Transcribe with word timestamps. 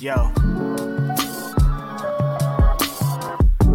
Yo. 0.00 0.49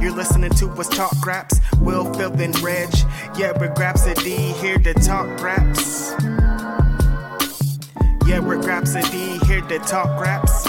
You're 0.00 0.14
listening 0.14 0.50
to 0.50 0.70
us 0.70 0.88
talk 0.88 1.26
raps. 1.26 1.60
Will, 1.80 2.12
Phil, 2.14 2.32
and 2.40 2.58
Reg. 2.60 2.88
Yeah, 3.36 3.52
we're 3.58 3.74
Grapsody 3.74 4.54
here 4.60 4.78
to 4.78 4.94
talk 4.94 5.26
raps. 5.42 6.12
Yeah, 8.26 8.40
we're 8.40 8.58
Grapsody 8.58 9.44
here 9.46 9.60
to 9.60 9.78
talk 9.80 10.20
raps. 10.20 10.66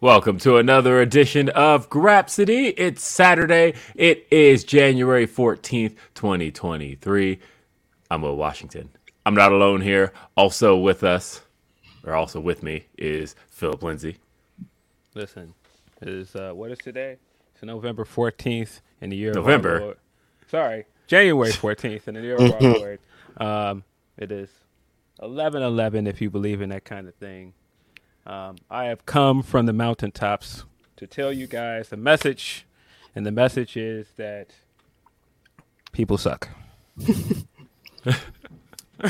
Welcome 0.00 0.38
to 0.38 0.58
another 0.58 1.00
edition 1.00 1.48
of 1.50 1.88
Grapsody. 1.88 2.74
It's 2.76 3.02
Saturday. 3.02 3.74
It 3.94 4.26
is 4.30 4.64
January 4.64 5.26
14th, 5.26 5.96
2023. 6.14 7.38
I'm 8.10 8.22
Will 8.22 8.36
Washington. 8.36 8.90
I'm 9.24 9.34
not 9.34 9.52
alone 9.52 9.80
here. 9.80 10.12
Also 10.36 10.76
with 10.76 11.02
us, 11.02 11.40
or 12.04 12.14
also 12.14 12.38
with 12.38 12.62
me, 12.62 12.86
is 12.98 13.34
Philip 13.48 13.82
Lindsay. 13.82 14.18
Listen, 15.14 15.54
is 16.02 16.34
uh, 16.36 16.52
what 16.54 16.70
is 16.70 16.78
today? 16.78 17.16
It's 17.54 17.62
November 17.64 18.04
fourteenth 18.04 18.80
in 19.00 19.10
the 19.10 19.16
year 19.16 19.32
November? 19.32 19.76
Of 19.76 19.82
our 19.82 19.94
Sorry, 20.50 20.84
January 21.06 21.52
fourteenth 21.52 22.08
in 22.08 22.14
the 22.14 22.20
year 22.20 22.36
of 22.36 22.52
our 22.52 22.60
Lord. 22.78 22.98
Um, 23.38 23.84
it 24.16 24.30
is 24.32 24.50
eleven 25.22 25.62
eleven 25.62 26.06
if 26.06 26.20
you 26.20 26.30
believe 26.30 26.60
in 26.60 26.68
that 26.70 26.84
kind 26.84 27.08
of 27.08 27.14
thing. 27.16 27.54
Um, 28.26 28.56
I 28.70 28.84
have 28.86 29.06
come 29.06 29.42
from 29.42 29.66
the 29.66 29.72
mountaintops 29.72 30.64
to 30.96 31.06
tell 31.06 31.32
you 31.32 31.46
guys 31.46 31.92
a 31.92 31.96
message, 31.96 32.66
and 33.14 33.24
the 33.26 33.32
message 33.32 33.76
is 33.76 34.06
that 34.16 34.48
people 35.92 36.18
suck. 36.18 36.48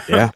Yeah. 0.09 0.31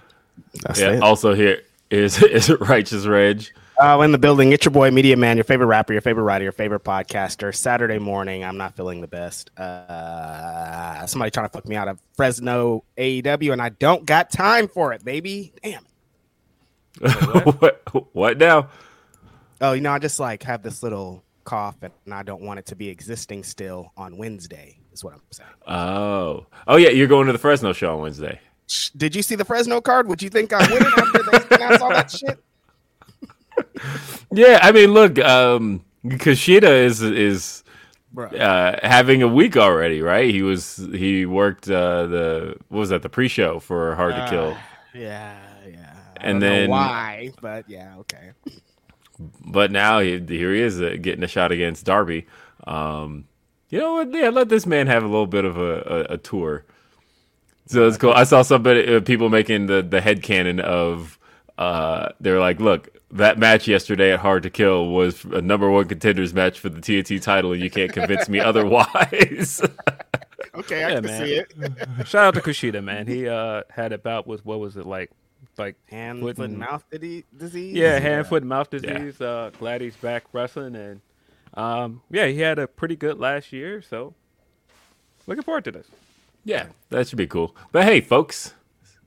That's 0.62 0.80
Yeah. 0.80 0.92
it. 0.92 1.02
Also 1.02 1.34
here 1.34 1.62
is 1.90 2.22
is 2.22 2.50
Righteous 2.60 3.06
Reg. 3.06 3.44
Uh, 3.80 4.00
in 4.00 4.12
the 4.12 4.18
building, 4.18 4.52
it's 4.52 4.64
your 4.64 4.72
boy, 4.72 4.90
Media 4.90 5.16
Man, 5.16 5.36
your 5.36 5.44
favorite 5.44 5.66
rapper, 5.66 5.92
your 5.92 6.02
favorite 6.02 6.24
writer, 6.24 6.44
your 6.44 6.52
favorite 6.52 6.84
podcaster. 6.84 7.54
Saturday 7.54 7.98
morning, 7.98 8.44
I'm 8.44 8.56
not 8.56 8.76
feeling 8.76 9.00
the 9.00 9.08
best. 9.08 9.50
Uh, 9.58 11.04
somebody 11.06 11.30
trying 11.30 11.46
to 11.46 11.52
fuck 11.52 11.66
me 11.66 11.74
out 11.74 11.88
of 11.88 11.98
Fresno 12.14 12.84
AEW, 12.98 13.52
and 13.52 13.62
I 13.62 13.70
don't 13.70 14.04
got 14.04 14.30
time 14.30 14.68
for 14.68 14.92
it, 14.92 15.04
baby. 15.04 15.52
Damn. 15.62 15.84
what? 17.58 17.82
what 18.14 18.38
now? 18.38 18.68
Oh, 19.60 19.72
you 19.72 19.80
know, 19.80 19.92
I 19.92 19.98
just 19.98 20.20
like 20.20 20.42
have 20.42 20.62
this 20.62 20.82
little 20.82 21.24
cough, 21.44 21.76
and 21.82 21.92
I 22.12 22.22
don't 22.22 22.42
want 22.42 22.58
it 22.58 22.66
to 22.66 22.76
be 22.76 22.88
existing 22.88 23.42
still 23.42 23.92
on 23.96 24.18
Wednesday. 24.18 24.78
Is 24.92 25.02
what 25.02 25.14
I'm 25.14 25.22
saying. 25.30 25.50
Oh, 25.66 26.46
oh 26.66 26.76
yeah, 26.76 26.90
you're 26.90 27.08
going 27.08 27.26
to 27.26 27.32
the 27.32 27.38
Fresno 27.38 27.72
show 27.72 27.94
on 27.94 28.02
Wednesday. 28.02 28.38
Did 28.96 29.16
you 29.16 29.22
see 29.22 29.34
the 29.34 29.44
Fresno 29.44 29.80
card? 29.80 30.08
Would 30.08 30.22
you 30.22 30.28
think 30.28 30.52
I 30.52 30.70
would 30.70 30.82
after 30.82 31.22
they 31.22 31.56
announced 31.56 31.82
all 31.82 31.90
that 31.90 32.10
shit? 32.10 32.38
Yeah, 34.32 34.58
I 34.62 34.72
mean, 34.72 34.92
look, 34.92 35.18
um, 35.18 35.84
Kushida 36.04 36.84
is 36.84 37.02
is 37.02 37.64
uh, 38.16 38.76
having 38.82 39.22
a 39.22 39.28
week 39.28 39.56
already, 39.56 40.00
right? 40.02 40.30
He 40.30 40.42
was 40.42 40.76
he 40.94 41.26
worked 41.26 41.68
uh, 41.70 42.06
the 42.06 42.56
what 42.68 42.78
was 42.80 42.88
that 42.90 43.02
the 43.02 43.08
pre-show 43.08 43.60
for 43.60 43.94
Hard 43.94 44.14
to 44.14 44.26
Kill, 44.30 44.56
Yeah, 44.94 45.36
yeah. 45.68 45.94
I 46.20 46.20
And 46.20 46.40
don't 46.40 46.50
know 46.50 46.56
then- 46.60 46.70
why? 46.70 47.32
But 47.40 47.68
yeah, 47.68 47.94
okay. 47.98 48.32
but 49.44 49.70
now 49.70 50.00
he, 50.00 50.18
here 50.18 50.52
he 50.54 50.60
is 50.60 50.80
uh, 50.80 50.96
getting 51.00 51.22
a 51.22 51.28
shot 51.28 51.52
against 51.52 51.84
Darby. 51.84 52.26
Um, 52.66 53.26
you 53.68 53.78
know 53.78 53.94
what? 53.94 54.12
Yeah, 54.12 54.28
let 54.30 54.48
this 54.48 54.66
man 54.66 54.86
have 54.86 55.02
a 55.02 55.06
little 55.08 55.26
bit 55.26 55.44
of 55.44 55.56
a, 55.58 56.06
a, 56.10 56.14
a 56.14 56.18
tour. 56.18 56.64
So 57.66 57.86
it's 57.86 57.96
cool. 57.96 58.12
I 58.12 58.24
saw 58.24 58.42
somebody 58.42 58.96
uh, 58.96 59.00
people 59.00 59.28
making 59.28 59.66
the 59.66 59.82
the 59.82 60.00
head 60.00 60.22
canon 60.22 60.60
of 60.60 61.18
uh, 61.58 62.10
they're 62.20 62.40
like, 62.40 62.60
look, 62.60 62.88
that 63.12 63.38
match 63.38 63.68
yesterday 63.68 64.12
at 64.12 64.20
Hard 64.20 64.42
to 64.44 64.50
Kill 64.50 64.88
was 64.88 65.24
a 65.26 65.40
number 65.42 65.70
one 65.70 65.86
contenders 65.86 66.32
match 66.32 66.58
for 66.58 66.68
the 66.68 66.80
TNT 66.80 67.20
title, 67.22 67.52
and 67.52 67.62
you 67.62 67.70
can't 67.70 67.92
convince 67.92 68.28
me 68.28 68.40
otherwise. 68.50 69.60
Okay, 70.54 70.84
I 70.84 70.88
Yeah, 70.90 70.94
can 70.96 71.04
man. 71.06 71.24
see 71.24 71.32
it. 71.36 71.54
Shout 72.06 72.26
out 72.26 72.34
to 72.34 72.40
Kushida, 72.42 72.84
man. 72.84 73.06
He 73.06 73.26
uh, 73.26 73.62
had 73.70 73.92
a 73.94 73.96
bout 73.98 74.26
with 74.26 74.44
what 74.44 74.60
was 74.60 74.76
it 74.76 74.84
like, 74.84 75.10
like 75.56 75.76
Hand, 75.88 76.20
foot 76.20 76.36
foot, 76.36 76.50
and- 76.50 76.58
mouth 76.58 76.84
disease. 76.90 77.74
Yeah, 77.74 77.98
hand, 77.98 78.26
foot, 78.26 78.42
and 78.42 78.50
mouth 78.50 78.68
disease. 78.68 79.18
Uh, 79.18 79.50
glad 79.58 79.80
he's 79.80 79.96
back 79.96 80.24
wrestling, 80.34 80.76
and 80.76 81.00
um, 81.54 82.02
yeah, 82.10 82.26
he 82.26 82.40
had 82.40 82.58
a 82.58 82.66
pretty 82.66 82.96
good 82.96 83.18
last 83.18 83.50
year. 83.50 83.80
So, 83.80 84.12
looking 85.26 85.42
forward 85.42 85.64
to 85.64 85.70
this. 85.70 85.86
yeah, 86.44 86.66
that 86.90 87.08
should 87.08 87.16
be 87.18 87.26
cool. 87.26 87.56
But 87.70 87.84
hey, 87.84 88.02
folks, 88.02 88.52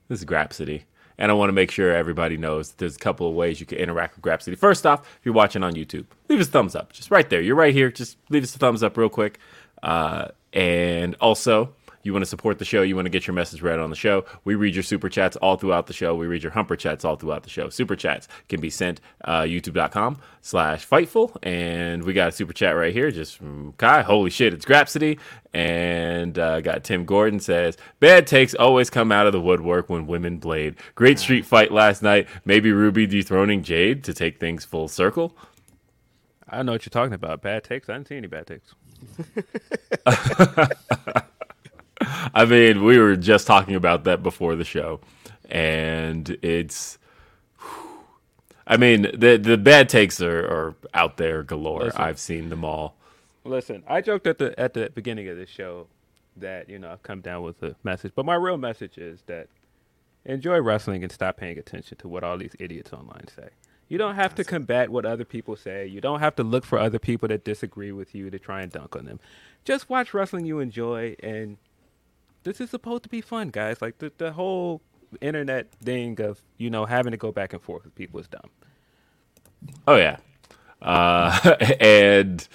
this 0.08 0.18
is 0.18 0.24
Grapsody, 0.24 0.82
and 1.18 1.30
I 1.30 1.34
want 1.34 1.48
to 1.48 1.52
make 1.52 1.70
sure 1.70 1.94
everybody 1.94 2.36
knows 2.36 2.68
that 2.70 2.78
there's 2.78 2.96
a 2.96 2.98
couple 2.98 3.28
of 3.28 3.34
ways 3.34 3.60
you 3.60 3.66
can 3.66 3.78
interact 3.78 4.16
with 4.16 4.24
Grapsody. 4.24 4.56
First 4.56 4.86
off, 4.86 5.00
if 5.00 5.20
you're 5.24 5.34
watching 5.34 5.62
on 5.62 5.74
YouTube, 5.74 6.06
leave 6.28 6.40
us 6.40 6.48
a 6.48 6.50
thumbs 6.50 6.74
up. 6.74 6.92
Just 6.92 7.10
right 7.10 7.28
there. 7.28 7.40
You're 7.40 7.56
right 7.56 7.74
here. 7.74 7.90
Just 7.90 8.18
leave 8.28 8.42
us 8.42 8.54
a 8.54 8.58
thumbs 8.58 8.82
up 8.82 8.96
real 8.96 9.08
quick. 9.08 9.38
Uh, 9.82 10.28
and 10.52 11.14
also, 11.16 11.74
you 12.06 12.12
want 12.12 12.22
to 12.22 12.28
support 12.28 12.58
the 12.58 12.64
show, 12.64 12.82
you 12.82 12.94
want 12.94 13.06
to 13.06 13.10
get 13.10 13.26
your 13.26 13.34
message 13.34 13.60
read 13.60 13.78
on 13.78 13.90
the 13.90 13.96
show, 13.96 14.24
we 14.44 14.54
read 14.54 14.74
your 14.74 14.82
super 14.82 15.08
chats 15.08 15.36
all 15.36 15.56
throughout 15.56 15.86
the 15.86 15.92
show. 15.92 16.14
We 16.14 16.26
read 16.26 16.42
your 16.42 16.52
humper 16.52 16.76
chats 16.76 17.04
all 17.04 17.16
throughout 17.16 17.42
the 17.42 17.50
show. 17.50 17.68
Super 17.68 17.96
chats 17.96 18.28
can 18.48 18.60
be 18.60 18.70
sent 18.70 19.00
uh, 19.24 19.42
youtube.com 19.42 20.18
slash 20.40 20.88
fightful. 20.88 21.36
And 21.42 22.04
we 22.04 22.12
got 22.12 22.28
a 22.28 22.32
super 22.32 22.52
chat 22.52 22.76
right 22.76 22.92
here 22.92 23.10
just 23.10 23.36
from 23.36 23.74
Kai. 23.78 24.02
Holy 24.02 24.30
shit, 24.30 24.54
it's 24.54 24.64
Grapsody. 24.64 25.18
And 25.52 26.38
uh, 26.38 26.60
got 26.60 26.84
Tim 26.84 27.04
Gordon 27.04 27.40
says, 27.40 27.76
bad 27.98 28.26
takes 28.26 28.54
always 28.54 28.88
come 28.90 29.10
out 29.10 29.26
of 29.26 29.32
the 29.32 29.40
woodwork 29.40 29.88
when 29.90 30.06
women 30.06 30.38
blade. 30.38 30.76
Great 30.94 31.18
street 31.18 31.44
fight 31.44 31.72
last 31.72 32.02
night. 32.02 32.28
Maybe 32.44 32.72
Ruby 32.72 33.06
dethroning 33.06 33.62
Jade 33.62 34.04
to 34.04 34.14
take 34.14 34.38
things 34.38 34.64
full 34.64 34.88
circle. 34.88 35.36
I 36.48 36.58
don't 36.58 36.66
know 36.66 36.72
what 36.72 36.86
you're 36.86 36.90
talking 36.90 37.14
about. 37.14 37.42
Bad 37.42 37.64
takes. 37.64 37.88
I 37.88 37.94
didn't 37.94 38.08
see 38.08 38.16
any 38.16 38.28
bad 38.28 38.46
takes. 38.46 38.74
I 42.34 42.44
mean, 42.44 42.84
we 42.84 42.98
were 42.98 43.16
just 43.16 43.46
talking 43.46 43.74
about 43.74 44.04
that 44.04 44.22
before 44.22 44.56
the 44.56 44.64
show, 44.64 45.00
and 45.50 46.28
it's. 46.42 46.98
I 48.66 48.76
mean, 48.76 49.02
the 49.14 49.36
the 49.36 49.56
bad 49.56 49.88
takes 49.88 50.20
are, 50.20 50.44
are 50.44 50.74
out 50.94 51.16
there 51.16 51.42
galore. 51.42 51.84
Listen. 51.84 52.00
I've 52.00 52.18
seen 52.18 52.48
them 52.48 52.64
all. 52.64 52.96
Listen, 53.44 53.84
I 53.86 54.00
joked 54.00 54.26
at 54.26 54.38
the 54.38 54.58
at 54.58 54.74
the 54.74 54.90
beginning 54.94 55.28
of 55.28 55.36
the 55.36 55.46
show 55.46 55.86
that 56.36 56.68
you 56.68 56.78
know 56.78 56.90
I've 56.90 57.02
come 57.02 57.20
down 57.20 57.42
with 57.42 57.62
a 57.62 57.76
message, 57.84 58.12
but 58.14 58.26
my 58.26 58.34
real 58.34 58.56
message 58.56 58.98
is 58.98 59.22
that 59.26 59.48
enjoy 60.24 60.60
wrestling 60.60 61.02
and 61.02 61.12
stop 61.12 61.36
paying 61.36 61.58
attention 61.58 61.96
to 61.98 62.08
what 62.08 62.24
all 62.24 62.36
these 62.36 62.56
idiots 62.58 62.92
online 62.92 63.28
say. 63.28 63.48
You 63.88 63.98
don't 63.98 64.16
have 64.16 64.34
to 64.34 64.44
combat 64.44 64.90
what 64.90 65.06
other 65.06 65.24
people 65.24 65.54
say. 65.54 65.86
You 65.86 66.00
don't 66.00 66.18
have 66.18 66.34
to 66.36 66.42
look 66.42 66.64
for 66.64 66.78
other 66.78 66.98
people 66.98 67.28
that 67.28 67.44
disagree 67.44 67.92
with 67.92 68.14
you 68.14 68.30
to 68.30 68.38
try 68.38 68.62
and 68.62 68.72
dunk 68.72 68.96
on 68.96 69.04
them. 69.04 69.20
Just 69.64 69.88
watch 69.88 70.12
wrestling 70.12 70.44
you 70.44 70.58
enjoy, 70.58 71.14
and 71.22 71.56
this 72.46 72.60
is 72.60 72.70
supposed 72.70 73.02
to 73.02 73.08
be 73.08 73.20
fun, 73.20 73.50
guys. 73.50 73.82
Like 73.82 73.98
the 73.98 74.12
the 74.16 74.32
whole 74.32 74.80
internet 75.20 75.70
thing 75.72 76.20
of 76.20 76.40
you 76.56 76.70
know 76.70 76.86
having 76.86 77.10
to 77.10 77.16
go 77.16 77.32
back 77.32 77.52
and 77.52 77.60
forth 77.60 77.84
with 77.84 77.94
people 77.94 78.20
is 78.20 78.28
dumb. 78.28 78.50
Oh 79.86 79.96
yeah, 79.96 80.18
uh, 80.80 81.56
and 81.80 82.46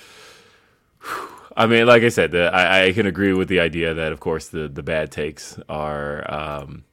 I 1.57 1.65
mean, 1.65 1.85
like 1.85 2.03
I 2.03 2.09
said, 2.09 2.31
the, 2.31 2.53
I, 2.53 2.85
I 2.85 2.93
can 2.93 3.05
agree 3.05 3.33
with 3.33 3.49
the 3.49 3.59
idea 3.59 3.93
that, 3.93 4.11
of 4.13 4.19
course, 4.19 4.47
the 4.47 4.67
the 4.67 4.83
bad 4.83 5.11
takes 5.11 5.59
are. 5.69 6.31
Um, 6.31 6.85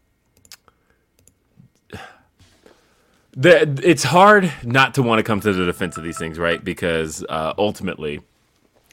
it's 3.41 4.03
hard 4.03 4.53
not 4.65 4.95
to 4.95 5.03
want 5.03 5.21
to 5.21 5.23
come 5.23 5.39
to 5.41 5.53
the 5.53 5.65
defense 5.65 5.97
of 5.97 6.03
these 6.03 6.19
things, 6.19 6.41
right? 6.41 6.63
Because 6.63 7.25
uh, 7.29 7.55
ultimately, 7.57 8.21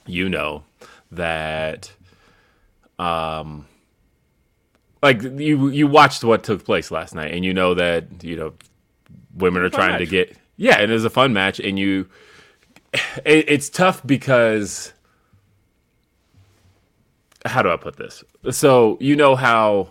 you 0.05 0.29
know 0.29 0.63
that, 1.11 1.91
um, 2.99 3.65
like 5.05 5.21
you 5.21 5.69
you 5.69 5.85
watched 5.87 6.23
what 6.23 6.43
took 6.43 6.65
place 6.65 6.89
last 6.89 7.13
night, 7.13 7.31
and 7.33 7.45
you 7.45 7.53
know 7.53 7.75
that 7.75 8.23
you 8.23 8.35
know 8.35 8.53
women 9.35 9.61
are 9.61 9.69
trying 9.69 9.99
to 9.99 10.05
get 10.05 10.35
yeah, 10.57 10.75
And 10.79 10.91
it 10.91 10.95
is 10.95 11.05
a 11.05 11.09
fun 11.09 11.33
match, 11.33 11.59
and 11.59 11.77
you 11.77 12.07
it, 13.25 13.45
it's 13.47 13.69
tough 13.69 14.05
because 14.05 14.93
how 17.45 17.61
do 17.61 17.69
I 17.69 17.77
put 17.77 17.97
this? 17.97 18.23
So 18.51 18.97
you 18.99 19.15
know 19.15 19.35
how 19.35 19.89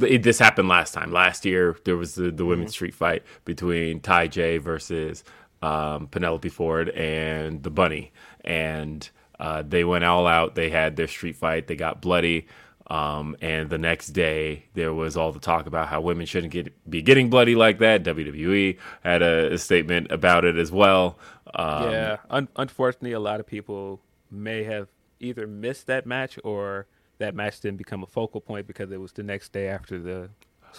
it, 0.00 0.22
this 0.22 0.38
happened 0.38 0.68
last 0.68 0.94
time. 0.94 1.12
Last 1.12 1.44
year 1.44 1.76
there 1.84 1.96
was 1.96 2.14
the, 2.14 2.30
the 2.30 2.46
women's 2.46 2.72
street 2.72 2.94
fight 2.94 3.24
between 3.44 4.00
TayJay 4.00 4.60
versus 4.60 5.22
um, 5.60 6.06
Penelope 6.08 6.48
Ford 6.48 6.88
and 6.90 7.62
the 7.62 7.70
Bunny, 7.70 8.12
and 8.42 9.08
uh, 9.38 9.62
they 9.66 9.84
went 9.84 10.04
all 10.04 10.26
out. 10.26 10.54
They 10.54 10.70
had 10.70 10.96
their 10.96 11.08
street 11.08 11.36
fight. 11.36 11.66
They 11.66 11.76
got 11.76 12.00
bloody. 12.00 12.46
Um, 12.88 13.36
and 13.40 13.68
the 13.68 13.78
next 13.78 14.08
day, 14.08 14.66
there 14.74 14.94
was 14.94 15.16
all 15.16 15.32
the 15.32 15.40
talk 15.40 15.66
about 15.66 15.88
how 15.88 16.00
women 16.00 16.24
shouldn't 16.24 16.52
get 16.52 16.72
be 16.88 17.02
getting 17.02 17.28
bloody 17.30 17.56
like 17.56 17.78
that. 17.80 18.04
WWE 18.04 18.78
had 19.02 19.22
a, 19.22 19.52
a 19.54 19.58
statement 19.58 20.12
about 20.12 20.44
it 20.44 20.56
as 20.56 20.70
well. 20.70 21.18
Um, 21.54 21.90
yeah, 21.90 22.16
un- 22.30 22.48
unfortunately, 22.56 23.12
a 23.12 23.20
lot 23.20 23.40
of 23.40 23.46
people 23.46 24.00
may 24.30 24.62
have 24.64 24.88
either 25.18 25.46
missed 25.46 25.86
that 25.88 26.06
match 26.06 26.38
or 26.44 26.86
that 27.18 27.34
match 27.34 27.60
didn't 27.60 27.78
become 27.78 28.02
a 28.02 28.06
focal 28.06 28.40
point 28.40 28.66
because 28.68 28.92
it 28.92 29.00
was 29.00 29.12
the 29.12 29.22
next 29.24 29.52
day 29.52 29.68
after 29.68 29.98
the. 29.98 30.30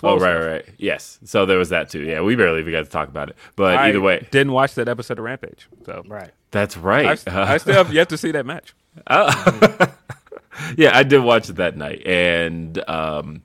Oh 0.04 0.20
right, 0.20 0.36
right, 0.36 0.46
right. 0.48 0.66
Yes. 0.78 1.18
So 1.26 1.46
there 1.48 1.58
was 1.58 1.70
that 1.70 1.90
too. 1.90 2.02
Yeah, 2.04 2.22
we 2.22 2.36
barely 2.36 2.60
even 2.60 2.72
got 2.72 2.86
to 2.86 2.90
talk 2.90 3.10
about 3.10 3.30
it. 3.30 3.36
But 3.56 3.78
I 3.78 3.90
either 3.90 4.00
way, 4.00 4.28
didn't 4.32 4.54
watch 4.54 4.76
that 4.76 4.88
episode 4.88 5.18
of 5.18 5.26
Rampage, 5.26 5.68
so 5.86 6.04
Right. 6.08 6.30
that's 6.52 6.78
I, 6.78 6.80
right. 6.82 7.20
st- 7.20 7.36
I 7.36 7.58
still 7.58 7.74
have 7.74 7.92
yet 7.92 8.08
to 8.10 8.18
see 8.18 8.32
that 8.32 8.46
match. 8.46 8.76
yeah, 10.78 10.98
I 10.98 11.04
did 11.04 11.20
watch 11.20 11.50
it 11.50 11.58
that 11.58 11.78
night, 11.78 12.06
and 12.06 12.78
um, 12.90 13.44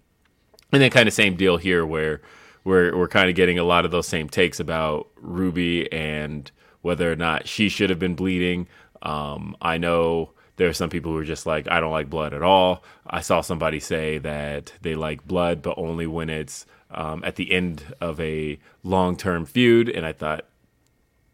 and 0.72 0.82
then 0.82 0.90
kind 0.90 1.08
of 1.08 1.14
same 1.14 1.36
deal 1.36 1.56
here 1.56 1.84
where 1.84 2.22
we're 2.64 2.96
we're 2.96 3.08
kind 3.08 3.28
of 3.28 3.34
getting 3.34 3.58
a 3.58 3.64
lot 3.64 3.84
of 3.84 3.90
those 3.90 4.06
same 4.06 4.28
takes 4.28 4.60
about 4.60 5.08
Ruby 5.16 5.90
and 5.92 6.50
whether 6.82 7.10
or 7.10 7.16
not 7.16 7.46
she 7.46 7.68
should 7.68 7.90
have 7.90 7.98
been 7.98 8.14
bleeding. 8.14 8.66
Um, 9.02 9.56
I 9.60 9.78
know 9.78 10.30
there 10.56 10.68
are 10.68 10.72
some 10.74 10.90
people 10.90 11.12
who 11.12 11.18
are 11.18 11.24
just 11.24 11.46
like, 11.46 11.68
I 11.70 11.80
don't 11.80 11.92
like 11.92 12.10
blood 12.10 12.34
at 12.34 12.42
all. 12.42 12.84
I 13.06 13.20
saw 13.20 13.40
somebody 13.40 13.80
say 13.80 14.18
that 14.18 14.72
they 14.82 14.94
like 14.94 15.26
blood, 15.26 15.62
but 15.62 15.74
only 15.76 16.06
when 16.06 16.28
it's 16.30 16.66
um, 16.90 17.22
at 17.24 17.36
the 17.36 17.52
end 17.52 17.94
of 18.00 18.20
a 18.20 18.58
long 18.82 19.16
term 19.16 19.46
feud, 19.46 19.88
and 19.88 20.04
I 20.04 20.12
thought 20.12 20.46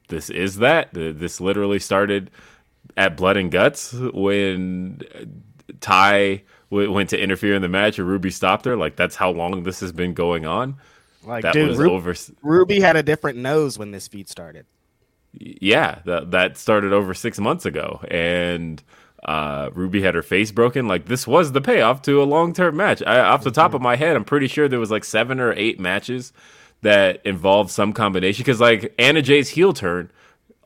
this 0.09 0.31
is 0.31 0.57
that. 0.59 0.91
This 0.93 1.41
literally 1.41 1.79
started 1.79 2.31
at 2.97 3.17
Blood 3.17 3.37
and 3.37 3.51
Guts 3.51 3.93
when 3.93 5.03
Tay 5.81 6.45
w- 6.71 6.93
went 6.93 7.11
to 7.11 7.19
interfere 7.19 7.55
in 7.55 7.63
the 7.63 7.69
match 7.69 7.99
and 7.99 8.09
Ruby 8.09 8.31
stopped 8.31 8.65
her. 8.65 8.77
Like 8.77 8.97
that's 8.97 9.17
how 9.17 9.31
long 9.31 9.63
this 9.63 9.81
has 9.81 9.93
been 9.93 10.15
going 10.15 10.47
on. 10.47 10.77
Like, 11.25 11.43
that 11.43 11.53
dude, 11.53 11.69
was 11.69 11.79
Ru- 11.79 11.91
over. 11.93 12.15
Ruby 12.43 12.81
had 12.81 12.97
a 12.97 13.03
different 13.03 13.39
nose 13.39 13.79
when 13.79 13.91
this 13.91 14.09
feud 14.09 14.29
started. 14.29 14.67
Yeah, 15.33 16.01
that 16.07 16.31
that 16.31 16.57
started 16.57 16.93
over 16.93 17.13
six 17.13 17.39
months 17.39 17.67
ago, 17.67 18.01
and 18.11 18.83
uh, 19.25 19.71
Ruby 19.75 20.01
had 20.01 20.15
her 20.15 20.23
face 20.23 20.51
broken. 20.51 20.89
Like 20.89 21.07
this 21.07 21.27
was 21.27 21.53
the 21.53 21.61
payoff 21.61 22.03
to 22.03 22.23
a 22.23 22.25
long 22.25 22.55
term 22.55 22.77
match. 22.77 23.03
I, 23.03 23.21
off 23.21 23.45
the 23.45 23.51
top 23.51 23.75
of 23.75 23.83
my 23.83 23.97
head, 23.97 24.17
I'm 24.17 24.25
pretty 24.25 24.49
sure 24.49 24.69
there 24.69 24.81
was 24.81 24.91
like 24.91 25.05
seven 25.05 25.39
or 25.39 25.53
eight 25.53 25.79
matches 25.79 26.33
that 26.83 27.21
involved 27.27 27.71
some 27.71 27.93
combination. 27.93 28.43
Because 28.43 28.61
like 28.61 28.95
Anna 28.99 29.21
Jay's 29.21 29.51
heel 29.51 29.73
turn 29.73 30.11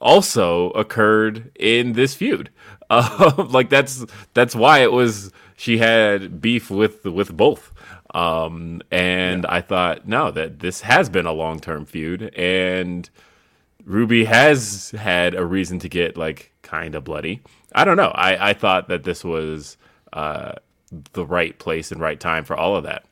also 0.01 0.71
occurred 0.71 1.51
in 1.59 1.95
this 1.95 2.15
feud. 2.15 2.51
Uh, 2.93 3.47
like 3.51 3.71
that's 3.71 4.05
that's 4.35 4.55
why 4.55 4.81
it 4.81 4.93
was 4.93 5.33
she 5.57 5.79
had 5.79 6.41
beef 6.43 6.71
with 6.71 7.05
with 7.05 7.35
both. 7.35 7.73
Um, 8.15 8.83
and 8.91 9.47
I 9.47 9.63
thought 9.63 10.07
no, 10.07 10.31
that 10.31 10.59
this 10.61 10.83
has 10.83 11.09
been 11.09 11.25
a 11.27 11.33
long 11.33 11.59
term 11.61 11.87
feud, 11.87 12.35
and 12.37 13.09
Ruby 13.85 14.27
has 14.27 14.91
had 14.91 15.35
a 15.35 15.47
reason 15.47 15.79
to 15.81 15.89
get 15.89 16.19
like 16.19 16.53
kind 16.63 16.95
of 16.95 17.05
bloody. 17.05 17.41
I 17.75 17.85
don't 17.87 17.97
know. 17.97 18.13
I 18.15 18.51
I 18.51 18.53
thought 18.53 18.89
that 18.89 19.05
this 19.05 19.25
was 19.25 19.79
uh 20.13 20.53
the 21.13 21.25
right 21.25 21.59
place 21.59 21.91
and 21.91 22.01
right 22.01 22.21
time 22.21 22.45
for 22.45 22.57
all 22.57 22.77
of 22.77 22.85
that. 22.85 23.05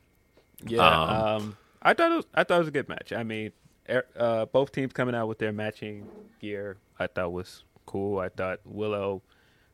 Yeah, 0.67 0.83
um, 0.83 1.57
I 1.83 1.95
thought 1.95 2.13
it 2.13 2.17
was, 2.17 2.27
I 2.35 2.45
thought 2.45 2.57
it 2.57 2.59
was 2.61 2.69
a 2.69 2.73
good 2.73 2.89
match. 2.89 3.13
I 3.13 3.23
mean, 3.23 3.53
er- 3.89 4.07
uh, 4.17 4.45
both 4.47 4.73
teams 4.73 4.93
coming 4.93 5.15
out 5.15 5.29
with 5.29 5.39
their 5.39 5.53
matching 5.53 6.07
gear, 6.41 6.77
I 6.99 7.07
thought 7.07 7.33
was 7.33 7.65
cool. 7.87 8.19
I 8.19 8.29
thought 8.29 8.61
Willow 8.67 9.23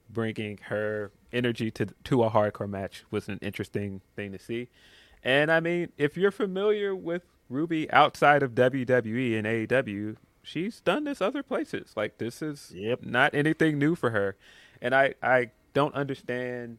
bringing 0.09 0.59
her 0.65 1.11
energy 1.33 1.71
to 1.73 1.87
to 2.05 2.23
a 2.25 2.31
hardcore 2.31 2.69
match 2.69 3.05
was 3.11 3.29
an 3.29 3.39
interesting 3.43 4.01
thing 4.15 4.33
to 4.33 4.39
see. 4.39 4.69
And 5.23 5.51
I 5.51 5.61
mean, 5.61 5.93
if 5.97 6.17
you're 6.17 6.31
familiar 6.31 6.95
with 6.95 7.23
Ruby 7.49 7.91
outside 7.91 8.43
of 8.43 8.55
WWE 8.55 9.37
and 9.39 9.47
AEW, 9.47 10.17
she's 10.43 10.81
done 10.81 11.05
this 11.05 11.21
other 11.21 11.43
places. 11.43 11.93
Like 11.97 12.19
this 12.19 12.43
is 12.43 12.73
Yep. 12.75 13.03
not 13.03 13.35
anything 13.35 13.79
new 13.79 13.95
for 13.95 14.11
her. 14.11 14.37
And 14.81 14.95
I 14.95 15.15
I 15.23 15.51
don't 15.73 15.95
understand 15.95 16.79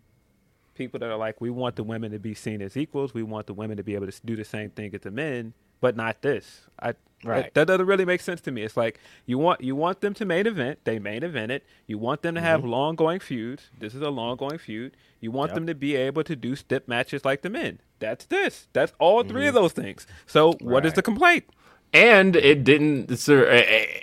people 0.76 1.00
that 1.00 1.10
are 1.10 1.18
like, 1.18 1.42
we 1.42 1.50
want 1.50 1.76
the 1.76 1.84
women 1.84 2.12
to 2.12 2.20
be 2.20 2.34
seen 2.36 2.62
as 2.62 2.78
equals. 2.78 3.14
We 3.14 3.24
want 3.24 3.48
the 3.48 3.54
women 3.54 3.78
to 3.78 3.84
be 3.84 3.96
able 3.96 4.10
to 4.10 4.22
do 4.26 4.36
the 4.36 4.46
same 4.46 4.70
thing 4.70 4.94
as 4.94 5.02
the 5.02 5.12
men, 5.12 5.54
but 5.82 5.96
not 5.96 6.22
this. 6.22 6.68
I 6.80 6.94
Right. 7.24 7.52
that, 7.56 7.66
doesn't 7.68 7.86
really 7.88 8.06
make 8.06 8.22
sense 8.22 8.42
to 8.42 8.52
me. 8.52 8.62
It's 8.62 8.78
like 8.78 9.00
you 9.26 9.38
want 9.40 9.62
you 9.62 9.76
want 9.76 10.02
them 10.02 10.14
to 10.14 10.26
main 10.26 10.46
event. 10.46 10.80
They 10.84 11.00
main 11.00 11.24
event 11.24 11.52
it. 11.52 11.64
You 11.88 11.98
want 11.98 12.22
them 12.22 12.36
to 12.36 12.42
have 12.42 12.64
long 12.64 12.96
going 12.96 13.20
feuds. 13.20 13.72
This 13.80 13.96
is 13.96 14.02
a 14.02 14.10
long 14.10 14.38
going 14.38 14.60
feud. 14.60 14.96
You 15.20 15.32
want 15.32 15.54
them 15.56 15.66
to 15.66 15.74
be 15.74 15.96
able 15.96 16.24
to 16.24 16.36
do 16.36 16.56
step 16.56 16.88
matches 16.88 17.26
like 17.26 17.42
the 17.42 17.50
men. 17.50 17.80
That's 18.00 18.26
this. 18.26 18.68
That's 18.74 18.94
all 19.00 19.24
3 19.24 19.48
of 19.48 19.56
those 19.56 19.74
things. 19.74 20.06
So 20.28 20.54
what 20.62 20.86
is 20.86 20.94
the 20.94 21.02
complaint? 21.02 21.46
And 21.94 22.36
it 22.36 22.64
didn't, 22.64 23.16
sir, 23.18 23.46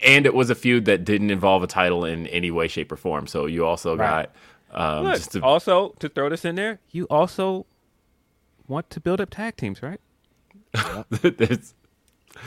and 0.03 0.27
it 0.27 0.35
was 0.35 0.51
a 0.51 0.55
feud 0.55 0.87
that 0.87 1.05
didn't 1.05 1.31
involve 1.31 1.63
a 1.63 1.67
title 1.67 2.05
in 2.05 2.27
any 2.29 2.51
way, 2.51 2.67
shape, 2.67 2.91
or 2.91 2.97
form. 2.97 3.27
So 3.27 3.47
you 3.47 3.65
also 3.65 3.95
Right. 3.97 4.29
got 4.73 4.99
um, 4.99 5.05
Look, 5.05 5.17
just 5.19 5.33
to, 5.33 5.41
also 5.43 5.91
to 6.01 6.09
throw 6.09 6.29
this 6.31 6.45
in 6.45 6.57
there, 6.57 6.81
you 6.91 7.05
also 7.11 7.67
want 8.67 8.91
to 8.91 9.01
build 9.01 9.21
up 9.21 9.31
tag 9.31 9.57
teams, 9.57 9.83
right? 9.83 10.01
There's, 11.11 11.75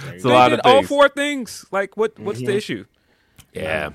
it's 0.07 0.23
a 0.23 0.27
They 0.27 0.33
lot 0.33 0.49
did 0.49 0.59
of 0.59 0.65
all 0.65 0.83
four 0.83 1.09
things. 1.09 1.65
Like, 1.71 1.97
what? 1.97 2.17
What's 2.19 2.39
Mm-hmm. 2.39 2.47
the 2.47 2.55
issue? 2.57 2.85
Yeah. 3.53 3.89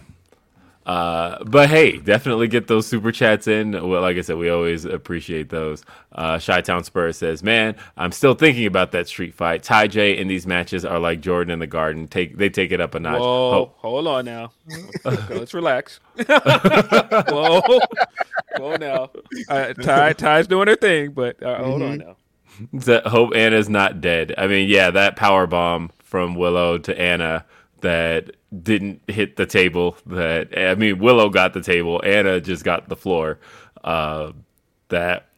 Uh, 0.84 1.44
but 1.44 1.68
hey, 1.68 1.98
definitely 1.98 2.48
get 2.48 2.66
those 2.66 2.88
super 2.88 3.12
chats 3.12 3.46
in. 3.46 3.70
Well, 3.88 4.00
like 4.02 4.16
I 4.16 4.20
said, 4.20 4.36
we 4.36 4.50
always 4.50 4.84
appreciate 4.84 5.48
those. 5.48 5.84
Uh, 6.10 6.40
Chi-Town 6.40 6.82
Spurs 6.82 7.16
says, 7.16 7.40
"Man, 7.40 7.76
I'm 7.96 8.10
still 8.10 8.34
thinking 8.34 8.66
about 8.66 8.90
that 8.90 9.06
street 9.06 9.32
fight. 9.32 9.62
TayJay 9.62 10.16
in 10.18 10.26
these 10.26 10.44
matches 10.44 10.84
are 10.84 10.98
like 10.98 11.20
Jordan 11.20 11.52
in 11.52 11.60
the 11.60 11.68
Garden. 11.68 12.08
Take 12.08 12.36
they 12.36 12.48
take 12.48 12.72
it 12.72 12.80
up 12.80 12.96
a 12.96 13.00
notch. 13.00 13.20
Whoa, 13.20 13.50
Ho- 13.52 13.74
hold 13.76 14.08
on 14.08 14.24
now. 14.24 14.50
Okay, 15.06 15.38
let's 15.38 15.54
relax. 15.54 16.00
Whoa, 16.28 17.60
whoa 18.58 18.76
now. 18.76 19.10
Uh, 19.48 19.72
Tay, 19.74 20.14
Tay's 20.14 20.46
doing 20.48 20.66
her 20.66 20.76
thing, 20.76 21.12
but 21.12 21.40
uh, 21.42 21.62
hold 21.62 21.82
on 21.82 21.98
now. 21.98 22.16
That 22.72 23.06
hope 23.06 23.34
Anna's 23.34 23.68
not 23.68 24.00
dead. 24.00 24.34
I 24.38 24.46
mean, 24.46 24.68
yeah, 24.68 24.90
that 24.90 25.16
power 25.16 25.46
bomb 25.46 25.90
from 26.02 26.34
Willow 26.34 26.78
to 26.78 26.98
Anna 27.00 27.44
that 27.80 28.30
didn't 28.62 29.02
hit 29.08 29.36
the 29.36 29.46
table. 29.46 29.96
That 30.06 30.56
I 30.56 30.74
mean, 30.74 30.98
Willow 30.98 31.28
got 31.30 31.52
the 31.54 31.60
table. 31.62 32.00
Anna 32.04 32.40
just 32.40 32.64
got 32.64 32.88
the 32.88 32.96
floor. 32.96 33.38
Uh, 33.82 34.32
that 34.88 35.28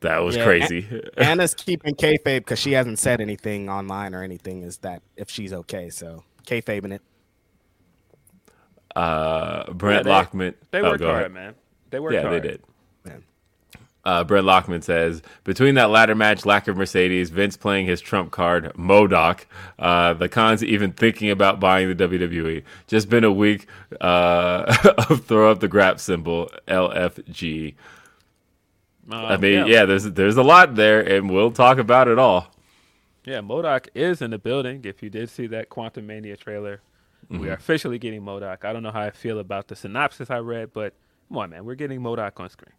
that 0.00 0.18
was 0.18 0.34
Yeah, 0.36 0.44
crazy. 0.44 1.02
Anna's 1.16 1.54
keeping 1.54 1.94
kayfabe 1.94 2.38
because 2.38 2.58
she 2.58 2.72
hasn't 2.72 2.98
said 2.98 3.20
anything 3.20 3.68
online 3.68 4.14
or 4.14 4.22
anything. 4.24 4.62
Is 4.62 4.78
that 4.78 5.02
if 5.16 5.30
she's 5.30 5.52
okay? 5.52 5.90
So 5.90 6.24
kayfabing 6.46 6.92
it. 6.94 7.02
uh, 8.96 9.70
Brent 9.72 10.04
they- 10.04 10.10
Lockman. 10.10 10.54
They 10.70 10.80
oh, 10.80 10.90
worked 10.90 11.00
go 11.00 11.06
hard, 11.06 11.18
ahead. 11.20 11.32
man. 11.32 11.54
They 11.90 12.00
worked 12.00 12.14
Yeah, 12.14 12.22
hard. 12.22 12.42
they 12.42 12.48
did. 12.48 12.62
Yeah. 14.04 14.10
Uh, 14.12 14.24
Brent 14.24 14.44
Lockman 14.46 14.82
says 14.82 15.22
between 15.44 15.76
that 15.76 15.90
ladder 15.90 16.14
match, 16.14 16.44
lack 16.44 16.66
of 16.68 16.76
Mercedes, 16.76 17.30
Vince 17.30 17.56
playing 17.56 17.86
his 17.86 18.00
trump 18.00 18.32
card, 18.32 18.72
MODOK, 18.74 19.44
uh, 19.78 20.12
the 20.14 20.28
cons 20.28 20.64
even 20.64 20.92
thinking 20.92 21.30
about 21.30 21.60
buying 21.60 21.88
the 21.88 21.94
WWE. 22.08 22.64
Just 22.88 23.08
been 23.08 23.22
a 23.24 23.32
week 23.32 23.66
uh, 24.00 24.76
of 25.08 25.24
throw 25.26 25.50
up 25.52 25.60
the 25.60 25.68
grap 25.68 26.00
symbol, 26.00 26.50
LFG. 26.66 27.74
I 29.10 29.34
Um, 29.34 29.40
mean, 29.40 29.66
yeah. 29.66 29.84
there's 29.84 30.04
there's 30.04 30.36
a 30.36 30.42
lot 30.42 30.74
there, 30.76 31.00
and 31.00 31.30
we'll 31.30 31.50
talk 31.52 31.78
about 31.78 32.08
it 32.08 32.18
all. 32.18 32.48
Yeah, 33.24 33.40
MODOK 33.40 33.88
is 33.94 34.20
in 34.22 34.30
the 34.32 34.38
building. 34.38 34.80
If 34.84 35.02
you 35.02 35.10
did 35.10 35.30
see 35.30 35.46
that 35.48 35.68
Quantumania 35.70 36.36
trailer, 36.38 36.80
we 37.28 37.36
Mm-hmm. 37.38 37.48
are 37.48 37.52
officially 37.52 37.98
getting 37.98 38.22
MODOK. 38.22 38.64
I 38.64 38.72
don't 38.72 38.82
know 38.82 38.90
how 38.90 39.00
I 39.02 39.10
feel 39.10 39.38
about 39.38 39.68
the 39.68 39.76
synopsis 39.76 40.28
I 40.28 40.38
read, 40.38 40.72
but 40.72 40.92
come 41.28 41.38
on, 41.38 41.50
man, 41.50 41.64
we're 41.64 41.76
getting 41.76 42.00
MODOK 42.00 42.38
on 42.40 42.48
screen. 42.50 42.74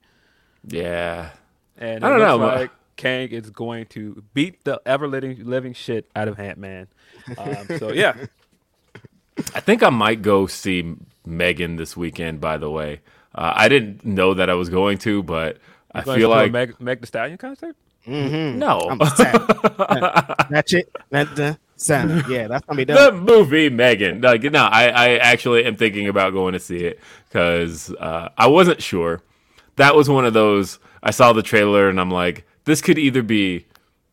Yeah, 0.67 1.29
And 1.77 2.03
I 2.05 2.09
don't 2.09 2.19
looks 2.19 2.27
know, 2.29 2.37
but- 2.39 2.57
like 2.61 2.71
Kang 2.95 3.29
is 3.29 3.49
going 3.49 3.87
to 3.87 4.23
beat 4.33 4.63
the 4.63 4.79
ever 4.85 5.07
living 5.07 5.43
living 5.45 5.73
shit 5.73 6.09
out 6.15 6.27
of 6.27 6.39
Ant 6.39 6.57
Man. 6.59 6.87
Um, 7.37 7.67
so 7.79 7.91
yeah, 7.91 8.15
I 9.55 9.59
think 9.59 9.81
I 9.83 9.89
might 9.89 10.21
go 10.21 10.45
see 10.47 10.95
Megan 11.25 11.75
this 11.75 11.97
weekend. 11.97 12.39
By 12.39 12.57
the 12.57 12.69
way, 12.69 13.01
uh, 13.33 13.51
I 13.55 13.67
didn't 13.67 14.05
know 14.05 14.35
that 14.35 14.49
I 14.49 14.53
was 14.53 14.69
going 14.69 14.99
to, 14.99 15.23
but 15.23 15.57
I 15.91 16.01
Going 16.01 16.19
feel 16.19 16.29
to 16.29 16.35
like 16.35 16.51
Meg, 16.51 16.79
Meg 16.79 17.01
the 17.01 17.07
Stallion 17.07 17.37
concert. 17.39 17.75
no. 18.05 18.79
I'm 18.89 18.99
sad. 19.15 19.41
That's 20.49 20.73
it. 20.79 20.95
That 21.09 21.35
the 21.35 21.57
sound. 21.77 22.25
Yeah, 22.29 22.47
that's 22.47 22.65
gonna 22.65 22.77
be 22.77 22.85
done. 22.85 22.97
the 22.97 23.11
movie 23.33 23.69
Megan. 23.69 24.21
Like, 24.21 24.43
no, 24.43 24.63
I, 24.65 24.87
I 24.89 25.09
actually 25.17 25.65
am 25.65 25.75
thinking 25.77 26.07
about 26.07 26.31
going 26.33 26.53
to 26.53 26.59
see 26.59 26.77
it 26.85 26.99
because 27.29 27.91
uh, 27.95 28.29
I 28.37 28.47
wasn't 28.47 28.81
sure. 28.83 29.21
That 29.75 29.95
was 29.95 30.09
one 30.09 30.25
of 30.25 30.33
those. 30.33 30.79
I 31.01 31.11
saw 31.11 31.33
the 31.33 31.43
trailer 31.43 31.89
and 31.89 31.99
I'm 31.99 32.11
like, 32.11 32.45
this 32.65 32.81
could 32.81 32.97
either 32.97 33.23
be 33.23 33.65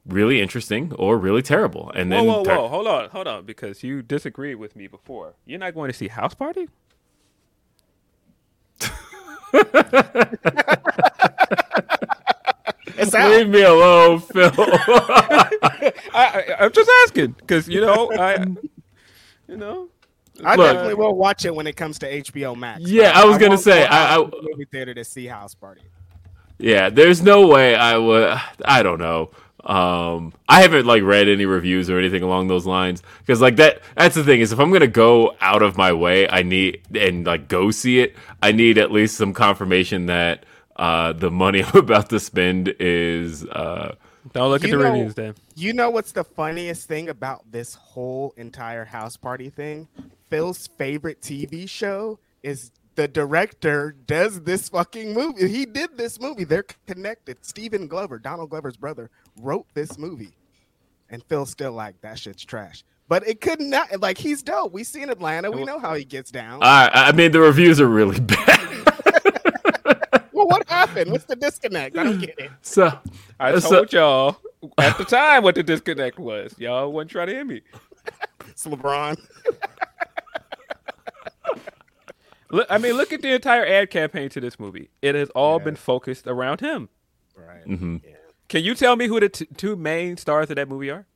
really 0.06 0.40
interesting 0.40 0.92
or 0.98 1.18
really 1.18 1.42
terrible. 1.42 1.92
And 1.94 2.10
then 2.10 2.26
whoa, 2.26 2.44
tur- 2.44 2.56
whoa! 2.56 2.68
Hold 2.68 2.86
on, 2.86 3.10
hold 3.10 3.28
on, 3.28 3.44
because 3.44 3.82
you 3.82 4.02
disagreed 4.02 4.56
with 4.56 4.74
me 4.74 4.86
before. 4.86 5.34
You're 5.44 5.58
not 5.60 5.74
going 5.74 5.90
to 5.90 5.96
see 5.96 6.08
House 6.08 6.34
Party. 6.34 6.68
It's 13.00 13.14
out. 13.14 13.30
leave 13.30 13.48
me 13.48 13.62
alone, 13.62 14.20
Phil. 14.20 14.52
I, 14.58 15.90
I, 16.12 16.44
I'm 16.60 16.72
just 16.72 16.90
asking 17.04 17.32
because 17.32 17.68
you 17.68 17.80
know 17.80 18.12
I, 18.12 18.44
you 19.48 19.56
know, 19.56 19.88
I 20.44 20.54
Look. 20.56 20.66
definitely 20.73 20.94
will 20.94 21.14
watch 21.14 21.44
it 21.44 21.54
when 21.54 21.66
it 21.66 21.76
comes 21.76 21.99
to 22.00 22.06
HBO 22.20 22.56
Max. 22.56 22.82
Yeah, 22.82 23.12
I 23.14 23.25
was 23.25 23.38
gonna 23.38 23.59
say, 23.59 23.80
go 23.80 23.87
I- 23.90 24.12
out 24.14 24.26
I- 24.28 24.30
to 24.30 24.49
movie 24.50 24.64
theater 24.70 24.94
to 24.94 25.04
see 25.04 25.26
House 25.26 25.54
Party. 25.54 25.82
yeah, 26.59 26.88
there's 26.90 27.23
no 27.23 27.47
way 27.47 27.75
I 27.75 27.97
would. 27.99 28.38
I 28.64 28.82
don't 28.82 28.99
know. 28.99 29.30
Um, 29.62 30.32
I 30.49 30.62
haven't 30.62 30.87
like 30.87 31.02
read 31.02 31.28
any 31.28 31.44
reviews 31.44 31.90
or 31.90 31.99
anything 31.99 32.23
along 32.23 32.49
those 32.49 32.64
lines 32.66 33.02
because 33.18 33.42
like 33.42 33.56
that. 33.56 33.82
That's 33.94 34.14
the 34.14 34.25
thing 34.25 34.40
is 34.40 34.52
if 34.52 34.59
I'm 34.59 34.73
gonna 34.73 34.87
go 34.87 35.37
out 35.42 35.62
of 35.62 35.76
my 35.76 35.92
way, 35.92 36.26
I 36.28 36.42
need 36.42 36.80
and 36.94 37.26
like 37.26 37.49
go 37.49 37.70
see 37.70 38.00
it. 38.00 38.16
I 38.42 38.52
need 38.52 38.78
at 38.78 38.90
least 38.90 39.16
some 39.18 39.35
confirmation 39.35 40.06
that 40.06 40.47
uh, 40.76 41.12
the 41.12 41.30
money 41.30 41.62
I'm 41.66 41.76
about 41.76 42.09
to 42.09 42.18
spend 42.20 42.75
is. 42.80 43.44
Uh, 43.44 43.97
don't 44.32 44.49
look 44.50 44.64
at 44.64 44.70
the 44.70 44.76
know- 44.78 44.90
reviews 44.92 45.14
then. 45.14 45.35
You 45.56 45.75
know 45.75 45.90
what's 45.90 46.12
the 46.12 46.25
funniest 46.25 46.88
thing 46.88 47.11
about 47.11 47.50
this 47.52 47.75
whole 47.75 48.32
entire 48.38 48.87
house 48.87 49.18
party 49.18 49.50
thing? 49.50 49.88
Phil's 50.30 50.68
favorite 50.78 51.20
TV 51.20 51.68
show 51.68 52.18
is 52.42 52.70
the 52.94 53.08
director 53.08 53.94
does 54.06 54.40
this 54.42 54.68
fucking 54.68 55.12
movie. 55.12 55.49
He 55.49 55.66
did 55.66 55.96
this 55.96 56.20
movie. 56.20 56.44
They're 56.44 56.64
connected. 56.87 57.38
Stephen 57.42 57.87
Glover, 57.88 58.18
Donald 58.18 58.50
Glover's 58.50 58.76
brother, 58.76 59.10
wrote 59.40 59.66
this 59.75 59.99
movie. 59.99 60.34
And 61.10 61.22
Phil's 61.25 61.50
still 61.50 61.72
like, 61.72 62.00
that 62.02 62.18
shit's 62.18 62.44
trash. 62.44 62.84
But 63.08 63.26
it 63.26 63.40
could 63.40 63.60
not 63.60 64.00
like 64.00 64.18
he's 64.18 64.42
dope. 64.42 64.72
We 64.72 64.84
seen 64.84 65.10
Atlanta. 65.10 65.50
We 65.50 65.64
know 65.64 65.80
how 65.80 65.94
he 65.94 66.04
gets 66.04 66.30
down. 66.30 66.60
I 66.62 66.88
I 66.92 67.12
mean 67.12 67.32
the 67.32 67.40
reviews 67.40 67.80
are 67.80 67.88
really 67.88 68.20
bad. 68.20 68.60
well, 70.32 70.46
what 70.46 70.68
happened? 70.68 71.10
What's 71.10 71.25
the 71.25 71.34
disconnect? 71.34 71.99
I 71.99 72.04
don't 72.04 72.20
get 72.20 72.38
it. 72.38 72.52
so 72.62 72.96
I 73.40 73.50
uh, 73.52 73.58
so- 73.60 73.70
told 73.70 73.92
y'all 73.92 74.37
at 74.78 74.96
the 74.96 75.04
time 75.04 75.42
what 75.42 75.56
the 75.56 75.64
disconnect 75.64 76.20
was. 76.20 76.54
Y'all 76.58 76.92
wasn't 76.92 77.10
trying 77.10 77.26
to 77.26 77.32
hear 77.32 77.44
me. 77.44 77.62
It's 78.49 78.64
LeBron. 78.66 79.18
Look, 82.52 82.66
I 82.68 82.78
mean, 82.78 82.94
look 82.94 83.12
at 83.12 83.23
the 83.23 83.32
entire 83.32 83.64
ad 83.64 83.90
campaign 83.90 84.28
to 84.30 84.40
this 84.40 84.59
movie. 84.59 84.90
It 85.02 85.14
has 85.14 85.30
all 85.30 85.59
been 85.61 85.76
focused 85.76 86.26
around 86.26 86.61
him. 86.61 86.88
Right. 87.37 87.64
Mm-hmm. 87.66 87.97
Can 88.49 88.64
you 88.64 88.75
tell 88.75 88.97
me 88.97 89.06
who 89.06 89.20
the 89.20 89.28
t- 89.28 89.47
two 89.56 89.76
main 89.76 90.16
stars 90.16 90.50
of 90.50 90.56
that 90.56 90.68
movie 90.68 90.90
are? 90.90 91.06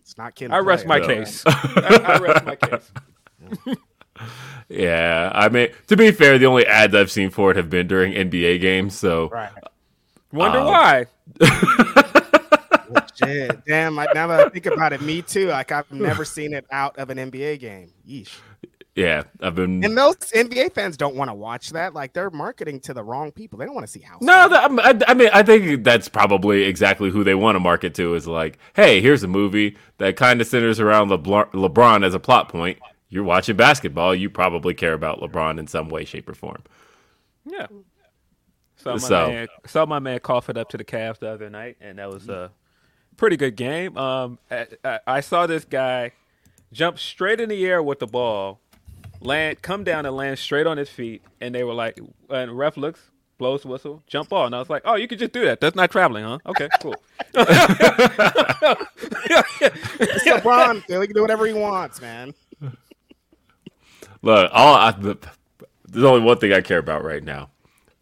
It's 0.00 0.18
not 0.18 0.34
Ken. 0.34 0.52
I 0.52 0.58
rest 0.58 0.86
my 0.86 1.00
Player. 1.00 1.24
case. 1.24 1.42
I, 1.46 2.02
I 2.06 2.18
rest 2.18 2.44
my 2.44 2.56
case. 2.56 2.90
yeah, 4.68 5.30
I 5.34 5.48
mean 5.48 5.68
to 5.86 5.96
be 5.96 6.10
fair, 6.12 6.38
the 6.38 6.46
only 6.46 6.66
ads 6.66 6.94
I've 6.94 7.10
seen 7.10 7.30
for 7.30 7.50
it 7.50 7.56
have 7.56 7.70
been 7.70 7.86
during 7.86 8.12
NBA 8.12 8.60
games. 8.60 8.94
So 8.98 9.28
Right. 9.30 9.50
Wonder 10.32 10.58
Um, 10.58 10.66
why? 10.66 11.06
Shit. 13.14 13.64
Damn, 13.66 13.98
I, 13.98 14.06
now 14.14 14.26
that 14.28 14.40
I 14.40 14.48
think 14.48 14.66
about 14.66 14.92
it, 14.92 15.00
me 15.02 15.22
too. 15.22 15.48
Like 15.48 15.72
I've 15.72 15.90
never 15.90 16.24
seen 16.24 16.52
it 16.54 16.64
out 16.70 16.98
of 16.98 17.10
an 17.10 17.18
NBA 17.18 17.58
game. 17.60 17.92
Yeesh. 18.08 18.36
yeah, 18.94 19.22
I've 19.40 19.54
been. 19.54 19.84
And 19.84 19.96
those 19.96 20.16
NBA 20.16 20.74
fans 20.74 20.96
don't 20.96 21.14
want 21.16 21.30
to 21.30 21.34
watch 21.34 21.70
that. 21.70 21.94
Like 21.94 22.12
they're 22.12 22.30
marketing 22.30 22.80
to 22.80 22.94
the 22.94 23.02
wrong 23.02 23.30
people. 23.32 23.58
They 23.58 23.64
don't 23.64 23.74
want 23.74 23.86
to 23.86 23.92
see 23.92 24.00
house. 24.00 24.22
No, 24.22 24.48
that, 24.48 24.70
I, 24.70 25.10
I 25.10 25.14
mean, 25.14 25.30
I 25.32 25.42
think 25.42 25.84
that's 25.84 26.08
probably 26.08 26.62
exactly 26.64 27.10
who 27.10 27.24
they 27.24 27.34
want 27.34 27.56
to 27.56 27.60
market 27.60 27.94
to. 27.94 28.14
Is 28.14 28.26
like, 28.26 28.58
hey, 28.74 29.00
here's 29.00 29.22
a 29.22 29.28
movie 29.28 29.76
that 29.98 30.16
kind 30.16 30.40
of 30.40 30.46
centers 30.46 30.80
around 30.80 31.08
LeBron, 31.08 31.50
LeBron 31.52 32.04
as 32.04 32.14
a 32.14 32.20
plot 32.20 32.48
point. 32.48 32.78
You're 33.10 33.24
watching 33.24 33.56
basketball. 33.56 34.14
You 34.14 34.28
probably 34.28 34.74
care 34.74 34.92
about 34.92 35.20
LeBron 35.20 35.58
in 35.58 35.66
some 35.66 35.88
way, 35.88 36.04
shape, 36.04 36.28
or 36.28 36.34
form. 36.34 36.62
Yeah. 37.46 37.66
Saw 38.76 38.92
my 38.92 38.98
So- 38.98 39.28
man 39.28 39.48
saw 39.66 39.86
my 39.86 39.98
man 39.98 40.20
cough 40.20 40.48
it 40.50 40.56
up 40.58 40.68
to 40.68 40.76
the 40.76 40.84
Cavs 40.84 41.18
the 41.18 41.30
other 41.30 41.48
night, 41.50 41.78
and 41.80 41.98
that 41.98 42.10
was 42.10 42.28
a 42.28 42.52
pretty 43.18 43.36
good 43.36 43.56
game. 43.56 43.98
Um, 43.98 44.38
I, 44.50 44.66
I, 44.82 45.00
I 45.06 45.20
saw 45.20 45.46
this 45.46 45.66
guy 45.66 46.12
jump 46.72 46.98
straight 46.98 47.40
in 47.40 47.50
the 47.50 47.66
air 47.66 47.82
with 47.82 47.98
the 47.98 48.06
ball, 48.06 48.60
land, 49.20 49.60
come 49.60 49.84
down 49.84 50.06
and 50.06 50.16
land 50.16 50.38
straight 50.38 50.66
on 50.66 50.78
his 50.78 50.88
feet, 50.88 51.22
and 51.40 51.54
they 51.54 51.64
were 51.64 51.74
like, 51.74 52.00
and 52.30 52.56
ref 52.56 52.78
looks, 52.78 53.10
blows 53.36 53.66
whistle, 53.66 54.02
jump 54.06 54.30
ball, 54.30 54.46
and 54.46 54.54
I 54.54 54.58
was 54.58 54.70
like, 54.70 54.82
oh, 54.86 54.94
you 54.94 55.06
could 55.06 55.18
just 55.18 55.32
do 55.32 55.44
that. 55.44 55.60
That's 55.60 55.76
not 55.76 55.90
traveling, 55.90 56.24
huh? 56.24 56.38
Okay, 56.46 56.68
cool. 56.80 56.94
It's 60.00 60.24
LeBron. 60.24 60.82
he 60.86 61.06
can 61.06 61.14
do 61.14 61.22
whatever 61.22 61.44
he 61.46 61.52
wants, 61.52 62.00
man. 62.00 62.32
Look, 64.22 64.50
all 64.52 64.74
I, 64.74 64.92
there's 64.92 66.04
only 66.04 66.20
one 66.20 66.38
thing 66.38 66.52
I 66.52 66.60
care 66.60 66.78
about 66.78 67.04
right 67.04 67.22
now. 67.22 67.50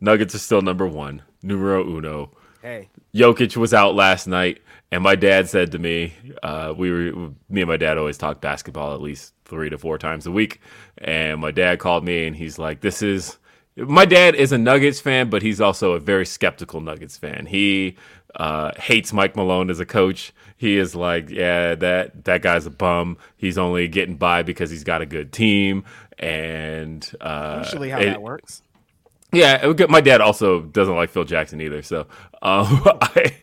Nuggets 0.00 0.34
are 0.34 0.38
still 0.38 0.62
number 0.62 0.86
one, 0.86 1.22
numero 1.42 1.84
uno. 1.84 2.30
Hey, 2.62 2.88
Jokic 3.14 3.56
was 3.56 3.72
out 3.72 3.94
last 3.94 4.26
night, 4.26 4.60
and 4.92 5.02
my 5.02 5.14
dad 5.16 5.48
said 5.48 5.72
to 5.72 5.78
me, 5.78 6.14
uh, 6.42 6.72
"We 6.76 6.90
were 6.90 7.30
me 7.48 7.62
and 7.62 7.68
my 7.68 7.76
dad 7.76 7.98
always 7.98 8.18
talk 8.18 8.40
basketball 8.40 8.94
at 8.94 9.00
least 9.00 9.34
three 9.44 9.70
to 9.70 9.78
four 9.78 9.98
times 9.98 10.26
a 10.26 10.30
week." 10.32 10.60
And 10.98 11.40
my 11.40 11.50
dad 11.50 11.78
called 11.78 12.04
me, 12.04 12.26
and 12.26 12.36
he's 12.36 12.58
like, 12.58 12.80
"This 12.80 13.02
is 13.02 13.38
my 13.76 14.04
dad 14.04 14.34
is 14.34 14.52
a 14.52 14.58
Nuggets 14.58 15.00
fan, 15.00 15.28
but 15.28 15.42
he's 15.42 15.60
also 15.60 15.92
a 15.92 16.00
very 16.00 16.24
skeptical 16.24 16.80
Nuggets 16.80 17.16
fan. 17.18 17.46
He 17.46 17.96
uh, 18.34 18.70
hates 18.78 19.12
Mike 19.12 19.36
Malone 19.36 19.68
as 19.70 19.80
a 19.80 19.86
coach. 19.86 20.32
He 20.58 20.78
is 20.78 20.94
like, 20.94 21.28
yeah, 21.28 21.74
that 21.74 22.24
that 22.24 22.40
guy's 22.42 22.64
a 22.64 22.70
bum. 22.70 23.18
He's 23.36 23.58
only 23.58 23.88
getting 23.88 24.16
by 24.16 24.42
because 24.42 24.70
he's 24.70 24.84
got 24.84 25.02
a 25.02 25.06
good 25.06 25.30
team, 25.32 25.84
and 26.18 27.08
uh, 27.20 27.60
Usually 27.64 27.90
how 27.90 27.98
it- 27.98 28.06
that 28.06 28.22
works. 28.22 28.62
yeah, 29.32 29.62
it 29.62 29.66
would 29.66 29.76
get- 29.76 29.90
my 29.90 30.00
dad 30.00 30.20
also 30.22 30.62
doesn't 30.62 30.94
like 30.94 31.10
Phil 31.10 31.24
Jackson 31.24 31.60
either. 31.60 31.82
So, 31.82 32.06
um, 32.42 32.82
I, 33.02 33.36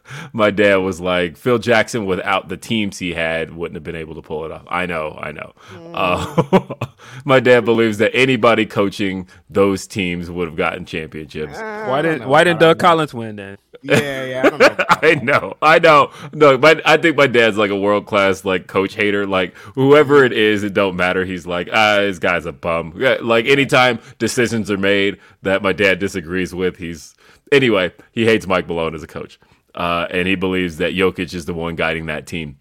my 0.32 0.50
dad 0.50 0.76
was 0.76 1.00
like, 1.00 1.36
Phil 1.36 1.58
Jackson 1.58 2.06
without 2.06 2.48
the 2.48 2.56
teams 2.56 2.98
he 2.98 3.14
had 3.14 3.54
wouldn't 3.54 3.76
have 3.76 3.84
been 3.84 3.96
able 3.96 4.14
to 4.14 4.22
pull 4.22 4.44
it 4.44 4.52
off. 4.52 4.64
I 4.68 4.86
know, 4.86 5.18
I 5.20 5.32
know. 5.32 5.52
Uh, 5.94 6.74
my 7.24 7.40
dad 7.40 7.64
believes 7.64 7.98
that 7.98 8.14
anybody 8.14 8.66
coaching 8.66 9.28
those 9.50 9.86
teams 9.86 10.30
would 10.30 10.48
have 10.48 10.56
gotten 10.56 10.84
championships. 10.84 11.58
Why 11.58 12.02
didn't 12.02 12.28
Why 12.28 12.44
didn't 12.44 12.60
Doug 12.60 12.78
Collins 12.78 13.14
win 13.14 13.36
then? 13.36 13.58
Yeah, 13.82 14.24
yeah. 14.24 14.42
I 14.44 14.50
don't 14.50 14.60
know. 14.60 14.84
I 15.02 15.14
know, 15.14 15.56
I 15.60 15.78
know. 15.78 16.10
No, 16.32 16.58
but 16.58 16.86
I 16.86 16.96
think 16.96 17.16
my 17.16 17.26
dad's 17.26 17.58
like 17.58 17.70
a 17.70 17.78
world 17.78 18.06
class 18.06 18.44
like 18.44 18.66
coach 18.66 18.94
hater. 18.94 19.26
Like 19.26 19.54
whoever 19.74 20.24
it 20.24 20.32
is, 20.32 20.62
it 20.62 20.74
don't 20.74 20.96
matter. 20.96 21.24
He's 21.24 21.46
like, 21.46 21.68
ah, 21.72 21.98
this 21.98 22.18
guy's 22.18 22.46
a 22.46 22.52
bum. 22.52 22.92
Like 23.20 23.46
anytime 23.46 23.98
decisions 24.18 24.70
are 24.70 24.78
made 24.78 25.18
that 25.42 25.62
my 25.62 25.72
dad 25.72 25.98
disagrees 25.98 26.54
with, 26.54 26.76
he's 26.76 27.14
anyway. 27.50 27.92
He 28.12 28.24
hates 28.24 28.46
Mike 28.46 28.68
Malone 28.68 28.94
as 28.94 29.02
a 29.02 29.08
coach, 29.08 29.38
uh, 29.74 30.06
and 30.10 30.28
he 30.28 30.34
believes 30.34 30.76
that 30.78 30.94
Jokic 30.94 31.34
is 31.34 31.44
the 31.44 31.54
one 31.54 31.76
guiding 31.76 32.06
that 32.06 32.26
team. 32.26 32.58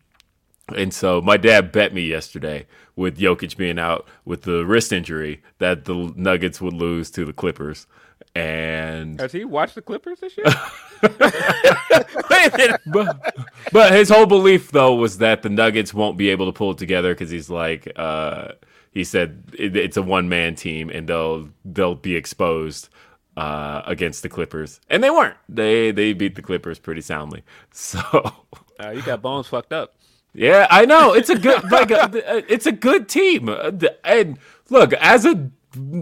And 0.75 0.93
so 0.93 1.21
my 1.21 1.37
dad 1.37 1.71
bet 1.71 1.93
me 1.93 2.01
yesterday 2.03 2.65
with 2.95 3.17
Jokic 3.17 3.57
being 3.57 3.79
out 3.79 4.07
with 4.25 4.43
the 4.43 4.65
wrist 4.65 4.93
injury 4.93 5.41
that 5.59 5.85
the 5.85 6.13
Nuggets 6.15 6.61
would 6.61 6.73
lose 6.73 7.11
to 7.11 7.25
the 7.25 7.33
Clippers. 7.33 7.87
And 8.35 9.19
Has 9.19 9.33
he 9.33 9.43
watched 9.43 9.75
the 9.75 9.81
Clippers 9.81 10.21
this 10.21 10.37
year? 10.37 10.45
but, 12.85 13.35
but 13.73 13.91
his 13.91 14.09
whole 14.09 14.25
belief 14.25 14.71
though 14.71 14.95
was 14.95 15.17
that 15.17 15.41
the 15.41 15.49
Nuggets 15.49 15.93
won't 15.93 16.17
be 16.17 16.29
able 16.29 16.45
to 16.45 16.53
pull 16.53 16.71
it 16.71 16.77
together 16.77 17.13
because 17.13 17.29
he's 17.29 17.49
like 17.49 17.91
uh, 17.97 18.49
he 18.91 19.03
said 19.03 19.43
it, 19.57 19.75
it's 19.75 19.97
a 19.97 20.01
one 20.01 20.29
man 20.29 20.55
team 20.55 20.89
and 20.89 21.09
they'll 21.09 21.49
they'll 21.65 21.95
be 21.95 22.15
exposed 22.15 22.87
uh, 23.41 23.81
against 23.93 24.19
the 24.23 24.29
Clippers 24.29 24.79
and 24.89 25.03
they 25.03 25.09
weren't 25.09 25.37
they 25.49 25.91
they 25.91 26.13
beat 26.13 26.35
the 26.35 26.41
Clippers 26.49 26.79
pretty 26.79 27.01
soundly 27.01 27.41
so 27.71 27.99
uh, 28.83 28.89
you 28.95 29.01
got 29.01 29.21
bones 29.21 29.47
fucked 29.47 29.73
up. 29.73 29.87
yeah 30.33 30.67
I 30.69 30.85
know 30.85 31.13
it's 31.19 31.29
a 31.29 31.39
good 31.47 31.61
like 31.77 31.91
uh, 31.91 32.09
it's 32.55 32.65
a 32.65 32.71
good 32.71 33.03
team 33.09 33.49
Uh, 33.49 33.71
and 34.03 34.37
look 34.69 34.93
as 34.93 35.25
a 35.25 35.35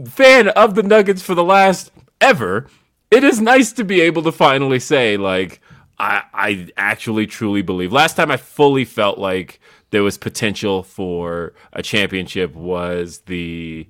fan 0.08 0.48
of 0.50 0.76
the 0.76 0.84
Nuggets 0.84 1.22
for 1.22 1.36
the 1.36 1.44
last 1.58 1.92
ever 2.20 2.68
it 3.12 3.24
is 3.24 3.40
nice 3.42 3.72
to 3.74 3.84
be 3.84 4.02
able 4.02 4.24
to 4.24 4.32
finally 4.32 4.80
say 4.80 5.18
like 5.18 5.62
I 6.00 6.24
I 6.34 6.68
actually 6.78 7.28
truly 7.28 7.62
believe. 7.62 7.92
Last 7.92 8.16
time 8.16 8.32
I 8.32 8.38
fully 8.38 8.86
felt 8.86 9.18
like 9.18 9.60
there 9.92 10.02
was 10.04 10.18
potential 10.18 10.82
for 10.82 11.54
a 11.74 11.82
championship 11.84 12.54
was 12.56 13.20
the 13.26 13.88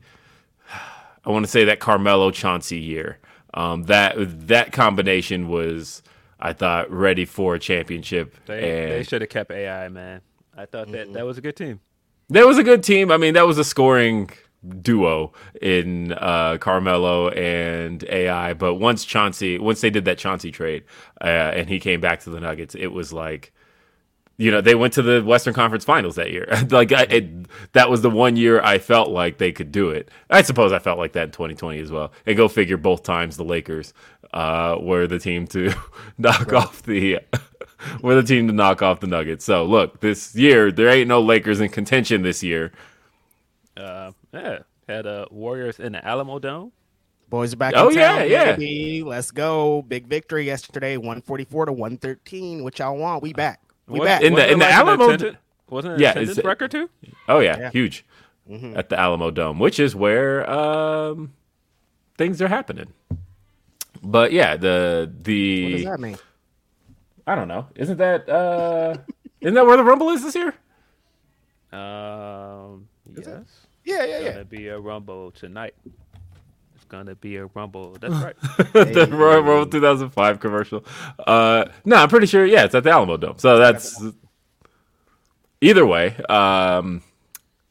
I 1.25 1.29
want 1.29 1.46
to 1.46 1.51
say 1.51 1.65
that 1.65 1.79
Carmelo 1.79 2.32
Chauncey 2.32 2.79
year. 2.79 3.18
Um, 3.53 3.84
that 3.84 4.15
that 4.48 4.72
combination 4.72 5.48
was 5.48 6.03
I 6.39 6.53
thought 6.53 6.91
ready 6.91 7.25
for 7.25 7.56
a 7.56 7.60
championship. 7.60 8.36
They 8.46 8.84
and 8.84 8.91
they 8.91 9.03
should 9.03 9.22
have 9.22 9.29
kept 9.29 9.51
AI, 9.51 9.89
man. 9.89 10.22
I 10.56 10.65
thought 10.65 10.91
that 10.91 11.13
that 11.13 11.25
was 11.25 11.38
a 11.38 11.41
good 11.41 11.56
team. 11.56 11.79
that 12.29 12.46
was 12.46 12.58
a 12.58 12.63
good 12.63 12.84
team. 12.84 13.12
I 13.12 13.18
mean, 13.18 13.34
that 13.34 13.48
was 13.48 13.58
a 13.58 13.63
scoring 13.63 14.29
duo 14.82 15.32
in 15.62 16.12
uh, 16.13 16.58
Carmelo 16.60 17.29
and 17.29 18.03
AI. 18.10 18.53
But 18.53 18.75
once 18.75 19.06
Chauncey, 19.06 19.58
once 19.58 19.82
they 19.82 19.89
did 19.89 20.06
that 20.06 20.18
Chauncey 20.18 20.51
trade, 20.51 20.84
uh, 21.22 21.27
and 21.27 21.70
he 21.70 21.79
came 21.79 22.01
back 22.01 22.20
to 22.22 22.29
the 22.29 22.39
Nuggets, 22.39 22.75
it 22.75 22.88
was 22.88 23.13
like, 23.13 23.53
you 24.39 24.51
know, 24.51 24.62
they 24.62 24.74
went 24.74 24.93
to 24.93 25.01
the 25.01 25.22
Western 25.22 25.53
Conference 25.53 25.84
Finals 25.84 26.15
that 26.15 26.31
year. 26.31 26.48
like, 26.69 26.93
I, 26.93 27.01
it, 27.03 27.46
that 27.74 27.89
was 27.89 28.01
the 28.01 28.10
one 28.10 28.38
year 28.38 28.62
I 28.62 28.80
felt 28.80 29.10
like 29.10 29.38
they 29.38 29.52
could 29.52 29.69
do 29.69 29.89
it. 29.89 30.10
I 30.30 30.43
suppose 30.43 30.71
I 30.71 30.80
felt 30.80 30.97
like 30.97 31.12
that 31.12 31.23
in 31.23 31.32
2020 31.32 31.78
as 31.80 31.91
well. 31.91 32.13
And 32.25 32.38
go 32.38 32.47
figure, 32.47 32.78
both 32.78 33.04
times 33.04 33.36
the 33.36 33.43
Lakers 33.43 33.93
uh, 34.34 34.78
were 34.80 35.08
the 35.08 35.19
team 35.19 35.45
to 35.47 35.73
knock 36.17 36.54
off 36.54 36.82
the. 36.84 37.19
We're 38.02 38.15
the 38.15 38.23
team 38.23 38.47
to 38.47 38.54
knock 38.54 38.82
off 38.82 38.99
the 38.99 39.08
Nuggets. 39.08 39.45
So 39.45 39.63
look, 39.63 40.02
this 40.02 40.36
year 40.36 40.69
there 40.69 40.89
ain't 40.89 41.08
no 41.08 41.21
Lakers 41.21 41.62
in 41.62 41.69
contention 41.69 42.23
this 42.23 42.43
year. 42.43 42.73
Uh, 43.78 44.12
yeah, 44.34 44.60
had 44.86 45.08
uh, 45.08 45.28
Warriors 45.32 45.80
in 45.80 45.93
the 45.93 46.06
Alamo 46.06 46.39
Dome. 46.39 46.73
Boys 47.30 47.54
are 47.54 47.58
back. 47.58 47.73
Oh, 47.78 47.88
in 47.88 47.95
yeah, 47.95 48.17
town, 48.19 48.30
yeah. 48.30 48.56
baby. 48.56 49.04
Let's 49.04 49.32
go. 49.32 49.82
Big 49.84 50.08
victory 50.08 50.45
yesterday, 50.45 50.97
one 50.97 51.21
forty 51.21 51.45
four 51.45 51.65
to 51.65 51.71
one 51.71 51.97
thirteen. 51.97 52.65
What 52.65 52.80
y'all 52.80 52.97
want? 52.97 53.23
We 53.23 53.32
back. 53.32 53.62
We 53.89 53.99
What- 53.99 54.06
back. 54.06 54.21
In 54.21 54.36
the- 54.36 54.52
in 54.52 54.60
the 54.60 54.65
like 54.65 54.73
an 54.73 54.80
Alamo- 54.88 55.06
attendance- 55.10 55.38
wasn't 55.69 55.91
it 55.91 55.95
an 55.95 56.02
Yeah, 56.02 56.10
attendance 56.12 56.43
record 56.43 56.71
too? 56.71 56.89
Oh 57.28 57.39
yeah, 57.39 57.58
Yeah. 57.60 57.71
huge 57.71 58.06
at 58.75 58.89
the 58.89 58.99
Alamo 58.99 59.30
Dome, 59.32 59.60
which 59.60 59.80
is 59.80 59.95
where 59.95 60.49
um, 60.49 61.34
things 62.17 62.41
are 62.41 62.47
happening. 62.47 62.93
But 64.02 64.32
yeah, 64.32 64.56
the 64.56 65.12
the 65.21 65.63
what 65.65 65.71
does 65.78 65.84
that 65.86 65.99
mean? 65.99 66.17
I 67.28 67.36
don't 67.36 67.47
know. 67.47 67.67
Isn't 67.75 67.97
that 67.97 68.28
uh, 68.30 68.95
isn't 69.41 69.54
that 69.56 69.65
where 69.65 69.78
the 69.78 69.84
Rumble 69.84 70.10
is 70.10 70.23
this 70.23 70.36
year? 70.36 70.54
Um, 71.71 72.88
yes. 73.15 73.28
Yeah, 73.86 73.97
yeah, 73.97 74.04
It's 74.04 74.23
yeah. 74.25 74.32
gonna 74.34 74.45
be 74.45 74.67
a 74.67 74.80
rumble 74.80 75.32
tonight. 75.32 75.73
It's 76.89 76.95
gonna 76.95 77.13
be 77.13 77.36
a 77.36 77.45
rumble. 77.45 77.97
That's 78.02 78.15
right. 78.15 78.36
the 78.73 79.08
Royal 79.12 79.43
Rumble 79.43 79.67
2005 79.67 80.39
commercial. 80.39 80.84
Uh, 81.19 81.65
no, 81.86 81.97
I'm 81.97 82.10
pretty 82.10 82.25
sure. 82.25 82.43
Yeah, 82.43 82.63
it's 82.63 82.73
at 82.73 82.84
the 82.84 82.89
Alamo 82.89 83.15
Dome. 83.15 83.38
So 83.38 83.60
that's 83.60 84.02
either 85.62 85.86
way. 85.86 86.15
Um, 86.30 87.04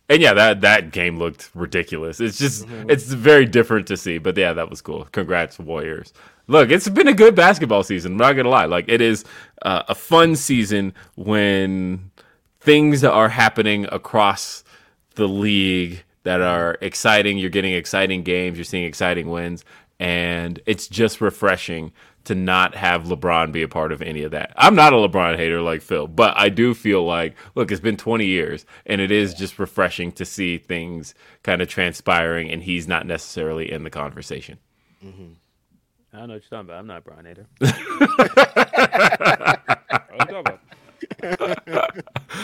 and 0.08 0.22
yeah, 0.22 0.34
that 0.34 0.60
that 0.60 0.92
game 0.92 1.18
looked 1.18 1.50
ridiculous. 1.52 2.20
It's 2.20 2.38
just 2.38 2.64
it's 2.88 3.06
very 3.06 3.44
different 3.44 3.88
to 3.88 3.96
see. 3.96 4.18
But 4.18 4.36
yeah, 4.36 4.52
that 4.52 4.70
was 4.70 4.80
cool. 4.82 5.08
Congrats, 5.10 5.58
Warriors. 5.58 6.12
Look, 6.46 6.70
it's 6.70 6.88
been 6.88 7.08
a 7.08 7.12
good 7.12 7.34
basketball 7.34 7.82
season. 7.82 8.12
I'm 8.12 8.18
not 8.18 8.34
gonna 8.34 8.50
lie. 8.50 8.66
Like 8.66 8.84
it 8.86 9.00
is 9.00 9.24
uh, 9.62 9.82
a 9.88 9.96
fun 9.96 10.36
season 10.36 10.94
when 11.16 12.12
things 12.60 13.02
are 13.02 13.30
happening 13.30 13.84
across 13.90 14.62
the 15.16 15.26
league 15.26 16.04
that 16.28 16.42
are 16.42 16.76
exciting. 16.82 17.38
You're 17.38 17.48
getting 17.48 17.72
exciting 17.72 18.22
games. 18.22 18.58
You're 18.58 18.64
seeing 18.66 18.84
exciting 18.84 19.30
wins, 19.30 19.64
and 19.98 20.60
it's 20.66 20.86
just 20.86 21.22
refreshing 21.22 21.90
to 22.24 22.34
not 22.34 22.74
have 22.74 23.04
LeBron 23.04 23.50
be 23.50 23.62
a 23.62 23.68
part 23.68 23.92
of 23.92 24.02
any 24.02 24.24
of 24.24 24.32
that. 24.32 24.52
I'm 24.54 24.74
not 24.74 24.92
a 24.92 24.96
LeBron 24.96 25.38
hater 25.38 25.62
like 25.62 25.80
Phil, 25.80 26.06
but 26.06 26.34
I 26.36 26.50
do 26.50 26.74
feel 26.74 27.02
like, 27.02 27.34
look, 27.54 27.72
it's 27.72 27.80
been 27.80 27.96
20 27.96 28.26
years, 28.26 28.66
and 28.84 29.00
it 29.00 29.10
is 29.10 29.32
just 29.32 29.58
refreshing 29.58 30.12
to 30.12 30.26
see 30.26 30.58
things 30.58 31.14
kind 31.42 31.62
of 31.62 31.68
transpiring, 31.68 32.50
and 32.50 32.62
he's 32.62 32.86
not 32.86 33.06
necessarily 33.06 33.72
in 33.72 33.84
the 33.84 33.90
conversation. 33.90 34.58
Mm-hmm. 35.02 35.28
I 36.12 36.18
don't 36.18 36.28
know 36.28 36.34
what 36.34 36.42
you're 36.42 36.50
talking 36.50 36.68
about. 36.68 36.80
I'm 36.80 36.86
not 36.88 36.98
a 36.98 37.00
Brian 37.00 37.24
Hader. 37.24 37.46
What 40.10 40.28
you 40.28 40.42
talking 40.42 41.56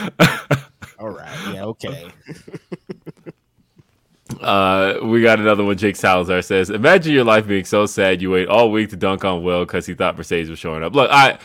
about? 0.08 0.70
All 0.98 1.10
right. 1.10 1.52
Yeah. 1.52 1.64
Okay. 1.64 2.10
Uh, 4.40 4.98
we 5.02 5.22
got 5.22 5.38
another 5.38 5.64
one. 5.64 5.76
Jake 5.76 5.96
Salazar 5.96 6.42
says, 6.42 6.70
"Imagine 6.70 7.12
your 7.12 7.24
life 7.24 7.46
being 7.46 7.64
so 7.64 7.86
sad 7.86 8.22
you 8.22 8.30
wait 8.30 8.48
all 8.48 8.70
week 8.70 8.90
to 8.90 8.96
dunk 8.96 9.24
on 9.24 9.42
Will 9.42 9.64
because 9.64 9.86
he 9.86 9.94
thought 9.94 10.16
Mercedes 10.16 10.50
was 10.50 10.58
showing 10.58 10.82
up." 10.82 10.94
Look, 10.94 11.10
I 11.10 11.38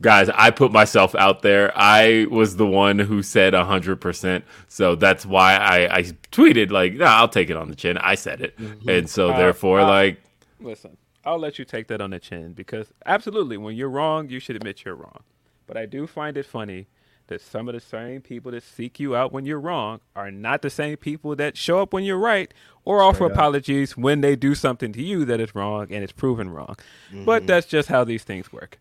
guys, 0.00 0.28
I 0.34 0.50
put 0.50 0.72
myself 0.72 1.14
out 1.14 1.42
there. 1.42 1.72
I 1.76 2.26
was 2.30 2.56
the 2.56 2.66
one 2.66 2.98
who 2.98 3.22
said 3.22 3.54
hundred 3.54 3.96
percent, 4.00 4.44
so 4.68 4.94
that's 4.94 5.26
why 5.26 5.56
I, 5.56 5.98
I 5.98 6.02
tweeted 6.32 6.70
like, 6.70 6.94
"Nah, 6.94 7.06
I'll 7.06 7.28
take 7.28 7.50
it 7.50 7.56
on 7.56 7.68
the 7.68 7.76
chin." 7.76 7.98
I 7.98 8.14
said 8.14 8.40
it, 8.40 8.58
and 8.86 9.08
so 9.08 9.28
therefore, 9.28 9.80
uh, 9.80 9.86
like, 9.86 10.20
Listen, 10.60 10.96
I'll 11.24 11.38
let 11.38 11.58
you 11.58 11.64
take 11.64 11.88
that 11.88 12.00
on 12.00 12.10
the 12.10 12.18
chin 12.18 12.52
because 12.52 12.92
absolutely, 13.06 13.56
when 13.56 13.76
you're 13.76 13.90
wrong, 13.90 14.28
you 14.28 14.40
should 14.40 14.56
admit 14.56 14.84
you're 14.84 14.94
wrong. 14.94 15.22
But 15.66 15.76
I 15.76 15.86
do 15.86 16.06
find 16.06 16.36
it 16.36 16.46
funny 16.46 16.86
that 17.28 17.40
some 17.40 17.68
of 17.68 17.74
the 17.74 17.80
same 17.80 18.20
people 18.20 18.50
that 18.52 18.62
seek 18.62 18.98
you 19.00 19.14
out 19.16 19.32
when 19.32 19.44
you're 19.46 19.60
wrong 19.60 20.00
are 20.16 20.30
not 20.30 20.62
the 20.62 20.70
same 20.70 20.96
people 20.96 21.34
that 21.36 21.56
show 21.56 21.80
up 21.80 21.92
when 21.92 22.04
you're 22.04 22.18
right 22.18 22.52
or 22.84 23.02
offer 23.02 23.24
apologies 23.26 23.96
when 23.96 24.20
they 24.20 24.34
do 24.36 24.54
something 24.54 24.92
to 24.92 25.02
you 25.02 25.24
that 25.26 25.40
is 25.40 25.54
wrong 25.54 25.86
and 25.92 26.02
it's 26.02 26.12
proven 26.12 26.50
wrong. 26.50 26.76
But 27.24 27.46
that's 27.46 27.66
just 27.66 27.88
how 27.88 28.04
these 28.04 28.24
things 28.24 28.52
work. 28.52 28.78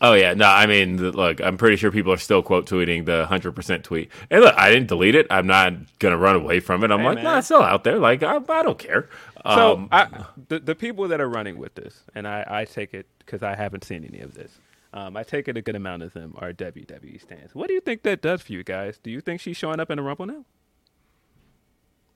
oh 0.00 0.14
yeah, 0.14 0.34
no, 0.34 0.46
I 0.46 0.66
mean, 0.66 0.98
th- 0.98 1.14
look, 1.14 1.40
I'm 1.40 1.56
pretty 1.56 1.74
sure 1.76 1.90
people 1.90 2.12
are 2.12 2.16
still 2.16 2.42
quote 2.42 2.66
tweeting 2.66 3.06
the 3.06 3.26
hundred 3.26 3.52
percent 3.52 3.82
tweet, 3.82 4.08
and 4.30 4.40
look, 4.40 4.54
I 4.56 4.70
didn't 4.70 4.86
delete 4.86 5.16
it. 5.16 5.26
I'm 5.30 5.48
not 5.48 5.72
gonna 5.98 6.16
run 6.16 6.36
away 6.36 6.60
from 6.60 6.84
it. 6.84 6.92
I'm 6.92 7.00
Hey, 7.00 7.06
like, 7.06 7.14
man. 7.16 7.24
nah, 7.24 7.38
it's 7.38 7.48
still 7.48 7.60
out 7.62 7.82
there. 7.82 7.98
Like, 7.98 8.22
I, 8.22 8.36
I 8.36 8.62
don't 8.62 8.78
care. 8.78 9.08
So 9.44 9.72
Um, 9.74 9.88
I, 9.90 10.06
the 10.48 10.60
the 10.60 10.74
people 10.76 11.08
that 11.08 11.20
are 11.20 11.28
running 11.28 11.58
with 11.58 11.74
this, 11.74 12.04
and 12.14 12.28
I, 12.28 12.44
I 12.48 12.64
take 12.66 12.94
it 12.94 13.06
because 13.18 13.42
I 13.42 13.56
haven't 13.56 13.82
seen 13.82 14.04
any 14.04 14.20
of 14.20 14.34
this. 14.34 14.52
Um, 14.94 15.16
I 15.16 15.22
take 15.22 15.48
it 15.48 15.56
a 15.56 15.62
good 15.62 15.74
amount 15.76 16.02
of 16.02 16.12
them 16.12 16.34
are 16.36 16.52
WWE 16.52 17.20
stands. 17.20 17.54
What 17.54 17.68
do 17.68 17.74
you 17.74 17.80
think 17.80 18.02
that 18.02 18.20
does 18.20 18.42
for 18.42 18.52
you 18.52 18.62
guys? 18.62 18.98
Do 19.02 19.10
you 19.10 19.20
think 19.20 19.40
she's 19.40 19.56
showing 19.56 19.80
up 19.80 19.90
in 19.90 19.98
a 19.98 20.02
Rumble 20.02 20.26
now? 20.26 20.44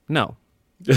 No. 0.07 0.37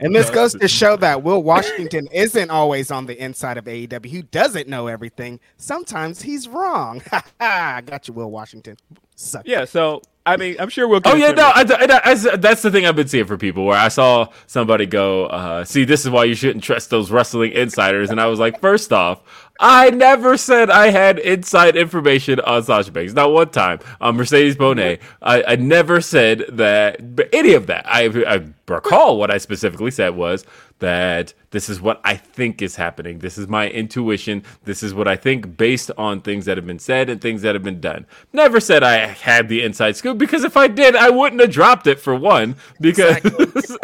And 0.00 0.14
this 0.14 0.30
goes 0.30 0.54
to 0.54 0.68
show 0.68 0.96
that 0.96 1.22
Will 1.22 1.42
Washington 1.42 2.08
isn't 2.12 2.50
always 2.50 2.90
on 2.90 3.06
the 3.06 3.22
inside 3.22 3.58
of 3.58 3.66
AEW. 3.66 4.06
He 4.06 4.22
doesn't 4.22 4.68
know 4.68 4.86
everything. 4.86 5.40
Sometimes 5.56 6.22
he's 6.22 6.48
wrong. 6.48 7.02
I 7.40 7.82
got 7.82 8.08
you, 8.08 8.14
Will 8.14 8.30
Washington. 8.30 8.76
Suck. 9.14 9.42
Yeah, 9.46 9.64
so 9.64 10.00
I 10.28 10.36
mean, 10.36 10.56
I'm 10.58 10.68
sure 10.68 10.86
we'll. 10.86 11.00
Get 11.00 11.12
Oh 11.14 11.16
yeah, 11.16 11.30
no. 11.32 11.44
I, 11.54 11.64
I- 11.68 12.10
I- 12.12 12.36
that's 12.36 12.62
the 12.62 12.70
thing 12.70 12.86
I've 12.86 12.96
been 12.96 13.08
seeing 13.08 13.24
for 13.26 13.36
people. 13.38 13.64
Where 13.64 13.78
I 13.78 13.88
saw 13.88 14.28
somebody 14.46 14.86
go, 14.86 15.26
uh, 15.26 15.64
"See, 15.64 15.84
this 15.84 16.04
is 16.04 16.10
why 16.10 16.24
you 16.24 16.34
shouldn't 16.34 16.64
trust 16.64 16.90
those 16.90 17.10
wrestling 17.10 17.52
insiders," 17.52 18.10
and 18.10 18.20
I 18.20 18.26
was 18.26 18.38
like, 18.38 18.60
first 18.60 18.92
off, 18.92 19.20
I 19.60 19.90
never 19.90 20.36
said 20.36 20.70
I 20.70 20.90
had 20.90 21.18
inside 21.18 21.76
information 21.76 22.40
on 22.40 22.62
Sasha 22.62 22.92
Banks. 22.92 23.12
Not 23.12 23.32
one 23.32 23.50
time 23.50 23.80
on 24.00 24.16
Mercedes 24.16 24.56
Moné. 24.56 25.00
I, 25.22 25.42
I 25.42 25.56
never 25.56 26.00
said 26.00 26.44
that 26.50 27.00
any 27.32 27.54
of 27.54 27.66
that. 27.66 27.84
I, 27.86 28.04
I 28.26 28.42
recall 28.68 29.18
what 29.18 29.30
I 29.30 29.38
specifically 29.38 29.90
said 29.90 30.14
was 30.14 30.44
that 30.78 31.34
this 31.50 31.68
is 31.68 31.80
what 31.80 32.00
I 32.04 32.16
think 32.16 32.62
is 32.62 32.76
happening. 32.76 33.18
This 33.18 33.38
is 33.38 33.48
my 33.48 33.68
intuition. 33.68 34.42
This 34.64 34.82
is 34.82 34.94
what 34.94 35.08
I 35.08 35.16
think 35.16 35.56
based 35.56 35.90
on 35.96 36.20
things 36.20 36.44
that 36.44 36.56
have 36.56 36.66
been 36.66 36.78
said 36.78 37.08
and 37.08 37.20
things 37.20 37.42
that 37.42 37.54
have 37.54 37.64
been 37.64 37.80
done. 37.80 38.06
Never 38.32 38.60
said 38.60 38.82
I 38.82 39.06
had 39.06 39.48
the 39.48 39.62
inside 39.62 39.96
scoop 39.96 40.18
because 40.18 40.44
if 40.44 40.56
I 40.56 40.68
did, 40.68 40.94
I 40.94 41.10
wouldn't 41.10 41.40
have 41.40 41.50
dropped 41.50 41.86
it 41.86 42.00
for 42.00 42.14
one. 42.14 42.56
Because 42.80 43.20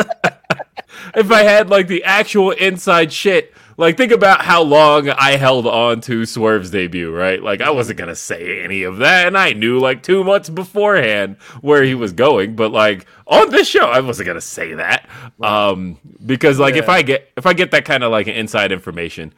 if 1.14 1.30
I 1.30 1.42
had 1.42 1.70
like 1.70 1.88
the 1.88 2.04
actual 2.04 2.50
inside 2.52 3.12
shit, 3.12 3.52
like 3.76 3.96
think 3.96 4.12
about 4.12 4.42
how 4.42 4.62
long 4.62 5.08
I 5.08 5.36
held 5.36 5.66
on 5.66 6.00
to 6.02 6.26
Swerve's 6.26 6.70
debut, 6.70 7.14
right? 7.14 7.42
Like 7.42 7.60
I 7.60 7.70
wasn't 7.70 7.98
gonna 7.98 8.14
say 8.14 8.62
any 8.62 8.82
of 8.82 8.98
that, 8.98 9.26
and 9.26 9.36
I 9.36 9.52
knew 9.52 9.78
like 9.78 10.02
two 10.02 10.24
months 10.24 10.48
beforehand 10.48 11.36
where 11.60 11.82
he 11.82 11.94
was 11.94 12.12
going, 12.12 12.56
but 12.56 12.72
like 12.72 13.06
on 13.26 13.50
this 13.50 13.68
show, 13.68 13.86
I 13.86 14.00
wasn't 14.00 14.26
gonna 14.26 14.40
say 14.40 14.74
that, 14.74 15.08
um, 15.40 15.98
because 16.24 16.58
like 16.58 16.76
if 16.76 16.88
I 16.88 17.02
get 17.02 17.30
if 17.36 17.46
I 17.46 17.52
get 17.52 17.70
that 17.72 17.84
kind 17.84 18.04
of 18.04 18.10
like 18.10 18.28
inside 18.28 18.72
information, 18.72 19.34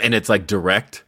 and 0.00 0.14
it's 0.14 0.28
like 0.28 0.46
direct. 0.46 1.04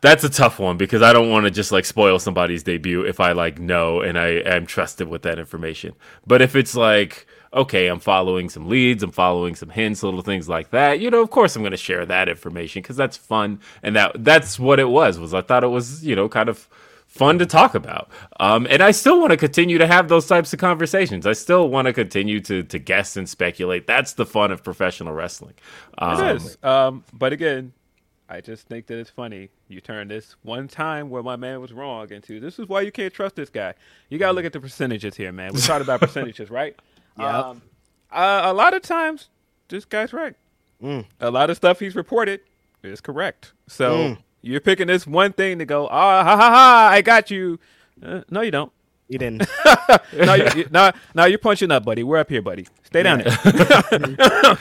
That's 0.00 0.24
a 0.24 0.28
tough 0.28 0.58
one 0.58 0.76
because 0.76 1.00
I 1.00 1.12
don't 1.12 1.30
want 1.30 1.44
to 1.44 1.50
just 1.50 1.70
like 1.70 1.84
spoil 1.84 2.18
somebody's 2.18 2.64
debut 2.64 3.02
if 3.02 3.20
I 3.20 3.32
like 3.32 3.58
know 3.60 4.00
and 4.00 4.18
I 4.18 4.26
am 4.26 4.66
trusted 4.66 5.08
with 5.08 5.22
that 5.22 5.38
information. 5.38 5.94
But 6.26 6.42
if 6.42 6.56
it's 6.56 6.74
like, 6.74 7.26
okay, 7.52 7.88
I'm 7.88 8.00
following 8.00 8.48
some 8.48 8.68
leads, 8.68 9.02
I'm 9.02 9.10
following 9.12 9.54
some 9.54 9.70
hints, 9.70 10.02
little 10.02 10.22
things 10.22 10.48
like 10.48 10.70
that, 10.70 11.00
you 11.00 11.10
know, 11.10 11.20
of 11.22 11.30
course 11.30 11.56
I'm 11.56 11.62
going 11.62 11.72
to 11.72 11.76
share 11.76 12.06
that 12.06 12.28
information 12.28 12.82
because 12.82 12.96
that's 12.96 13.16
fun 13.16 13.60
and 13.82 13.96
that 13.96 14.24
that's 14.24 14.58
what 14.58 14.78
it 14.78 14.88
was. 14.88 15.18
Was 15.18 15.34
I 15.34 15.42
thought 15.42 15.64
it 15.64 15.68
was 15.68 16.04
you 16.04 16.14
know 16.14 16.28
kind 16.28 16.48
of 16.48 16.68
fun 17.10 17.40
to 17.40 17.46
talk 17.46 17.74
about. 17.74 18.08
Um, 18.38 18.68
and 18.70 18.80
I 18.80 18.92
still 18.92 19.18
want 19.18 19.32
to 19.32 19.36
continue 19.36 19.78
to 19.78 19.86
have 19.86 20.08
those 20.08 20.28
types 20.28 20.52
of 20.52 20.60
conversations. 20.60 21.26
I 21.26 21.32
still 21.32 21.68
want 21.68 21.86
to 21.86 21.92
continue 21.92 22.40
to 22.42 22.62
to 22.62 22.78
guess 22.78 23.16
and 23.16 23.28
speculate. 23.28 23.86
That's 23.86 24.12
the 24.12 24.24
fun 24.24 24.52
of 24.52 24.62
professional 24.62 25.12
wrestling. 25.12 25.54
Um, 25.98 26.24
It 26.24 26.36
is. 26.36 26.58
Um, 26.62 27.04
but 27.12 27.32
again, 27.32 27.72
I 28.28 28.40
just 28.40 28.68
think 28.68 28.86
that 28.86 28.98
it's 28.98 29.10
funny. 29.10 29.50
You 29.66 29.80
turn 29.80 30.06
this 30.06 30.36
one 30.42 30.68
time 30.68 31.10
where 31.10 31.22
my 31.22 31.34
man 31.34 31.60
was 31.60 31.72
wrong 31.72 32.12
into 32.12 32.38
this 32.38 32.60
is 32.60 32.68
why 32.68 32.82
you 32.82 32.92
can't 32.92 33.12
trust 33.12 33.34
this 33.34 33.50
guy. 33.50 33.74
You 34.08 34.18
gotta 34.18 34.32
look 34.34 34.44
at 34.44 34.52
the 34.52 34.60
percentages 34.60 35.16
here, 35.16 35.32
man. 35.32 35.52
We're 35.52 35.60
talking 35.60 35.82
about 35.82 35.98
percentages, 36.08 36.48
right? 36.48 36.76
Yep. 37.18 37.34
Um, 37.34 37.62
uh, 38.10 38.42
a 38.44 38.52
lot 38.54 38.74
of 38.74 38.82
times, 38.82 39.28
this 39.68 39.84
guy's 39.84 40.12
right. 40.12 40.34
A 41.20 41.30
lot 41.30 41.50
of 41.50 41.56
stuff 41.56 41.78
he's 41.80 41.94
reported 41.94 42.40
is 42.82 43.00
correct. 43.00 43.52
So 43.68 44.16
you're 44.42 44.60
picking 44.60 44.86
this 44.86 45.06
one 45.06 45.32
thing 45.32 45.58
to 45.58 45.66
go, 45.66 45.86
ah, 45.88 46.24
ha 46.24 46.36
ha 46.36 46.50
ha, 46.50 46.88
I 46.90 47.02
got 47.02 47.30
you. 47.30 47.58
Uh, 48.02 48.22
no, 48.30 48.40
you 48.40 48.50
don't. 48.50 48.72
You 49.08 49.18
didn't. 49.18 49.46
No, 50.16 50.34
you, 50.34 50.46
you, 50.56 50.68
no, 50.70 50.92
no, 51.14 51.24
you're 51.24 51.38
punching 51.38 51.70
up, 51.70 51.84
buddy. 51.84 52.02
We're 52.02 52.18
up 52.18 52.28
here, 52.28 52.42
buddy. 52.42 52.66
Stay 52.84 53.02
down 53.02 53.22
there. 53.24 54.58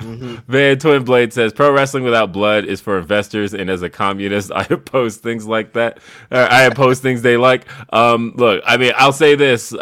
Van 0.48 0.78
Twin 0.78 1.04
Blade 1.04 1.32
says 1.32 1.52
pro 1.52 1.72
wrestling 1.72 2.04
without 2.04 2.32
blood 2.32 2.64
is 2.64 2.80
for 2.80 2.98
investors, 2.98 3.54
and 3.54 3.70
as 3.70 3.82
a 3.82 3.90
communist, 3.90 4.52
I 4.54 4.66
oppose 4.70 5.16
things 5.16 5.46
like 5.46 5.72
that. 5.74 5.98
Uh, 6.30 6.46
I 6.50 6.62
oppose 6.64 7.00
things 7.00 7.22
they 7.22 7.36
like. 7.36 7.66
Um, 7.92 8.32
look, 8.36 8.62
I 8.66 8.76
mean, 8.76 8.92
I'll 8.96 9.12
say 9.12 9.34
this 9.34 9.72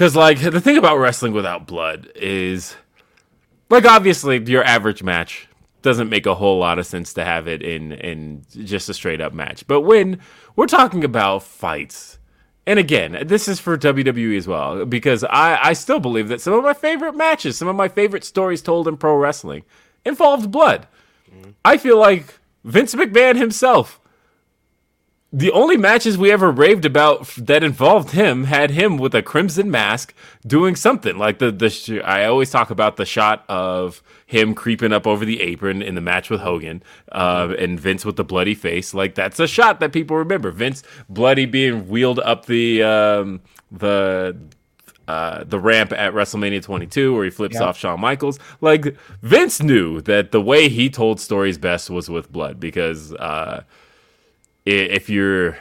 because, 0.00 0.16
like, 0.16 0.40
the 0.40 0.62
thing 0.62 0.78
about 0.78 0.96
wrestling 0.96 1.34
without 1.34 1.66
blood 1.66 2.10
is, 2.14 2.74
like, 3.68 3.84
obviously, 3.84 4.42
your 4.44 4.64
average 4.64 5.02
match 5.02 5.46
doesn't 5.82 6.08
make 6.08 6.24
a 6.24 6.34
whole 6.34 6.58
lot 6.58 6.78
of 6.78 6.86
sense 6.86 7.12
to 7.12 7.22
have 7.22 7.46
it 7.46 7.60
in 7.60 7.92
in 7.92 8.42
just 8.64 8.88
a 8.88 8.94
straight 8.94 9.20
up 9.20 9.34
match. 9.34 9.66
But 9.66 9.82
when 9.82 10.18
we're 10.56 10.68
talking 10.68 11.04
about 11.04 11.42
fights 11.42 12.18
and 12.66 12.78
again, 12.78 13.24
this 13.26 13.46
is 13.46 13.60
for 13.60 13.76
WWE 13.76 14.38
as 14.38 14.48
well, 14.48 14.86
because 14.86 15.22
I, 15.24 15.58
I 15.62 15.72
still 15.74 16.00
believe 16.00 16.28
that 16.28 16.40
some 16.40 16.54
of 16.54 16.64
my 16.64 16.72
favorite 16.72 17.14
matches, 17.14 17.58
some 17.58 17.68
of 17.68 17.76
my 17.76 17.88
favorite 17.88 18.24
stories 18.24 18.62
told 18.62 18.88
in 18.88 18.96
pro 18.96 19.14
wrestling 19.14 19.64
involved 20.06 20.50
blood. 20.50 20.88
Mm-hmm. 21.30 21.50
I 21.62 21.76
feel 21.76 21.98
like 21.98 22.38
Vince 22.64 22.94
McMahon 22.94 23.36
himself, 23.36 23.99
the 25.32 25.52
only 25.52 25.76
matches 25.76 26.18
we 26.18 26.32
ever 26.32 26.50
raved 26.50 26.84
about 26.84 27.26
that 27.36 27.62
involved 27.62 28.10
him 28.10 28.44
had 28.44 28.70
him 28.70 28.96
with 28.96 29.14
a 29.14 29.22
crimson 29.22 29.70
mask 29.70 30.12
doing 30.44 30.74
something 30.74 31.16
like 31.18 31.38
the 31.38 31.52
the. 31.52 32.02
I 32.04 32.24
always 32.24 32.50
talk 32.50 32.70
about 32.70 32.96
the 32.96 33.06
shot 33.06 33.44
of 33.48 34.02
him 34.26 34.54
creeping 34.54 34.92
up 34.92 35.06
over 35.06 35.24
the 35.24 35.40
apron 35.40 35.82
in 35.82 35.94
the 35.94 36.00
match 36.00 36.30
with 36.30 36.40
Hogan, 36.40 36.82
uh, 37.12 37.54
and 37.58 37.78
Vince 37.78 38.04
with 38.04 38.16
the 38.16 38.24
bloody 38.24 38.54
face. 38.54 38.92
Like 38.92 39.14
that's 39.14 39.38
a 39.38 39.46
shot 39.46 39.78
that 39.80 39.92
people 39.92 40.16
remember. 40.16 40.50
Vince 40.50 40.82
bloody 41.08 41.46
being 41.46 41.88
wheeled 41.88 42.18
up 42.18 42.46
the 42.46 42.82
um, 42.82 43.40
the 43.70 44.36
uh, 45.06 45.44
the 45.44 45.60
ramp 45.60 45.92
at 45.92 46.12
WrestleMania 46.12 46.62
22 46.62 47.14
where 47.14 47.24
he 47.24 47.30
flips 47.30 47.60
off 47.60 47.78
Shawn 47.78 48.00
Michaels. 48.00 48.38
Like 48.60 48.96
Vince 49.22 49.62
knew 49.62 50.00
that 50.02 50.32
the 50.32 50.40
way 50.40 50.68
he 50.68 50.90
told 50.90 51.20
stories 51.20 51.58
best 51.58 51.88
was 51.88 52.08
with 52.08 52.32
blood 52.32 52.58
because 52.58 53.12
uh, 53.14 53.62
if 54.66 55.08
you're 55.08 55.58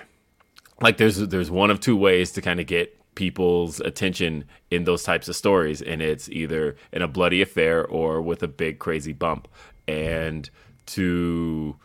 like 0.82 0.98
there's 0.98 1.18
there's 1.18 1.52
one 1.52 1.70
of 1.70 1.80
two 1.80 1.96
ways 1.96 2.32
to 2.34 2.42
kind 2.42 2.60
of 2.60 2.68
get 2.68 2.96
people's 3.16 3.80
attention 3.82 4.46
in 4.72 4.86
those 4.86 5.04
types 5.04 5.28
of 5.28 5.36
stories 5.36 5.82
and 5.82 6.02
it's 6.02 6.30
either 6.30 6.76
in 6.94 7.02
a 7.02 7.08
bloody 7.08 7.42
affair 7.42 7.86
or 7.86 8.22
with 8.22 8.42
a 8.44 8.48
big 8.48 8.80
crazy 8.80 9.14
bump. 9.14 9.48
And 9.88 10.50
to 10.88 11.76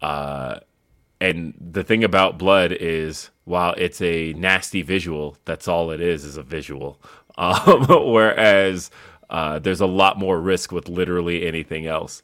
uh 0.00 0.60
and 1.20 1.54
the 1.58 1.84
thing 1.84 2.04
about 2.04 2.38
blood 2.38 2.72
is 2.72 3.30
while 3.44 3.74
it's 3.78 4.02
a 4.02 4.32
nasty 4.34 4.82
visual 4.82 5.36
that's 5.44 5.68
all 5.68 5.90
it 5.90 6.00
is 6.00 6.24
is 6.24 6.36
a 6.36 6.42
visual. 6.42 7.00
Um, 7.38 7.86
whereas 7.88 8.90
uh, 9.30 9.58
there's 9.58 9.80
a 9.80 9.86
lot 9.86 10.18
more 10.18 10.38
risk 10.38 10.70
with 10.70 10.86
literally 10.86 11.46
anything 11.46 11.86
else 11.86 12.22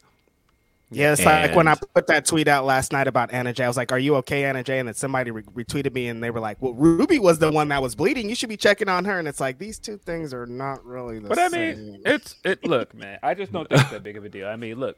Yeah, 0.90 1.12
it's 1.12 1.22
like 1.24 1.54
when 1.54 1.68
I 1.68 1.74
put 1.74 2.06
that 2.06 2.24
tweet 2.24 2.48
out 2.48 2.64
last 2.64 2.92
night 2.92 3.06
about 3.08 3.30
Anna 3.30 3.52
Jay. 3.52 3.64
I 3.64 3.68
was 3.68 3.76
like, 3.76 3.92
"Are 3.92 3.98
you 3.98 4.16
okay, 4.16 4.44
Anna 4.44 4.62
Jay?" 4.64 4.78
And 4.78 4.88
then 4.88 4.94
somebody 4.94 5.30
re- 5.30 5.42
retweeted 5.42 5.92
me, 5.92 6.08
and 6.08 6.22
they 6.22 6.30
were 6.30 6.40
like, 6.40 6.56
"Well, 6.62 6.72
Ruby 6.72 7.18
was 7.18 7.38
the 7.38 7.52
one 7.52 7.68
that 7.68 7.82
was 7.82 7.94
bleeding. 7.94 8.28
You 8.30 8.34
should 8.34 8.48
be 8.48 8.56
checking 8.56 8.88
on 8.88 9.04
her." 9.04 9.18
And 9.18 9.28
it's 9.28 9.38
like 9.38 9.58
these 9.58 9.78
two 9.78 9.98
things 9.98 10.32
are 10.32 10.46
not 10.46 10.82
really 10.86 11.18
the 11.18 11.28
same. 11.28 11.28
But 11.28 11.38
I 11.40 11.48
mean, 11.50 12.00
it's 12.06 12.36
it. 12.42 12.64
Look, 12.64 12.94
man, 12.94 13.18
I 13.22 13.34
just 13.34 13.52
don't 13.52 13.68
think 13.68 13.82
it's 13.82 13.90
that 13.90 14.02
big 14.02 14.16
of 14.16 14.24
a 14.24 14.30
deal. 14.30 14.48
I 14.48 14.56
mean, 14.56 14.78
look, 14.80 14.96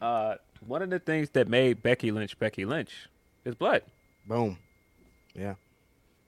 uh, 0.00 0.36
one 0.66 0.80
of 0.80 0.88
the 0.88 0.98
things 1.00 1.28
that 1.30 1.48
made 1.48 1.82
Becky 1.82 2.10
Lynch 2.10 2.38
Becky 2.38 2.64
Lynch 2.64 2.90
is 3.44 3.54
blood, 3.54 3.82
boom. 4.26 4.56
Yeah, 5.34 5.56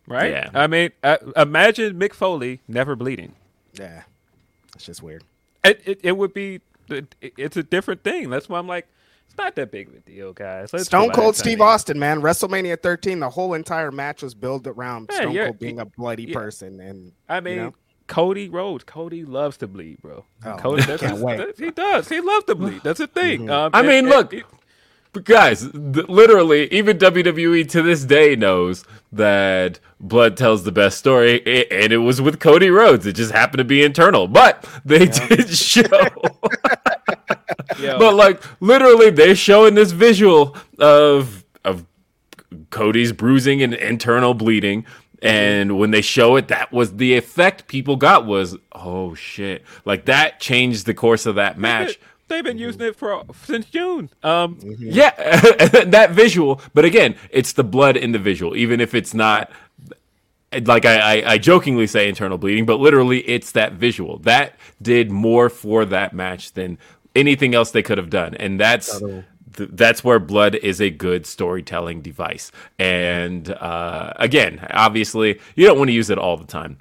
right? 0.06 0.30
Yeah. 0.32 0.50
I 0.52 0.66
mean, 0.66 0.90
uh, 1.02 1.16
imagine 1.34 1.98
Mick 1.98 2.12
Foley 2.12 2.60
never 2.68 2.94
bleeding. 2.94 3.36
yeah. 3.72 4.02
It's 4.74 4.84
just 4.84 5.02
weird. 5.02 5.24
It 5.64 5.80
it, 5.86 6.00
it 6.02 6.12
would 6.18 6.34
be. 6.34 6.60
It, 6.88 7.14
it's 7.20 7.56
a 7.56 7.62
different 7.62 8.02
thing. 8.04 8.30
That's 8.30 8.48
why 8.48 8.58
I'm 8.58 8.66
like, 8.68 8.88
it's 9.26 9.36
not 9.36 9.54
that 9.56 9.70
big 9.72 9.88
of 9.88 9.94
a 9.94 10.00
deal, 10.00 10.32
guys. 10.32 10.72
Let's 10.72 10.86
Stone. 10.86 11.10
Cold 11.10 11.36
Steve 11.36 11.58
mean, 11.58 11.68
Austin, 11.68 11.98
man. 11.98 12.20
WrestleMania 12.20 12.80
13, 12.80 13.18
the 13.20 13.28
whole 13.30 13.54
entire 13.54 13.90
match 13.90 14.22
was 14.22 14.34
built 14.34 14.66
around 14.66 15.08
Yeah, 15.12 15.16
Stone 15.22 15.34
Cold 15.36 15.58
being 15.58 15.80
a 15.80 15.84
bloody 15.84 16.24
yeah. 16.24 16.34
person, 16.34 16.80
and 16.80 17.12
I 17.28 17.40
mean, 17.40 17.56
know? 17.56 17.74
Cody 18.06 18.48
Rhodes. 18.48 18.84
Cody 18.84 19.24
loves 19.24 19.56
to 19.58 19.66
bleed, 19.66 20.00
bro. 20.00 20.24
Oh, 20.44 20.56
Cody, 20.58 20.82
I 20.82 20.86
that's 20.86 21.00
can't 21.02 21.14
his- 21.14 21.22
wait. 21.22 21.36
that- 21.38 21.58
he 21.58 21.70
does. 21.72 22.08
He 22.08 22.20
loves 22.20 22.44
to 22.44 22.54
bleed. 22.54 22.80
That's 22.84 23.00
a 23.00 23.08
thing. 23.08 23.50
Um, 23.50 23.70
I 23.74 23.80
and- 23.80 23.88
mean, 23.88 23.98
and 23.98 24.08
look, 24.10 24.32
he- 24.32 24.44
But 25.12 25.24
guys, 25.24 25.62
th- 25.72 26.08
literally, 26.08 26.72
even 26.72 26.98
WWE 26.98 27.68
to 27.70 27.82
this 27.82 28.04
day 28.04 28.36
knows 28.36 28.84
that 29.12 29.80
blood 29.98 30.36
tells 30.36 30.62
the 30.64 30.70
best 30.72 30.98
story, 30.98 31.38
and 31.70 31.90
it 31.92 31.98
was 31.98 32.20
with 32.20 32.38
Cody 32.38 32.68
Rhodes. 32.70 33.06
It 33.06 33.14
just 33.14 33.32
happened 33.32 33.58
to 33.58 33.64
be 33.64 33.82
internal, 33.82 34.28
but 34.28 34.64
they 34.84 35.06
did 35.06 35.48
show. 35.48 35.82
yo, 37.80 37.98
but 37.98 38.14
like, 38.14 38.42
literally, 38.60 39.10
they're 39.10 39.34
showing 39.36 39.74
this 39.74 39.92
visual 39.92 40.56
of 40.78 41.44
of 41.64 41.84
Cody's 42.70 43.12
bruising 43.12 43.62
and 43.62 43.74
internal 43.74 44.34
bleeding. 44.34 44.84
And 45.22 45.78
when 45.78 45.90
they 45.90 46.02
show 46.02 46.36
it, 46.36 46.48
that 46.48 46.72
was 46.72 46.96
the 46.96 47.16
effect 47.16 47.68
people 47.68 47.96
got 47.96 48.26
was, 48.26 48.56
oh 48.72 49.14
shit. 49.14 49.64
Like 49.84 50.04
that 50.04 50.40
changed 50.40 50.86
the 50.86 50.94
course 50.94 51.26
of 51.26 51.36
that 51.36 51.58
match. 51.58 51.98
they've 52.28 52.44
been 52.44 52.58
using 52.58 52.82
it 52.82 52.96
for 52.96 53.24
since 53.44 53.66
June. 53.66 54.10
Um, 54.22 54.58
Yeah, 54.78 55.10
that 55.86 56.10
visual. 56.10 56.60
But 56.74 56.84
again, 56.84 57.16
it's 57.30 57.54
the 57.54 57.64
blood 57.64 57.96
in 57.96 58.12
the 58.12 58.18
visual. 58.18 58.56
Even 58.56 58.80
if 58.80 58.94
it's 58.94 59.14
not 59.14 59.50
like 60.64 60.84
I, 60.84 61.20
I, 61.20 61.32
I 61.32 61.38
jokingly 61.38 61.86
say 61.86 62.08
internal 62.08 62.38
bleeding, 62.38 62.66
but 62.66 62.78
literally 62.78 63.20
it's 63.20 63.52
that 63.52 63.72
visual 63.72 64.18
that 64.20 64.54
did 64.80 65.10
more 65.10 65.50
for 65.50 65.84
that 65.86 66.12
match 66.12 66.52
than 66.52 66.78
anything 67.16 67.54
else 67.54 67.70
they 67.72 67.82
could 67.82 67.98
have 67.98 68.10
done, 68.10 68.34
and 68.34 68.60
that's 68.60 69.00
th- 69.56 69.70
that's 69.72 70.04
where 70.04 70.18
blood 70.18 70.54
is 70.56 70.80
a 70.80 70.90
good 70.90 71.26
storytelling 71.26 72.02
device. 72.02 72.52
And 72.78 73.50
uh, 73.50 74.12
again, 74.16 74.66
obviously, 74.70 75.40
you 75.54 75.66
don't 75.66 75.78
want 75.78 75.88
to 75.88 75.94
use 75.94 76.10
it 76.10 76.18
all 76.18 76.36
the 76.36 76.46
time. 76.46 76.78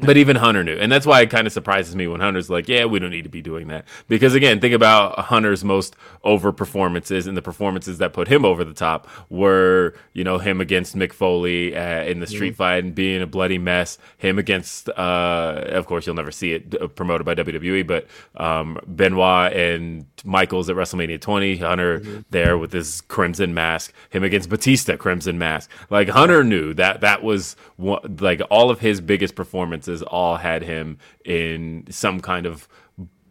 But 0.00 0.16
even 0.16 0.36
Hunter 0.36 0.62
knew. 0.62 0.76
And 0.76 0.92
that's 0.92 1.06
why 1.06 1.22
it 1.22 1.30
kind 1.30 1.46
of 1.46 1.52
surprises 1.52 1.96
me 1.96 2.06
when 2.06 2.20
Hunter's 2.20 2.48
like, 2.48 2.68
yeah, 2.68 2.84
we 2.84 3.00
don't 3.00 3.10
need 3.10 3.24
to 3.24 3.28
be 3.28 3.42
doing 3.42 3.66
that. 3.68 3.84
Because 4.06 4.34
again, 4.34 4.60
think 4.60 4.72
about 4.72 5.18
Hunter's 5.18 5.64
most 5.64 5.96
over 6.22 6.52
performances 6.52 7.26
and 7.26 7.36
the 7.36 7.42
performances 7.42 7.98
that 7.98 8.12
put 8.12 8.28
him 8.28 8.44
over 8.44 8.62
the 8.62 8.74
top 8.74 9.08
were, 9.28 9.94
you 10.12 10.22
know, 10.22 10.38
him 10.38 10.60
against 10.60 10.96
Mick 10.96 11.12
Foley 11.12 11.76
uh, 11.76 12.04
in 12.04 12.20
the 12.20 12.28
street 12.28 12.50
mm-hmm. 12.50 12.58
fight 12.58 12.84
and 12.84 12.94
being 12.94 13.22
a 13.22 13.26
bloody 13.26 13.58
mess. 13.58 13.98
Him 14.18 14.38
against, 14.38 14.88
uh, 14.90 15.64
of 15.66 15.86
course, 15.86 16.06
you'll 16.06 16.14
never 16.14 16.30
see 16.30 16.52
it 16.52 16.94
promoted 16.94 17.24
by 17.24 17.34
WWE, 17.34 17.84
but 17.84 18.06
um, 18.36 18.78
Benoit 18.86 19.52
and 19.52 20.06
Michaels 20.24 20.70
at 20.70 20.76
WrestleMania 20.76 21.20
20. 21.20 21.56
Hunter 21.56 22.00
mm-hmm. 22.00 22.20
there 22.30 22.56
with 22.56 22.72
his 22.72 23.00
crimson 23.02 23.52
mask. 23.52 23.92
Him 24.10 24.22
against 24.22 24.48
Batista, 24.48 24.96
crimson 24.96 25.38
mask. 25.38 25.70
Like 25.90 26.08
Hunter 26.08 26.44
knew 26.44 26.72
that 26.74 27.00
that 27.00 27.24
was 27.24 27.56
one, 27.76 28.18
like 28.20 28.40
all 28.48 28.70
of 28.70 28.78
his 28.78 29.00
biggest 29.00 29.34
performances 29.34 29.87
all 30.02 30.36
had 30.36 30.62
him 30.62 30.98
in 31.24 31.84
some 31.90 32.20
kind 32.20 32.46
of 32.46 32.68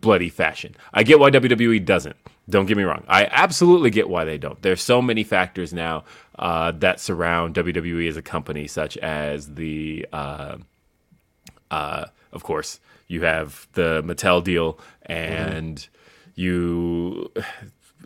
bloody 0.01 0.29
fashion. 0.29 0.75
I 0.93 1.03
get 1.03 1.19
why 1.19 1.29
WWE 1.31 1.83
doesn't. 1.83 2.15
Don't 2.49 2.65
get 2.65 2.77
me 2.77 2.83
wrong. 2.83 3.03
I 3.07 3.25
absolutely 3.25 3.89
get 3.89 4.09
why 4.09 4.23
they 4.23 4.37
don't. 4.37 4.61
There's 4.61 4.81
so 4.81 5.01
many 5.01 5.23
factors 5.23 5.73
now 5.73 6.05
uh, 6.39 6.71
that 6.71 6.99
surround 6.99 7.55
WWE 7.55 8.07
as 8.07 8.15
a 8.15 8.21
company, 8.21 8.67
such 8.67 8.97
as 8.97 9.55
the, 9.55 10.05
uh, 10.13 10.57
uh, 11.69 12.05
of 12.31 12.43
course, 12.43 12.79
you 13.07 13.23
have 13.23 13.67
the 13.73 14.01
Mattel 14.03 14.43
deal, 14.43 14.79
and 15.03 15.77
mm-hmm. 15.77 16.31
you 16.35 17.31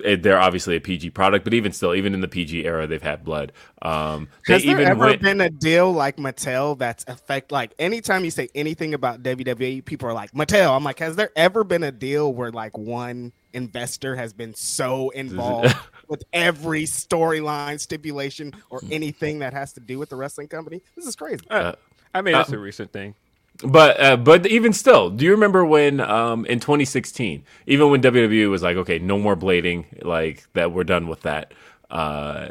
they're 0.01 0.39
obviously 0.39 0.75
a 0.75 0.81
PG 0.81 1.11
product, 1.11 1.43
but 1.43 1.53
even 1.53 1.71
still, 1.71 1.93
even 1.95 2.13
in 2.13 2.21
the 2.21 2.27
PG 2.27 2.65
era, 2.65 2.87
they've 2.87 3.01
had 3.01 3.23
blood. 3.23 3.51
Um, 3.81 4.27
Has 4.47 4.63
there 4.63 4.79
ever 4.79 5.07
went... 5.07 5.21
been 5.21 5.41
a 5.41 5.49
deal 5.49 5.91
like 5.91 6.17
Mattel 6.17 6.77
that's 6.77 7.03
affect 7.07 7.51
like 7.51 7.73
anytime 7.79 8.23
you 8.23 8.31
say 8.31 8.49
anything 8.55 8.93
about 8.93 9.23
WWE, 9.23 9.83
people 9.85 10.07
are 10.07 10.13
like 10.13 10.31
Mattel. 10.31 10.75
I'm 10.75 10.83
like, 10.83 10.99
has 10.99 11.15
there 11.15 11.31
ever 11.35 11.63
been 11.63 11.83
a 11.83 11.91
deal 11.91 12.33
where 12.33 12.51
like 12.51 12.77
one 12.77 13.31
investor 13.53 14.15
has 14.15 14.33
been 14.33 14.53
so 14.53 15.09
involved 15.11 15.75
with 16.07 16.23
every 16.33 16.83
storyline, 16.83 17.79
stipulation, 17.79 18.53
or 18.69 18.81
anything 18.91 19.39
that 19.39 19.53
has 19.53 19.73
to 19.73 19.79
do 19.79 19.99
with 19.99 20.09
the 20.09 20.15
wrestling 20.15 20.47
company? 20.47 20.81
This 20.95 21.05
is 21.05 21.15
crazy. 21.15 21.45
Uh, 21.49 21.73
I 22.13 22.21
mean, 22.21 22.33
that's 22.33 22.51
uh, 22.51 22.57
a 22.57 22.59
recent 22.59 22.91
thing. 22.91 23.15
But 23.63 23.99
uh, 23.99 24.17
but 24.17 24.47
even 24.47 24.73
still, 24.73 25.09
do 25.09 25.23
you 25.23 25.31
remember 25.31 25.63
when 25.63 25.99
um, 25.99 26.45
in 26.45 26.59
2016, 26.59 27.43
even 27.67 27.91
when 27.91 28.01
WWE 28.01 28.49
was 28.49 28.63
like, 28.63 28.77
okay, 28.77 28.97
no 28.97 29.19
more 29.19 29.35
blading, 29.35 30.03
like 30.03 30.51
that, 30.53 30.71
we're 30.71 30.83
done 30.83 31.07
with 31.07 31.21
that. 31.21 31.53
Uh, 31.89 32.49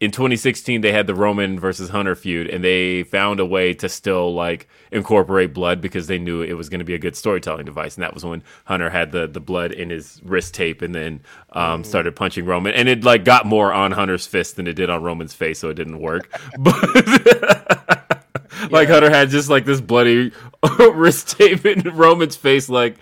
in 0.00 0.10
2016, 0.10 0.80
they 0.80 0.92
had 0.92 1.06
the 1.06 1.14
Roman 1.14 1.60
versus 1.60 1.90
Hunter 1.90 2.14
feud, 2.14 2.48
and 2.48 2.64
they 2.64 3.02
found 3.02 3.38
a 3.38 3.44
way 3.44 3.74
to 3.74 3.88
still 3.88 4.34
like 4.34 4.66
incorporate 4.90 5.52
blood 5.52 5.82
because 5.82 6.06
they 6.06 6.18
knew 6.18 6.40
it 6.40 6.54
was 6.54 6.70
going 6.70 6.78
to 6.78 6.86
be 6.86 6.94
a 6.94 6.98
good 6.98 7.14
storytelling 7.14 7.66
device. 7.66 7.96
And 7.96 8.02
that 8.02 8.14
was 8.14 8.24
when 8.24 8.42
Hunter 8.64 8.88
had 8.88 9.12
the 9.12 9.26
the 9.26 9.40
blood 9.40 9.72
in 9.72 9.90
his 9.90 10.20
wrist 10.24 10.54
tape, 10.54 10.80
and 10.80 10.94
then 10.94 11.20
um, 11.52 11.82
mm. 11.82 11.86
started 11.86 12.16
punching 12.16 12.46
Roman, 12.46 12.72
and 12.72 12.88
it 12.88 13.04
like 13.04 13.24
got 13.24 13.44
more 13.44 13.74
on 13.74 13.92
Hunter's 13.92 14.26
fist 14.26 14.56
than 14.56 14.66
it 14.66 14.72
did 14.72 14.88
on 14.88 15.02
Roman's 15.02 15.34
face, 15.34 15.58
so 15.58 15.68
it 15.68 15.74
didn't 15.74 16.00
work. 16.00 16.28
But 16.58 17.99
like 18.70 18.88
Hunter 18.88 19.10
had 19.10 19.30
just 19.30 19.48
like 19.48 19.64
this 19.64 19.80
bloody 19.80 20.32
wrist 20.92 21.38
tape 21.38 21.64
in 21.66 21.82
Roman's 21.96 22.36
face, 22.36 22.68
like 22.68 22.96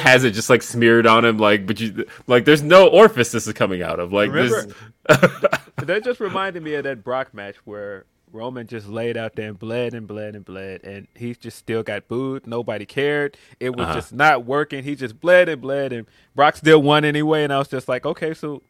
has 0.00 0.24
it 0.24 0.32
just 0.32 0.50
like 0.50 0.62
smeared 0.62 1.06
on 1.06 1.24
him, 1.24 1.38
like 1.38 1.66
but 1.66 1.80
you 1.80 2.06
like 2.26 2.44
there's 2.44 2.62
no 2.62 2.88
orifice 2.88 3.32
this 3.32 3.46
is 3.46 3.52
coming 3.52 3.82
out 3.82 4.00
of. 4.00 4.12
Like 4.12 4.30
Remember, 4.30 4.66
this 5.08 5.40
that 5.76 6.04
just 6.04 6.20
reminded 6.20 6.62
me 6.62 6.74
of 6.74 6.84
that 6.84 7.04
Brock 7.04 7.34
match 7.34 7.56
where 7.64 8.04
Roman 8.34 8.66
just 8.66 8.88
laid 8.88 9.16
out 9.16 9.36
there 9.36 9.48
and 9.48 9.58
bled 9.58 9.94
and 9.94 10.06
bled 10.06 10.34
and 10.34 10.44
bled, 10.44 10.82
and 10.82 11.06
he 11.14 11.34
just 11.34 11.56
still 11.56 11.82
got 11.82 12.08
booed. 12.08 12.46
Nobody 12.46 12.84
cared. 12.84 13.36
It 13.60 13.76
was 13.76 13.84
uh-huh. 13.84 13.94
just 13.94 14.12
not 14.12 14.44
working. 14.44 14.82
He 14.82 14.96
just 14.96 15.20
bled 15.20 15.48
and 15.48 15.62
bled, 15.62 15.92
and 15.92 16.06
Brock 16.34 16.56
still 16.56 16.82
won 16.82 17.04
anyway. 17.04 17.44
And 17.44 17.52
I 17.52 17.58
was 17.58 17.68
just 17.68 17.88
like, 17.88 18.04
okay, 18.04 18.34
so 18.34 18.62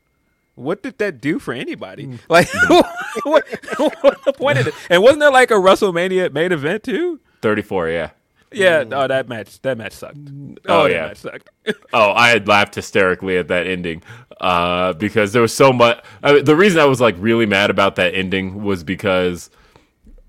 what 0.54 0.82
did 0.82 0.98
that 0.98 1.20
do 1.20 1.38
for 1.38 1.52
anybody? 1.52 2.06
Mm. 2.06 2.18
Like, 2.28 2.48
what, 3.24 3.46
what, 4.02 4.24
the 4.24 4.32
point 4.32 4.58
of 4.58 4.66
it? 4.66 4.74
And 4.90 5.02
wasn't 5.02 5.20
there 5.20 5.30
like 5.30 5.50
a 5.50 5.54
WrestleMania 5.54 6.32
main 6.32 6.52
event 6.52 6.82
too? 6.82 7.20
Thirty-four, 7.42 7.88
yeah. 7.88 8.10
Yeah, 8.52 8.84
oh, 8.92 9.08
that 9.08 9.28
match, 9.28 9.60
that 9.62 9.76
match 9.78 9.92
sucked. 9.92 10.18
Oh, 10.66 10.82
oh 10.82 10.86
yeah, 10.86 11.12
sucked. 11.14 11.50
oh, 11.92 12.12
I 12.12 12.28
had 12.28 12.46
laughed 12.48 12.74
hysterically 12.74 13.36
at 13.36 13.48
that 13.48 13.66
ending 13.66 14.02
uh, 14.40 14.92
because 14.94 15.32
there 15.32 15.42
was 15.42 15.54
so 15.54 15.72
much. 15.72 16.02
I 16.22 16.34
mean, 16.34 16.44
the 16.44 16.56
reason 16.56 16.80
I 16.80 16.84
was 16.84 17.00
like 17.00 17.16
really 17.18 17.46
mad 17.46 17.70
about 17.70 17.96
that 17.96 18.14
ending 18.14 18.62
was 18.62 18.84
because 18.84 19.50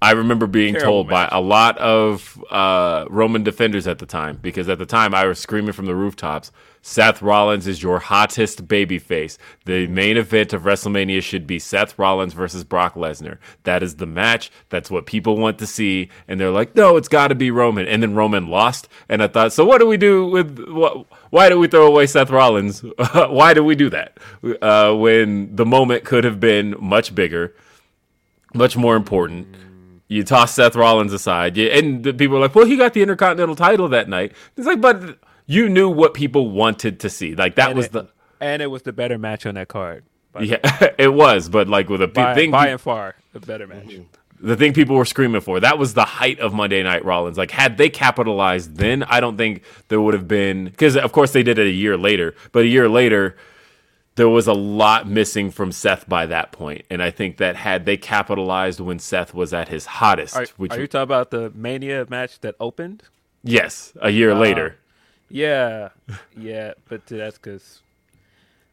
I 0.01 0.11
remember 0.11 0.47
being 0.47 0.73
Terrible 0.73 0.91
told 0.91 1.09
match. 1.09 1.29
by 1.31 1.38
a 1.38 1.41
lot 1.41 1.77
of 1.77 2.43
uh, 2.49 3.05
Roman 3.09 3.43
defenders 3.43 3.88
at 3.88 3.99
the 3.99 4.05
time 4.05 4.39
because 4.41 4.69
at 4.69 4.77
the 4.77 4.85
time 4.85 5.13
I 5.13 5.25
was 5.25 5.39
screaming 5.39 5.71
from 5.71 5.85
the 5.85 5.95
rooftops 5.95 6.51
Seth 6.88 7.24
Rollins 7.24 7.65
is 7.65 7.82
your 7.82 7.98
hottest 7.98 8.67
babyface. 8.67 9.39
The 9.65 9.88
main 9.88 10.17
event 10.17 10.54
of 10.54 10.62
WrestleMania 10.62 11.24
should 11.24 11.48
be 11.48 11.58
Seth 11.58 11.98
Rollins 11.98 12.34
versus 12.34 12.63
Brock 12.63 12.93
Lesnar. 12.93 13.39
That 13.63 13.82
is 13.82 13.95
the 13.95 14.06
match. 14.06 14.52
That's 14.69 14.91
what 14.91 15.08
people 15.08 15.36
want 15.36 15.58
to 15.58 15.65
see. 15.65 16.10
And 16.28 16.39
they're 16.39 16.52
like, 16.52 16.76
no, 16.76 16.95
it's 16.95 17.08
got 17.08 17.30
to 17.30 17.36
be 17.36 17.50
Roman. 17.50 17.88
And 17.88 18.04
then 18.04 18.13
Roman 18.13 18.50
lost. 18.50 18.88
And 19.10 19.24
I 19.24 19.28
thought, 19.28 19.52
so 19.52 19.65
what 19.65 19.80
do 19.80 19.88
we 19.88 19.98
do 19.98 20.28
with? 20.28 20.60
Why 21.32 21.50
do 21.50 21.58
we 21.58 21.67
throw 21.67 21.88
away 21.88 22.06
Seth 22.06 22.30
Rollins? 22.30 22.82
why 23.13 23.56
do 23.56 23.63
we 23.63 23.74
do 23.74 23.89
that 23.89 24.19
uh, 24.62 24.93
when 24.93 25.56
the 25.56 25.65
moment 25.65 26.04
could 26.04 26.24
have 26.24 26.39
been 26.39 26.76
much 26.80 27.15
bigger, 27.15 27.56
much 28.54 28.78
more 28.78 28.95
important? 28.95 29.48
You 30.08 30.24
toss 30.24 30.54
Seth 30.54 30.76
Rollins 30.76 31.13
aside, 31.13 31.58
and 31.58 32.04
the 32.04 32.13
people 32.13 32.38
are 32.38 32.41
like, 32.41 32.54
"Well, 32.54 32.67
he 32.67 32.78
got 32.78 32.93
the 32.93 33.02
Intercontinental 33.02 33.56
title 33.56 33.89
that 33.89 34.08
night." 34.08 34.34
It's 34.56 34.67
like, 34.67 34.80
but 34.80 35.17
you 35.45 35.69
knew 35.69 35.89
what 35.89 36.13
people 36.13 36.49
wanted 36.49 36.99
to 37.01 37.10
see. 37.10 37.36
Like 37.36 37.55
that 37.55 37.69
and 37.69 37.77
was 37.77 37.88
it, 37.88 37.91
the 37.91 38.08
and 38.39 38.62
it 38.62 38.67
was 38.67 38.84
the 38.84 38.93
better 38.93 39.17
match 39.17 39.45
on 39.45 39.55
that 39.55 39.67
card. 39.67 40.03
Yeah, 40.39 40.58
it 40.97 41.13
was, 41.13 41.49
but 41.49 41.67
like 41.67 41.89
with 41.89 42.01
a 42.01 42.08
by, 42.08 42.36
thing 42.36 42.51
by 42.51 42.67
and 42.67 42.81
far 42.81 43.15
the 43.34 43.39
better 43.39 43.67
match. 43.67 43.93
The 44.41 44.58
thing 44.58 44.73
people 44.73 44.97
were 44.97 45.05
screaming 45.05 45.39
for. 45.39 45.62
That 45.62 45.77
was 45.77 45.93
the 45.93 46.03
height 46.03 46.39
of 46.39 46.53
Monday 46.53 46.84
Night 46.84 47.05
Rollins. 47.05 47.38
Like 47.38 47.51
had 47.51 47.77
they 47.77 47.89
capitalized 47.89 48.75
then, 48.75 49.03
I 49.03 49.21
don't 49.21 49.38
think 49.38 49.63
there 49.88 50.01
would 50.01 50.13
have 50.13 50.27
been 50.27 50.65
because 50.65 50.97
of 50.97 51.12
course 51.12 51.31
they 51.31 51.43
did 51.43 51.58
it 51.58 51.67
a 51.67 51.71
year 51.71 51.97
later, 51.97 52.36
but 52.51 52.63
a 52.63 52.67
year 52.67 52.89
later 52.89 53.38
there 54.15 54.29
was 54.29 54.47
a 54.47 54.53
lot 54.53 55.08
missing 55.08 55.51
from 55.51 55.71
Seth 55.71 56.08
by 56.08 56.25
that 56.25 56.51
point, 56.51 56.86
and 56.89 57.03
I 57.03 57.12
think 57.12 57.38
that 57.38 57.58
had 57.58 57.86
they 57.86 57.97
capitalized 57.97 58.79
when 58.79 58.97
Seth 58.99 59.34
was 59.34 59.53
at 59.53 59.67
his 59.67 59.86
hottest, 59.86 60.36
are, 60.36 60.45
which 60.58 60.71
are 60.71 60.79
you 60.79 60.88
talking 60.88 61.03
about 61.03 61.31
the 61.31 61.51
Mania 61.53 62.05
match 62.10 62.39
that 62.39 62.55
opened? 62.60 63.03
Yes, 63.43 63.93
a 64.01 64.10
year 64.10 64.31
uh, 64.31 64.39
later. 64.39 64.77
Yeah, 65.36 65.89
yeah, 66.38 66.76
but 66.88 67.06
that's 67.08 67.38
because 67.38 67.82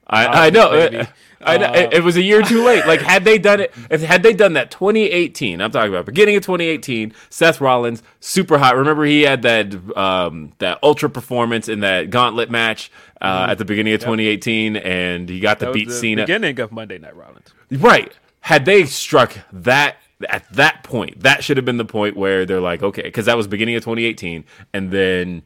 I, 0.06 0.46
I 0.46 0.50
know. 0.50 0.68
Uh, 0.68 1.06
I 1.40 1.56
know. 1.56 1.72
It, 1.72 1.94
it, 1.94 2.04
was 2.04 2.16
a 2.16 2.22
year 2.22 2.40
too 2.42 2.64
late. 2.64 2.86
Like 2.86 3.00
had 3.00 3.24
they 3.24 3.36
done 3.36 3.58
it, 3.58 3.74
if 3.90 4.00
had 4.00 4.22
they 4.22 4.32
done 4.32 4.52
that 4.52 4.70
2018, 4.70 5.60
I'm 5.60 5.72
talking 5.72 5.92
about 5.92 6.06
beginning 6.06 6.36
of 6.36 6.44
2018. 6.44 7.14
Seth 7.30 7.60
Rollins, 7.60 8.04
super 8.20 8.58
hot. 8.58 8.76
Remember 8.76 9.04
he 9.04 9.22
had 9.22 9.42
that 9.42 9.74
um, 9.96 10.52
that 10.58 10.78
ultra 10.84 11.10
performance 11.10 11.68
in 11.68 11.80
that 11.80 12.10
gauntlet 12.10 12.48
match 12.48 12.92
uh, 13.20 13.42
mm-hmm. 13.42 13.50
at 13.50 13.58
the 13.58 13.64
beginning 13.64 13.94
of 13.94 14.00
yep. 14.00 14.06
2018, 14.06 14.76
and 14.76 15.28
he 15.28 15.40
got 15.40 15.58
to 15.58 15.72
beat 15.72 15.90
scene 15.90 16.20
at 16.20 16.28
the 16.28 16.32
Cena. 16.32 16.40
Beginning 16.40 16.60
of 16.60 16.70
Monday 16.70 16.98
Night 16.98 17.16
Rollins. 17.16 17.48
Right. 17.72 18.16
Had 18.38 18.66
they 18.66 18.84
struck 18.84 19.36
that 19.52 19.96
at 20.28 20.48
that 20.52 20.84
point, 20.84 21.22
that 21.22 21.42
should 21.42 21.56
have 21.56 21.66
been 21.66 21.78
the 21.78 21.84
point 21.84 22.16
where 22.16 22.46
they're 22.46 22.60
like, 22.60 22.84
okay, 22.84 23.02
because 23.02 23.26
that 23.26 23.36
was 23.36 23.48
beginning 23.48 23.74
of 23.74 23.82
2018, 23.82 24.44
and 24.72 24.92
then 24.92 25.42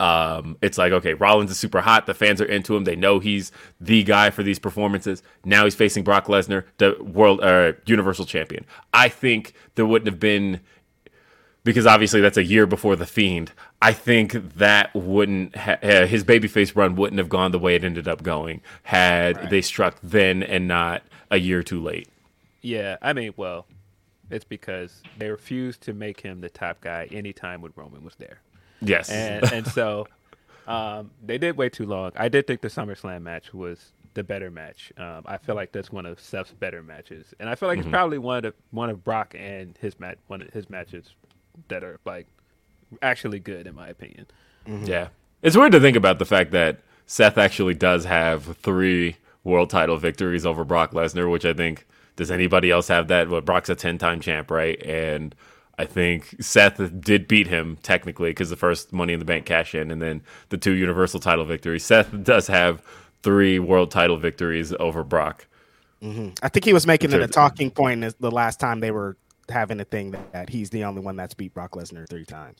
um, 0.00 0.56
it's 0.62 0.78
like 0.78 0.92
okay, 0.92 1.14
Rollins 1.14 1.50
is 1.50 1.58
super 1.58 1.80
hot. 1.80 2.06
The 2.06 2.14
fans 2.14 2.40
are 2.40 2.46
into 2.46 2.76
him. 2.76 2.84
They 2.84 2.96
know 2.96 3.18
he's 3.18 3.52
the 3.80 4.02
guy 4.02 4.30
for 4.30 4.42
these 4.42 4.58
performances. 4.58 5.22
Now 5.44 5.64
he's 5.64 5.74
facing 5.74 6.04
Brock 6.04 6.26
Lesnar, 6.26 6.64
the 6.78 6.96
world 7.02 7.40
uh, 7.40 7.74
Universal 7.86 8.26
Champion. 8.26 8.64
I 8.92 9.08
think 9.08 9.54
there 9.74 9.86
wouldn't 9.86 10.08
have 10.08 10.20
been 10.20 10.60
because 11.66 11.86
obviously 11.86 12.20
that's 12.20 12.36
a 12.36 12.44
year 12.44 12.66
before 12.66 12.96
the 12.96 13.06
Fiend. 13.06 13.52
I 13.82 13.92
think 13.92 14.32
that 14.56 14.94
wouldn't 14.94 15.56
ha- 15.56 15.78
his 16.06 16.24
babyface 16.24 16.76
run 16.76 16.94
wouldn't 16.94 17.18
have 17.18 17.28
gone 17.28 17.50
the 17.50 17.58
way 17.58 17.74
it 17.74 17.84
ended 17.84 18.08
up 18.08 18.22
going 18.22 18.62
had 18.84 19.36
right. 19.36 19.50
they 19.50 19.62
struck 19.62 19.98
then 20.02 20.42
and 20.42 20.68
not 20.68 21.02
a 21.30 21.38
year 21.38 21.62
too 21.62 21.82
late. 21.82 22.08
Yeah, 22.62 22.96
I 23.02 23.12
mean, 23.12 23.34
well, 23.36 23.66
it's 24.30 24.44
because 24.44 25.02
they 25.18 25.28
refused 25.28 25.82
to 25.82 25.92
make 25.92 26.20
him 26.20 26.40
the 26.40 26.48
top 26.48 26.80
guy 26.80 27.08
anytime 27.10 27.60
when 27.62 27.72
Roman 27.76 28.04
was 28.04 28.14
there. 28.16 28.40
Yes, 28.80 29.10
and 29.10 29.52
and 29.52 29.66
so 29.66 30.06
um, 30.66 31.10
they 31.24 31.38
did 31.38 31.56
wait 31.56 31.72
too 31.72 31.86
long. 31.86 32.12
I 32.16 32.28
did 32.28 32.46
think 32.46 32.60
the 32.60 32.68
SummerSlam 32.68 33.22
match 33.22 33.54
was 33.54 33.92
the 34.14 34.24
better 34.24 34.50
match. 34.50 34.92
Um, 34.96 35.22
I 35.26 35.36
feel 35.38 35.54
like 35.54 35.72
that's 35.72 35.92
one 35.92 36.06
of 36.06 36.20
Seth's 36.20 36.52
better 36.52 36.82
matches, 36.82 37.34
and 37.38 37.48
I 37.48 37.54
feel 37.54 37.68
like 37.68 37.78
it's 37.78 37.88
probably 37.88 38.18
one 38.18 38.38
of 38.38 38.42
the, 38.42 38.54
one 38.70 38.90
of 38.90 39.04
Brock 39.04 39.34
and 39.38 39.76
his 39.78 39.98
match 40.00 40.18
one 40.26 40.42
of 40.42 40.50
his 40.50 40.68
matches 40.70 41.10
that 41.68 41.84
are 41.84 41.98
like 42.04 42.26
actually 43.02 43.38
good 43.38 43.66
in 43.66 43.74
my 43.74 43.88
opinion. 43.88 44.26
Yeah. 44.66 45.08
It's 45.42 45.56
weird 45.56 45.72
to 45.72 45.80
think 45.80 45.96
about 45.96 46.18
the 46.18 46.24
fact 46.24 46.50
that 46.52 46.80
Seth 47.06 47.38
actually 47.38 47.74
does 47.74 48.04
have 48.04 48.56
three 48.56 49.16
world 49.44 49.70
title 49.70 49.96
victories 49.96 50.44
over 50.44 50.64
Brock 50.64 50.92
Lesnar, 50.92 51.30
which 51.30 51.44
I 51.44 51.52
think 51.52 51.86
does 52.16 52.30
anybody 52.30 52.70
else 52.70 52.88
have 52.88 53.08
that? 53.08 53.28
Well, 53.28 53.40
Brock's 53.40 53.68
a 53.68 53.74
10 53.74 53.98
time 53.98 54.20
champ, 54.20 54.50
right? 54.50 54.82
And 54.84 55.34
I 55.78 55.84
think 55.84 56.36
Seth 56.40 56.80
did 57.00 57.28
beat 57.28 57.48
him 57.48 57.76
technically 57.82 58.30
because 58.30 58.50
the 58.50 58.56
first 58.56 58.92
Money 58.92 59.12
in 59.12 59.18
the 59.18 59.26
Bank 59.26 59.44
cash 59.44 59.74
in 59.74 59.90
and 59.90 60.00
then 60.00 60.22
the 60.48 60.56
two 60.56 60.72
Universal 60.72 61.20
title 61.20 61.44
victories. 61.44 61.84
Seth 61.84 62.10
does 62.22 62.46
have 62.46 62.82
three 63.22 63.58
world 63.58 63.90
title 63.90 64.16
victories 64.16 64.72
over 64.80 65.04
Brock. 65.04 65.46
I 66.42 66.48
think 66.48 66.64
he 66.64 66.72
was 66.72 66.86
making 66.86 67.12
it 67.12 67.20
a 67.20 67.28
talking 67.28 67.70
point 67.70 68.02
the 68.20 68.30
last 68.30 68.60
time 68.60 68.80
they 68.80 68.90
were 68.90 69.16
having 69.48 69.80
a 69.80 69.84
thing 69.84 70.12
that, 70.12 70.32
that 70.32 70.48
he's 70.48 70.70
the 70.70 70.84
only 70.84 71.00
one 71.00 71.16
that's 71.16 71.34
beat 71.34 71.54
Brock 71.54 71.72
Lesnar 71.72 72.08
three 72.08 72.24
times. 72.24 72.58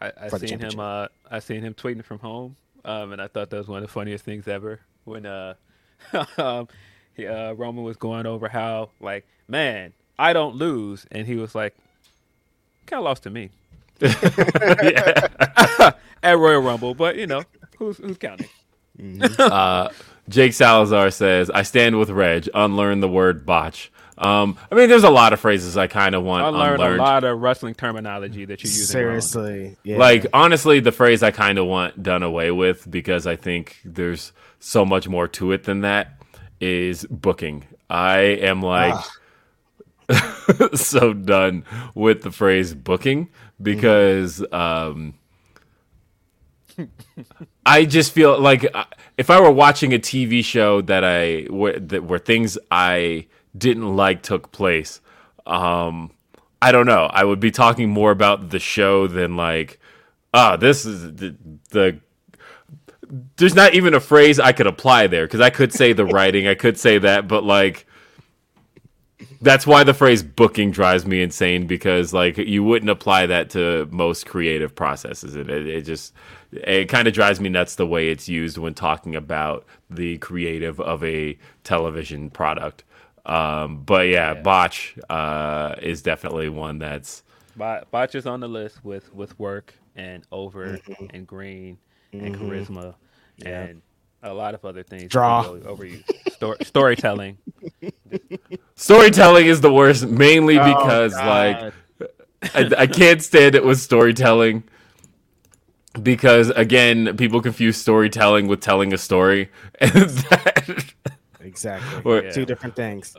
I, 0.00 0.12
I 0.22 0.28
seen 0.28 0.58
him. 0.58 0.80
Uh, 0.80 1.06
I 1.30 1.38
seen 1.38 1.62
him 1.62 1.74
tweeting 1.74 2.04
from 2.04 2.18
home, 2.18 2.56
um, 2.84 3.12
and 3.12 3.22
I 3.22 3.28
thought 3.28 3.50
that 3.50 3.56
was 3.56 3.68
one 3.68 3.78
of 3.78 3.82
the 3.82 3.92
funniest 3.92 4.24
things 4.24 4.48
ever. 4.48 4.80
When 5.04 5.26
uh, 5.26 5.54
um, 6.38 6.68
he, 7.14 7.26
uh, 7.26 7.52
Roman 7.52 7.84
was 7.84 7.96
going 7.96 8.26
over 8.26 8.48
how 8.48 8.90
like, 9.00 9.26
man, 9.46 9.92
I 10.18 10.32
don't 10.32 10.56
lose, 10.56 11.06
and 11.10 11.26
he 11.26 11.36
was 11.36 11.54
like, 11.54 11.76
kind 12.86 12.98
of 12.98 13.04
lost 13.04 13.22
to 13.24 13.30
me 13.30 13.50
at 16.22 16.38
Royal 16.38 16.60
Rumble, 16.60 16.94
but 16.94 17.16
you 17.16 17.26
know, 17.26 17.42
who's 17.78 17.98
who's 17.98 18.18
counting? 18.18 18.48
Mm-hmm. 18.98 19.40
Uh, 19.54 19.88
Jake 20.28 20.54
Salazar 20.54 21.10
says, 21.10 21.50
I 21.50 21.62
stand 21.62 21.98
with 21.98 22.08
Reg, 22.08 22.48
unlearn 22.54 23.00
the 23.00 23.08
word 23.08 23.44
botch. 23.44 23.92
Um, 24.16 24.56
I 24.70 24.74
mean, 24.74 24.88
there's 24.88 25.04
a 25.04 25.10
lot 25.10 25.32
of 25.32 25.40
phrases 25.40 25.76
I 25.76 25.86
kind 25.86 26.14
of 26.14 26.22
want 26.22 26.44
I 26.44 26.48
learned 26.48 26.74
unlearned. 26.74 27.00
a 27.00 27.02
lot 27.02 27.24
of 27.24 27.40
wrestling 27.40 27.74
terminology 27.74 28.44
that 28.44 28.62
you 28.62 28.70
use. 28.70 28.88
Seriously, 28.88 29.76
yeah. 29.82 29.98
Like 29.98 30.26
honestly, 30.32 30.80
the 30.80 30.92
phrase 30.92 31.22
I 31.22 31.30
kind 31.30 31.58
of 31.58 31.66
want 31.66 32.02
done 32.02 32.22
away 32.22 32.52
with 32.52 32.88
because 32.90 33.26
I 33.26 33.36
think 33.36 33.80
there's 33.84 34.32
so 34.60 34.84
much 34.84 35.08
more 35.08 35.28
to 35.28 35.52
it 35.52 35.64
than 35.64 35.80
that 35.80 36.22
is 36.60 37.04
booking. 37.10 37.64
I 37.90 38.18
am 38.18 38.62
like 38.62 38.94
ah. 38.94 39.10
so 40.74 41.12
done 41.12 41.64
with 41.94 42.22
the 42.22 42.30
phrase 42.30 42.74
booking 42.74 43.28
because 43.60 44.44
um 44.52 45.14
I 47.66 47.84
just 47.84 48.12
feel 48.12 48.38
like 48.38 48.66
uh, 48.74 48.84
if 49.16 49.30
I 49.30 49.40
were 49.40 49.50
watching 49.50 49.94
a 49.94 49.98
TV 49.98 50.44
show 50.44 50.80
that 50.82 51.04
I 51.04 51.44
where, 51.50 51.78
that 51.78 52.04
where 52.04 52.18
things 52.18 52.58
I 52.70 53.26
didn't 53.56 53.96
like 53.96 54.22
took 54.22 54.52
place, 54.52 55.00
um, 55.46 56.10
I 56.60 56.72
don't 56.72 56.86
know. 56.86 57.08
I 57.12 57.24
would 57.24 57.40
be 57.40 57.50
talking 57.50 57.88
more 57.88 58.10
about 58.10 58.50
the 58.50 58.58
show 58.58 59.06
than 59.06 59.36
like, 59.36 59.80
ah, 60.32 60.56
this 60.56 60.84
is 60.84 61.14
the, 61.14 61.36
the. 61.70 62.00
There's 63.36 63.54
not 63.54 63.74
even 63.74 63.94
a 63.94 64.00
phrase 64.00 64.40
I 64.40 64.52
could 64.52 64.66
apply 64.66 65.06
there 65.06 65.26
because 65.26 65.40
I 65.40 65.50
could 65.50 65.72
say 65.72 65.92
the 65.92 66.06
writing, 66.06 66.48
I 66.48 66.54
could 66.54 66.78
say 66.78 66.98
that, 66.98 67.28
but 67.28 67.44
like, 67.44 67.86
that's 69.44 69.66
why 69.66 69.84
the 69.84 69.94
phrase 69.94 70.22
booking 70.22 70.70
drives 70.72 71.06
me 71.06 71.22
insane 71.22 71.66
because 71.66 72.12
like 72.12 72.36
you 72.38 72.64
wouldn't 72.64 72.90
apply 72.90 73.26
that 73.26 73.50
to 73.50 73.86
most 73.92 74.26
creative 74.26 74.74
processes 74.74 75.36
and 75.36 75.48
it, 75.50 75.66
it 75.66 75.82
just 75.82 76.12
it 76.52 76.86
kind 76.88 77.06
of 77.08 77.14
drives 77.14 77.40
me 77.40 77.48
nuts 77.48 77.76
the 77.76 77.86
way 77.86 78.08
it's 78.08 78.28
used 78.28 78.58
when 78.58 78.74
talking 78.74 79.14
about 79.14 79.64
the 79.90 80.18
creative 80.18 80.80
of 80.80 81.04
a 81.04 81.38
television 81.64 82.30
product 82.30 82.84
um, 83.26 83.82
but 83.84 84.08
yeah, 84.08 84.34
botch 84.34 84.96
uh, 85.08 85.74
is 85.80 86.02
definitely 86.02 86.48
one 86.48 86.78
that's 86.78 87.22
Bot, 87.56 87.88
Botch 87.92 88.14
is 88.16 88.26
on 88.26 88.40
the 88.40 88.48
list 88.48 88.84
with 88.84 89.14
with 89.14 89.38
work 89.38 89.74
and 89.96 90.24
over 90.32 90.78
Mm-hmm. 90.78 91.06
and 91.14 91.26
green 91.26 91.78
and 92.12 92.34
charisma 92.36 92.94
and 93.44 93.80
a 94.22 94.32
lot 94.32 94.54
of 94.54 94.64
other 94.64 94.82
things. 94.82 95.10
Draw. 95.10 95.46
Over, 95.46 95.68
over 95.68 95.84
you. 95.84 96.02
Stor- 96.32 96.56
storytelling. 96.62 97.36
storytelling 98.76 99.46
is 99.46 99.60
the 99.60 99.72
worst 99.72 100.06
mainly 100.06 100.58
Oh, 100.58 100.64
because 100.74 101.12
like 101.14 101.72
I, 102.54 102.70
I 102.78 102.86
can't 102.86 103.22
stand 103.22 103.54
it 103.54 103.64
with 103.64 103.80
storytelling 103.80 104.64
because 106.02 106.50
again 106.50 107.16
people 107.16 107.40
confuse 107.40 107.76
storytelling 107.76 108.48
with 108.48 108.60
telling 108.60 108.92
a 108.92 108.98
story 108.98 109.50
and 109.80 109.92
that, 109.92 110.84
exactly. 111.40 112.02
Or- 112.04 112.30
Two 112.32 112.44
different 112.44 112.74
things. 112.76 113.16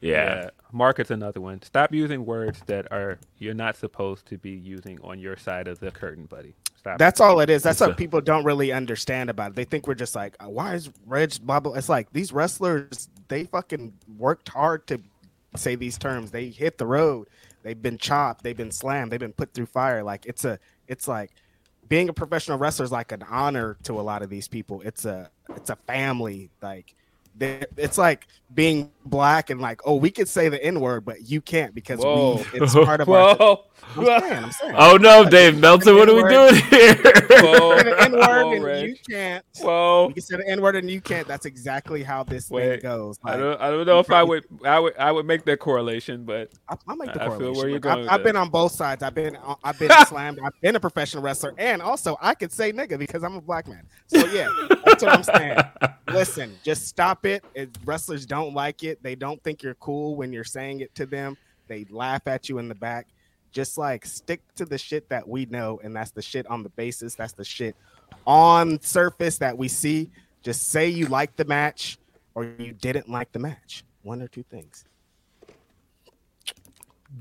yeah. 0.00 0.50
Market's 0.72 1.10
another 1.10 1.40
one. 1.40 1.62
Stop 1.62 1.94
using 1.94 2.26
words 2.26 2.60
that 2.66 2.90
are 2.92 3.18
you're 3.38 3.54
not 3.54 3.76
supposed 3.76 4.26
to 4.26 4.36
be 4.36 4.50
using 4.50 4.98
on 5.02 5.18
your 5.18 5.36
side 5.36 5.68
of 5.68 5.78
the 5.80 5.90
curtain, 5.90 6.26
buddy. 6.26 6.54
Stop. 6.76 6.98
That's 6.98 7.18
all 7.20 7.40
it 7.40 7.48
is. 7.48 7.62
That's 7.62 7.76
It's 7.76 7.80
what 7.80 7.92
a- 7.92 7.94
people 7.96 8.20
don't 8.20 8.44
really 8.44 8.72
understand 8.72 9.30
about 9.30 9.50
it. 9.52 9.56
They 9.56 9.64
think 9.64 9.86
we're 9.86 9.94
just 9.94 10.14
like, 10.14 10.36
"Uh, 10.38 10.50
why 10.50 10.74
is 10.74 10.90
Reg 11.06 11.32
blah 11.42 11.60
blah? 11.60 11.74
It's 11.74 11.88
like 11.88 12.12
these 12.12 12.30
wrestlers, 12.32 13.08
they 13.28 13.44
fucking 13.44 13.92
worked 14.18 14.48
hard 14.48 14.86
to 14.88 15.00
say 15.56 15.74
these 15.74 15.98
terms. 15.98 16.30
They 16.30 16.48
hit 16.48 16.78
the 16.78 16.86
road. 16.86 17.28
They've 17.62 17.80
been 17.80 17.98
chopped. 17.98 18.42
They've 18.42 18.56
been 18.56 18.70
slammed. 18.70 19.10
They've 19.10 19.20
been 19.20 19.32
put 19.32 19.52
through 19.52 19.66
fire. 19.66 20.02
Like 20.02 20.26
it's 20.26 20.44
a, 20.44 20.58
it's 20.86 21.08
like 21.08 21.30
being 21.88 22.08
a 22.08 22.12
professional 22.12 22.58
wrestler 22.58 22.84
is 22.84 22.92
like 22.92 23.12
an 23.12 23.24
honor 23.28 23.76
to 23.84 23.98
a 23.98 24.02
lot 24.02 24.22
of 24.22 24.30
these 24.30 24.48
people. 24.48 24.82
It's 24.82 25.04
a, 25.04 25.30
it's 25.56 25.70
a 25.70 25.76
family. 25.76 26.50
Like 26.62 26.94
it's 27.40 27.98
like 27.98 28.26
being 28.54 28.90
black 29.06 29.50
and 29.50 29.60
like, 29.60 29.80
oh, 29.84 29.96
we 29.96 30.10
could 30.10 30.28
say 30.28 30.48
the 30.48 30.62
n 30.62 30.80
word, 30.80 31.04
but 31.04 31.28
you 31.28 31.40
can't 31.40 31.74
because 31.74 32.00
Whoa. 32.00 32.36
we, 32.52 32.60
it's 32.60 32.74
part 32.74 33.00
of 33.00 33.08
our. 33.08 33.58
I'm 33.96 34.04
saying, 34.04 34.44
I'm 34.44 34.52
saying. 34.52 34.74
Oh 34.78 34.96
no, 34.96 35.24
Dave 35.28 35.58
Meltzer, 35.58 35.94
what 35.94 36.08
are 36.08 36.14
we 36.14 36.22
doing 36.28 36.54
here? 36.54 36.94
Whoa. 37.30 37.82
The 37.82 37.96
N 38.00 38.12
word 38.12 38.52
and 38.54 38.88
you 38.88 38.96
can't. 39.08 39.44
Whoa. 39.60 40.08
You 40.08 40.14
can 40.14 40.22
say 40.22 40.36
the 40.36 40.48
N 40.48 40.60
word 40.60 40.76
and 40.76 40.90
you 40.90 41.00
can't. 41.00 41.26
That's 41.26 41.46
exactly 41.46 42.02
how 42.02 42.24
this 42.24 42.50
Wait, 42.50 42.68
thing 42.68 42.80
goes. 42.80 43.18
I 43.24 43.36
don't, 43.36 43.60
I 43.60 43.70
don't 43.70 43.86
know 43.86 44.00
if 44.00 44.10
I 44.10 44.22
would 44.22 44.44
I 44.64 44.78
would 44.78 44.96
I 44.96 45.12
would 45.12 45.26
make 45.26 45.44
that 45.44 45.58
correlation, 45.60 46.24
but 46.24 46.50
I, 46.68 46.76
I 46.88 46.94
make 46.94 47.12
the 47.12 47.22
I 47.22 47.28
feel 47.28 47.36
correlation. 47.36 47.56
where 47.56 47.68
you're 47.68 47.78
going 47.78 48.08
I've, 48.08 48.20
I've 48.20 48.24
been 48.24 48.36
on 48.36 48.50
both 48.50 48.72
sides. 48.72 49.02
I've 49.02 49.14
been 49.14 49.36
uh, 49.36 49.54
I've 49.62 49.78
been 49.78 49.90
slammed. 50.06 50.40
I've 50.44 50.60
been 50.60 50.76
a 50.76 50.80
professional 50.80 51.22
wrestler, 51.22 51.54
and 51.58 51.80
also 51.80 52.16
I 52.20 52.34
could 52.34 52.52
say 52.52 52.72
nigga 52.72 52.98
because 52.98 53.22
I'm 53.22 53.36
a 53.36 53.40
black 53.40 53.68
man. 53.68 53.86
So 54.08 54.26
yeah, 54.26 54.48
that's 54.84 55.02
what 55.02 55.12
I'm 55.12 55.22
saying. 55.22 55.58
Listen, 56.08 56.56
just 56.62 56.86
stop 56.86 57.26
it. 57.26 57.44
If 57.54 57.70
wrestlers 57.84 58.26
don't 58.26 58.54
like 58.54 58.82
it. 58.82 58.95
They 59.02 59.14
don't 59.14 59.42
think 59.42 59.62
you're 59.62 59.74
cool 59.74 60.16
when 60.16 60.32
you're 60.32 60.44
saying 60.44 60.80
it 60.80 60.94
to 60.96 61.06
them. 61.06 61.36
They 61.68 61.86
laugh 61.90 62.26
at 62.26 62.48
you 62.48 62.58
in 62.58 62.68
the 62.68 62.74
back. 62.74 63.08
Just 63.52 63.78
like 63.78 64.04
stick 64.04 64.42
to 64.56 64.64
the 64.64 64.76
shit 64.76 65.08
that 65.08 65.26
we 65.26 65.46
know, 65.46 65.80
and 65.82 65.96
that's 65.96 66.10
the 66.10 66.22
shit 66.22 66.46
on 66.48 66.62
the 66.62 66.68
basis. 66.70 67.14
That's 67.14 67.32
the 67.32 67.44
shit 67.44 67.74
on 68.26 68.80
surface 68.82 69.38
that 69.38 69.56
we 69.56 69.68
see. 69.68 70.10
Just 70.42 70.68
say 70.68 70.88
you 70.88 71.06
like 71.06 71.36
the 71.36 71.44
match 71.44 71.98
or 72.34 72.44
you 72.44 72.72
didn't 72.72 73.08
like 73.08 73.32
the 73.32 73.38
match. 73.38 73.84
One 74.02 74.22
or 74.22 74.28
two 74.28 74.44
things. 74.44 74.84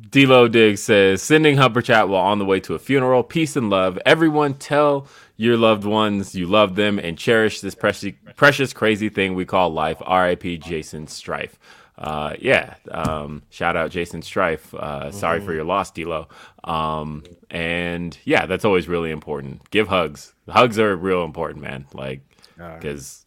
D'Lo 0.10 0.48
Diggs 0.48 0.84
says, 0.84 1.22
sending 1.22 1.58
Humper 1.58 1.82
Chat 1.82 2.10
while 2.10 2.24
on 2.24 2.40
the 2.40 2.46
way 2.46 2.60
to 2.60 2.76
a 2.76 2.80
funeral. 2.80 3.24
Peace 3.24 3.56
and 3.56 3.70
love. 3.70 3.98
Everyone 4.06 4.54
tell 4.56 5.08
your 5.38 5.58
loved 5.58 5.86
ones 5.86 6.36
you 6.36 6.48
love 6.48 6.76
them 6.76 7.00
and 7.00 7.18
cherish 7.18 7.62
this 7.62 7.76
precious, 7.76 8.14
precious 8.36 8.74
crazy 8.74 9.10
thing 9.10 9.36
we 9.36 9.46
call 9.46 9.70
life. 9.70 9.98
R.I.P. 10.02 10.58
Jason 10.60 11.08
Strife. 11.08 11.60
Uh, 11.98 12.36
yeah. 12.40 12.76
Um, 12.92 13.44
shout 13.50 13.76
out 13.76 13.92
Jason 13.92 14.22
Strife. 14.22 14.74
Uh, 14.74 15.12
Sorry 15.12 15.40
for 15.40 15.54
your 15.54 15.64
loss, 15.64 15.92
D'Lo. 15.92 16.28
Um, 16.64 17.24
and 17.50 18.18
yeah, 18.26 18.46
that's 18.46 18.66
always 18.66 18.88
really 18.88 19.12
important. 19.12 19.70
Give 19.72 19.88
hugs. 19.88 20.34
Hugs 20.50 20.78
are 20.78 20.96
real 20.96 21.24
important, 21.24 21.62
man. 21.62 21.86
Like, 21.94 22.22
because 22.58 23.24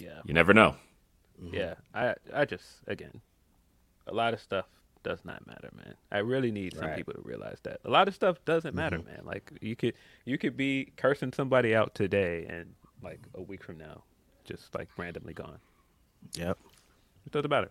yeah. 0.00 0.20
you 0.24 0.34
never 0.34 0.54
know. 0.54 0.76
Yeah, 1.52 1.74
I 1.94 2.14
I 2.32 2.44
just 2.44 2.64
again, 2.86 3.20
a 4.06 4.14
lot 4.14 4.34
of 4.34 4.40
stuff 4.40 4.66
does 5.04 5.24
not 5.24 5.46
matter, 5.46 5.70
man. 5.76 5.94
I 6.10 6.18
really 6.18 6.50
need 6.50 6.74
some 6.74 6.86
Right. 6.88 6.96
people 6.96 7.14
to 7.14 7.20
realize 7.22 7.60
that 7.62 7.80
a 7.84 7.90
lot 7.90 8.08
of 8.08 8.14
stuff 8.14 8.44
doesn't 8.44 8.74
matter, 8.74 8.98
man. 8.98 9.20
Like 9.24 9.52
you 9.60 9.76
could 9.76 9.94
you 10.24 10.36
could 10.38 10.56
be 10.56 10.92
cursing 10.96 11.32
somebody 11.32 11.74
out 11.76 11.94
today, 11.94 12.46
and 12.48 12.74
like 13.02 13.20
a 13.34 13.42
week 13.42 13.62
from 13.62 13.78
now, 13.78 14.02
just 14.44 14.74
like 14.74 14.88
randomly 14.96 15.34
gone. 15.34 15.58
Yep. 16.34 16.58
It 17.26 17.32
doesn't 17.32 17.50
matter. 17.50 17.70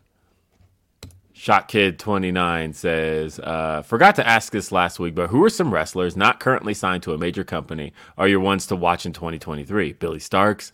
Shot 1.36 1.68
Kid 1.68 1.98
29 1.98 2.74
says, 2.74 3.40
uh, 3.40 3.82
forgot 3.82 4.14
to 4.16 4.28
ask 4.28 4.54
this 4.54 4.72
last 4.72 5.00
week, 5.00 5.16
but 5.16 5.32
who 5.32 5.44
are 5.44 5.50
some 5.50 5.74
wrestlers 5.74 6.16
not 6.16 6.40
currently 6.40 6.76
signed 6.76 7.02
to 7.04 7.14
a 7.14 7.18
major 7.18 7.44
company 7.44 7.92
are 8.20 8.28
your 8.28 8.40
ones 8.40 8.68
to 8.68 8.76
watch 8.76 9.04
in 9.08 9.14
2023? 9.14 9.94
Billie 9.94 10.20
Starkz, 10.20 10.72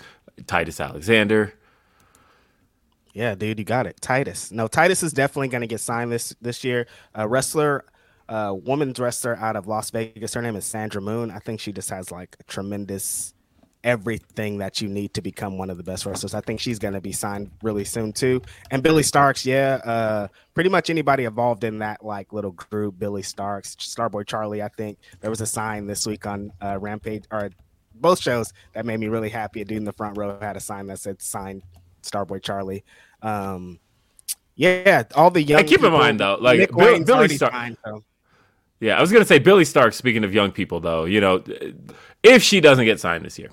Titus 0.47 0.81
Alexander. 0.81 1.53
Yeah, 3.13 3.35
dude, 3.35 3.59
you 3.59 3.65
got 3.65 3.87
it. 3.87 3.99
Titus. 4.01 4.51
No, 4.51 4.67
Titus 4.67 5.03
is 5.03 5.13
definitely 5.13 5.47
going 5.47 5.61
to 5.61 5.67
get 5.67 5.79
signed 5.79 6.11
this 6.11 6.35
this 6.41 6.63
year. 6.63 6.87
A 7.15 7.27
wrestler, 7.27 7.85
a 8.27 8.53
woman's 8.53 8.99
wrestler 8.99 9.35
out 9.37 9.55
of 9.55 9.67
Las 9.67 9.89
Vegas. 9.89 10.33
Her 10.33 10.41
name 10.41 10.55
is 10.55 10.65
Sandra 10.65 11.01
Moone. 11.01 11.31
I 11.31 11.39
think 11.39 11.59
she 11.59 11.71
just 11.71 11.89
has 11.89 12.11
like 12.11 12.37
tremendous 12.47 13.33
everything 13.83 14.57
that 14.57 14.81
you 14.81 14.89
need 14.89 15.13
to 15.13 15.21
become 15.21 15.57
one 15.57 15.69
of 15.69 15.77
the 15.77 15.83
best 15.83 16.05
wrestlers. 16.05 16.33
I 16.33 16.41
think 16.41 16.59
she's 16.59 16.79
going 16.79 16.93
to 16.93 17.01
be 17.01 17.11
signed 17.11 17.49
really 17.63 17.85
soon 17.85 18.11
too. 18.11 18.41
And 18.71 18.83
Billie 18.83 19.03
Starkz, 19.03 19.45
yeah, 19.45 19.79
uh, 19.85 20.27
pretty 20.53 20.69
much 20.69 20.89
anybody 20.89 21.23
involved 21.23 21.63
in 21.63 21.79
that 21.79 22.03
like 22.03 22.33
little 22.33 22.51
group, 22.51 22.99
Billie 22.99 23.21
Starkz, 23.21 23.77
Starboy 23.77 24.27
Charlie. 24.27 24.61
I 24.61 24.67
think 24.67 24.99
there 25.21 25.29
was 25.29 25.41
a 25.41 25.45
sign 25.45 25.87
this 25.87 26.05
week 26.05 26.25
on 26.25 26.51
uh, 26.61 26.77
Rampage 26.79 27.23
or 27.31 27.51
both 27.95 28.19
shows 28.19 28.53
that 28.73 28.85
made 28.85 28.99
me 28.99 29.07
really 29.07 29.29
happy. 29.29 29.61
A 29.61 29.65
dude 29.65 29.77
in 29.77 29.85
the 29.85 29.93
front 29.93 30.17
row 30.17 30.37
had 30.39 30.57
a 30.57 30.61
sign 30.61 30.87
that 30.87 30.99
said 30.99 31.21
"Signed 31.21 31.63
Starboy 32.03 32.41
Charlie." 32.41 32.83
Um, 33.21 33.79
yeah, 34.55 35.03
all 35.15 35.31
the 35.31 35.41
young. 35.41 35.63
Keep 35.65 35.83
in 35.83 35.91
mind 35.91 36.19
though, 36.19 36.37
like 36.39 36.59
Nick 36.59 36.75
Bill, 36.75 37.03
Billy 37.03 37.35
Stark. 37.35 37.51
signed, 37.53 37.77
so. 37.85 38.03
Yeah, 38.81 38.97
I 38.97 39.01
was 39.01 39.11
gonna 39.11 39.25
say 39.25 39.39
Billy 39.39 39.65
Stark. 39.65 39.93
Speaking 39.93 40.23
of 40.23 40.33
young 40.33 40.51
people, 40.51 40.79
though, 40.79 41.05
you 41.05 41.21
know, 41.21 41.43
if 42.23 42.43
she 42.43 42.61
doesn't 42.61 42.85
get 42.85 42.99
signed 42.99 43.25
this 43.25 43.37
year, 43.37 43.51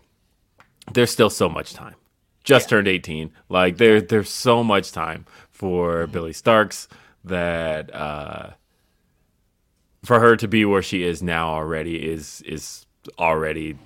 there's 0.94 1.10
still 1.10 1.30
so 1.30 1.48
much 1.48 1.74
time. 1.74 1.94
Just 2.44 2.68
turned 2.68 2.86
18. 2.86 3.32
Like 3.48 3.76
there, 3.76 4.00
there's 4.00 4.30
so 4.30 4.62
much 4.62 4.92
time 4.92 5.26
for 5.50 6.04
Mm-hmm. 6.04 6.12
Billie 6.12 6.32
Starkz 6.32 6.86
that 7.24 7.92
uh, 7.94 8.50
for 10.04 10.20
her 10.20 10.36
to 10.36 10.46
be 10.46 10.64
where 10.64 10.82
she 10.82 11.02
is 11.02 11.22
now 11.22 11.48
already 11.48 11.96
is 11.96 12.42
is 12.42 12.86
already 13.18 13.76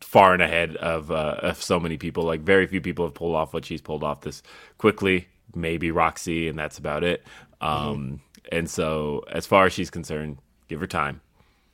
far 0.00 0.32
and 0.32 0.42
ahead 0.42 0.76
of 0.76 1.10
uh, 1.10 1.36
of 1.42 1.62
so 1.62 1.78
many 1.80 1.96
people. 1.96 2.24
Like 2.24 2.40
very 2.40 2.66
few 2.66 2.80
people 2.80 3.04
have 3.04 3.14
pulled 3.14 3.34
off 3.34 3.54
what 3.54 3.64
she's 3.64 3.80
pulled 3.80 4.04
off 4.04 4.22
this 4.22 4.42
quickly. 4.78 5.28
Maybe 5.54 5.90
Roxy, 5.90 6.48
and 6.48 6.58
that's 6.58 6.78
about 6.78 7.04
it. 7.04 7.24
Um, 7.60 8.20
And 8.52 8.68
so, 8.70 9.24
as 9.30 9.46
far 9.46 9.66
as 9.66 9.72
she's 9.72 9.90
concerned, 9.90 10.38
give 10.68 10.80
her 10.80 10.86
time. 10.86 11.20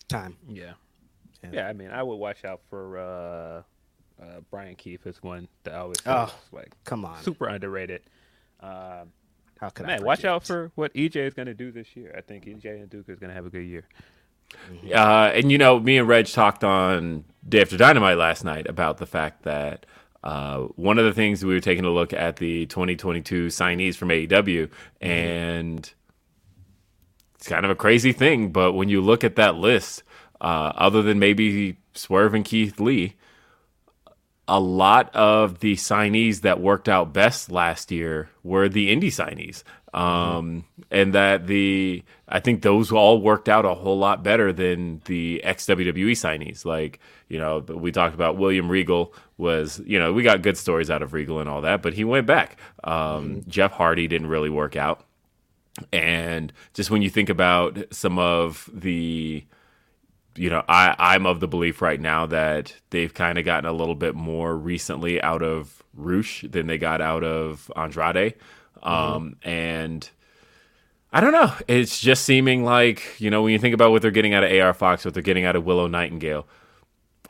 time. 0.09 0.37
Yeah. 0.49 0.73
yeah. 1.51 1.69
I 1.69 1.73
mean, 1.73 1.91
I 1.91 2.03
would 2.03 2.17
watch 2.17 2.45
out 2.45 2.61
for 2.71 2.99
uh, 2.99 3.63
uh, 4.23 4.41
Bryan 4.51 4.77
Keith 4.77 5.07
is 5.07 5.23
one 5.23 5.49
that 5.65 5.75
I 5.75 5.79
always 5.79 5.99
Oh, 6.07 6.33
like 6.53 6.73
Come 6.85 7.05
on, 7.05 7.23
super 7.23 7.47
underrated. 7.49 8.03
Um, 8.61 9.13
how 9.59 9.71
could 9.71 9.87
I 9.87 9.89
man, 9.89 10.05
watch 10.05 10.25
out 10.25 10.45
for 10.45 10.71
what 10.77 10.93
EJ 10.95 11.17
is 11.17 11.35
going 11.35 11.47
to 11.47 11.55
do 11.55 11.73
this 11.73 11.97
year. 11.97 12.15
I 12.17 12.21
think 12.21 12.45
EJ 12.47 12.89
Nduka 12.89 13.11
is 13.11 13.19
going 13.19 13.31
to 13.31 13.35
have 13.35 13.47
a 13.47 13.51
good 13.51 13.67
year. 13.67 13.85
Uh, 14.93 15.31
and 15.35 15.51
you 15.51 15.59
know, 15.59 15.81
me 15.81 15.99
and 15.99 16.07
Reg 16.09 16.27
talked 16.27 16.63
on 16.65 17.25
Day 17.49 17.61
After 17.63 17.77
Dynamite 17.77 18.19
last 18.19 18.45
night 18.45 18.69
about 18.69 18.99
the 18.99 19.07
fact 19.07 19.43
that 19.43 19.87
uh, 20.23 20.61
one 20.77 20.99
of 20.99 21.05
the 21.05 21.13
things 21.13 21.45
we 21.45 21.53
were 21.55 21.61
taking 21.61 21.85
a 21.85 21.91
look 21.91 22.13
at 22.13 22.37
the 22.37 22.67
2022 22.67 23.49
signees 23.49 23.97
from 23.97 24.09
AEW, 24.11 24.71
and 25.01 25.93
it's 27.35 27.49
kind 27.49 27.65
of 27.65 27.71
a 27.71 27.75
crazy 27.75 28.13
thing, 28.13 28.53
but 28.53 28.75
when 28.75 28.89
you 28.89 29.01
look 29.01 29.25
at 29.25 29.35
that 29.37 29.57
list, 29.57 30.05
uh, 30.41 30.73
other 30.77 31.03
than 31.03 31.19
maybe 31.19 31.77
Swerve 31.95 32.35
and 32.35 32.45
Keith 32.45 32.79
Lee, 32.79 33.15
a 34.49 34.59
lot 34.59 35.15
of 35.15 35.61
the 35.61 35.77
signees 35.77 36.41
that 36.41 36.61
worked 36.61 36.89
out 36.89 37.13
best 37.13 37.51
last 37.51 37.91
year 37.91 38.29
were 38.43 38.69
the 38.69 38.95
indie 38.95 39.07
signees. 39.07 39.63
Um, 39.95 40.65
and 40.91 41.15
that 41.15 41.47
the, 41.47 42.03
I 42.27 42.41
think 42.41 42.63
those 42.63 42.91
all 42.91 43.21
worked 43.21 43.49
out 43.49 43.65
a 43.65 43.75
whole 43.75 43.99
lot 43.99 44.23
better 44.23 44.53
than 44.53 45.03
the 45.05 45.45
ex 45.45 45.67
WWE 45.67 46.13
signees. 46.13 46.65
Like, 46.65 46.99
you 47.29 47.39
know, 47.39 47.59
we 47.59 47.93
talked 47.93 48.15
about 48.15 48.39
William 48.39 48.71
Regal 48.71 49.15
was, 49.37 49.81
you 49.85 49.99
know, 49.99 50.13
we 50.13 50.23
got 50.23 50.43
good 50.43 50.57
stories 50.57 50.91
out 50.91 51.03
of 51.03 51.13
Regal 51.13 51.41
and 51.41 51.49
all 51.49 51.61
that, 51.61 51.83
but 51.83 51.93
he 51.93 52.05
went 52.05 52.27
back. 52.27 52.59
Um, 52.85 53.43
Jeff 53.49 53.73
Hardy 53.73 54.09
didn't 54.09 54.29
really 54.29 54.51
work 54.51 54.77
out. 54.77 55.05
And 55.93 56.53
just 56.75 56.91
when 56.91 57.03
you 57.03 57.11
think 57.11 57.29
about 57.29 57.79
some 57.91 58.19
of 58.19 58.69
the, 58.73 59.45
you 60.37 60.51
know, 60.51 60.65
I, 60.69 60.95
I'm 60.99 61.27
of 61.27 61.41
the 61.41 61.49
belief 61.49 61.83
right 61.83 62.01
now 62.01 62.27
that 62.27 62.75
they've 62.91 63.13
kind 63.13 63.39
of 63.39 63.45
gotten 63.45 63.69
a 63.69 63.73
little 63.73 63.95
bit 63.95 64.15
more 64.15 64.57
recently 64.57 65.21
out 65.23 65.43
of 65.43 65.83
Rush 65.95 66.45
than 66.49 66.67
they 66.67 66.79
got 66.79 67.01
out 67.01 67.23
of 67.25 67.71
Andrade. 67.77 68.35
Um, 68.83 69.37
And 69.43 70.09
I 71.13 71.21
don't 71.21 71.33
know. 71.33 71.53
It's 71.69 72.01
just 72.01 72.25
seeming 72.25 72.65
like, 72.65 73.21
you 73.21 73.31
know, 73.31 73.43
when 73.43 73.53
you 73.53 73.59
think 73.59 73.75
about 73.75 73.91
what 73.91 74.01
they're 74.03 74.11
getting 74.11 74.33
out 74.35 74.45
of 74.45 74.53
AR 74.53 74.73
Fox, 74.73 75.05
what 75.05 75.13
they're 75.15 75.23
getting 75.23 75.45
out 75.45 75.57
of 75.57 75.65
Willow 75.65 75.87
Nightingale, 75.87 76.47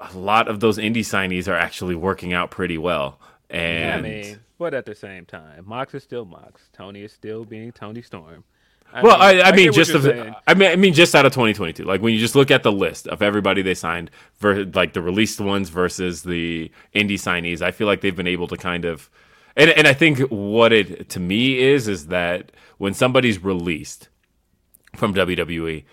a 0.01 0.17
lot 0.17 0.49
of 0.49 0.61
those 0.61 0.79
indie 0.79 0.99
signees 0.99 1.49
are 1.49 1.57
actually 1.57 1.97
working 1.97 2.33
out 2.33 2.51
pretty 2.51 2.79
well. 2.79 3.19
And 3.51 4.07
I 4.07 4.09
mean, 4.09 4.41
but 4.59 4.75
at 4.75 4.87
the 4.87 4.95
same 4.95 5.27
time, 5.27 5.65
Mox 5.67 5.95
is 5.95 6.05
still 6.05 6.25
Mox. 6.25 6.69
Toni 6.73 7.03
is 7.03 7.13
still 7.13 7.45
being 7.45 7.73
Toni 7.73 8.03
Storm. 8.03 8.45
Well, 9.03 9.20
I, 9.20 9.30
I, 9.30 9.34
get 9.34 9.57
mean, 9.57 9.72
just 9.72 9.93
of, 9.93 10.03
saying. 10.03 10.34
I 10.47 10.55
mean, 10.55 10.70
I 10.70 10.76
mean, 10.76 10.93
just 10.93 11.14
out 11.14 11.24
of 11.24 11.32
2022. 11.32 11.84
Like 11.84 12.03
when 12.03 12.12
you 12.12 12.20
just 12.20 12.34
look 12.34 12.51
at 12.51 12.62
the 12.62 12.72
list 12.72 13.07
of 13.09 13.22
everybody 13.22 13.62
they 13.62 13.74
signed, 13.74 14.11
ver- 14.38 14.64
like 14.74 14.93
the 14.93 15.03
released 15.03 15.40
ones 15.40 15.68
versus 15.68 16.22
the 16.22 16.70
indie 16.95 17.12
signees, 17.12 17.62
I 17.62 17.70
feel 17.70 17.86
like 17.86 18.01
they've 18.01 18.16
been 18.16 18.26
able 18.26 18.49
to 18.49 18.57
kind 18.57 18.84
of, 18.84 19.09
and 19.57 19.70
and 19.70 19.86
I 19.86 19.95
think 19.95 20.18
what 20.30 20.72
it 20.72 21.09
to 21.11 21.20
me 21.20 21.59
is 21.59 21.88
is 21.88 22.09
that 22.09 22.53
when 22.78 22.95
somebody's 22.95 23.43
released 23.43 24.09
from 24.97 25.14
WWE 25.14 25.84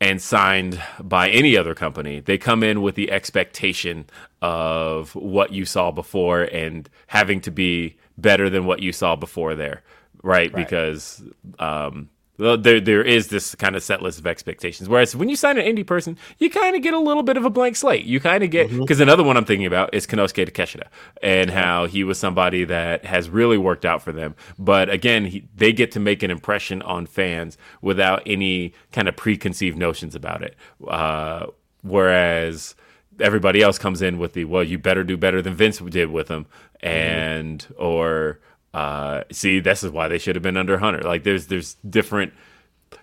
and 0.00 0.20
signed 0.20 0.82
by 1.00 1.30
any 1.30 1.56
other 1.56 1.74
company, 1.74 2.20
they 2.20 2.36
come 2.36 2.62
in 2.62 2.82
with 2.82 2.94
the 2.94 3.10
expectation 3.10 4.06
of 4.42 5.14
what 5.14 5.52
you 5.52 5.64
saw 5.64 5.90
before 5.90 6.42
and 6.42 6.90
having 7.06 7.40
to 7.40 7.50
be 7.50 7.96
better 8.18 8.50
than 8.50 8.66
what 8.66 8.80
you 8.80 8.92
saw 8.92 9.16
before 9.16 9.54
there, 9.54 9.82
right? 10.22 10.54
Because 10.54 11.22
um, 11.58 12.10
well, 12.36 12.58
there 12.58 12.80
there 12.80 13.02
is 13.02 13.28
this 13.28 13.54
kind 13.54 13.76
of 13.76 13.82
set 13.82 14.02
list 14.02 14.18
of 14.18 14.26
expectations. 14.26 14.88
Whereas 14.88 15.14
when 15.14 15.28
you 15.28 15.36
sign 15.36 15.56
an 15.56 15.64
indie 15.64 15.86
person, 15.86 16.18
you 16.38 16.50
kind 16.50 16.74
of 16.74 16.82
get 16.82 16.92
a 16.92 16.98
little 16.98 17.22
bit 17.22 17.36
of 17.36 17.44
a 17.44 17.50
blank 17.50 17.76
slate. 17.76 18.04
You 18.04 18.18
kind 18.18 18.42
of 18.42 18.50
get 18.50 18.70
because 18.70 18.98
another 18.98 19.22
one 19.22 19.36
I'm 19.36 19.44
thinking 19.44 19.66
about 19.66 19.94
is 19.94 20.06
Konosuke 20.06 20.48
Takeshita 20.48 20.88
and 21.22 21.50
how 21.50 21.86
he 21.86 22.02
was 22.02 22.18
somebody 22.18 22.64
that 22.64 23.04
has 23.04 23.30
really 23.30 23.58
worked 23.58 23.84
out 23.84 24.02
for 24.02 24.10
them. 24.12 24.34
But 24.58 24.90
again, 24.90 25.26
he, 25.26 25.46
they 25.54 25.72
get 25.72 25.92
to 25.92 26.00
make 26.00 26.24
an 26.24 26.30
impression 26.30 26.82
on 26.82 27.06
fans 27.06 27.56
without 27.80 28.22
any 28.26 28.72
kind 28.90 29.08
of 29.08 29.16
preconceived 29.16 29.78
notions 29.78 30.16
about 30.16 30.42
it. 30.42 30.56
Uh, 30.88 31.46
whereas 31.82 32.74
everybody 33.20 33.62
else 33.62 33.78
comes 33.78 34.02
in 34.02 34.18
with 34.18 34.32
the 34.32 34.44
well, 34.44 34.64
you 34.64 34.78
better 34.78 35.04
do 35.04 35.16
better 35.16 35.40
than 35.40 35.54
Vince 35.54 35.78
did 35.78 36.10
with 36.10 36.28
him, 36.28 36.46
and 36.80 37.66
or 37.78 38.40
uh, 38.74 39.22
see, 39.30 39.60
this 39.60 39.84
is 39.84 39.92
why 39.92 40.08
they 40.08 40.18
should 40.18 40.34
have 40.34 40.42
been 40.42 40.56
under 40.56 40.78
Hunter. 40.78 41.02
Like 41.02 41.22
there's 41.22 41.46
there's 41.46 41.74
different 41.88 42.32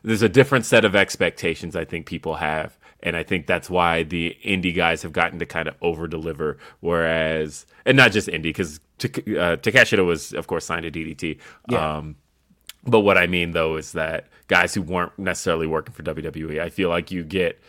there's 0.04 0.22
a 0.22 0.30
different 0.30 0.66
set 0.66 0.86
of 0.86 0.96
expectations 0.96 1.76
I 1.76 1.86
think 1.86 2.06
people 2.06 2.36
have. 2.36 2.78
And 3.04 3.16
I 3.16 3.24
think 3.24 3.48
that's 3.48 3.70
why 3.70 4.04
the 4.04 4.38
indie 4.46 4.76
guys 4.76 5.02
have 5.02 5.12
gotten 5.12 5.40
to 5.40 5.46
kind 5.46 5.68
of 5.68 5.76
over 5.82 6.08
deliver. 6.08 6.60
Whereas, 6.82 7.66
and 7.86 7.98
not 7.98 8.12
just 8.12 8.28
indie, 8.28 8.44
because 8.44 8.80
uh, 9.04 9.58
Takeshita 9.58 10.06
was, 10.06 10.34
of 10.34 10.46
course, 10.46 10.66
signed 10.66 10.84
to 10.84 10.92
DDT. 10.92 11.40
Um, 11.76 12.16
but 12.84 13.00
what 13.00 13.18
I 13.18 13.26
mean, 13.26 13.52
though, 13.52 13.78
is 13.78 13.94
that 13.94 14.28
guys 14.48 14.76
who 14.76 14.84
weren't 14.84 15.18
necessarily 15.18 15.66
working 15.66 15.94
for 15.94 16.04
WWE, 16.04 16.60
I 16.60 16.70
feel 16.70 16.90
like 16.90 17.10
you 17.10 17.24
get 17.24 17.60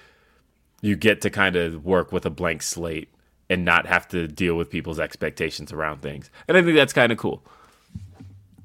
you 0.82 0.96
get 0.96 1.20
to 1.22 1.30
kind 1.30 1.55
of 1.57 1.84
work 1.84 2.12
with 2.12 2.26
a 2.26 2.30
blank 2.30 2.61
slate 2.61 3.09
and 3.48 3.64
not 3.64 3.86
have 3.86 4.09
to 4.09 4.26
deal 4.26 4.57
with 4.57 4.68
people's 4.68 4.98
expectations 4.98 5.72
around 5.72 6.03
things. 6.03 6.30
And 6.48 6.57
I 6.57 6.62
think 6.62 6.74
that's 6.74 6.92
kind 6.92 7.12
of 7.12 7.18
cool. 7.18 7.42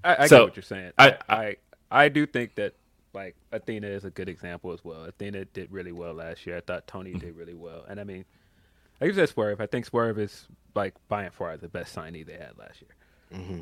I, 0.07 0.23
I 0.23 0.27
So, 0.27 0.37
get 0.39 0.43
what 0.45 0.55
you're 0.55 0.63
saying. 0.63 0.91
I- 0.97 1.17
I, 1.29 1.35
I 1.37 1.55
I 1.89 2.09
do 2.09 2.25
think 2.25 2.55
that 2.55 2.73
like 3.13 3.35
Athena 3.51 3.87
is 3.87 4.05
a 4.05 4.09
good 4.11 4.29
example 4.29 4.71
as 4.73 4.83
well. 4.83 5.05
Athena 5.05 5.45
did 5.45 5.71
really 5.71 5.91
well 5.91 6.13
last 6.13 6.45
year. 6.45 6.57
I 6.57 6.61
thought 6.61 6.87
Tony 6.87 7.13
did 7.13 7.35
really 7.35 7.55
well, 7.55 7.85
and 7.87 7.99
I 7.99 8.03
mean, 8.03 8.25
I 9.01 9.05
use 9.05 9.15
that 9.15 9.29
Swerve. 9.29 9.61
I 9.61 9.65
think 9.67 9.85
Swerve 9.85 10.19
is 10.19 10.47
like 10.75 10.93
by 11.07 11.23
and 11.23 11.33
far 11.33 11.57
the 11.57 11.69
best 11.69 11.95
signee 11.95 12.25
they 12.25 12.33
had 12.33 12.57
last 12.57 12.81
year. 12.81 13.41
Mm-hmm. 13.41 13.61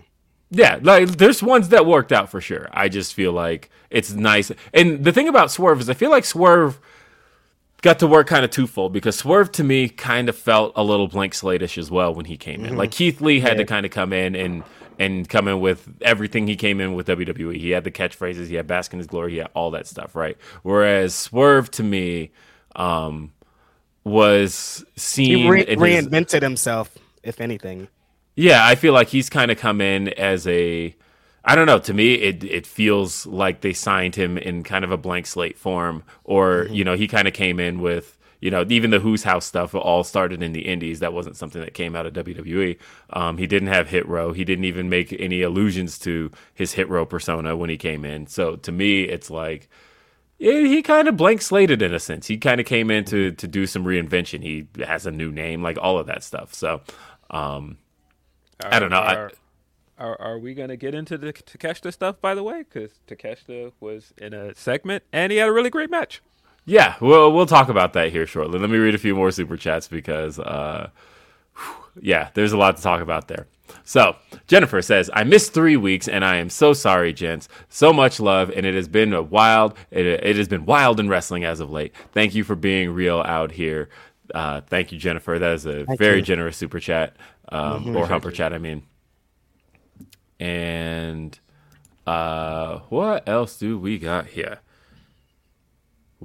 Yeah, 0.51 0.79
like 0.81 1.09
there's 1.17 1.41
ones 1.43 1.69
that 1.69 1.85
worked 1.85 2.11
out 2.11 2.29
for 2.29 2.41
sure. 2.41 2.67
I 2.71 2.89
just 2.89 3.13
feel 3.13 3.31
like 3.31 3.69
it's 3.89 4.13
nice. 4.13 4.51
And 4.73 5.03
the 5.03 5.11
thing 5.11 5.27
about 5.27 5.51
Swerve 5.51 5.81
is 5.81 5.89
I 5.89 5.93
feel 5.93 6.11
like 6.11 6.25
Swerve 6.25 6.79
got 7.81 7.99
to 7.99 8.07
work 8.07 8.27
kind 8.27 8.45
of 8.45 8.51
twofold 8.51 8.93
because 8.93 9.15
Swerve 9.17 9.51
to 9.53 9.63
me 9.63 9.89
kind 9.89 10.29
of 10.29 10.35
felt 10.37 10.73
a 10.75 10.83
little 10.83 11.07
blank 11.07 11.33
slate-ish 11.33 11.77
as 11.77 11.91
well 11.91 12.13
when 12.13 12.25
he 12.25 12.37
came 12.37 12.61
in. 12.61 12.71
Mm-hmm. 12.71 12.77
Like 12.77 12.91
Keith 12.91 13.21
Lee 13.21 13.39
had 13.39 13.57
to 13.57 13.65
kind 13.65 13.85
of 13.85 13.91
come 13.91 14.13
in 14.13 14.35
and 14.35 14.63
and 14.99 15.27
come 15.27 15.47
in 15.47 15.59
with 15.59 15.87
everything 16.01 16.47
he 16.47 16.55
came 16.55 16.79
in 16.79 16.93
with 16.93 17.07
WWE. 17.07 17.57
He 17.57 17.71
had 17.71 17.83
the 17.83 17.91
catchphrases, 17.91 18.47
he 18.47 18.55
had 18.55 18.67
Bask 18.67 18.93
in 18.93 18.99
His 18.99 19.07
Glory, 19.07 19.31
he 19.33 19.37
had 19.37 19.49
all 19.53 19.71
that 19.71 19.87
stuff, 19.87 20.15
right? 20.15 20.37
Whereas 20.63 21.13
Swerve 21.15 21.69
to 21.71 21.83
me 21.83 22.31
um 22.75 23.31
was 24.03 24.85
seen 24.95 25.37
He 25.39 25.49
re- 25.49 25.61
in 25.67 25.79
his- 25.79 26.07
reinvented 26.07 26.41
himself, 26.41 26.97
if 27.23 27.41
anything. 27.41 27.87
yeah, 28.35 28.65
I 28.65 28.75
feel 28.75 28.93
like 28.93 29.07
he's 29.09 29.29
kind 29.29 29.51
of 29.51 29.57
come 29.57 29.81
in 29.81 30.09
as 30.09 30.45
a 30.47 30.95
I 31.47 31.55
don't 31.55 31.67
know, 31.67 31.79
to 31.79 31.93
me 31.93 32.13
it 32.15 32.43
it 32.43 32.65
feels 32.67 33.25
like 33.25 33.61
they 33.61 33.73
signed 33.73 34.15
him 34.15 34.37
in 34.37 34.63
kind 34.63 34.83
of 34.83 34.91
a 34.91 34.97
blank 34.97 35.27
slate 35.27 35.57
form 35.57 36.03
or 36.23 36.67
you 36.71 36.83
know, 36.83 36.95
he 36.95 37.07
kind 37.07 37.27
of 37.27 37.33
came 37.33 37.59
in 37.59 37.79
with 37.81 38.17
you 38.45 38.51
know, 38.51 38.63
even 38.69 38.91
the 38.91 38.99
Who's 38.99 39.23
House 39.23 39.45
stuff 39.45 39.73
all 39.73 40.03
started 40.03 40.43
in 40.43 40.53
the 40.53 40.67
Indies. 40.67 40.99
That 40.99 41.13
wasn't 41.13 41.35
something 41.35 41.61
that 41.61 41.73
came 41.73 41.95
out 41.95 42.05
of 42.05 42.13
WWE. 42.13 42.77
Um, 43.09 43.39
he 43.39 43.47
didn't 43.47 43.69
have 43.69 43.89
Hit 43.89 44.07
Row. 44.07 44.33
He 44.33 44.45
didn't 44.45 44.65
even 44.65 44.87
make 44.87 45.11
any 45.19 45.41
allusions 45.41 45.97
to 46.01 46.29
his 46.53 46.73
Hit 46.73 46.87
Row 46.87 47.07
persona 47.07 47.57
when 47.57 47.71
he 47.71 47.77
came 47.77 48.05
in. 48.05 48.27
So 48.27 48.55
to 48.57 48.71
me, 48.71 49.03
it's 49.05 49.31
like 49.31 49.67
He, 50.37 50.67
he 50.69 50.81
kind 50.83 51.07
of 51.07 51.17
blank 51.17 51.41
slated 51.41 51.81
in 51.81 51.93
a 51.93 51.99
sense. 51.99 52.27
He 52.27 52.37
kind 52.37 52.59
of 52.59 52.65
came 52.67 52.91
in 52.91 53.05
to 53.05 53.31
to 53.33 53.47
do 53.47 53.65
some 53.67 53.85
reinvention. 53.85 54.43
He 54.43 54.67
has 54.85 55.05
a 55.05 55.11
new 55.11 55.31
name, 55.31 55.63
like 55.63 55.77
all 55.81 55.97
of 55.99 56.07
that 56.07 56.23
stuff. 56.23 56.53
So, 56.53 56.81
um, 57.31 57.77
I 58.71 58.79
don't 58.79 58.91
know. 58.91 58.97
Are, 58.97 59.33
are, 59.97 60.21
are 60.21 60.39
we 60.39 60.53
gonna 60.53 60.77
get 60.77 60.95
into 60.95 61.17
the 61.17 61.33
Takeshita 61.33 61.93
stuff? 61.93 62.21
By 62.21 62.35
the 62.35 62.43
way, 62.43 62.63
because 62.63 62.99
Takeshita 63.07 63.73
was 63.79 64.13
in 64.17 64.33
a 64.33 64.55
segment 64.55 65.03
and 65.13 65.31
he 65.31 65.37
had 65.39 65.49
a 65.49 65.53
really 65.53 65.69
great 65.69 65.89
match. 65.89 66.21
Yeah, 66.66 66.95
we'll 66.99 67.32
we'll 67.32 67.45
talk 67.45 67.70
about 67.70 67.93
that 67.93 68.11
here 68.11 68.26
shortly. 68.26 68.59
Let 68.59 68.70
me 68.70 68.78
read 68.78 68.95
a 68.95 68.99
few 68.99 69.16
more 69.16 69.30
super 69.32 69.55
chats 69.55 69.88
because, 69.88 70.39
uh, 70.39 70.89
whew, 71.55 71.76
yeah, 72.01 72.30
there's 72.34 72.53
a 72.53 72.57
lot 72.57 72.78
to 72.78 72.84
talk 72.84 73.01
about 73.01 73.28
there. 73.28 73.47
So 73.84 74.16
Jennifer 74.47 74.82
says, 74.82 75.09
"I 75.13 75.24
missed 75.24 75.53
three 75.53 75.78
weeks, 75.78 76.07
and 76.07 76.26
I 76.26 76.38
am 76.38 76.49
so 76.49 76.74
sorry, 76.74 77.13
gents. 77.13 77.47
So 77.70 77.93
much 77.93 78.20
love, 78.20 78.49
and 78.49 78.66
it 78.66 78.74
has 78.74 78.88
been 78.88 79.13
a 79.13 79.22
wild. 79.22 79.76
It, 79.91 80.07
it 80.07 80.36
has 80.38 80.47
been 80.47 80.66
wild 80.66 80.99
in 80.99 81.07
wrestling 81.07 81.43
as 81.43 81.59
of 81.59 81.70
late. 81.70 81.93
Thank 82.13 82.34
you 82.34 82.43
for 82.43 82.55
being 82.55 82.91
real 82.91 83.20
out 83.22 83.51
here. 83.51 83.89
Uh, 84.34 84.61
thank 84.61 84.91
you, 84.91 84.97
Jennifer. 84.97 85.38
That 85.38 85.53
is 85.53 85.68
a 85.68 85.86
very 85.97 86.22
generous 86.24 86.57
super 86.57 86.80
chat, 86.80 87.16
um, 87.49 87.95
or 87.95 88.07
humper 88.07 88.32
chat. 88.32 88.53
I 88.53 88.57
mean, 88.57 88.82
and 90.39 91.38
uh, 92.07 92.80
what 92.89 93.30
else 93.30 93.57
do 93.59 93.78
we 93.78 93.99
got 93.99 94.28
here?" 94.28 94.61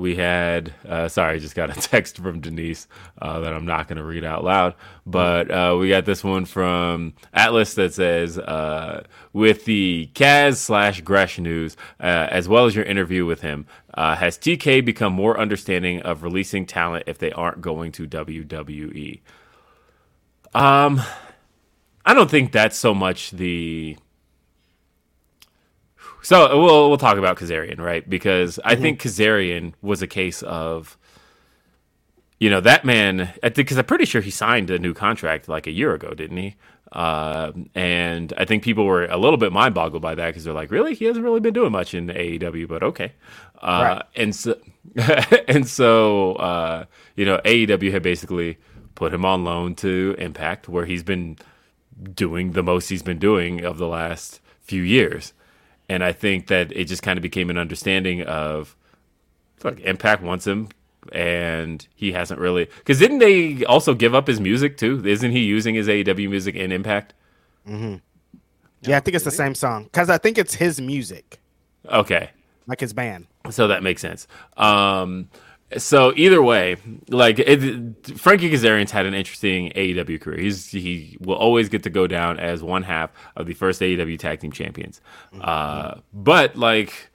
We 0.00 0.16
had 0.16 0.72
uh, 0.88 1.06
sorry 1.06 1.38
just 1.38 1.54
got 1.54 1.70
a 1.70 1.80
text 1.88 2.16
from 2.16 2.40
denise 2.40 2.88
uh, 3.20 3.38
that 3.40 3.52
i'm 3.52 3.66
not 3.66 3.86
going 3.86 3.98
to 3.98 4.04
read 4.04 4.24
out 4.24 4.42
loud 4.42 4.74
but 5.06 5.50
uh, 5.50 5.76
we 5.78 5.88
got 5.90 6.06
this 6.06 6.24
one 6.24 6.44
from 6.44 7.12
atlas 7.34 7.74
that 7.74 7.92
says 7.92 8.38
uh, 8.38 9.04
with 9.34 9.66
the 9.66 10.10
kaz 10.14 10.56
slash 10.56 11.02
gresh 11.02 11.38
news 11.38 11.76
uh, 12.00 12.26
as 12.30 12.48
well 12.48 12.64
as 12.64 12.74
your 12.74 12.84
interview 12.84 13.26
with 13.26 13.42
him 13.42 13.66
uh, 13.94 14.16
has 14.16 14.38
tk 14.38 14.84
become 14.84 15.12
more 15.12 15.38
understanding 15.38 16.00
of 16.00 16.22
releasing 16.22 16.64
talent 16.64 17.04
if 17.06 17.18
they 17.18 17.30
aren't 17.32 17.60
going 17.60 17.92
to 17.92 18.08
wwe 18.08 19.20
um 20.54 21.00
i 22.06 22.14
don't 22.14 22.30
think 22.30 22.52
that's 22.52 22.78
so 22.78 22.94
much 22.94 23.30
the 23.32 23.96
so 26.22 26.60
we'll 26.60 26.88
we'll 26.88 26.98
talk 26.98 27.18
about 27.18 27.36
Kazarian, 27.36 27.78
right? 27.78 28.08
Because 28.08 28.58
I 28.64 28.76
think 28.76 29.00
Kazarian 29.00 29.74
was 29.82 30.02
a 30.02 30.06
case 30.06 30.42
of, 30.42 30.98
you 32.38 32.50
know, 32.50 32.60
that 32.60 32.84
man. 32.84 33.32
Because 33.42 33.78
I'm 33.78 33.84
pretty 33.84 34.04
sure 34.04 34.20
he 34.20 34.30
signed 34.30 34.70
a 34.70 34.78
new 34.78 34.94
contract 34.94 35.48
like 35.48 35.66
a 35.66 35.70
year 35.72 35.94
ago, 35.94 36.14
didn't 36.14 36.36
he? 36.36 36.56
Uh, 36.92 37.52
and 37.74 38.32
I 38.36 38.44
think 38.44 38.64
people 38.64 38.84
were 38.84 39.04
a 39.06 39.16
little 39.16 39.36
bit 39.36 39.52
mind 39.52 39.74
boggled 39.74 40.02
by 40.02 40.14
that 40.16 40.26
because 40.28 40.44
they're 40.44 40.54
like, 40.54 40.70
really, 40.70 40.94
he 40.94 41.04
hasn't 41.04 41.24
really 41.24 41.40
been 41.40 41.54
doing 41.54 41.70
much 41.70 41.94
in 41.94 42.08
AEW, 42.08 42.66
but 42.66 42.82
okay. 42.82 43.12
Uh, 43.62 43.82
Right. 43.82 44.02
And 44.16 44.34
so, 44.34 44.58
and 45.48 45.68
so, 45.68 46.34
uh, 46.34 46.84
you 47.14 47.24
know, 47.24 47.38
AEW 47.44 47.92
had 47.92 48.02
basically 48.02 48.58
put 48.96 49.14
him 49.14 49.24
on 49.24 49.44
loan 49.44 49.74
to 49.76 50.16
Impact, 50.18 50.68
where 50.68 50.84
he's 50.84 51.04
been 51.04 51.38
doing 52.14 52.52
the 52.52 52.62
most 52.62 52.88
he's 52.88 53.02
been 53.02 53.18
doing 53.18 53.64
of 53.64 53.78
the 53.78 53.86
last 53.88 54.40
few 54.60 54.82
years. 54.82 55.32
And 55.90 56.04
I 56.04 56.12
think 56.12 56.46
that 56.46 56.70
it 56.70 56.84
just 56.84 57.02
kind 57.02 57.18
of 57.18 57.22
became 57.22 57.50
an 57.50 57.58
understanding 57.58 58.22
of 58.22 58.76
fuck, 59.56 59.80
Impact 59.80 60.22
wants 60.22 60.46
him 60.46 60.68
and 61.12 61.84
he 61.96 62.12
hasn't 62.12 62.38
really 62.38 62.66
because 62.78 62.98
didn't 63.00 63.18
they 63.18 63.64
also 63.64 63.94
give 63.94 64.14
up 64.14 64.28
his 64.28 64.38
music 64.38 64.76
too? 64.76 65.02
Isn't 65.04 65.32
he 65.32 65.40
using 65.40 65.74
his 65.74 65.88
AEW 65.88 66.30
music 66.30 66.54
in 66.54 66.70
Impact? 66.70 67.12
Yeah, 67.66 68.96
I 68.96 69.00
think 69.00 69.14
it's 69.16 69.24
the 69.24 69.30
same 69.32 69.54
song 69.56 69.84
because 69.84 70.08
I 70.10 70.18
think 70.18 70.38
it's 70.38 70.54
his 70.54 70.80
music, 70.80 71.40
Okay. 71.88 72.30
like 72.66 72.80
his 72.80 72.92
band. 72.92 73.26
So 73.50 73.66
that 73.68 73.82
makes 73.82 74.00
sense. 74.00 74.28
Um, 74.56 75.28
so 75.78 76.12
either 76.16 76.42
way, 76.42 76.76
like 77.08 77.38
it, 77.38 78.18
Frankie 78.18 78.50
Kazarian's 78.50 78.90
had 78.90 79.06
an 79.06 79.14
interesting 79.14 79.70
AEW 79.70 80.20
career. 80.20 80.38
He's 80.40 80.66
he 80.70 81.16
will 81.20 81.36
always 81.36 81.68
get 81.68 81.84
to 81.84 81.90
go 81.90 82.06
down 82.06 82.38
as 82.40 82.62
one 82.62 82.82
half 82.82 83.10
of 83.36 83.46
the 83.46 83.54
first 83.54 83.80
AEW 83.80 84.18
Tag 84.18 84.40
Team 84.40 84.52
Champions. 84.52 85.00
Uh, 85.40 86.00
but 86.12 86.56
like 86.56 87.10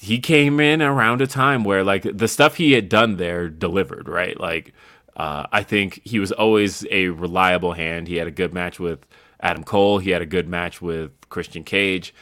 he 0.00 0.18
came 0.18 0.58
in 0.58 0.82
around 0.82 1.22
a 1.22 1.26
time 1.26 1.62
where 1.62 1.84
like 1.84 2.02
the 2.02 2.28
stuff 2.28 2.56
he 2.56 2.72
had 2.72 2.88
done 2.88 3.16
there 3.16 3.48
delivered, 3.48 4.08
right? 4.08 4.38
Like 4.38 4.72
uh, 5.16 5.46
I 5.52 5.62
think 5.62 6.00
he 6.04 6.18
was 6.18 6.32
always 6.32 6.84
a 6.90 7.08
reliable 7.08 7.74
hand. 7.74 8.08
He 8.08 8.16
had 8.16 8.26
a 8.26 8.32
good 8.32 8.52
match 8.52 8.80
with 8.80 9.06
Adam 9.40 9.62
Cole. 9.62 9.98
He 9.98 10.10
had 10.10 10.22
a 10.22 10.26
good 10.26 10.48
match 10.48 10.82
with 10.82 11.12
Christian 11.28 11.62
Cage. 11.62 12.12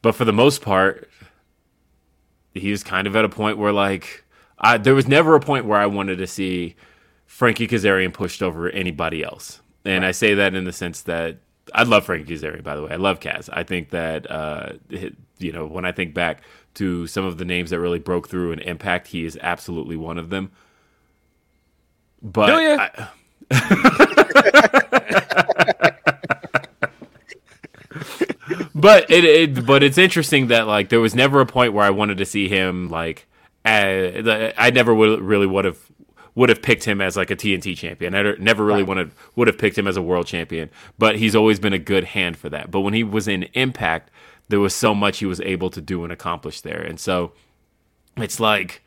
But 0.00 0.16
for 0.16 0.24
the 0.24 0.32
most 0.32 0.62
part, 0.62 1.08
he 2.54 2.72
was 2.72 2.82
kind 2.82 3.06
of 3.06 3.14
at 3.14 3.24
a 3.24 3.28
point 3.28 3.58
where 3.58 3.72
like 3.72 4.24
I, 4.62 4.78
there 4.78 4.94
was 4.94 5.08
never 5.08 5.34
a 5.34 5.40
point 5.40 5.66
where 5.66 5.78
I 5.78 5.86
wanted 5.86 6.16
to 6.18 6.26
see 6.26 6.76
Frankie 7.26 7.66
Kazarian 7.66 8.12
pushed 8.12 8.42
over 8.42 8.68
anybody 8.70 9.24
else. 9.24 9.60
And 9.84 10.04
I 10.04 10.12
say 10.12 10.34
that 10.34 10.54
in 10.54 10.64
the 10.64 10.72
sense 10.72 11.02
that 11.02 11.38
I 11.74 11.82
love 11.82 12.04
Frankie 12.04 12.36
Kazarian, 12.36 12.62
by 12.62 12.76
the 12.76 12.82
way. 12.82 12.90
I 12.92 12.96
love 12.96 13.20
Kaz. 13.20 13.48
I 13.52 13.64
think 13.64 13.90
that 13.90 14.30
uh, 14.30 14.74
you 15.38 15.52
know 15.52 15.66
when 15.66 15.84
I 15.84 15.92
think 15.92 16.14
back 16.14 16.42
to 16.74 17.06
some 17.06 17.24
of 17.24 17.38
the 17.38 17.44
names 17.44 17.70
that 17.70 17.80
really 17.80 17.98
broke 17.98 18.28
through 18.28 18.52
and 18.52 18.60
Impact, 18.60 19.08
he 19.08 19.24
is 19.24 19.38
absolutely 19.42 19.96
one 19.96 20.18
of 20.18 20.30
them. 20.30 20.52
But 22.22 22.46
Do 22.46 22.60
ya? 22.60 22.76
I- 22.78 23.08
but 28.74 29.10
it, 29.10 29.24
it 29.24 29.66
but 29.66 29.82
it's 29.82 29.98
interesting 29.98 30.48
that 30.48 30.66
like 30.66 30.88
there 30.88 31.00
was 31.00 31.14
never 31.14 31.40
a 31.40 31.46
point 31.46 31.72
where 31.72 31.84
I 31.84 31.90
wanted 31.90 32.18
to 32.18 32.24
see 32.24 32.48
him 32.48 32.88
like 32.88 33.26
I 33.64 34.70
never 34.74 34.94
would 34.94 35.20
really 35.20 35.46
would 35.46 35.64
have 35.64 35.78
would 36.34 36.48
have 36.48 36.62
picked 36.62 36.84
him 36.84 37.00
as 37.00 37.16
like 37.16 37.30
a 37.30 37.36
TNT 37.36 37.76
champion. 37.76 38.14
I 38.14 38.32
never 38.38 38.64
really 38.64 38.82
wanted 38.82 39.12
would 39.36 39.48
have 39.48 39.58
picked 39.58 39.76
him 39.76 39.86
as 39.86 39.96
a 39.96 40.02
world 40.02 40.26
champion, 40.26 40.70
but 40.98 41.16
he's 41.16 41.36
always 41.36 41.60
been 41.60 41.72
a 41.72 41.78
good 41.78 42.04
hand 42.04 42.36
for 42.36 42.48
that. 42.48 42.70
But 42.70 42.80
when 42.80 42.94
he 42.94 43.04
was 43.04 43.28
in 43.28 43.44
Impact, 43.54 44.10
there 44.48 44.60
was 44.60 44.74
so 44.74 44.94
much 44.94 45.18
he 45.18 45.26
was 45.26 45.40
able 45.40 45.70
to 45.70 45.80
do 45.80 46.04
and 46.04 46.12
accomplish 46.12 46.60
there. 46.62 46.80
And 46.80 46.98
so 46.98 47.32
it's 48.16 48.40
like 48.40 48.82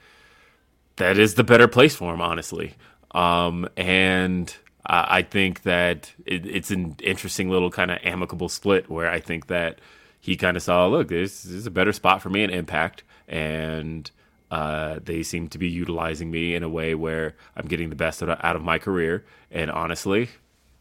that 0.97 1.17
is 1.17 1.35
the 1.35 1.43
better 1.43 1.67
place 1.67 1.95
for 1.95 2.13
him, 2.13 2.21
honestly. 2.21 2.73
Um, 3.11 3.67
and 3.77 4.55
I, 4.85 5.17
I 5.17 5.21
think 5.21 5.63
that 5.63 6.13
it, 6.25 6.45
it's 6.45 6.71
an 6.71 6.95
interesting 7.01 7.49
little 7.49 7.69
kind 7.69 7.91
of 7.91 7.99
amicable 8.03 8.49
split 8.49 8.89
where 8.89 9.09
I 9.09 9.19
think 9.19 9.47
that 9.47 9.79
he 10.19 10.35
kind 10.35 10.57
of 10.57 10.63
saw, 10.63 10.87
look, 10.87 11.09
this, 11.09 11.43
this 11.43 11.53
is 11.53 11.67
a 11.67 11.71
better 11.71 11.93
spot 11.93 12.21
for 12.21 12.29
me 12.29 12.43
in 12.43 12.49
Impact, 12.49 13.03
and 13.27 14.09
uh, 14.55 14.99
they 15.03 15.21
seem 15.21 15.49
to 15.49 15.57
be 15.57 15.67
utilizing 15.67 16.31
me 16.31 16.55
in 16.55 16.63
a 16.63 16.69
way 16.69 16.95
where 16.95 17.35
I'm 17.57 17.67
getting 17.67 17.89
the 17.89 17.95
best 17.95 18.23
out 18.23 18.29
of, 18.29 18.39
out 18.41 18.55
of 18.55 18.61
my 18.61 18.79
career. 18.79 19.25
And 19.51 19.69
honestly, 19.69 20.29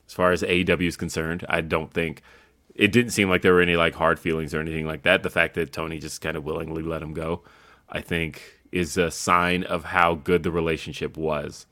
as 0.07 0.15
far 0.15 0.31
as 0.31 0.43
AEW 0.43 0.87
is 0.87 0.97
concerned, 0.97 1.45
I 1.49 1.61
don't 1.61 1.93
think 1.93 2.23
it 2.77 2.93
didn't 2.93 3.11
seem 3.11 3.29
like 3.29 3.43
there 3.43 3.53
were 3.53 3.61
any 3.61 3.75
like 3.75 3.95
hard 3.97 4.21
feelings 4.21 4.55
or 4.55 4.61
anything 4.61 4.87
like 4.87 5.03
that. 5.03 5.25
The 5.25 5.31
fact 5.31 5.55
that 5.55 5.73
Tony 5.73 5.99
just 5.99 6.21
kind 6.21 6.37
of 6.37 6.45
willingly 6.45 6.83
let 6.85 7.03
him 7.03 7.15
go, 7.15 7.43
I 7.89 8.01
think, 8.01 8.61
is 8.71 8.97
a 8.97 9.11
sign 9.11 9.65
of 9.65 9.85
how 9.87 10.15
good 10.15 10.45
the 10.45 10.53
relationship 10.53 11.17
was. 11.17 11.67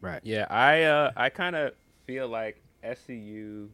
Right. 0.00 0.20
Yeah, 0.24 0.46
I 0.48 0.84
uh, 0.84 1.10
I 1.16 1.28
kind 1.28 1.54
of 1.54 1.72
feel 2.06 2.28
like 2.28 2.62
SCU 2.82 3.68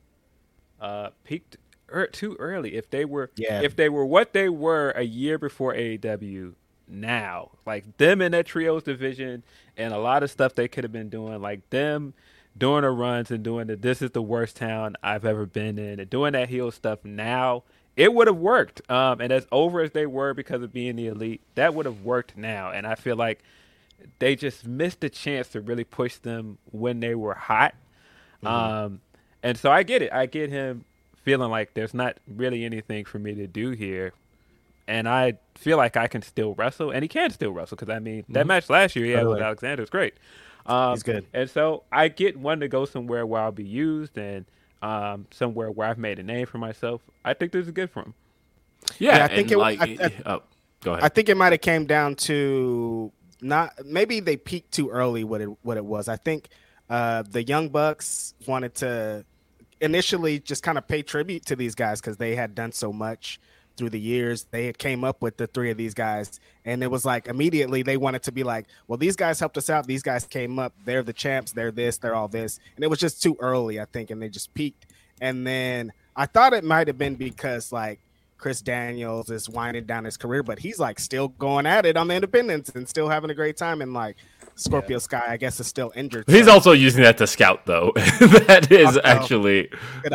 uh, 0.80 1.10
peaked 1.22 1.58
er- 1.92 2.08
too 2.08 2.34
early. 2.40 2.74
If 2.74 2.90
they 2.90 3.04
were, 3.04 3.30
Yeah. 3.36 3.60
if 3.62 3.76
they 3.76 3.88
were 3.88 4.04
what 4.06 4.32
they 4.32 4.48
were 4.48 4.90
a 4.96 5.02
year 5.04 5.38
before 5.38 5.74
AEW, 5.74 6.54
now 7.00 7.50
like 7.66 7.96
them 7.96 8.20
in 8.20 8.32
that 8.32 8.46
trios 8.46 8.82
division 8.82 9.42
and 9.76 9.92
a 9.92 9.98
lot 9.98 10.22
of 10.22 10.30
stuff 10.30 10.54
they 10.54 10.68
could 10.68 10.84
have 10.84 10.92
been 10.92 11.08
doing, 11.08 11.40
like 11.40 11.68
them 11.70 12.14
doing 12.56 12.82
the 12.82 12.90
runs 12.90 13.30
and 13.30 13.42
doing 13.42 13.66
the 13.66 13.76
this 13.76 14.00
is 14.00 14.12
the 14.12 14.22
worst 14.22 14.56
town 14.56 14.96
I've 15.02 15.24
ever 15.24 15.46
been 15.46 15.78
in 15.78 15.98
and 16.00 16.08
doing 16.08 16.32
that 16.32 16.48
heel 16.48 16.70
stuff 16.70 17.04
now. 17.04 17.64
It 17.96 18.12
would 18.12 18.26
have 18.26 18.36
worked, 18.36 18.88
um, 18.90 19.20
and 19.20 19.32
as 19.32 19.46
over 19.52 19.80
as 19.80 19.92
they 19.92 20.06
were 20.06 20.34
because 20.34 20.62
of 20.62 20.72
being 20.72 20.96
the 20.96 21.06
elite, 21.06 21.40
that 21.54 21.74
would 21.74 21.86
have 21.86 22.02
worked 22.02 22.36
now. 22.36 22.70
And 22.70 22.86
I 22.88 22.96
feel 22.96 23.14
like 23.14 23.42
they 24.18 24.34
just 24.34 24.66
missed 24.66 25.00
the 25.00 25.08
chance 25.08 25.48
to 25.48 25.60
really 25.60 25.84
push 25.84 26.16
them 26.16 26.58
when 26.72 26.98
they 27.00 27.14
were 27.14 27.34
hot. 27.34 27.74
Um, 28.42 29.00
and 29.44 29.56
so 29.56 29.70
I 29.70 29.84
get 29.84 30.02
it. 30.02 30.12
I 30.12 30.26
get 30.26 30.50
him 30.50 30.84
feeling 31.22 31.50
like 31.50 31.74
there's 31.74 31.94
not 31.94 32.18
really 32.26 32.64
anything 32.64 33.04
for 33.04 33.20
me 33.20 33.34
to 33.34 33.46
do 33.46 33.70
here. 33.70 34.12
And 34.86 35.08
I 35.08 35.34
feel 35.54 35.76
like 35.78 35.96
I 35.96 36.06
can 36.08 36.20
still 36.22 36.54
wrestle, 36.54 36.90
and 36.90 37.02
he 37.02 37.08
can 37.08 37.30
still 37.30 37.52
wrestle 37.52 37.76
because 37.76 37.88
I 37.94 37.98
mean 38.00 38.24
that 38.28 38.46
match 38.46 38.68
last 38.68 38.94
year 38.96 39.06
he 39.06 39.12
had 39.12 39.26
with 39.26 39.40
Alexander 39.40 39.82
was 39.82 39.90
great. 39.90 40.14
Um, 40.66 40.92
He's 40.92 41.02
good. 41.02 41.26
and 41.34 41.48
so 41.50 41.84
I 41.92 42.08
get 42.08 42.38
one 42.38 42.60
to 42.60 42.68
go 42.68 42.84
somewhere 42.86 43.26
where 43.26 43.40
I'll 43.42 43.52
be 43.52 43.64
used 43.64 44.16
and 44.18 44.44
um, 44.82 45.26
somewhere 45.30 45.70
where 45.70 45.88
I've 45.88 45.98
made 45.98 46.18
a 46.18 46.22
name 46.22 46.46
for 46.46 46.58
myself. 46.58 47.02
I 47.24 47.34
think 47.34 47.52
this 47.52 47.66
is 47.66 47.70
good 47.72 47.90
for 47.90 48.00
him. 48.02 48.14
Yeah, 48.98 49.16
Yeah, 49.16 49.24
I 49.24 49.28
think 49.28 49.50
it- 49.50 49.58
like, 49.58 49.80
I- 49.80 49.96
I- 50.00 50.12
oh, 50.34 50.42
go 50.82 50.92
ahead. 50.92 51.04
I 51.04 51.08
think 51.08 51.28
it 51.30 51.36
might 51.36 51.52
have 51.52 51.60
came 51.62 51.86
down 51.86 52.14
to 52.16 53.10
not 53.40 53.72
maybe 53.84 54.20
they 54.20 54.36
peaked 54.36 54.72
too 54.72 54.90
early. 54.90 55.24
What 55.24 55.40
it 55.40 55.48
what 55.62 55.76
it 55.78 55.84
was. 55.84 56.08
I 56.08 56.16
think 56.16 56.48
uh, 56.90 57.22
the 57.28 57.42
Young 57.42 57.68
Bucks 57.70 58.34
wanted 58.46 58.74
to 58.76 59.24
initially 59.80 60.38
just 60.40 60.62
kind 60.62 60.78
of 60.78 60.86
pay 60.86 61.02
tribute 61.02 61.44
to 61.46 61.56
these 61.56 61.74
guys 61.74 62.00
because 62.00 62.16
they 62.18 62.34
had 62.36 62.54
done 62.54 62.72
so 62.72 62.92
much 62.92 63.38
through 63.76 63.90
the 63.90 64.00
years 64.00 64.44
they 64.50 64.66
had 64.66 64.78
came 64.78 65.04
up 65.04 65.20
with 65.22 65.36
the 65.36 65.46
three 65.46 65.70
of 65.70 65.76
these 65.76 65.94
guys. 65.94 66.40
And 66.64 66.82
it 66.82 66.90
was 66.90 67.04
like 67.04 67.26
immediately 67.26 67.82
they 67.82 67.96
wanted 67.96 68.22
to 68.24 68.32
be 68.32 68.44
like 68.44 68.66
well 68.86 68.96
these 68.96 69.16
guys 69.16 69.40
helped 69.40 69.56
us 69.58 69.68
out. 69.70 69.86
These 69.86 70.02
guys 70.02 70.26
came 70.26 70.58
up. 70.58 70.72
They're 70.84 71.02
the 71.02 71.12
champs. 71.12 71.52
They're 71.52 71.70
this. 71.72 71.98
They're 71.98 72.14
all 72.14 72.28
this. 72.28 72.60
And 72.76 72.84
it 72.84 72.88
was 72.88 72.98
just 72.98 73.22
too 73.22 73.36
early 73.40 73.80
i 73.80 73.84
think 73.84 74.10
and 74.10 74.20
they 74.22 74.28
just 74.28 74.52
peaked. 74.54 74.86
And 75.20 75.46
then 75.46 75.92
i 76.16 76.26
thought 76.26 76.52
it 76.52 76.64
might 76.64 76.86
have 76.86 76.98
been 76.98 77.14
because 77.16 77.72
like 77.72 77.98
chris 78.36 78.60
daniels 78.60 79.30
is 79.30 79.48
winding 79.48 79.84
down 79.84 80.04
his 80.04 80.16
career 80.16 80.42
but 80.42 80.58
he's 80.58 80.78
like 80.78 80.98
still 80.98 81.28
going 81.28 81.64
at 81.66 81.86
it 81.86 81.96
on 81.96 82.08
the 82.08 82.14
independence 82.14 82.68
and 82.70 82.86
still 82.88 83.08
having 83.08 83.30
a 83.30 83.34
great 83.34 83.56
time. 83.56 83.80
And 83.82 83.92
like 83.92 84.16
scorpio 84.56 84.98
sky 85.00 85.24
i 85.28 85.36
guess 85.36 85.58
is 85.58 85.66
still 85.66 85.92
injured. 85.96 86.24
He's 86.28 86.46
so- 86.46 86.52
also 86.52 86.72
using 86.72 87.02
that 87.02 87.18
to 87.18 87.26
scout, 87.26 87.66
though. 87.66 87.90
that 87.96 88.68
is 88.70 88.86
Also, 88.86 89.00
actually, 89.02 89.68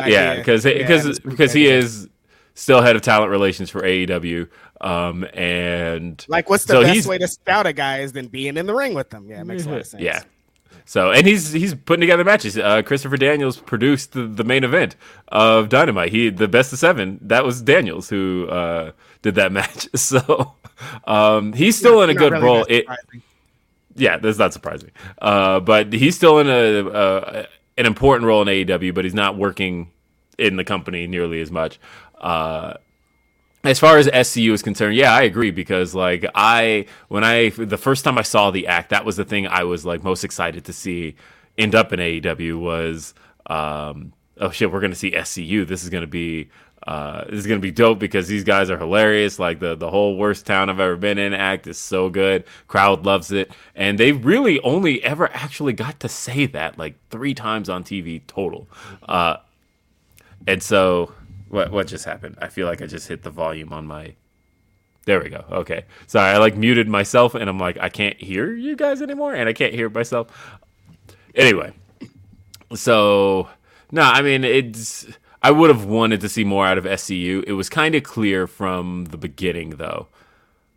yeah, 0.06 0.36
because 0.36 0.64
Yeah, 0.64 0.72
because 0.78 1.20
because 1.20 1.52
he 1.52 1.66
is 1.66 2.08
still 2.54 2.82
head 2.82 2.96
of 2.96 3.02
talent 3.02 3.30
relations 3.30 3.70
for 3.70 3.82
AEW, 3.82 4.48
um, 4.80 5.24
and 5.34 6.24
like 6.28 6.48
what's 6.48 6.64
the 6.64 6.74
so 6.74 6.82
best 6.82 7.06
way 7.06 7.18
to 7.18 7.28
scout 7.28 7.66
a 7.66 7.72
guy 7.72 8.00
is 8.00 8.12
than 8.12 8.28
being 8.28 8.56
in 8.56 8.66
the 8.66 8.74
ring 8.74 8.94
with 8.94 9.10
them 9.10 9.28
yeah 9.28 9.40
it 9.40 9.44
makes 9.44 9.66
a 9.66 9.70
lot 9.70 9.80
of 9.80 9.86
sense 9.86 10.02
Yeah. 10.02 10.22
So 10.90 11.12
and 11.12 11.24
he's 11.24 11.52
he's 11.52 11.72
putting 11.72 12.00
together 12.00 12.24
matches. 12.24 12.58
Uh, 12.58 12.82
Christopher 12.82 13.16
Daniels 13.16 13.58
produced 13.58 14.12
the, 14.12 14.24
the 14.24 14.42
main 14.42 14.64
event 14.64 14.96
of 15.28 15.68
Dynamite. 15.68 16.10
He 16.10 16.30
the 16.30 16.48
best 16.48 16.72
of 16.72 16.80
seven. 16.80 17.20
That 17.22 17.44
was 17.44 17.62
Daniels 17.62 18.08
who 18.08 18.48
uh, 18.48 18.90
did 19.22 19.36
that 19.36 19.52
match. 19.60 19.88
So 19.94 20.54
um, 21.04 21.52
he's 21.52 21.78
still 21.78 22.02
in 22.02 22.10
a 22.10 22.14
good 22.14 22.32
really 22.32 22.44
role. 22.44 22.66
It, 22.68 22.86
yeah, 23.94 24.16
that's 24.16 24.38
not 24.38 24.52
surprising. 24.52 24.90
Uh, 25.22 25.60
but 25.60 25.92
he's 25.92 26.16
still 26.16 26.40
in 26.40 26.48
a 26.48 26.88
uh, 26.88 27.46
an 27.76 27.86
important 27.86 28.26
role 28.26 28.42
in 28.42 28.48
AEW, 28.48 28.92
but 28.92 29.04
he's 29.04 29.14
not 29.14 29.36
working 29.36 29.92
in 30.38 30.56
the 30.56 30.64
company 30.64 31.06
nearly 31.06 31.40
as 31.40 31.52
much. 31.52 31.78
Uh, 32.20 32.74
as 33.62 33.78
far 33.78 33.98
as 33.98 34.08
SCU 34.08 34.52
is 34.52 34.62
concerned, 34.62 34.96
yeah, 34.96 35.12
I 35.12 35.22
agree 35.22 35.50
because 35.50 35.94
like 35.94 36.24
I 36.34 36.86
when 37.08 37.24
I 37.24 37.50
the 37.50 37.76
first 37.76 38.04
time 38.04 38.16
I 38.16 38.22
saw 38.22 38.50
the 38.50 38.66
act, 38.66 38.90
that 38.90 39.04
was 39.04 39.16
the 39.16 39.24
thing 39.24 39.46
I 39.46 39.64
was 39.64 39.84
like 39.84 40.02
most 40.02 40.24
excited 40.24 40.64
to 40.64 40.72
see 40.72 41.16
end 41.58 41.74
up 41.74 41.92
in 41.92 42.00
AEW 42.00 42.58
was 42.58 43.12
um, 43.46 44.12
oh 44.38 44.50
shit, 44.50 44.72
we're 44.72 44.80
gonna 44.80 44.94
see 44.94 45.10
SCU. 45.10 45.66
This 45.66 45.82
is 45.82 45.90
gonna 45.90 46.06
be 46.06 46.48
uh, 46.86 47.24
this 47.24 47.34
is 47.34 47.46
gonna 47.46 47.60
be 47.60 47.70
dope 47.70 47.98
because 47.98 48.28
these 48.28 48.44
guys 48.44 48.70
are 48.70 48.78
hilarious. 48.78 49.38
Like 49.38 49.60
the 49.60 49.74
the 49.74 49.90
whole 49.90 50.16
worst 50.16 50.46
town 50.46 50.70
I've 50.70 50.80
ever 50.80 50.96
been 50.96 51.18
in 51.18 51.34
act 51.34 51.66
is 51.66 51.76
so 51.76 52.08
good. 52.08 52.44
Crowd 52.66 53.04
loves 53.04 53.30
it, 53.30 53.52
and 53.74 53.98
they 53.98 54.12
really 54.12 54.58
only 54.60 55.04
ever 55.04 55.30
actually 55.34 55.74
got 55.74 56.00
to 56.00 56.08
say 56.08 56.46
that 56.46 56.78
like 56.78 56.94
three 57.10 57.34
times 57.34 57.68
on 57.68 57.84
TV 57.84 58.22
total. 58.26 58.68
Uh, 59.06 59.36
and 60.46 60.62
so 60.62 61.12
what 61.50 61.70
what 61.70 61.86
just 61.86 62.04
happened? 62.04 62.38
I 62.40 62.48
feel 62.48 62.66
like 62.66 62.80
I 62.80 62.86
just 62.86 63.08
hit 63.08 63.22
the 63.22 63.30
volume 63.30 63.72
on 63.72 63.86
my 63.86 64.14
there 65.04 65.22
we 65.22 65.30
go. 65.30 65.44
Okay. 65.50 65.84
Sorry, 66.06 66.30
I 66.30 66.38
like 66.38 66.56
muted 66.56 66.88
myself 66.88 67.34
and 67.34 67.48
I'm 67.48 67.58
like, 67.58 67.78
I 67.78 67.88
can't 67.88 68.20
hear 68.20 68.52
you 68.52 68.76
guys 68.76 69.02
anymore 69.02 69.34
and 69.34 69.48
I 69.48 69.52
can't 69.52 69.74
hear 69.74 69.88
myself. 69.90 70.58
Anyway. 71.34 71.72
So 72.74 73.48
no, 73.90 74.02
I 74.02 74.22
mean 74.22 74.44
it's 74.44 75.06
I 75.42 75.50
would 75.50 75.70
have 75.70 75.84
wanted 75.84 76.20
to 76.20 76.28
see 76.28 76.44
more 76.44 76.66
out 76.66 76.78
of 76.78 76.84
SCU. 76.84 77.44
It 77.46 77.52
was 77.52 77.68
kind 77.68 77.94
of 77.94 78.02
clear 78.02 78.46
from 78.46 79.06
the 79.06 79.16
beginning 79.16 79.70
though 79.70 80.08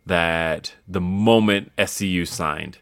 that 0.06 0.74
the 0.88 1.00
moment 1.00 1.72
SCU 1.78 2.26
signed, 2.26 2.78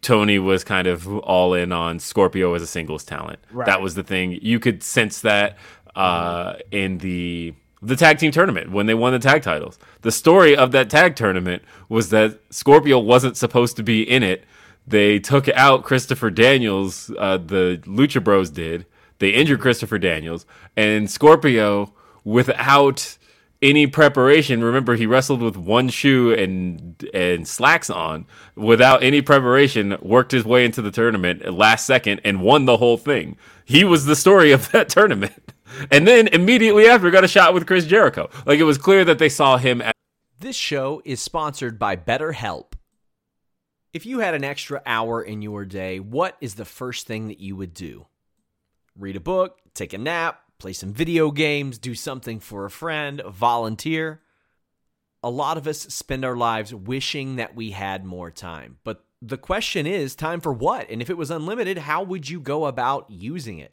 Tony 0.00 0.38
was 0.38 0.64
kind 0.64 0.86
of 0.86 1.08
all 1.18 1.54
in 1.54 1.72
on 1.72 1.98
Scorpio 1.98 2.54
as 2.54 2.62
a 2.62 2.66
singles 2.66 3.04
talent. 3.04 3.38
That 3.66 3.82
was 3.82 3.94
the 3.94 4.02
thing. 4.02 4.38
You 4.42 4.60
could 4.60 4.82
sense 4.82 5.20
that 5.22 5.56
uh, 5.94 6.54
in 6.70 6.98
the 6.98 7.54
the 7.80 7.96
tag 7.96 8.18
team 8.18 8.32
tournament 8.32 8.72
when 8.72 8.86
they 8.86 8.94
won 8.94 9.12
the 9.12 9.18
tag 9.18 9.42
titles. 9.42 9.78
The 10.02 10.10
story 10.10 10.56
of 10.56 10.72
that 10.72 10.90
tag 10.90 11.14
tournament 11.14 11.62
was 11.88 12.10
that 12.10 12.40
Scorpio 12.50 12.98
wasn't 12.98 13.36
supposed 13.36 13.76
to 13.76 13.82
be 13.82 14.02
in 14.02 14.22
it. 14.22 14.44
They 14.86 15.18
took 15.18 15.48
out 15.50 15.84
Christopher 15.84 16.30
Daniels. 16.30 17.12
Uh, 17.16 17.36
the 17.36 17.80
Lucha 17.84 18.22
Bros 18.22 18.50
did. 18.50 18.86
They 19.18 19.30
injured 19.30 19.60
Christopher 19.60 19.98
Daniels, 19.98 20.46
and 20.76 21.10
Scorpio, 21.10 21.92
without 22.24 23.18
any 23.60 23.86
preparation. 23.86 24.62
Remember, 24.62 24.94
he 24.94 25.06
wrestled 25.06 25.42
with 25.42 25.56
one 25.56 25.88
shoe 25.88 26.32
and 26.32 27.04
and 27.12 27.46
slacks 27.46 27.90
on, 27.90 28.26
without 28.54 29.02
any 29.02 29.20
preparation. 29.20 29.96
Worked 30.00 30.32
his 30.32 30.44
way 30.44 30.64
into 30.64 30.82
the 30.82 30.90
tournament 30.90 31.52
last 31.52 31.86
second 31.86 32.20
and 32.24 32.42
won 32.42 32.64
the 32.64 32.76
whole 32.76 32.96
thing. 32.96 33.36
He 33.64 33.84
was 33.84 34.06
the 34.06 34.16
story 34.16 34.52
of 34.52 34.70
that 34.72 34.88
tournament. 34.88 35.52
And 35.90 36.06
then 36.06 36.28
immediately 36.28 36.86
after, 36.86 37.10
got 37.10 37.24
a 37.24 37.28
shot 37.28 37.54
with 37.54 37.66
Chris 37.66 37.86
Jericho. 37.86 38.28
Like 38.46 38.58
it 38.58 38.64
was 38.64 38.78
clear 38.78 39.04
that 39.04 39.18
they 39.18 39.28
saw 39.28 39.56
him. 39.56 39.80
As- 39.82 39.92
This 40.40 40.56
show 40.56 41.02
is 41.04 41.20
sponsored 41.20 41.78
by 41.78 41.96
BetterHelp. 41.96 42.72
If 43.92 44.04
you 44.06 44.18
had 44.20 44.34
an 44.34 44.44
extra 44.44 44.82
hour 44.84 45.22
in 45.22 45.42
your 45.42 45.64
day, 45.64 45.98
what 45.98 46.36
is 46.40 46.54
the 46.54 46.64
first 46.64 47.06
thing 47.06 47.28
that 47.28 47.40
you 47.40 47.56
would 47.56 47.72
do? 47.74 48.06
Read 48.96 49.16
a 49.16 49.20
book, 49.20 49.58
take 49.74 49.92
a 49.92 49.98
nap, 49.98 50.40
play 50.58 50.72
some 50.72 50.92
video 50.92 51.30
games, 51.30 51.78
do 51.78 51.94
something 51.94 52.38
for 52.40 52.64
a 52.64 52.70
friend, 52.70 53.22
volunteer. 53.26 54.20
A 55.22 55.30
lot 55.30 55.56
of 55.56 55.66
us 55.66 55.80
spend 55.80 56.24
our 56.24 56.36
lives 56.36 56.74
wishing 56.74 57.36
that 57.36 57.56
we 57.56 57.70
had 57.70 58.04
more 58.04 58.30
time. 58.30 58.78
But 58.84 59.04
the 59.22 59.38
question 59.38 59.86
is 59.86 60.14
time 60.14 60.40
for 60.40 60.52
what? 60.52 60.88
And 60.90 61.00
if 61.02 61.10
it 61.10 61.16
was 61.16 61.30
unlimited, 61.30 61.78
how 61.78 62.02
would 62.02 62.28
you 62.28 62.40
go 62.40 62.66
about 62.66 63.10
using 63.10 63.58
it? 63.58 63.72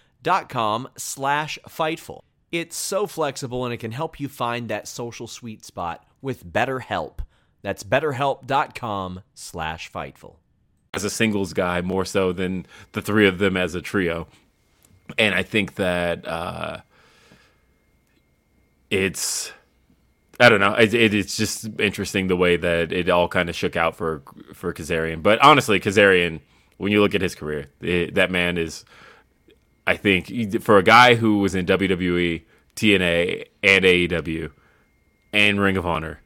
dot 0.21 0.49
com 0.49 0.87
slash 0.97 1.57
fightful. 1.67 2.21
It's 2.51 2.75
so 2.75 3.07
flexible 3.07 3.65
and 3.65 3.73
it 3.73 3.77
can 3.77 3.91
help 3.91 4.19
you 4.19 4.27
find 4.27 4.69
that 4.69 4.87
social 4.87 5.27
sweet 5.27 5.63
spot 5.63 6.05
with 6.21 6.45
BetterHelp. 6.45 7.19
That's 7.61 7.83
betterhelp.com 7.83 9.21
slash 9.33 9.91
fightful. 9.91 10.35
as 10.93 11.03
a 11.03 11.09
singles 11.09 11.53
guy 11.53 11.81
more 11.81 12.05
so 12.05 12.31
than 12.31 12.65
the 12.91 13.01
three 13.01 13.27
of 13.27 13.37
them 13.37 13.55
as 13.55 13.75
a 13.75 13.81
trio. 13.81 14.27
And 15.17 15.35
I 15.35 15.43
think 15.43 15.75
that 15.75 16.27
uh, 16.27 16.77
it's 18.89 19.51
I 20.39 20.49
don't 20.49 20.59
know. 20.59 20.73
It, 20.73 20.93
it, 20.93 21.13
it's 21.13 21.37
just 21.37 21.69
interesting 21.79 22.27
the 22.27 22.35
way 22.35 22.57
that 22.57 22.91
it 22.91 23.09
all 23.09 23.27
kind 23.27 23.49
of 23.49 23.55
shook 23.55 23.75
out 23.75 23.95
for 23.95 24.21
for 24.53 24.73
Kazarian. 24.73 25.21
But 25.21 25.39
honestly, 25.39 25.79
Kazarian, 25.79 26.39
when 26.77 26.91
you 26.91 27.01
look 27.01 27.13
at 27.15 27.21
his 27.21 27.35
career, 27.35 27.67
it, 27.81 28.15
that 28.15 28.31
man 28.31 28.57
is, 28.57 28.85
I 29.87 29.97
think, 29.97 30.61
for 30.61 30.77
a 30.77 30.83
guy 30.83 31.15
who 31.15 31.39
was 31.39 31.55
in 31.55 31.65
WWE, 31.65 32.43
TNA, 32.75 33.45
and 33.63 33.85
AEW, 33.85 34.51
and 35.33 35.59
Ring 35.59 35.77
of 35.77 35.85
Honor, 35.85 36.21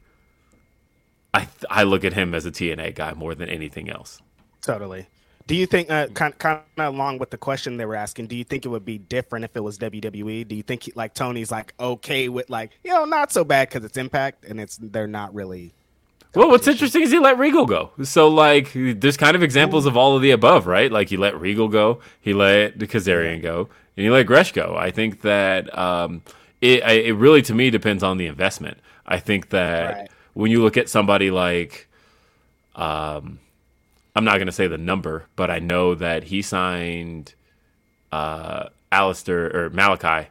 I 1.32 1.48
I 1.70 1.82
look 1.84 2.04
at 2.04 2.12
him 2.12 2.34
as 2.34 2.46
a 2.46 2.50
TNA 2.50 2.94
guy 2.94 3.12
more 3.14 3.34
than 3.34 3.48
anything 3.48 3.88
else. 3.90 4.20
Totally. 4.62 5.06
Do 5.46 5.54
you 5.54 5.66
think, 5.66 5.88
uh, 5.90 6.08
kind, 6.08 6.36
kind 6.38 6.60
of 6.76 6.94
along 6.94 7.18
with 7.18 7.30
the 7.30 7.38
question 7.38 7.76
they 7.76 7.84
were 7.84 7.94
asking, 7.94 8.26
do 8.26 8.34
you 8.34 8.42
think 8.42 8.64
it 8.64 8.68
would 8.68 8.84
be 8.84 8.98
different 8.98 9.44
if 9.44 9.56
it 9.56 9.60
was 9.60 9.78
WWE? 9.78 10.48
Do 10.48 10.56
you 10.56 10.62
think, 10.64 10.82
he, 10.82 10.92
like, 10.96 11.14
Tony's 11.14 11.52
like 11.52 11.72
okay 11.78 12.28
with, 12.28 12.50
like, 12.50 12.72
you 12.82 12.90
know, 12.90 13.04
not 13.04 13.30
so 13.30 13.44
bad 13.44 13.68
because 13.68 13.84
it's 13.84 13.96
Impact 13.96 14.44
and 14.44 14.58
it's 14.60 14.76
they're 14.76 15.06
not 15.06 15.32
really. 15.34 15.72
Well, 16.36 16.50
what's 16.50 16.68
interesting 16.68 17.02
is 17.02 17.10
he 17.10 17.18
let 17.18 17.38
Regal 17.38 17.64
go. 17.66 17.90
So, 18.02 18.28
like, 18.28 18.70
there's 18.74 19.16
kind 19.16 19.34
of 19.34 19.42
examples 19.42 19.86
of 19.86 19.96
all 19.96 20.14
of 20.16 20.22
the 20.22 20.32
above, 20.32 20.66
right? 20.66 20.92
Like, 20.92 21.08
he 21.08 21.16
let 21.16 21.40
Regal 21.40 21.66
go, 21.68 22.00
he 22.20 22.34
let 22.34 22.78
the 22.78 22.86
Kazarian 22.86 23.40
go, 23.42 23.68
and 23.96 24.04
he 24.04 24.10
let 24.10 24.24
Gresh 24.26 24.52
go. 24.52 24.76
I 24.78 24.90
think 24.90 25.22
that 25.22 25.76
um, 25.76 26.20
it, 26.60 26.82
I- 26.84 26.92
it 27.08 27.12
really, 27.12 27.40
to 27.42 27.54
me, 27.54 27.70
depends 27.70 28.02
on 28.02 28.18
the 28.18 28.26
investment. 28.26 28.76
I 29.06 29.18
think 29.18 29.48
that 29.48 29.94
Right. 29.96 30.08
when 30.34 30.50
you 30.50 30.62
look 30.62 30.76
at 30.76 30.88
somebody 30.90 31.30
like, 31.30 31.88
um, 32.74 33.38
I'm 34.14 34.24
not 34.24 34.34
going 34.34 34.46
to 34.46 34.52
say 34.52 34.66
the 34.66 34.76
number, 34.78 35.24
but 35.36 35.50
I 35.50 35.58
know 35.58 35.94
that 35.94 36.24
he 36.24 36.42
signed 36.42 37.32
uh, 38.12 38.68
Aleister 38.92 39.54
or 39.54 39.70
Malachi 39.70 40.28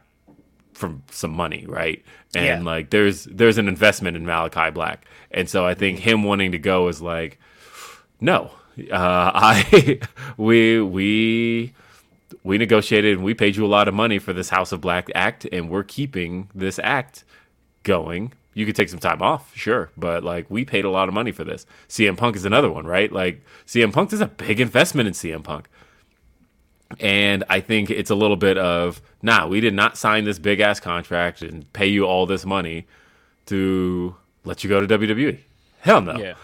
from 0.76 1.02
some 1.10 1.32
money, 1.32 1.64
right? 1.66 2.04
And 2.34 2.44
Yeah. 2.64 2.70
like 2.72 2.90
there's 2.90 3.24
there's 3.24 3.58
an 3.58 3.66
investment 3.68 4.16
in 4.16 4.24
Malachi 4.26 4.70
Black, 4.70 5.06
and 5.30 5.48
so 5.48 5.66
I 5.66 5.74
think 5.74 5.98
him 6.00 6.22
wanting 6.22 6.52
to 6.52 6.58
go 6.58 6.88
is 6.88 7.00
like, 7.02 7.38
no, 8.20 8.50
uh, 8.92 9.30
I 9.34 10.00
we 10.36 10.80
we 10.80 11.72
we 12.44 12.58
negotiated 12.58 13.14
and 13.16 13.24
we 13.24 13.34
paid 13.34 13.56
you 13.56 13.64
a 13.64 13.68
lot 13.68 13.88
of 13.88 13.94
money 13.94 14.18
for 14.18 14.32
this 14.32 14.50
House 14.50 14.72
of 14.72 14.80
Black 14.80 15.08
act, 15.14 15.46
and 15.50 15.70
we're 15.70 15.82
keeping 15.84 16.48
this 16.54 16.78
act 16.82 17.24
going. 17.82 18.32
You 18.54 18.64
could 18.64 18.76
take 18.76 18.88
some 18.88 18.98
time 18.98 19.20
off, 19.20 19.54
sure, 19.54 19.90
but 19.96 20.24
like 20.24 20.46
we 20.50 20.64
paid 20.64 20.84
a 20.84 20.90
lot 20.90 21.08
of 21.08 21.14
money 21.14 21.30
for 21.32 21.44
this. 21.44 21.66
CM 21.88 22.16
Punk 22.16 22.36
is 22.36 22.44
another 22.46 22.70
one, 22.70 22.86
right? 22.86 23.12
Like 23.12 23.44
CM 23.66 23.92
Punk 23.92 24.12
is 24.12 24.20
a 24.20 24.26
big 24.26 24.60
investment 24.60 25.06
in 25.06 25.12
CM 25.14 25.42
Punk. 25.44 25.68
And 27.00 27.44
I 27.48 27.60
think 27.60 27.90
it's 27.90 28.10
a 28.10 28.14
little 28.14 28.36
bit 28.36 28.56
of, 28.58 29.02
nah, 29.22 29.46
we 29.46 29.60
did 29.60 29.74
not 29.74 29.96
sign 29.96 30.24
this 30.24 30.38
big 30.38 30.60
ass 30.60 30.80
contract 30.80 31.42
and 31.42 31.70
pay 31.72 31.86
you 31.86 32.04
all 32.04 32.26
this 32.26 32.46
money 32.46 32.86
to 33.46 34.14
let 34.44 34.62
you 34.62 34.70
go 34.70 34.84
to 34.84 34.98
WWE. 34.98 35.38
Hell 35.80 36.00
no. 36.00 36.16
Yeah. 36.16 36.34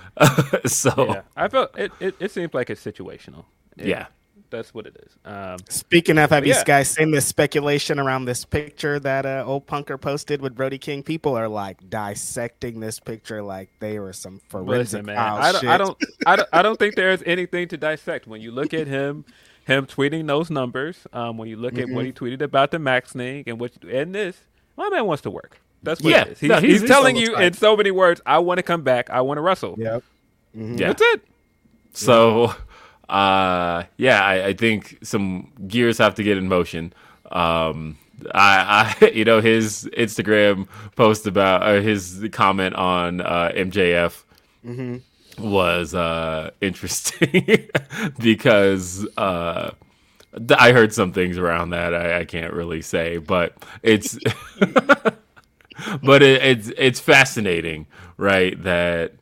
so, 0.66 0.93
Yeah, 0.97 1.22
I 1.36 1.49
felt 1.49 1.76
it. 1.78 1.93
It, 2.01 2.14
it 2.20 2.30
seems 2.30 2.55
like 2.55 2.70
it's 2.70 2.84
situational. 2.84 3.45
It- 3.76 3.86
yeah. 3.86 4.07
that's 4.51 4.74
what 4.74 4.86
it 4.86 4.97
is. 5.07 5.16
Um, 5.24 5.57
Speaking 5.68 6.18
of, 6.18 6.30
have 6.30 6.47
you 6.47 6.53
yeah. 6.55 6.64
guys 6.64 6.90
seen 6.90 7.11
this 7.11 7.26
speculation 7.26 7.99
around 7.99 8.26
this 8.26 8.45
picture 8.45 9.01
that 9.01 9.24
uh, 9.24 9.45
old 9.47 9.66
punker 9.66 10.01
posted 10.01 10.43
with 10.43 10.55
Brody 10.55 10.78
King? 10.78 11.03
People 11.03 11.36
are 11.36 11.49
like 11.49 11.88
dissecting 11.88 12.80
this 12.80 13.01
picture 13.01 13.43
like 13.43 13.70
they 13.80 13.99
were 13.99 14.12
some 14.12 14.40
forensic 14.49 14.76
Listen, 14.76 15.07
man, 15.07 15.18
I 15.18 15.53
don't, 15.53 15.61
shit. 15.61 15.70
I 15.70 15.78
don't, 15.78 16.05
I 16.26 16.36
don't, 16.36 16.49
I 16.53 16.62
don't 16.62 16.78
think 16.78 16.97
there's 16.97 17.22
anything 17.24 17.68
to 17.68 17.76
dissect 17.76 18.26
when 18.26 18.40
you 18.40 18.51
look 18.51 18.74
at 18.74 18.86
him, 18.86 19.24
him 19.65 19.87
tweeting 19.87 20.27
those 20.27 20.51
numbers. 20.51 21.07
Um, 21.13 21.39
when 21.39 21.49
you 21.49 21.57
look 21.57 21.75
at 21.79 21.87
Mm-hmm. 21.87 21.95
what 21.95 22.05
he 22.05 22.13
tweeted 22.13 22.43
about 22.43 22.71
the 22.71 22.79
Max 22.79 23.13
thing 23.13 23.45
and 23.47 23.59
what 23.61 23.73
and 23.85 24.15
this, 24.15 24.41
my 24.77 24.89
man 24.89 25.07
wants 25.07 25.23
to 25.23 25.31
work. 25.31 25.61
That's 25.83 26.01
what 26.01 26.11
Yeah. 26.11 26.23
it 26.23 26.29
is. 26.33 26.41
He's, 26.41 26.49
No, 26.49 26.55
he's- 26.57 26.73
he's, 26.73 26.81
he's 26.83 26.91
telling 26.91 27.17
you 27.17 27.37
in 27.37 27.53
so 27.55 27.77
many 27.77 27.91
words, 27.91 28.21
"I 28.25 28.39
want 28.39 28.59
to 28.59 28.63
come 28.63 28.83
back. 28.83 29.11
I 29.11 29.21
want 29.21 29.39
to 29.39 29.43
wrestle." 29.43 29.75
Yep. 29.79 30.03
Yeah. 30.55 30.75
That's 30.89 31.03
it. 31.03 31.23
So, 31.93 32.55
uh, 33.09 33.85
yeah, 33.97 34.23
I, 34.25 34.47
I 34.49 34.53
think 34.55 34.99
some 35.03 35.53
gears 35.67 35.99
have 35.99 36.15
to 36.17 36.23
get 36.23 36.39
in 36.39 36.49
motion. 36.49 36.93
Um, 37.31 37.99
I, 38.35 38.95
I, 39.01 39.07
you 39.15 39.25
know, 39.25 39.41
his 39.41 39.89
Instagram 39.97 40.69
post 40.97 41.27
about 41.27 41.63
uh, 41.63 41.81
his 41.81 42.25
comment 42.33 42.75
on 42.77 43.21
uh, 43.21 43.51
MJF 43.55 44.23
was 45.39 45.95
uh, 45.95 46.51
interesting 46.61 47.68
because 48.20 49.07
uh, 49.16 49.72
th- 50.37 50.59
I 50.61 50.72
heard 50.72 50.93
some 50.93 51.12
things 51.12 51.39
around 51.39 51.70
that 51.70 51.95
I, 51.95 52.20
I 52.20 52.24
can't 52.24 52.53
really 52.53 52.83
say, 52.83 53.18
but 53.18 53.55
it's. 53.83 54.18
But 56.03 56.22
it, 56.22 56.43
it's 56.43 56.72
it's 56.78 57.01
fascinating, 57.01 57.87
right? 58.16 58.61
That 58.62 59.14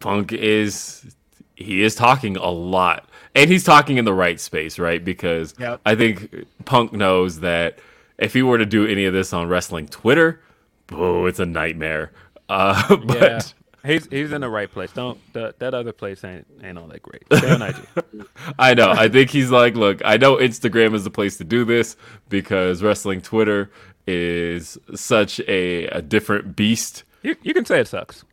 Punk 0.00 0.32
is 0.32 1.16
he 1.54 1.82
is 1.82 1.94
talking 1.94 2.36
a 2.36 2.50
lot, 2.50 3.08
and 3.34 3.50
he's 3.50 3.64
talking 3.64 3.96
in 3.96 4.04
the 4.04 4.12
right 4.12 4.38
space, 4.40 4.78
right? 4.78 5.04
Because 5.04 5.54
Yep. 5.58 5.80
I 5.86 5.94
think 5.94 6.46
Punk 6.64 6.92
knows 6.92 7.40
that 7.40 7.78
if 8.18 8.34
he 8.34 8.42
were 8.42 8.58
to 8.58 8.66
do 8.66 8.86
any 8.86 9.04
of 9.06 9.12
this 9.14 9.32
on 9.32 9.48
wrestling 9.48 9.88
Twitter, 9.88 10.40
oh, 10.92 11.26
it's 11.26 11.40
a 11.40 11.46
nightmare. 11.46 12.12
Uh, 12.48 12.96
but. 13.06 13.52
He's 13.86 14.06
he's 14.08 14.32
in 14.32 14.40
the 14.40 14.48
right 14.48 14.70
place. 14.70 14.92
Don't 14.92 15.18
the, 15.32 15.54
that 15.58 15.74
other 15.74 15.92
place 15.92 16.24
ain't 16.24 16.46
ain't 16.62 16.76
all 16.76 16.88
that 16.88 17.02
great. 17.02 17.22
IG. 17.30 18.26
I 18.58 18.74
know. 18.74 18.90
I 18.90 19.08
think 19.08 19.30
he's 19.30 19.50
like, 19.50 19.76
look, 19.76 20.02
I 20.04 20.16
know 20.16 20.36
Instagram 20.36 20.94
is 20.94 21.04
the 21.04 21.10
place 21.10 21.36
to 21.38 21.44
do 21.44 21.64
this 21.64 21.96
because 22.28 22.82
wrestling 22.82 23.20
Twitter 23.20 23.70
is 24.06 24.78
such 24.94 25.40
a, 25.40 25.86
a 25.86 26.02
different 26.02 26.56
beast. 26.56 27.04
You 27.22 27.36
you 27.42 27.54
can 27.54 27.64
say 27.64 27.80
it 27.80 27.88
sucks. 27.88 28.24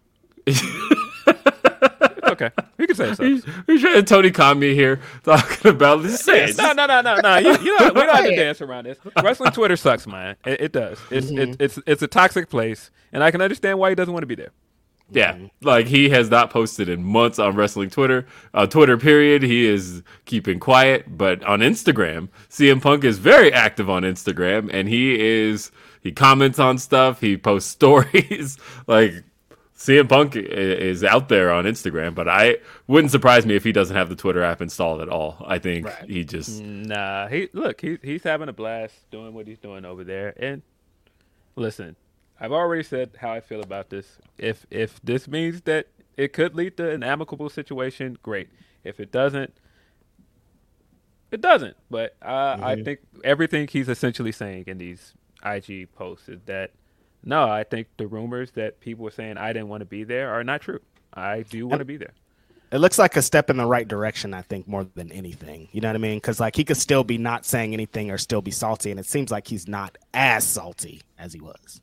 Okay. 2.34 2.50
You 2.80 2.88
can 2.88 2.96
say 2.96 3.10
it 3.10 3.18
sucks. 3.18 3.68
We're 3.68 3.80
trying 3.80 3.96
to 3.96 4.04
Tony 4.04 4.32
Khan 4.32 4.58
me 4.58 4.74
here 4.74 5.00
talking 5.24 5.70
about 5.70 6.02
this. 6.02 6.22
Say 6.22 6.46
it. 6.46 6.58
No, 6.58 6.74
no, 6.74 6.88
no, 6.88 7.02
no, 7.02 7.16
no. 7.18 7.38
You, 7.38 7.52
you 7.60 7.80
know, 7.80 7.88
we 7.94 8.02
don't 8.02 8.16
have 8.16 8.26
to 8.26 8.36
dance 8.36 8.62
around 8.62 8.86
this. 8.86 8.98
Wrestling 9.22 9.52
Twitter 9.52 9.76
sucks, 9.76 10.08
man. 10.08 10.36
It, 10.46 10.62
it 10.62 10.72
does. 10.72 11.00
It's, 11.12 11.30
it's 11.30 11.32
mm-hmm. 11.32 11.64
it's 11.64 11.80
it's 11.86 12.02
a 12.02 12.08
toxic 12.08 12.50
place, 12.50 12.90
and 13.12 13.24
I 13.24 13.30
can 13.30 13.42
understand 13.42 13.78
why 13.78 13.90
he 13.90 13.96
doesn't 13.96 14.14
want 14.14 14.24
to 14.24 14.28
be 14.28 14.36
there. 14.36 14.52
Yeah, 15.12 15.38
like 15.62 15.86
he 15.88 16.10
has 16.10 16.30
not 16.32 16.50
posted 16.50 16.90
in 16.90 17.04
months 17.04 17.38
on 17.38 17.56
wrestling 17.56 17.90
Twitter. 17.92 18.26
Uh, 18.54 18.66
Twitter, 18.66 18.98
period. 18.98 19.44
He 19.44 19.66
is 19.66 20.02
keeping 20.26 20.60
quiet, 20.60 21.18
but 21.18 21.44
on 21.44 21.60
Instagram, 21.60 22.30
CM 22.50 22.82
Punk 22.82 23.04
is 23.04 23.20
very 23.20 23.54
active 23.54 23.90
on 23.90 24.04
Instagram, 24.04 24.70
and 24.74 24.90
he 24.90 25.20
is 25.20 25.72
he 26.02 26.12
comments 26.12 26.58
on 26.58 26.78
stuff. 26.80 27.22
He 27.22 27.38
posts 27.38 27.70
stories. 27.80 28.58
like 28.88 29.24
CM 29.76 30.08
Punk 30.08 30.36
is 30.36 31.04
out 31.04 31.30
there 31.30 31.52
on 31.52 31.66
Instagram, 31.66 32.16
but 32.16 32.30
I 32.30 32.58
wouldn't 32.88 33.12
surprise 33.12 33.46
me 33.46 33.56
if 33.56 33.64
he 33.64 33.72
doesn't 33.72 33.96
have 33.96 34.10
the 34.10 34.16
Twitter 34.16 34.42
app 34.42 34.62
installed 34.62 35.02
at 35.02 35.10
all. 35.10 35.44
I 35.46 35.60
think 35.60 35.90
he 36.08 36.24
just 36.24 36.62
Nah, 36.62 37.28
he 37.28 37.50
look, 37.54 37.82
he 37.82 37.98
he's 38.02 38.24
having 38.24 38.50
a 38.50 38.54
blast 38.54 38.96
doing 39.12 39.34
what 39.34 39.46
he's 39.46 39.60
doing 39.60 39.84
over 39.86 40.04
there. 40.04 40.34
And 40.38 40.62
listen, 41.56 41.96
I've 42.40 42.52
already 42.52 42.84
said 42.84 43.12
how 43.20 43.32
I 43.32 43.40
feel 43.40 43.62
about 43.62 43.90
this. 43.90 44.18
If 44.38 44.66
if 44.70 45.00
this 45.04 45.28
means 45.28 45.62
that 45.62 45.88
it 46.18 46.34
could 46.34 46.56
lead 46.56 46.78
to 46.78 46.90
an 46.92 47.04
amicable 47.04 47.50
situation, 47.50 48.18
great. 48.22 48.50
If 48.84 49.00
it 49.00 49.12
doesn't, 49.12 49.54
it 51.32 51.42
doesn't. 51.42 51.78
But 51.90 52.16
uh, 52.22 52.58
I 52.62 52.82
think 52.84 53.00
everything 53.24 53.68
he's 53.68 53.90
essentially 53.90 54.32
saying 54.32 54.66
in 54.68 54.78
these 54.78 55.14
IG 55.44 55.92
posts 55.94 56.30
is 56.30 56.42
that 56.46 56.72
no, 57.24 57.50
I 57.50 57.64
think 57.64 57.88
the 57.98 58.08
rumors 58.08 58.52
that 58.52 58.80
people 58.80 59.06
were 59.06 59.12
saying 59.12 59.38
I 59.38 59.54
didn't 59.54 59.70
want 59.70 59.82
to 59.82 59.86
be 59.86 60.04
there 60.04 60.34
are 60.34 60.44
not 60.44 60.62
true. 60.62 60.80
I 61.14 61.44
do 61.44 61.68
want 61.68 61.80
to 61.80 61.86
be 61.86 61.98
there. 61.98 62.14
It 62.72 62.80
looks 62.80 62.98
like 62.98 63.16
a 63.16 63.22
step 63.22 63.52
in 63.52 63.58
the 63.58 63.68
right 63.68 63.88
direction, 63.88 64.34
I 64.34 64.42
think, 64.42 64.68
more 64.68 64.84
than 64.96 65.12
anything. 65.12 65.70
You 65.72 65.82
know 65.82 65.90
what 65.90 65.96
I 65.96 66.00
mean? 66.00 66.18
Because 66.18 66.40
like 66.40 66.56
he 66.56 66.64
could 66.64 66.78
still 66.78 67.04
be 67.04 67.20
not 67.20 67.46
saying 67.46 67.72
anything 67.72 68.10
or 68.10 68.18
still 68.18 68.42
be 68.42 68.52
salty, 68.52 68.90
and 68.90 69.00
it 69.00 69.06
seems 69.06 69.30
like 69.32 69.48
he's 69.48 69.68
not 69.68 69.98
as 70.14 70.44
salty 70.44 71.02
as 71.18 71.34
he 71.34 71.40
was. 71.40 71.82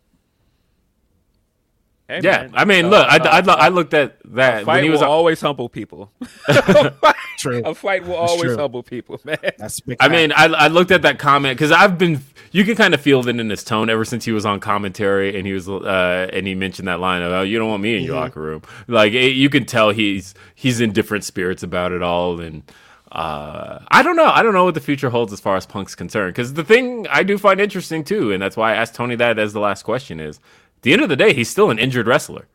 Hey, 2.10 2.20
yeah. 2.24 2.42
man, 2.42 2.50
I 2.54 2.64
mean, 2.64 2.90
look, 2.90 3.06
I, 3.08 3.18
uh, 3.18 3.28
I, 3.28 3.40
lo- 3.40 3.54
I 3.54 3.68
looked 3.68 3.94
at 3.94 4.16
that 4.34 4.52
A 4.52 4.56
when 4.58 4.64
fight 4.64 4.82
he 4.84 4.90
was 4.90 4.98
will 5.00 5.06
on- 5.06 5.12
always 5.12 5.40
humble 5.40 5.68
people. 5.68 6.10
True. 7.38 7.62
a 7.64 7.74
fight 7.74 8.04
will 8.04 8.16
always 8.16 8.42
true. 8.52 8.56
humble 8.56 8.82
people, 8.82 9.20
man. 9.24 9.38
That's 9.58 9.80
I 9.98 10.08
mean, 10.08 10.32
I, 10.32 10.44
I 10.46 10.66
looked 10.68 10.90
at 10.90 11.02
that 11.02 11.18
comment 11.18 11.56
because 11.56 11.72
I've 11.72 11.96
been. 11.98 12.22
You 12.52 12.64
can 12.64 12.74
kind 12.74 12.94
of 12.94 13.00
feel 13.00 13.26
it 13.26 13.38
in 13.38 13.48
his 13.48 13.62
tone 13.62 13.88
ever 13.88 14.04
since 14.04 14.24
he 14.24 14.32
was 14.32 14.44
on 14.44 14.58
commentary 14.58 15.38
and 15.38 15.46
he 15.46 15.52
was 15.52 15.68
uh, 15.68 16.28
and 16.32 16.46
he 16.48 16.56
mentioned 16.56 16.88
that 16.88 16.98
line 16.98 17.22
of 17.22 17.30
"Oh, 17.32 17.42
you 17.42 17.58
don't 17.58 17.68
want 17.70 17.80
me 17.82 17.96
in 17.96 18.02
your 18.02 18.16
locker 18.16 18.40
room." 18.40 18.62
Like 18.88 19.12
it, 19.12 19.34
you 19.36 19.48
can 19.48 19.64
tell 19.64 19.90
he's 19.90 20.34
he's 20.54 20.80
in 20.80 20.92
different 20.92 21.22
spirits 21.24 21.62
about 21.62 21.92
it 21.92 22.02
all, 22.02 22.40
and 22.40 22.64
uh, 23.12 23.78
I 23.88 24.02
don't 24.02 24.16
know. 24.16 24.26
I 24.26 24.42
don't 24.42 24.52
know 24.52 24.64
what 24.64 24.74
the 24.74 24.80
future 24.80 25.10
holds 25.10 25.32
as 25.32 25.40
far 25.40 25.56
as 25.56 25.64
Punk's 25.64 25.94
concerned. 25.94 26.34
Because 26.34 26.54
the 26.54 26.64
thing 26.64 27.06
I 27.08 27.22
do 27.22 27.38
find 27.38 27.60
interesting 27.60 28.04
too, 28.04 28.32
and 28.32 28.42
that's 28.42 28.56
why 28.56 28.72
I 28.72 28.76
asked 28.76 28.94
Tony 28.96 29.14
that 29.16 29.38
as 29.38 29.52
the 29.52 29.60
last 29.60 29.84
question 29.84 30.20
is: 30.20 30.36
at 30.36 30.42
the 30.82 30.92
end 30.92 31.02
of 31.02 31.08
the 31.08 31.16
day, 31.16 31.32
he's 31.32 31.50
still 31.50 31.70
an 31.70 31.78
injured 31.78 32.06
wrestler. 32.06 32.46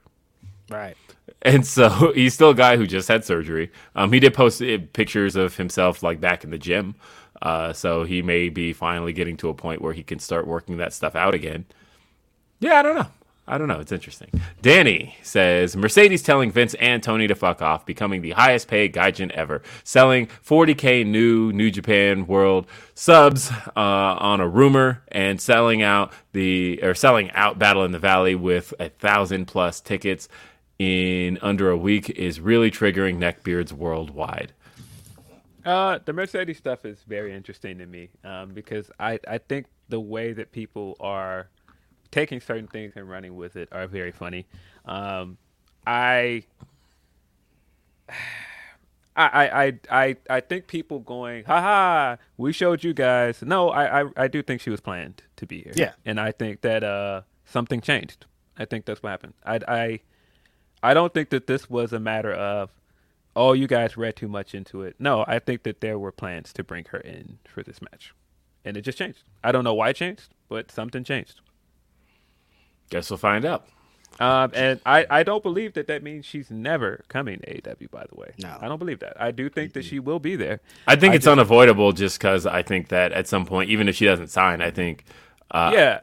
right. 0.69 0.95
And 1.41 1.65
so 1.65 2.11
he's 2.15 2.33
still 2.33 2.49
a 2.51 2.55
guy 2.55 2.75
who 2.77 2.87
just 2.87 3.07
had 3.07 3.23
surgery. 3.23 3.71
Um, 3.95 4.11
he 4.11 4.19
did 4.19 4.33
post 4.33 4.61
uh, 4.61 4.79
pictures 4.93 5.35
of 5.35 5.57
himself 5.57 6.01
like 6.01 6.19
back 6.19 6.43
in 6.43 6.49
the 6.49 6.57
gym. 6.57 6.95
Uh, 7.41 7.73
so 7.73 8.03
he 8.03 8.21
may 8.21 8.49
be 8.49 8.73
finally 8.73 9.13
getting 9.13 9.37
to 9.37 9.49
a 9.49 9.53
point 9.53 9.81
where 9.81 9.93
he 9.93 10.03
can 10.03 10.19
start 10.19 10.47
working 10.47 10.77
that 10.77 10.93
stuff 10.93 11.15
out 11.15 11.35
again. 11.35 11.65
Yeah, 12.59 12.79
I 12.79 12.81
don't 12.81 12.95
know. 12.95 13.07
I 13.47 13.59
don't 13.59 13.67
know. 13.67 13.79
It's 13.79 13.91
interesting. 13.91 14.29
Danny 14.61 15.15
says 15.21 15.75
Mercedes 15.75 16.23
telling 16.23 16.51
Vince 16.51 16.73
and 16.75 17.03
Tony 17.03 17.27
to 17.27 17.35
fuck 17.35 17.61
off, 17.61 17.85
becoming 17.85 18.21
the 18.21 18.31
highest 18.31 18.67
paid 18.67 18.93
gaijin 18.93 19.29
ever, 19.31 19.61
selling 19.83 20.27
40k 20.27 21.05
new 21.05 21.51
New 21.53 21.69
Japan 21.69 22.25
World 22.25 22.65
subs 22.95 23.51
uh, 23.51 23.69
on 23.75 24.39
a 24.39 24.47
rumor, 24.47 25.03
and 25.09 25.39
selling 25.39 25.83
out 25.83 26.11
the 26.31 26.81
or 26.81 26.95
selling 26.95 27.29
out 27.31 27.59
Battle 27.59 27.85
in 27.85 27.91
the 27.91 27.99
Valley 27.99 28.33
with 28.33 28.73
a 28.79 28.89
thousand 28.89 29.45
plus 29.45 29.79
tickets 29.79 30.27
in 30.79 31.37
under 31.41 31.69
a 31.69 31.77
week 31.77 32.09
is 32.09 32.39
really 32.39 32.71
triggering 32.71 33.17
neckbeards 33.17 33.71
worldwide. 33.71 34.53
Uh, 35.63 35.99
the 36.05 36.13
Mercedes 36.13 36.57
stuff 36.57 36.85
is 36.85 36.99
very 37.07 37.33
interesting 37.33 37.79
to 37.79 37.85
me 37.85 38.09
um, 38.23 38.53
because 38.53 38.91
I, 38.99 39.19
I 39.27 39.39
think 39.39 39.65
the 39.89 39.99
way 39.99 40.33
that 40.33 40.51
people 40.51 40.95
are 40.99 41.49
taking 42.15 42.39
certain 42.39 42.67
things 42.67 42.93
and 42.95 43.09
running 43.09 43.35
with 43.35 43.57
it 43.57 43.67
are 43.73 43.87
very 43.87 44.13
funny. 44.13 44.47
Um, 44.85 45.37
I, 45.85 46.43
I, 49.17 49.65
I, 49.65 49.79
I, 49.89 50.17
I, 50.29 50.39
think 50.41 50.67
people 50.67 50.99
going, 50.99 51.45
haha, 51.45 52.17
we 52.37 52.51
showed 52.51 52.83
you 52.83 52.93
guys. 52.93 53.41
No, 53.41 53.69
I, 53.69 54.01
I, 54.01 54.05
I 54.17 54.27
do 54.27 54.41
think 54.41 54.59
she 54.59 54.69
was 54.69 54.81
planned 54.81 55.23
to 55.37 55.45
be 55.45 55.61
here. 55.61 55.73
Yeah. 55.75 55.93
And 56.05 56.19
I 56.19 56.31
think 56.31 56.61
that 56.61 56.83
uh, 56.83 57.21
something 57.45 57.79
changed. 57.79 58.25
I 58.57 58.65
think 58.65 58.85
that's 58.85 59.01
what 59.01 59.09
happened. 59.09 59.33
I, 59.45 59.59
I, 59.67 59.99
I 60.83 60.93
don't 60.93 61.13
think 61.13 61.29
that 61.29 61.47
this 61.47 61.69
was 61.69 61.93
a 61.93 61.99
matter 61.99 62.33
of, 62.33 62.71
oh, 63.37 63.53
you 63.53 63.67
guys 63.67 63.95
read 63.95 64.17
too 64.17 64.27
much 64.27 64.53
into 64.53 64.81
it. 64.81 64.95
No, 64.99 65.23
I 65.27 65.39
think 65.39 65.63
that 65.63 65.79
there 65.81 65.99
were 65.99 66.11
plans 66.11 66.51
to 66.53 66.63
bring 66.63 66.85
her 66.91 66.99
in 66.99 67.39
for 67.45 67.63
this 67.63 67.81
match, 67.81 68.13
and 68.65 68.75
it 68.75 68.81
just 68.81 68.97
changed. 68.97 69.23
I 69.43 69.53
don't 69.53 69.63
know 69.63 69.73
why 69.73 69.89
it 69.89 69.95
changed, 69.95 70.33
but 70.49 70.71
something 70.71 71.05
changed. 71.05 71.39
Guess 72.89 73.09
we'll 73.09 73.17
find 73.17 73.45
out. 73.45 73.67
Um, 74.17 74.51
and 74.53 74.79
I, 74.85 75.05
I 75.09 75.23
don't 75.23 75.43
believe 75.43 75.73
that 75.73 75.87
that 75.87 76.01
means 76.01 76.25
she's 76.25 76.49
never 76.49 77.03
coming 77.09 77.39
to 77.39 77.61
AEW. 77.61 77.91
By 77.91 78.05
the 78.09 78.15
way, 78.15 78.31
No. 78.41 78.57
I 78.61 78.67
don't 78.69 78.79
believe 78.79 78.99
that. 78.99 79.19
I 79.21 79.31
do 79.31 79.49
think 79.49 79.73
that 79.73 79.83
she 79.83 79.99
will 79.99 80.19
be 80.19 80.37
there. 80.37 80.61
I 80.87 80.95
think 80.95 81.11
I 81.11 81.15
it's 81.15 81.25
just- 81.25 81.31
unavoidable 81.33 81.91
just 81.91 82.17
because 82.17 82.45
I 82.45 82.61
think 82.61 82.87
that 82.89 83.11
at 83.11 83.27
some 83.27 83.45
point, 83.45 83.69
even 83.69 83.89
if 83.89 83.95
she 83.95 84.05
doesn't 84.05 84.29
sign, 84.29 84.61
I 84.61 84.71
think 84.71 85.03
uh, 85.51 85.71
yeah, 85.73 85.99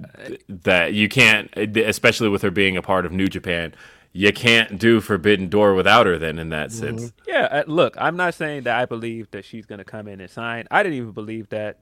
that 0.48 0.92
you 0.92 1.08
can't, 1.08 1.50
especially 1.56 2.28
with 2.28 2.42
her 2.42 2.50
being 2.50 2.76
a 2.76 2.82
part 2.82 3.06
of 3.06 3.12
New 3.12 3.28
Japan, 3.28 3.74
you 4.12 4.30
can't 4.32 4.78
do 4.78 5.00
Forbidden 5.00 5.48
Door 5.48 5.74
without 5.74 6.04
her. 6.06 6.18
Then, 6.18 6.38
in 6.38 6.50
that 6.50 6.70
sense, 6.70 7.12
Yeah, 7.26 7.48
uh, 7.50 7.64
look, 7.66 7.94
I'm 7.98 8.16
not 8.16 8.34
saying 8.34 8.64
that 8.64 8.78
I 8.78 8.84
believe 8.84 9.30
that 9.30 9.44
she's 9.46 9.64
going 9.64 9.78
to 9.78 9.84
come 9.84 10.06
in 10.06 10.20
and 10.20 10.30
sign. 10.30 10.68
I 10.70 10.82
didn't 10.82 10.98
even 10.98 11.12
believe 11.12 11.48
that 11.48 11.78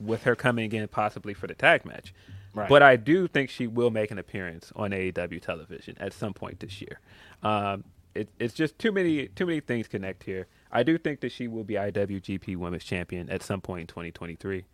with 0.00 0.22
her 0.24 0.34
coming 0.34 0.72
in 0.72 0.88
possibly 0.88 1.34
for 1.34 1.46
the 1.46 1.54
tag 1.54 1.84
match. 1.84 2.14
Right. 2.52 2.68
But 2.68 2.82
I 2.82 2.96
do 2.96 3.28
think 3.28 3.48
she 3.48 3.66
will 3.66 3.90
make 3.90 4.10
an 4.10 4.18
appearance 4.18 4.72
on 4.74 4.90
AEW 4.90 5.40
television 5.40 5.96
at 6.00 6.12
some 6.12 6.34
point 6.34 6.60
this 6.60 6.80
year. 6.80 7.00
Um, 7.42 7.84
it, 8.14 8.28
it's 8.40 8.54
just 8.54 8.78
too 8.78 8.90
many 8.90 9.28
too 9.28 9.46
many 9.46 9.60
things 9.60 9.86
connect 9.86 10.24
here. 10.24 10.48
I 10.72 10.82
do 10.82 10.98
think 10.98 11.20
that 11.20 11.30
she 11.30 11.46
will 11.46 11.64
be 11.64 11.74
IWGP 11.74 12.56
Women's 12.56 12.84
Champion 12.84 13.30
at 13.30 13.42
some 13.42 13.60
point 13.60 13.82
in 13.82 13.86
2023, 13.86 14.64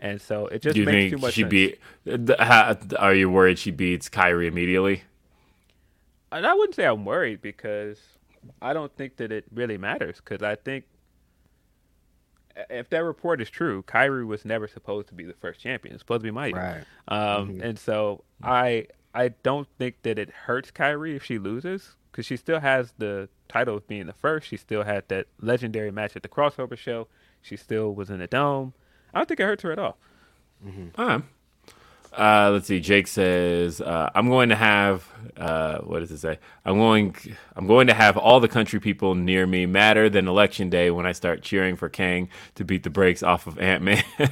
and 0.00 0.20
so 0.20 0.46
it 0.46 0.62
just 0.62 0.74
do 0.74 0.80
you 0.80 0.86
makes 0.86 1.04
too 1.04 1.10
think 1.10 1.22
much 1.22 1.34
she 1.34 1.42
sense. 1.42 1.50
beat? 2.04 2.96
Are 2.98 3.14
you 3.14 3.30
worried 3.30 3.58
she 3.58 3.70
beats 3.70 4.08
Kairi 4.08 4.46
immediately? 4.48 5.04
And 6.32 6.46
I 6.46 6.54
wouldn't 6.54 6.74
say 6.74 6.86
I'm 6.86 7.04
worried 7.04 7.42
because 7.42 7.98
I 8.60 8.72
don't 8.72 8.94
think 8.96 9.16
that 9.16 9.30
it 9.30 9.44
really 9.52 9.78
matters. 9.78 10.16
Because 10.16 10.42
I 10.42 10.56
think 10.56 10.84
if 12.70 12.90
that 12.90 12.98
report 13.04 13.40
is 13.40 13.50
true, 13.50 13.82
Kairi 13.82 14.26
was 14.26 14.44
never 14.44 14.66
supposed 14.68 15.08
to 15.08 15.14
be 15.14 15.24
the 15.24 15.34
first 15.34 15.60
champion. 15.60 15.94
It's 15.94 16.02
supposed 16.02 16.20
to 16.20 16.24
be 16.24 16.30
Mighty. 16.30 16.54
Right. 16.54 16.84
Um, 17.08 17.60
And 17.62 17.78
so 17.78 18.24
I 18.42 18.86
I 19.14 19.28
don't 19.42 19.68
think 19.78 20.02
that 20.02 20.18
it 20.18 20.30
hurts 20.30 20.70
Kairi 20.70 21.14
if 21.16 21.24
she 21.24 21.38
loses 21.38 21.96
because 22.10 22.26
she 22.26 22.36
still 22.36 22.60
has 22.60 22.92
the 22.98 23.28
title 23.48 23.76
of 23.76 23.86
being 23.86 24.06
the 24.06 24.12
first. 24.12 24.48
She 24.48 24.56
still 24.56 24.82
had 24.84 25.08
that 25.08 25.26
legendary 25.40 25.90
match 25.90 26.16
at 26.16 26.22
the 26.22 26.28
crossover 26.28 26.76
show. 26.76 27.08
She 27.40 27.56
still 27.56 27.94
was 27.94 28.08
in 28.10 28.18
the 28.18 28.26
dome. 28.26 28.72
I 29.12 29.18
don't 29.18 29.28
think 29.28 29.40
it 29.40 29.44
hurts 29.44 29.62
her 29.62 29.72
at 29.72 29.78
all. 29.78 29.98
All 30.96 31.06
right. 31.06 31.22
Uh, 32.16 32.50
let's 32.52 32.66
see. 32.66 32.80
Jake 32.80 33.06
says, 33.06 33.80
uh, 33.80 34.10
"I'm 34.14 34.28
going 34.28 34.50
to 34.50 34.56
have 34.56 35.08
uh, 35.36 35.78
what 35.78 36.00
does 36.00 36.10
it 36.10 36.18
say? 36.18 36.38
I'm 36.64 36.76
going. 36.76 37.16
I'm 37.56 37.66
going 37.66 37.86
to 37.86 37.94
have 37.94 38.16
all 38.16 38.40
the 38.40 38.48
country 38.48 38.80
people 38.80 39.14
near 39.14 39.46
me 39.46 39.66
madder 39.66 40.10
than 40.10 40.28
election 40.28 40.70
day 40.70 40.90
when 40.90 41.06
I 41.06 41.12
start 41.12 41.42
cheering 41.42 41.76
for 41.76 41.88
Kang 41.88 42.28
to 42.56 42.64
beat 42.64 42.82
the 42.82 42.90
brakes 42.90 43.22
off 43.22 43.46
of 43.46 43.58
Ant 43.58 43.82
Man." 43.82 44.04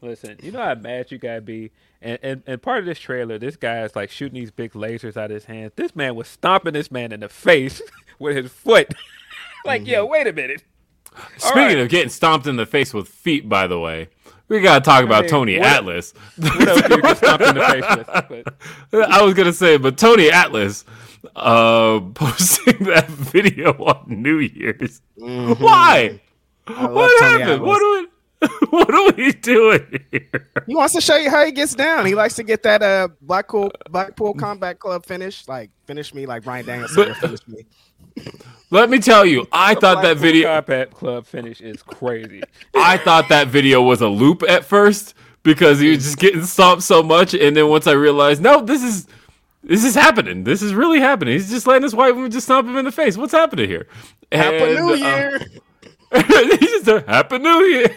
Listen, 0.00 0.36
you 0.42 0.52
know 0.52 0.62
how 0.62 0.76
mad 0.76 1.10
you 1.10 1.18
gotta 1.18 1.40
be, 1.40 1.72
and, 2.00 2.18
and 2.22 2.42
and 2.46 2.62
part 2.62 2.78
of 2.78 2.84
this 2.84 3.00
trailer, 3.00 3.38
this 3.38 3.56
guy 3.56 3.82
is 3.82 3.96
like 3.96 4.10
shooting 4.10 4.38
these 4.38 4.52
big 4.52 4.72
lasers 4.72 5.16
out 5.16 5.30
of 5.30 5.34
his 5.34 5.46
hands. 5.46 5.72
This 5.74 5.96
man 5.96 6.14
was 6.14 6.28
stomping 6.28 6.74
this 6.74 6.90
man 6.90 7.10
in 7.10 7.20
the 7.20 7.28
face 7.28 7.82
with 8.18 8.36
his 8.36 8.52
foot. 8.52 8.94
like, 9.64 9.86
yo, 9.86 10.04
wait 10.06 10.26
a 10.26 10.32
minute. 10.32 10.62
Speaking 11.36 11.62
right. 11.62 11.78
of 11.78 11.88
getting 11.88 12.10
stomped 12.10 12.46
in 12.46 12.56
the 12.56 12.66
face 12.66 12.94
with 12.94 13.08
feet, 13.08 13.48
by 13.48 13.66
the 13.66 13.80
way, 13.80 14.08
we 14.48 14.60
gotta 14.60 14.84
talk 14.84 15.04
about 15.04 15.22
mean, 15.24 15.30
Tony 15.30 15.58
what- 15.58 15.66
Atlas. 15.68 16.14
What 16.38 16.68
else 16.68 16.82
do 16.82 16.94
you 16.96 17.02
get 17.02 17.16
stomped 17.16 17.44
in 17.44 17.54
the 17.54 17.60
face 17.62 18.28
with? 18.30 19.08
I 19.10 19.22
was 19.22 19.34
gonna 19.34 19.52
say, 19.52 19.76
but 19.76 19.98
Tony 19.98 20.30
Atlas 20.30 20.84
uh, 21.36 22.00
posting 22.14 22.84
that 22.84 23.08
video 23.08 23.72
on 23.72 24.04
New 24.22 24.38
Year's. 24.38 25.00
Why? 25.16 26.20
Mm-hmm. 26.66 26.82
love 26.82 26.92
What 26.94 27.20
Tony 27.20 27.30
happened? 27.42 27.50
Atlas. 27.50 27.68
What 27.68 27.82
are 27.82 28.00
we? 28.00 28.08
What 28.70 28.94
are 28.94 29.12
we 29.16 29.32
doing 29.32 30.04
here? 30.12 30.48
He 30.68 30.76
wants 30.76 30.94
to 30.94 31.00
show 31.00 31.16
you 31.16 31.28
how 31.28 31.44
he 31.44 31.50
gets 31.50 31.74
down. 31.74 32.06
He 32.06 32.14
likes 32.14 32.36
to 32.36 32.44
get 32.44 32.62
that 32.62 32.82
uh 32.82 33.08
Blackpool 33.20 33.72
Blackpool 33.90 34.32
Combat 34.34 34.78
Club 34.78 35.04
finish, 35.04 35.48
like 35.48 35.70
finish 35.86 36.14
me 36.14 36.24
like 36.24 36.44
Bryan 36.44 36.64
Danielson 36.64 37.14
finished 37.14 37.48
me. 37.48 37.66
Let 38.70 38.90
me 38.90 38.98
tell 38.98 39.24
you, 39.24 39.46
I 39.50 39.74
thought 39.74 40.02
that 40.02 40.18
video. 40.18 40.48
Combat 40.48 40.90
Club 40.90 41.26
finish 41.26 41.60
is 41.60 41.82
crazy. 41.82 42.42
I 42.74 42.98
thought 42.98 43.28
that 43.30 43.48
video 43.48 43.82
was 43.82 44.02
a 44.02 44.08
loop 44.08 44.42
at 44.46 44.64
first 44.64 45.14
because 45.42 45.80
he 45.80 45.90
was 45.90 46.04
just 46.04 46.18
getting 46.18 46.44
stomped 46.44 46.82
so 46.82 47.02
much, 47.02 47.32
and 47.32 47.56
then 47.56 47.68
once 47.68 47.86
I 47.86 47.92
realized, 47.92 48.42
no, 48.42 48.60
this 48.60 48.82
is 48.82 49.06
this 49.62 49.84
is 49.84 49.94
happening. 49.94 50.44
This 50.44 50.62
is 50.62 50.74
really 50.74 51.00
happening. 51.00 51.32
He's 51.32 51.50
just 51.50 51.66
letting 51.66 51.82
this 51.82 51.94
white 51.94 52.14
woman 52.14 52.30
just 52.30 52.46
stomp 52.46 52.68
him 52.68 52.76
in 52.76 52.84
the 52.84 52.92
face. 52.92 53.16
What's 53.16 53.32
happening 53.32 53.68
here? 53.68 53.86
Happy 54.30 54.56
And, 54.56 54.86
New 54.86 54.92
uh, 54.92 54.96
Year! 54.96 55.38
he 56.14 56.56
just 56.58 56.84
said, 56.84 57.04
Happy 57.06 57.38
New 57.38 57.60
Year. 57.64 57.96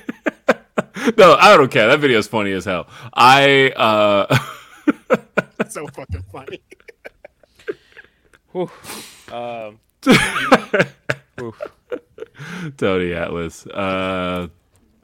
no, 1.18 1.36
I 1.36 1.56
don't 1.58 1.72
care. 1.72 1.88
That 1.88 2.00
video 2.00 2.20
is 2.20 2.28
funny 2.28 2.52
as 2.52 2.66
hell. 2.66 2.88
I 3.14 3.72
uh 3.72 4.38
That's 5.58 5.74
so 5.74 5.88
fucking 5.88 6.24
funny. 6.32 6.62
Um, 9.32 9.80
Tony 12.78 13.14
Atlas. 13.14 13.66
Uh 13.68 14.48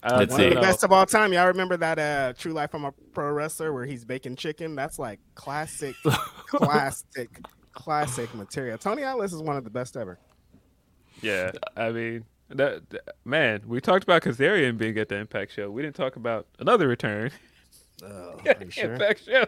uh, 0.03 0.17
Let's 0.19 0.31
one 0.31 0.39
see. 0.39 0.45
of 0.45 0.49
The 0.51 0.55
the- 0.55 0.61
best 0.61 0.83
of 0.83 0.91
all 0.91 1.05
time. 1.05 1.33
Y'all 1.33 1.47
remember 1.47 1.75
that 1.77 1.99
uh 1.99 2.33
True 2.37 2.53
Life 2.53 2.73
I'm 2.73 2.85
a 2.85 2.91
Pro 3.13 3.31
Wrestler 3.31 3.73
where 3.73 3.85
he's 3.85 4.05
baking 4.05 4.35
chicken? 4.35 4.75
That's 4.75 4.99
like 4.99 5.19
classic, 5.35 5.95
classic, 6.47 7.39
classic 7.73 8.33
material. 8.35 8.77
Tony 8.77 9.03
Atlas 9.03 9.33
is 9.33 9.41
one 9.41 9.57
of 9.57 9.63
the 9.63 9.69
best 9.69 9.97
ever. 9.97 10.19
Yeah, 11.21 11.51
I 11.75 11.91
mean, 11.91 12.25
that, 12.49 12.87
that- 12.91 13.15
man, 13.25 13.63
we 13.67 13.81
talked 13.81 14.03
about 14.03 14.21
Kazarian 14.21 14.77
being 14.77 14.97
at 14.99 15.09
the 15.09 15.15
Impact 15.15 15.51
show. 15.51 15.71
We 15.71 15.81
didn't 15.81 15.95
talk 15.95 16.15
about 16.15 16.45
another 16.59 16.87
return. 16.87 17.31
Oh, 18.03 18.39
are 18.45 18.55
you 18.63 18.69
sure? 18.69 18.93
Impact 18.93 19.25
show. 19.25 19.45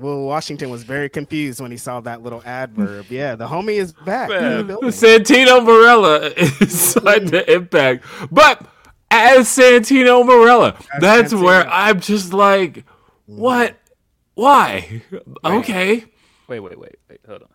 Will 0.00 0.24
Washington 0.24 0.70
was 0.70 0.82
very 0.82 1.08
confused 1.08 1.60
when 1.60 1.70
he 1.70 1.76
saw 1.76 2.00
that 2.00 2.22
little 2.22 2.42
adverb. 2.44 3.06
Yeah, 3.10 3.36
the 3.36 3.46
homie 3.46 3.74
is 3.76 3.92
back. 3.92 4.30
Man. 4.30 4.52
in 4.52 4.58
the 4.58 4.64
building. 4.64 4.88
Santino 4.90 5.60
Marella 5.64 6.32
is 6.62 6.80
signed 6.92 7.28
to 7.32 7.52
Impact, 7.52 8.04
but 8.30 8.66
as 9.10 9.48
Santino 9.48 10.24
Marella, 10.24 10.76
that's 11.00 11.32
Santino. 11.32 11.42
where 11.44 11.68
I'm 11.68 12.00
just 12.00 12.32
like, 12.32 12.84
what? 13.26 13.76
Why? 14.34 15.02
Okay. 15.44 16.04
Wait, 16.48 16.60
wait, 16.60 16.78
wait, 16.78 16.96
wait. 17.08 17.20
Hold 17.28 17.42
on. 17.42 17.48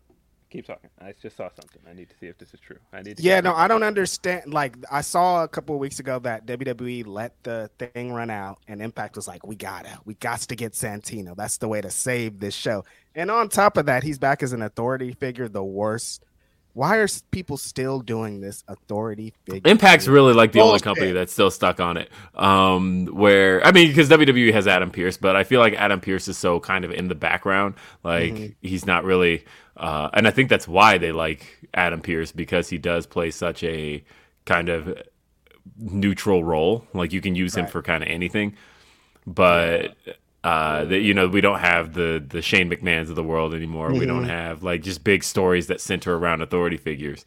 Keep 0.55 0.67
talking. 0.67 0.89
I 1.01 1.13
just 1.21 1.35
saw 1.35 1.49
something. 1.49 1.81
I 1.85 1.91
need 1.91 2.09
to 2.09 2.15
see 2.17 2.27
if 2.27 2.37
this 2.37 2.53
is 2.53 2.61
true. 2.61 2.77
I 2.93 3.01
need 3.01 3.17
to. 3.17 3.23
Yeah, 3.23 3.41
no, 3.41 3.53
I 3.53 3.67
don't 3.67 3.83
understand. 3.83 4.53
Like, 4.53 4.77
I 4.89 5.01
saw 5.01 5.43
a 5.43 5.49
couple 5.49 5.75
of 5.75 5.81
weeks 5.81 5.99
ago 5.99 6.17
that 6.19 6.45
WWE 6.45 7.05
let 7.05 7.33
the 7.43 7.69
thing 7.77 8.13
run 8.13 8.29
out, 8.29 8.59
and 8.65 8.81
Impact 8.81 9.17
was 9.17 9.27
like, 9.27 9.45
"We 9.45 9.57
gotta, 9.57 9.99
we 10.05 10.13
got 10.13 10.39
to 10.39 10.55
get 10.55 10.71
Santino. 10.71 11.35
That's 11.35 11.57
the 11.57 11.67
way 11.67 11.81
to 11.81 11.91
save 11.91 12.39
this 12.39 12.53
show." 12.53 12.85
And 13.15 13.29
on 13.29 13.49
top 13.49 13.75
of 13.75 13.87
that, 13.87 14.03
he's 14.03 14.17
back 14.17 14.43
as 14.43 14.53
an 14.53 14.61
authority 14.61 15.11
figure. 15.11 15.49
The 15.49 15.61
worst. 15.61 16.23
Why 16.71 16.97
are 16.97 17.07
people 17.31 17.57
still 17.57 17.99
doing 17.99 18.39
this 18.39 18.63
authority 18.67 19.33
figure? 19.45 19.69
Impact's 19.69 20.07
really 20.09 20.33
like 20.33 20.53
the 20.53 20.59
only 20.61 20.79
company 20.79 21.11
that's 21.11 21.31
still 21.33 21.51
stuck 21.51 21.81
on 21.81 21.97
it. 21.97 22.09
Um, 22.33 23.07
where 23.07 23.65
I 23.65 23.73
mean, 23.73 23.89
because 23.89 24.09
WWE 24.09 24.53
has 24.53 24.67
Adam 24.67 24.91
Pearce, 24.91 25.17
but 25.17 25.35
I 25.35 25.43
feel 25.43 25.59
like 25.59 25.73
Adam 25.73 25.99
Pearce 25.99 26.29
is 26.29 26.37
so 26.37 26.61
kind 26.61 26.85
of 26.85 26.91
in 26.91 27.09
the 27.09 27.15
background. 27.15 27.75
Like 28.03 28.55
he's 28.61 28.85
not 28.85 29.03
really, 29.03 29.45
uh, 29.78 30.09
and 30.13 30.28
I 30.28 30.32
think 30.32 30.49
that's 30.49 30.67
why 30.67 30.97
they 30.97 31.11
like 31.11 31.67
Adam 31.73 32.01
Pearce 32.01 32.32
because 32.32 32.69
he 32.69 32.78
does 32.78 33.05
play 33.05 33.32
such 33.32 33.63
a 33.63 34.03
kind 34.45 34.69
of 34.69 35.01
neutral 35.78 36.43
role. 36.43 36.86
Like 36.93 37.13
you 37.13 37.21
can 37.21 37.36
use 37.36 37.55
him 37.55 37.67
for 37.67 37.82
kind 37.82 38.03
of 38.03 38.09
anything, 38.09 38.55
but. 39.26 39.95
Uh, 40.43 40.86
that 40.86 40.99
you 40.99 41.11
know, 41.11 41.28
we 41.28 41.41
don't 41.41 41.57
have 41.57 41.95
the 41.95 42.23
the 42.23 42.39
Shane 42.39 42.69
McMahon's 42.69 43.09
of 43.09 43.15
the 43.15 43.23
world 43.23 43.55
anymore. 43.55 43.91
We 43.91 44.05
don't 44.05 44.26
have 44.26 44.61
like 44.61 44.84
just 44.84 45.03
big 45.03 45.23
stories 45.23 45.65
that 45.65 45.82
center 45.82 46.15
around 46.15 46.43
authority 46.43 46.78
figures. 46.78 47.26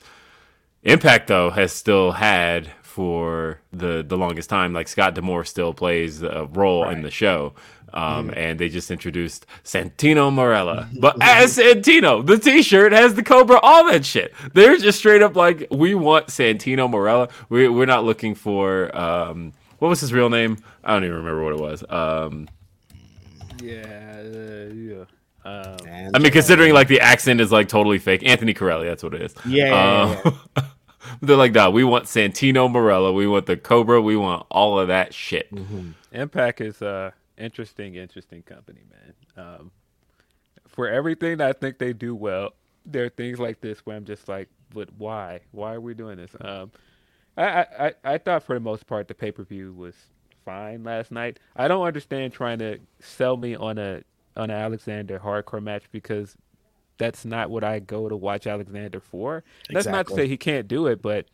Impact 0.84 1.26
though 1.26 1.50
has 1.50 1.72
still 1.72 2.12
had 2.12 2.70
for 2.98 3.60
the 3.72 4.04
the 4.06 4.16
longest 4.16 4.48
time. 4.48 4.72
Like 4.72 4.88
Scott 4.88 5.14
D'Amore 5.14 5.44
still 5.44 5.74
plays 5.74 6.22
a 6.22 6.48
role 6.52 6.88
in 6.88 7.02
the 7.02 7.10
show, 7.10 7.54
um, 7.92 8.32
and 8.36 8.58
they 8.58 8.68
just 8.68 8.90
introduced 8.90 9.46
Santino 9.64 10.32
Marella, 10.32 10.88
but 11.00 11.16
as 11.20 11.56
Santino, 11.56 12.24
the 12.24 12.38
T-shirt 12.38 12.92
has 12.92 13.14
the 13.14 13.22
Cobra, 13.22 13.58
all 13.62 13.90
that 13.90 14.04
shit. 14.04 14.32
They're 14.54 14.76
just 14.76 14.98
straight 14.98 15.22
up 15.22 15.36
like, 15.36 15.66
we 15.70 15.94
want 15.94 16.28
Santino 16.28 16.88
Marella. 16.88 17.30
We 17.48 17.68
we're 17.68 17.86
not 17.86 18.04
looking 18.04 18.34
for 18.34 18.94
um, 18.96 19.52
what 19.78 19.88
was 19.88 20.00
his 20.00 20.12
real 20.12 20.28
name? 20.30 20.58
I 20.84 20.92
don't 20.92 21.04
even 21.04 21.16
remember 21.16 21.44
what 21.44 21.52
it 21.52 21.60
was. 21.60 21.84
Um, 21.88 22.48
Yeah, 23.62 23.84
uh, 24.20 24.72
yeah. 24.72 25.04
Um, 25.44 26.10
I 26.14 26.18
mean, 26.18 26.32
considering 26.32 26.74
like 26.74 26.88
the 26.88 27.00
accent 27.00 27.40
is 27.40 27.50
like 27.50 27.68
totally 27.68 27.98
fake. 27.98 28.22
Anthony 28.26 28.52
Carelli, 28.54 28.86
that's 28.86 29.02
what 29.02 29.14
it 29.14 29.22
is. 29.22 29.34
Yeah, 29.46 29.66
yeah, 29.66 30.20
yeah, 30.24 30.32
Uh, 30.56 30.62
They're 31.22 31.36
like, 31.36 31.52
nah, 31.52 31.70
we 31.70 31.84
want 31.84 32.04
Santino 32.04 32.68
Marella, 32.70 33.14
we 33.14 33.26
want 33.26 33.46
the 33.46 33.56
Cobra, 33.56 34.00
we 34.00 34.16
want 34.16 34.46
all 34.50 34.78
of 34.78 34.88
that 34.88 35.14
shit. 35.14 35.50
Mm-hmm. 35.52 35.92
Impact 36.12 36.60
is 36.60 36.82
uh 36.82 37.12
interesting, 37.38 37.94
interesting 37.94 38.42
company, 38.42 38.80
man. 38.90 39.44
Um, 39.44 39.70
for 40.66 40.88
everything 40.88 41.38
that 41.38 41.48
I 41.48 41.52
think 41.52 41.78
they 41.78 41.92
do 41.92 42.14
well, 42.14 42.50
there 42.84 43.04
are 43.04 43.10
things 43.10 43.38
like 43.38 43.60
this 43.60 43.80
where 43.80 43.96
I'm 43.96 44.04
just 44.04 44.28
like, 44.28 44.48
but 44.74 44.88
why? 44.96 45.40
Why 45.52 45.74
are 45.74 45.80
we 45.80 45.94
doing 45.94 46.16
this? 46.16 46.30
Um, 46.40 46.70
I, 47.36 47.66
I, 47.78 47.92
I 48.04 48.18
thought 48.18 48.42
for 48.42 48.54
the 48.54 48.60
most 48.60 48.86
part 48.86 49.08
the 49.08 49.14
pay 49.14 49.30
per 49.32 49.44
view 49.44 49.72
was 49.72 49.94
fine 50.44 50.82
last 50.82 51.10
night. 51.12 51.38
I 51.56 51.68
don't 51.68 51.86
understand 51.86 52.32
trying 52.32 52.58
to 52.58 52.78
sell 53.00 53.36
me 53.36 53.54
on 53.54 53.78
a 53.78 54.02
on 54.36 54.50
an 54.50 54.56
Alexander 54.56 55.18
hardcore 55.18 55.62
match 55.62 55.84
because 55.90 56.36
that's 56.98 57.24
not 57.24 57.50
what 57.50 57.64
I 57.64 57.78
go 57.78 58.08
to 58.08 58.16
watch 58.16 58.46
Alexander 58.46 59.00
for. 59.00 59.44
That's 59.70 59.86
not 59.86 60.06
to 60.08 60.14
say 60.14 60.26
he 60.28 60.36
can't 60.36 60.66
do 60.66 60.86
it, 60.86 61.00
but 61.00 61.26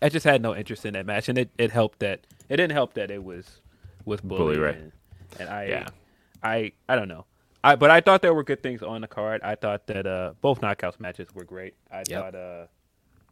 I 0.00 0.08
just 0.08 0.24
had 0.24 0.40
no 0.40 0.54
interest 0.54 0.86
in 0.86 0.94
that 0.94 1.06
match, 1.06 1.28
and 1.28 1.36
it, 1.36 1.50
it 1.58 1.72
helped 1.72 1.98
that 2.00 2.26
it 2.48 2.56
didn't 2.56 2.72
help 2.72 2.94
that 2.94 3.10
it 3.10 3.24
was 3.24 3.60
with 4.04 4.22
Bully, 4.22 4.38
Bully 4.38 4.58
Ray. 4.58 4.74
and, 4.74 4.92
and 5.38 5.48
I 5.48 5.64
Yeah. 5.66 5.88
I 6.42 6.72
I 6.88 6.96
don't 6.96 7.08
know. 7.08 7.24
I 7.64 7.74
but 7.76 7.90
I 7.90 8.00
thought 8.00 8.22
there 8.22 8.34
were 8.34 8.44
good 8.44 8.62
things 8.62 8.82
on 8.82 9.00
the 9.00 9.08
card. 9.08 9.42
I 9.42 9.54
thought 9.56 9.86
that 9.88 10.06
uh, 10.06 10.34
both 10.40 10.60
knockouts 10.60 11.00
matches 11.00 11.28
were 11.34 11.44
great. 11.44 11.74
I 11.90 11.98
Yep. 11.98 12.06
thought 12.08 12.34
uh, 12.34 12.66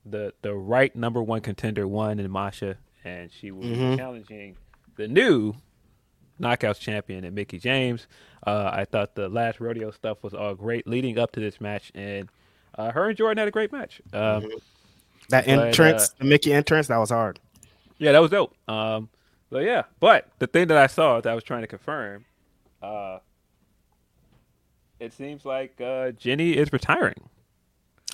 the 0.05 0.33
the 0.43 0.55
right 0.55 0.95
number 0.97 1.23
one 1.23 1.41
contender 1.41 1.87
won 1.87 2.19
in 2.19 2.31
Masha, 2.31 2.77
and 3.05 3.31
she 3.33 3.51
was 3.51 3.69
challenging 3.97 4.57
the 4.97 5.07
new 5.09 5.55
knockouts 6.41 6.79
champion 6.81 7.25
and 7.25 7.35
Mickie 7.35 7.59
James. 7.59 8.07
Uh, 8.47 8.71
I 8.73 8.85
thought 8.85 9.15
the 9.15 9.29
last 9.29 9.61
rodeo 9.61 9.91
stuff 9.91 10.23
was 10.23 10.35
all 10.35 10.55
great 10.55 10.87
leading 10.87 11.19
up 11.19 11.33
to 11.33 11.41
this 11.41 11.61
match, 11.61 11.91
and 11.95 12.29
uh, 12.77 12.91
her 12.91 13.09
and 13.09 13.17
Jordynne 13.19 13.39
had 13.39 13.49
a 13.49 13.53
great 13.53 13.73
match. 13.73 14.01
Um, 14.13 14.49
That 15.31 15.47
But, 15.47 15.49
entrance, 15.49 16.11
uh, 16.11 16.15
the 16.19 16.25
Mickie 16.27 16.53
entrance, 16.53 16.87
that 16.89 16.99
was 16.99 17.11
hard. 17.11 17.41
Yeah, 17.99 18.13
that 18.13 18.21
was 18.21 18.31
dope. 18.31 18.55
Um, 18.69 19.09
but 19.51 19.65
yeah, 19.65 19.85
but 20.01 20.29
the 20.39 20.47
thing 20.47 20.69
that 20.69 20.77
I 20.77 20.87
saw 20.87 21.21
that 21.21 21.31
I 21.31 21.35
was 21.35 21.45
trying 21.45 21.63
to 21.63 21.67
confirm, 21.67 22.25
uh, 22.83 23.19
it 24.99 25.13
seems 25.13 25.45
like 25.45 25.81
uh, 25.81 26.11
Jenny 26.13 26.53
is 26.53 26.73
retiring. 26.73 27.29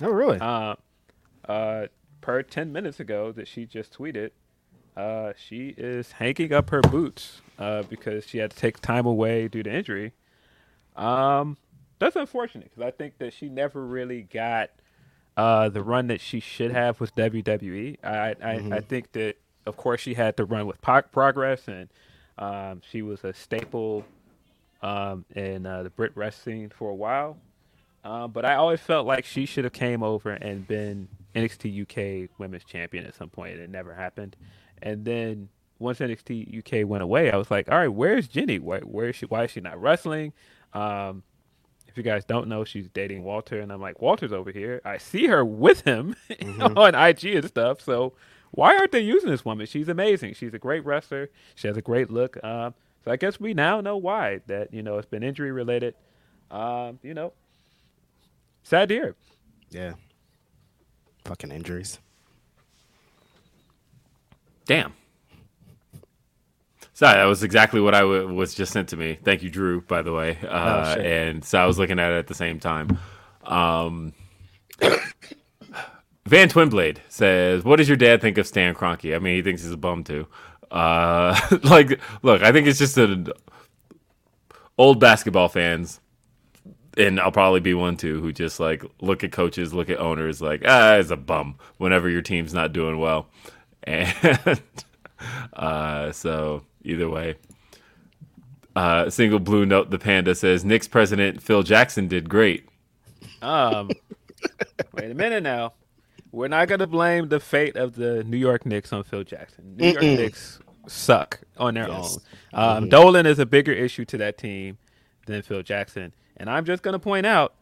Oh, 0.01 0.09
really? 0.09 0.39
Uh, 0.39 0.75
uh, 1.47 1.87
per 2.21 2.43
ten 2.43 2.71
minutes 2.71 2.99
ago 2.99 3.31
that 3.31 3.47
she 3.47 3.65
just 3.65 3.97
tweeted, 3.97 4.31
uh, 4.95 5.33
she 5.35 5.73
is 5.77 6.13
hanging 6.13 6.53
up 6.53 6.69
her 6.69 6.81
boots 6.81 7.41
uh, 7.57 7.83
because 7.83 8.27
she 8.27 8.37
had 8.37 8.51
to 8.51 8.57
take 8.57 8.79
time 8.79 9.05
away 9.05 9.47
due 9.47 9.63
to 9.63 9.71
injury. 9.71 10.13
Um, 10.95 11.57
that's 11.99 12.15
unfortunate 12.15 12.69
because 12.69 12.87
I 12.87 12.91
think 12.91 13.17
that 13.17 13.33
she 13.33 13.49
never 13.49 13.85
really 13.85 14.21
got 14.21 14.69
uh, 15.35 15.69
the 15.69 15.81
run 15.81 16.07
that 16.07 16.21
she 16.21 16.39
should 16.39 16.71
have 16.71 16.99
with 16.99 17.15
WWE. 17.15 17.97
I 18.03 18.35
I, 18.43 18.75
I 18.75 18.79
think 18.81 19.13
that 19.13 19.37
of 19.65 19.77
course 19.77 20.01
she 20.01 20.13
had 20.13 20.37
to 20.37 20.45
run 20.45 20.67
with 20.67 20.81
progress 20.81 21.67
and 21.67 21.89
um, 22.37 22.81
she 22.89 23.01
was 23.01 23.23
a 23.23 23.33
staple 23.33 24.05
um, 24.81 25.25
in 25.35 25.65
uh, 25.65 25.83
the 25.83 25.89
Brit 25.89 26.11
wrestling 26.15 26.69
for 26.69 26.89
a 26.89 26.95
while. 26.95 27.37
Um, 28.03 28.31
but 28.31 28.43
I 28.43 28.55
always 28.55 28.81
felt 28.81 29.07
like 29.07 29.23
she 29.23 29.45
should 29.45 29.63
have 29.63 29.73
came 29.73 30.03
over 30.03 30.31
and 30.31 30.67
been 30.67 31.07
NXT 31.35 31.83
UK 32.25 32.29
Women's 32.37 32.65
Champion 32.65 33.05
at 33.05 33.15
some 33.15 33.29
point, 33.29 33.53
and 33.53 33.61
it 33.61 33.69
never 33.69 33.93
happened. 33.93 34.35
And 34.81 35.05
then 35.05 35.47
once 35.79 35.99
NXT 35.99 36.59
UK 36.59 36.87
went 36.87 37.01
away, 37.03 37.31
I 37.31 37.37
was 37.37 37.49
like, 37.49 37.71
all 37.71 37.77
right, 37.77 37.87
where's 37.87 38.27
Jenny? 38.27 38.59
Where, 38.59 38.81
where 38.81 39.09
is 39.09 39.15
she? 39.15 39.25
Why 39.25 39.45
is 39.45 39.51
she 39.51 39.61
not 39.61 39.81
wrestling? 39.81 40.33
Um, 40.73 41.23
if 41.87 41.95
you 41.95 42.03
guys 42.03 42.25
don't 42.25 42.47
know, 42.47 42.65
she's 42.65 42.89
dating 42.89 43.23
Walter, 43.23 43.59
and 43.61 43.71
I'm 43.71 43.79
like, 43.81 44.01
Walter's 44.01 44.33
over 44.33 44.51
here. 44.51 44.81
I 44.83 44.97
see 44.97 45.27
her 45.27 45.45
with 45.45 45.81
him 45.81 46.15
on 46.59 46.95
IG 46.95 47.25
and 47.25 47.45
stuff. 47.47 47.81
So 47.81 48.13
why 48.55 48.77
aren't 48.77 48.91
they 48.91 48.99
using 49.01 49.29
this 49.29 49.43
woman? 49.43 49.65
She's 49.65 49.89
amazing. 49.89 50.35
She's 50.35 50.53
a 50.53 50.59
great 50.59 50.85
wrestler. 50.85 51.29
She 51.55 51.67
has 51.67 51.75
a 51.77 51.81
great 51.81 52.09
look. 52.11 52.41
Um, 52.43 52.73
so 53.03 53.11
I 53.11 53.15
guess 53.17 53.39
we 53.39 53.53
now 53.53 53.81
know 53.81 53.97
why 53.97 54.41
that 54.47 54.73
you 54.73 54.81
know 54.83 54.97
it's 54.97 55.07
been 55.07 55.23
injury 55.23 55.51
related. 55.51 55.95
Um, 56.51 56.99
you 57.01 57.13
know, 57.13 57.33
sad 58.63 58.89
to 58.89 58.95
hear. 58.95 59.15
yeah. 59.71 59.93
Fucking 61.25 61.51
injuries. 61.51 61.99
Damn. 64.65 64.93
Sorry, 66.93 67.15
that 67.17 67.25
was 67.25 67.43
exactly 67.43 67.81
what 67.81 67.95
I 67.95 68.01
w- 68.01 68.33
was 68.33 68.53
just 68.53 68.71
sent 68.71 68.89
to 68.89 68.97
me. 68.97 69.17
Thank 69.23 69.41
you, 69.41 69.49
Drew. 69.49 69.81
By 69.81 70.01
the 70.03 70.13
way, 70.13 70.37
uh, 70.47 70.93
shit. 70.95 71.05
and 71.05 71.43
so 71.43 71.57
I 71.59 71.65
was 71.65 71.79
looking 71.79 71.97
at 71.97 72.11
it 72.11 72.17
at 72.17 72.27
the 72.27 72.35
same 72.35 72.59
time. 72.59 72.99
Um, 73.43 74.13
Van 76.25 76.47
Twinblade 76.47 76.99
says, 77.09 77.63
"What 77.63 77.77
does 77.77 77.89
your 77.89 77.97
dad 77.97 78.21
think 78.21 78.37
of 78.37 78.47
Stan 78.47 78.73
Kroenke? 78.73 79.15
I 79.15 79.19
mean, 79.19 79.35
he 79.35 79.41
thinks 79.41 79.61
he's 79.61 79.71
a 79.71 79.77
bum 79.77 80.03
too. 80.03 80.27
Uh, 80.71 81.39
like, 81.63 81.99
look, 82.21 82.41
I 82.41 82.51
think 82.51 82.67
it's 82.67 82.79
just 82.79 82.97
an 82.97 83.27
old 84.77 84.99
basketball 84.99 85.49
fans, 85.49 85.99
and 86.97 87.19
I'll 87.19 87.31
probably 87.31 87.59
be 87.59 87.73
one 87.73 87.97
too, 87.97 88.21
who 88.21 88.31
just 88.31 88.59
like 88.59 88.83
look 89.01 89.23
at 89.23 89.31
coaches, 89.31 89.73
look 89.73 89.89
at 89.89 89.99
owners, 89.99 90.41
like 90.41 90.63
ah, 90.65 90.95
it's 90.95 91.11
a 91.11 91.17
bum 91.17 91.55
whenever 91.77 92.09
your 92.09 92.21
team's 92.21 92.53
not 92.53 92.71
doing 92.71 92.99
well, 92.99 93.27
and 93.83 94.61
uh, 95.53 96.11
so 96.11 96.63
either 96.83 97.09
way." 97.09 97.35
Uh, 98.75 99.07
single 99.07 99.37
blue 99.37 99.67
note. 99.67 99.91
The 99.91 99.99
panda 99.99 100.33
says 100.33 100.65
Knicks 100.65 100.87
president 100.87 101.43
Phil 101.43 101.61
Jackson 101.61 102.07
did 102.07 102.27
great. 102.27 102.67
Um, 103.41 103.91
wait 104.93 105.11
a 105.11 105.13
minute 105.13 105.43
now. 105.43 105.73
We're 106.33 106.47
not 106.47 106.67
going 106.67 106.79
to 106.79 106.87
blame 106.87 107.29
the 107.29 107.39
fate 107.39 107.75
of 107.75 107.93
the 107.95 108.23
New 108.23 108.37
York 108.37 108.65
Knicks 108.65 108.91
on 108.91 109.03
Phil 109.03 109.23
Jackson. 109.23 109.77
New 109.77 109.89
York 109.91 110.01
Knicks 110.01 110.59
suck 110.87 111.39
on 111.57 111.75
their 111.75 111.87
Yes. 111.87 112.17
own. 112.51 112.59
Um, 112.59 112.89
Dolan 112.89 113.27
is 113.27 113.37
a 113.37 113.45
bigger 113.45 113.71
issue 113.71 114.03
to 114.05 114.17
that 114.17 114.39
team 114.39 114.79
than 115.27 115.43
Phil 115.43 115.61
Jackson. 115.61 116.11
And 116.35 116.49
I'm 116.49 116.65
just 116.65 116.81
going 116.81 116.93
to 116.93 116.99
point 116.99 117.27
out. 117.27 117.53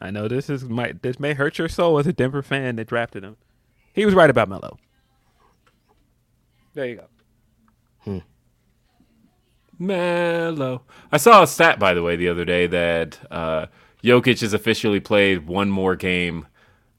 I 0.00 0.12
know 0.12 0.28
this 0.28 0.48
is 0.48 0.64
might 0.64 1.02
this 1.02 1.18
may 1.18 1.34
hurt 1.34 1.58
your 1.58 1.68
soul 1.68 1.98
as 1.98 2.06
a 2.06 2.12
Denver 2.12 2.42
fan 2.42 2.76
that 2.76 2.86
drafted 2.86 3.24
him. 3.24 3.36
He 3.92 4.04
was 4.06 4.14
right 4.14 4.30
about 4.30 4.48
Melo. 4.48 4.78
There 6.74 6.86
you 6.86 7.00
go. 8.06 8.22
Mellow. 9.78 10.82
I 11.12 11.16
saw 11.18 11.42
a 11.42 11.46
stat, 11.46 11.78
by 11.78 11.94
the 11.94 12.02
way, 12.02 12.16
the 12.16 12.28
other 12.28 12.44
day 12.44 12.66
that 12.66 13.18
uh, 13.30 13.66
Jokic 14.02 14.40
has 14.40 14.52
officially 14.52 15.00
played 15.00 15.46
one 15.46 15.70
more 15.70 15.96
game 15.96 16.46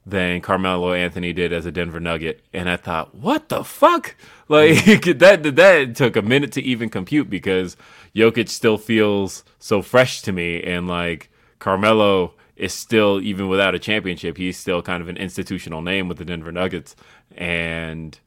than 0.06 0.40
Carmelo 0.40 0.92
Anthony 0.92 1.32
did 1.32 1.52
as 1.52 1.66
a 1.66 1.72
Denver 1.72 2.00
Nugget, 2.00 2.42
and 2.52 2.68
I 2.68 2.76
thought, 2.76 3.14
what 3.14 3.48
the 3.48 3.64
fuck? 3.64 4.16
Like 4.50 5.02
that 5.18 5.42
that 5.42 5.94
took 5.94 6.16
a 6.16 6.22
minute 6.22 6.52
to 6.52 6.62
even 6.62 6.88
compute 6.88 7.28
because 7.28 7.76
Jokic 8.14 8.48
still 8.48 8.78
feels 8.78 9.44
so 9.58 9.82
fresh 9.82 10.22
to 10.22 10.32
me, 10.32 10.62
and 10.62 10.88
like 10.88 11.30
Carmelo 11.58 12.32
is 12.56 12.72
still 12.72 13.20
even 13.20 13.48
without 13.48 13.74
a 13.74 13.78
championship, 13.78 14.38
he's 14.38 14.56
still 14.56 14.80
kind 14.80 15.02
of 15.02 15.08
an 15.10 15.18
institutional 15.18 15.82
name 15.82 16.08
with 16.08 16.16
the 16.16 16.24
Denver 16.24 16.50
Nuggets, 16.50 16.96
and 17.36 18.18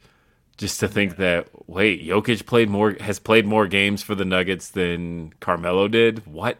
just 0.61 0.79
to 0.79 0.87
think 0.87 1.17
that 1.17 1.49
wait, 1.67 2.03
Jokic 2.03 2.45
played 2.45 2.69
more 2.69 2.95
has 3.01 3.17
played 3.17 3.47
more 3.47 3.67
games 3.67 4.03
for 4.03 4.13
the 4.13 4.23
Nuggets 4.23 4.69
than 4.69 5.33
Carmelo 5.39 5.87
did. 5.87 6.25
What? 6.27 6.57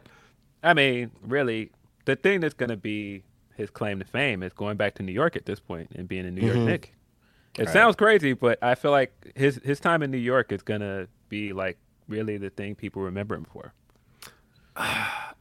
I 0.64 0.74
mean, 0.74 1.12
really, 1.22 1.72
the 2.06 2.16
thing 2.16 2.42
that's 2.42 2.56
going 2.56 2.72
to 2.72 2.78
be 2.78 3.24
his 3.56 3.70
claim 3.70 4.00
to 4.00 4.06
fame 4.06 4.42
is 4.42 4.54
going 4.54 4.76
back 4.76 4.96
to 4.96 5.04
New 5.04 5.12
York 5.12 5.36
at 5.36 5.46
this 5.46 5.60
point 5.60 5.92
and 5.96 6.08
being 6.08 6.26
a 6.26 6.32
New 6.32 6.42
York 6.42 6.58
mm-hmm. 6.58 6.66
Knick. 6.66 6.94
It 7.60 7.70
sounds 7.70 7.96
crazy, 7.96 8.34
but 8.34 8.58
I 8.64 8.76
feel 8.76 8.92
like 8.92 9.34
his 9.36 9.62
his 9.64 9.80
time 9.80 10.02
in 10.02 10.10
New 10.10 10.18
York 10.18 10.52
is 10.52 10.64
going 10.64 10.82
to 10.82 11.08
be 11.30 11.54
like 11.54 11.78
really 12.08 12.38
the 12.38 12.50
thing 12.50 12.74
people 12.74 13.04
remember 13.04 13.36
him 13.36 13.46
for. 13.46 13.74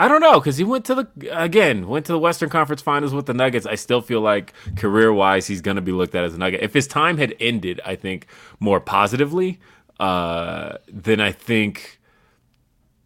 I 0.00 0.08
don't 0.08 0.22
know 0.22 0.40
because 0.40 0.56
he 0.56 0.64
went 0.64 0.86
to 0.86 0.94
the 0.94 1.08
again 1.30 1.86
went 1.86 2.06
to 2.06 2.12
the 2.12 2.18
Western 2.18 2.48
Conference 2.48 2.80
Finals 2.80 3.12
with 3.12 3.26
the 3.26 3.34
Nuggets. 3.34 3.66
I 3.66 3.74
still 3.74 4.00
feel 4.00 4.22
like 4.22 4.54
career 4.76 5.12
wise 5.12 5.46
he's 5.46 5.60
going 5.60 5.74
to 5.74 5.82
be 5.82 5.92
looked 5.92 6.14
at 6.14 6.24
as 6.24 6.34
a 6.34 6.38
Nugget. 6.38 6.62
If 6.62 6.72
his 6.72 6.86
time 6.86 7.18
had 7.18 7.34
ended, 7.38 7.82
I 7.84 7.96
think 7.96 8.26
more 8.60 8.80
positively, 8.80 9.60
uh, 9.98 10.78
then 10.88 11.20
I 11.20 11.32
think 11.32 12.00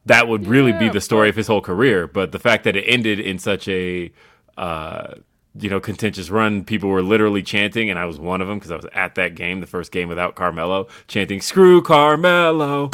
that 0.07 0.29
would 0.29 0.47
really 0.47 0.73
be 0.73 0.89
the 0.89 1.01
story 1.01 1.29
of 1.29 1.35
his 1.35 1.49
whole 1.49 1.61
career. 1.61 2.07
But 2.07 2.31
the 2.31 2.39
fact 2.39 2.63
that 2.63 2.77
it 2.77 2.83
ended 2.83 3.19
in 3.19 3.41
such 3.41 3.67
a 3.67 4.13
uh, 4.57 5.15
you 5.59 5.69
know 5.69 5.81
contentious 5.81 6.31
run, 6.31 6.65
people 6.65 6.91
were 6.91 7.03
literally 7.03 7.43
chanting, 7.43 7.91
and 7.91 7.99
I 7.99 8.05
was 8.05 8.21
one 8.21 8.41
of 8.41 8.47
them 8.47 8.59
because 8.59 8.71
I 8.71 8.77
was 8.77 8.87
at 8.93 9.17
that 9.17 9.35
game, 9.35 9.61
the 9.61 9.67
first 9.67 9.91
game 9.91 10.09
without 10.09 10.37
Carmelo, 10.37 10.87
chanting 11.09 11.41
"Screw 11.41 11.83
Carmelo." 11.83 12.91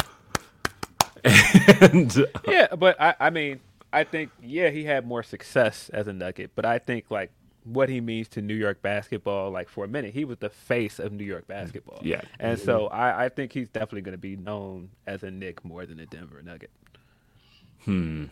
And 1.23 2.25
Yeah, 2.47 2.75
but 2.75 2.99
I, 3.01 3.15
I 3.19 3.29
mean, 3.29 3.59
I 3.93 4.03
think 4.03 4.31
yeah, 4.41 4.69
he 4.69 4.83
had 4.85 5.05
more 5.05 5.23
success 5.23 5.89
as 5.89 6.07
a 6.07 6.13
Nugget, 6.13 6.51
but 6.55 6.65
I 6.65 6.79
think 6.79 7.05
like 7.09 7.31
what 7.63 7.89
he 7.89 8.01
means 8.01 8.27
to 8.29 8.41
New 8.41 8.55
York 8.55 8.81
basketball, 8.81 9.51
like 9.51 9.69
for 9.69 9.85
a 9.85 9.87
minute, 9.87 10.13
he 10.13 10.25
was 10.25 10.37
the 10.39 10.49
face 10.49 10.97
of 10.99 11.11
New 11.11 11.23
York 11.25 11.47
basketball. 11.47 11.99
Yeah. 12.01 12.21
and 12.39 12.57
so 12.59 12.87
I, 12.87 13.25
I 13.25 13.29
think 13.29 13.53
he's 13.53 13.67
definitely 13.69 14.01
going 14.01 14.13
to 14.13 14.17
be 14.17 14.35
known 14.35 14.89
as 15.05 15.21
a 15.23 15.29
Knick 15.31 15.63
more 15.63 15.85
than 15.85 15.99
a 15.99 16.05
Denver 16.07 16.41
Nugget. 16.43 16.71
Hmm. 17.85 18.25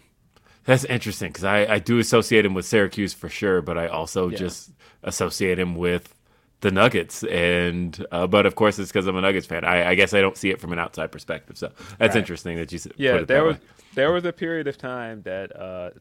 That's 0.66 0.84
interesting 0.86 1.30
because 1.30 1.44
I, 1.46 1.66
I 1.66 1.80
do 1.80 2.00
associate 2.00 2.46
him 2.46 2.54
with 2.54 2.66
Syracuse 2.66 3.14
for 3.14 3.30
sure, 3.30 3.62
but 3.62 3.78
I 3.78 3.88
also 3.88 4.30
Yeah. 4.30 4.38
just 4.38 4.72
associate 5.04 5.58
him 5.60 5.76
with 5.76 6.14
the 6.62 6.72
Nuggets, 6.72 7.24
and 7.24 8.06
uh, 8.12 8.28
but 8.28 8.46
of 8.46 8.56
course 8.56 8.80
it's 8.80 8.92
because 8.92 9.08
I'm 9.08 9.16
a 9.16 9.22
Nuggets 9.22 9.48
fan. 9.48 9.64
I, 9.64 9.90
I, 9.90 9.96
guess 9.96 10.14
I 10.14 10.22
don't 10.22 10.36
see 10.36 10.50
it 10.50 10.60
from 10.60 10.74
an 10.74 10.80
outside 10.80 11.12
perspective, 11.12 11.58
so 11.58 11.72
that's 11.98 12.16
right. 12.16 12.20
interesting 12.20 12.58
that 12.58 12.72
you 12.72 12.78
said. 12.78 12.94
yeah. 12.98 13.22
there 13.22 13.44
was 13.44 13.58
way. 13.58 13.64
there 13.96 14.12
was 14.12 14.26
a 14.26 14.34
period 14.34 14.68
of 14.68 14.78
time 14.78 15.22
that 15.22 15.56
uh, 15.56 15.92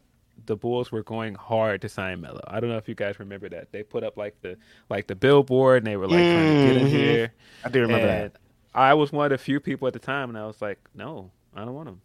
the 0.46 0.56
Bulls 0.56 0.90
were 0.90 1.02
going 1.02 1.34
hard 1.34 1.80
to 1.82 1.88
sign 1.88 2.20
Melo. 2.20 2.40
I 2.46 2.58
don't 2.58 2.70
know 2.70 2.76
if 2.76 2.88
you 2.88 2.94
guys 2.94 3.20
remember 3.20 3.48
that 3.50 3.70
they 3.70 3.82
put 3.82 4.02
up 4.02 4.16
like 4.16 4.40
the 4.42 4.56
like 4.88 5.06
the 5.06 5.14
billboard 5.14 5.78
and 5.78 5.86
they 5.86 5.96
were 5.96 6.08
like 6.08 6.18
mm-hmm. 6.18 6.34
trying 6.34 6.56
to 6.56 6.66
get 6.66 6.82
in 6.82 6.88
mm-hmm. 6.88 6.96
here. 6.96 7.32
I 7.64 7.68
do 7.68 7.80
remember 7.82 8.08
and 8.08 8.32
that. 8.32 8.40
I 8.74 8.94
was 8.94 9.12
one 9.12 9.26
of 9.26 9.30
the 9.30 9.38
few 9.38 9.60
people 9.60 9.86
at 9.86 9.92
the 9.92 9.98
time, 9.98 10.28
and 10.28 10.38
I 10.38 10.46
was 10.46 10.60
like, 10.60 10.78
no, 10.94 11.30
I 11.54 11.64
don't 11.64 11.74
want 11.74 11.88
him. 11.88 12.00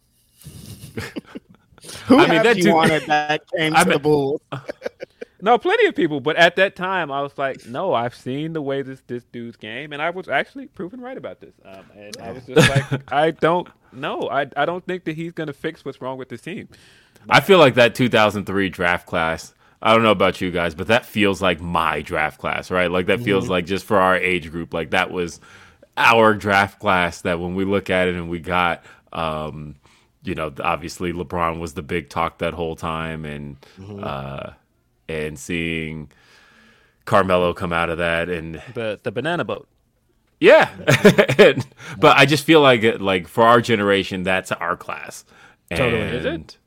Who 2.06 2.18
I 2.18 2.26
mean, 2.28 2.42
that 2.42 2.56
you 2.56 2.74
wanted 2.74 3.02
that 3.06 3.42
came 3.50 3.74
I 3.74 3.84
to 3.84 3.90
the 3.90 3.98
Bulls? 3.98 4.40
no, 5.44 5.58
plenty 5.58 5.84
of 5.84 5.94
people, 5.94 6.20
but 6.20 6.36
at 6.36 6.56
that 6.56 6.74
time, 6.74 7.12
I 7.12 7.20
was 7.20 7.36
like, 7.36 7.66
no, 7.66 7.92
I've 7.92 8.14
seen 8.14 8.54
the 8.54 8.62
way 8.62 8.80
this 8.80 9.02
this 9.06 9.24
dude's 9.24 9.58
game, 9.58 9.92
and 9.92 10.00
I 10.00 10.08
was 10.08 10.26
actually 10.26 10.68
proven 10.68 11.02
right 11.02 11.18
about 11.18 11.40
this. 11.40 11.52
Um, 11.66 11.84
and 11.94 12.16
I 12.16 12.32
was 12.32 12.46
just 12.46 12.66
like, 12.70 13.12
I 13.12 13.32
don't 13.32 13.68
know, 13.92 14.30
I 14.30 14.46
I 14.56 14.64
don't 14.64 14.82
think 14.86 15.04
that 15.04 15.16
he's 15.16 15.32
going 15.32 15.48
to 15.48 15.52
fix 15.52 15.84
what's 15.84 16.00
wrong 16.00 16.16
with 16.16 16.30
this 16.30 16.40
team. 16.40 16.70
I 17.28 17.40
feel 17.40 17.58
like 17.58 17.74
that 17.74 17.94
2003 17.94 18.70
draft 18.70 19.06
class. 19.06 19.52
I 19.82 19.92
don't 19.92 20.02
know 20.02 20.12
about 20.12 20.40
you 20.40 20.50
guys, 20.50 20.74
but 20.74 20.86
that 20.86 21.04
feels 21.04 21.42
like 21.42 21.60
my 21.60 22.00
draft 22.00 22.40
class, 22.40 22.70
right? 22.70 22.90
Like 22.90 23.06
that 23.06 23.20
feels 23.20 23.44
mm-hmm. 23.44 23.52
like 23.52 23.66
just 23.66 23.84
for 23.84 23.98
our 23.98 24.16
age 24.16 24.50
group, 24.50 24.72
like 24.72 24.90
that 24.90 25.10
was 25.10 25.40
our 25.98 26.32
draft 26.32 26.78
class. 26.78 27.20
That 27.20 27.38
when 27.38 27.54
we 27.54 27.66
look 27.66 27.90
at 27.90 28.08
it 28.08 28.14
and 28.14 28.30
we 28.30 28.38
got 28.38 28.82
um, 29.12 29.74
you 30.22 30.34
know, 30.34 30.50
obviously 30.58 31.12
LeBron 31.12 31.60
was 31.60 31.74
the 31.74 31.82
big 31.82 32.08
talk 32.08 32.38
that 32.38 32.54
whole 32.54 32.76
time, 32.76 33.26
and 33.26 33.60
mm-hmm. 33.78 34.00
uh, 34.02 34.54
and 35.08 35.38
seeing 35.38 36.10
Carmelo 37.04 37.52
come 37.52 37.72
out 37.72 37.90
of 37.90 37.98
that 37.98 38.28
and 38.28 38.62
the 38.74 38.98
the 39.02 39.12
banana 39.12 39.44
boat. 39.44 39.68
Yeah, 40.40 40.70
and, 41.38 41.66
but 41.98 42.16
I 42.18 42.26
just 42.26 42.44
feel 42.44 42.60
like 42.60 43.00
like 43.00 43.28
for 43.28 43.44
our 43.44 43.60
generation, 43.60 44.22
that's 44.22 44.52
our 44.52 44.76
class. 44.76 45.24
Totally, 45.70 46.02
and 46.02 46.14
is 46.14 46.24
it? 46.24 46.58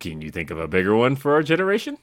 Can 0.00 0.22
you 0.22 0.30
think 0.30 0.50
of 0.50 0.58
a 0.58 0.68
bigger 0.68 0.96
one 0.96 1.16
for 1.16 1.34
our 1.34 1.42
generation? 1.42 1.98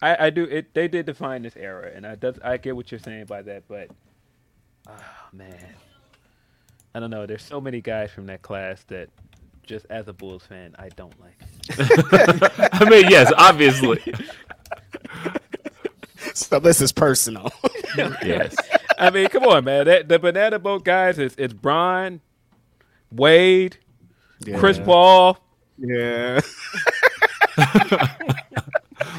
I, 0.00 0.26
I 0.26 0.30
do. 0.30 0.44
It 0.44 0.74
they 0.74 0.88
did 0.88 1.06
define 1.06 1.42
this 1.42 1.56
era, 1.56 1.90
and 1.94 2.06
I 2.06 2.16
does 2.16 2.38
I 2.42 2.56
get 2.56 2.74
what 2.74 2.90
you're 2.90 2.98
saying 2.98 3.26
by 3.26 3.42
that, 3.42 3.64
but 3.68 3.88
oh 4.88 5.28
man, 5.32 5.74
I 6.94 7.00
don't 7.00 7.10
know. 7.10 7.24
There's 7.24 7.44
so 7.44 7.60
many 7.60 7.80
guys 7.80 8.10
from 8.10 8.26
that 8.26 8.42
class 8.42 8.82
that 8.84 9.10
just 9.64 9.86
as 9.90 10.08
a 10.08 10.12
Bulls 10.12 10.44
fan, 10.44 10.74
I 10.78 10.88
don't 10.90 11.14
like. 11.20 11.36
I 12.72 12.88
mean, 12.88 13.08
yes, 13.08 13.32
obviously. 13.36 14.02
so 16.34 16.58
this 16.58 16.80
is 16.80 16.92
personal. 16.92 17.50
yes. 17.96 18.54
I 18.98 19.10
mean, 19.10 19.28
come 19.28 19.44
on, 19.44 19.64
man. 19.64 19.86
That, 19.86 20.08
the 20.08 20.18
banana 20.18 20.58
boat 20.58 20.84
guys 20.84 21.18
is 21.18 21.34
it's 21.38 21.52
Brian, 21.52 22.20
Wade, 23.10 23.78
yeah. 24.40 24.58
Chris 24.58 24.78
Paul. 24.78 25.38
Yeah. 25.78 26.40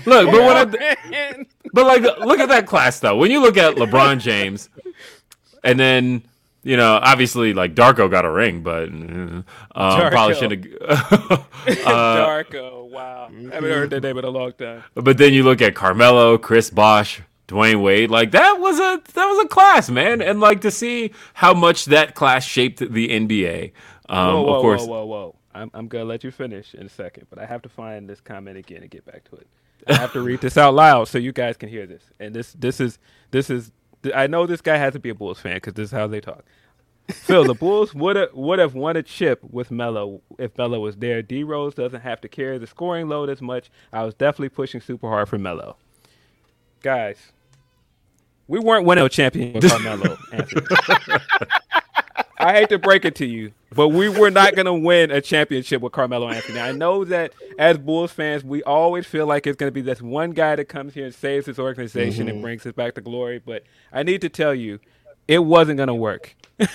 look, 0.06 0.32
but 0.32 0.44
what? 0.44 0.58
I, 0.58 1.46
but 1.74 1.86
like, 1.86 2.04
look 2.20 2.40
at 2.40 2.50
that 2.50 2.66
class 2.68 3.00
though. 3.00 3.18
When 3.18 3.32
you 3.32 3.42
look 3.42 3.58
at 3.58 3.76
LeBron 3.76 4.20
James, 4.20 4.70
and 5.64 5.80
then 5.80 6.24
you 6.64 6.78
know, 6.78 7.00
obviously, 7.02 7.54
like 7.54 7.76
Darko 7.76 8.10
got 8.10 8.26
a 8.26 8.32
ring, 8.32 8.64
but 8.64 8.90
uh, 9.76 10.10
probably 10.10 10.36
shouldn't. 10.36 10.66
have. 10.66 11.12
uh, 11.32 12.26
Darko, 12.26 12.90
wow, 12.90 13.30
I 13.30 13.56
haven't 13.56 13.70
heard 13.70 13.90
that 13.92 14.02
name 14.02 14.18
in 14.18 14.26
a 14.26 14.30
long 14.30 14.54
time. 14.54 14.84
But 14.96 15.18
then 15.18 15.34
you 15.34 15.44
look 15.44 15.62
at 15.62 15.76
Carmelo, 15.76 16.38
Chris 16.38 16.70
Bosh, 16.70 17.22
Dwayne 17.48 17.84
Wade, 17.84 18.10
like 18.10 18.32
that 18.32 18.60
was 18.60 18.80
a 18.80 19.02
that 19.14 19.26
was 19.26 19.46
a 19.46 19.48
class, 19.48 19.90
man, 19.90 20.22
and 20.22 20.40
like 20.40 20.62
to 20.62 20.72
see 20.72 21.12
how 21.34 21.54
much 21.54 21.86
that 21.86 22.16
class 22.16 22.46
shaped 22.46 22.80
the 22.80 23.10
NBA. 23.10 23.74
Um, 24.10 24.28
whoa, 24.28 24.42
whoa, 24.44 24.56
of 24.56 24.62
course, 24.62 24.82
whoa, 24.82 24.88
whoa, 24.88 25.06
whoa! 25.06 25.36
I'm 25.54 25.70
I'm 25.74 25.88
gonna 25.90 26.06
let 26.06 26.24
you 26.24 26.32
finish 26.32 26.74
in 26.74 26.86
a 26.86 26.90
second, 26.90 27.28
but 27.30 27.40
I 27.40 27.46
have 27.46 27.62
to 27.64 27.70
find 27.70 28.10
this 28.10 28.22
comment 28.22 28.58
again 28.58 28.82
and 28.82 28.90
get 28.90 29.06
back 29.06 29.24
to 29.30 29.36
it. 29.36 29.48
I 29.88 29.96
have 29.96 30.14
to 30.14 30.22
read 30.22 30.40
this 30.40 30.58
out 30.58 30.74
loud 30.74 31.10
so 31.10 31.18
you 31.18 31.34
guys 31.34 31.58
can 31.58 31.68
hear 31.68 31.86
this. 31.86 32.04
And 32.20 32.34
this 32.34 32.54
this 32.54 32.80
is 32.80 33.00
this 33.32 33.50
is 33.50 33.72
I 34.14 34.28
know 34.28 34.46
this 34.46 34.62
guy 34.62 34.78
has 34.78 34.94
to 34.94 35.00
be 35.00 35.10
a 35.10 35.16
Bulls 35.16 35.40
fan 35.40 35.56
because 35.56 35.74
this 35.74 35.86
is 35.86 35.92
how 35.92 36.08
they 36.08 36.22
talk. 36.22 36.44
Phil, 37.10 37.44
the 37.44 37.54
Bulls 37.54 37.94
would 37.94 38.16
have 38.16 38.34
would 38.34 38.60
have 38.60 38.76
won 38.76 38.96
a 38.96 39.04
chip 39.04 39.44
with 39.50 39.72
Melo 39.72 40.22
if 40.40 40.58
Melo 40.58 40.80
was 40.80 40.96
there. 40.98 41.22
D 41.22 41.44
Rose 41.44 41.76
doesn't 41.76 42.02
have 42.02 42.22
to 42.22 42.30
carry 42.30 42.58
the 42.58 42.68
scoring 42.68 43.10
load 43.10 43.30
as 43.30 43.42
much. 43.42 43.70
I 43.92 44.04
was 44.04 44.14
definitely 44.14 44.50
pushing 44.50 44.80
super 44.80 45.10
hard 45.10 45.28
for 45.28 45.38
Melo. 45.38 45.76
Guys, 46.82 47.18
we 48.48 48.60
weren't 48.60 48.86
winning 48.86 49.06
a 49.06 49.10
champion 49.10 49.54
with 49.54 49.70
Carmelo. 49.70 50.18
I 52.44 52.54
hate 52.54 52.70
to 52.70 52.78
break 52.78 53.06
it 53.06 53.16
to 53.16 53.26
you, 53.26 53.54
but 53.74 53.90
we 53.90 54.10
were 54.10 54.30
not 54.30 54.56
going 54.56 54.66
to 54.66 54.74
win 54.74 55.12
a 55.12 55.22
championship 55.22 55.82
with 55.82 55.94
Carmelo 55.94 56.28
Anthony. 56.28 56.60
I 56.60 56.74
know 56.74 57.06
that 57.06 57.34
as 57.58 57.78
Bulls 57.78 58.12
fans, 58.12 58.44
we 58.44 58.62
always 58.64 59.06
feel 59.06 59.26
like 59.26 59.48
it's 59.48 59.56
going 59.56 59.70
to 59.70 59.74
be 59.74 59.82
this 59.82 60.02
one 60.02 60.32
guy 60.32 60.58
that 60.58 60.66
comes 60.66 60.94
here 60.94 61.06
and 61.06 61.16
saves 61.16 61.46
his 61.46 61.58
organization 61.58 62.28
mm-hmm. 62.28 62.36
and 62.36 62.42
brings 62.42 62.66
us 62.66 62.74
back 62.74 62.96
to 62.96 63.02
glory. 63.02 63.40
But 63.40 63.64
I 63.94 64.04
need 64.04 64.20
to 64.22 64.30
tell 64.30 64.54
you, 64.54 64.80
it 65.26 65.40
wasn't 65.40 65.78
going 65.78 65.88
to 65.88 65.96
work. 65.96 66.36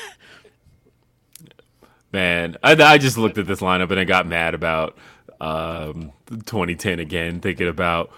Man, 2.12 2.56
I, 2.62 2.72
I, 2.72 2.96
just 2.96 3.18
looked 3.18 3.36
at 3.36 3.46
this 3.46 3.60
lineup 3.60 3.90
and 3.90 4.00
I 4.00 4.04
got 4.04 4.26
mad 4.26 4.54
about 4.54 4.96
um, 5.42 6.12
2010 6.30 6.98
again, 7.00 7.40
thinking 7.40 7.68
about 7.68 8.10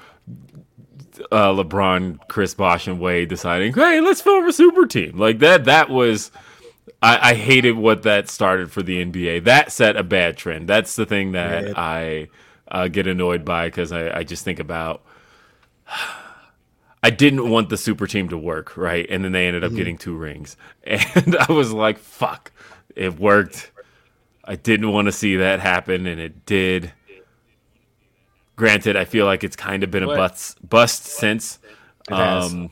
uh, 1.33 1.53
LeBron, 1.53 2.21
Chris 2.29 2.55
Bosh, 2.55 2.87
and 2.87 3.01
Wade 3.01 3.29
deciding, 3.29 3.73
hey, 3.73 4.01
let's 4.01 4.21
form 4.21 4.47
a 4.47 4.53
super 4.53 4.87
team. 4.87 5.19
Like 5.19 5.41
that, 5.41 5.65
that 5.65 5.91
was 5.91 6.31
I, 7.03 7.31
I, 7.31 7.35
hated 7.35 7.73
what 7.73 8.03
that 8.03 8.29
started 8.29 8.71
for 8.71 8.83
the 8.83 9.05
NBA. 9.05 9.45
That 9.45 9.73
set 9.73 9.97
a 9.97 10.03
bad 10.03 10.37
trend. 10.37 10.69
That's 10.69 10.97
the 10.97 11.07
thing 11.07 11.33
that 11.33 11.69
yeah. 11.69 11.73
I 11.77 12.29
uh, 12.69 12.89
get 12.89 13.07
annoyed 13.07 13.45
by 13.45 13.69
because 13.69 13.91
I, 13.93 14.19
I, 14.19 14.23
just 14.23 14.45
think 14.45 14.59
about. 14.59 15.03
I 17.03 17.09
didn't 17.09 17.49
want 17.49 17.71
the 17.71 17.79
super 17.79 18.07
team 18.07 18.29
to 18.29 18.37
work, 18.37 18.77
right? 18.77 19.07
And 19.09 19.25
then 19.25 19.33
they 19.33 19.47
ended 19.47 19.65
up 19.65 19.71
mm-hmm. 19.71 19.79
getting 19.79 19.99
two 19.99 20.15
rings. 20.15 20.57
And 20.85 21.35
I 21.37 21.51
was 21.51 21.73
like, 21.73 21.99
fuck, 21.99 22.53
it 22.95 23.19
worked. 23.19 23.71
I 24.45 24.57
didn't 24.57 24.93
want 24.93 25.07
to 25.07 25.13
see 25.13 25.37
that 25.37 25.61
happen, 25.61 26.07
and 26.07 26.21
it 26.21 26.45
did. 26.45 26.93
Granted, 28.57 28.97
I 28.97 29.07
feel 29.07 29.25
like 29.25 29.45
it's 29.45 29.57
kind 29.57 29.83
of 29.83 29.91
been 29.91 30.03
a 30.03 30.09
bust, 30.09 30.69
bust 30.69 31.05
since. 31.05 31.59
Um, 32.11 32.71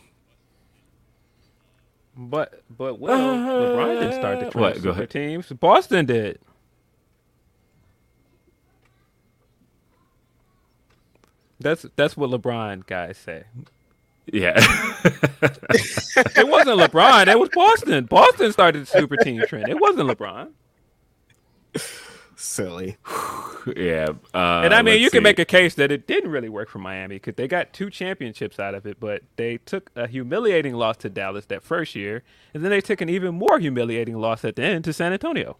but 2.18 2.62
but 2.68 2.98
well, 2.98 3.30
uh, 3.30 3.70
LeBron 3.70 4.00
didn't 4.00 4.18
start 4.18 4.40
the 4.40 4.46
what, 4.58 4.82
go 4.82 4.90
ahead. 4.90 5.08
teams. 5.08 5.46
Boston 5.52 6.04
did. 6.04 6.40
That's 11.60 11.86
that's 11.94 12.16
what 12.16 12.30
LeBron 12.30 12.86
guys 12.86 13.16
say. 13.18 13.44
Yeah. 14.26 14.54
it 15.04 16.48
wasn't 16.48 16.80
LeBron. 16.80 17.28
It 17.28 17.38
was 17.38 17.48
Boston. 17.50 18.04
Boston 18.06 18.52
started 18.52 18.82
the 18.82 18.86
super 18.86 19.16
team 19.16 19.42
trend. 19.46 19.68
It 19.68 19.80
wasn't 19.80 20.10
LeBron 20.10 20.50
silly. 22.38 22.96
yeah, 23.76 24.08
uh, 24.32 24.62
and 24.64 24.72
I 24.72 24.82
mean, 24.82 25.00
you 25.00 25.08
see. 25.08 25.16
can 25.16 25.22
make 25.22 25.38
a 25.38 25.44
case 25.44 25.74
that 25.74 25.90
it 25.90 26.06
didn't 26.06 26.30
really 26.30 26.48
work 26.48 26.68
for 26.68 26.78
Miami 26.78 27.16
because 27.16 27.34
they 27.34 27.48
got 27.48 27.72
two 27.72 27.90
championships 27.90 28.58
out 28.58 28.74
of 28.74 28.86
it, 28.86 29.00
but 29.00 29.22
they 29.36 29.58
took 29.58 29.90
a 29.96 30.06
humiliating 30.06 30.74
loss 30.74 30.96
to 30.98 31.10
Dallas 31.10 31.46
that 31.46 31.62
first 31.62 31.94
year, 31.94 32.22
and 32.54 32.64
then 32.64 32.70
they 32.70 32.80
took 32.80 33.00
an 33.00 33.08
even 33.08 33.34
more 33.34 33.58
humiliating 33.58 34.16
loss 34.16 34.44
at 34.44 34.56
the 34.56 34.62
end 34.62 34.84
to 34.84 34.92
San 34.92 35.12
Antonio. 35.12 35.56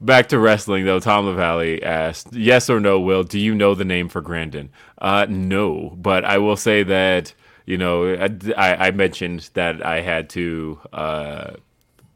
Back 0.00 0.28
to 0.28 0.38
wrestling, 0.38 0.84
though. 0.84 1.00
Tom 1.00 1.26
LaValle 1.26 1.82
asked, 1.82 2.32
"Yes 2.32 2.70
or 2.70 2.78
no, 2.78 3.00
Will? 3.00 3.24
Do 3.24 3.38
you 3.38 3.52
know 3.52 3.74
the 3.74 3.84
name 3.84 4.08
for 4.08 4.20
Grandin?" 4.20 4.70
Uh, 4.98 5.26
no, 5.28 5.96
but 5.96 6.24
I 6.24 6.38
will 6.38 6.56
say 6.56 6.84
that 6.84 7.34
you 7.66 7.76
know 7.76 8.14
I, 8.56 8.86
I 8.86 8.90
mentioned 8.92 9.50
that 9.54 9.84
I 9.84 10.00
had 10.00 10.30
to 10.30 10.78
uh, 10.92 11.50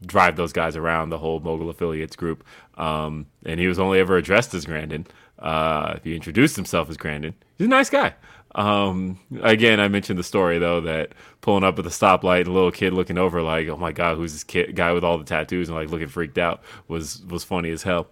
drive 0.06 0.36
those 0.36 0.52
guys 0.52 0.76
around 0.76 1.10
the 1.10 1.18
whole 1.18 1.40
mogul 1.40 1.70
affiliates 1.70 2.16
group. 2.16 2.44
Um, 2.76 3.26
and 3.44 3.58
he 3.60 3.66
was 3.66 3.78
only 3.78 3.98
ever 3.98 4.16
addressed 4.16 4.54
as 4.54 4.64
Grandin. 4.64 5.06
Uh, 5.38 5.98
he 6.04 6.14
introduced 6.14 6.56
himself 6.56 6.88
as 6.88 6.96
Grandin. 6.96 7.34
He's 7.58 7.66
a 7.66 7.70
nice 7.70 7.90
guy. 7.90 8.14
Um, 8.54 9.18
again, 9.42 9.80
I 9.80 9.88
mentioned 9.88 10.18
the 10.18 10.24
story 10.24 10.58
though 10.58 10.80
that 10.82 11.12
pulling 11.40 11.64
up 11.64 11.78
at 11.78 11.84
the 11.84 11.90
stoplight, 11.90 12.46
a 12.46 12.50
little 12.50 12.70
kid 12.70 12.92
looking 12.92 13.18
over 13.18 13.40
like, 13.42 13.68
"Oh 13.68 13.76
my 13.76 13.92
god, 13.92 14.16
who's 14.16 14.32
this 14.32 14.44
kid 14.44 14.76
guy 14.76 14.92
with 14.92 15.04
all 15.04 15.18
the 15.18 15.24
tattoos?" 15.24 15.68
and 15.68 15.76
like 15.76 15.90
looking 15.90 16.08
freaked 16.08 16.38
out 16.38 16.62
was 16.88 17.22
was 17.28 17.44
funny 17.44 17.70
as 17.70 17.82
hell. 17.82 18.08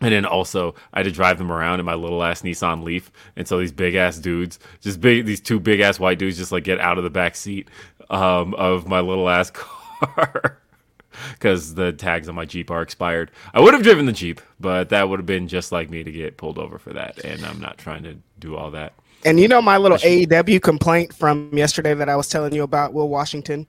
And 0.00 0.12
then 0.12 0.24
also, 0.24 0.74
I 0.92 1.00
had 1.00 1.04
to 1.04 1.12
drive 1.12 1.36
them 1.38 1.52
around 1.52 1.78
in 1.78 1.86
my 1.86 1.94
little 1.94 2.22
ass 2.22 2.42
Nissan 2.42 2.82
Leaf, 2.82 3.12
and 3.36 3.46
so 3.46 3.58
these 3.58 3.70
big 3.72 3.94
ass 3.94 4.18
dudes, 4.18 4.58
just 4.80 5.00
big, 5.00 5.26
these 5.26 5.40
two 5.40 5.60
big 5.60 5.80
ass 5.80 6.00
white 6.00 6.18
dudes, 6.18 6.38
just 6.38 6.52
like 6.52 6.64
get 6.64 6.80
out 6.80 6.96
of 6.98 7.04
the 7.04 7.10
back 7.10 7.36
seat 7.36 7.68
um, 8.08 8.54
of 8.54 8.88
my 8.88 9.00
little 9.00 9.28
ass 9.28 9.50
car 10.00 10.59
because 11.32 11.74
the 11.74 11.92
tags 11.92 12.28
on 12.28 12.34
my 12.34 12.44
Jeep 12.44 12.70
are 12.70 12.82
expired. 12.82 13.30
I 13.54 13.60
would 13.60 13.74
have 13.74 13.82
driven 13.82 14.06
the 14.06 14.12
Jeep, 14.12 14.40
but 14.58 14.88
that 14.90 15.08
would 15.08 15.18
have 15.18 15.26
been 15.26 15.48
just 15.48 15.72
like 15.72 15.90
me 15.90 16.02
to 16.02 16.10
get 16.10 16.36
pulled 16.36 16.58
over 16.58 16.78
for 16.78 16.92
that, 16.92 17.24
and 17.24 17.44
I'm 17.44 17.60
not 17.60 17.78
trying 17.78 18.02
to 18.04 18.16
do 18.38 18.56
all 18.56 18.70
that. 18.72 18.94
And 19.24 19.38
you 19.38 19.48
know 19.48 19.60
my 19.60 19.76
little 19.76 19.98
AEW 19.98 20.62
complaint 20.62 21.12
from 21.12 21.50
yesterday 21.56 21.92
that 21.94 22.08
I 22.08 22.16
was 22.16 22.28
telling 22.28 22.54
you 22.54 22.62
about, 22.62 22.92
Will 22.92 23.08
Washington. 23.08 23.66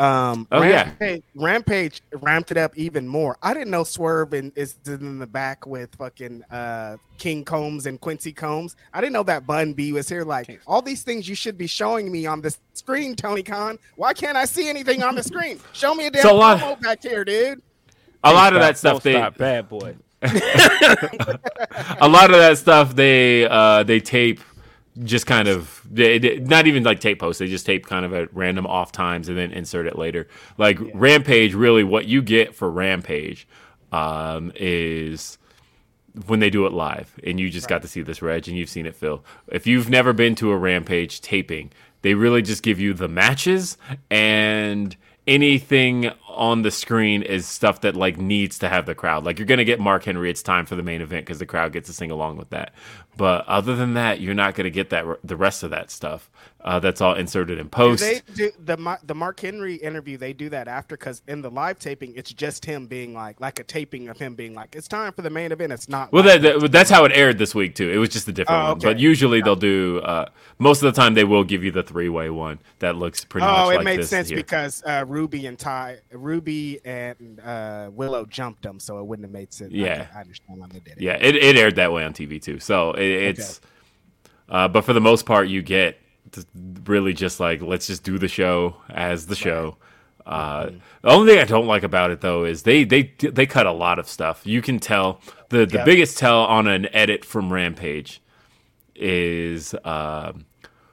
Um, 0.00 0.48
Oh, 0.50 0.62
yeah. 0.62 0.84
Rampage, 0.98 1.22
Rampage 1.34 2.02
ramped 2.22 2.50
it 2.50 2.56
up 2.56 2.76
even 2.76 3.06
more. 3.06 3.36
I 3.42 3.52
didn't 3.52 3.70
know 3.70 3.84
Swerve 3.84 4.32
in, 4.32 4.50
is 4.56 4.76
in 4.86 5.18
the 5.18 5.26
back 5.26 5.66
with 5.66 5.94
fucking 5.96 6.42
uh, 6.50 6.96
King 7.18 7.44
Combs 7.44 7.84
and 7.84 8.00
Quincy 8.00 8.32
Combs. 8.32 8.76
I 8.94 9.00
didn't 9.02 9.12
know 9.12 9.22
that 9.24 9.46
Bun 9.46 9.74
B 9.74 9.92
was 9.92 10.08
here. 10.08 10.24
Like 10.24 10.58
all 10.66 10.80
these 10.80 11.02
things 11.02 11.28
you 11.28 11.34
should 11.34 11.58
be 11.58 11.66
showing 11.66 12.10
me 12.10 12.24
on 12.24 12.40
the 12.40 12.56
screen, 12.72 13.14
Tony 13.14 13.42
Khan. 13.42 13.78
Why 13.96 14.14
can't 14.14 14.38
I 14.38 14.46
see 14.46 14.68
anything 14.70 15.02
on 15.02 15.14
the 15.14 15.22
screen? 15.22 15.60
Show 15.74 15.94
me 15.94 16.06
a 16.06 16.10
damn 16.10 16.22
So 16.22 16.32
a 16.34 16.36
lot- 16.36 16.58
promo 16.58 16.80
back 16.80 17.02
here, 17.02 17.24
dude. 17.24 17.60
A 18.24 18.32
lot 18.32 18.54
of 18.54 18.60
that 18.60 18.78
stuff 18.78 19.02
they 19.02 19.14
bad 19.36 19.68
boy. 19.68 19.96
a 20.22 22.08
lot 22.08 22.30
of 22.30 22.36
that 22.38 22.56
stuff 22.58 22.94
they 22.94 23.46
uh, 23.46 23.82
they 23.82 24.00
tape 24.00 24.40
just 25.04 25.26
kind 25.26 25.48
of 25.48 25.86
not 25.90 26.66
even 26.66 26.82
like 26.82 27.00
tape 27.00 27.20
posts 27.20 27.38
they 27.38 27.46
just 27.46 27.64
tape 27.64 27.86
kind 27.86 28.04
of 28.04 28.12
at 28.12 28.34
random 28.34 28.66
off 28.66 28.90
times 28.90 29.28
and 29.28 29.38
then 29.38 29.52
insert 29.52 29.86
it 29.86 29.96
later. 29.96 30.26
Like 30.58 30.78
rampage 30.94 31.54
really 31.54 31.84
what 31.84 32.06
you 32.06 32.22
get 32.22 32.54
for 32.54 32.70
rampage 32.70 33.46
um, 33.92 34.52
is 34.56 35.38
when 36.26 36.40
they 36.40 36.50
do 36.50 36.66
it 36.66 36.72
live 36.72 37.14
and 37.24 37.38
you 37.38 37.48
just 37.50 37.68
got 37.68 37.82
to 37.82 37.88
see 37.88 38.02
this 38.02 38.20
reg 38.20 38.48
and 38.48 38.56
you've 38.56 38.68
seen 38.68 38.84
it 38.84 38.96
phil 38.96 39.24
if 39.46 39.64
you've 39.64 39.88
never 39.88 40.12
been 40.12 40.34
to 40.34 40.50
a 40.50 40.56
rampage 40.56 41.20
taping 41.20 41.70
they 42.02 42.14
really 42.14 42.42
just 42.42 42.64
give 42.64 42.80
you 42.80 42.92
the 42.92 43.06
matches 43.06 43.76
and 44.10 44.96
anything 45.26 46.10
on 46.28 46.62
the 46.62 46.70
screen 46.70 47.22
is 47.22 47.46
stuff 47.46 47.82
that 47.82 47.94
like 47.94 48.16
needs 48.18 48.58
to 48.58 48.68
have 48.68 48.86
the 48.86 48.94
crowd. 48.94 49.24
Like 49.24 49.38
you're 49.38 49.46
gonna 49.46 49.64
get 49.64 49.78
mark 49.78 50.04
henry 50.04 50.30
it's 50.30 50.42
time 50.42 50.66
for 50.66 50.74
the 50.74 50.82
main 50.82 51.00
event 51.00 51.26
because 51.26 51.38
the 51.38 51.46
crowd 51.46 51.72
gets 51.72 51.88
to 51.88 51.92
sing 51.92 52.10
along 52.10 52.36
with 52.36 52.50
that 52.50 52.72
but 53.20 53.46
other 53.46 53.76
than 53.76 53.92
that 53.92 54.18
you're 54.18 54.32
not 54.32 54.54
gonna 54.54 54.70
get 54.70 54.88
that 54.88 55.04
the 55.22 55.36
rest 55.36 55.62
of 55.62 55.68
that 55.68 55.90
stuff 55.90 56.30
uh, 56.62 56.78
that's 56.78 57.00
all 57.00 57.14
inserted 57.14 57.58
in 57.58 57.64
Do 57.66 57.70
post 57.70 58.02
they 58.02 58.20
do 58.34 58.50
the 58.64 58.98
the 59.04 59.14
Mark 59.14 59.40
Henry 59.40 59.76
interview? 59.76 60.16
They 60.16 60.32
do 60.32 60.48
that 60.50 60.68
after 60.68 60.96
because 60.96 61.22
in 61.26 61.40
the 61.42 61.50
live 61.50 61.78
taping, 61.78 62.12
it's 62.16 62.32
just 62.32 62.64
him 62.64 62.86
being 62.86 63.14
like 63.14 63.40
like 63.40 63.58
a 63.58 63.64
taping 63.64 64.08
of 64.08 64.18
him 64.18 64.34
being 64.34 64.54
like, 64.54 64.74
"It's 64.76 64.86
time 64.88 65.12
for 65.12 65.22
the 65.22 65.30
main 65.30 65.52
event." 65.52 65.72
It's 65.72 65.88
not. 65.88 66.12
Well, 66.12 66.24
like- 66.24 66.42
that, 66.42 66.60
that, 66.60 66.72
that's 66.72 66.90
how 66.90 67.04
it 67.04 67.12
aired 67.14 67.38
this 67.38 67.54
week 67.54 67.74
too. 67.74 67.90
It 67.90 67.96
was 67.98 68.08
just 68.10 68.28
a 68.28 68.32
different 68.32 68.60
Oh, 68.60 68.64
one. 68.64 68.72
okay. 68.78 68.86
But 68.88 68.98
usually 68.98 69.40
they'll 69.40 69.56
do. 69.56 70.00
Uh, 70.00 70.26
most 70.58 70.82
of 70.82 70.92
the 70.92 71.00
time 71.00 71.14
they 71.14 71.24
will 71.24 71.44
give 71.44 71.64
you 71.64 71.70
the 71.70 71.82
three 71.82 72.08
way 72.08 72.28
one 72.30 72.58
that 72.80 72.96
looks 72.96 73.24
pretty 73.24 73.46
much 73.46 73.56
Oh, 73.66 73.70
it 73.70 73.76
like 73.76 73.84
made 73.84 74.04
sense 74.04 74.28
here. 74.28 74.36
because 74.36 74.82
uh, 74.84 75.04
Ruby 75.08 75.46
and 75.46 75.58
Ty, 75.58 75.98
Ruby 76.12 76.80
and 76.84 77.40
uh, 77.40 77.90
Willow 77.92 78.26
jumped 78.26 78.62
them, 78.62 78.78
so 78.80 78.98
it 78.98 79.06
wouldn't 79.06 79.24
have 79.24 79.32
made 79.32 79.52
sense. 79.52 79.72
Yeah. 79.72 80.04
can- 80.04 80.16
I, 80.16 80.20
understand 80.20 80.58
why 80.60 80.66
they 80.72 80.80
did 80.80 80.98
it. 80.98 81.00
yeah, 81.00 81.14
it, 81.20 81.36
it 81.36 81.56
aired 81.56 81.76
that 81.76 81.92
way 81.92 82.04
on 82.04 82.12
TV 82.12 82.40
too. 82.42 82.60
So 82.60 82.92
it, 82.92 83.02
it's. 83.04 83.60
Uh, 84.48 84.66
but 84.66 84.84
for 84.84 84.92
the 84.92 85.00
most 85.00 85.26
part, 85.26 85.46
you 85.48 85.62
get 85.62 85.96
really 86.84 87.12
just 87.12 87.40
like 87.40 87.62
let's 87.62 87.86
just 87.86 88.02
do 88.02 88.18
the 88.18 88.28
show 88.28 88.76
as 88.88 89.26
the 89.26 89.36
show. 89.36 89.76
Uh, 90.26 90.66
Mm-hmm. 90.66 90.78
The 91.02 91.08
only 91.08 91.32
thing 91.32 91.40
I 91.40 91.44
don't 91.44 91.66
like 91.66 91.82
about 91.82 92.10
it 92.10 92.20
though 92.20 92.44
is 92.44 92.62
they 92.62 92.84
they 92.84 93.14
they 93.20 93.46
cut 93.46 93.66
a 93.66 93.72
lot 93.72 93.98
of 93.98 94.06
stuff. 94.08 94.42
You 94.44 94.62
can 94.62 94.78
tell 94.78 95.20
the 95.48 95.66
the 95.66 95.78
biggest 95.84 96.18
tell 96.18 96.40
on 96.40 96.66
an 96.68 96.88
edit 96.94 97.24
from 97.24 97.52
Rampage 97.52 98.20
is 98.94 99.74
um, 99.84 100.44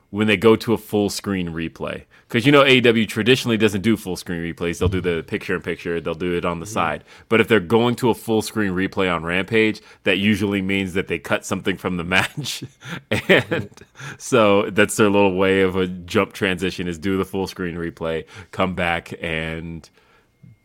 when 0.10 0.28
they 0.28 0.38
go 0.38 0.56
to 0.56 0.74
a 0.74 0.78
full 0.78 1.10
screen 1.10 1.50
replay. 1.50 2.06
Because 2.28 2.46
you 2.46 2.52
know 2.52 2.64
AEW 2.64 3.08
traditionally 3.08 3.56
doesn't 3.58 3.82
do 3.82 3.96
full 3.96 4.18
screen 4.18 4.42
replays. 4.42 4.80
They'll 4.80 4.90
do 4.90 5.00
the 5.00 5.24
picture 5.24 5.56
in 5.56 5.62
picture. 5.62 6.02
They'll 6.02 6.14
do 6.14 6.34
it 6.34 6.44
on 6.44 6.60
the 6.60 6.66
mm-hmm. 6.66 6.74
side. 6.74 7.04
But 7.30 7.40
if 7.40 7.48
they're 7.48 7.62
going 7.62 7.96
to 7.98 8.10
a 8.10 8.14
full 8.14 8.42
screen 8.42 8.72
replay 8.72 9.14
on 9.14 9.24
Rampage, 9.24 9.82
that 10.04 10.18
usually 10.18 10.62
means 10.62 10.94
that 10.94 11.08
they 11.08 11.20
cut 11.20 11.46
something 11.46 11.78
from 11.78 11.98
the 11.98 12.04
match, 12.04 12.64
and 13.12 13.22
mm-hmm. 13.22 14.16
so 14.18 14.70
that's 14.72 14.98
their 14.98 15.10
little 15.10 15.36
way 15.36 15.62
of 15.62 15.76
a 15.76 15.88
jump 15.88 16.34
transition 16.34 16.88
is 16.88 16.98
do 16.98 17.18
the 17.18 17.26
full 17.26 17.48
screen 17.48 17.76
replay, 17.76 18.26
come 18.52 18.76
back, 18.76 19.14
and 19.22 19.90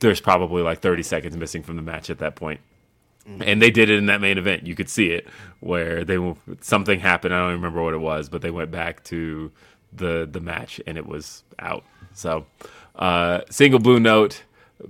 there's 0.01 0.21
probably 0.21 0.63
like 0.63 0.81
30 0.81 1.05
seconds 1.05 1.37
missing 1.37 1.63
from 1.63 1.77
the 1.77 1.83
match 1.83 2.11
at 2.11 2.19
that 2.19 2.35
point. 2.35 2.61
point 3.25 3.43
and 3.45 3.63
they 3.63 3.71
did 3.71 3.89
it 3.89 3.99
in 3.99 4.07
that 4.07 4.21
main 4.21 4.37
event. 4.37 4.67
You 4.67 4.75
could 4.75 4.89
see 4.89 5.11
it 5.11 5.29
where 5.61 6.05
they 6.05 6.19
something 6.61 6.99
happened. 6.99 7.33
I 7.33 7.39
don't 7.39 7.53
remember 7.53 7.83
what 7.83 7.95
it 7.95 7.99
was, 7.99 8.29
but 8.29 8.43
they 8.43 8.51
went 8.51 8.71
back 8.71 9.05
to 9.05 9.53
the 9.93 10.29
the 10.31 10.41
match 10.41 10.81
and 10.87 10.97
it 10.99 11.07
was 11.07 11.45
out. 11.59 11.85
So, 12.15 12.47
uh, 12.97 13.41
single 13.51 13.81
blue 13.81 14.01
note. 14.01 14.43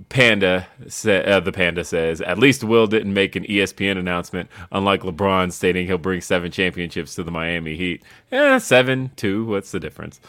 Panda, 0.09 0.67
sa- 0.87 1.11
uh, 1.11 1.39
the 1.39 1.51
panda 1.51 1.83
says, 1.83 2.19
at 2.19 2.39
least 2.39 2.63
Will 2.63 2.87
didn't 2.87 3.13
make 3.13 3.35
an 3.35 3.43
ESPN 3.43 3.95
announcement, 3.99 4.49
unlike 4.71 5.01
LeBron 5.01 5.51
stating 5.51 5.85
he'll 5.85 5.99
bring 5.99 6.19
seven 6.19 6.51
championships 6.51 7.13
to 7.13 7.23
the 7.23 7.29
Miami 7.29 7.75
Heat. 7.75 8.01
Eh, 8.31 8.57
seven, 8.57 9.11
two. 9.15 9.45
What's 9.45 9.71
the 9.71 9.79
difference? 9.79 10.19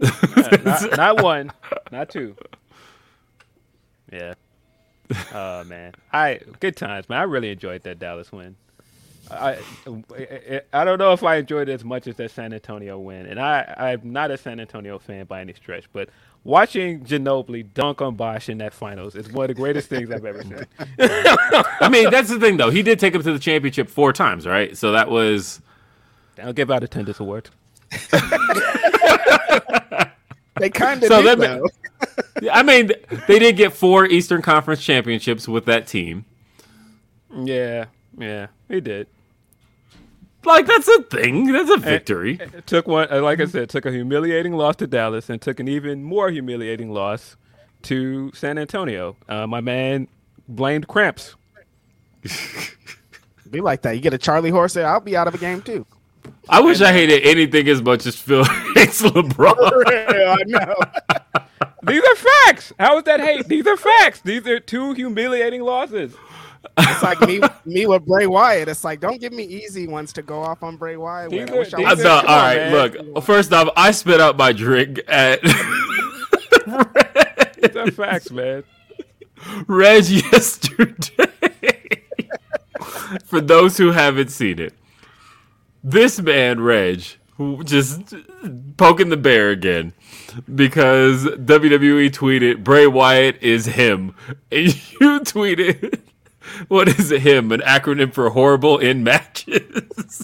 not, 0.00 0.90
not 0.96 1.22
one, 1.22 1.52
not 1.92 2.10
two. 2.10 2.34
Yeah. 4.12 4.34
Oh 5.34 5.62
man, 5.64 5.92
I 6.12 6.40
good 6.60 6.76
times, 6.76 7.08
man. 7.08 7.18
I 7.20 7.24
really 7.24 7.50
enjoyed 7.50 7.82
that 7.82 7.98
Dallas 7.98 8.32
win. 8.32 8.56
I, 9.32 9.58
I 9.86 10.60
I 10.72 10.84
don't 10.84 10.98
know 10.98 11.12
if 11.12 11.22
I 11.22 11.36
enjoyed 11.36 11.68
it 11.68 11.72
as 11.72 11.84
much 11.84 12.06
as 12.06 12.16
that 12.16 12.30
San 12.30 12.52
Antonio 12.52 12.98
win, 12.98 13.26
and 13.26 13.40
I 13.40 13.74
I'm 13.76 14.12
not 14.12 14.30
a 14.30 14.38
San 14.38 14.60
Antonio 14.60 14.98
fan 14.98 15.26
by 15.26 15.40
any 15.40 15.52
stretch, 15.54 15.86
but 15.92 16.08
watching 16.44 17.04
Ginobili 17.04 17.66
dunk 17.74 18.02
on 18.02 18.14
Bosh 18.14 18.48
in 18.48 18.58
that 18.58 18.72
finals 18.72 19.14
is 19.14 19.30
one 19.30 19.44
of 19.44 19.48
the 19.48 19.54
greatest 19.54 19.88
things 19.88 20.10
I've 20.10 20.24
ever 20.24 20.42
seen. 20.42 20.66
I 20.98 21.88
mean, 21.90 22.10
that's 22.10 22.28
the 22.28 22.38
thing, 22.38 22.56
though. 22.56 22.70
He 22.70 22.82
did 22.82 22.98
take 22.98 23.14
him 23.14 23.22
to 23.22 23.32
the 23.32 23.38
championship 23.38 23.88
four 23.88 24.12
times, 24.12 24.46
right? 24.46 24.76
So 24.76 24.92
that 24.92 25.10
was. 25.10 25.60
They 26.36 26.42
don't 26.42 26.56
give 26.56 26.70
out 26.70 26.82
attendance 26.82 27.20
awards. 27.20 27.50
They 30.62 30.70
kind 30.70 31.02
of 31.02 31.08
So 31.08 31.22
do 31.22 31.34
that 31.34 31.38
though. 31.38 32.50
I 32.52 32.62
mean, 32.62 32.92
they 33.26 33.38
did 33.38 33.56
get 33.56 33.72
four 33.72 34.06
Eastern 34.06 34.42
Conference 34.42 34.80
championships 34.84 35.48
with 35.48 35.64
that 35.64 35.86
team. 35.88 36.24
Yeah, 37.34 37.86
yeah, 38.16 38.48
he 38.68 38.80
did. 38.80 39.08
Like 40.44 40.66
that's 40.66 40.88
a 40.88 41.02
thing. 41.04 41.52
That's 41.52 41.70
a 41.70 41.76
victory. 41.76 42.38
It 42.40 42.66
took 42.66 42.88
one, 42.88 43.06
uh, 43.10 43.22
like 43.22 43.40
I 43.40 43.44
said, 43.46 43.68
took 43.68 43.86
a 43.86 43.92
humiliating 43.92 44.54
loss 44.54 44.76
to 44.76 44.86
Dallas 44.86 45.30
and 45.30 45.40
took 45.40 45.60
an 45.60 45.68
even 45.68 46.02
more 46.02 46.30
humiliating 46.30 46.90
loss 46.90 47.36
to 47.82 48.32
San 48.32 48.58
Antonio. 48.58 49.16
Uh, 49.28 49.46
my 49.46 49.60
man 49.60 50.08
blamed 50.48 50.88
cramps. 50.88 51.36
Be 53.50 53.60
like 53.60 53.82
that. 53.82 53.92
You 53.92 54.00
get 54.00 54.14
a 54.14 54.18
Charlie 54.18 54.50
horse 54.50 54.72
there, 54.74 54.86
I'll 54.86 55.00
be 55.00 55.16
out 55.16 55.28
of 55.28 55.34
a 55.34 55.38
game 55.38 55.60
too. 55.62 55.86
I 56.48 56.60
wish 56.60 56.80
I 56.80 56.92
hated 56.92 57.22
anything 57.22 57.68
as 57.68 57.82
much 57.82 58.06
as 58.06 58.16
Phil 58.16 58.44
hates 58.74 59.02
LeBron. 59.02 59.54
yeah, 59.90 60.36
I 60.38 60.42
know. 60.46 60.74
These 61.84 62.02
are 62.02 62.16
facts. 62.16 62.72
How 62.78 62.98
is 62.98 63.04
that 63.04 63.20
hate? 63.20 63.46
These 63.48 63.66
are 63.66 63.76
facts. 63.76 64.20
These 64.20 64.46
are 64.46 64.60
two 64.60 64.92
humiliating 64.94 65.62
losses. 65.62 66.14
It's 66.78 67.02
like 67.02 67.20
me, 67.22 67.40
me 67.64 67.86
with 67.86 68.06
Bray 68.06 68.26
Wyatt. 68.26 68.68
It's 68.68 68.84
like 68.84 69.00
don't 69.00 69.20
give 69.20 69.32
me 69.32 69.44
easy 69.44 69.86
ones 69.88 70.12
to 70.14 70.22
go 70.22 70.40
off 70.40 70.62
on 70.62 70.76
Bray 70.76 70.96
Wyatt. 70.96 71.30
with. 71.30 71.40
I 71.40 71.44
These 71.44 71.54
are- 71.54 71.58
wish 71.58 71.74
I 71.74 71.94
was 71.94 72.04
no, 72.04 72.10
all 72.10 72.20
come 72.22 72.30
on, 72.30 72.38
right. 72.38 72.56
man. 72.56 72.72
Look, 73.14 73.24
first 73.24 73.52
off, 73.52 73.68
I 73.76 73.90
spit 73.90 74.20
out 74.20 74.36
my 74.36 74.52
drink 74.52 75.00
at 75.08 75.40
These 77.62 77.76
are 77.76 77.90
facts, 77.90 78.30
man. 78.30 78.64
Reg 79.66 80.04
yesterday. 80.04 82.02
For 83.24 83.40
those 83.40 83.76
who 83.76 83.90
haven't 83.90 84.30
seen 84.30 84.58
it, 84.58 84.74
this 85.84 86.20
man 86.20 86.60
Reg, 86.60 87.02
who 87.36 87.62
just 87.64 88.14
poking 88.76 89.08
the 89.10 89.16
bear 89.16 89.50
again, 89.50 89.92
because 90.54 91.24
WWE 91.24 92.10
tweeted 92.10 92.64
Bray 92.64 92.86
Wyatt 92.86 93.42
is 93.42 93.66
him, 93.66 94.14
and 94.52 94.66
you 94.66 95.20
tweeted, 95.20 96.00
"What 96.68 96.88
is 96.88 97.10
it? 97.10 97.22
Him? 97.22 97.52
An 97.52 97.60
acronym 97.60 98.12
for 98.12 98.30
horrible 98.30 98.78
in 98.78 99.02
matches." 99.04 100.22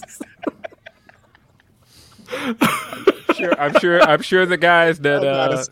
Sure, 3.35 3.59
I'm 3.59 3.73
sure. 3.79 4.01
I'm 4.01 4.21
sure 4.21 4.45
the 4.45 4.57
guys 4.57 4.99
that 4.99 5.23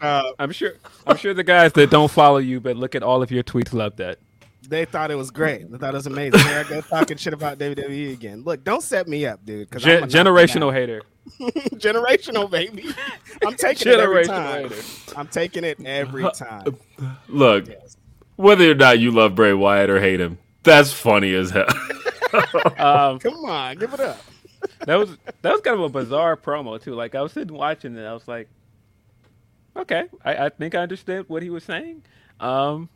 uh. 0.01 0.33
I'm 0.39 0.51
sure. 0.51 0.73
I'm 1.05 1.17
sure 1.17 1.33
the 1.33 1.43
guys 1.43 1.73
that 1.73 1.89
don't 1.89 2.09
follow 2.11 2.37
you 2.37 2.59
but 2.59 2.77
look 2.77 2.95
at 2.95 3.03
all 3.03 3.21
of 3.21 3.31
your 3.31 3.43
tweets 3.43 3.73
love 3.73 3.95
that. 3.97 4.19
They 4.67 4.83
thought 4.85 5.11
it 5.11 5.15
was 5.15 5.31
great. 5.31 5.71
They 5.71 5.77
thought 5.77 5.93
it 5.93 5.97
was 5.97 6.07
amazing. 6.07 6.39
Here 6.41 6.59
I 6.65 6.69
go 6.69 6.81
talking 6.81 7.15
shit 7.17 7.33
about 7.33 7.57
WWE 7.57 8.11
again. 8.13 8.43
Look, 8.43 8.63
don't 8.65 8.83
set 8.83 9.07
me 9.07 9.25
up, 9.25 9.45
dude. 9.45 9.69
'cause 9.69 9.81
Gen- 9.83 10.03
I'm 10.03 10.09
generational 10.09 10.73
hater. 10.77 11.03
generational 11.75 12.49
baby. 12.49 12.89
I'm 13.45 13.55
taking 13.55 13.91
it 13.93 13.99
every 13.99 14.25
time. 14.25 14.69
hater. 14.69 14.81
I'm 15.15 15.27
taking 15.27 15.63
it 15.63 15.85
every 15.85 16.29
time. 16.31 16.75
Look, 17.29 17.65
whether 18.37 18.71
or 18.71 18.75
not 18.75 18.99
you 18.99 19.11
love 19.11 19.35
Bray 19.35 19.53
Wyatt 19.53 19.89
or 19.89 19.99
hate 19.99 20.21
him, 20.21 20.37
that's 20.63 20.93
funny 20.93 21.33
as 21.33 21.51
hell. 21.51 21.67
Um, 22.77 23.19
Come 23.19 23.45
on, 23.45 23.77
give 23.77 23.93
it 23.93 24.01
up. 24.01 24.19
that 24.85 24.95
was 24.95 25.17
that 25.41 25.51
was 25.53 25.61
kind 25.61 25.75
of 25.79 25.81
a 25.85 25.89
bizarre 25.89 26.35
promo 26.35 26.81
too. 26.81 26.93
Like 26.93 27.15
I 27.15 27.21
was 27.21 27.31
sitting 27.31 27.55
watching 27.55 27.95
it, 27.95 28.03
I 28.03 28.13
was 28.13 28.27
like, 28.27 28.49
okay, 29.77 30.05
I, 30.25 30.45
I 30.45 30.49
think 30.49 30.75
I 30.75 30.79
understood 30.79 31.29
what 31.29 31.41
he 31.41 31.49
was 31.49 31.63
saying. 31.63 32.03
Um, 32.41 32.89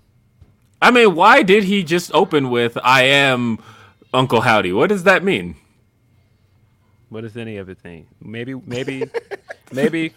I 0.82 0.92
mean, 0.92 1.16
why 1.16 1.44
did 1.44 1.64
he 1.64 1.82
just 1.84 2.14
open 2.14 2.50
with 2.50 2.78
"I 2.84 3.04
am 3.04 3.60
Uncle 4.14 4.42
Howdy"? 4.42 4.74
What 4.74 4.90
does 4.90 5.04
that 5.04 5.24
mean? 5.24 5.56
What 7.08 7.22
does 7.22 7.38
any 7.38 7.56
of 7.56 7.70
it 7.70 7.84
mean? 7.86 8.08
Maybe, 8.22 8.54
maybe, 8.56 9.04
maybe, 9.72 10.14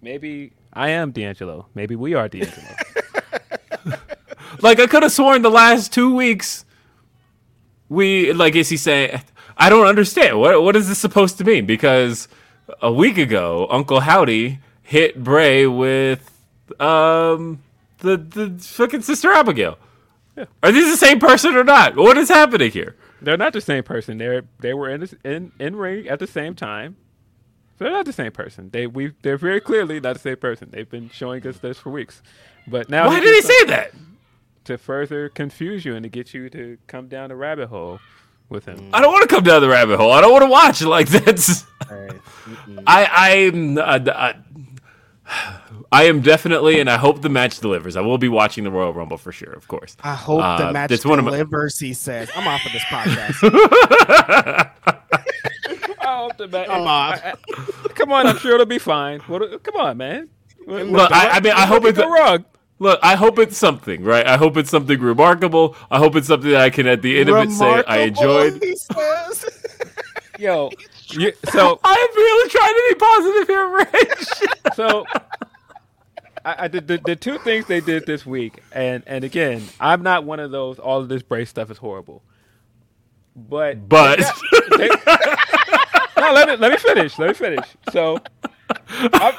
maybe 0.00 0.52
I 0.72 0.88
am 0.90 1.10
D'Angelo. 1.12 1.66
Maybe 1.74 1.94
we 1.94 2.14
are 2.14 2.26
D'Angelo. 2.28 2.68
Like 4.60 4.80
I 4.80 4.86
could 4.86 5.02
have 5.02 5.12
sworn 5.12 5.42
the 5.42 5.50
last 5.50 5.92
two 5.92 6.14
weeks 6.14 6.64
we 7.88 8.32
like 8.32 8.54
is 8.54 8.68
he 8.68 8.76
saying 8.76 9.20
I 9.56 9.68
don't 9.68 9.86
understand. 9.86 10.38
What 10.38 10.62
what 10.62 10.76
is 10.76 10.88
this 10.88 10.98
supposed 10.98 11.38
to 11.38 11.44
mean? 11.44 11.66
Because 11.66 12.28
a 12.82 12.92
week 12.92 13.18
ago, 13.18 13.66
Uncle 13.70 14.00
Howdy 14.00 14.58
hit 14.82 15.22
Bray 15.22 15.66
with 15.66 16.30
um 16.80 17.62
the 17.98 18.16
the 18.16 18.58
fucking 18.60 19.02
sister 19.02 19.32
Abigail. 19.32 19.78
Yeah. 20.36 20.46
Are 20.62 20.72
these 20.72 20.90
the 20.90 21.06
same 21.06 21.20
person 21.20 21.54
or 21.54 21.62
not? 21.62 21.96
What 21.96 22.18
is 22.18 22.28
happening 22.28 22.72
here? 22.72 22.96
They're 23.22 23.36
not 23.36 23.52
the 23.52 23.60
same 23.60 23.84
person. 23.84 24.18
They 24.18 24.42
they 24.58 24.74
were 24.74 24.90
in 24.90 25.00
this, 25.00 25.14
in 25.24 25.52
in 25.60 25.76
ring 25.76 26.08
at 26.08 26.18
the 26.18 26.26
same 26.26 26.54
time. 26.54 26.96
So 27.78 27.84
they're 27.84 27.92
not 27.92 28.06
the 28.06 28.12
same 28.12 28.32
person. 28.32 28.70
They 28.70 28.86
we 28.88 29.12
they're 29.22 29.36
very 29.36 29.60
clearly 29.60 30.00
not 30.00 30.14
the 30.14 30.20
same 30.20 30.36
person. 30.36 30.70
They've 30.72 30.90
been 30.90 31.10
showing 31.10 31.46
us 31.46 31.58
this 31.58 31.78
for 31.78 31.90
weeks. 31.90 32.22
But 32.66 32.88
now 32.88 33.06
Why 33.06 33.20
did 33.20 33.34
he 33.34 33.42
say 33.42 33.64
that? 33.66 33.92
To 34.64 34.78
further 34.78 35.28
confuse 35.28 35.84
you 35.84 35.94
and 35.94 36.02
to 36.04 36.08
get 36.08 36.32
you 36.34 36.48
to 36.50 36.78
come 36.86 37.08
down 37.08 37.28
the 37.30 37.36
rabbit 37.36 37.68
hole 37.68 38.00
with 38.48 38.64
him. 38.66 38.90
I 38.92 39.00
don't 39.00 39.12
want 39.12 39.28
to 39.28 39.34
come 39.34 39.44
down 39.44 39.60
the 39.62 39.68
rabbit 39.68 39.96
hole. 39.98 40.12
I 40.12 40.20
don't 40.20 40.32
want 40.32 40.42
to 40.44 40.50
watch 40.50 40.82
it 40.82 40.88
like 40.88 41.08
that's. 41.08 41.64
I 42.86 43.06
I'm 43.46 43.78
uh, 43.78 44.00
I, 44.06 44.34
I 45.90 46.04
am 46.04 46.20
definitely, 46.20 46.80
and 46.80 46.90
I 46.90 46.96
hope 46.98 47.22
the 47.22 47.28
match 47.30 47.58
delivers. 47.60 47.96
I 47.96 48.00
will 48.02 48.18
be 48.18 48.28
watching 48.28 48.64
the 48.64 48.70
Royal 48.70 48.92
Rumble 48.92 49.16
for 49.16 49.32
sure, 49.32 49.52
of 49.52 49.66
course. 49.68 49.96
I 50.02 50.14
hope 50.14 50.42
Uh, 50.42 50.66
the 50.66 50.72
match 50.72 50.90
it's 50.90 51.04
one 51.06 51.18
of 51.18 51.24
my- 51.24 51.30
delivers. 51.32 51.78
He 51.78 51.94
says, 51.94 52.30
"I'm 52.36 52.46
off 52.46 52.64
of 52.66 52.72
this 52.72 52.82
podcast." 52.84 53.40
I 56.00 56.18
hope 56.18 56.36
the 56.36 56.48
ma- 56.48 56.58
I'm 56.68 56.86
off. 56.86 57.20
I- 57.24 57.30
I- 57.30 57.88
come 57.94 58.12
on, 58.12 58.26
I'm 58.26 58.36
sure 58.38 58.54
it'll 58.54 58.66
be 58.66 58.78
fine. 58.78 59.20
What, 59.20 59.62
come 59.62 59.76
on, 59.76 59.96
man. 59.96 60.28
Look, 60.66 61.10
I, 61.12 61.28
I 61.30 61.40
mean, 61.40 61.52
I 61.52 61.66
hope 61.66 61.84
it's 61.84 61.98
go 61.98 62.10
wrong. 62.10 62.44
Look. 62.84 63.00
I 63.02 63.16
hope 63.16 63.38
it's 63.40 63.56
something, 63.56 64.04
right? 64.04 64.26
I 64.26 64.36
hope 64.36 64.56
it's 64.56 64.70
something 64.70 65.00
remarkable. 65.00 65.74
I 65.90 65.98
hope 65.98 66.14
it's 66.14 66.28
something 66.28 66.50
that 66.50 66.60
I 66.60 66.70
can, 66.70 66.86
at 66.86 67.02
the 67.02 67.18
end 67.18 67.28
of 67.28 67.36
it, 67.36 67.50
say 67.50 67.82
I 67.86 67.98
enjoyed. 68.00 68.62
He 68.62 68.76
says. 68.76 69.46
Yo, 70.38 70.70
you, 71.10 71.32
so 71.52 71.80
I'm 71.84 72.08
really 72.14 72.50
trying 72.50 72.74
to 72.74 72.84
be 72.88 72.94
positive 72.94 73.46
here, 73.46 73.68
Rich. 73.68 74.74
so 74.74 75.06
I, 76.44 76.64
I 76.64 76.68
did 76.68 76.88
the, 76.88 76.98
the 77.04 77.16
two 77.16 77.38
things 77.38 77.66
they 77.66 77.80
did 77.80 78.06
this 78.06 78.26
week, 78.26 78.62
and 78.72 79.02
and 79.06 79.24
again, 79.24 79.62
I'm 79.80 80.02
not 80.02 80.24
one 80.24 80.40
of 80.40 80.50
those. 80.50 80.78
All 80.78 81.00
of 81.00 81.08
this 81.08 81.22
Bray 81.22 81.44
stuff 81.44 81.70
is 81.70 81.78
horrible, 81.78 82.22
but 83.36 83.88
but 83.88 84.18
they, 84.76 84.88
no, 86.18 86.32
let 86.32 86.48
me 86.48 86.56
let 86.56 86.72
me 86.72 86.78
finish. 86.78 87.18
Let 87.18 87.28
me 87.28 87.34
finish. 87.34 87.66
So, 87.92 88.18
I'm, 88.88 89.34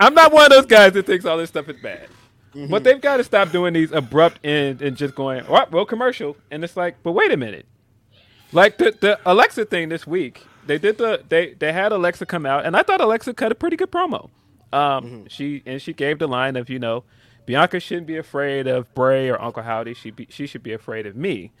I'm 0.00 0.14
not 0.14 0.32
one 0.32 0.44
of 0.46 0.50
those 0.50 0.66
guys 0.66 0.94
that 0.94 1.04
thinks 1.04 1.26
all 1.26 1.36
this 1.36 1.50
stuff 1.50 1.68
is 1.68 1.76
bad. 1.82 2.08
But 2.54 2.84
they've 2.84 3.00
got 3.00 3.16
to 3.18 3.24
stop 3.24 3.50
doing 3.50 3.74
these 3.74 3.92
abrupt 3.92 4.38
ends 4.44 4.80
and 4.80 4.96
just 4.96 5.14
going, 5.14 5.46
well, 5.48 5.66
well, 5.70 5.84
commercial. 5.84 6.36
And 6.50 6.62
it's 6.62 6.76
like, 6.76 7.02
but 7.02 7.12
wait 7.12 7.32
a 7.32 7.36
minute. 7.36 7.66
Like 8.52 8.78
the, 8.78 8.96
the 9.00 9.18
Alexa 9.26 9.64
thing 9.64 9.88
this 9.88 10.06
week, 10.06 10.46
they 10.66 10.78
did 10.78 10.98
the 10.98 11.22
they 11.28 11.54
they 11.54 11.72
had 11.72 11.90
Alexa 11.90 12.26
come 12.26 12.46
out, 12.46 12.64
and 12.64 12.76
I 12.76 12.82
thought 12.84 13.00
Alexa 13.00 13.34
cut 13.34 13.50
a 13.50 13.54
pretty 13.54 13.76
good 13.76 13.90
promo. 13.90 14.30
Um, 14.72 15.26
she 15.28 15.62
and 15.66 15.82
she 15.82 15.92
gave 15.92 16.20
the 16.20 16.28
line 16.28 16.54
of 16.56 16.70
you 16.70 16.78
know, 16.78 17.04
Bianca 17.46 17.80
shouldn't 17.80 18.06
be 18.06 18.16
afraid 18.16 18.66
of 18.66 18.92
Bray 18.94 19.28
or 19.28 19.40
Uncle 19.40 19.62
Howdy. 19.62 19.94
She 19.94 20.10
be, 20.10 20.26
she 20.30 20.46
should 20.46 20.62
be 20.62 20.72
afraid 20.72 21.06
of 21.06 21.16
me. 21.16 21.52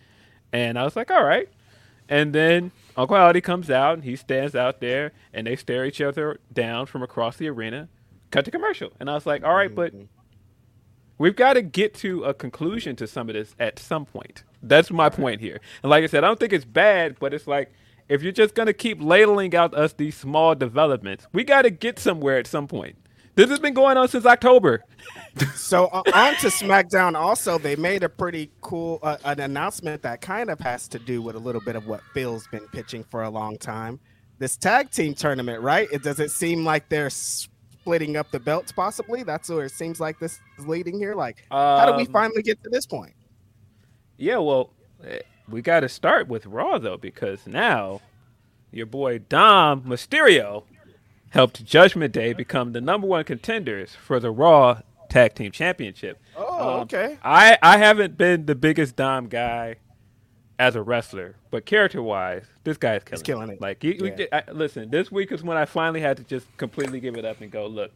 And 0.52 0.78
I 0.78 0.84
was 0.84 0.96
like, 0.96 1.10
all 1.10 1.24
right. 1.24 1.48
And 2.08 2.34
then 2.34 2.70
Uncle 2.96 3.16
Howdy 3.16 3.40
comes 3.40 3.70
out 3.70 3.94
and 3.94 4.04
he 4.04 4.14
stands 4.16 4.54
out 4.54 4.80
there 4.80 5.12
and 5.32 5.46
they 5.46 5.56
stare 5.56 5.84
each 5.84 6.00
other 6.00 6.38
down 6.52 6.86
from 6.86 7.02
across 7.02 7.36
the 7.36 7.48
arena. 7.48 7.88
Cut 8.30 8.44
to 8.44 8.50
commercial. 8.50 8.92
And 9.00 9.10
I 9.10 9.14
was 9.14 9.26
like, 9.26 9.42
all 9.44 9.54
right, 9.54 9.74
but 9.74 9.92
we've 11.24 11.36
got 11.36 11.54
to 11.54 11.62
get 11.62 11.94
to 11.94 12.22
a 12.24 12.34
conclusion 12.34 12.94
to 12.96 13.06
some 13.06 13.30
of 13.30 13.34
this 13.34 13.54
at 13.58 13.78
some 13.78 14.04
point. 14.04 14.44
That's 14.62 14.90
my 14.90 15.08
point 15.08 15.40
here. 15.40 15.58
And 15.82 15.88
like 15.88 16.04
I 16.04 16.06
said, 16.06 16.22
I 16.22 16.26
don't 16.26 16.38
think 16.38 16.52
it's 16.52 16.66
bad, 16.66 17.16
but 17.18 17.32
it's 17.32 17.46
like 17.46 17.72
if 18.10 18.22
you're 18.22 18.30
just 18.30 18.54
going 18.54 18.66
to 18.66 18.74
keep 18.74 19.02
ladling 19.02 19.54
out 19.54 19.72
us 19.72 19.94
these 19.94 20.18
small 20.18 20.54
developments, 20.54 21.26
we 21.32 21.42
got 21.42 21.62
to 21.62 21.70
get 21.70 21.98
somewhere 21.98 22.36
at 22.36 22.46
some 22.46 22.68
point. 22.68 22.96
This 23.36 23.48
has 23.48 23.58
been 23.58 23.72
going 23.72 23.96
on 23.96 24.06
since 24.08 24.26
October. 24.26 24.84
So 25.56 25.86
uh, 25.86 26.02
on 26.14 26.34
to 26.36 26.46
SmackDown. 26.46 27.16
Also, 27.16 27.58
they 27.58 27.74
made 27.74 28.04
a 28.04 28.08
pretty 28.08 28.52
cool 28.60 29.00
uh, 29.02 29.16
an 29.24 29.40
announcement 29.40 30.02
that 30.02 30.20
kind 30.20 30.48
of 30.48 30.60
has 30.60 30.86
to 30.88 30.98
do 31.00 31.20
with 31.22 31.34
a 31.34 31.40
little 31.40 31.60
bit 31.60 31.74
of 31.74 31.88
what 31.88 32.02
Phil's 32.12 32.46
been 32.48 32.68
pitching 32.68 33.02
for 33.02 33.24
a 33.24 33.30
long 33.30 33.58
time. 33.58 33.98
This 34.38 34.56
tag 34.56 34.90
team 34.92 35.14
tournament, 35.14 35.60
right? 35.60 35.88
It 35.90 36.04
does 36.04 36.20
it 36.20 36.30
seem 36.30 36.64
like 36.64 36.88
they're 36.88 37.10
splitting 37.84 38.16
up 38.16 38.30
the 38.30 38.40
belts? 38.40 38.72
Possibly. 38.72 39.22
That's 39.24 39.50
where 39.50 39.66
it 39.66 39.72
seems 39.72 40.00
like 40.00 40.18
this 40.18 40.40
is 40.58 40.66
leading 40.66 40.98
here. 40.98 41.14
Like, 41.14 41.44
how 41.50 41.84
do 41.86 41.96
we 41.96 42.06
Um, 42.06 42.12
finally 42.12 42.42
get 42.42 42.62
to 42.64 42.70
this 42.70 42.86
point? 42.86 43.12
Yeah, 44.16 44.38
well, 44.38 44.70
eh, 45.06 45.18
we 45.48 45.60
got 45.60 45.80
to 45.80 45.88
start 45.90 46.26
with 46.26 46.46
Raw 46.46 46.78
though, 46.78 46.96
because 46.96 47.46
now 47.46 48.00
your 48.72 48.86
boy 48.86 49.18
Dom 49.18 49.82
Mysterio 49.82 50.64
helped 51.30 51.62
Judgment 51.64 52.12
Day 52.14 52.32
become 52.32 52.72
the 52.72 52.80
number 52.80 53.06
one 53.06 53.24
contenders 53.24 53.94
for 53.94 54.18
the 54.18 54.30
Raw 54.30 54.80
Tag 55.10 55.34
Team 55.34 55.52
Championship. 55.52 56.18
Oh, 56.36 56.76
Um, 56.76 56.80
okay. 56.82 57.18
I 57.22 57.58
I 57.60 57.76
haven't 57.76 58.16
been 58.16 58.46
the 58.46 58.54
biggest 58.54 58.96
Dom 58.96 59.28
guy 59.28 59.76
as 60.58 60.76
a 60.76 60.82
wrestler, 60.82 61.34
but 61.50 61.66
character 61.66 62.02
wise, 62.02 62.44
this 62.62 62.76
guy's 62.76 63.02
killing, 63.04 63.24
killing 63.24 63.50
it. 63.50 63.60
Like, 63.60 63.82
he, 63.82 63.94
Yeah. 63.96 64.14
did- 64.14 64.28
I, 64.32 64.42
listen, 64.52 64.90
this 64.90 65.10
week 65.10 65.32
is 65.32 65.42
when 65.42 65.56
I 65.56 65.64
finally 65.64 66.00
had 66.00 66.16
to 66.18 66.24
just 66.24 66.46
completely 66.56 67.00
give 67.00 67.16
it 67.16 67.24
up 67.24 67.40
and 67.40 67.50
go, 67.50 67.66
look, 67.66 67.90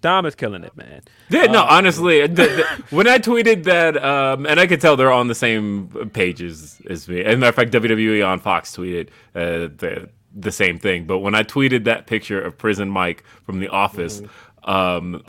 Dom 0.00 0.26
is 0.26 0.34
killing 0.36 0.62
it, 0.62 0.76
man. 0.76 1.02
Yeah, 1.28 1.46
no, 1.46 1.62
honestly, 1.64 2.20
the, 2.26 2.34
the, 2.34 2.64
when 2.90 3.08
I 3.08 3.18
tweeted 3.18 3.64
that, 3.64 4.02
um, 4.02 4.46
and 4.46 4.60
I 4.60 4.66
could 4.68 4.80
tell 4.80 4.96
they're 4.96 5.10
on 5.12 5.26
the 5.26 5.34
same 5.34 5.88
pages 6.12 6.80
as 6.88 7.08
me. 7.08 7.22
As 7.24 7.34
a 7.34 7.36
matter 7.36 7.48
of 7.48 7.54
fact, 7.56 7.72
WWE 7.72 8.24
on 8.26 8.38
Fox 8.38 8.76
tweeted 8.76 9.08
uh, 9.34 9.68
the 9.76 10.08
the 10.32 10.52
same 10.52 10.78
thing. 10.78 11.04
But 11.04 11.18
when 11.18 11.34
I 11.34 11.42
tweeted 11.42 11.84
that 11.84 12.06
picture 12.06 12.40
of 12.40 12.56
Prison 12.56 12.88
Mike 12.90 13.24
from 13.44 13.58
The 13.58 13.66
Office, 13.68 14.22
um, 14.62 15.24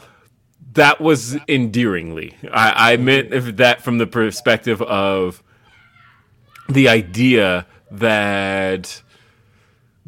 that 0.74 1.02
was 1.02 1.36
endearingly. 1.48 2.36
I, 2.52 2.94
I 2.94 2.98
meant 2.98 3.32
that 3.58 3.82
from 3.82 3.98
the 3.98 4.06
perspective 4.06 4.84
of 4.84 5.42
the 6.70 6.88
idea 6.88 7.66
that 7.92 9.02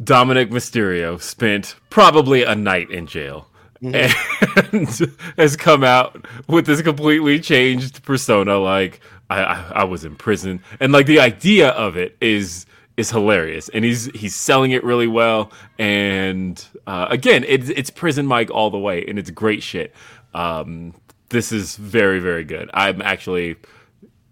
Dominic 0.03 0.49
Mysterio 0.49 1.21
spent 1.21 1.75
probably 1.89 2.43
a 2.43 2.55
night 2.55 2.89
in 2.91 3.07
jail 3.07 3.47
and 3.81 4.13
has 5.37 5.55
come 5.57 5.83
out 5.83 6.25
with 6.47 6.65
this 6.65 6.81
completely 6.81 7.39
changed 7.39 8.03
persona. 8.03 8.57
Like 8.57 9.01
I, 9.29 9.43
I, 9.43 9.71
I 9.75 9.83
was 9.83 10.05
in 10.05 10.15
prison, 10.15 10.61
and 10.79 10.91
like 10.91 11.05
the 11.07 11.19
idea 11.19 11.69
of 11.69 11.97
it 11.97 12.15
is 12.21 12.65
is 12.97 13.09
hilarious, 13.09 13.69
and 13.69 13.83
he's 13.83 14.05
he's 14.13 14.35
selling 14.35 14.71
it 14.71 14.83
really 14.83 15.07
well. 15.07 15.51
And 15.79 16.63
uh, 16.87 17.07
again, 17.09 17.43
it's 17.47 17.69
it's 17.69 17.89
prison 17.89 18.27
Mike 18.27 18.51
all 18.51 18.69
the 18.69 18.79
way, 18.79 19.03
and 19.07 19.17
it's 19.17 19.31
great 19.31 19.63
shit. 19.63 19.93
Um, 20.33 20.93
this 21.29 21.51
is 21.51 21.75
very 21.75 22.19
very 22.19 22.43
good. 22.43 22.69
I'm 22.73 23.01
actually 23.01 23.55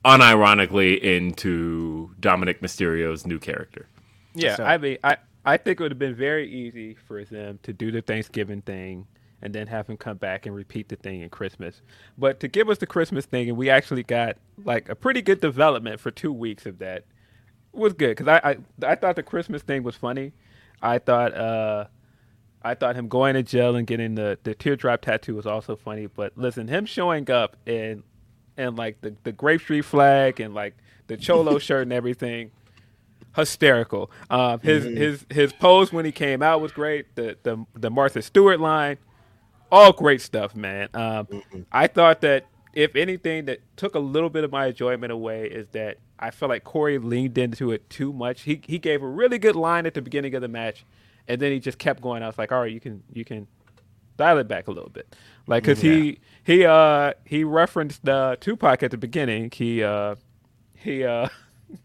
unironically 0.06 1.00
into 1.00 2.12
Dominic 2.20 2.62
Mysterio's 2.62 3.26
new 3.26 3.40
character. 3.40 3.88
Yeah, 4.34 4.56
So- 4.56 4.64
I 4.64 4.78
mean, 4.78 4.98
I 5.04 5.18
I 5.46 5.58
think 5.58 5.80
it 5.80 5.84
would 5.84 5.92
have 5.92 6.00
been 6.00 6.16
very 6.16 6.50
easy 6.52 6.96
for 7.08 7.24
them 7.24 7.60
to 7.64 7.74
do 7.74 7.92
the 7.92 8.02
Thanksgiving 8.02 8.62
thing 8.62 9.08
and 9.42 9.56
then 9.56 9.68
have 9.68 9.88
him 9.88 9.96
come 9.98 10.18
back 10.18 10.46
and 10.46 10.54
repeat 10.54 10.90
the 10.90 10.98
thing 10.98 11.22
in 11.22 11.30
Christmas. 11.30 11.82
But 12.18 12.42
to 12.42 12.48
give 12.50 12.70
us 12.70 12.78
the 12.78 12.86
Christmas 12.86 13.26
thing, 13.26 13.48
and 13.48 13.58
we 13.58 13.70
actually 13.70 14.04
got 14.04 14.36
like 14.66 14.90
a 14.90 14.96
pretty 14.96 15.22
good 15.22 15.40
development 15.42 16.00
for 16.00 16.12
two 16.12 16.34
weeks 16.34 16.66
of 16.66 16.80
that 16.80 17.06
was 17.72 17.94
good 17.94 18.18
because 18.18 18.28
I, 18.28 18.58
I 18.84 18.92
I 18.92 18.96
thought 18.96 19.16
the 19.16 19.24
Christmas 19.24 19.62
thing 19.62 19.84
was 19.84 19.96
funny. 19.96 20.34
I 20.82 21.00
thought 21.00 21.34
uh 21.34 21.86
I 22.62 22.74
thought 22.76 22.96
him 22.98 23.08
going 23.08 23.36
to 23.36 23.44
jail 23.44 23.76
and 23.78 23.88
getting 23.88 24.16
the 24.16 24.38
the 24.44 24.54
teardrop 24.54 25.02
tattoo 25.02 25.36
was 25.36 25.46
also 25.48 25.76
funny. 25.78 26.08
But 26.08 26.34
listen, 26.38 26.68
him 26.68 26.86
showing 26.86 27.32
up 27.32 27.56
and 27.66 28.04
and 28.60 28.78
like 28.78 29.02
the 29.02 29.16
the 29.24 29.32
Grape 29.32 29.62
Street 29.62 29.86
flag 29.86 30.40
and 30.40 30.54
like 30.54 30.76
the 31.08 31.18
cholo 31.18 31.58
shirt 31.60 31.84
and 31.84 31.94
everything 31.94 32.52
hysterical. 33.36 34.12
Um, 34.30 34.60
his 34.60 34.84
his 34.84 35.26
his 35.30 35.54
pose 35.54 35.92
when 35.92 36.06
he 36.06 36.12
came 36.12 36.44
out 36.44 36.62
was 36.62 36.72
great. 36.72 37.16
The 37.16 37.38
the 37.44 37.66
the 37.74 37.90
Martha 37.90 38.22
Stewart 38.22 38.60
line, 38.60 38.98
all 39.72 39.94
great 39.94 40.22
stuff, 40.22 40.56
man. 40.56 40.90
Um, 40.94 41.28
I 41.72 41.88
thought 41.88 42.22
that 42.22 42.46
if 42.74 42.96
anything 42.96 43.46
that 43.46 43.62
took 43.78 43.96
a 43.96 44.00
little 44.00 44.30
bit 44.30 44.44
of 44.44 44.52
my 44.52 44.68
enjoyment 44.68 45.12
away 45.12 45.48
is 45.48 45.68
that 45.70 45.98
I 46.20 46.32
felt 46.32 46.50
like 46.50 46.64
Corey 46.64 46.98
leaned 46.98 47.38
into 47.38 47.72
it 47.72 47.90
too 47.90 48.12
much. 48.12 48.42
He 48.42 48.62
he 48.66 48.78
gave 48.78 49.02
a 49.02 49.08
really 49.08 49.40
good 49.40 49.56
line 49.56 49.86
at 49.86 49.94
the 49.94 50.02
beginning 50.02 50.36
of 50.36 50.42
the 50.42 50.48
match, 50.48 50.86
and 51.28 51.42
then 51.42 51.52
he 51.52 51.60
just 51.60 51.78
kept 51.78 52.02
going. 52.02 52.24
I 52.24 52.28
was 52.28 52.38
like, 52.38 52.52
all 52.52 52.62
right, 52.62 52.72
you 52.72 52.80
can 52.80 53.04
you 53.14 53.24
can 53.24 53.48
dial 54.20 54.38
it 54.38 54.48
back 54.48 54.68
a 54.68 54.72
little 54.72 54.90
bit, 54.90 55.16
like 55.48 55.64
because 55.64 55.82
he 55.82 56.20
he 56.44 56.66
uh 56.66 57.14
he 57.26 57.44
referenced 57.44 58.08
uh, 58.08 58.36
Tupac 58.40 58.84
at 58.84 58.92
the 58.92 58.98
beginning. 58.98 59.50
He 59.52 59.82
uh 59.82 60.16
he 60.76 61.04
uh 61.04 61.30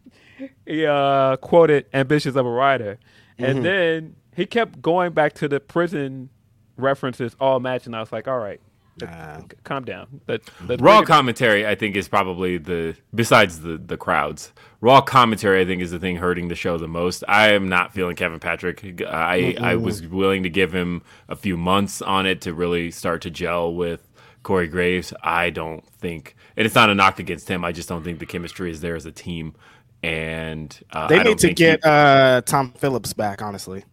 he 0.66 0.84
uh 0.84 1.36
quoted 1.36 1.86
"Ambitious 1.94 2.36
of 2.36 2.44
a 2.44 2.50
Rider," 2.50 2.98
and 3.38 3.64
then 3.64 4.16
he 4.36 4.46
kept 4.46 4.82
going 4.82 5.12
back 5.12 5.32
to 5.34 5.48
the 5.48 5.60
prison 5.60 6.28
references 6.76 7.36
all 7.40 7.60
match, 7.60 7.86
and 7.86 7.94
I 7.96 8.00
was 8.00 8.12
like, 8.12 8.28
all 8.28 8.38
right. 8.38 8.60
Let- 9.00 9.10
Nah. 9.10 9.40
calm 9.64 9.84
down. 9.84 10.20
Let, 10.28 10.42
let's 10.68 10.80
Raw 10.82 10.98
bring 10.98 11.06
commentary, 11.06 11.66
I 11.66 11.74
think, 11.74 11.96
is 11.96 12.08
probably 12.08 12.58
the 12.58 12.96
besides 13.14 13.60
the 13.60 13.76
the 13.78 13.96
crowds. 13.96 14.52
Raw 14.80 15.00
commentary, 15.00 15.60
I 15.62 15.64
think, 15.64 15.80
is 15.82 15.90
the 15.90 15.98
thing 15.98 16.16
hurting 16.16 16.48
the 16.48 16.54
show 16.54 16.76
the 16.78 16.86
most. 16.88 17.24
I 17.26 17.52
am 17.52 17.68
not 17.68 17.92
feeling 17.94 18.16
Kevin 18.16 18.38
Patrick. 18.40 19.02
I 19.02 19.56
I 19.60 19.76
was 19.76 20.06
willing 20.06 20.42
to 20.44 20.50
give 20.50 20.72
him 20.72 21.02
a 21.28 21.36
few 21.36 21.56
months 21.56 22.02
on 22.02 22.26
it 22.26 22.40
to 22.42 22.52
really 22.54 22.90
start 22.90 23.22
to 23.22 23.30
gel 23.30 23.74
with 23.74 24.08
Corey 24.42 24.68
Graves. 24.68 25.12
I 25.22 25.50
don't 25.50 25.84
think, 25.88 26.36
and 26.56 26.66
it's 26.66 26.74
not 26.74 26.90
a 26.90 26.94
knock 26.94 27.18
against 27.18 27.48
him. 27.48 27.64
I 27.64 27.72
just 27.72 27.88
don't 27.88 28.04
think 28.04 28.18
the 28.18 28.26
chemistry 28.26 28.70
is 28.70 28.80
there 28.82 28.94
as 28.94 29.06
a 29.06 29.12
team. 29.12 29.54
And 30.02 30.78
uh, 30.92 31.08
They 31.08 31.18
I 31.20 31.22
need 31.22 31.38
to 31.38 31.46
think 31.46 31.58
he- 31.58 31.64
get 31.64 31.84
uh, 31.84 32.42
Tom 32.44 32.72
Phillips 32.76 33.14
back. 33.14 33.40
Honestly, 33.40 33.84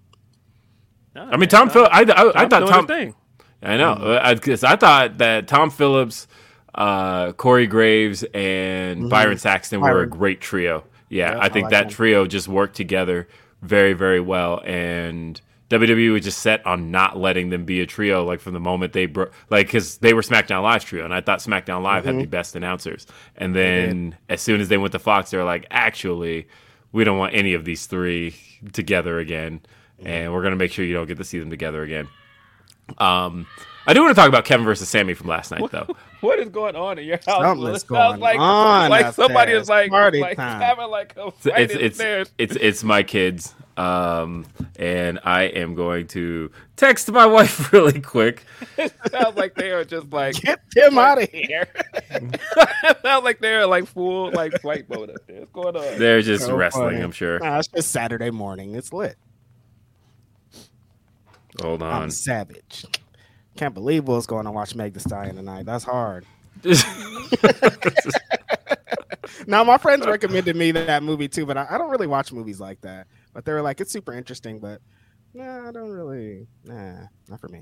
Nah, 1.15 1.23
I 1.27 1.31
mean, 1.31 1.39
man, 1.41 1.49
Tom 1.49 1.69
Phil. 1.69 1.87
I, 1.89 2.01
I, 2.01 2.01
I 2.01 2.03
Tom's 2.05 2.33
thought 2.33 2.49
doing 2.49 2.61
his 2.63 2.69
Tom. 2.69 2.85
I 3.61 3.77
know. 3.77 4.19
Because 4.33 4.63
I 4.63 4.75
thought 4.75 5.19
that 5.19 5.47
Tom 5.47 5.69
Phillips, 5.69 6.27
uh, 6.73 7.33
Corey 7.33 7.67
Graves, 7.67 8.23
and 8.33 9.09
Byron 9.09 9.38
Saxton 9.38 9.81
were 9.81 10.01
a 10.01 10.07
great 10.07 10.41
trio. 10.41 10.83
Yeah, 11.09 11.33
Yeah, 11.33 11.38
I 11.38 11.45
I 11.45 11.49
think 11.49 11.65
like 11.65 11.71
that 11.71 11.89
trio 11.89 12.25
just 12.25 12.47
worked 12.47 12.75
together 12.75 13.27
very, 13.61 13.93
very 13.93 14.19
well. 14.19 14.61
And 14.65 15.39
WWE 15.69 16.11
was 16.11 16.23
just 16.23 16.39
set 16.39 16.65
on 16.65 16.91
not 16.91 17.17
letting 17.17 17.49
them 17.49 17.63
be 17.63 17.79
a 17.81 17.85
trio, 17.85 18.25
like 18.25 18.41
from 18.41 18.53
the 18.53 18.59
moment 18.59 18.91
they 18.91 19.05
broke, 19.05 19.31
like 19.49 19.67
because 19.67 19.97
they 19.99 20.13
were 20.13 20.21
SmackDown 20.21 20.63
Live 20.63 20.83
trio, 20.83 21.05
and 21.05 21.13
I 21.13 21.21
thought 21.21 21.39
SmackDown 21.39 21.81
Live 21.81 22.03
had 22.05 22.17
the 22.19 22.25
best 22.25 22.55
announcers. 22.55 23.07
And 23.38 23.55
then 23.55 24.17
as 24.27 24.41
soon 24.41 24.59
as 24.59 24.67
they 24.67 24.77
went 24.77 24.91
to 24.91 24.99
Fox, 24.99 25.31
they 25.31 25.38
were 25.38 25.45
like, 25.45 25.65
actually, 25.71 26.47
we 26.91 27.05
don't 27.05 27.17
want 27.17 27.33
any 27.33 27.53
of 27.53 27.63
these 27.63 27.85
three 27.85 28.35
together 28.73 29.19
again, 29.19 29.61
and 30.03 30.33
we're 30.33 30.43
gonna 30.43 30.57
make 30.57 30.71
sure 30.73 30.83
you 30.83 30.93
don't 30.93 31.07
get 31.07 31.17
to 31.17 31.23
see 31.23 31.39
them 31.39 31.49
together 31.49 31.83
again. 31.83 32.09
Um, 32.97 33.47
I 33.88 33.93
do 33.93 34.01
want 34.01 34.11
to 34.15 34.19
talk 34.19 34.30
about 34.30 34.45
Kevin 34.45 34.63
versus 34.65 34.88
Sammy 34.89 35.13
from 35.15 35.27
last 35.27 35.51
night, 35.51 35.69
though. 35.72 35.88
What 36.22 36.38
is 36.38 36.49
going 36.49 36.76
on 36.76 36.99
in 36.99 37.05
your 37.07 37.18
house? 37.18 37.26
Something 37.41 37.65
It 37.65 37.72
is 37.77 37.81
sounds 37.81 37.84
going 37.85 38.19
like, 38.19 38.39
on 38.39 38.91
like 38.91 39.05
up 39.05 39.15
somebody 39.15 39.53
there. 39.53 39.61
is 39.61 39.68
like, 39.69 39.89
Party 39.89 40.19
like 40.19 40.38
time. 40.38 40.61
having 40.61 40.88
like 40.91 41.18
a 41.18 41.30
It's 41.30 41.38
fight 41.41 41.72
it's 41.72 41.99
it's, 41.99 42.31
it's 42.38 42.55
it's 42.57 42.84
my 42.84 43.01
kids, 43.01 43.55
um, 43.76 44.45
and 44.76 45.18
I 45.23 45.45
am 45.45 45.73
going 45.73 46.05
to 46.09 46.51
text 46.76 47.11
my 47.11 47.26
wife 47.38 47.73
really 47.73 47.99
quick. 48.01 48.45
it 48.77 48.93
sounds 49.09 49.35
like 49.35 49.55
they 49.55 49.72
are 49.72 49.84
just 49.84 50.13
like 50.13 50.35
get 50.35 50.59
him 50.76 50.99
out 50.99 51.23
of 51.23 51.27
here. 51.31 51.68
it 52.11 52.97
sounds 53.01 53.23
like 53.23 53.39
they're 53.39 53.65
like 53.65 53.88
full 53.88 54.30
like 54.31 54.61
flight 54.61 54.88
mode 54.91 55.09
up 55.09 55.26
there. 55.26 55.39
What's 55.39 55.51
going 55.51 55.76
on? 55.76 55.97
They're 55.97 56.22
just 56.22 56.45
So 56.45 56.55
wrestling, 56.55 56.91
funny. 56.91 57.01
I'm 57.01 57.11
sure. 57.11 57.39
Nah, 57.39 57.57
it's 57.57 57.68
just 57.68 57.89
Saturday 57.91 58.30
morning. 58.30 58.76
It's 58.76 58.93
lit. 58.93 59.18
Hold 61.61 61.83
I'm 61.83 62.03
on. 62.03 62.11
savage. 62.11 62.85
Can't 63.55 63.73
believe 63.73 64.07
what's 64.07 64.25
going 64.25 64.45
to 64.45 64.51
watch 64.51 64.75
Meg 64.75 64.93
the 64.93 64.99
Stallion 64.99 65.35
tonight. 65.35 65.65
That's 65.65 65.83
hard. 65.83 66.25
Now, 69.47 69.63
my 69.63 69.77
friends 69.77 70.05
recommended 70.05 70.55
me 70.55 70.71
that 70.71 71.03
movie 71.03 71.27
too, 71.27 71.45
but 71.45 71.57
I, 71.57 71.65
I 71.71 71.77
don't 71.77 71.89
really 71.89 72.07
watch 72.07 72.31
movies 72.31 72.59
like 72.59 72.81
that. 72.81 73.07
But 73.33 73.45
they 73.45 73.53
were 73.53 73.61
like, 73.61 73.81
it's 73.81 73.91
super 73.91 74.13
interesting, 74.13 74.59
but 74.59 74.81
nah, 75.33 75.67
I 75.67 75.71
don't 75.71 75.89
really. 75.89 76.47
Nah, 76.63 77.07
not 77.29 77.39
for 77.39 77.47
me. 77.47 77.61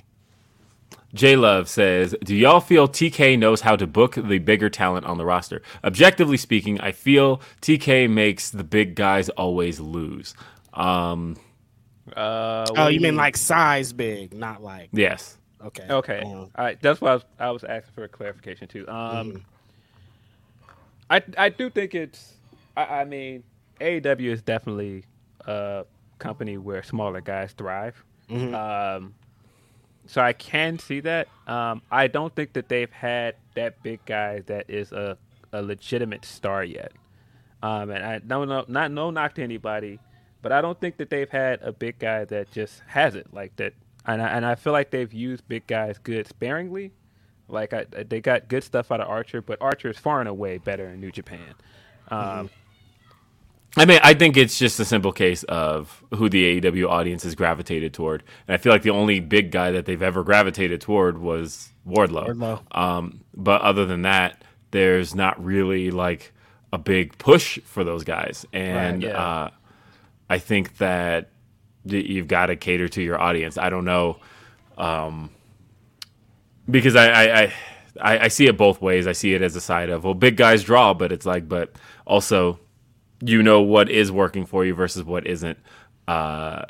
J 1.14 1.36
Love 1.36 1.70
says, 1.70 2.16
"Do 2.24 2.36
y'all 2.36 2.60
feel 2.60 2.88
TK 2.88 3.38
knows 3.38 3.62
how 3.62 3.76
to 3.76 3.88
book 3.88 4.16
the 4.16 4.40
bigger 4.40 4.70
talent 4.70 5.06
on 5.06 5.18
the 5.18 5.26
roster? 5.26 5.62
Objectively 5.84 6.38
speaking, 6.38 6.80
I 6.82 6.92
feel 6.92 7.42
TK 7.62 8.10
makes 8.10 8.50
the 8.50 8.64
big 8.64 8.96
guys 8.96 9.30
always 9.30 9.80
lose." 9.80 10.34
Um, 10.74 11.38
Uh, 12.16 12.66
Oh, 12.78 12.88
do 12.90 12.94
you 12.94 13.00
mean 13.02 13.16
like 13.16 13.38
size 13.38 13.94
big, 13.94 14.34
not 14.34 14.62
like 14.64 14.90
yes. 14.92 15.38
okay. 15.66 15.86
Okay, 15.90 16.22
Um, 16.26 16.32
all 16.56 16.66
right. 16.66 16.82
That's 16.82 17.02
why 17.02 17.12
I 17.12 17.14
was, 17.14 17.24
I 17.40 17.52
was 17.52 17.64
asking 17.64 17.94
for 17.94 18.04
a 18.04 18.08
clarification 18.10 18.68
too. 18.68 18.88
Um, 18.88 19.28
Mm-hmm. 19.28 19.38
I 21.10 21.24
I 21.38 21.50
do 21.50 21.70
think 21.70 21.96
it's. 21.96 22.34
I, 22.78 23.02
I 23.02 23.06
mean, 23.06 23.44
AEW 23.82 24.32
is 24.32 24.42
definitely 24.42 25.06
a 25.46 25.86
company 26.20 26.58
where 26.58 26.84
smaller 26.84 27.22
guys 27.22 27.52
thrive. 27.54 28.04
Mm-hmm. 28.30 28.54
Um, 28.54 29.16
so 30.06 30.22
I 30.22 30.34
can 30.34 30.78
see 30.78 31.00
that. 31.02 31.28
Um, 31.48 31.82
I 31.92 32.08
don't 32.08 32.36
think 32.36 32.54
that 32.54 32.70
they've 32.70 32.92
had 32.92 33.36
that 33.56 33.82
big 33.82 34.06
guy 34.06 34.42
that 34.42 34.70
is 34.70 34.92
a, 34.92 35.18
a 35.52 35.62
legitimate 35.64 36.26
star 36.26 36.64
yet. 36.64 36.92
Um, 37.64 37.90
and 37.90 38.06
I 38.06 38.22
no 38.24 38.46
no 38.46 38.66
not 38.68 38.92
no 38.92 39.10
knock 39.10 39.34
to 39.36 39.44
anybody, 39.44 40.00
but 40.42 40.52
I 40.52 40.62
don't 40.62 40.80
think 40.80 40.98
that 40.98 41.10
they've 41.10 41.30
had 41.30 41.62
a 41.62 41.72
big 41.72 42.00
guy 42.00 42.26
that 42.26 42.52
just 42.52 42.82
has 42.88 43.16
it 43.16 43.28
like 43.34 43.56
that. 43.58 43.74
And 44.06 44.22
I, 44.22 44.28
and 44.30 44.46
I 44.46 44.56
feel 44.56 44.74
like 44.74 44.92
they've 44.92 45.12
used 45.14 45.48
big 45.48 45.68
guys 45.68 45.98
good 45.98 46.28
sparingly. 46.28 46.92
Like 47.48 47.74
I, 47.74 47.86
they 47.86 48.22
got 48.22 48.48
good 48.48 48.64
stuff 48.64 48.92
out 48.92 49.02
of 49.02 49.08
Archer, 49.08 49.42
but 49.42 49.62
Archer 49.62 49.90
is 49.90 49.98
far 49.98 50.20
and 50.20 50.30
away 50.30 50.58
better 50.60 50.88
in 50.90 51.00
New 51.02 51.12
Japan. 51.12 51.56
Um, 52.10 52.50
I 53.78 53.86
mean, 53.86 54.00
I 54.04 54.14
think 54.14 54.36
it's 54.36 54.58
just 54.58 54.80
a 54.80 54.86
simple 54.86 55.12
case 55.12 55.44
of 55.44 56.04
who 56.16 56.28
the 56.30 56.60
AEW 56.60 56.90
audience 56.90 57.24
has 57.24 57.36
gravitated 57.36 57.94
toward, 57.94 58.24
and 58.48 58.54
I 58.56 58.58
feel 58.58 58.72
like 58.72 58.82
the 58.82 58.90
only 58.90 59.20
big 59.20 59.52
guy 59.52 59.72
that 59.72 59.86
they've 59.86 60.02
ever 60.02 60.24
gravitated 60.24 60.82
toward 60.82 61.20
was 61.20 61.72
Wardlow. 61.88 62.30
Wardlow. 62.30 62.78
Um, 62.78 63.22
but 63.36 63.62
other 63.62 63.86
than 63.86 64.02
that, 64.04 64.44
there's 64.72 65.14
not 65.14 65.44
really 65.44 65.92
like 65.92 66.34
a 66.74 66.78
big 66.78 67.18
push 67.20 67.60
for 67.64 67.84
those 67.84 68.04
guys, 68.04 68.46
and 68.54 69.04
Right, 69.04 69.12
yeah. 69.12 69.22
uh, 69.22 69.50
I 70.30 70.38
think 70.38 70.78
that 70.78 71.30
you've 71.86 72.28
got 72.28 72.48
to 72.48 72.56
cater 72.56 72.88
to 72.90 73.02
your 73.02 73.20
audience. 73.20 73.58
I 73.58 73.70
don't 73.70 73.86
know, 73.86 74.20
um, 74.78 75.30
because 76.70 76.96
I, 76.96 77.08
I, 77.10 77.42
I 77.42 77.54
I 78.02 78.20
I 78.26 78.28
see 78.28 78.48
it 78.48 78.58
both 78.58 78.82
ways. 78.82 79.08
I 79.08 79.14
see 79.14 79.34
it 79.34 79.42
as 79.42 79.56
a 79.56 79.62
side 79.62 79.90
of 79.90 80.04
well, 80.04 80.14
big 80.14 80.38
guys 80.38 80.64
draw, 80.64 80.94
but 80.94 81.12
it's 81.12 81.26
like, 81.26 81.50
but 81.50 81.74
also 82.06 82.60
you 83.22 83.44
know 83.44 83.62
what 83.62 83.90
is 83.90 84.12
working 84.12 84.46
for 84.46 84.66
you 84.66 84.74
versus 84.74 85.04
what 85.04 85.28
isn't. 85.28 85.58
Uh, 86.08 86.66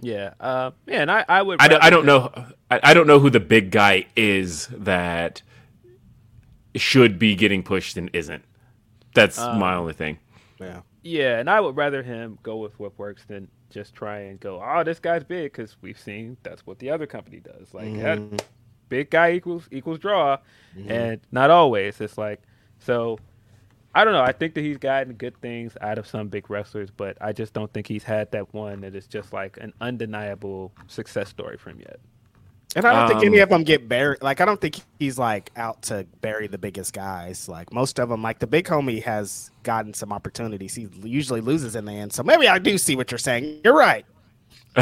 yeah, 0.00 0.34
uh, 0.40 0.70
yeah, 0.86 1.02
and 1.02 1.10
I, 1.10 1.24
I 1.28 1.42
would. 1.42 1.60
I, 1.60 1.68
don't, 1.68 1.82
I 1.82 1.90
don't 1.90 2.06
know. 2.06 2.32
I, 2.70 2.80
I 2.82 2.94
don't 2.94 3.06
know 3.06 3.18
who 3.18 3.30
the 3.30 3.40
big 3.40 3.70
guy 3.70 4.06
is 4.16 4.68
that 4.68 5.42
should 6.76 7.18
be 7.18 7.34
getting 7.34 7.62
pushed 7.62 7.96
and 7.96 8.10
isn't. 8.12 8.44
That's 9.14 9.38
my 9.38 9.74
only 9.74 9.94
thing. 9.94 10.18
yeah. 10.60 10.82
Yeah, 11.08 11.38
and 11.38 11.48
I 11.48 11.58
would 11.58 11.74
rather 11.74 12.02
him 12.02 12.38
go 12.42 12.58
with 12.58 12.78
what 12.78 12.98
works 12.98 13.24
than 13.26 13.48
just 13.70 13.94
try 13.94 14.18
and 14.20 14.38
go, 14.38 14.62
oh, 14.62 14.84
this 14.84 14.98
guy's 14.98 15.24
big 15.24 15.52
because 15.52 15.76
we've 15.80 15.98
seen 15.98 16.36
that's 16.42 16.66
what 16.66 16.78
the 16.78 16.90
other 16.90 17.06
company 17.06 17.40
does. 17.40 17.72
Like, 17.72 17.94
that 17.96 18.18
mm-hmm. 18.18 18.36
big 18.90 19.08
guy 19.10 19.32
equals 19.32 19.68
equals 19.70 19.98
draw, 19.98 20.36
mm-hmm. 20.76 20.90
and 20.90 21.20
not 21.32 21.50
always. 21.50 21.98
It's 22.00 22.18
like 22.18 22.42
so. 22.78 23.18
I 23.94 24.04
don't 24.04 24.12
know. 24.12 24.22
I 24.22 24.32
think 24.32 24.54
that 24.54 24.60
he's 24.60 24.76
gotten 24.76 25.14
good 25.14 25.40
things 25.40 25.74
out 25.80 25.96
of 25.96 26.06
some 26.06 26.28
big 26.28 26.50
wrestlers, 26.50 26.90
but 26.90 27.16
I 27.22 27.32
just 27.32 27.54
don't 27.54 27.72
think 27.72 27.86
he's 27.86 28.04
had 28.04 28.30
that 28.32 28.52
one 28.52 28.82
that 28.82 28.94
is 28.94 29.06
just 29.06 29.32
like 29.32 29.56
an 29.56 29.72
undeniable 29.80 30.72
success 30.88 31.30
story 31.30 31.56
for 31.56 31.70
him 31.70 31.80
yet. 31.80 31.98
And 32.76 32.84
I 32.86 32.92
don't 32.92 33.08
think 33.08 33.24
any 33.24 33.38
Um, 33.40 33.44
of 33.44 33.48
them 33.48 33.64
get 33.64 33.88
buried. 33.88 34.22
Like 34.22 34.40
I 34.40 34.44
don't 34.44 34.60
think 34.60 34.76
he's 34.98 35.18
like 35.18 35.50
out 35.56 35.82
to 35.82 36.06
bury 36.20 36.46
the 36.48 36.58
biggest 36.58 36.92
guys. 36.92 37.48
Like 37.48 37.72
most 37.72 37.98
of 37.98 38.08
them, 38.08 38.22
like 38.22 38.40
the 38.40 38.46
big 38.46 38.66
homie 38.66 39.02
has 39.02 39.50
gotten 39.62 39.94
some 39.94 40.12
opportunities. 40.12 40.74
He 40.74 40.88
usually 41.02 41.40
loses 41.40 41.74
in 41.76 41.86
the 41.86 41.92
end. 41.92 42.12
So 42.12 42.22
maybe 42.22 42.46
I 42.46 42.58
do 42.58 42.76
see 42.76 42.94
what 42.94 43.10
you're 43.10 43.18
saying. 43.18 43.62
You're 43.64 43.76
right. 43.76 44.04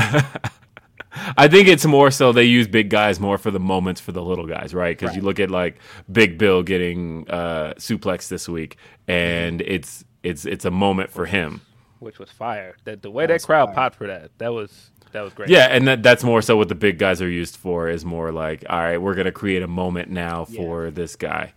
I 1.39 1.49
think 1.49 1.69
it's 1.69 1.87
more 1.87 2.11
so 2.11 2.33
they 2.33 2.45
use 2.45 2.69
big 2.69 2.91
guys 2.91 3.19
more 3.19 3.39
for 3.39 3.51
the 3.51 3.61
moments 3.61 4.01
for 4.01 4.13
the 4.13 4.23
little 4.23 4.47
guys, 4.47 4.75
right? 4.75 4.99
Because 4.99 5.17
you 5.17 5.23
look 5.23 5.41
at 5.41 5.51
like 5.51 5.77
Big 6.13 6.37
Bill 6.37 6.63
getting 6.63 7.29
uh, 7.31 7.75
suplexed 7.79 8.29
this 8.29 8.49
week, 8.49 8.77
and 9.09 9.63
it's 9.63 10.05
it's 10.23 10.45
it's 10.45 10.65
a 10.65 10.71
moment 10.71 11.11
for 11.11 11.25
him. 11.25 11.63
Which 12.01 12.19
was 12.19 12.31
fire. 12.31 12.77
That 12.85 13.01
the 13.03 13.11
way 13.11 13.27
that 13.27 13.43
crowd 13.43 13.73
popped 13.75 13.97
for 13.97 14.07
that, 14.09 14.31
that 14.39 14.53
was 14.53 14.91
that 15.17 15.23
was 15.23 15.33
great. 15.33 15.49
Yeah, 15.49 15.69
and 15.71 15.89
that, 15.89 16.03
that's 16.03 16.23
more 16.23 16.43
so 16.43 16.59
what 16.59 16.69
the 16.69 16.75
big 16.75 16.99
guys 16.99 17.23
are 17.23 17.29
used 17.29 17.57
for 17.57 17.89
is 17.89 18.05
more 18.05 18.33
like, 18.33 18.65
all 18.69 18.79
right, 18.79 18.99
we're 18.99 19.15
gonna 19.15 19.33
create 19.33 19.63
a 19.63 19.67
moment 19.67 20.11
now 20.11 20.45
for 20.45 20.91
this 20.91 21.17
guy. 21.17 21.55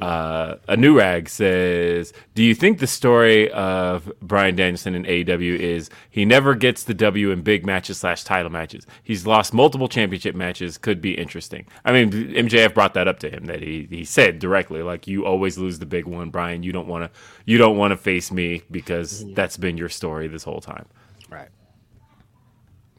Uh, 0.00 0.56
a 0.68 0.76
new 0.76 0.96
rag 0.96 1.28
says, 1.28 2.12
"Do 2.34 2.44
you 2.44 2.54
think 2.54 2.78
the 2.78 2.86
story 2.86 3.50
of 3.50 4.12
Bryan 4.20 4.54
Danielson 4.54 4.94
in 4.94 5.04
AEW 5.04 5.58
is 5.58 5.90
he 6.08 6.24
never 6.24 6.54
gets 6.54 6.84
the 6.84 6.94
W 6.94 7.30
in 7.30 7.40
big 7.40 7.66
matches 7.66 7.98
slash 7.98 8.22
title 8.22 8.52
matches? 8.52 8.86
He's 9.02 9.26
lost 9.26 9.52
multiple 9.52 9.88
championship 9.88 10.36
matches. 10.36 10.78
Could 10.78 11.00
be 11.00 11.14
interesting. 11.18 11.66
I 11.84 11.92
mean, 11.92 12.12
MJF 12.12 12.74
brought 12.74 12.94
that 12.94 13.08
up 13.08 13.18
to 13.20 13.30
him 13.30 13.46
that 13.46 13.60
he 13.60 13.88
he 13.90 14.04
said 14.04 14.38
directly, 14.38 14.82
like, 14.82 15.08
you 15.08 15.24
always 15.24 15.58
lose 15.58 15.80
the 15.80 15.86
big 15.86 16.04
one, 16.04 16.30
Brian. 16.30 16.62
You 16.62 16.72
don't 16.72 16.86
want 16.86 17.04
to 17.12 17.20
you 17.44 17.58
don't 17.58 17.76
want 17.76 17.90
to 17.90 17.96
face 17.96 18.30
me 18.30 18.62
because 18.70 19.24
that's 19.32 19.56
been 19.56 19.76
your 19.78 19.88
story 19.88 20.28
this 20.28 20.44
whole 20.44 20.60
time. 20.60 20.86
Right. 21.28 21.48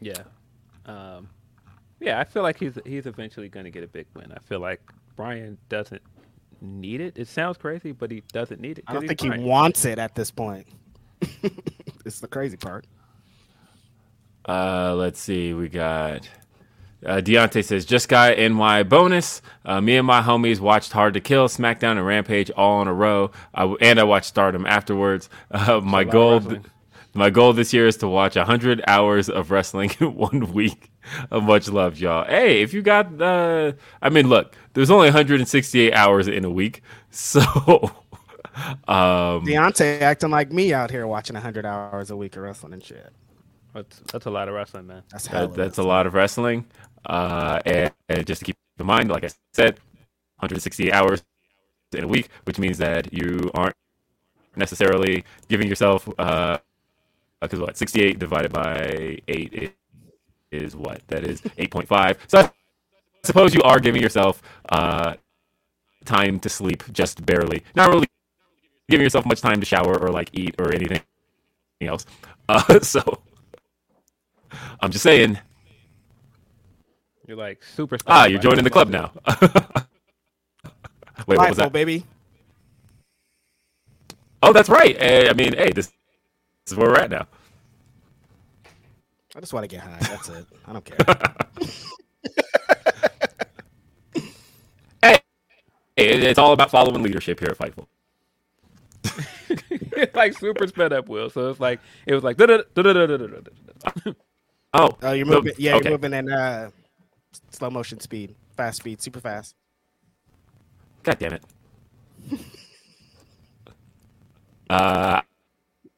Yeah. 0.03 0.23
Um, 0.85 1.29
Yeah, 1.99 2.19
I 2.19 2.23
feel 2.25 2.43
like 2.43 2.59
he's 2.59 2.77
he's 2.85 3.05
eventually 3.05 3.49
going 3.49 3.63
to 3.65 3.71
get 3.71 3.83
a 3.83 3.87
big 3.87 4.07
win. 4.15 4.31
I 4.31 4.39
feel 4.39 4.59
like 4.59 4.81
Bryan 5.15 5.57
doesn't 5.69 6.01
need 6.61 7.01
it. 7.01 7.17
It 7.17 7.27
sounds 7.27 7.57
crazy, 7.57 7.91
but 7.91 8.11
he 8.11 8.23
doesn't 8.33 8.59
need 8.59 8.79
it. 8.79 8.85
I 8.87 8.93
don't 8.93 9.07
think 9.07 9.21
he's 9.21 9.33
he 9.33 9.39
wants 9.39 9.85
it 9.85 9.99
at 9.99 10.15
this 10.15 10.31
point. 10.31 10.67
it's 12.05 12.19
the 12.19 12.27
crazy 12.27 12.57
part. 12.57 12.85
Uh, 14.47 14.93
let's 14.95 15.19
see. 15.21 15.53
We 15.53 15.69
got 15.69 16.27
uh, 17.05 17.17
Deontay 17.17 17.63
says, 17.63 17.85
"Just 17.85 18.09
got 18.09 18.37
NY 18.37 18.83
bonus. 18.83 19.41
Uh, 19.65 19.79
me 19.81 19.95
and 19.97 20.05
my 20.07 20.21
homies 20.21 20.59
watched 20.59 20.91
Hard 20.91 21.13
to 21.13 21.21
Kill, 21.21 21.47
SmackDown, 21.47 21.91
and 21.91 22.05
Rampage 22.05 22.49
all 22.51 22.81
in 22.81 22.87
a 22.87 22.93
row, 22.93 23.31
I 23.53 23.61
w- 23.61 23.77
and 23.81 23.99
I 23.99 24.03
watched 24.03 24.27
Stardom 24.27 24.65
afterwards. 24.65 25.29
Uh, 25.51 25.79
my 25.81 26.03
goal, 26.03 26.39
wrestling. 26.39 26.65
My 27.13 27.29
goal 27.29 27.53
this 27.53 27.73
year 27.73 27.87
is 27.87 27.97
to 27.97 28.07
watch 28.07 28.35
hundred 28.35 28.83
hours 28.87 29.29
of 29.29 29.51
wrestling 29.51 29.91
in 29.99 30.15
one 30.15 30.51
week. 30.53 30.91
Uh, 31.31 31.39
much 31.39 31.69
love, 31.69 31.99
y'all. 31.99 32.25
Hey, 32.25 32.61
if 32.61 32.73
you 32.73 32.81
got, 32.81 33.21
uh, 33.21 33.73
I 34.01 34.09
mean, 34.09 34.29
look, 34.29 34.55
there's 34.73 34.89
only 34.89 35.07
168 35.07 35.93
hours 35.93 36.27
in 36.27 36.45
a 36.45 36.49
week, 36.49 36.81
so." 37.09 37.41
Um, 38.87 39.43
Deontay 39.45 40.01
acting 40.01 40.29
like 40.29 40.51
me 40.51 40.73
out 40.73 40.91
here 40.91 41.07
watching 41.07 41.33
100 41.33 41.65
hours 41.65 42.11
a 42.11 42.15
week 42.15 42.35
of 42.35 42.43
wrestling 42.43 42.73
and 42.73 42.83
shit. 42.83 43.11
That's, 43.73 43.99
that's 44.11 44.25
a 44.27 44.29
lot 44.29 44.47
of 44.47 44.53
wrestling, 44.53 44.85
man. 44.85 45.01
That's 45.09 45.25
hell. 45.25 45.47
That, 45.47 45.55
that's 45.55 45.77
a 45.79 45.83
lot 45.83 46.05
of 46.05 46.13
wrestling. 46.13 46.65
Uh, 47.05 47.59
and, 47.65 47.91
and 48.07 48.27
just 48.27 48.39
to 48.39 48.45
keep 48.45 48.55
in 48.79 48.85
mind, 48.85 49.09
like 49.09 49.23
I 49.23 49.29
said, 49.53 49.79
168 50.37 50.93
hours 50.93 51.23
in 51.93 52.03
a 52.03 52.07
week, 52.07 52.29
which 52.43 52.59
means 52.59 52.77
that 52.77 53.11
you 53.11 53.49
aren't 53.55 53.75
necessarily 54.55 55.23
giving 55.49 55.67
yourself, 55.67 56.07
uh, 56.19 56.59
because 57.43 57.59
what, 57.61 57.77
68 57.77 58.19
divided 58.19 58.53
by 58.53 59.19
8 59.27 59.53
is, 59.53 59.69
is 60.51 60.75
what? 60.75 61.01
That 61.07 61.25
is 61.25 61.41
8.5. 61.41 62.17
So 62.27 62.39
I 62.39 62.51
suppose 63.23 63.53
you 63.55 63.61
are 63.63 63.79
giving 63.79 64.01
yourself 64.01 64.41
uh, 64.69 65.15
time 66.05 66.39
to 66.41 66.49
sleep 66.49 66.83
just 66.93 67.25
barely. 67.25 67.63
Not 67.75 67.89
really 67.89 68.07
giving 68.89 69.03
yourself 69.05 69.25
much 69.25 69.41
time 69.41 69.59
to 69.59 69.65
shower 69.65 69.97
or 69.99 70.09
like 70.09 70.29
eat 70.33 70.55
or 70.59 70.73
anything 70.73 71.01
else. 71.81 72.05
Uh, 72.49 72.79
so 72.81 73.01
I'm 74.81 74.91
just 74.91 75.03
saying. 75.03 75.39
You're 77.27 77.37
like 77.37 77.63
super. 77.63 77.97
Ah, 78.07 78.25
you're 78.25 78.39
joining 78.39 78.63
the 78.65 78.69
club 78.69 78.89
now. 78.89 79.11
Wait, 81.27 81.39
what 81.39 81.49
was 81.49 81.57
Blindfold, 81.57 81.57
that? 81.59 81.73
baby. 81.73 82.05
Oh, 84.43 84.53
that's 84.53 84.69
right. 84.69 84.95
Eh, 84.99 85.29
I 85.29 85.33
mean, 85.33 85.53
hey, 85.53 85.71
this, 85.71 85.91
this 86.65 86.71
is 86.73 86.77
where 86.77 86.89
we're 86.89 86.97
at 86.97 87.09
now. 87.11 87.27
I 89.35 89.39
just 89.39 89.53
want 89.53 89.63
to 89.63 89.75
get 89.75 89.83
high. 89.83 89.97
That's 90.01 90.29
it. 90.29 90.45
I 90.67 90.73
don't 90.73 90.85
care. 90.85 90.97
Hey, 95.01 95.19
it's 95.97 96.39
all 96.39 96.53
about 96.53 96.71
following 96.71 97.03
leadership 97.03 97.39
here 97.39 97.49
at 97.51 97.57
Fightful. 97.57 97.85
it's 99.91 100.15
like 100.15 100.37
super 100.37 100.65
sped 100.67 100.91
up, 100.91 101.07
Will. 101.07 101.29
So 101.29 101.49
it's 101.49 101.59
like 101.59 101.79
it 102.07 102.13
was 102.15 102.23
like. 102.23 102.37
Oh, 104.75 104.89
Oh, 105.03 105.11
you're 105.11 105.25
so- 105.27 105.31
moving. 105.35 105.53
Yeah, 105.59 105.75
okay. 105.75 105.89
you're 105.89 105.97
moving 105.99 106.13
in 106.13 106.31
uh, 106.31 106.71
slow 107.51 107.69
motion 107.69 107.99
speed, 107.99 108.33
fast 108.57 108.77
speed, 108.77 109.01
super 109.03 109.19
fast. 109.19 109.53
God 111.03 111.19
damn 111.19 111.33
it. 111.33 111.43
uh, 114.69 115.21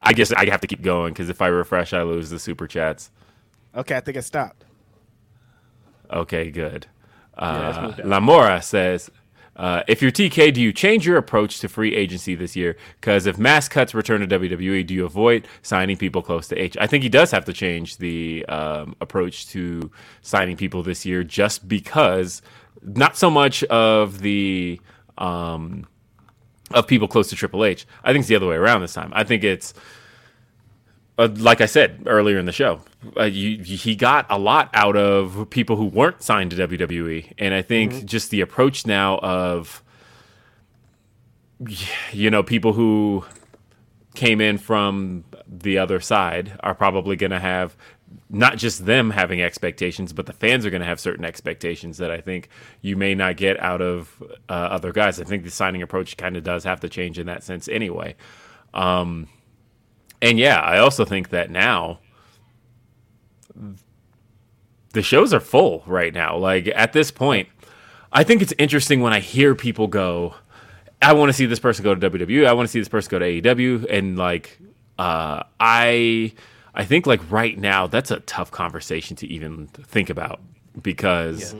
I 0.06 0.12
guess 0.12 0.32
I 0.32 0.48
have 0.50 0.60
to 0.60 0.66
keep 0.66 0.82
going 0.82 1.12
because 1.12 1.28
if 1.28 1.42
I 1.42 1.48
refresh, 1.48 1.92
I 1.92 2.02
lose 2.02 2.30
the 2.30 2.38
super 2.38 2.66
chats. 2.66 3.10
Okay, 3.74 3.96
I 3.96 4.00
think 4.00 4.16
it 4.16 4.22
stopped. 4.22 4.64
Okay, 6.10 6.50
good. 6.50 6.86
Uh, 7.36 7.88
move 7.88 7.96
down. 7.96 8.08
Lamora 8.08 8.62
says, 8.62 9.10
uh, 9.56 9.82
if 9.88 10.00
you're 10.02 10.12
TK, 10.12 10.52
do 10.52 10.60
you 10.60 10.72
change 10.72 11.06
your 11.06 11.16
approach 11.16 11.58
to 11.60 11.68
free 11.68 11.94
agency 11.94 12.34
this 12.34 12.54
year? 12.54 12.76
Because 13.00 13.26
if 13.26 13.36
mass 13.36 13.68
cuts 13.68 13.94
return 13.94 14.26
to 14.26 14.38
WWE, 14.38 14.86
do 14.86 14.94
you 14.94 15.04
avoid 15.04 15.48
signing 15.62 15.96
people 15.96 16.22
close 16.22 16.46
to 16.48 16.56
H? 16.56 16.76
I 16.78 16.86
think 16.86 17.02
he 17.02 17.08
does 17.08 17.30
have 17.32 17.44
to 17.46 17.52
change 17.52 17.96
the 17.96 18.44
um, 18.46 18.94
approach 19.00 19.48
to 19.48 19.90
signing 20.22 20.56
people 20.56 20.82
this 20.82 21.04
year 21.04 21.24
just 21.24 21.66
because 21.66 22.42
not 22.82 23.16
so 23.16 23.30
much 23.30 23.64
of 23.64 24.20
the. 24.20 24.80
Um, 25.18 25.86
of 26.72 26.86
people 26.86 27.06
close 27.06 27.28
to 27.30 27.36
Triple 27.36 27.64
H. 27.64 27.86
I 28.02 28.12
think 28.12 28.22
it's 28.22 28.28
the 28.28 28.36
other 28.36 28.48
way 28.48 28.56
around 28.56 28.80
this 28.80 28.92
time. 28.92 29.12
I 29.14 29.24
think 29.24 29.44
it's 29.44 29.72
uh, 31.18 31.28
like 31.36 31.60
I 31.60 31.66
said 31.66 32.02
earlier 32.06 32.38
in 32.38 32.46
the 32.46 32.52
show, 32.52 32.82
uh, 33.16 33.24
you, 33.24 33.62
he 33.62 33.96
got 33.96 34.26
a 34.28 34.38
lot 34.38 34.68
out 34.74 34.96
of 34.96 35.48
people 35.50 35.76
who 35.76 35.86
weren't 35.86 36.22
signed 36.22 36.50
to 36.50 36.68
WWE, 36.68 37.32
and 37.38 37.54
I 37.54 37.62
think 37.62 38.04
just 38.04 38.30
the 38.30 38.40
approach 38.40 38.86
now 38.86 39.18
of 39.18 39.82
you 42.12 42.30
know 42.30 42.42
people 42.42 42.74
who 42.74 43.24
came 44.14 44.40
in 44.40 44.58
from 44.58 45.24
the 45.46 45.78
other 45.78 46.00
side 46.00 46.58
are 46.60 46.74
probably 46.74 47.16
going 47.16 47.30
to 47.30 47.38
have 47.38 47.76
not 48.28 48.56
just 48.56 48.86
them 48.86 49.10
having 49.10 49.40
expectations, 49.40 50.12
but 50.12 50.26
the 50.26 50.32
fans 50.32 50.66
are 50.66 50.70
going 50.70 50.80
to 50.80 50.86
have 50.86 51.00
certain 51.00 51.24
expectations 51.24 51.98
that 51.98 52.10
I 52.10 52.20
think 52.20 52.48
you 52.80 52.96
may 52.96 53.14
not 53.14 53.36
get 53.36 53.58
out 53.60 53.80
of 53.80 54.22
uh, 54.48 54.52
other 54.52 54.92
guys. 54.92 55.20
I 55.20 55.24
think 55.24 55.44
the 55.44 55.50
signing 55.50 55.82
approach 55.82 56.16
kind 56.16 56.36
of 56.36 56.44
does 56.44 56.64
have 56.64 56.80
to 56.80 56.88
change 56.88 57.18
in 57.18 57.26
that 57.26 57.42
sense 57.42 57.68
anyway. 57.68 58.16
Um, 58.74 59.28
and 60.26 60.38
yeah, 60.38 60.60
I 60.60 60.78
also 60.78 61.04
think 61.04 61.30
that 61.30 61.50
now 61.50 62.00
the 64.92 65.02
shows 65.02 65.32
are 65.32 65.40
full 65.40 65.82
right 65.86 66.12
now. 66.12 66.36
Like 66.36 66.68
at 66.74 66.92
this 66.92 67.10
point, 67.10 67.48
I 68.12 68.24
think 68.24 68.42
it's 68.42 68.54
interesting 68.58 69.00
when 69.00 69.12
I 69.12 69.20
hear 69.20 69.54
people 69.54 69.86
go, 69.86 70.34
I 71.02 71.12
want 71.12 71.28
to 71.28 71.32
see 71.34 71.46
this 71.46 71.60
person 71.60 71.84
go 71.84 71.94
to 71.94 72.10
WWE. 72.10 72.46
I 72.46 72.52
want 72.54 72.66
to 72.66 72.70
see 72.72 72.78
this 72.78 72.88
person 72.88 73.10
go 73.10 73.18
to 73.18 73.24
AEW. 73.24 73.86
And 73.90 74.16
like, 74.16 74.58
uh, 74.98 75.42
I, 75.60 76.32
I 76.74 76.84
think 76.84 77.06
like 77.06 77.20
right 77.30 77.58
now, 77.58 77.86
that's 77.86 78.10
a 78.10 78.20
tough 78.20 78.50
conversation 78.50 79.16
to 79.16 79.26
even 79.26 79.66
think 79.66 80.08
about 80.10 80.40
because 80.80 81.54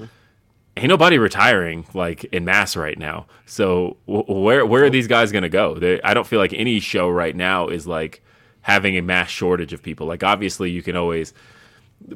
ain't 0.76 0.88
nobody 0.88 1.18
retiring 1.18 1.86
like 1.94 2.24
in 2.24 2.44
mass 2.44 2.76
right 2.76 2.98
now. 2.98 3.26
So 3.44 3.96
w- 4.06 4.24
where 4.42 4.64
where 4.66 4.84
are 4.84 4.90
these 4.90 5.06
guys 5.06 5.32
gonna 5.32 5.48
go? 5.48 5.74
They, 5.74 6.00
I 6.02 6.14
don't 6.14 6.26
feel 6.26 6.38
like 6.38 6.52
any 6.54 6.80
show 6.80 7.08
right 7.08 7.36
now 7.36 7.68
is 7.68 7.86
like 7.86 8.22
having 8.66 8.96
a 8.96 9.00
mass 9.00 9.30
shortage 9.30 9.72
of 9.72 9.80
people. 9.80 10.08
Like 10.08 10.24
obviously 10.24 10.72
you 10.72 10.82
can 10.82 10.96
always 10.96 11.32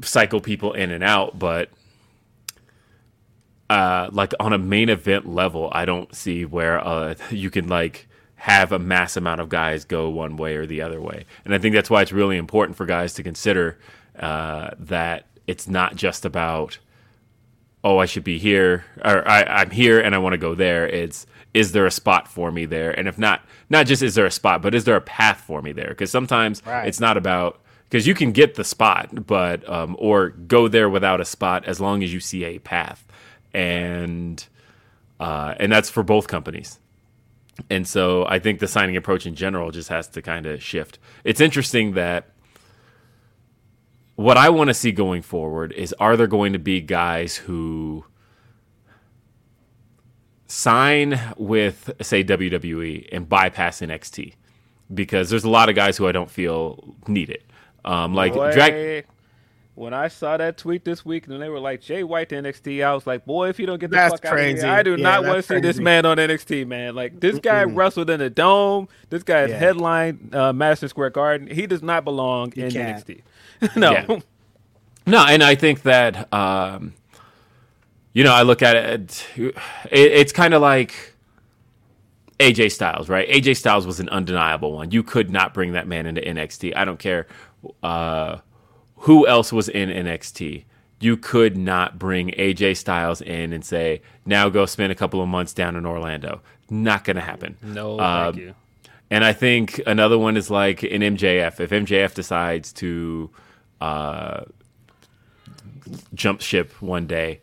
cycle 0.03 0.41
people 0.41 0.73
in 0.73 0.91
and 0.91 1.05
out, 1.05 1.39
but 1.39 1.71
uh, 3.71 4.11
like 4.11 4.35
on 4.41 4.53
a 4.53 4.59
main 4.59 4.89
event 4.89 5.29
level, 5.29 5.71
I 5.71 5.85
don't 5.85 6.13
see 6.13 6.45
where 6.45 6.85
uh, 6.85 7.15
you 7.31 7.51
can 7.51 7.69
like 7.69 8.09
have 8.35 8.73
a 8.73 8.81
mass 8.81 9.17
amount 9.17 9.41
of 9.41 9.49
guys 9.49 9.85
go 9.85 10.11
one 10.11 10.37
way 10.37 10.57
or 10.57 10.67
the 10.67 10.83
other 10.83 11.01
way. 11.01 11.25
And 11.45 11.55
I 11.55 11.59
think 11.59 11.73
that's 11.73 11.89
why 11.89 12.03
it's 12.03 12.11
really 12.11 12.37
important 12.37 12.77
for 12.77 12.85
guys 12.85 13.15
to 13.15 13.23
consider 13.23 13.79
uh, 14.19 14.71
that 14.77 15.27
it's 15.47 15.69
not 15.69 15.95
just 15.95 16.25
about 16.25 16.79
oh, 17.85 17.99
I 17.99 18.07
should 18.07 18.25
be 18.25 18.39
here, 18.39 18.85
or 19.03 19.27
I, 19.27 19.43
I'm 19.45 19.71
here 19.71 20.01
and 20.01 20.15
I 20.15 20.19
want 20.19 20.35
to 20.35 20.39
go 20.39 20.55
there. 20.55 20.87
It's 20.87 21.27
is 21.55 21.73
there 21.73 21.87
a 21.87 21.91
spot 21.91 22.29
for 22.29 22.51
me 22.53 22.65
there? 22.65 22.91
And 22.97 23.09
if 23.09 23.19
not, 23.19 23.45
not 23.69 23.87
just 23.87 24.03
is 24.03 24.15
there 24.15 24.27
a 24.27 24.31
spot, 24.31 24.63
but 24.63 24.75
is 24.75 24.85
there 24.85 24.97
a 24.97 25.01
path 25.01 25.41
for 25.41 25.61
me 25.63 25.73
there? 25.73 25.89
Because 25.89 26.11
sometimes 26.11 26.63
Right. 26.67 26.87
it's 26.87 27.01
not 27.01 27.17
about 27.17 27.61
because 27.89 28.07
you 28.07 28.15
can 28.15 28.31
get 28.31 28.55
the 28.55 28.63
spot, 28.63 29.27
but 29.27 29.69
um, 29.69 29.97
or 29.99 30.29
go 30.29 30.69
there 30.69 30.89
without 30.89 31.21
a 31.21 31.25
spot 31.25 31.65
as 31.65 31.81
long 31.81 32.05
as 32.05 32.13
you 32.15 32.21
see 32.21 32.45
a 32.45 32.59
path, 32.61 33.05
and 33.53 34.47
uh, 35.19 35.55
and 35.59 35.73
that's 35.73 35.91
for 35.91 36.03
both 36.05 36.29
companies. 36.29 36.79
And 37.69 37.87
so 37.87 38.25
I 38.27 38.39
think 38.39 38.61
the 38.61 38.69
signing 38.69 38.97
approach 38.97 39.27
in 39.27 39.35
general 39.35 39.71
just 39.73 39.89
has 39.89 40.07
to 40.11 40.23
kind 40.23 40.47
of 40.47 40.63
shift. 40.63 40.99
It's 41.25 41.41
interesting 41.41 41.93
that 41.95 42.31
what 44.17 44.37
I 44.37 44.51
want 44.51 44.69
to 44.69 44.75
see 44.75 44.93
going 44.93 45.23
forward 45.23 45.73
is 45.73 45.93
are 45.99 46.17
there 46.17 46.27
going 46.27 46.53
to 46.53 46.59
be 46.59 46.81
guys 46.81 47.37
who 47.37 48.05
sign 50.51 51.19
with 51.37 51.91
say 52.03 52.25
WWE 52.25 53.09
and 53.13 53.29
bypass 53.29 53.81
NXT 53.81 54.35
because 54.93 55.31
there's 55.31 55.45
a 55.45 55.51
lot 55.51 55.69
of 55.69 55.77
guys 55.77 55.97
who 55.97 56.09
I 56.09 56.13
don't 56.13 56.31
feel 56.31 56.97
need 57.07 57.31
it. 57.31 57.45
Um, 57.85 58.15
like 58.15 58.35
Boy, 58.35 58.53
drag 58.53 59.07
when 59.77 59.95
I 59.95 60.09
saw 60.09 60.37
that 60.37 60.59
tweet 60.59 60.85
this 60.85 61.07
week 61.07 61.27
and 61.27 61.41
they 61.41 61.49
were 61.49 61.61
like 61.61 61.81
Jay 61.81 62.03
White 62.03 62.29
to 62.31 62.35
NXT, 62.35 62.85
I 62.85 62.93
was 62.93 63.07
like, 63.07 63.25
boy, 63.25 63.49
if 63.49 63.59
you 63.59 63.65
don't 63.67 63.79
get 63.79 63.91
the 63.91 63.97
That's 63.97 64.13
fuck 64.15 64.25
out 64.27 64.39
of 64.39 64.45
here, 64.45 64.67
I 64.67 64.83
do 64.83 64.91
Yeah, 64.97 65.03
not 65.03 65.25
want 65.25 65.37
to 65.37 65.43
see 65.43 65.61
this 65.61 65.79
man 65.79 66.05
on 66.05 66.19
NXT, 66.19 66.67
man. 66.67 66.95
Like 66.95 67.21
this 67.21 67.39
guy 67.39 67.63
wrestled 67.65 68.11
in 68.11 68.21
a 68.21 68.29
dome. 68.29 68.89
This 69.09 69.23
guy 69.23 69.45
is 69.45 69.51
Yeah. 69.51 69.59
headline 69.59 70.31
uh, 70.35 70.53
Madison 70.53 70.89
Square 70.91 71.11
Garden. 71.11 71.47
He 71.49 71.67
does 71.67 71.83
not 71.83 72.05
belong 72.05 72.53
in 72.57 72.71
can't. 72.73 73.07
NXT. 73.07 73.77
no. 73.77 73.93
Yeah. 73.93 74.19
No, 75.07 75.25
and 75.27 75.43
I 75.43 75.55
think 75.55 75.83
that 75.83 76.31
um, 76.35 76.93
you 78.13 78.25
know 78.25 78.33
I 78.33 78.43
look 78.43 78.63
at 78.63 78.77
it. 78.77 79.27
It, 79.37 79.55
it's 79.91 80.33
kind 80.33 80.55
of 80.55 80.63
like 80.63 81.15
AJ 82.39 82.73
Styles, 82.73 83.09
right? 83.09 83.29
AJ 83.29 83.57
Styles 83.57 83.87
was 83.87 84.01
an 84.01 84.09
undeniable 84.09 84.73
one. 84.73 84.91
You 84.91 85.03
could 85.03 85.31
not 85.31 85.53
bring 85.55 85.73
that 85.73 85.87
man 85.87 86.07
into 86.07 86.21
NXT. 86.21 86.75
I 86.77 86.85
don't 86.85 86.99
care 86.99 87.27
uh, 87.83 88.39
who 88.97 89.27
else 89.27 89.53
was 89.53 89.69
in 89.69 89.89
NXT. 89.91 90.65
you 91.01 91.17
could 91.17 91.57
not 91.57 91.99
bring 91.99 92.29
AJ 92.33 92.77
Styles 92.77 93.21
in 93.23 93.53
and 93.53 93.65
say, 93.65 94.03
now 94.27 94.49
go 94.51 94.67
spend 94.67 94.93
a 94.93 94.95
couple 94.95 95.23
of 95.23 95.29
months 95.29 95.53
down 95.55 95.77
in 95.77 95.87
Orlando. 95.87 96.41
Not 96.69 97.05
going 97.05 97.17
to 97.17 97.23
happen. 97.23 97.57
No, 97.63 97.99
Um, 98.01 98.33
thank 98.35 98.45
you. 98.45 98.55
And 99.11 99.25
I 99.25 99.33
think 99.33 99.81
another 99.87 100.19
one 100.19 100.37
is 100.37 100.51
like 100.51 100.85
in 100.85 101.01
MJF. 101.03 101.59
If 101.61 101.71
MJF 101.71 102.15
decides 102.15 102.73
to 102.75 103.31
uh, 103.81 104.43
jump 106.15 106.41
ship 106.41 106.73
one 106.81 107.07
day, 107.07 107.41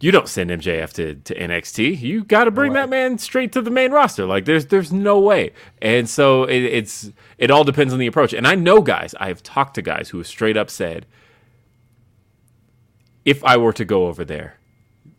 you 0.00 0.12
don't 0.12 0.28
send 0.28 0.50
MJF 0.50 0.92
to, 0.94 1.14
to 1.16 1.34
NXT. 1.34 2.00
You 2.00 2.24
got 2.24 2.44
to 2.44 2.50
bring 2.50 2.74
that 2.74 2.88
man 2.88 3.18
straight 3.18 3.52
to 3.52 3.62
the 3.62 3.70
main 3.70 3.90
roster. 3.92 4.26
Like 4.26 4.44
there's 4.44 4.66
there's 4.66 4.92
no 4.92 5.18
way. 5.18 5.52
And 5.82 6.08
so 6.08 6.44
it, 6.44 6.62
it's 6.62 7.12
it 7.38 7.50
all 7.50 7.64
depends 7.64 7.92
on 7.92 7.98
the 7.98 8.06
approach. 8.06 8.32
And 8.32 8.46
I 8.46 8.54
know 8.54 8.80
guys. 8.80 9.14
I've 9.20 9.42
talked 9.42 9.74
to 9.74 9.82
guys 9.82 10.10
who 10.10 10.18
have 10.18 10.26
straight 10.26 10.56
up 10.56 10.70
said, 10.70 11.06
if 13.24 13.44
I 13.44 13.56
were 13.56 13.72
to 13.74 13.84
go 13.84 14.06
over 14.06 14.24
there 14.24 14.58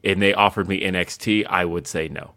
and 0.04 0.22
they 0.22 0.34
offered 0.34 0.68
me 0.70 0.82
NXT, 0.82 1.46
I 1.48 1.66
would 1.66 1.88
say 1.88 2.08
no 2.08 2.34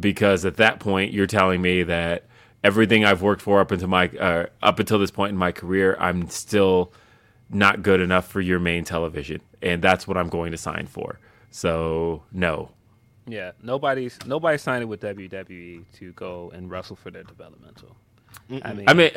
because 0.00 0.44
at 0.44 0.56
that 0.56 0.80
point 0.80 1.12
you're 1.12 1.26
telling 1.26 1.62
me 1.62 1.82
that 1.84 2.24
everything 2.64 3.04
I've 3.04 3.22
worked 3.22 3.42
for 3.42 3.60
up 3.60 3.70
until 3.70 3.88
my 3.88 4.08
uh, 4.08 4.46
up 4.62 4.78
until 4.78 4.98
this 4.98 5.10
point 5.10 5.30
in 5.30 5.36
my 5.36 5.52
career, 5.52 5.96
I'm 5.98 6.28
still 6.28 6.92
not 7.50 7.82
good 7.82 8.00
enough 8.00 8.28
for 8.28 8.40
your 8.40 8.58
main 8.58 8.84
television, 8.84 9.40
and 9.66 9.82
that's 9.82 10.06
what 10.06 10.16
I'm 10.16 10.28
going 10.28 10.52
to 10.52 10.58
sign 10.58 10.86
for. 10.86 11.18
So 11.50 12.22
no, 12.32 12.70
Yeah, 13.26 13.52
nobody's 13.62 14.18
nobody's 14.26 14.62
signing 14.62 14.88
with 14.88 15.00
WWE 15.00 15.84
to 15.98 16.12
go 16.12 16.50
and 16.54 16.70
wrestle 16.70 16.96
for 16.96 17.10
their 17.10 17.24
developmental. 17.24 17.96
I 18.62 18.72
mean, 18.74 18.84
I 18.88 18.94
mean, 18.94 19.10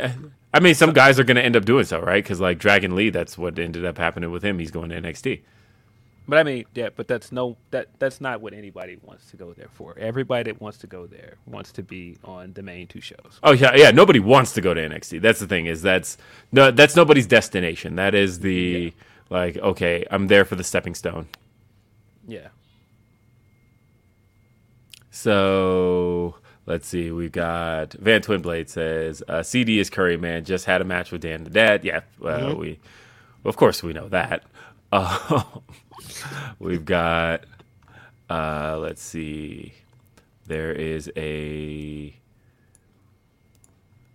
I 0.54 0.60
mean, 0.60 0.76
some 0.76 0.94
guys 0.94 1.20
are 1.20 1.24
going 1.24 1.36
to 1.38 1.44
end 1.44 1.56
up 1.56 1.66
doing 1.66 1.84
so, 1.86 2.00
right? 2.00 2.24
Because 2.24 2.40
like 2.40 2.58
Dragon 2.58 2.96
Lee, 2.96 3.10
that's 3.10 3.38
what 3.38 3.60
ended 3.60 3.86
up 3.86 3.98
happening 3.98 4.32
with 4.32 4.44
him. 4.44 4.60
He's 4.60 4.72
going 4.72 4.90
to 4.90 5.02
NXT. 5.02 5.42
but 6.28 6.40
I 6.40 6.44
mean, 6.44 6.66
yeah, 6.76 6.90
but 6.96 7.08
that's 7.08 7.32
no 7.32 7.58
that 7.72 7.90
that's 8.00 8.22
not 8.22 8.42
what 8.42 8.54
anybody 8.54 8.98
wants 9.04 9.30
to 9.32 9.38
go 9.38 9.54
there 9.54 9.70
for. 9.72 9.96
Everybody 10.00 10.52
that 10.52 10.62
wants 10.62 10.78
to 10.80 10.88
go 10.88 11.06
there 11.08 11.36
wants 11.46 11.72
to 11.74 11.84
be 11.84 12.18
on 12.24 12.54
the 12.54 12.64
main 12.64 12.88
two 12.88 13.02
shows. 13.02 13.40
Oh 13.44 13.52
yeah, 13.52 13.76
yeah. 13.76 13.92
Nobody 13.92 14.20
wants 14.20 14.54
to 14.54 14.62
go 14.62 14.74
to 14.74 14.82
NXT. 14.82 15.22
That's 15.22 15.40
the 15.40 15.48
thing. 15.48 15.66
Is 15.66 15.82
that's 15.82 16.18
no, 16.52 16.72
that's 16.72 16.96
nobody's 16.96 17.28
destination. 17.28 17.96
That 17.96 18.16
is 18.16 18.40
the 18.40 18.94
like. 19.30 19.58
Okay, 19.58 20.06
I'm 20.12 20.28
there 20.28 20.46
for 20.46 20.56
the 20.56 20.64
stepping 20.64 20.96
stone. 20.96 21.28
Yeah, 22.28 22.50
So 25.12 26.36
let's 26.66 26.88
see. 26.88 27.12
We've 27.12 27.32
got 27.32 27.94
Van 27.94 28.22
Twinblade 28.22 28.70
says 28.70 29.24
uh, 29.28 29.44
CD 29.44 29.80
is 29.80 29.90
Curry 29.90 30.18
man 30.18 30.46
just 30.46 30.66
had 30.66 30.82
a 30.82 30.86
match 30.86 31.12
with 31.12 31.22
Dan 31.22 31.44
the 31.44 31.50
Dad. 31.50 31.84
Yeah, 31.84 32.02
well, 32.20 32.56
we 32.56 32.80
of 33.46 33.58
course 33.58 33.84
we 33.84 33.94
know 33.94 34.08
that. 34.10 34.46
Uh, 34.92 35.44
we've 36.60 36.86
got 36.86 37.46
uh, 38.30 38.78
let's 38.80 39.02
see. 39.02 39.74
There 40.48 40.72
is 40.72 41.12
a 41.18 42.16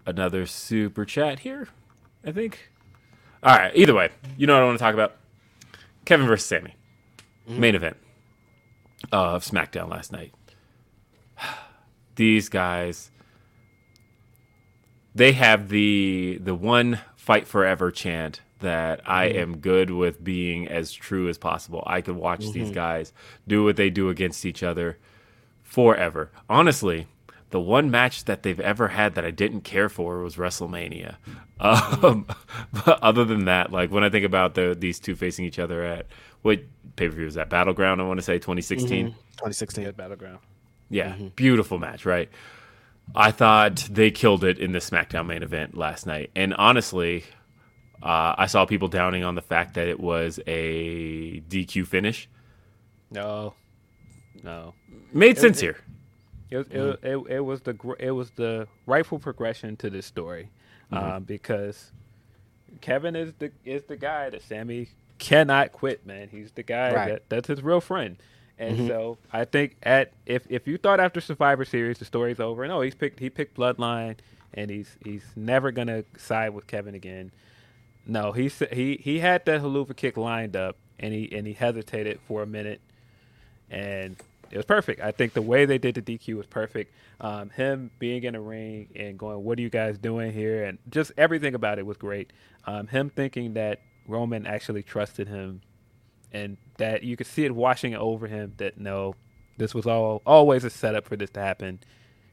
another 0.07 0.47
super 0.47 1.05
chat 1.05 1.41
here. 1.41 1.69
I 2.24 2.32
think. 2.32 2.70
All 3.44 3.54
right. 3.54 3.72
Either 3.74 3.94
way, 3.94 4.10
you 4.36 4.46
know 4.46 4.54
what 4.54 4.62
I 4.62 4.66
want 4.66 4.78
to 4.78 4.82
talk 4.82 4.94
about. 4.94 5.16
Kevin 6.04 6.26
versus 6.26 6.46
Sami, 6.46 6.74
mm-hmm. 7.48 7.60
main 7.60 7.74
event 7.74 7.96
of 9.12 9.44
SmackDown 9.44 9.90
last 9.90 10.12
night 10.12 10.32
these 12.16 12.48
guys 12.48 13.10
they 15.14 15.32
have 15.32 15.68
the 15.68 16.38
the 16.42 16.54
one 16.54 17.00
fight 17.16 17.46
forever 17.46 17.90
chant 17.90 18.40
that 18.60 19.00
I 19.08 19.28
mm-hmm. 19.28 19.38
am 19.38 19.58
good 19.58 19.90
with 19.90 20.24
being 20.24 20.66
as 20.68 20.92
true 20.92 21.28
as 21.28 21.38
possible. 21.38 21.82
I 21.86 22.00
could 22.00 22.16
watch 22.16 22.40
these 22.40 22.66
mm-hmm. 22.66 22.72
guys 22.72 23.12
do 23.46 23.62
what 23.62 23.76
they 23.76 23.90
do 23.90 24.08
against 24.08 24.44
each 24.46 24.62
other 24.62 24.98
forever. 25.62 26.30
Honestly, 26.48 27.06
the 27.55 27.60
one 27.60 27.89
match 27.89 28.24
that 28.24 28.43
they've 28.43 28.59
ever 28.59 28.89
had 28.89 29.14
that 29.14 29.24
I 29.24 29.31
didn't 29.31 29.60
care 29.60 29.89
for 29.89 30.18
was 30.24 30.35
WrestleMania. 30.35 31.14
Um, 31.60 32.26
but 32.85 33.01
other 33.01 33.24
than 33.24 33.44
that, 33.44 33.70
like 33.70 33.93
when 33.93 34.02
I 34.02 34.10
think 34.10 34.24
about 34.24 34.56
the 34.56 34.74
these 34.76 34.98
two 34.98 35.14
facing 35.14 35.44
each 35.44 35.60
other 35.60 35.85
at 35.85 36.09
what 36.43 36.59
pay 36.97 37.09
per 37.09 37.14
view 37.14 37.26
was 37.26 37.35
that 37.35 37.51
Battleground? 37.51 38.01
I 38.01 38.05
want 38.06 38.18
to 38.18 38.24
say 38.24 38.40
2016. 38.40 39.06
2016. 39.06 39.85
at 39.85 39.97
battleground. 39.97 40.40
Yeah, 40.90 41.14
beautiful 41.36 41.78
match, 41.78 42.05
right? 42.05 42.28
I 43.14 43.31
thought 43.31 43.86
they 43.89 44.10
killed 44.10 44.43
it 44.43 44.59
in 44.59 44.72
the 44.72 44.81
SmackDown 44.81 45.26
main 45.26 45.44
event 45.44 45.76
last 45.76 46.06
night, 46.06 46.32
and 46.35 46.55
honestly, 46.55 47.22
uh, 48.02 48.35
I 48.36 48.47
saw 48.47 48.66
people 48.66 48.89
downing 48.89 49.22
on 49.22 49.36
the 49.36 49.43
fact 49.43 49.74
that 49.74 49.86
it 49.86 50.01
was 50.01 50.40
a 50.48 51.40
DQ 51.43 51.86
finish. 51.86 52.28
No, 53.12 53.55
no. 54.43 54.74
Made 55.12 55.39
sense 55.39 55.60
here. 55.60 55.76
It 56.55 56.59
was, 56.59 56.66
it, 56.68 56.72
mm-hmm. 56.72 57.06
it, 57.06 57.36
it 57.36 57.40
was 57.40 57.62
the 57.62 57.76
it 57.98 58.12
was 58.12 58.31
the 58.31 58.68
rightful 58.86 59.18
progression 59.18 59.76
to 59.78 59.90
this 59.90 60.06
story, 60.06 60.51
um, 60.93 61.24
because 61.24 61.90
Kevin 62.81 63.16
is 63.16 63.32
the 63.40 63.51
is 63.64 63.82
the 63.85 63.97
guy 63.97 64.31
that 64.31 64.40
Sami 64.40 64.86
cannot 65.18 65.72
quit. 65.72 66.06
Man, 66.06 66.28
he's 66.28 66.52
the 66.52 66.62
guy 66.62 66.94
Right. 66.94 67.09
that 67.09 67.22
that's 67.28 67.48
his 67.48 67.60
real 67.60 67.81
friend. 67.81 68.16
And 68.56 68.76
mm-hmm. 68.78 68.86
so 68.86 69.18
I 69.32 69.47
think 69.47 69.76
at 69.82 70.12
if 70.26 70.47
if 70.48 70.68
you 70.68 70.78
thought 70.78 71.01
after 71.01 71.20
Survivor 71.20 71.64
Series 71.64 71.98
the 71.98 72.05
story's 72.05 72.39
over, 72.39 72.68
no, 72.68 72.82
he's 72.82 72.94
picked 72.94 73.18
he 73.18 73.31
picked 73.31 73.56
Bloodline, 73.56 74.18
and 74.52 74.70
he's 74.70 74.97
he's 75.02 75.24
never 75.35 75.72
gonna 75.72 76.05
side 76.16 76.51
with 76.51 76.68
Kevin 76.68 76.94
again. 76.94 77.32
No, 78.06 78.31
he 78.31 78.48
he 78.70 79.01
he 79.02 79.18
had 79.18 79.44
that 79.47 79.60
Helluva 79.60 79.97
Kick 79.97 80.16
lined 80.16 80.55
up, 80.55 80.76
and 81.01 81.12
he 81.12 81.28
and 81.32 81.48
he 81.48 81.52
hesitated 81.52 82.20
for 82.28 82.44
a 82.44 82.47
minute, 82.47 82.81
and 83.68 84.16
it 84.55 84.56
was 84.56 84.64
perfect. 84.66 85.01
I 85.02 85.10
think 85.10 85.32
the 85.35 85.43
way 85.43 85.64
they 85.66 85.78
did 85.78 85.97
the 85.97 86.02
DQ 86.02 86.36
was 86.36 86.47
perfect. 86.47 86.94
Um, 87.20 87.51
him 87.51 87.90
being 87.98 88.22
in 88.24 88.32
the 88.35 88.40
ring 88.40 88.89
and 88.97 89.18
going, 89.18 89.43
"What 89.44 89.59
are 89.59 89.62
you 89.62 89.68
guys 89.70 89.98
doing 89.98 90.32
here?" 90.32 90.64
and 90.64 90.78
just 90.89 91.12
everything 91.18 91.55
about 91.55 91.78
it 91.78 91.85
was 91.85 91.97
great. 91.97 92.32
Um, 92.64 92.86
him 92.86 93.10
thinking 93.10 93.55
that 93.55 93.81
Roman 94.06 94.47
actually 94.47 94.82
trusted 94.82 95.28
him, 95.28 95.60
and 96.32 96.56
that 96.78 97.02
you 97.02 97.16
could 97.16 97.26
see 97.26 97.44
it 97.44 97.55
washing 97.55 97.94
over 97.94 98.26
him. 98.28 98.55
That 98.59 98.78
no, 98.78 99.14
this 99.59 99.74
was 99.74 99.86
all 99.86 100.22
always 100.24 100.64
a 100.64 100.70
setup 100.70 101.05
for 101.06 101.16
this 101.16 101.31
to 101.31 101.40
happen. 101.40 101.81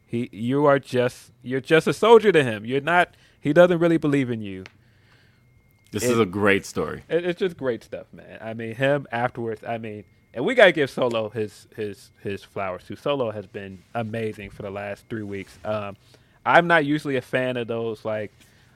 He, 0.05 0.29
you 0.31 0.65
are 0.65 0.77
just 0.79 1.31
you're 1.41 1.61
just 1.61 1.87
a 1.87 1.93
soldier 1.93 2.31
to 2.31 2.43
him. 2.43 2.65
You're 2.65 2.81
not. 2.81 3.15
He 3.39 3.53
doesn't 3.53 3.79
really 3.79 3.97
believe 3.97 4.29
in 4.29 4.41
you. 4.41 4.63
This 5.91 6.03
It- 6.03 6.11
is 6.11 6.19
a 6.19 6.25
great 6.25 6.65
story. 6.65 7.03
It, 7.09 7.25
it's 7.25 7.39
just 7.39 7.57
great 7.57 7.83
stuff, 7.83 8.07
man. 8.13 8.37
I 8.41 8.53
mean, 8.53 8.75
him 8.75 9.07
afterwards. 9.11 9.63
I 9.67 9.77
mean, 9.77 10.03
and 10.33 10.45
we 10.45 10.55
gotta 10.55 10.71
give 10.71 10.89
Solo 10.89 11.29
his 11.29 11.67
his 11.75 12.11
his 12.21 12.43
flowers 12.43 12.83
too. 12.83 12.95
Solo 12.95 13.31
has 13.31 13.45
been 13.45 13.79
amazing 13.93 14.49
for 14.49 14.63
the 14.63 14.71
last 14.71 15.05
three 15.09 15.23
weeks. 15.23 15.57
Um, 15.65 15.97
I'm 16.45 16.67
not 16.67 16.85
usually 16.85 17.17
a 17.17 17.21
fan 17.21 17.57
of 17.57 17.67
those 17.67 18.05
like 18.05 18.31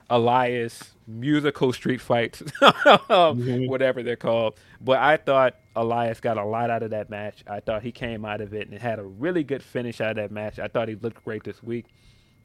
Elias 0.10 0.92
musical 1.08 1.72
street 1.74 2.02
fights, 2.02 2.44
whatever 3.08 4.04
they're 4.04 4.16
called. 4.16 4.56
But 4.82 5.00
I 5.00 5.18
thought 5.18 5.56
Elias 5.76 6.20
got 6.20 6.38
a 6.38 6.44
lot 6.44 6.70
out 6.70 6.84
of 6.84 6.92
that 6.92 7.10
match. 7.10 7.44
I 7.48 7.60
thought 7.60 7.84
he 7.84 7.92
came 7.92 8.26
out 8.26 8.42
of 8.42 8.54
it 8.54 8.70
and 8.70 8.80
had 8.80 9.00
a 9.00 9.04
really 9.04 9.44
good 9.44 9.64
finish 9.64 10.02
out 10.02 10.12
of 10.12 10.16
that 10.18 10.32
match. 10.32 10.60
I 10.60 10.68
thought 10.68 10.90
he 10.90 10.96
looked 10.96 11.24
great 11.24 11.44
this 11.44 11.64
week, 11.64 11.86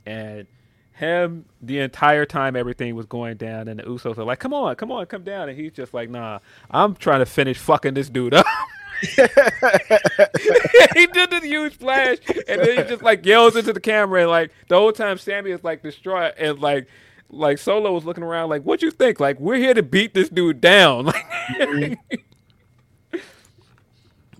and 0.07 0.47
him 0.93 1.47
the 1.63 1.79
entire 1.81 2.27
time 2.27 2.57
everything 2.57 2.95
was 2.95 3.07
going 3.07 3.37
down 3.37 3.69
and 3.69 3.81
the 3.81 3.85
Usos 3.85 4.19
are 4.19 4.25
like, 4.25 4.39
"Come 4.39 4.55
on, 4.55 4.75
come 4.77 4.93
on, 4.93 5.07
come 5.07 5.23
down," 5.25 5.49
and 5.49 5.59
he's 5.59 5.73
just 5.73 5.93
like, 5.93 6.11
"Nah, 6.11 6.39
I'm 6.71 6.95
trying 6.95 7.21
to 7.21 7.27
finish 7.27 7.59
fucking 7.59 7.95
this 7.95 8.09
dude 8.09 8.35
up." 8.35 8.47
he 10.95 11.07
did 11.07 11.31
this 11.31 11.45
huge 11.45 11.75
splash, 11.75 12.19
and 12.49 12.61
then 12.61 12.77
he 12.79 12.83
just 12.91 13.03
like 13.03 13.25
yells 13.25 13.57
into 13.57 13.73
the 13.73 13.81
camera, 13.81 14.23
and 14.23 14.31
like 14.31 14.53
the 14.69 14.77
whole 14.77 14.93
time 14.93 15.19
Sami 15.19 15.51
is 15.51 15.65
like 15.65 15.83
distraught, 15.83 16.35
and 16.39 16.59
like 16.61 16.89
like 17.31 17.59
Solo 17.59 17.93
was 17.93 18.05
looking 18.05 18.25
around 18.25 18.49
like, 18.51 18.63
"What 18.63 18.83
you 18.83 18.91
think? 18.91 19.21
Like 19.21 19.39
we're 19.41 19.57
here 19.57 19.75
to 19.75 19.83
beat 19.83 20.15
this 20.15 20.29
dude 20.29 20.61
down." 20.61 21.13
Like, 21.59 21.99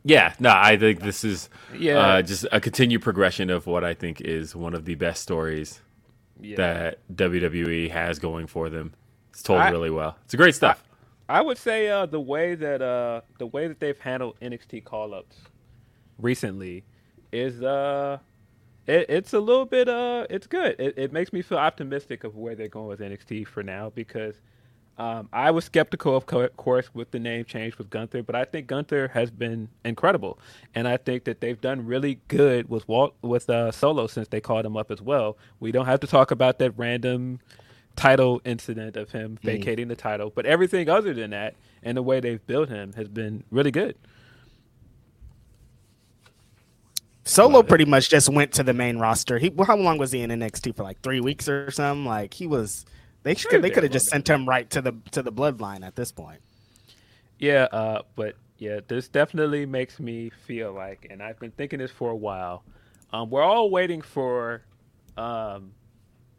Yeah, 0.03 0.33
no, 0.39 0.51
I 0.55 0.77
think 0.79 1.01
this 1.01 1.25
is 1.25 1.51
Yeah. 1.77 1.99
uh, 1.99 2.23
just 2.23 2.47
a 2.53 2.61
continued 2.61 3.03
progression 3.03 3.51
of 3.51 3.67
what 3.67 3.85
I 3.85 3.93
think 3.95 4.21
is 4.23 4.57
one 4.57 4.75
of 4.75 4.85
the 4.87 4.95
best 4.95 5.23
stories 5.23 5.81
yeah. 6.41 6.57
that 6.57 6.99
WWE 7.15 7.91
has 7.91 8.19
going 8.19 8.47
for 8.47 8.71
them. 8.71 8.95
It's 9.31 9.43
told 9.43 9.61
I- 9.61 9.71
really 9.71 9.91
well. 9.91 10.17
It's 10.25 10.35
great 10.35 10.55
stuff. 10.55 10.83
I 11.31 11.41
would 11.43 11.59
say 11.59 11.89
uh, 11.89 12.07
the 12.07 12.21
way 12.21 12.57
that 12.57 12.83
uh, 12.83 13.21
the 13.39 13.47
way 13.47 13.69
that 13.69 13.79
they've 13.79 13.99
handled 13.99 14.35
NXT 14.43 14.85
call 14.85 15.15
ups 15.15 15.37
recently 16.19 16.83
is 17.31 17.63
uh, 17.63 18.19
it, 18.89 19.07
it's 19.09 19.33
a 19.33 19.39
little 19.39 19.65
bit 19.65 19.89
uh, 19.89 20.27
it's 20.29 20.49
good. 20.49 20.75
It, 20.81 20.95
it 20.97 21.13
makes 21.13 21.33
me 21.33 21.41
feel 21.41 21.59
optimistic 21.59 22.25
of 22.25 22.35
where 22.35 22.57
they're 22.57 22.67
going 22.67 22.89
with 22.89 22.99
NXT 22.99 23.47
for 23.47 23.63
now 23.63 23.91
because 23.91 24.41
um, 24.99 25.29
I 25.33 25.53
was 25.53 25.65
skeptical, 25.65 26.17
of 26.17 26.27
co- 26.27 26.49
course, 26.49 26.93
with 26.95 27.13
the 27.13 27.21
name 27.21 27.45
change 27.45 27.79
with 27.79 27.91
Gunther, 27.91 28.25
but 28.25 28.35
I 28.35 28.45
think 28.45 28.67
Gunther 28.67 29.09
has 29.15 29.31
been 29.31 29.69
incredible, 29.85 30.41
and 30.75 30.89
I 30.89 30.97
think 30.97 31.25
that 31.25 31.41
they've 31.41 31.61
done 31.61 31.87
really 31.87 32.19
good 32.27 32.69
with 32.69 32.89
Walt 32.89 33.15
with 33.23 33.49
uh, 33.49 33.71
Solo 33.71 34.09
since 34.09 34.27
they 34.27 34.41
called 34.41 34.67
him 34.67 34.77
up 34.77 34.91
as 34.91 35.01
well. 35.01 35.39
We 35.61 35.71
don't 35.71 35.87
have 35.87 36.01
to 36.01 36.09
talk 36.09 36.33
about 36.33 36.59
that 36.59 36.73
random 36.77 37.39
title 38.01 38.41
incident 38.47 38.97
of 38.97 39.11
him 39.11 39.39
vacating 39.43 39.89
the 39.89 39.97
title, 39.97 40.33
but 40.35 40.47
everything 40.47 40.89
other 40.89 41.13
than 41.13 41.31
that 41.31 41.55
and 41.83 41.97
the 41.97 42.03
way 42.03 42.19
they've 42.19 42.45
built 42.47 42.71
him 42.71 42.95
has 42.95 43.09
been 43.09 43.45
really 43.51 43.71
good. 43.71 43.95
Solo 47.25 47.63
pretty 47.63 47.85
much 47.85 48.09
just 48.09 48.31
went 48.31 48.53
to 48.53 48.63
the 48.63 48.73
main 48.73 48.99
roster. 48.99 49.39
He 49.39 49.53
how 49.67 49.77
long 49.77 49.99
was 49.99 50.13
he 50.13 50.23
in 50.23 50.31
NXT 50.31 50.75
for 50.75 50.83
like 50.83 51.01
three 51.03 51.21
weeks 51.21 51.47
or 51.47 51.71
something? 51.71 52.07
Like 52.07 52.33
he 52.33 52.47
was. 52.47 52.87
They 53.23 53.35
should. 53.35 53.53
was 53.53 53.63
They 53.63 53.71
could 53.71 53.83
have 53.83 53.93
just 53.93 54.07
sent 54.07 54.29
him 54.29 54.49
right 54.49 54.69
to 54.71 54.81
the 54.81 54.95
to 55.11 55.23
the 55.23 55.31
bloodline 55.31 55.87
at 55.87 55.95
this 55.95 56.11
point. 56.11 56.41
Yeah, 57.39 57.65
uh, 57.71 58.03
but 58.17 58.35
yeah, 58.59 58.81
this 58.89 59.09
definitely 59.09 59.67
makes 59.67 60.01
me 60.01 60.31
feel 60.47 60.73
like, 60.73 61.07
and 61.11 61.23
I've 61.23 61.39
been 61.39 61.53
thinking 61.53 61.79
this 61.79 61.91
for 61.91 62.11
a 62.11 62.17
while. 62.17 62.65
Um, 63.13 63.29
we're 63.31 63.43
all 63.43 63.71
waiting 63.71 64.01
for 64.01 64.63
um, 65.17 65.73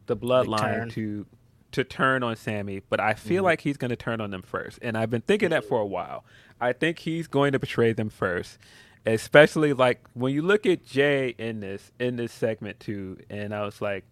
the 0.08 0.18
bloodline 0.18 0.92
to 0.94 1.26
to 1.72 1.84
turn 1.84 2.24
on 2.24 2.36
Sami, 2.36 2.82
but 2.90 3.00
I 3.00 3.14
feel 3.14 3.38
mm-hmm. 3.38 3.46
like 3.46 3.62
he's 3.62 3.78
going 3.78 3.90
to 3.90 3.96
turn 3.96 4.22
on 4.22 4.32
them 4.32 4.42
first, 4.42 4.80
and 4.82 4.98
I've 4.98 5.10
been 5.10 5.22
thinking 5.22 5.50
that 5.50 5.66
for 5.66 5.80
a 5.80 5.86
while. 5.86 6.24
I 6.60 6.74
think 6.74 7.00
he's 7.00 7.28
going 7.28 7.54
to 7.54 7.60
betray 7.60 7.94
them 7.94 8.10
first, 8.10 8.58
especially 9.06 9.74
like 9.74 10.06
when 10.14 10.34
you 10.34 10.42
look 10.42 10.66
at 10.66 10.86
Jay 10.86 11.36
in 11.38 11.60
this 11.60 11.92
in 12.00 12.18
this 12.18 12.32
segment 12.32 12.80
too, 12.80 13.18
and 13.30 13.54
I 13.54 13.64
was 13.64 13.82
like, 13.82 14.06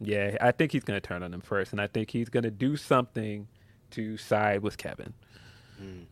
yeah, 0.00 0.36
I 0.40 0.52
think 0.52 0.72
he's 0.72 0.84
going 0.84 1.00
to 1.00 1.06
turn 1.06 1.22
on 1.22 1.30
them 1.30 1.40
first, 1.40 1.72
and 1.72 1.80
I 1.80 1.86
think 1.86 2.10
he's 2.10 2.28
going 2.28 2.44
to 2.44 2.50
do 2.50 2.76
something 2.76 3.48
to 3.92 4.16
side 4.16 4.62
with 4.62 4.78
Kevin. 4.78 5.14
Mm. 5.80 6.06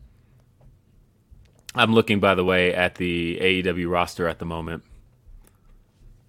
I'm 1.73 1.93
looking, 1.93 2.19
by 2.19 2.35
the 2.35 2.43
way, 2.43 2.73
at 2.73 2.95
the 2.95 3.37
AEW 3.41 3.89
roster 3.89 4.27
at 4.27 4.39
the 4.39 4.45
moment. 4.45 4.83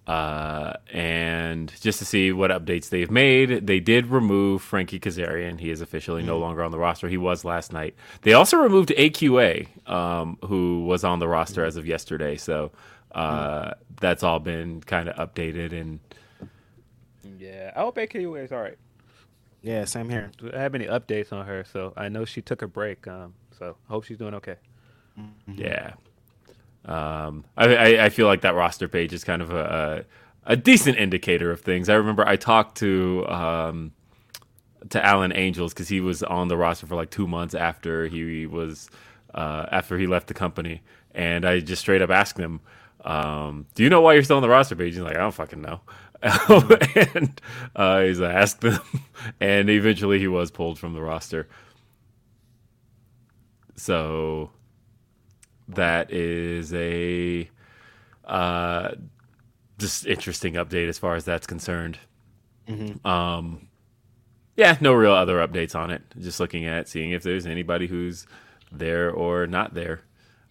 Uh, 0.05 0.73
and 0.91 1.71
just 1.79 1.99
to 1.99 2.05
see 2.05 2.33
what 2.33 2.51
updates 2.51 2.89
they've 2.89 3.09
made, 3.09 3.65
they 3.67 3.79
did 3.79 4.07
remove 4.07 4.61
Frankie 4.61 4.99
Kazarian. 4.99 5.59
He 5.59 5.71
is 5.71 5.79
officially 5.79 6.23
no 6.23 6.37
longer 6.37 6.61
on 6.61 6.71
the 6.71 6.77
roster. 6.77 7.07
He 7.07 7.17
was 7.17 7.45
last 7.45 7.71
night. 7.71 7.95
They 8.23 8.33
also 8.33 8.57
removed 8.57 8.89
AQA, 8.89 9.89
um, 9.89 10.37
who 10.45 10.83
was 10.85 11.05
on 11.05 11.19
the 11.19 11.27
roster 11.27 11.63
as 11.63 11.77
of 11.77 11.87
yesterday. 11.87 12.35
So 12.35 12.71
uh, 13.13 13.75
that's 14.01 14.23
all 14.23 14.39
been 14.39 14.81
kind 14.81 15.07
of 15.07 15.15
updated. 15.15 15.71
And 15.71 15.99
Yeah, 17.39 17.71
I 17.73 17.79
hope 17.79 17.95
AQA 17.95 18.43
is 18.43 18.51
all 18.51 18.61
right. 18.61 18.77
Yeah, 19.61 19.85
same 19.85 20.09
here. 20.09 20.31
Do 20.37 20.51
I 20.53 20.59
have 20.59 20.75
any 20.75 20.85
updates 20.85 21.31
on 21.31 21.45
her? 21.45 21.63
So 21.63 21.93
I 21.95 22.09
know 22.09 22.25
she 22.25 22.41
took 22.41 22.61
a 22.61 22.67
break. 22.67 23.07
Um, 23.07 23.33
so 23.57 23.77
I 23.87 23.91
hope 23.93 24.03
she's 24.03 24.17
doing 24.17 24.33
okay. 24.33 24.57
Yeah. 25.47 25.93
Um, 26.85 27.45
I, 27.55 27.75
I, 27.75 28.05
I 28.05 28.09
feel 28.09 28.27
like 28.27 28.41
that 28.41 28.55
roster 28.55 28.87
page 28.87 29.13
is 29.13 29.23
kind 29.23 29.41
of 29.41 29.51
a, 29.51 30.05
a, 30.45 30.57
decent 30.57 30.97
indicator 30.97 31.49
of 31.49 31.61
things. 31.61 31.87
I 31.87 31.93
remember 31.93 32.27
I 32.27 32.35
talked 32.35 32.77
to 32.79 33.25
um, 33.29 33.93
to 34.89 35.03
Alan 35.03 35.31
Angels 35.31 35.73
because 35.73 35.87
he 35.87 36.01
was 36.01 36.23
on 36.23 36.49
the 36.49 36.57
roster 36.57 36.85
for 36.85 36.95
like 36.95 37.09
two 37.09 37.25
months 37.25 37.55
after 37.55 38.07
he 38.07 38.45
was 38.45 38.89
uh, 39.33 39.65
after 39.71 39.97
he 39.97 40.07
left 40.07 40.27
the 40.27 40.33
company, 40.33 40.81
and 41.15 41.45
I 41.45 41.61
just 41.61 41.81
straight 41.81 42.01
up 42.01 42.09
asked 42.09 42.37
him, 42.37 42.59
um, 43.05 43.65
"Do 43.75 43.83
you 43.83 43.89
know 43.89 44.01
why 44.01 44.13
you're 44.13 44.23
still 44.23 44.37
on 44.37 44.43
the 44.43 44.49
roster 44.49 44.75
page?" 44.75 44.95
He's 44.95 45.03
like, 45.03 45.15
"I 45.15 45.19
don't 45.19 45.33
fucking 45.33 45.61
know." 45.61 45.81
and 47.15 47.41
uh, 47.75 48.01
he's 48.01 48.21
asked 48.21 48.61
them, 48.61 48.79
and 49.39 49.69
eventually 49.69 50.19
he 50.19 50.27
was 50.27 50.51
pulled 50.51 50.79
from 50.79 50.93
the 50.93 51.01
roster. 51.01 51.47
So 53.75 54.51
that 55.69 56.11
is 56.11 56.73
a 56.73 57.49
uh, 58.25 58.91
just 59.77 60.05
interesting 60.05 60.53
update 60.53 60.89
as 60.89 60.97
far 60.97 61.15
as 61.15 61.25
that's 61.25 61.47
concerned. 61.47 61.97
Um, 63.05 63.67
yeah, 64.55 64.77
no 64.81 64.93
real 64.93 65.13
other 65.13 65.45
updates 65.45 65.75
on 65.75 65.91
it. 65.91 66.01
Just 66.19 66.39
looking 66.39 66.65
at 66.65 66.87
seeing 66.87 67.11
if 67.11 67.23
there's 67.23 67.45
anybody 67.45 67.87
who's 67.87 68.25
there 68.71 69.11
or 69.11 69.47
not 69.47 69.73
there. 69.73 70.01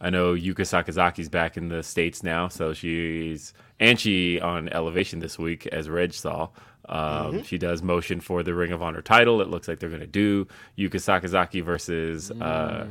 I 0.00 0.10
know 0.10 0.34
Yuka 0.34 0.62
Sakazaki's 0.62 1.28
back 1.28 1.56
in 1.56 1.68
the 1.68 1.82
states 1.84 2.22
now, 2.24 2.48
so 2.48 2.72
she's 2.74 3.54
and 3.78 3.98
she 4.00 4.40
on 4.40 4.68
Elevation 4.70 5.20
this 5.20 5.38
week 5.38 5.66
as 5.68 5.88
Reg 5.88 6.12
saw. 6.12 6.48
Um, 6.88 7.36
She 7.44 7.56
does 7.58 7.80
motion 7.82 8.20
for 8.20 8.42
the 8.42 8.52
Ring 8.54 8.72
of 8.72 8.82
Honor 8.82 9.02
title. 9.02 9.40
It 9.40 9.46
looks 9.48 9.68
like 9.68 9.78
they're 9.78 9.88
going 9.88 10.00
to 10.00 10.06
do 10.08 10.48
Yuka 10.76 10.96
Sakazaki 10.96 11.62
versus 11.62 12.32
uh, 12.32 12.86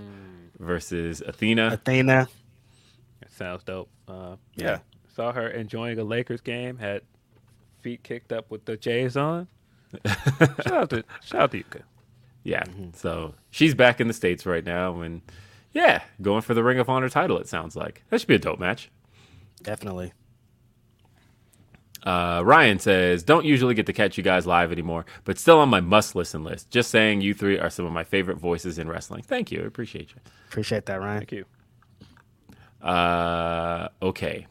versus 0.61 1.21
Athena. 1.21 1.71
Athena. 1.73 2.29
That 3.19 3.31
sounds 3.31 3.63
dope. 3.63 3.89
Uh, 4.07 4.37
yeah. 4.55 4.79
Saw 5.13 5.33
her 5.33 5.49
enjoying 5.49 5.99
a 5.99 6.03
Lakers 6.03 6.41
game. 6.41 6.77
Had 6.77 7.01
feet 7.81 8.03
kicked 8.03 8.31
up 8.31 8.49
with 8.49 8.65
the 8.65 8.77
J's 8.77 9.17
on. 9.17 9.47
shout 10.05 10.67
out 10.67 10.89
to 10.91 11.03
shout 11.21 11.41
out 11.41 11.51
to 11.51 11.63
Yuka. 11.63 11.81
Yeah. 12.43 12.63
So 12.93 13.33
she's 13.49 13.75
back 13.75 13.99
in 13.99 14.07
the 14.07 14.13
States 14.13 14.45
right 14.45 14.63
now 14.63 15.01
and 15.01 15.21
yeah, 15.73 16.03
going 16.21 16.41
for 16.41 16.53
the 16.53 16.63
Ring 16.63 16.79
of 16.79 16.89
Honor 16.89 17.09
title, 17.09 17.37
it 17.37 17.47
sounds 17.47 17.75
like. 17.75 18.03
That 18.09 18.19
should 18.19 18.27
be 18.27 18.35
a 18.35 18.39
dope 18.39 18.59
match. 18.59 18.89
Definitely. 19.63 20.13
Uh, 22.03 22.41
Ryan 22.43 22.79
says, 22.79 23.23
Don't 23.23 23.45
usually 23.45 23.75
get 23.75 23.85
to 23.85 23.93
catch 23.93 24.17
you 24.17 24.23
guys 24.23 24.47
live 24.47 24.71
anymore, 24.71 25.05
but 25.23 25.37
still 25.37 25.59
on 25.59 25.69
my 25.69 25.81
must 25.81 26.15
listen 26.15 26.43
list. 26.43 26.69
Just 26.71 26.89
saying 26.89 27.21
you 27.21 27.33
three 27.33 27.59
are 27.59 27.69
some 27.69 27.85
of 27.85 27.91
my 27.91 28.03
favorite 28.03 28.37
voices 28.37 28.79
in 28.79 28.87
wrestling. 28.87 29.23
Thank 29.23 29.51
you. 29.51 29.61
I 29.61 29.65
appreciate 29.65 30.11
you. 30.11 30.21
Appreciate 30.49 30.85
that, 30.87 30.99
Ryan. 30.99 31.19
Thank 31.19 31.31
you. 31.31 31.45
Uh, 32.81 33.89
okay. 34.01 34.47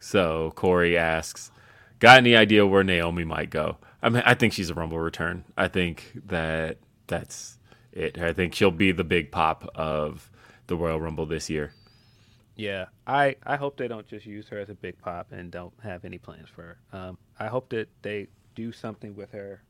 So 0.00 0.52
Corey 0.56 0.98
asks, 0.98 1.52
"Got 2.00 2.18
any 2.18 2.34
idea 2.34 2.66
where 2.66 2.82
Naomi 2.82 3.24
might 3.24 3.50
go?" 3.50 3.78
I 4.02 4.08
mean, 4.08 4.22
I 4.26 4.34
think 4.34 4.52
she's 4.52 4.70
a 4.70 4.74
Rumble 4.74 4.98
return. 4.98 5.44
I 5.56 5.68
think 5.68 6.12
that 6.26 6.78
that's 7.06 7.58
it. 7.92 8.18
I 8.18 8.32
think 8.32 8.54
she'll 8.54 8.72
be 8.72 8.90
the 8.90 9.04
big 9.04 9.30
pop 9.30 9.70
of 9.76 10.28
the 10.66 10.76
Royal 10.76 11.00
Rumble 11.00 11.26
this 11.26 11.48
year. 11.48 11.72
Yeah, 12.54 12.86
I, 13.06 13.36
I 13.44 13.56
hope 13.56 13.76
they 13.76 13.88
don't 13.88 14.06
just 14.06 14.26
use 14.26 14.48
her 14.48 14.58
as 14.58 14.68
a 14.68 14.74
big 14.74 14.98
pop 14.98 15.32
and 15.32 15.50
don't 15.50 15.72
have 15.82 16.04
any 16.04 16.18
plans 16.18 16.48
for 16.48 16.62
her. 16.62 16.98
Um, 16.98 17.18
I 17.38 17.46
hope 17.46 17.70
that 17.70 17.88
they 18.02 18.28
do 18.54 18.72
something 18.72 19.16
with 19.16 19.32
her 19.32 19.62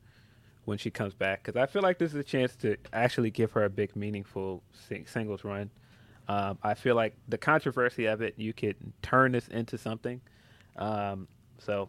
when 0.65 0.79
she 0.79 0.91
comes 0.91 1.15
back 1.15 1.43
because 1.43 1.61
I 1.61 1.67
feel 1.67 1.83
like 1.83 1.99
this 1.99 2.11
is 2.11 2.17
a 2.17 2.25
chance 2.25 2.55
to 2.57 2.77
actually 2.93 3.31
give 3.31 3.53
her 3.53 3.65
a 3.65 3.71
big, 3.71 3.95
meaningful 3.95 4.63
sing- 4.89 5.07
singles 5.07 5.45
run. 5.45 5.71
Um, 6.29 6.59
I 6.63 6.75
feel 6.75 6.95
like 6.95 7.15
the 7.29 7.39
controversy 7.39 8.07
of 8.07 8.21
it, 8.21 8.35
you 8.37 8.53
could 8.53 8.77
turn 9.03 9.33
this 9.33 9.49
into 9.49 9.77
something. 9.79 10.21
Um, 10.77 11.29
so, 11.59 11.89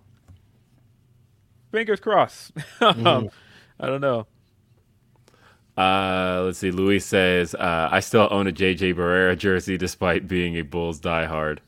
fingers 1.72 2.00
crossed. 2.00 2.52
um, 2.82 3.30
I 3.80 3.88
don't 3.88 4.02
know. 4.02 4.28
Uh, 5.78 6.44
let's 6.46 6.60
see. 6.60 6.72
Luis 6.72 7.06
says, 7.06 7.56
uh, 7.56 7.90
"I 7.92 8.00
still 8.00 8.28
own 8.30 8.48
a 8.48 8.52
JJ 8.52 8.94
Barea 8.94 9.38
jersey 9.38 9.78
despite 9.78 10.28
being 10.28 10.56
a 10.56 10.62
Bulls 10.62 11.00
diehard." 11.00 11.60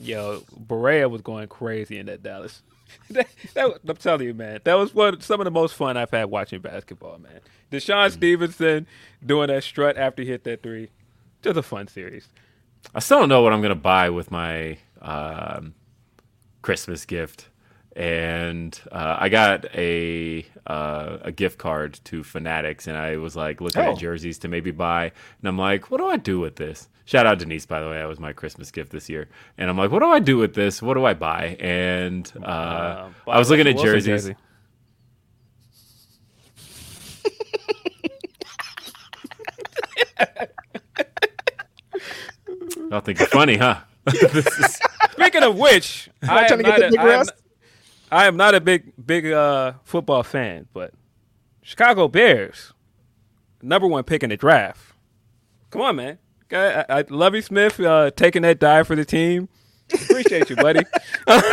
Yo, 0.00 0.42
Barea 0.66 1.08
was 1.08 1.22
going 1.22 1.46
crazy 1.48 1.98
in 1.98 2.06
that 2.06 2.22
Dallas. 2.22 2.62
that, 3.10 3.28
that 3.54 3.80
I'm 3.86 3.96
telling 3.96 4.26
you, 4.26 4.34
man, 4.34 4.60
that 4.64 4.74
was 4.74 4.94
one 4.94 5.20
some 5.20 5.40
of 5.40 5.44
the 5.44 5.50
most 5.50 5.74
fun 5.74 5.96
I've 5.96 6.10
had 6.10 6.24
watching 6.24 6.60
basketball, 6.60 7.18
man. 7.18 7.40
DeShawn 7.70 8.10
Stevenson 8.10 8.86
doing 9.24 9.48
that 9.48 9.64
strut 9.64 9.96
after 9.96 10.22
he 10.22 10.28
hit 10.28 10.44
that 10.44 10.62
three, 10.62 10.88
just 11.42 11.56
a 11.56 11.62
fun 11.62 11.88
series. 11.88 12.28
I 12.94 12.98
still 12.98 13.20
don't 13.20 13.28
know 13.28 13.42
what 13.42 13.52
I'm 13.52 13.62
gonna 13.62 13.74
buy 13.74 14.10
with 14.10 14.30
my 14.30 14.78
um, 15.00 15.74
Christmas 16.62 17.04
gift, 17.04 17.48
and 17.96 18.78
uh, 18.90 19.16
I 19.18 19.28
got 19.28 19.66
a 19.74 20.44
uh, 20.66 21.18
a 21.22 21.32
gift 21.32 21.58
card 21.58 21.98
to 22.04 22.22
Fanatics, 22.24 22.86
and 22.86 22.96
I 22.96 23.16
was 23.16 23.36
like 23.36 23.60
looking 23.60 23.82
Oh. 23.82 23.92
at 23.92 23.98
jerseys 23.98 24.38
to 24.40 24.48
maybe 24.48 24.70
buy, 24.70 25.04
and 25.40 25.48
I'm 25.48 25.58
like, 25.58 25.90
what 25.90 25.98
do 25.98 26.06
I 26.08 26.16
do 26.16 26.40
with 26.40 26.56
this? 26.56 26.88
Shout 27.04 27.26
out 27.26 27.38
Denise, 27.40 27.66
by 27.66 27.80
the 27.80 27.88
way, 27.88 27.96
that 27.98 28.06
was 28.08 28.20
my 28.20 28.32
Christmas 28.32 28.70
gift 28.70 28.92
this 28.92 29.08
year, 29.08 29.28
and 29.58 29.68
I'm 29.68 29.76
like, 29.76 29.90
what 29.90 29.98
do 30.00 30.06
I 30.08 30.20
do 30.20 30.36
with 30.38 30.54
this? 30.54 30.80
What 30.80 30.94
do 30.94 31.04
I 31.04 31.14
buy? 31.14 31.56
And 31.60 32.30
uh, 32.42 33.04
Um, 33.06 33.14
I 33.26 33.38
was 33.38 33.50
looking 33.50 33.66
at 33.66 33.74
Russell 33.74 33.92
Wilson 33.92 34.00
jerseys. 34.10 34.24
jersey. 34.24 34.36
I 42.66 42.88
don't 42.90 43.04
think 43.04 43.18
you're 43.18 43.28
funny, 43.28 43.56
huh? 43.56 43.80
is, 44.12 44.78
Speaking 45.12 45.42
of 45.42 45.56
which, 45.56 46.10
I 46.22 46.46
trying 46.46 46.52
am, 46.52 46.58
to 46.58 46.62
get 46.64 46.68
not 46.70 46.78
the 46.80 46.86
a, 46.86 46.90
big 46.90 47.00
am, 47.00 47.06
rest? 47.06 47.32
I 48.12 48.26
am 48.26 48.36
not 48.36 48.54
a 48.54 48.60
big 48.60 48.92
big 49.04 49.26
uh, 49.26 49.72
football 49.84 50.22
fan, 50.22 50.68
but 50.72 50.92
Chicago 51.62 52.06
Bears, 52.08 52.72
number 53.62 53.86
one 53.88 54.04
pick 54.04 54.22
in 54.22 54.30
the 54.30 54.36
draft. 54.36 54.80
Come 55.70 55.80
on, 55.82 55.96
man. 55.96 56.18
I, 56.52 56.84
I, 56.88 57.04
Lovie 57.08 57.40
Smith 57.40 57.80
uh, 57.80 58.10
taking 58.14 58.42
that 58.42 58.58
dive 58.60 58.86
for 58.86 58.94
the 58.94 59.06
team. 59.06 59.48
Appreciate 59.92 60.50
you, 60.50 60.56
buddy. 60.56 60.80
Not 61.26 61.44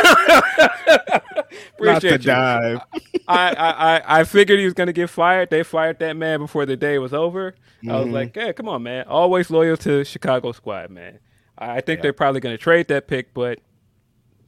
Appreciate 1.78 2.02
the 2.02 2.10
you. 2.10 2.18
dive. 2.18 2.80
I, 3.26 3.54
I, 3.54 3.96
I- 3.96 4.20
I 4.20 4.24
figured 4.24 4.58
he 4.58 4.64
was 4.64 4.74
going 4.74 4.86
to 4.88 4.92
get 4.92 5.08
fired. 5.10 5.50
They 5.50 5.62
fired 5.62 5.98
that 6.00 6.16
man 6.16 6.38
before 6.40 6.66
the 6.66 6.76
day 6.76 6.98
was 6.98 7.12
over. 7.14 7.54
I 7.88 7.98
was 8.00 8.08
like, 8.08 8.36
yeah, 8.36 8.52
come 8.52 8.68
on, 8.68 8.82
man. 8.82 9.06
Always 9.08 9.50
loyal 9.50 9.76
to 9.78 10.04
Chicago 10.04 10.52
squad, 10.52 10.90
man. 10.90 11.18
I 11.56 11.76
I 11.76 11.80
think 11.80 12.02
they're 12.02 12.12
probably 12.12 12.40
going 12.40 12.54
to 12.54 12.62
trade 12.62 12.88
that 12.88 13.06
pick, 13.08 13.32
but 13.32 13.58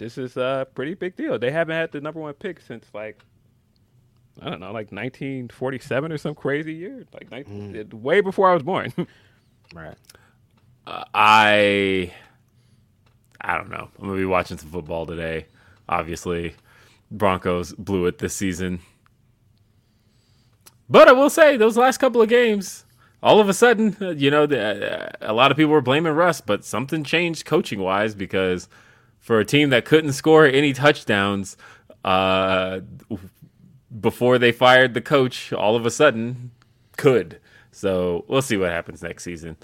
this 0.03 0.19
is 0.19 0.37
a 0.37 0.67
pretty 0.75 0.95
big 0.95 1.17
deal. 1.17 1.39
They 1.39 1.51
haven't 1.51 1.77
had 1.77 1.93
the 1.93 2.01
number 2.01 2.21
one 2.21 2.35
pick 2.35 2.61
since 2.61 2.85
like 2.93 3.19
I 4.41 4.49
don't 4.51 4.61
know, 4.61 4.73
like 4.73 4.91
1947 4.93 6.11
or 6.13 6.19
some 6.19 6.35
crazy 6.35 6.73
year, 6.73 7.05
like 7.13 7.31
19, 7.31 7.77
it- 7.77 7.95
way 7.95 8.21
before 8.21 8.51
I 8.51 8.55
was 8.55 8.63
born. 8.63 8.93
Right. 9.75 9.97
I 10.87 12.13
I 13.41 13.57
don't 13.57 13.71
know. 13.71 13.89
I'm 13.99 14.07
gonna 14.09 14.19
be 14.19 14.25
watching 14.27 14.59
some 14.59 14.69
football 14.71 15.07
today. 15.07 15.47
Obviously, 15.89 16.55
Broncos 17.11 17.73
blew 17.73 18.07
it 18.07 18.19
this 18.19 18.35
season, 18.35 18.81
but 20.89 21.09
I 21.09 21.13
will 21.13 21.31
say 21.31 21.57
those 21.57 21.77
last 21.77 21.99
couple 21.99 22.21
of 22.21 22.29
games, 22.29 22.85
all 23.23 23.41
of 23.41 23.49
a 23.49 23.55
sudden, 23.55 23.97
uh, 24.01 24.11
you 24.11 24.31
know, 24.31 24.47
the, 24.47 25.09
uh, 25.09 25.11
a 25.23 25.33
lot 25.33 25.51
of 25.51 25.57
people 25.57 25.73
were 25.73 25.81
blaming 25.81 26.13
Russ, 26.13 26.41
but 26.41 26.65
something 26.65 27.03
changed 27.05 27.45
coaching 27.47 27.81
wise 27.81 28.15
because 28.15 28.69
for 29.33 29.41
a 29.41 29.47
team 29.47 29.71
that 29.71 29.87
couldn't 29.87 30.13
score 30.13 30.45
any 30.45 30.75
touchdowns 30.75 31.57
uh, 32.05 32.81
before 33.99 34.37
they 34.37 34.53
fired 34.53 34.93
the 34.93 35.01
coach, 35.01 35.55
all 35.55 35.75
of 35.75 35.87
a 35.87 35.91
sudden 35.91 36.51
could. 36.99 37.41
So 37.71 38.27
we'll 38.29 38.43
see 38.43 38.59
what 38.59 38.69
happens 38.69 39.03
next 39.03 39.25
season. 39.25 39.57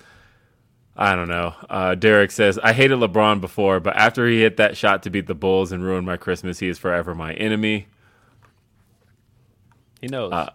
I 0.96 1.14
don't 1.14 1.28
know. 1.28 1.54
Uh, 1.68 1.94
Derek 1.96 2.30
says, 2.30 2.58
I 2.60 2.72
hated 2.72 2.98
LeBron 2.98 3.42
before, 3.42 3.78
but 3.78 3.94
after 3.94 4.26
he 4.26 4.40
hit 4.40 4.56
that 4.56 4.74
shot 4.74 5.02
to 5.02 5.10
beat 5.10 5.26
the 5.26 5.34
Bulls 5.34 5.70
and 5.70 5.84
ruin 5.84 6.06
my 6.06 6.16
Christmas, 6.16 6.60
he 6.60 6.68
is 6.68 6.78
forever 6.78 7.14
my 7.14 7.34
enemy. 7.34 7.88
he 10.00 10.06
knows. 10.06 10.32
Uh, 10.32 10.48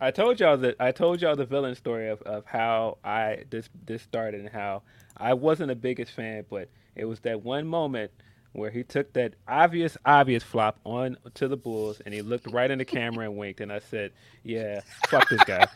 I 0.00 0.10
told 0.10 0.40
y'all 0.40 0.56
that 0.56 0.76
I 0.80 0.90
told 0.90 1.20
y'all 1.20 1.36
the 1.36 1.44
villain 1.44 1.74
story 1.74 2.08
of, 2.08 2.22
of 2.22 2.46
how 2.46 2.96
I 3.04 3.44
this 3.50 3.68
this 3.84 4.00
started 4.00 4.40
and 4.40 4.48
how 4.48 4.80
I 5.18 5.34
wasn't 5.34 5.68
the 5.68 5.76
biggest 5.76 6.12
fan, 6.12 6.46
but 6.48 6.70
it 6.96 7.04
was 7.04 7.20
that 7.20 7.42
one 7.42 7.66
moment 7.66 8.10
where 8.54 8.70
he 8.70 8.82
took 8.84 9.12
that 9.12 9.34
obvious 9.48 9.98
obvious 10.06 10.42
flop 10.42 10.78
on 10.84 11.16
to 11.34 11.48
the 11.48 11.56
Bulls 11.56 12.00
and 12.04 12.14
he 12.14 12.22
looked 12.22 12.50
right 12.50 12.70
in 12.70 12.78
the 12.78 12.84
camera 12.84 13.26
and 13.26 13.36
winked 13.36 13.60
and 13.60 13.72
I 13.72 13.80
said, 13.80 14.12
"Yeah, 14.42 14.80
fuck 15.08 15.28
this 15.28 15.42
guy." 15.44 15.66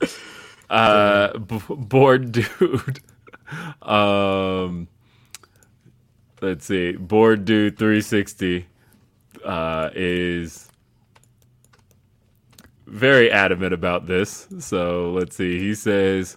uh, 0.70 1.36
b- 1.38 1.60
bored 1.68 2.32
dude. 2.32 3.00
um, 3.82 4.88
let's 6.40 6.64
see. 6.66 6.92
Bored 6.92 7.44
dude 7.44 7.76
360 7.76 8.66
uh, 9.44 9.90
is 9.94 10.68
very 12.86 13.30
adamant 13.32 13.74
about 13.74 14.06
this. 14.06 14.46
So 14.60 15.10
let's 15.12 15.34
see. 15.36 15.58
He 15.58 15.74
says 15.74 16.36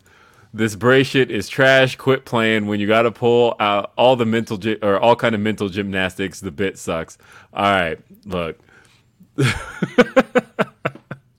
this 0.58 0.76
Bray 0.76 1.04
shit 1.04 1.32
is 1.32 1.48
trash. 1.48 1.96
Quit 1.96 2.26
playing 2.26 2.68
when 2.68 2.80
you 2.80 2.88
got 2.88 3.04
to 3.04 3.12
pull 3.12 3.56
out 3.60 3.94
all 3.98 4.16
the 4.16 4.26
mental 4.26 4.58
gy- 4.58 4.80
or 4.82 5.00
all 5.00 5.16
kind 5.16 5.36
of 5.36 5.42
mental 5.42 5.70
gymnastics. 5.70 6.40
The 6.40 6.52
bit 6.52 6.78
sucks. 6.78 7.18
All 7.54 7.64
right, 7.64 8.00
look. 8.26 8.60
hey, 9.38 9.46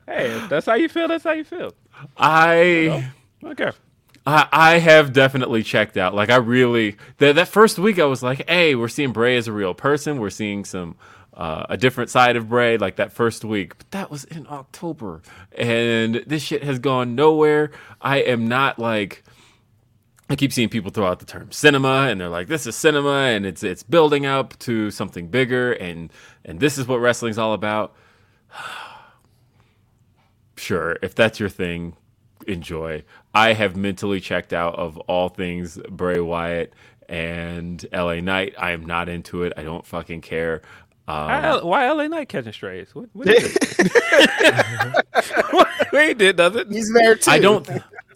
if 0.07 0.49
that's 0.49 0.67
how 0.67 0.75
you 0.75 0.89
feel. 0.89 1.09
That's 1.09 1.25
how 1.25 1.33
you 1.33 1.45
feel. 1.45 1.75
I. 2.17 3.11
Okay. 3.45 3.71
I, 4.27 4.47
I 4.53 4.79
have 4.79 5.15
definitely 5.15 5.63
checked 5.63 5.97
out. 5.97 6.15
Like 6.15 6.29
I 6.29 6.37
really 6.37 6.97
that 7.17 7.35
that 7.37 7.49
first 7.49 7.79
week 7.79 7.99
I 7.99 8.05
was 8.05 8.23
like, 8.23 8.49
hey, 8.49 8.75
we're 8.75 8.89
seeing 8.89 9.13
Bray 9.13 9.37
as 9.37 9.49
a 9.49 9.53
real 9.53 9.75
person. 9.75 10.21
We're 10.21 10.31
seeing 10.31 10.65
some 10.67 10.97
uh, 11.39 11.67
a 11.69 11.77
different 11.77 12.11
side 12.11 12.37
of 12.37 12.49
Bray. 12.49 12.77
Like 12.77 12.97
that 12.97 13.13
first 13.13 13.45
week, 13.45 13.79
but 13.79 13.91
that 13.93 14.11
was 14.11 14.25
in 14.25 14.47
October, 14.51 15.23
and 15.57 16.17
this 16.27 16.43
shit 16.43 16.65
has 16.65 16.81
gone 16.81 17.15
nowhere. 17.15 17.71
I 18.01 18.19
am 18.19 18.49
not 18.49 18.79
like. 18.79 19.23
I 20.31 20.37
keep 20.37 20.53
seeing 20.53 20.69
people 20.69 20.91
throw 20.91 21.07
out 21.07 21.21
the 21.21 21.25
term 21.25 21.51
cinema, 21.53 22.09
and 22.09 22.21
they're 22.21 22.29
like, 22.29 22.49
"This 22.49 22.67
is 22.67 22.75
cinema, 22.75 23.29
and 23.29 23.47
it's 23.47 23.63
it's 23.63 23.85
building 23.85 24.27
up 24.27 24.59
to 24.61 24.91
something 24.91 25.29
bigger, 25.29 25.73
and 25.73 26.13
and 26.45 26.61
this 26.61 26.77
is 26.77 26.89
what 26.89 26.97
wrestling's 26.97 27.39
all 27.39 27.55
about." 27.55 27.95
sure, 30.57 30.99
if 31.03 31.15
that's 31.15 31.39
your 31.39 31.49
thing, 31.49 31.97
enjoy. 32.49 33.05
I 33.33 33.53
have 33.53 33.77
mentally 33.77 34.21
checked 34.21 34.53
out 34.53 34.75
of 34.75 34.99
all 34.99 35.29
things 35.29 35.79
Bray 35.89 36.19
Wyatt 36.19 36.75
and 37.09 37.87
LA 37.93 38.21
Knight. 38.21 38.55
I 38.59 38.73
am 38.73 38.85
not 38.85 39.09
into 39.09 39.45
it. 39.45 39.53
I 39.57 39.63
don't 39.63 39.87
fucking 39.87 40.21
care. 40.21 40.63
Um, 41.09 41.27
Why, 41.27 41.61
why 41.63 41.91
LA 41.91 42.07
Knight 42.09 42.29
catching 42.29 42.53
strays? 42.53 42.95
What, 42.95 43.09
what 43.15 43.29
is 43.29 43.57
it? 43.61 45.05
what 45.53 45.69
he 46.07 46.13
did 46.13 46.37
doesn't. 46.37 46.71
He's 46.71 46.93
there 46.93 47.15
too. 47.15 47.31
I 47.31 47.39
don't. 47.39 47.67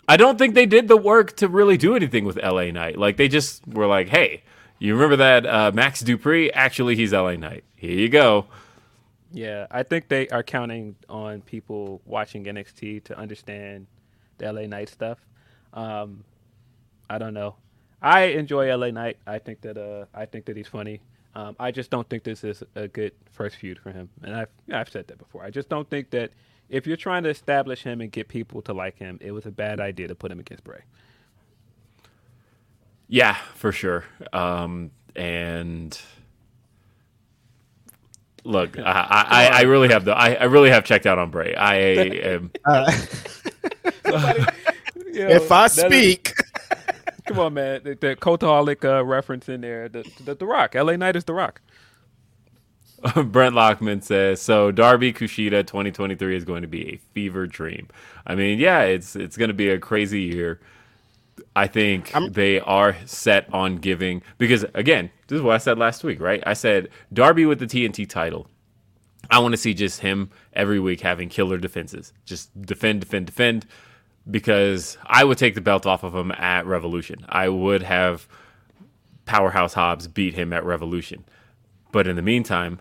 I 0.09 0.19
don't 0.19 0.37
think 0.37 0.55
they 0.55 0.67
did 0.67 0.89
the 0.89 0.97
work 0.99 1.35
to 1.37 1.49
really 1.49 1.79
do 1.79 1.97
anything 1.97 2.27
with 2.27 2.37
LA 2.37 2.71
Knight. 2.71 2.99
Like 2.99 3.17
they 3.17 3.29
just 3.29 3.67
were 3.67 3.87
like, 3.87 4.11
"Hey, 4.11 4.43
you 4.79 4.93
remember 4.93 5.17
that 5.17 5.47
uh, 5.47 5.71
Max 5.73 6.03
Dupri? 6.03 6.51
Actually, 6.53 6.95
he's 6.97 7.15
LA 7.15 7.37
Knight. 7.37 7.65
Here 7.77 7.93
you 7.93 8.11
go." 8.11 8.47
Yeah, 9.33 9.67
I 9.71 9.85
think 9.85 10.09
they 10.09 10.29
are 10.29 10.43
counting 10.43 10.95
on 11.09 11.41
people 11.41 12.03
watching 12.05 12.45
NXT 12.45 13.05
to 13.05 13.17
understand 13.19 13.87
the 14.37 14.53
LA 14.53 14.67
Knight 14.67 14.91
stuff. 14.91 15.19
Um, 15.73 16.25
I 17.09 17.17
don't 17.17 17.33
know. 17.33 17.57
I 18.03 18.25
enjoy 18.25 18.75
LA 18.77 18.91
Knight. 18.91 19.17
I 19.27 19.39
think 19.39 19.63
that 19.63 19.79
uh, 19.79 20.05
I 20.13 20.27
think 20.27 20.45
that 20.45 20.59
he's 20.59 20.69
funny. 20.69 21.01
Um, 21.35 21.57
I 21.59 21.71
just 21.71 21.91
don't 21.91 22.09
think 22.09 22.25
this 22.25 22.45
is 22.45 22.63
a 22.75 22.89
good 22.89 23.13
first 23.31 23.57
feud 23.57 23.79
for 23.79 23.91
him, 23.91 24.11
and 24.23 24.35
I've 24.35 24.51
I've 24.73 24.91
said 24.91 25.09
that 25.09 25.19
before. 25.19 25.43
I 25.43 25.51
just 25.51 25.69
don't 25.69 25.89
think 25.89 26.11
that 26.11 26.31
if 26.69 26.87
you're 26.87 26.97
trying 26.97 27.23
to 27.23 27.31
establish 27.31 27.83
him 27.83 28.01
and 28.01 28.11
get 28.11 28.29
people 28.29 28.61
to 28.63 28.73
like 28.73 28.99
him, 28.99 29.19
it 29.21 29.33
was 29.33 29.47
a 29.47 29.51
bad 29.51 29.81
idea 29.81 30.09
to 30.09 30.15
put 30.15 30.31
him 30.31 30.41
against 30.41 30.65
Bray. 30.65 30.83
Yeah, 33.09 33.35
for 33.55 33.73
sure. 33.73 34.05
Um, 34.33 34.91
and 35.17 35.99
look, 38.45 38.79
I, 38.85 39.27
I, 39.29 39.47
I 39.47 39.61
really 39.63 39.89
have 39.89 40.05
the 40.05 40.13
I, 40.13 40.35
I 40.35 40.45
really 40.45 40.71
have 40.71 40.85
checked 40.85 41.07
out 41.07 41.19
on 41.19 41.31
Bray. 41.31 41.55
I 41.55 41.77
am. 41.77 42.51
If 45.15 45.53
I 45.53 45.67
speak, 45.67 46.33
come 47.27 47.39
on, 47.39 47.55
man, 47.55 47.83
the, 47.85 47.95
the 47.95 48.17
cultaholic 48.17 48.85
uh, 48.85 49.05
reference 49.05 49.49
in 49.49 49.61
there, 49.63 49.89
the, 49.89 50.11
the 50.25 50.35
the 50.35 50.47
Rock, 50.47 50.75
LA 50.75 50.97
Knight 50.97 51.17
is 51.17 51.25
the 51.25 51.35
Rock. 51.35 51.61
Brent 53.25 53.55
Lockman 53.55 54.01
says 54.03 54.41
so. 54.41 54.71
Darby 54.71 55.13
Kushida 55.13 55.67
2023 55.67 56.37
is 56.37 56.45
going 56.45 56.63
to 56.63 56.69
be 56.69 56.95
a 56.95 56.97
fever 57.13 57.47
dream. 57.47 57.89
I 58.27 58.35
mean, 58.35 58.59
yeah, 58.59 58.83
it's 58.83 59.17
it's 59.17 59.37
going 59.37 59.49
to 59.49 59.55
be 59.55 59.71
a 59.71 59.79
crazy 59.79 60.21
year. 60.23 60.61
I 61.57 61.67
think 61.67 62.13
they 62.31 62.61
are 62.61 62.97
set 63.07 63.53
on 63.53 63.77
giving 63.77 64.23
because 64.39 64.65
again, 64.75 65.11
this 65.27 65.37
is 65.37 65.43
what 65.43 65.55
I 65.55 65.59
said 65.59 65.79
last 65.79 66.05
week, 66.05 66.21
right? 66.21 66.43
I 66.47 66.53
said 66.53 66.91
Darby 67.13 67.45
with 67.47 67.59
the 67.59 67.67
TNT 67.67 68.09
title. 68.09 68.47
I 69.31 69.39
want 69.39 69.53
to 69.53 69.57
see 69.57 69.75
just 69.75 70.01
him 70.01 70.31
every 70.53 70.79
week 70.79 71.01
having 71.01 71.29
killer 71.29 71.59
defenses. 71.59 72.13
Just 72.25 72.61
defend, 72.63 73.01
defend, 73.01 73.27
defend. 73.27 73.67
Because 74.31 74.99
I 75.05 75.25
would 75.25 75.39
take 75.39 75.55
the 75.55 75.61
belt 75.61 75.87
off 75.87 76.05
of 76.05 76.15
him 76.15 76.31
at 76.33 76.67
Revolution. 76.67 77.27
I 77.29 77.49
would 77.49 77.83
have 77.83 78.29
Powerhouse 79.25 79.75
Hobbs 79.75 80.09
beat 80.09 80.35
him 80.35 80.53
at 80.53 80.65
Revolution. 80.65 81.25
But 81.91 82.07
in 82.07 82.17
the 82.17 82.23
meantime, 82.23 82.81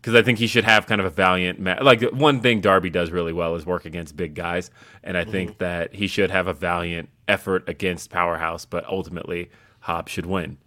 because 0.00 0.14
I 0.14 0.22
think 0.22 0.38
he 0.38 0.46
should 0.46 0.64
have 0.64 0.86
kind 0.86 1.00
of 1.00 1.06
a 1.06 1.10
valiant 1.10 1.60
ma- 1.60 1.78
like 1.80 2.02
one 2.12 2.40
thing 2.40 2.60
Darby 2.60 2.90
does 2.90 3.10
really 3.10 3.32
well 3.32 3.54
is 3.54 3.64
work 3.64 3.84
against 3.84 4.16
big 4.16 4.34
guys, 4.34 4.70
and 5.02 5.16
I 5.16 5.24
think 5.24 5.50
mm-hmm. 5.50 5.58
that 5.58 5.94
he 5.94 6.08
should 6.08 6.30
have 6.30 6.48
a 6.48 6.52
valiant 6.52 7.08
effort 7.28 7.68
against 7.68 8.10
Powerhouse, 8.10 8.64
but 8.64 8.84
ultimately 8.86 9.50
Hobbs 9.80 10.10
should 10.10 10.26
win. 10.26 10.58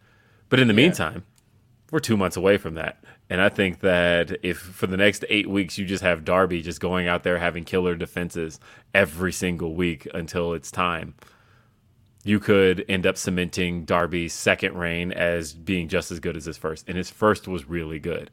But 0.50 0.60
in 0.60 0.68
the 0.68 0.74
meantime, 0.74 1.26
we're 1.92 2.00
two 2.00 2.18
months 2.18 2.38
away 2.38 2.58
from 2.58 2.76
that, 2.76 3.04
and 3.30 3.42
I 3.42 3.50
think 3.50 3.80
that 3.82 4.38
if 4.44 4.58
for 4.58 4.88
the 4.88 4.98
next 4.98 5.24
eight 5.30 5.50
weeks 5.50 5.78
you 5.78 5.86
just 5.86 6.04
have 6.04 6.26
Darby 6.26 6.62
just 6.62 6.80
going 6.80 7.08
out 7.08 7.24
there 7.24 7.38
having 7.38 7.64
killer 7.64 7.96
defenses 7.96 8.60
every 8.94 9.32
single 9.32 9.76
week 9.76 10.08
until 10.14 10.54
it's 10.54 10.72
time, 10.72 11.16
you 12.24 12.40
could 12.40 12.84
end 12.90 13.06
up 13.06 13.18
cementing 13.18 13.86
Darby's 13.86 14.34
second 14.34 14.76
reign 14.76 15.12
as 15.12 15.54
being 15.54 15.88
just 15.88 16.12
as 16.12 16.20
good 16.20 16.36
as 16.36 16.46
his 16.46 16.58
first, 16.58 16.88
and 16.88 16.98
his 16.98 17.10
first 17.10 17.48
was 17.48 17.70
really 17.70 18.00
good. 18.00 18.32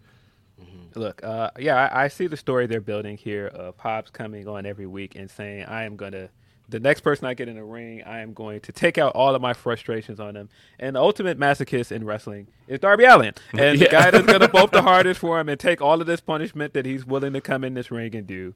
Look, 0.95 1.23
uh, 1.25 1.51
yeah, 1.59 1.89
I, 1.93 2.05
I 2.05 2.09
see 2.09 2.27
the 2.27 2.37
story 2.37 2.67
they're 2.67 2.81
building 2.81 3.17
here 3.17 3.47
of 3.49 3.77
Hobbs 3.79 4.11
coming 4.11 4.47
on 4.49 4.67
every 4.67 4.87
week 4.87 5.15
and 5.17 5.31
saying, 5.31 5.65
"I 5.65 5.85
am 5.85 5.97
gonna." 5.97 6.29
The 6.73 6.81
next 6.81 7.03
person 7.03 7.27
I 7.27 7.35
get 7.35 7.49
in 7.49 7.57
the 7.57 7.65
ring, 7.65 8.03
I 8.03 8.21
am 8.21 8.33
going 8.33 8.61
to 8.61 8.73
take 8.73 8.97
out 8.97 9.15
all 9.15 9.35
of 9.35 9.43
my 9.43 9.53
frustrations 9.53 10.19
on 10.19 10.35
him. 10.35 10.49
And 10.81 10.97
the 10.97 11.01
ultimate 11.01 11.39
masochist 11.39 11.93
in 11.93 12.05
wrestling 12.05 12.47
is 12.67 12.81
Darby 12.81 13.05
Allin. 13.05 13.35
And 13.53 13.79
the 13.79 13.89
guy 13.89 14.11
that's 14.11 14.27
going 14.27 14.41
to 14.41 14.49
both 14.49 14.71
the 14.71 14.81
hardest 14.81 15.21
for 15.21 15.39
him 15.39 15.51
and 15.51 15.61
take 15.61 15.83
all 15.83 16.01
of 16.01 16.07
this 16.07 16.21
punishment 16.21 16.73
that 16.73 16.87
he's 16.87 17.05
willing 17.05 17.35
to 17.35 17.43
come 17.43 17.63
in 17.63 17.75
this 17.75 17.91
ring 17.91 18.17
and 18.17 18.27
do 18.27 18.55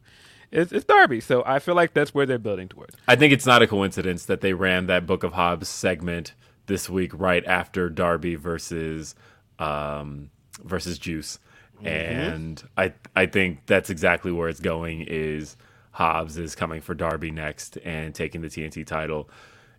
is, 0.51 0.73
is 0.73 0.85
Darby. 0.85 1.21
So 1.21 1.43
I 1.45 1.59
feel 1.59 1.75
like 1.75 1.93
that's 1.93 2.15
where 2.15 2.25
they're 2.25 2.39
building 2.39 2.69
towards. 2.69 2.97
I 3.07 3.17
think 3.17 3.35
it's 3.35 3.45
not 3.45 3.61
a 3.61 3.67
coincidence 3.67 4.25
that 4.25 4.41
they 4.41 4.55
ran 4.55 4.87
that 4.87 5.07
Book 5.07 5.23
of 5.23 5.35
Hobbs 5.35 5.69
segment 5.69 6.33
this 6.67 6.89
week 6.89 7.13
right 7.15 7.45
after 7.45 7.91
Darby 7.91 8.35
versus 8.37 9.15
um, 9.59 10.31
versus 10.65 10.99
Juice, 10.99 11.39
and 11.83 12.63
I 12.77 12.95
I 13.15 13.27
think 13.27 13.67
that's 13.67 13.91
exactly 13.91 14.33
where 14.33 14.49
it's 14.49 14.61
going. 14.61 15.05
Is 15.07 15.57
Hobbs 15.97 16.37
is 16.37 16.55
coming 16.55 16.83
for 16.83 16.95
Darby 16.95 17.31
next 17.31 17.79
and 17.79 18.15
taking 18.15 18.43
the 18.43 18.49
TNT 18.49 18.87
title 18.87 19.31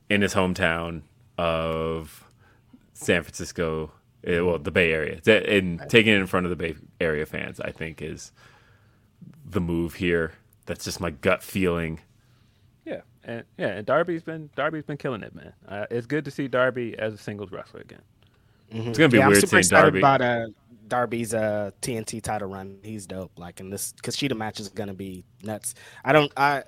in 0.10 0.23
his 0.23 0.34
hometown 0.34 1.03
of 1.38 2.23
San 2.94 3.22
Francisco, 3.22 3.91
Uh, 4.27 4.44
well, 4.44 4.57
the 4.57 4.72
Bay 4.72 4.91
Area, 4.91 5.22
and 5.27 5.80
taking 5.89 6.14
it 6.14 6.18
in 6.18 6.26
front 6.26 6.48
of 6.48 6.49
the 6.49 6.56
Bay 6.56 6.76
Area 6.99 7.23
fans, 7.23 7.60
I 7.60 7.69
think 7.72 8.02
is 8.02 8.31
the 9.45 9.61
move 9.61 9.94
here. 9.94 10.31
That's 10.65 10.84
just 10.84 10.99
my 10.99 11.11
gut 11.11 11.44
feeling. 11.44 11.99
Yeah, 12.84 13.02
and 13.23 13.44
yeah, 13.60 13.68
and 13.68 13.85
Darby's 13.85 14.23
been 14.23 14.49
Darby's 14.56 14.85
been 14.85 14.98
killing 14.98 15.22
it, 15.22 15.35
man. 15.35 15.53
Uh, 15.68 15.85
it's 15.91 16.07
good 16.07 16.26
to 16.26 16.31
see 16.31 16.48
Darby 16.48 16.98
as 16.98 17.14
a 17.14 17.18
singles 17.18 17.52
wrestler 17.52 17.81
again. 17.81 18.02
It's 18.72 18.98
gonna 18.98 19.10
be 19.10 19.18
yeah, 19.19 19.26
I'm 19.26 19.30
weird 19.30 19.41
super 19.41 19.61
seeing 19.61 19.80
Darby. 19.80 19.99
about 19.99 20.22
uh, 20.22 20.48
Darby's 20.88 21.34
uh, 21.34 21.72
TNT 21.81 22.22
title 22.22 22.49
run. 22.49 22.80
He's 22.84 23.05
dope. 23.05 23.31
Like, 23.38 23.59
and 23.59 23.72
this 23.72 23.93
Kushida 24.03 24.35
match 24.35 24.59
is 24.59 24.69
gonna 24.69 24.93
be 24.93 25.23
nuts. 25.43 25.76
I 26.03 26.14
don't, 26.14 26.31
I, 26.38 26.64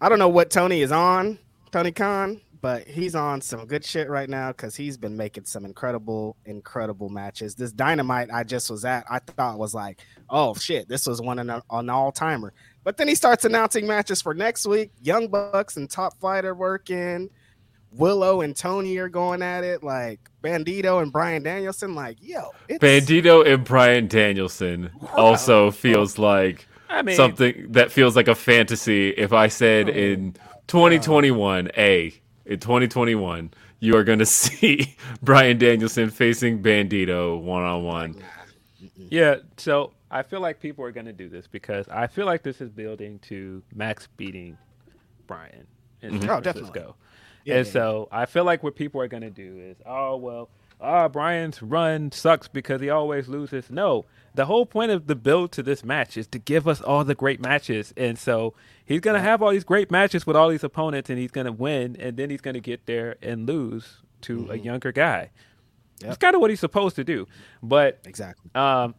I 0.00 0.08
don't 0.08 0.18
know 0.18 0.28
what 0.28 0.50
Tony 0.50 0.82
is 0.82 0.92
on, 0.92 1.38
Tony 1.70 1.92
Khan, 1.92 2.40
but 2.60 2.86
he's 2.86 3.14
on 3.14 3.40
some 3.40 3.66
good 3.66 3.84
shit 3.84 4.08
right 4.08 4.28
now 4.28 4.48
because 4.48 4.74
he's 4.74 4.96
been 4.96 5.16
making 5.16 5.44
some 5.44 5.64
incredible, 5.64 6.36
incredible 6.44 7.08
matches. 7.08 7.54
This 7.54 7.72
Dynamite 7.72 8.30
I 8.32 8.44
just 8.44 8.70
was 8.70 8.84
at, 8.84 9.04
I 9.10 9.20
thought 9.20 9.58
was 9.58 9.74
like, 9.74 10.00
oh 10.30 10.54
shit, 10.54 10.88
this 10.88 11.06
was 11.06 11.20
one 11.20 11.38
an, 11.38 11.50
an 11.50 11.90
all 11.90 12.12
timer. 12.12 12.52
But 12.84 12.96
then 12.96 13.08
he 13.08 13.14
starts 13.14 13.44
announcing 13.44 13.86
matches 13.86 14.22
for 14.22 14.34
next 14.34 14.66
week. 14.66 14.90
Young 15.02 15.28
Bucks 15.28 15.76
and 15.76 15.90
Top 15.90 16.18
Flight 16.20 16.44
are 16.44 16.54
working. 16.54 17.30
Willow 17.92 18.40
and 18.40 18.54
Toni 18.54 18.96
are 18.98 19.08
going 19.08 19.42
at 19.42 19.64
it. 19.64 19.82
Like 19.82 20.30
Bandito 20.42 21.02
and 21.02 21.12
Bryan 21.12 21.42
Danielson. 21.42 21.94
Like, 21.94 22.18
yo, 22.20 22.50
it's, 22.68 22.82
Bandito 22.82 23.46
and 23.46 23.64
Bryan 23.64 24.06
Danielson 24.06 24.90
also 25.16 25.70
feels 25.70 26.18
like 26.18 26.66
I 26.88 27.02
mean, 27.02 27.16
something 27.16 27.72
that 27.72 27.90
feels 27.90 28.16
like 28.16 28.28
a 28.28 28.34
fantasy. 28.34 29.10
If 29.10 29.32
I 29.32 29.48
said 29.48 29.88
oh. 29.88 29.92
in 29.92 30.36
2021, 30.68 31.70
a 31.76 32.14
in 32.44 32.60
2021, 32.60 33.50
you 33.80 33.96
are 33.96 34.04
going 34.04 34.18
to 34.20 34.26
see 34.26 34.96
Bryan 35.22 35.58
Danielson 35.58 36.10
facing 36.10 36.62
Bandito 36.62 37.40
one 37.40 37.62
on 37.62 37.84
one. 37.84 38.22
Yeah, 38.96 39.36
so 39.56 39.92
I 40.10 40.22
feel 40.22 40.40
like 40.40 40.60
people 40.60 40.84
are 40.84 40.92
going 40.92 41.06
to 41.06 41.12
do 41.12 41.28
this 41.28 41.46
because 41.46 41.88
I 41.88 42.06
feel 42.06 42.26
like 42.26 42.42
this 42.42 42.60
is 42.60 42.70
building 42.70 43.18
to 43.20 43.62
Max 43.74 44.08
beating 44.16 44.58
Bryan 45.26 45.66
in 46.02 46.10
mm-hmm. 46.10 46.20
San 46.20 46.30
Oh, 46.30 46.40
Francisco. 46.40 46.66
definitely. 46.66 46.94
And 47.48 47.66
yeah, 47.66 47.72
so 47.72 48.08
I 48.12 48.26
feel 48.26 48.44
like 48.44 48.62
what 48.62 48.76
people 48.76 49.00
are 49.00 49.08
going 49.08 49.22
to 49.22 49.30
do 49.30 49.58
is, 49.58 49.76
oh, 49.86 50.16
well, 50.16 50.50
ah, 50.80 51.08
Bryan's 51.08 51.62
run 51.62 52.12
sucks 52.12 52.48
because 52.48 52.80
he 52.80 52.90
always 52.90 53.28
loses. 53.28 53.70
No, 53.70 54.04
the 54.34 54.46
whole 54.46 54.66
point 54.66 54.90
of 54.90 55.06
the 55.06 55.16
build 55.16 55.52
to 55.52 55.62
this 55.62 55.84
match 55.84 56.16
is 56.16 56.26
to 56.28 56.38
give 56.38 56.68
us 56.68 56.80
all 56.80 57.04
the 57.04 57.14
great 57.14 57.40
matches. 57.40 57.92
And 57.96 58.18
so 58.18 58.54
he's 58.84 59.00
going 59.00 59.16
to 59.16 59.20
have 59.22 59.42
all 59.42 59.50
these 59.50 59.64
great 59.64 59.90
matches 59.90 60.26
with 60.26 60.36
all 60.36 60.48
these 60.48 60.64
opponents 60.64 61.10
and 61.10 61.18
he's 61.18 61.30
going 61.30 61.46
to 61.46 61.52
win. 61.52 61.96
And 61.98 62.16
then 62.16 62.30
he's 62.30 62.40
going 62.40 62.54
to 62.54 62.60
get 62.60 62.86
there 62.86 63.16
and 63.22 63.46
lose 63.46 64.02
to 64.22 64.48
a 64.50 64.56
younger 64.56 64.92
guy. 64.92 65.30
That's 66.00 66.16
kind 66.16 66.34
of 66.34 66.40
what 66.40 66.50
he's 66.50 66.60
supposed 66.60 66.96
to 66.96 67.04
do. 67.04 67.26
But 67.62 68.00
Exactly. 68.04 68.50
um, 68.54 68.94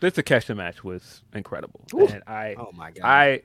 this 0.00 0.14
Takeshita 0.14 0.56
match 0.56 0.84
was 0.84 1.22
incredible, 1.34 1.80
and 1.92 2.22
I, 2.26 2.56
Oh 2.58 2.70
my 2.74 2.90
God. 2.90 3.04
I, 3.04 3.42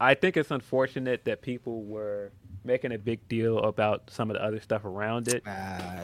I 0.00 0.14
think 0.14 0.36
it's 0.36 0.50
unfortunate 0.50 1.24
that 1.24 1.42
people 1.42 1.82
were 1.84 2.32
making 2.64 2.92
a 2.92 2.98
big 2.98 3.26
deal 3.28 3.58
about 3.58 4.10
some 4.10 4.30
of 4.30 4.34
the 4.36 4.42
other 4.44 4.60
stuff 4.60 4.84
around 4.84 5.28
it, 5.28 5.42
Uh, 5.46 5.50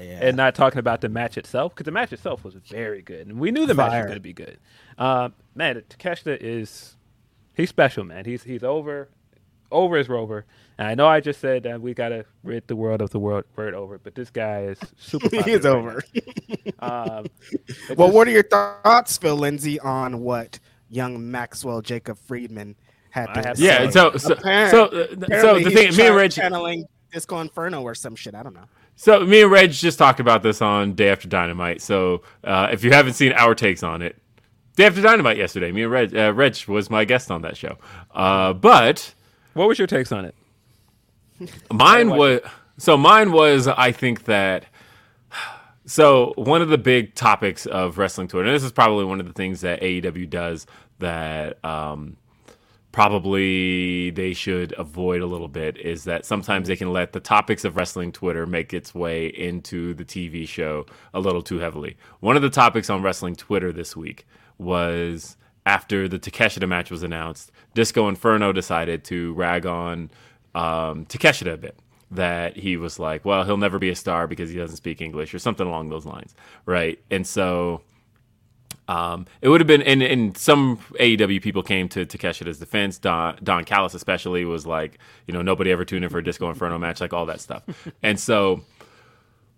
yeah. 0.00 0.20
and 0.22 0.36
not 0.36 0.54
talking 0.54 0.78
about 0.78 1.00
the 1.02 1.08
match 1.08 1.36
itself 1.36 1.74
because 1.74 1.84
the 1.84 1.90
match 1.92 2.12
itself 2.12 2.44
was 2.44 2.54
very 2.54 3.02
good, 3.02 3.26
and 3.26 3.38
we 3.38 3.50
knew 3.50 3.66
the 3.66 3.74
match 3.74 3.92
was 3.92 4.02
going 4.06 4.14
to 4.14 4.20
be 4.20 4.32
good. 4.32 4.58
Um, 4.98 5.34
man, 5.54 5.82
Takeshita 5.90 6.38
is 6.40 6.96
he's 7.54 7.68
special, 7.68 8.04
man. 8.04 8.24
He's 8.24 8.42
he's 8.44 8.64
over, 8.64 9.08
over 9.70 9.96
as 9.96 10.08
Rover. 10.08 10.46
And 10.78 10.86
I 10.88 10.94
know 10.94 11.06
I 11.06 11.20
just 11.20 11.40
said 11.40 11.62
that 11.62 11.80
we 11.80 11.94
got 11.94 12.10
to 12.10 12.26
rid 12.42 12.68
the 12.68 12.76
world 12.76 13.00
of 13.00 13.10
the 13.10 13.18
word 13.18 13.44
word 13.56 13.74
over, 13.74 13.98
but 13.98 14.14
this 14.14 14.30
guy 14.30 14.64
is 14.64 14.78
super. 14.98 15.28
he 15.44 15.52
is 15.52 15.64
over. 15.66 16.02
Um, 16.80 17.26
well, 17.96 18.08
just- 18.08 18.14
what 18.14 18.28
are 18.28 18.30
your 18.30 18.42
thoughts, 18.42 19.16
Phil 19.18 19.36
Lindsay, 19.36 19.78
on 19.80 20.20
what 20.20 20.58
young 20.88 21.30
Maxwell 21.30 21.80
Jacob 21.82 22.18
Friedman 22.18 22.76
had 23.20 23.28
I 23.30 23.40
to 23.42 23.48
have- 23.48 23.58
say? 23.58 23.64
Yeah, 23.64 23.90
so 23.90 24.16
so 24.16 24.34
Apparent- 24.34 24.70
so, 24.70 24.84
uh, 24.86 24.90
so 24.90 25.12
Apparently 25.22 25.64
the 25.64 25.70
he's 25.70 25.78
thing, 25.78 25.96
me 25.96 26.06
and 26.08 26.16
Reg, 26.16 26.30
channeling 26.32 26.84
Disco 27.12 27.40
Inferno 27.40 27.82
or 27.82 27.94
some 27.94 28.14
shit. 28.16 28.34
I 28.34 28.42
don't 28.42 28.54
know. 28.54 28.64
so 28.94 29.20
me 29.20 29.42
and 29.42 29.50
Reg 29.50 29.70
just 29.72 29.98
talked 29.98 30.20
about 30.20 30.42
this 30.42 30.60
on 30.62 30.94
Day 30.94 31.08
After 31.10 31.28
Dynamite. 31.28 31.80
So 31.82 32.22
uh, 32.44 32.68
if 32.72 32.84
you 32.84 32.92
haven't 32.92 33.14
seen 33.14 33.32
our 33.32 33.54
takes 33.54 33.82
on 33.82 34.02
it, 34.02 34.16
Day 34.76 34.84
After 34.86 35.00
Dynamite 35.00 35.36
yesterday, 35.38 35.72
me 35.72 35.82
and 35.84 35.90
Reg, 35.92 36.14
uh, 36.16 36.32
Reg 36.34 36.56
was 36.68 36.90
my 36.90 37.04
guest 37.04 37.30
on 37.30 37.42
that 37.42 37.56
show. 37.56 37.78
Uh, 38.14 38.52
but 38.52 39.14
what 39.54 39.66
was 39.68 39.78
your 39.78 39.86
takes 39.86 40.12
on 40.12 40.24
it? 40.26 40.34
Mine 41.72 42.10
was 42.10 42.40
so 42.78 42.96
mine 42.96 43.32
was 43.32 43.66
I 43.68 43.92
think 43.92 44.24
that 44.24 44.64
so 45.86 46.32
one 46.36 46.62
of 46.62 46.68
the 46.68 46.78
big 46.78 47.14
topics 47.14 47.64
of 47.66 47.96
wrestling 47.98 48.28
Twitter, 48.28 48.48
and 48.48 48.54
this 48.56 48.64
is 48.64 48.72
probably 48.72 49.04
one 49.04 49.20
of 49.20 49.26
the 49.26 49.32
things 49.32 49.60
that 49.60 49.80
AEW 49.82 50.28
does 50.28 50.66
that 50.98 51.62
um, 51.64 52.16
probably 52.96 54.08
they 54.08 54.32
should 54.32 54.72
avoid 54.78 55.20
a 55.20 55.26
little 55.26 55.48
bit 55.48 55.76
is 55.76 56.04
that 56.04 56.24
sometimes 56.24 56.66
they 56.66 56.76
can 56.76 56.94
let 56.94 57.12
the 57.12 57.20
topics 57.20 57.62
of 57.62 57.76
wrestling 57.76 58.10
Twitter 58.10 58.46
make 58.46 58.72
its 58.72 58.94
way 58.94 59.26
into 59.26 59.92
the 59.92 60.02
TV 60.02 60.48
show 60.48 60.86
a 61.12 61.20
little 61.20 61.42
too 61.42 61.58
heavily. 61.58 61.94
One 62.20 62.36
of 62.36 62.42
the 62.42 62.48
topics 62.48 62.88
on 62.88 63.02
wrestling 63.02 63.36
Twitter 63.36 63.70
this 63.70 63.94
week 63.94 64.26
was 64.56 65.36
after 65.66 66.08
the 66.08 66.18
Takeshita 66.18 66.66
match 66.66 66.90
was 66.90 67.02
announced, 67.02 67.52
Disco 67.74 68.08
Inferno 68.08 68.50
decided 68.50 69.04
to 69.04 69.34
rag 69.34 69.66
on 69.66 70.10
um, 70.54 71.04
Takeshita 71.04 71.52
a 71.52 71.58
bit. 71.58 71.78
That 72.10 72.56
he 72.56 72.78
was 72.78 72.98
like, 72.98 73.26
well, 73.26 73.44
he'll 73.44 73.58
never 73.58 73.78
be 73.78 73.90
a 73.90 73.94
star 73.94 74.26
because 74.26 74.48
he 74.48 74.56
doesn't 74.56 74.78
speak 74.78 75.02
English 75.02 75.34
or 75.34 75.38
something 75.38 75.66
along 75.66 75.90
those 75.90 76.06
lines, 76.06 76.34
right? 76.64 76.98
And 77.10 77.26
so 77.26 77.82
um, 78.88 79.26
it 79.40 79.48
would 79.48 79.60
have 79.60 79.66
been, 79.66 79.82
and, 79.82 80.02
and 80.02 80.36
some 80.36 80.78
AEW 81.00 81.42
people 81.42 81.62
came 81.62 81.88
to 81.90 82.06
Takeshita's 82.06 82.58
defense. 82.58 82.98
Don, 82.98 83.38
Don 83.42 83.64
Callis, 83.64 83.94
especially, 83.94 84.44
was 84.44 84.66
like, 84.66 84.98
you 85.26 85.34
know, 85.34 85.42
nobody 85.42 85.72
ever 85.72 85.84
tuned 85.84 86.04
in 86.04 86.10
for 86.10 86.18
a 86.18 86.24
Disco 86.24 86.48
Inferno 86.48 86.78
match, 86.78 87.00
like 87.00 87.12
all 87.12 87.26
that 87.26 87.40
stuff. 87.40 87.64
and 88.02 88.18
so 88.18 88.62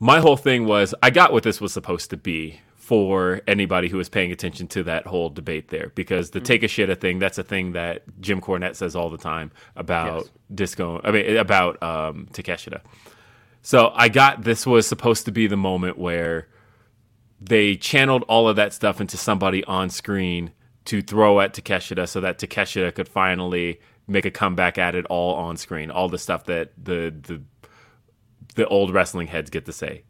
my 0.00 0.20
whole 0.20 0.36
thing 0.36 0.66
was, 0.66 0.94
I 1.02 1.10
got 1.10 1.32
what 1.32 1.42
this 1.42 1.60
was 1.60 1.72
supposed 1.72 2.10
to 2.10 2.16
be 2.16 2.60
for 2.76 3.42
anybody 3.46 3.88
who 3.88 3.98
was 3.98 4.09
paying 4.09 4.32
attention 4.32 4.66
to 4.68 4.82
that 4.84 5.06
whole 5.06 5.28
debate 5.28 5.68
there, 5.68 5.92
because 5.94 6.30
the 6.30 6.40
take 6.40 6.62
a 6.62 6.68
shit 6.68 6.88
a 6.88 6.96
thing, 6.96 7.18
that's 7.18 7.36
a 7.36 7.42
thing 7.42 7.72
that 7.72 8.02
Jim 8.20 8.40
Cornette 8.40 8.76
says 8.76 8.96
all 8.96 9.10
the 9.10 9.18
time 9.18 9.50
about 9.76 10.22
Yes. 10.22 10.30
Disco, 10.55 10.98
I 11.05 11.10
mean, 11.10 11.36
about 11.36 11.82
um, 11.82 12.28
Takeshita. 12.32 12.80
So 13.60 13.92
I 13.94 14.09
got 14.09 14.44
this 14.44 14.66
was 14.66 14.86
supposed 14.86 15.26
to 15.26 15.32
be 15.32 15.46
the 15.46 15.56
moment 15.59 15.98
where 15.98 16.48
they 17.40 17.77
channeled 17.77 18.24
all 18.24 18.48
of 18.48 18.56
that 18.56 18.73
stuff 18.73 19.01
into 19.01 19.16
somebody 19.16 19.65
on 19.65 19.90
screen 19.90 20.52
to 20.86 21.02
throw 21.02 21.40
at 21.40 21.55
Takeshita 21.55 22.09
so 22.09 22.20
that 22.20 22.39
Takeshita 22.39 22.94
could 22.94 23.09
finally 23.09 23.81
make 24.06 24.24
a 24.24 24.31
comeback 24.31 24.78
at 24.78 24.94
it 24.94 25.05
all 25.06 25.35
on 25.35 25.56
screen. 25.56 25.90
All 25.90 26.09
the 26.09 26.19
stuff 26.19 26.44
that 26.44 26.73
the 26.82 27.15
the 27.20 27.43
the 28.55 28.66
old 28.66 28.93
wrestling 28.93 29.28
heads 29.28 29.51
get 29.51 29.66
to 29.66 29.73
say. 29.73 30.02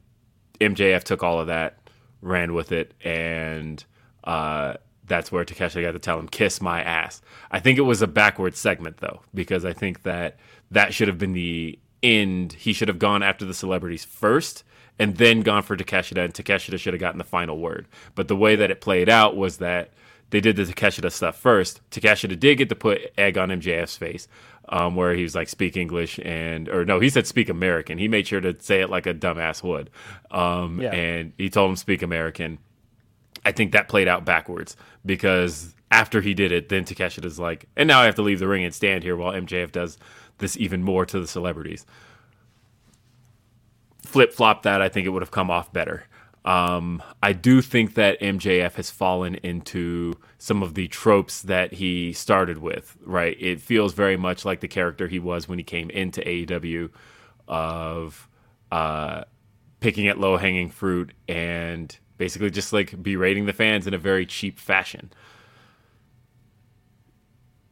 MJF 0.61 1.05
took 1.05 1.23
all 1.23 1.41
of 1.41 1.49
that, 1.49 1.79
ran 2.23 2.55
with 2.55 2.73
it, 2.73 2.95
and 3.05 3.85
uh, 4.25 4.75
that's 5.05 5.31
where 5.31 5.45
Takeshita 5.45 5.83
got 5.83 5.93
to 5.93 5.99
tell 5.99 6.19
him, 6.19 6.29
"Kiss 6.29 6.61
my 6.61 6.83
ass." 6.83 7.21
I 7.51 7.61
think 7.61 7.79
it 7.79 7.83
was 7.83 8.01
a 8.01 8.07
backwards 8.07 8.59
segment 8.59 8.99
though, 8.99 9.21
because 9.35 9.65
I 9.65 9.73
think 9.73 10.05
that 10.05 10.39
that 10.71 10.95
should 10.95 11.09
have 11.09 11.19
been 11.19 11.33
the 11.33 11.79
end. 12.03 12.55
He 12.55 12.73
should 12.73 12.89
have 12.89 12.99
gone 12.99 13.23
after 13.23 13.45
the 13.45 13.55
celebrities 13.55 14.05
first, 14.05 14.65
and 14.99 15.17
then 15.17 15.41
gone 15.43 15.63
for 15.63 15.77
Takeshita, 15.77 16.25
and 16.25 16.35
Takeshita 16.35 16.79
should 16.79 16.95
have 16.95 17.01
gotten 17.01 17.19
the 17.19 17.25
final 17.25 17.59
word. 17.59 17.87
But 18.15 18.29
the 18.29 18.37
way 18.37 18.57
that 18.57 18.71
it 18.71 18.81
played 18.81 19.09
out 19.09 19.37
was 19.37 19.59
that 19.59 19.91
they 20.31 20.41
did 20.41 20.57
the 20.57 20.65
Takeshita 20.65 21.11
stuff 21.11 21.39
first. 21.39 21.81
Takeshita 21.91 22.39
did 22.39 22.59
get 22.59 22.69
to 22.69 22.75
put 22.77 23.13
egg 23.17 23.39
on 23.39 23.49
MJF's 23.49 23.97
face, 23.97 24.29
um, 24.69 24.95
where 24.97 25.15
he 25.15 25.23
was 25.23 25.35
like, 25.35 25.49
speak 25.49 25.77
English 25.77 26.19
and, 26.23 26.69
or 26.69 26.85
no, 26.85 27.01
he 27.01 27.09
said 27.09 27.27
speak 27.27 27.49
American. 27.49 27.99
He 27.99 28.09
made 28.09 28.27
sure 28.27 28.41
to 28.41 28.55
say 28.61 28.81
it 28.81 28.91
like 28.91 29.07
a 29.07 29.15
dumbass 29.15 29.63
would. 29.63 29.91
Um, 30.31 30.81
Yeah. 30.81 30.93
And 30.93 31.33
he 31.39 31.49
told 31.49 31.71
him 31.71 31.77
speak 31.77 32.03
American. 32.03 32.59
I 33.45 33.53
think 33.53 33.73
that 33.73 33.89
played 33.89 34.09
out 34.09 34.25
backwards 34.25 34.77
because 35.07 35.75
after 35.91 36.21
he 36.21 36.35
did 36.35 36.53
it, 36.53 36.69
then 36.69 36.85
Takeshita's 36.85 37.39
like, 37.39 37.67
and 37.77 37.87
now 37.87 38.01
I 38.01 38.05
have 38.05 38.17
to 38.17 38.23
leave 38.23 38.41
the 38.41 38.49
ring 38.49 38.65
and 38.65 38.75
stand 38.75 39.05
here 39.05 39.17
while 39.17 39.33
MJF 39.33 39.73
does 39.73 39.97
this 40.39 40.57
even 40.57 40.83
more 40.83 41.07
to 41.07 41.19
the 41.19 41.27
celebrities. 41.27 41.87
Flip 44.09 44.33
flop 44.33 44.63
that, 44.63 44.81
I 44.81 44.89
think 44.89 45.07
it 45.07 45.11
would 45.11 45.21
have 45.21 45.31
come 45.31 45.51
off 45.51 45.71
better. 45.71 46.05
Um, 46.47 47.03
I 47.23 47.35
do 47.35 47.61
think 47.61 47.93
that 47.95 48.19
MJF 48.21 48.73
has 48.77 48.91
fallen 48.91 49.35
into 49.35 50.15
some 50.39 50.63
of 50.63 50.73
the 50.73 50.89
tropes 50.89 51.43
that 51.43 51.75
he 51.75 52.15
started 52.15 52.57
with, 52.57 52.97
right? 53.05 53.37
It 53.39 53.61
feels 53.61 53.93
very 53.93 54.17
much 54.17 54.47
like 54.47 54.61
the 54.61 54.69
character 54.69 55.09
he 55.09 55.19
was 55.19 55.47
when 55.47 55.59
he 55.59 55.63
came 55.63 55.91
into 55.91 56.23
AEW 56.23 56.89
of 57.49 58.31
uh, 58.73 59.25
picking 59.81 60.09
at 60.09 60.19
low 60.19 60.39
hanging 60.39 60.71
fruit 60.71 61.13
and 61.29 61.95
basically 62.17 62.49
just 62.49 62.73
like 62.73 63.03
berating 63.03 63.45
the 63.45 63.53
fans 63.53 63.87
in 63.87 63.93
a 63.93 63.99
very 63.99 64.25
cheap 64.25 64.59
fashion. 64.59 65.13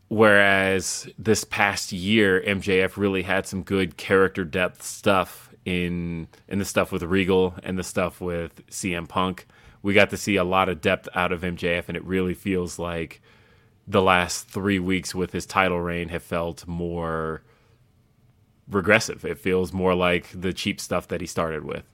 Whereas 0.08 1.08
this 1.18 1.44
past 1.44 1.92
year, 1.92 2.42
MJF 2.46 2.98
really 2.98 3.22
had 3.22 3.46
some 3.46 3.62
good 3.62 3.96
character 3.96 4.44
depth 4.44 4.82
stuff 4.82 5.45
in 5.66 6.28
in 6.48 6.58
the 6.58 6.64
stuff 6.64 6.90
with 6.92 7.02
Regal 7.02 7.54
and 7.62 7.76
the 7.78 7.82
stuff 7.84 8.20
with 8.22 8.64
CM 8.68 9.06
Punk. 9.06 9.46
We 9.82 9.92
got 9.92 10.08
to 10.10 10.16
see 10.16 10.36
a 10.36 10.44
lot 10.44 10.68
of 10.70 10.80
depth 10.80 11.08
out 11.14 11.32
of 11.32 11.42
MJF, 11.42 11.84
and 11.88 11.96
it 11.96 12.04
really 12.04 12.34
feels 12.34 12.78
like 12.78 13.20
the 13.86 14.00
last 14.02 14.48
three 14.48 14.78
weeks 14.78 15.14
with 15.14 15.32
his 15.32 15.44
title 15.44 15.80
reign 15.80 16.08
have 16.08 16.22
felt 16.22 16.66
more 16.66 17.42
regressive. 18.68 19.24
It 19.24 19.38
feels 19.38 19.72
more 19.72 19.94
like 19.94 20.28
the 20.34 20.52
cheap 20.52 20.80
stuff 20.80 21.08
that 21.08 21.20
he 21.20 21.26
started 21.26 21.64
with. 21.64 21.84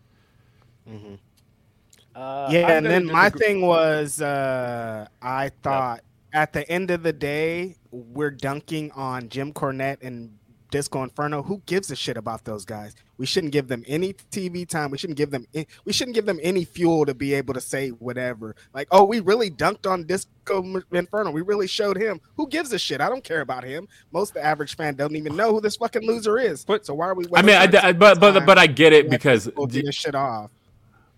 Uh, 2.14 2.48
yeah, 2.50 2.66
I'm 2.66 2.70
and 2.78 2.86
then 2.86 3.06
my 3.06 3.28
disagree- 3.30 3.46
thing 3.46 3.66
was, 3.66 4.20
uh, 4.20 5.06
I 5.20 5.50
thought 5.62 6.02
at 6.32 6.52
the 6.52 6.68
end 6.70 6.90
of 6.90 7.02
the 7.02 7.12
day, 7.12 7.76
we're 7.90 8.30
dunking 8.30 8.90
on 8.92 9.28
Jim 9.28 9.52
Cornette 9.52 10.02
and 10.02 10.38
Disco 10.72 11.04
Inferno. 11.04 11.42
Who 11.44 11.62
gives 11.66 11.90
a 11.92 11.96
shit 11.96 12.16
about 12.16 12.44
those 12.44 12.64
guys? 12.64 12.96
We 13.18 13.26
shouldn't 13.26 13.52
give 13.52 13.68
them 13.68 13.84
any 13.86 14.14
TV 14.32 14.66
time. 14.68 14.90
We 14.90 14.98
shouldn't 14.98 15.16
give 15.18 15.30
them. 15.30 15.46
a- 15.54 15.66
We 15.84 15.92
shouldn't 15.92 16.16
give 16.16 16.26
them 16.26 16.40
any 16.42 16.64
fuel 16.64 17.06
to 17.06 17.14
be 17.14 17.34
able 17.34 17.54
to 17.54 17.60
say 17.60 17.90
whatever. 17.90 18.56
Like, 18.74 18.88
oh, 18.90 19.04
we 19.04 19.20
really 19.20 19.50
dunked 19.50 19.88
on 19.88 20.02
Disco 20.04 20.82
Inferno. 20.90 21.30
We 21.30 21.42
really 21.42 21.68
showed 21.68 21.96
him. 21.96 22.20
Who 22.36 22.48
gives 22.48 22.72
a 22.72 22.78
shit? 22.80 23.00
I 23.00 23.08
don't 23.08 23.22
care 23.22 23.42
about 23.42 23.62
him. 23.62 23.86
Most 24.10 24.30
of 24.30 24.34
the 24.34 24.44
average 24.44 24.74
fan 24.74 24.96
don't 24.96 25.14
even 25.14 25.36
know 25.36 25.52
who 25.52 25.60
this 25.60 25.76
fucking 25.76 26.02
loser 26.04 26.38
is. 26.38 26.64
But- 26.64 26.84
so 26.84 26.94
why 26.94 27.06
are 27.08 27.14
we? 27.14 27.26
I 27.32 27.42
mean, 27.42 27.54
I, 27.54 27.88
I- 27.88 27.92
but 27.92 28.18
but 28.18 28.44
but 28.44 28.58
I 28.58 28.66
get 28.66 28.92
it 28.92 29.08
because 29.08 29.46
get 29.68 29.84
this 29.84 29.94
shit 29.94 30.16
off. 30.16 30.50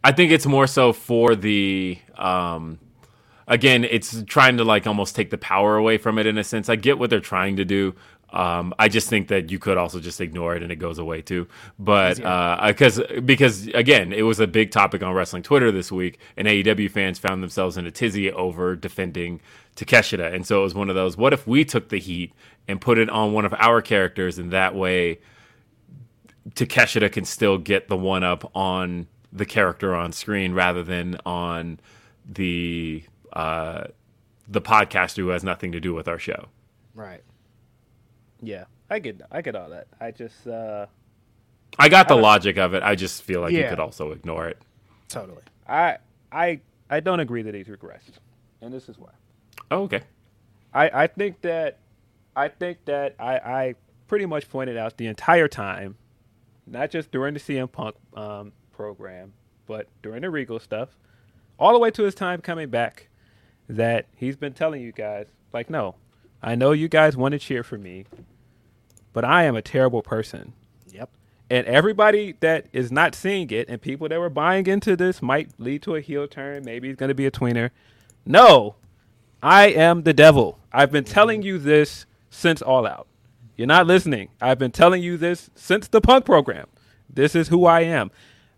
I 0.03 0.13
think 0.13 0.33
it's 0.33 0.45
more 0.45 0.67
so 0.67 0.93
for 0.93 1.35
the 1.35 1.97
um 2.19 2.79
again, 3.47 3.85
it's 3.85 4.23
trying 4.25 4.57
to 4.59 4.65
like 4.65 4.87
almost 4.87 5.15
take 5.17 5.31
the 5.31 5.39
power 5.39 5.77
away 5.77 5.97
from 5.99 6.19
it 6.19 6.27
in 6.27 6.37
a 6.39 6.45
sense. 6.45 6.69
I 6.69 6.77
get 6.77 6.99
what 6.99 7.09
they're 7.11 7.21
trying 7.21 7.57
to 7.57 7.65
do. 7.65 7.95
Um, 8.35 8.75
I 8.81 8.89
just 8.89 9.09
think 9.09 9.29
that 9.29 9.53
you 9.53 9.61
could 9.61 9.79
also 9.79 10.01
just 10.01 10.21
ignore 10.21 10.57
it 10.57 10.63
and 10.65 10.73
it 10.73 10.77
goes 10.77 10.99
away 10.99 11.23
too. 11.23 11.47
But 11.79 12.23
uh, 12.23 12.65
because 12.67 13.01
because 13.25 13.69
again, 13.69 14.13
it 14.13 14.23
was 14.23 14.41
a 14.41 14.49
big 14.49 14.73
topic 14.73 15.05
on 15.05 15.15
wrestling 15.15 15.45
Twitter 15.45 15.71
this 15.71 15.93
week, 15.93 16.19
and 16.37 16.49
AEW 16.49 16.91
fans 16.91 17.21
found 17.21 17.45
themselves 17.45 17.77
in 17.77 17.87
a 17.87 17.93
tizzy 17.93 18.33
over 18.33 18.75
defending 18.75 19.41
Takeshita, 19.77 20.35
and 20.35 20.45
so 20.45 20.61
it 20.61 20.63
was 20.65 20.75
one 20.75 20.89
of 20.89 20.97
those. 20.97 21.17
What 21.17 21.33
if 21.33 21.47
we 21.47 21.65
took 21.65 21.91
the 21.91 22.01
heat 22.01 22.33
and 22.67 22.81
put 22.81 22.99
it 22.99 23.09
on 23.09 23.33
one 23.33 23.45
of 23.45 23.55
our 23.55 23.81
characters, 23.81 24.37
and 24.37 24.51
that 24.51 24.75
way 24.75 25.21
Takeshita 26.51 27.13
can 27.13 27.25
still 27.25 27.57
get 27.57 27.87
the 27.87 27.97
one 27.97 28.25
up 28.25 28.51
on 28.57 29.07
the 29.33 29.47
character 29.47 29.95
on 29.95 30.11
screen 30.11 30.55
rather 30.55 30.83
than 30.83 31.19
on 31.25 31.79
the 32.29 33.05
uh, 33.33 33.85
the 34.49 34.61
podcaster 34.61 35.19
who 35.19 35.29
has 35.29 35.45
nothing 35.45 35.71
to 35.71 35.79
do 35.79 35.95
with 35.95 36.09
our 36.09 36.19
show. 36.19 36.47
Right. 36.97 37.23
Yeah, 38.43 38.65
I 38.91 38.99
get 38.99 39.21
I 39.31 39.43
get 39.43 39.57
all 39.57 39.71
that. 39.71 39.87
I 40.01 40.11
just 40.11 40.47
uh, 40.47 40.87
I 41.79 41.89
got 41.89 42.09
the 42.09 42.17
logic 42.17 42.57
of 42.59 42.75
it. 42.75 42.83
I 42.83 42.95
just 42.95 43.23
feel 43.23 43.41
like 43.41 43.53
you 43.53 43.67
could 43.69 43.81
also 43.81 44.13
ignore 44.13 44.49
it. 44.49 44.59
Totally. 45.09 45.43
I 45.69 45.99
I 46.31 46.61
I 46.91 47.01
don't 47.01 47.21
agree 47.21 47.43
that 47.43 47.55
he's 47.55 47.69
regressed, 47.69 48.19
and 48.61 48.73
this 48.73 48.89
is 48.89 48.99
why. 48.99 49.11
Oh, 49.71 49.83
okay. 49.85 50.03
I, 50.73 51.05
I 51.05 51.07
think 51.07 51.41
that 51.43 51.79
I 52.37 52.49
think 52.49 52.85
that 52.87 53.15
I, 53.19 53.37
I 53.37 53.75
pretty 54.09 54.27
much 54.27 54.49
pointed 54.51 54.77
out 54.77 54.97
the 54.97 55.07
entire 55.07 55.49
time, 55.49 55.97
not 56.67 56.91
just 56.91 57.11
during 57.11 57.35
the 57.35 57.41
CM 57.41 57.71
Punk 57.71 57.95
um, 58.15 58.53
program, 58.73 59.33
but 59.67 59.89
during 60.03 60.23
the 60.23 60.31
Regal 60.31 60.59
stuff, 60.59 60.91
all 61.59 61.73
the 61.73 61.79
way 61.79 61.91
to 61.93 62.03
his 62.03 62.15
time 62.15 62.41
coming 62.41 62.69
back, 62.69 63.09
that 63.69 64.07
he's 64.17 64.37
been 64.37 64.53
telling 64.53 64.83
you 64.83 64.93
guys, 64.93 65.27
like, 65.53 65.71
no, 65.71 65.95
I 66.45 66.55
know 66.57 66.73
you 66.73 66.89
guys 66.89 67.17
want 67.17 67.33
to 67.33 67.39
cheer 67.39 67.63
for 67.63 67.79
me, 67.79 68.05
but 69.15 69.25
I 69.25 69.45
am 69.45 69.57
a 69.57 69.63
terrible 69.63 70.03
person. 70.03 70.53
Yep. 70.93 71.09
And 71.49 71.67
everybody 71.67 72.35
that 72.41 72.67
is 72.71 72.93
not 72.93 73.15
seeing 73.15 73.51
it, 73.51 73.67
and 73.71 73.81
people 73.81 74.11
that 74.11 74.21
were 74.21 74.29
buying 74.29 74.67
into 74.67 74.95
this 74.95 75.23
might 75.23 75.59
lead 75.59 75.81
to 75.85 75.97
a 75.97 76.03
heel 76.03 76.29
turn. 76.29 76.63
Maybe 76.63 76.89
he's 76.89 76.99
going 76.99 77.09
to 77.09 77.15
be 77.15 77.25
a 77.25 77.31
tweener. 77.31 77.71
No, 78.27 78.75
I 79.43 79.69
am 79.69 80.03
the 80.03 80.13
devil. 80.13 80.59
I've 80.71 80.93
been 80.93 81.05
telling 81.05 81.41
mm-hmm. 81.41 81.47
you 81.47 81.59
this 81.59 82.05
since 82.29 82.61
All 82.61 82.87
Out. 82.87 83.07
You're 83.57 83.67
not 83.67 83.87
listening. 83.87 84.29
I've 84.39 84.59
been 84.59 84.73
telling 84.73 85.03
you 85.03 85.17
this 85.17 85.49
since 85.55 85.89
the 85.89 86.03
punk 86.03 86.27
program. 86.27 86.67
This 87.09 87.35
is 87.35 87.49
who 87.49 87.65
I 87.65 87.81
am. 87.83 88.11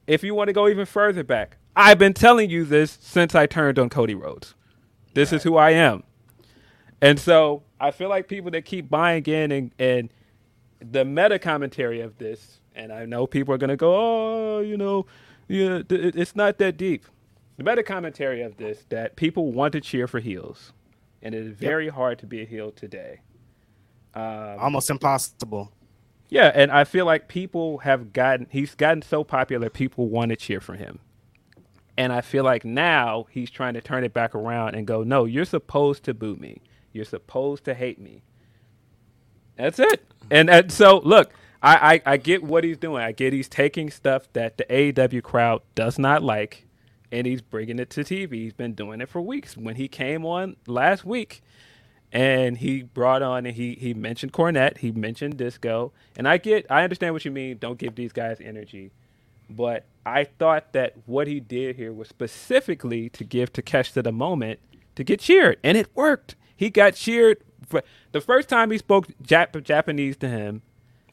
If 0.09 0.25
you 0.25 0.35
want 0.35 0.49
to 0.49 0.53
go 0.53 0.67
even 0.67 0.87
further 0.87 1.23
back, 1.23 1.59
I've 1.77 1.99
been 1.99 2.15
telling 2.15 2.51
you 2.51 2.65
this 2.65 2.99
since 3.01 3.35
I 3.37 3.47
turned 3.47 3.79
on 3.79 3.91
Cody 3.91 4.15
Rhodes. 4.15 4.55
This 5.15 5.33
is 5.33 5.45
who 5.45 5.57
I 5.57 5.71
am. 5.71 6.03
And 7.01 7.21
so 7.21 7.63
I 7.81 7.91
feel 7.91 8.09
like 8.09 8.29
people 8.29 8.51
that 8.53 8.65
keep 8.65 8.89
buying 8.89 9.25
in 9.27 9.53
and, 9.53 9.71
and 9.79 10.11
the 10.81 11.05
meta 11.05 11.39
commentary 11.39 12.01
of 12.01 12.19
this, 12.19 12.61
and 12.75 12.93
I 12.93 13.05
know 13.07 13.27
people 13.27 13.55
are 13.55 13.59
going 13.59 13.71
to 13.71 13.77
go, 13.77 13.95
oh, 13.95 14.61
you 14.61 14.77
know, 14.77 15.07
yeah, 15.49 15.83
th- 15.83 16.15
it's 16.15 16.35
not 16.37 16.59
that 16.59 16.77
deep. 16.77 17.05
The 17.57 17.65
meta 17.65 17.83
commentary 17.83 18.43
of 18.43 18.57
this 18.57 18.85
that 18.91 19.17
people 19.17 19.53
want 19.53 19.73
to 19.73 19.81
cheer 19.81 20.07
for 20.07 20.21
heels, 20.21 20.73
and 21.23 21.35
it 21.35 21.47
is 21.47 21.53
very 21.53 21.89
hard 21.89 22.19
to 22.21 22.27
be 22.27 22.43
a 22.43 22.45
heel 22.45 22.71
today. 22.71 23.21
Um, 24.15 24.59
Almost 24.59 24.91
impossible. 24.91 25.73
Yeah, 26.29 26.51
and 26.55 26.71
I 26.71 26.85
feel 26.85 27.07
like 27.07 27.29
people 27.29 27.79
have 27.79 28.13
gotten 28.13 28.47
he's 28.51 28.75
gotten 28.75 29.03
so 29.03 29.25
popular 29.25 29.71
people 29.71 30.09
want 30.09 30.31
to 30.31 30.37
cheer 30.37 30.61
for 30.61 30.75
him. 30.75 30.99
And 31.97 32.13
I 32.13 32.21
feel 32.21 32.45
like 32.45 32.65
now 32.65 33.27
he's 33.31 33.51
trying 33.51 33.75
to 33.75 33.81
turn 33.81 34.05
it 34.05 34.13
back 34.13 34.35
around 34.35 34.75
and 34.75 34.87
go, 34.87 35.03
"No, 35.03 35.25
you're 35.25 35.45
supposed 35.47 36.03
to 36.05 36.15
boo 36.15 36.37
me. 36.37 36.61
You're 36.97 37.05
supposed 37.05 37.65
to 37.65 37.75
hate 37.75 38.01
me." 38.01 38.23
That's 39.57 39.79
it. 39.79 40.05
And, 40.31 40.51
and 40.51 40.73
so 40.73 41.01
look, 41.05 41.33
I, 41.63 42.03
I 42.07 42.15
I 42.15 42.17
get 42.17 42.43
what 42.43 42.65
he's 42.65 42.79
doing. 42.79 43.03
I 43.03 43.13
get 43.13 43.33
he's 43.33 43.49
taking 43.49 43.91
stuff 43.91 44.29
that 44.33 44.59
the 44.59 44.65
AEW 44.65 45.23
crowd 45.23 45.63
does 45.75 45.99
not 45.99 46.23
like 46.23 46.67
and 47.13 47.27
he's 47.27 47.41
bringing 47.43 47.79
it 47.79 47.91
to 47.91 48.01
TV. 48.03 48.33
He's 48.35 48.53
been 48.53 48.75
doing 48.75 49.01
it 49.01 49.09
for 49.09 49.21
weeks. 49.21 49.57
When 49.57 49.77
he 49.77 49.89
came 49.89 50.25
on 50.25 50.57
last 50.67 51.05
week, 51.05 51.43
and 52.13 52.59
he 52.59 52.83
brought 52.83 53.23
on 53.23 53.47
and 53.47 53.57
he 53.57 53.75
he 53.75 53.95
mentioned 53.95 54.33
Cornette, 54.33 54.79
he 54.79 54.93
mentioned 54.93 55.37
Disco, 55.37 55.93
and 56.17 56.29
I 56.29 56.39
get 56.39 56.67
I 56.71 56.83
understand 56.83 57.15
what 57.15 57.25
you 57.25 57.31
mean. 57.31 57.59
Don't 57.59 57.79
give 57.79 57.95
these 57.95 58.13
guys 58.13 58.39
energy, 58.41 58.93
but 59.51 59.85
I 60.05 60.25
thought 60.25 60.73
that 60.73 60.95
what 61.07 61.27
he 61.27 61.41
did 61.41 61.77
here 61.77 61.93
was 61.93 62.09
specifically 62.09 63.09
to 63.11 63.25
give 63.25 63.53
Takeshita 63.53 64.03
the 64.03 64.13
moment 64.13 64.61
to 64.95 65.05
get 65.05 65.21
cheered, 65.21 65.59
and 65.63 65.77
it 65.77 65.89
worked. 65.95 66.37
He 66.57 66.71
got 66.71 66.95
cheered 66.95 67.39
for 67.67 67.83
the 68.13 68.21
first 68.21 68.49
time 68.49 68.71
he 68.71 68.79
spoke 68.79 69.09
Jap- 69.23 69.63
Japanese 69.63 70.17
to 70.19 70.29
him. 70.29 70.63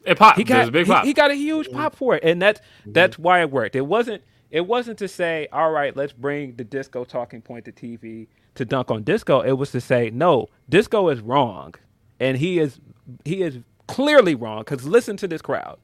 It 0.04 0.18
popped. 0.18 0.38
He 0.38 0.44
got 0.44 0.68
a 0.68 0.70
big 0.70 0.86
pop. 0.86 1.04
He, 1.04 1.12
got 1.12 1.30
a 1.30 1.34
huge 1.34 1.70
pop 1.70 1.94
for 1.94 2.14
it, 2.16 2.24
and 2.24 2.40
that's 2.40 2.60
mm-hmm. 2.60 2.92
that's 2.92 3.18
why 3.18 3.40
it 3.40 3.50
worked. 3.50 3.74
It 3.74 3.86
wasn't 3.86 4.22
it 4.50 4.66
wasn't 4.66 4.98
to 4.98 5.08
say, 5.08 5.48
all 5.52 5.70
right, 5.70 5.96
let's 5.96 6.12
bring 6.12 6.56
the 6.56 6.64
disco 6.64 7.04
talking 7.04 7.42
point 7.42 7.64
to 7.64 7.72
TV 7.72 8.28
to 8.54 8.64
dunk 8.64 8.90
on 8.90 9.02
disco. 9.02 9.40
It 9.40 9.52
was 9.52 9.70
to 9.72 9.80
say, 9.80 10.10
no, 10.10 10.48
disco 10.68 11.08
is 11.08 11.20
wrong, 11.20 11.74
and 12.20 12.36
he 12.36 12.58
is 12.58 12.78
he 13.24 13.42
is 13.42 13.58
clearly 13.86 14.34
wrong 14.34 14.60
because 14.60 14.86
listen 14.86 15.16
to 15.18 15.28
this 15.28 15.42
crowd. 15.42 15.78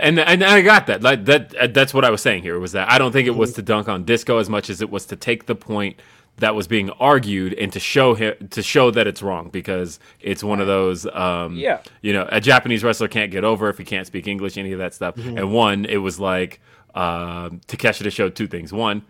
and 0.00 0.20
and 0.20 0.44
I 0.44 0.60
got 0.62 0.86
that. 0.86 1.02
Like 1.02 1.24
that. 1.24 1.74
That's 1.74 1.94
what 1.94 2.04
I 2.04 2.10
was 2.10 2.20
saying 2.20 2.42
here. 2.42 2.58
Was 2.58 2.72
that 2.72 2.90
I 2.90 2.98
don't 2.98 3.12
think 3.12 3.26
it 3.26 3.36
was 3.36 3.54
to 3.54 3.62
dunk 3.62 3.88
on 3.88 4.04
disco 4.04 4.38
as 4.38 4.48
much 4.50 4.68
as 4.68 4.82
it 4.82 4.90
was 4.90 5.06
to 5.06 5.16
take 5.16 5.46
the 5.46 5.54
point 5.54 5.98
that 6.40 6.54
was 6.54 6.66
being 6.66 6.90
argued 6.90 7.54
and 7.54 7.72
to 7.72 7.80
show 7.80 8.14
him 8.14 8.34
to 8.50 8.62
show 8.62 8.90
that 8.90 9.06
it's 9.06 9.22
wrong 9.22 9.48
because 9.50 9.98
it's 10.20 10.42
one 10.44 10.60
of 10.60 10.66
those. 10.66 11.06
Um, 11.06 11.56
Yeah. 11.56 11.80
You 12.02 12.12
know, 12.12 12.28
a 12.30 12.40
Japanese 12.40 12.82
wrestler 12.84 13.08
can't 13.08 13.30
get 13.30 13.44
over 13.44 13.68
if 13.68 13.78
he 13.78 13.84
can't 13.84 14.06
speak 14.06 14.26
English, 14.26 14.56
any 14.58 14.72
of 14.72 14.78
that 14.78 14.92
stuff. 14.94 15.16
And 15.16 15.52
one, 15.52 15.84
it 15.84 15.98
was 15.98 16.18
like 16.20 16.60
um 16.94 17.60
Takeshita 17.68 18.10
showed 18.12 18.34
two 18.34 18.46
things. 18.48 18.72
One, 18.72 19.02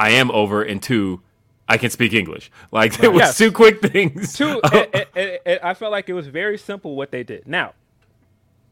I 0.00 0.10
am 0.10 0.30
over, 0.32 0.62
and 0.62 0.82
two. 0.82 1.22
I 1.70 1.76
can 1.76 1.90
speak 1.90 2.14
English. 2.14 2.50
Like 2.72 2.98
it 3.02 3.12
was 3.12 3.20
Yes. 3.20 3.38
two 3.38 3.52
quick 3.52 3.80
things. 3.82 4.32
Two, 4.32 4.60
it, 4.72 5.08
it, 5.14 5.42
it- 5.44 5.60
I 5.62 5.74
felt 5.74 5.92
like 5.92 6.08
it 6.08 6.14
was 6.14 6.26
very 6.26 6.56
simple 6.58 6.96
what 6.96 7.10
they 7.10 7.22
did. 7.22 7.46
Now, 7.46 7.74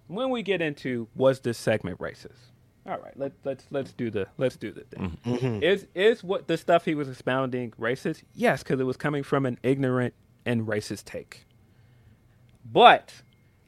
when 0.09 0.31
we 0.31 0.43
get 0.43 0.63
into 0.63 1.09
was 1.15 1.41
this 1.41 1.59
segment 1.59 1.99
racist? 1.99 2.53
All 2.89 2.99
right, 2.99 3.19
let, 3.19 3.33
let's 3.45 3.65
let's 3.71 3.93
do 3.93 4.11
the 4.11 4.29
let's 4.39 4.57
do 4.57 4.71
the 4.71 4.83
thing. 4.85 5.61
Is 5.63 5.87
is 5.95 6.23
what 6.23 6.47
the 6.47 6.57
stuff 6.57 6.85
he 6.85 6.95
was 6.95 7.09
expounding 7.09 7.73
racist? 7.73 8.23
Yes, 8.35 8.63
because 8.63 8.79
it 8.79 8.85
was 8.85 8.97
coming 8.97 9.23
from 9.25 9.45
an 9.45 9.59
ignorant 9.65 10.15
and 10.45 10.67
racist 10.69 11.05
take. 11.05 11.47
But 12.73 13.13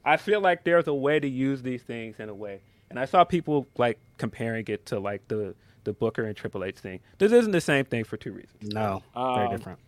I 0.05 0.15
feel 0.17 0.39
like 0.39 0.63
there's 0.63 0.87
a 0.87 0.93
way 0.93 1.19
to 1.19 1.27
use 1.27 1.61
these 1.61 1.81
things 1.83 2.19
in 2.19 2.29
a 2.29 2.33
way, 2.33 2.61
and 2.89 2.97
I 2.97 3.03
saw 3.05 3.23
people 3.25 3.67
like 3.77 3.99
comparing 4.17 4.65
it 4.69 4.85
to 4.87 4.99
like 4.99 5.27
the 5.27 5.53
the 5.83 5.91
Booker 5.91 6.23
and 6.23 6.35
Triple 6.35 6.63
H 6.63 6.77
thing. 6.77 6.99
This 7.17 7.31
isn't 7.33 7.51
the 7.51 7.61
same 7.61 7.83
thing 7.85 8.05
for 8.05 8.15
two 8.15 8.31
reasons. 8.31 8.73
No, 8.73 9.03
very 9.13 9.45
Um, 9.47 9.51
different. 9.51 9.79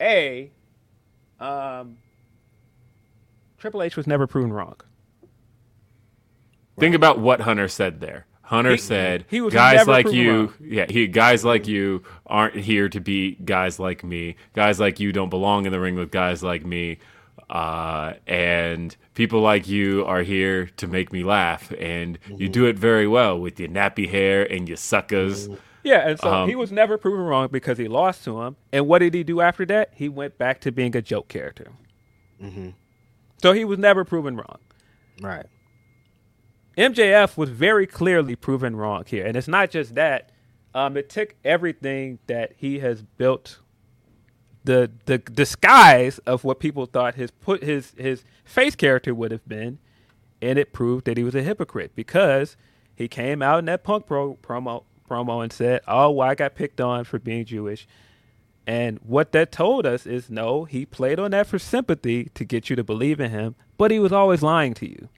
A, 0.00 0.50
um, 1.40 1.96
Triple 3.58 3.82
H 3.82 3.96
was 3.96 4.06
never 4.06 4.26
proven 4.26 4.52
wrong. 4.52 4.76
Think 6.78 6.94
about 6.94 7.18
what 7.18 7.40
Hunter 7.40 7.68
said 7.68 8.00
there. 8.00 8.26
Hunter 8.42 8.72
He- 8.72 8.76
said, 8.78 9.24
he 9.30 9.40
was 9.40 9.54
"Guys 9.54 9.86
like 9.86 10.10
you, 10.12 10.52
yeah, 10.60 10.86
he 10.88 11.06
guys 11.06 11.44
like 11.44 11.66
you 11.66 12.02
aren't 12.26 12.54
here 12.56 12.88
to 12.90 13.00
be 13.00 13.36
guys 13.44 13.78
like 13.78 14.04
me. 14.04 14.36
Guys 14.52 14.78
like 14.80 15.00
you 15.00 15.12
don't 15.12 15.30
belong 15.30 15.64
in 15.66 15.72
the 15.72 15.80
ring 15.80 15.94
with 15.94 16.10
guys 16.10 16.42
like 16.42 16.64
me. 16.64 16.98
uh, 17.50 18.14
and 18.26 18.96
people 19.14 19.40
like 19.42 19.68
you 19.68 20.04
are 20.06 20.22
here 20.22 20.66
to 20.78 20.86
make 20.86 21.12
me 21.12 21.22
laugh, 21.22 21.70
and 21.78 22.18
you 22.28 22.34
Mm-hmm. 22.36 22.52
do 22.52 22.64
it 22.66 22.78
very 22.78 23.06
well 23.06 23.38
with 23.38 23.60
your 23.60 23.68
nappy 23.68 24.08
hair 24.08 24.50
and 24.50 24.66
your 24.68 24.76
suckers. 24.78 25.48
Yeah, 25.82 26.08
and 26.08 26.18
so 26.18 26.32
Um, 26.32 26.48
he 26.48 26.54
was 26.54 26.72
never 26.72 26.96
proven 26.96 27.20
wrong 27.26 27.48
because 27.52 27.76
he 27.76 27.88
lost 27.88 28.24
to 28.24 28.40
him. 28.42 28.56
And 28.72 28.86
what 28.86 29.00
did 29.00 29.12
he 29.12 29.22
do 29.22 29.40
after 29.42 29.66
that? 29.66 29.90
He 29.94 30.08
went 30.08 30.38
back 30.38 30.60
to 30.62 30.72
being 30.72 30.96
a 30.96 31.02
joke 31.02 31.28
character. 31.28 31.72
Mm-hmm. 32.42 32.70
So 33.42 33.52
he 33.52 33.64
was 33.66 33.78
never 33.78 34.04
proven 34.04 34.36
wrong. 34.36 34.58
Right. 35.20 35.46
MJF 36.76 37.36
was 37.36 37.50
very 37.50 37.86
clearly 37.86 38.34
proven 38.34 38.76
wrong 38.76 39.04
here, 39.06 39.26
and 39.26 39.36
it's 39.36 39.48
not 39.48 39.70
just 39.70 39.94
that. 39.94 40.30
Um, 40.74 40.96
it 40.96 41.10
took 41.10 41.34
everything 41.44 42.18
that 42.28 42.54
he 42.56 42.78
has 42.78 43.02
built, 43.02 43.58
the 44.64 44.90
the 45.04 45.18
disguise 45.18 46.18
of 46.20 46.44
what 46.44 46.60
people 46.60 46.86
thought 46.86 47.14
his 47.14 47.30
put 47.30 47.62
his 47.62 47.92
his 47.98 48.24
face 48.44 48.74
character 48.74 49.14
would 49.14 49.32
have 49.32 49.46
been, 49.46 49.78
and 50.40 50.58
it 50.58 50.72
proved 50.72 51.04
that 51.04 51.18
he 51.18 51.24
was 51.24 51.34
a 51.34 51.42
hypocrite 51.42 51.92
because 51.94 52.56
he 52.94 53.06
came 53.06 53.42
out 53.42 53.58
in 53.58 53.66
that 53.66 53.84
punk 53.84 54.06
pro, 54.06 54.34
promo 54.36 54.84
promo 55.08 55.42
and 55.42 55.52
said, 55.52 55.82
"Oh, 55.86 56.10
well, 56.10 56.28
I 56.28 56.34
got 56.34 56.54
picked 56.54 56.80
on 56.80 57.04
for 57.04 57.18
being 57.18 57.44
Jewish." 57.44 57.86
And 58.66 58.98
what 59.02 59.32
that 59.32 59.50
told 59.50 59.84
us 59.84 60.06
is 60.06 60.30
no, 60.30 60.64
he 60.64 60.86
played 60.86 61.18
on 61.18 61.32
that 61.32 61.48
for 61.48 61.58
sympathy 61.58 62.30
to 62.34 62.44
get 62.44 62.70
you 62.70 62.76
to 62.76 62.84
believe 62.84 63.20
in 63.20 63.30
him, 63.30 63.56
but 63.76 63.90
he 63.90 63.98
was 63.98 64.12
always 64.12 64.40
lying 64.40 64.72
to 64.74 64.88
you. 64.88 65.08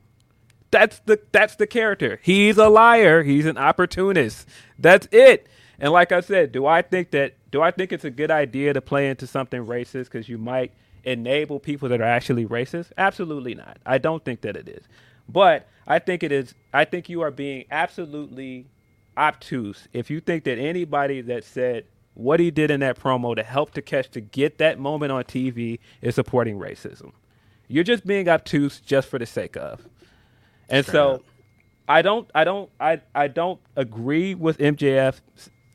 That's 0.74 0.98
the 1.06 1.20
that's 1.30 1.54
the 1.54 1.68
character. 1.68 2.18
He's 2.20 2.58
a 2.58 2.68
liar. 2.68 3.22
He's 3.22 3.46
an 3.46 3.56
opportunist. 3.56 4.48
That's 4.76 5.06
it. 5.12 5.46
And 5.78 5.92
like 5.92 6.10
I 6.10 6.20
said, 6.20 6.50
do 6.50 6.66
I 6.66 6.82
think 6.82 7.12
that 7.12 7.34
do 7.52 7.62
I 7.62 7.70
think 7.70 7.92
it's 7.92 8.04
a 8.04 8.10
good 8.10 8.32
idea 8.32 8.72
to 8.72 8.80
play 8.80 9.08
into 9.08 9.28
something 9.28 9.64
racist 9.64 10.06
because 10.06 10.28
you 10.28 10.36
might 10.36 10.72
enable 11.04 11.60
people 11.60 11.88
that 11.90 12.00
are 12.00 12.04
actually 12.04 12.44
racist? 12.44 12.90
Absolutely 12.98 13.54
not. 13.54 13.78
I 13.86 13.98
don't 13.98 14.24
think 14.24 14.40
that 14.40 14.56
it 14.56 14.68
is. 14.68 14.82
But 15.28 15.68
I 15.86 16.00
think 16.00 16.24
it 16.24 16.32
is 16.32 16.56
I 16.72 16.84
think 16.84 17.08
you 17.08 17.20
are 17.20 17.30
being 17.30 17.66
absolutely 17.70 18.66
obtuse 19.16 19.86
if 19.92 20.10
you 20.10 20.18
think 20.18 20.42
that 20.42 20.58
anybody 20.58 21.20
that 21.20 21.44
said 21.44 21.84
what 22.14 22.40
he 22.40 22.50
did 22.50 22.72
in 22.72 22.80
that 22.80 22.98
promo 22.98 23.36
to 23.36 23.44
help 23.44 23.70
to 23.74 23.82
catch 23.82 24.10
to 24.10 24.20
get 24.20 24.58
that 24.58 24.80
moment 24.80 25.12
on 25.12 25.22
TV 25.22 25.78
is 26.02 26.16
supporting 26.16 26.58
racism. 26.58 27.12
You're 27.68 27.84
just 27.84 28.04
being 28.04 28.28
obtuse 28.28 28.80
just 28.80 29.08
for 29.08 29.20
the 29.20 29.26
sake 29.26 29.56
of. 29.56 29.88
And 30.68 30.84
so 30.86 31.22
I 31.88 32.02
don't 32.02 32.30
I 32.34 32.44
don't 32.44 32.70
I 32.80 33.00
I 33.14 33.28
don't 33.28 33.60
agree 33.76 34.34
with 34.34 34.58
MJF 34.58 35.20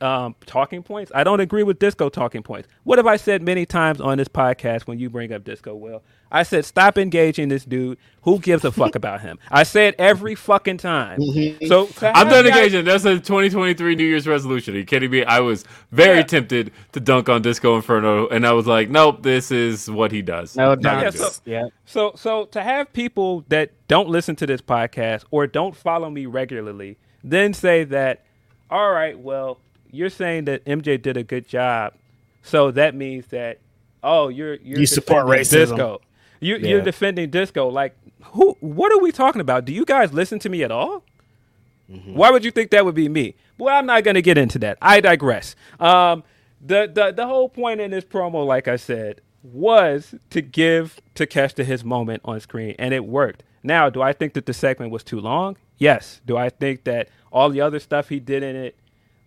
um, 0.01 0.35
talking 0.45 0.81
points. 0.83 1.11
I 1.13 1.23
don't 1.23 1.39
agree 1.39 1.63
with 1.63 1.79
disco 1.79 2.09
talking 2.09 2.43
points. 2.43 2.67
What 2.83 2.97
have 2.99 3.07
I 3.07 3.17
said 3.17 3.41
many 3.41 3.65
times 3.65 3.99
on 3.99 4.17
this 4.17 4.27
podcast 4.27 4.83
when 4.87 4.99
you 4.99 5.09
bring 5.09 5.33
up 5.33 5.43
disco, 5.43 5.75
Will? 5.75 6.01
I 6.31 6.43
said 6.43 6.63
stop 6.63 6.97
engaging 6.99 7.49
this 7.49 7.65
dude. 7.65 7.97
Who 8.21 8.37
gives 8.37 8.63
a 8.63 8.71
fuck 8.71 8.93
about 8.95 9.21
him? 9.21 9.39
I 9.49 9.63
say 9.63 9.87
it 9.87 9.95
every 9.97 10.35
fucking 10.35 10.77
time. 10.77 11.19
So 11.65 11.87
to 11.87 12.07
I'm 12.09 12.27
have 12.27 12.29
done 12.29 12.45
guys- 12.45 12.57
engaging. 12.57 12.85
That's 12.85 13.03
a 13.05 13.15
2023 13.15 13.95
New 13.95 14.03
Year's 14.03 14.27
resolution. 14.27 14.75
Are 14.75 14.77
you 14.77 14.85
kidding 14.85 15.09
me? 15.09 15.23
I 15.25 15.39
was 15.39 15.65
very 15.91 16.17
Yeah. 16.17 16.23
tempted 16.23 16.71
to 16.91 16.99
dunk 16.99 17.29
on 17.29 17.41
Disco 17.41 17.75
Inferno, 17.75 18.27
and 18.27 18.45
I 18.45 18.51
was 18.53 18.67
like, 18.67 18.89
nope, 18.91 19.23
this 19.23 19.49
is 19.51 19.89
what 19.89 20.11
he 20.11 20.21
does. 20.21 20.55
No 20.55 20.75
Not 20.75 20.81
doubt. 20.81 21.03
Yeah, 21.03 21.09
so- 21.09 21.41
yeah. 21.45 21.63
So 21.85 22.11
so 22.15 22.45
to 22.45 22.61
have 22.61 22.93
people 22.93 23.43
that 23.49 23.71
don't 23.87 24.07
listen 24.09 24.35
to 24.37 24.45
this 24.45 24.61
podcast 24.61 25.23
or 25.31 25.47
don't 25.47 25.75
follow 25.75 26.09
me 26.11 26.25
regularly 26.27 26.97
then 27.23 27.53
say 27.53 27.83
that 27.83 28.23
all 28.71 28.91
right, 28.91 29.17
well, 29.17 29.57
you're 29.91 30.09
saying 30.09 30.45
that 30.45 30.63
MJ 30.65 31.01
did 31.01 31.17
a 31.17 31.23
good 31.23 31.47
job. 31.47 31.93
So 32.43 32.71
that 32.71 32.95
means 32.95 33.27
that 33.27 33.59
oh, 34.03 34.29
you're 34.29 34.55
you're 34.55 34.79
You 34.79 34.85
support 34.85 35.25
racism. 35.25 35.69
Disco. 35.69 36.01
You 36.39 36.55
Yeah. 36.57 36.69
you're 36.69 36.81
defending 36.81 37.29
disco 37.29 37.67
like 37.67 37.95
who 38.23 38.55
what 38.59 38.91
are 38.91 38.99
we 38.99 39.11
talking 39.11 39.41
about? 39.41 39.65
Do 39.65 39.73
you 39.73 39.85
guys 39.85 40.13
listen 40.13 40.39
to 40.39 40.49
me 40.49 40.63
at 40.63 40.71
all? 40.71 41.03
Mm-hmm. 41.91 42.13
Why 42.13 42.29
would 42.31 42.45
you 42.45 42.51
think 42.51 42.71
that 42.71 42.85
would 42.85 42.95
be 42.95 43.09
me? 43.09 43.35
Well, 43.57 43.75
I'm 43.75 43.85
not 43.85 44.03
going 44.03 44.15
to 44.15 44.21
get 44.21 44.37
into 44.37 44.59
that. 44.59 44.77
I 44.81 45.01
digress. 45.01 45.55
Um, 45.79 46.23
the, 46.61 46.89
the 46.93 47.11
the 47.11 47.25
whole 47.27 47.49
point 47.49 47.81
in 47.81 47.91
this 47.91 48.05
promo, 48.05 48.45
like 48.45 48.67
I 48.67 48.75
said, 48.75 49.21
was 49.43 50.13
to 50.29 50.41
give 50.41 50.99
Takeshita 51.15 51.65
his 51.65 51.83
moment 51.83 52.21
on 52.25 52.39
screen, 52.39 52.75
and 52.77 52.93
it 52.93 53.05
worked. 53.05 53.43
Now, 53.63 53.89
do 53.89 54.01
I 54.01 54.13
think 54.13 54.33
that 54.33 54.45
the 54.45 54.53
segment 54.53 54.91
was 54.91 55.03
too 55.03 55.19
long? 55.19 55.57
Yes. 55.77 56.21
Do 56.25 56.37
I 56.37 56.49
think 56.49 56.83
that 56.83 57.09
all 57.31 57.49
the 57.49 57.61
other 57.61 57.79
stuff 57.79 58.09
he 58.09 58.19
did 58.19 58.43
in 58.43 58.55
it, 58.55 58.75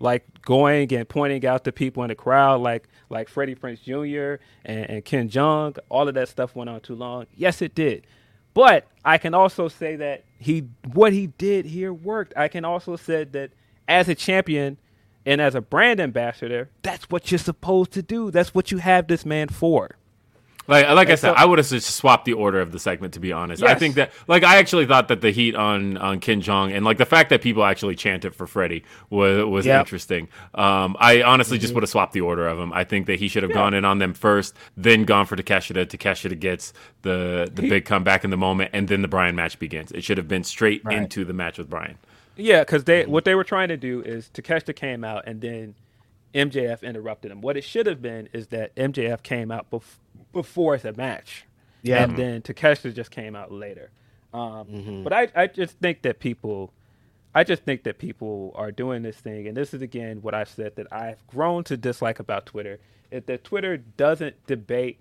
like 0.02 0.42
going 0.42 0.92
and 0.92 1.08
pointing 1.08 1.46
out 1.46 1.64
to 1.64 1.72
people 1.72 2.02
in 2.02 2.08
the 2.08 2.14
crowd, 2.14 2.60
like 2.60 2.88
like 3.08 3.28
Freddie 3.28 3.54
Prinze 3.54 3.82
Jr. 3.82 4.42
and, 4.64 4.90
and 4.90 5.04
Ken 5.04 5.28
Jeong, 5.28 5.78
all 5.88 6.08
of 6.08 6.14
that 6.14 6.28
stuff 6.28 6.56
went 6.56 6.68
on 6.68 6.80
too 6.80 6.94
long? 6.94 7.26
Yes, 7.36 7.62
it 7.62 7.74
did. 7.74 8.06
But 8.54 8.86
I 9.04 9.18
can 9.18 9.32
also 9.32 9.68
say 9.68 9.96
that 9.96 10.24
he 10.38 10.68
what 10.92 11.12
he 11.12 11.28
did 11.28 11.64
here 11.64 11.92
worked. 11.92 12.34
I 12.36 12.48
can 12.48 12.64
also 12.64 12.96
say 12.96 13.24
that 13.24 13.50
as 13.88 14.08
a 14.08 14.14
champion 14.14 14.76
and 15.24 15.40
as 15.40 15.54
a 15.54 15.60
brand 15.60 16.00
ambassador, 16.00 16.68
that's 16.82 17.08
what 17.08 17.30
you're 17.30 17.38
supposed 17.38 17.92
to 17.92 18.02
do. 18.02 18.30
That's 18.30 18.54
what 18.54 18.70
you 18.70 18.78
have 18.78 19.06
this 19.06 19.24
man 19.24 19.48
for. 19.48 19.96
Like, 20.68 20.89
like 20.90 21.10
I 21.10 21.16
said, 21.16 21.34
I 21.36 21.44
would 21.44 21.59
have 21.59 21.66
just 21.68 21.90
swapped 21.97 22.24
the 22.24 22.34
order 22.34 22.60
of 22.60 22.70
the 22.72 22.78
segment. 22.78 23.14
To 23.14 23.20
be 23.20 23.32
honest, 23.32 23.62
I 23.62 23.74
think 23.74 23.97
that, 23.97 24.12
like, 24.28 24.44
I 24.44 24.56
actually 24.59 24.86
thought 24.86 25.09
that 25.09 25.20
the 25.20 25.30
heat 25.32 25.55
on 25.56 25.97
on 25.98 26.20
Ken 26.20 26.40
Jeong 26.40 26.72
and 26.74 26.84
like 26.84 26.98
the 26.98 27.05
fact 27.05 27.30
that 27.30 27.43
people 27.43 27.64
actually 27.64 27.97
chanted 27.97 28.34
for 28.34 28.47
Freddie 28.47 28.84
was 29.10 29.44
was 29.47 29.66
Yep. 29.66 29.80
interesting. 29.80 30.28
Um, 30.55 30.97
I 31.01 31.22
honestly 31.22 31.56
Mm-hmm. 31.56 31.62
just 31.62 31.74
would 31.74 31.82
have 31.82 31.90
swapped 31.90 32.12
the 32.12 32.20
order 32.20 32.47
of 32.47 32.59
them. 32.59 32.72
I 32.72 32.84
think 32.84 33.06
that 33.06 33.18
he 33.18 33.28
should 33.28 33.43
have 33.43 33.52
gone 33.52 33.74
in 33.74 33.84
on 33.84 33.98
them 33.98 34.14
first, 34.14 34.55
then 34.76 35.05
gone 35.05 35.26
for 35.26 35.36
Takeshita. 35.36 35.86
Takeshita 35.86 36.39
gets 36.39 36.72
the 37.02 37.51
the 37.52 37.68
big 37.68 37.84
comeback 37.84 38.22
in 38.24 38.30
the 38.30 38.36
moment, 38.36 38.70
and 38.72 38.86
then 38.89 39.02
the 39.02 39.09
Bryan 39.09 39.34
match 39.34 39.59
begins. 39.59 39.90
It 39.93 40.05
should 40.05 40.16
have 40.18 40.28
been 40.28 40.44
straight 40.44 40.82
into 40.90 41.24
the 41.24 41.32
match 41.32 41.59
with 41.59 41.68
Bryan. 41.68 41.98
Yeah, 42.36 42.60
because 42.60 42.84
they 42.84 43.05
what 43.05 43.24
they 43.24 43.34
were 43.34 43.44
trying 43.44 43.68
to 43.68 43.76
do 43.76 44.01
is 44.02 44.30
Takeshita 44.32 44.74
came 44.76 45.02
out 45.05 45.24
and 45.26 45.40
then 45.40 45.74
MJF 46.34 46.82
interrupted 46.82 47.30
him. 47.30 47.40
What 47.40 47.56
it 47.56 47.64
should 47.64 47.86
have 47.86 48.00
been 48.02 48.28
is 48.32 48.48
that 48.48 48.74
MJF 48.76 49.22
came 49.22 49.50
out 49.50 49.70
bef- 49.70 49.98
before 50.32 50.78
the 50.78 50.92
match, 50.92 51.46
Yeah. 51.82 52.02
and 52.04 52.16
then 52.16 52.42
Takeshita 52.42 52.94
just 52.94 53.10
came 53.10 53.36
out 53.36 53.52
later. 53.52 53.90
Um, 54.32 55.02
But 55.04 55.12
I, 55.12 55.28
I 55.34 55.46
just 55.46 55.78
think 55.78 56.02
that 56.02 56.18
people, 56.18 56.72
I 57.34 57.44
just 57.44 57.64
think 57.64 57.82
that 57.84 57.98
people 57.98 58.52
are 58.54 58.72
doing 58.72 59.02
this 59.02 59.16
thing, 59.16 59.46
and 59.46 59.56
this 59.56 59.74
is 59.74 59.82
again 59.82 60.22
what 60.22 60.34
I've 60.34 60.48
said 60.48 60.76
that 60.76 60.86
I've 60.92 61.26
grown 61.26 61.64
to 61.64 61.76
dislike 61.76 62.18
about 62.18 62.46
Twitter 62.46 62.78
is 63.10 63.24
that 63.24 63.44
Twitter 63.44 63.76
doesn't 63.76 64.46
debate 64.46 64.98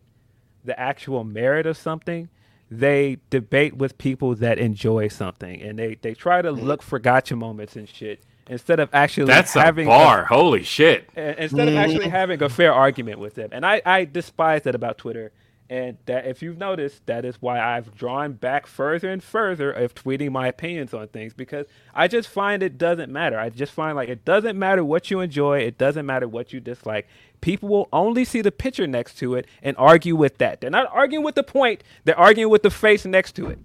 the 0.65 0.77
actual 0.77 1.23
merit 1.23 1.65
of 1.65 1.77
something. 1.77 2.27
They 2.69 3.17
debate 3.29 3.75
with 3.77 3.97
people 3.97 4.35
that 4.35 4.59
enjoy 4.59 5.07
something, 5.07 5.61
and 5.61 5.79
they 5.79 5.95
they 5.95 6.13
try 6.13 6.41
to 6.41 6.51
look 6.51 6.81
for 6.81 6.99
gotcha 6.99 7.35
moments 7.37 7.75
and 7.77 7.87
shit 7.87 8.21
instead 8.47 8.79
of 8.79 8.89
actually 8.93 9.27
That's 9.27 9.55
a 9.55 9.61
having 9.61 9.87
bar. 9.87 10.25
Holy 10.25 10.63
shit! 10.63 11.09
instead 11.15 11.67
of 11.67 11.75
actually 11.75 12.07
mm. 12.07 12.11
having 12.11 12.41
a 12.41 12.49
fair 12.49 12.73
argument 12.73 13.19
with 13.19 13.35
them. 13.35 13.49
And 13.51 13.65
I, 13.65 13.81
I 13.85 14.05
despise 14.05 14.63
that 14.63 14.75
about 14.75 14.97
Twitter. 14.97 15.31
And 15.69 15.97
that 16.05 16.27
if 16.27 16.41
you've 16.41 16.57
noticed, 16.57 17.05
that 17.05 17.23
is 17.23 17.41
why 17.41 17.57
I've 17.57 17.95
drawn 17.95 18.33
back 18.33 18.67
further 18.67 19.09
and 19.09 19.23
further 19.23 19.71
of 19.71 19.95
tweeting 19.95 20.29
my 20.29 20.49
opinions 20.49 20.93
on 20.93 21.07
things 21.07 21.33
because 21.33 21.65
I 21.95 22.09
just 22.09 22.27
find 22.27 22.61
it 22.61 22.77
doesn't 22.77 23.09
matter. 23.09 23.39
I 23.39 23.47
just 23.47 23.71
find 23.71 23.95
like 23.95 24.09
it 24.09 24.25
doesn't 24.25 24.59
matter 24.59 24.83
what 24.83 25.09
you 25.09 25.21
enjoy, 25.21 25.59
it 25.59 25.77
doesn't 25.77 26.05
matter 26.05 26.27
what 26.27 26.51
you 26.51 26.59
dislike. 26.59 27.07
People 27.39 27.69
will 27.69 27.87
only 27.93 28.25
see 28.25 28.41
the 28.41 28.51
picture 28.51 28.85
next 28.85 29.17
to 29.19 29.35
it 29.35 29.47
and 29.63 29.77
argue 29.77 30.17
with 30.17 30.39
that. 30.39 30.59
They're 30.59 30.69
not 30.69 30.89
arguing 30.91 31.23
with 31.23 31.35
the 31.35 31.43
point, 31.43 31.85
they're 32.03 32.19
arguing 32.19 32.51
with 32.51 32.63
the 32.63 32.69
face 32.69 33.05
next 33.05 33.31
to 33.37 33.47
it. 33.47 33.59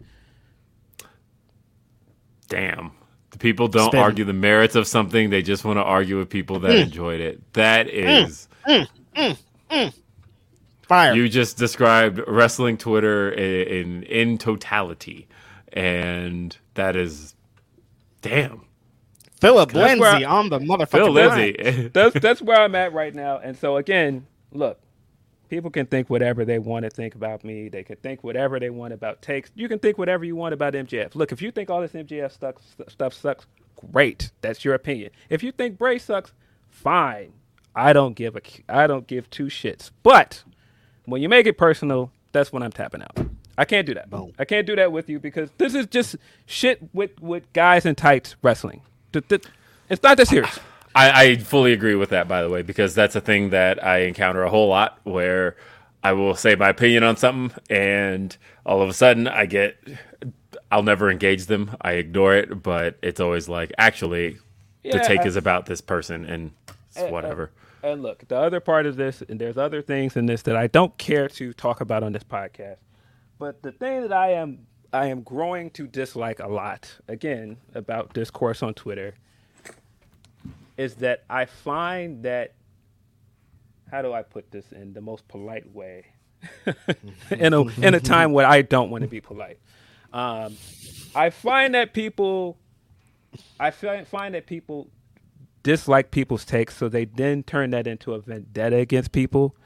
Damn. 2.46 2.92
The 3.36 3.40
people 3.40 3.68
don't 3.68 3.90
Spin. 3.90 4.00
argue 4.00 4.24
the 4.24 4.32
merits 4.32 4.76
of 4.76 4.86
something. 4.86 5.28
They 5.28 5.42
just 5.42 5.62
want 5.62 5.76
to 5.76 5.82
argue 5.82 6.16
with 6.16 6.30
people 6.30 6.58
that 6.60 6.70
mm. 6.70 6.84
enjoyed 6.84 7.20
it. 7.20 7.52
That 7.52 7.86
mm. 7.86 8.26
is. 8.26 8.48
Mm. 8.66 9.92
Fire. 10.80 11.14
You 11.14 11.28
just 11.28 11.58
described 11.58 12.18
wrestling 12.26 12.78
Twitter 12.78 13.30
in, 13.30 13.66
in 13.66 14.02
in 14.04 14.38
totality, 14.38 15.28
and 15.70 16.56
that 16.74 16.96
is, 16.96 17.34
damn. 18.22 18.62
Philip 19.38 19.72
That's 19.72 20.00
where 20.00 20.12
Lindsay 20.12 20.24
I- 20.24 20.32
on 20.32 20.48
the 20.48 20.58
motherfucking 20.60 20.90
Phil. 20.90 21.10
Lindsay. 21.10 21.88
that's 21.92 22.18
that's 22.18 22.40
where 22.40 22.58
I'm 22.58 22.74
at 22.74 22.94
right 22.94 23.14
now. 23.14 23.36
And 23.36 23.54
so 23.58 23.76
again, 23.76 24.26
look, 24.50 24.80
people 25.48 25.70
can 25.70 25.86
think 25.86 26.10
whatever 26.10 26.44
they 26.44 26.58
want 26.58 26.84
to 26.84 26.90
think 26.90 27.14
about 27.14 27.44
me. 27.44 27.68
They 27.68 27.82
can 27.82 27.96
think 27.96 28.22
whatever 28.24 28.58
they 28.58 28.70
want 28.70 28.92
about 28.92 29.22
takes. 29.22 29.50
You 29.54 29.68
can 29.68 29.78
think 29.78 29.98
whatever 29.98 30.24
you 30.24 30.36
want 30.36 30.54
about 30.54 30.74
MJF. 30.74 31.14
Look, 31.14 31.32
if 31.32 31.42
you 31.42 31.50
think 31.50 31.70
all 31.70 31.80
this 31.80 31.92
MJF 31.92 32.32
stuff 32.32 32.56
stuff 32.88 33.14
sucks, 33.14 33.46
great. 33.92 34.30
That's 34.40 34.64
your 34.64 34.74
opinion. 34.74 35.10
If 35.28 35.42
you 35.42 35.52
think 35.52 35.78
Bray 35.78 35.98
sucks, 35.98 36.32
fine. 36.68 37.32
I 37.74 37.92
don't 37.92 38.14
give 38.14 38.36
a 38.36 38.40
I 38.68 38.86
don't 38.86 39.06
give 39.06 39.28
two 39.30 39.46
shits. 39.46 39.90
But 40.02 40.44
when 41.04 41.22
you 41.22 41.28
make 41.28 41.46
it 41.46 41.58
personal, 41.58 42.10
that's 42.32 42.52
when 42.52 42.62
I'm 42.62 42.72
tapping 42.72 43.02
out. 43.02 43.18
I 43.58 43.64
can't 43.64 43.86
do 43.86 43.94
that. 43.94 44.10
Boom. 44.10 44.32
I 44.38 44.44
can't 44.44 44.66
do 44.66 44.76
that 44.76 44.92
with 44.92 45.08
you 45.08 45.18
because 45.18 45.50
this 45.58 45.74
is 45.74 45.86
just 45.86 46.16
shit 46.44 46.80
with 46.92 47.20
with 47.20 47.50
guys 47.52 47.86
in 47.86 47.94
tights 47.94 48.36
wrestling. 48.42 48.82
It's 49.12 50.02
not 50.02 50.16
that 50.16 50.28
serious. 50.28 50.58
I, 50.96 51.24
I 51.24 51.36
fully 51.36 51.74
agree 51.74 51.94
with 51.94 52.08
that, 52.10 52.26
by 52.26 52.42
the 52.42 52.48
way, 52.48 52.62
because 52.62 52.94
that's 52.94 53.14
a 53.14 53.20
thing 53.20 53.50
that 53.50 53.84
I 53.84 53.98
encounter 53.98 54.42
a 54.42 54.50
whole 54.50 54.68
lot 54.68 54.98
where 55.04 55.56
I 56.02 56.12
will 56.12 56.34
say 56.34 56.54
my 56.54 56.70
opinion 56.70 57.02
on 57.02 57.16
something, 57.16 57.56
and 57.68 58.34
all 58.64 58.80
of 58.80 58.88
a 58.88 58.94
sudden 58.94 59.28
I 59.28 59.44
get, 59.44 59.76
I'll 60.72 60.82
never 60.82 61.10
engage 61.10 61.46
them. 61.46 61.76
I 61.82 61.92
ignore 61.92 62.34
it, 62.34 62.62
but 62.62 62.96
it's 63.02 63.20
always 63.20 63.46
like, 63.46 63.72
actually, 63.76 64.38
the 64.82 65.00
take 65.00 65.20
I- 65.20 65.26
is 65.26 65.36
about 65.36 65.66
this 65.66 65.82
person, 65.82 66.24
and 66.24 66.52
it's 66.88 67.02
uh, 67.02 67.08
whatever. 67.08 67.50
And 67.82 68.02
look, 68.02 68.26
the 68.26 68.36
other 68.36 68.60
part 68.60 68.86
of 68.86 68.96
this, 68.96 69.22
and 69.28 69.38
there's 69.38 69.58
other 69.58 69.82
things 69.82 70.16
in 70.16 70.26
this 70.26 70.42
that 70.42 70.56
I 70.56 70.66
don't 70.66 70.96
care 70.96 71.28
to 71.28 71.52
talk 71.52 71.80
about 71.82 72.02
on 72.02 72.12
this 72.12 72.24
podcast. 72.24 72.78
But 73.38 73.62
the 73.62 73.70
thing 73.70 74.00
that 74.00 74.12
I 74.12 74.32
am 74.32 74.66
I 74.92 75.08
am 75.08 75.22
growing 75.22 75.70
to 75.72 75.86
dislike 75.86 76.40
a 76.40 76.48
lot, 76.48 76.90
again, 77.06 77.58
about 77.74 78.14
discourse 78.14 78.62
on 78.62 78.72
Twitter, 78.72 79.14
is 80.76 80.96
that 80.96 81.24
I 81.28 81.46
find 81.46 82.22
that 82.24 82.54
how 83.90 84.02
do 84.02 84.12
I 84.12 84.22
put 84.22 84.50
this 84.50 84.72
in 84.72 84.92
the 84.92 85.00
most 85.00 85.26
polite 85.28 85.72
way? 85.74 86.06
in 87.30 87.54
a 87.54 87.62
in 87.80 87.94
a 87.94 88.00
time 88.00 88.32
where 88.32 88.46
I 88.46 88.62
don't 88.62 88.90
want 88.90 89.02
to 89.02 89.08
be 89.08 89.20
polite. 89.20 89.58
Um, 90.12 90.56
I 91.14 91.30
find 91.30 91.74
that 91.74 91.92
people 91.92 92.58
I 93.58 93.70
find 93.70 94.06
find 94.06 94.34
that 94.34 94.46
people 94.46 94.88
dislike 95.62 96.10
people's 96.10 96.44
takes, 96.44 96.76
so 96.76 96.88
they 96.88 97.06
then 97.06 97.42
turn 97.42 97.70
that 97.70 97.86
into 97.86 98.14
a 98.14 98.20
vendetta 98.20 98.76
against 98.76 99.12
people, 99.12 99.56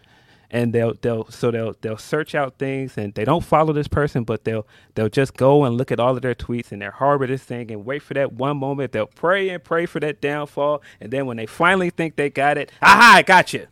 and 0.51 0.72
they'll 0.72 0.94
they'll 1.01 1.31
so 1.31 1.51
they'll 1.51 1.74
they'll 1.81 1.97
search 1.97 2.35
out 2.35 2.59
things, 2.59 2.98
and 2.98 3.14
they 3.14 3.24
don't 3.24 3.44
follow 3.44 3.72
this 3.72 3.89
person, 3.89 4.24
but 4.24 4.44
they'll 4.44 4.66
they'll 4.94 5.09
just 5.09 5.36
go 5.36 5.64
and 5.64 5.77
look 5.77 5.93
at 5.93 6.01
all 6.01 6.16
of 6.16 6.22
their 6.22 6.35
tweets, 6.35 6.72
and 6.72 6.82
they're 6.82 6.90
harbor 6.90 7.27
this 7.27 7.43
thing, 7.43 7.70
and 7.70 7.85
wait 7.85 8.02
for 8.02 8.14
that 8.14 8.32
one 8.32 8.56
moment. 8.56 8.93
They'll 8.93 9.06
pray 9.06 9.48
and 9.51 9.62
pray 9.62 9.86
for 9.86 10.01
that 10.01 10.20
downfall, 10.20 10.82
and 11.01 11.12
then 11.12 11.27
when 11.27 11.36
they 11.36 11.47
finally 11.47 11.90
think 11.90 12.16
they 12.16 12.31
got 12.31 12.59
it, 12.59 12.72
aha, 12.82 13.14
I 13.16 13.22
got 13.22 13.52
you. 13.52 13.66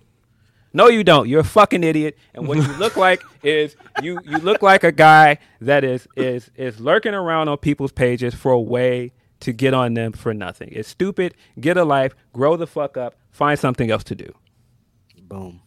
No, 0.73 0.89
you 0.89 1.03
don't. 1.03 1.29
You're 1.29 1.41
a 1.41 1.45
fucking 1.45 1.83
idiot. 1.83 2.17
And 2.35 2.47
what 2.47 2.59
you 2.59 2.73
look 2.75 2.97
like 2.97 3.23
is 3.43 3.75
you 4.03 4.21
you 4.25 4.39
look 4.39 4.63
like 4.63 4.85
a 4.85 4.93
guy 4.93 5.39
that 5.61 5.85
is 5.85 6.07
is 6.17 6.51
is 6.57 6.79
lurking 6.79 7.15
around 7.15 7.49
on 7.49 7.59
people's 7.59 7.93
pages 7.93 8.35
for 8.35 8.53
a 8.53 8.61
way 8.61 9.13
to 9.41 9.53
get 9.53 9.73
on 9.73 9.95
them 9.95 10.13
for 10.13 10.35
nothing. 10.35 10.69
It's 10.73 10.89
stupid. 10.89 11.35
Get 11.59 11.77
a 11.77 11.85
life. 11.85 12.15
Grow 12.33 12.57
the 12.57 12.67
fuck 12.67 12.97
up. 12.97 13.17
Find 13.31 13.59
something 13.59 13.91
else 13.91 14.05
to 14.05 14.15
do. 14.15 14.35
Boom. 15.21 15.61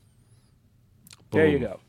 There 1.31 1.47
you 1.47 1.59
go. 1.59 1.79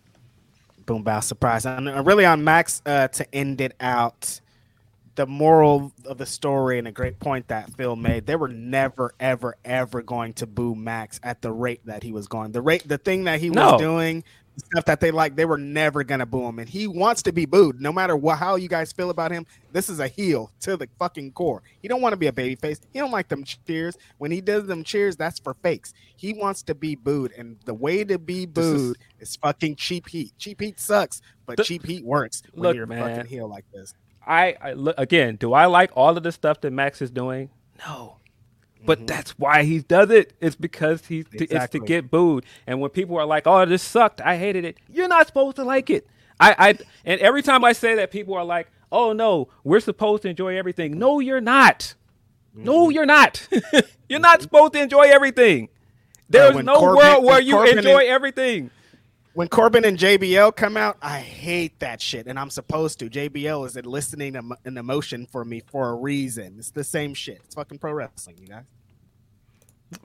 boom 0.86 1.02
bow 1.02 1.20
surprise 1.20 1.64
and 1.66 1.88
uh, 1.88 2.02
really 2.02 2.24
on 2.24 2.42
max 2.44 2.82
uh, 2.86 3.08
to 3.08 3.34
end 3.34 3.60
it 3.60 3.74
out 3.80 4.40
the 5.14 5.26
moral 5.26 5.92
of 6.06 6.16
the 6.18 6.24
story 6.26 6.78
and 6.78 6.88
a 6.88 6.92
great 6.92 7.18
point 7.20 7.48
that 7.48 7.70
phil 7.76 7.96
made 7.96 8.26
they 8.26 8.34
were 8.36 8.48
never 8.48 9.12
ever 9.20 9.56
ever 9.64 10.02
going 10.02 10.32
to 10.32 10.46
boo 10.46 10.74
max 10.74 11.20
at 11.22 11.42
the 11.42 11.52
rate 11.52 11.80
that 11.84 12.02
he 12.02 12.12
was 12.12 12.26
going 12.28 12.50
the 12.52 12.62
rate 12.62 12.86
the 12.88 12.98
thing 12.98 13.24
that 13.24 13.38
he 13.40 13.50
No. 13.50 13.72
was 13.72 13.80
doing 13.80 14.24
stuff 14.58 14.84
that 14.84 15.00
they 15.00 15.10
like 15.10 15.34
they 15.34 15.44
were 15.44 15.56
never 15.58 16.04
gonna 16.04 16.26
boo 16.26 16.46
him 16.46 16.58
and 16.58 16.68
he 16.68 16.86
wants 16.86 17.22
to 17.22 17.32
be 17.32 17.46
booed 17.46 17.80
no 17.80 17.90
matter 17.92 18.14
what 18.16 18.38
how 18.38 18.56
you 18.56 18.68
guys 18.68 18.92
feel 18.92 19.08
about 19.10 19.30
him 19.30 19.46
this 19.72 19.88
is 19.88 19.98
a 19.98 20.06
heel 20.08 20.50
to 20.60 20.76
the 20.76 20.86
fucking 20.98 21.32
core 21.32 21.62
he 21.80 21.88
don't 21.88 22.02
want 22.02 22.12
to 22.12 22.16
be 22.18 22.26
a 22.26 22.32
baby 22.32 22.54
face 22.54 22.80
he 22.92 22.98
don't 22.98 23.10
like 23.10 23.28
them 23.28 23.42
cheers 23.44 23.96
when 24.18 24.30
he 24.30 24.40
does 24.42 24.66
them 24.66 24.84
cheers 24.84 25.16
that's 25.16 25.38
for 25.40 25.54
fakes 25.62 25.94
he 26.16 26.34
wants 26.34 26.62
to 26.62 26.74
be 26.74 26.94
booed 26.94 27.32
and 27.32 27.56
the 27.64 27.72
way 27.74 28.04
to 28.04 28.18
be 28.18 28.42
is- 28.42 28.46
booed 28.46 28.96
is 29.20 29.36
fucking 29.36 29.76
cheap 29.76 30.08
heat. 30.08 30.32
Cheap 30.38 30.60
heat 30.60 30.78
sucks, 30.80 31.20
but 31.46 31.56
The- 31.56 31.64
cheap 31.64 31.84
heat 31.86 32.04
works 32.04 32.42
when 32.52 32.62
Look, 32.64 32.76
you're 32.76 32.86
man. 32.86 33.16
fucking 33.16 33.30
heel 33.30 33.48
like 33.48 33.64
this. 33.72 33.94
I, 34.26 34.56
I 34.60 34.72
look 34.74 34.94
again. 34.98 35.36
Do 35.36 35.52
I 35.52 35.66
like 35.66 35.90
all 35.96 36.16
of 36.16 36.22
the 36.22 36.30
stuff 36.32 36.60
that 36.60 36.72
Max 36.72 37.00
is 37.02 37.10
doing? 37.10 37.50
No. 37.86 38.16
But 38.84 38.98
mm-hmm. 38.98 39.06
that's 39.06 39.38
why 39.38 39.62
he 39.62 39.80
does 39.80 40.10
it. 40.10 40.32
It's 40.40 40.56
because 40.56 41.06
he's 41.06 41.26
to, 41.28 41.44
it's 41.44 41.68
to 41.70 41.78
get 41.78 42.10
booed. 42.10 42.44
And 42.66 42.80
when 42.80 42.90
people 42.90 43.16
are 43.18 43.26
like, 43.26 43.46
"Oh, 43.46 43.64
this 43.64 43.82
sucked. 43.82 44.20
I 44.20 44.36
hated 44.36 44.64
it." 44.64 44.76
You're 44.88 45.08
not 45.08 45.26
supposed 45.26 45.56
to 45.56 45.64
like 45.64 45.90
it. 45.90 46.06
I, 46.40 46.54
I 46.58 46.78
and 47.04 47.20
every 47.20 47.42
time 47.42 47.64
I 47.64 47.72
say 47.72 47.94
that, 47.96 48.10
people 48.10 48.34
are 48.34 48.44
like, 48.44 48.68
"Oh 48.90 49.12
no, 49.12 49.48
we're 49.62 49.80
supposed 49.80 50.22
to 50.22 50.28
enjoy 50.28 50.56
everything." 50.56 50.98
No, 50.98 51.20
you're 51.20 51.40
not. 51.40 51.94
Mm-hmm. 52.54 52.64
No, 52.64 52.90
you're 52.90 53.06
not. 53.06 53.46
you're 54.08 54.20
not 54.20 54.38
mm-hmm. 54.38 54.42
supposed 54.42 54.72
to 54.74 54.82
enjoy 54.82 55.02
everything. 55.02 55.68
There's 56.28 56.54
when 56.54 56.64
no 56.64 56.78
Corbin- 56.78 56.96
world 56.96 57.24
where 57.24 57.40
you 57.40 57.54
Corbin 57.54 57.78
enjoy 57.78 58.00
and- 58.00 58.08
everything. 58.08 58.70
When 59.34 59.48
Corbin 59.48 59.86
and 59.86 59.98
JBL 59.98 60.54
come 60.56 60.76
out, 60.76 60.98
I 61.00 61.20
hate 61.20 61.78
that 61.78 62.02
shit, 62.02 62.26
and 62.26 62.38
I'm 62.38 62.50
supposed 62.50 62.98
to. 62.98 63.08
JBL 63.08 63.66
is 63.66 63.76
eliciting 63.76 64.36
em- 64.36 64.52
an 64.66 64.76
emotion 64.76 65.26
for 65.26 65.42
me 65.42 65.62
for 65.70 65.88
a 65.88 65.94
reason. 65.94 66.56
It's 66.58 66.70
the 66.70 66.84
same 66.84 67.14
shit. 67.14 67.40
It's 67.44 67.54
fucking 67.54 67.78
pro 67.78 67.92
wrestling, 67.92 68.36
you 68.38 68.48
guys. 68.48 68.64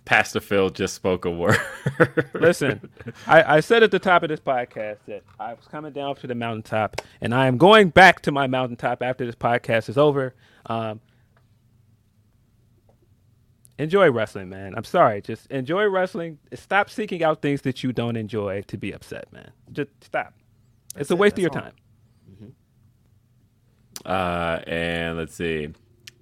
Pastor 0.06 0.40
Phil 0.40 0.70
just 0.70 0.96
spoke 0.96 1.26
a 1.26 1.32
word. 1.32 1.60
Listen, 2.34 2.90
I, 3.26 3.58
I 3.58 3.60
said 3.60 3.84
at 3.84 3.92
the 3.92 4.00
top 4.00 4.24
of 4.24 4.30
this 4.30 4.40
podcast 4.40 4.98
that 5.08 5.24
I 5.40 5.54
was 5.54 5.66
coming 5.70 5.92
down 5.92 6.16
to 6.18 6.28
the 6.28 6.36
mountaintop, 6.36 7.02
and 7.20 7.36
I 7.36 7.48
am 7.48 7.58
going 7.58 7.90
back 7.90 8.22
to 8.24 8.32
my 8.32 8.48
mountaintop 8.48 9.02
after 9.02 9.26
this 9.26 9.36
podcast 9.36 9.90
is 9.90 9.98
over. 9.98 10.36
Um, 10.68 11.02
enjoy 13.78 14.12
wrestling, 14.12 14.50
man. 14.50 14.74
I'm 14.76 14.84
sorry. 14.84 15.22
Just 15.22 15.48
enjoy 15.48 15.86
wrestling. 15.86 16.40
Stop 16.54 16.90
seeking 16.90 17.24
out 17.24 17.42
things 17.42 17.62
that 17.62 17.84
you 17.84 17.94
don't 17.94 18.16
enjoy 18.16 18.62
to 18.64 18.78
be 18.78 18.92
upset, 18.92 19.32
man. 19.32 19.52
Just 19.72 19.90
stop. 20.04 20.34
it's 20.96 21.12
a 21.12 21.14
it. 21.14 21.20
waste 21.20 21.36
of 21.36 21.40
your 21.40 21.52
all. 21.52 21.62
time. 21.62 21.74
Uh, 24.06 24.62
and 24.68 25.18
let's 25.18 25.36
see. 25.36 25.70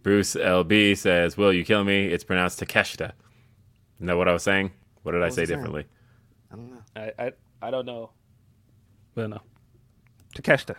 Bruce 0.03 0.36
LB 0.36 0.98
says, 0.98 1.38
Will, 1.38 1.53
you 1.53 1.65
kill 1.65 1.84
me? 1.84 2.07
It's 2.07 2.23
pronounced 2.23 2.60
Takeshita. 2.60 3.11
Isn't 3.98 4.07
that 4.07 4.18
what 4.18 4.27
I 4.27 4.34
was 4.34 4.44
saying? 4.44 4.72
What 5.03 5.14
did 5.14 5.23
I 5.23 5.30
say 5.30 5.44
he 5.44 5.48
saying? 5.48 5.60
differently? 5.60 5.86
I 6.52 6.56
don't 6.56 6.72
know. 6.72 6.82
I, 6.95 7.11
I, 7.19 7.32
I 7.61 7.72
don't 7.72 7.86
know. 7.86 8.11
Well, 9.15 9.27
no. 9.30 9.41
Takeshita. 10.36 10.76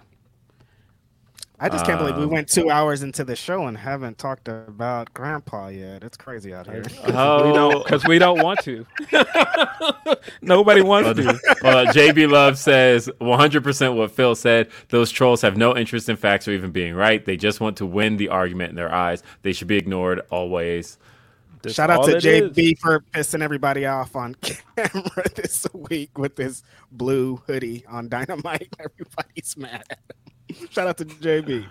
I 1.58 1.70
just 1.70 1.86
can't 1.86 1.98
believe 1.98 2.16
we 2.16 2.24
Um, 2.24 2.30
went 2.30 2.48
two 2.48 2.70
hours 2.70 3.02
into 3.02 3.24
the 3.24 3.34
show 3.34 3.66
and 3.66 3.78
haven't 3.78 4.18
talked 4.18 4.46
about 4.46 5.12
Grandpa 5.14 5.68
yet. 5.68 6.04
It's 6.04 6.16
crazy 6.16 6.52
out 6.52 6.66
here. 6.66 6.82
Oh, 7.06 7.82
Because 7.82 8.04
we 8.06 8.18
don't 8.18 8.42
want 8.42 8.60
to. 8.64 8.86
Nobody 10.42 10.82
wants 10.82 11.18
to. 11.18 11.24
well, 11.62 11.86
JB 11.86 12.30
Love 12.30 12.58
says 12.58 13.08
100% 13.20 13.96
what 13.96 14.10
Phil 14.10 14.34
said. 14.34 14.68
Those 14.90 15.10
trolls 15.10 15.40
have 15.42 15.56
no 15.56 15.74
interest 15.74 16.08
in 16.10 16.16
facts 16.16 16.46
or 16.46 16.52
even 16.52 16.72
being 16.72 16.94
right. 16.94 17.24
They 17.24 17.38
just 17.38 17.60
want 17.60 17.78
to 17.78 17.86
win 17.86 18.18
the 18.18 18.28
argument 18.28 18.70
in 18.70 18.76
their 18.76 18.92
eyes. 18.92 19.22
They 19.42 19.52
should 19.54 19.68
be 19.68 19.76
ignored 19.76 20.20
always. 20.30 20.98
That's 21.62 21.74
Shout 21.74 21.90
out 21.90 22.04
to 22.04 22.16
it 22.16 22.24
is. 22.24 22.52
JB 22.52 22.78
for 22.78 23.00
pissing 23.12 23.40
everybody 23.42 23.86
off 23.86 24.14
on 24.14 24.34
camera 24.36 25.24
this 25.34 25.66
week 25.72 26.18
with 26.18 26.36
this 26.36 26.62
blue 26.92 27.36
hoodie 27.46 27.84
on 27.88 28.08
Dynamite. 28.10 28.68
Everybody's 28.78 29.56
mad 29.56 29.84
at 29.90 29.98
him. 29.98 30.25
Shout 30.70 30.86
out 30.88 30.98
to 30.98 31.04
JB. 31.04 31.66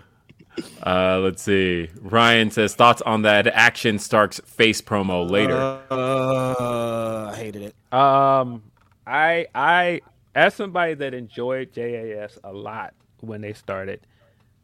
Uh, 0.84 1.18
let's 1.18 1.42
see. 1.42 1.90
Ryan 2.00 2.50
says 2.50 2.74
thoughts 2.74 3.02
on 3.02 3.22
that 3.22 3.46
Action 3.46 3.98
Starks 3.98 4.40
face 4.44 4.80
promo 4.80 5.28
later. 5.28 5.80
Uh, 5.90 7.30
I 7.30 7.36
hated 7.36 7.62
it. 7.62 7.94
Um, 7.94 8.62
I 9.06 9.46
I 9.54 10.00
as 10.34 10.54
somebody 10.54 10.94
that 10.94 11.14
enjoyed 11.14 11.72
JAS 11.72 12.38
a 12.42 12.52
lot 12.52 12.94
when 13.20 13.40
they 13.40 13.52
started, 13.52 14.00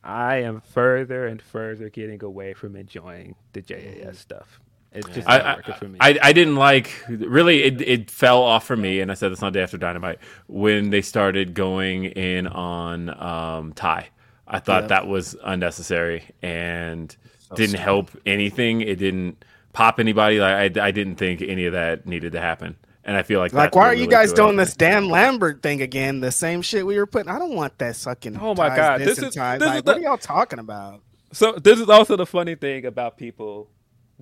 I 0.02 0.36
am 0.39 0.60
further 0.60 1.26
and 1.26 1.40
further 1.40 1.89
getting 1.89 2.22
away 2.22 2.55
from 2.55 2.76
enjoying 2.76 3.34
the 3.52 3.62
JAS 3.62 4.18
stuff. 4.18 4.60
It's 4.94 5.09
just 5.09 5.28
I, 5.28 5.39
not 5.39 5.47
I, 5.47 5.55
working 5.56 5.74
for 5.74 5.89
me. 5.89 5.98
I, 6.01 6.19
I 6.23 6.32
didn't 6.32 6.56
like 6.56 7.02
really 7.09 7.62
it, 7.64 7.81
it 7.81 8.10
fell 8.10 8.43
off 8.43 8.66
for 8.66 8.77
me 8.77 9.01
and 9.01 9.10
I 9.10 9.14
said 9.14 9.32
this 9.32 9.43
on 9.43 9.52
day 9.52 9.62
after 9.62 9.78
dynamite 9.78 10.19
when 10.48 10.90
they 10.90 11.01
started 11.02 11.55
going 11.55 12.05
in 12.05 12.47
on 12.47 13.09
um 13.23 13.73
Ty. 13.73 14.09
I 14.47 14.59
thought 14.59 14.82
Yeah. 14.85 14.89
that 14.89 15.06
was 15.06 15.35
unnecessary 15.44 16.24
and 16.43 17.14
didn't 17.55 17.78
help 17.78 18.10
anything. 18.27 18.81
It 18.82 18.97
didn't 18.98 19.44
pop 19.73 19.98
anybody. 19.98 20.40
Like 20.40 20.77
I, 20.77 20.89
I 20.89 20.90
didn't 20.90 21.16
think 21.16 21.40
any 21.43 21.64
of 21.66 21.73
that 21.73 22.06
needed 22.06 22.32
to 22.32 22.40
happen. 22.40 22.77
And 23.05 23.16
I 23.16 23.23
feel 23.23 23.40
like 23.40 23.52
Like, 23.52 23.74
why 23.74 23.81
what 23.82 23.89
are 23.89 23.94
you 23.94 24.06
guys 24.06 24.32
doing 24.32 24.56
this 24.56 24.74
me. 24.74 24.77
Dan 24.78 25.09
Lambert 25.09 25.62
thing 25.62 25.82
again? 25.82 26.20
The 26.20 26.31
same 26.31 26.62
shit 26.62 26.86
we 26.86 26.97
were 26.98 27.06
putting. 27.06 27.31
I 27.32 27.39
don't 27.39 27.55
want 27.55 27.77
that 27.78 27.97
sucking. 27.97 28.39
Oh 28.39 28.55
my 28.55 28.69
God, 28.77 29.01
This, 29.01 29.16
this 29.16 29.28
is- 29.31 29.35
ties. 29.35 29.59
this 29.59 29.74
is 29.74 29.82
the- 29.82 29.90
what 29.93 29.98
are 29.98 30.01
y'all 30.02 30.19
talking 30.19 30.59
about? 30.59 31.01
So 31.32 31.52
this 31.52 31.81
is 31.81 31.89
also 31.89 32.14
the 32.16 32.27
funny 32.27 32.55
thing 32.55 32.85
about 32.85 33.16
people 33.16 33.70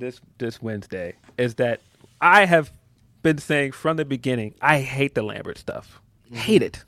this 0.01 0.21
this 0.39 0.61
Wednesday 0.61 1.15
is 1.39 1.55
that 1.57 1.81
I 2.21 2.47
have 2.47 2.73
been 3.23 3.39
saying 3.39 3.73
from 3.73 3.97
the 3.97 4.05
beginning 4.05 4.55
I 4.61 4.81
hate 4.81 5.15
the 5.15 5.23
Lambert 5.23 5.59
stuff. 5.59 6.01
Mm-hmm. 6.27 6.37
Hate 6.37 6.63
it. 6.63 6.85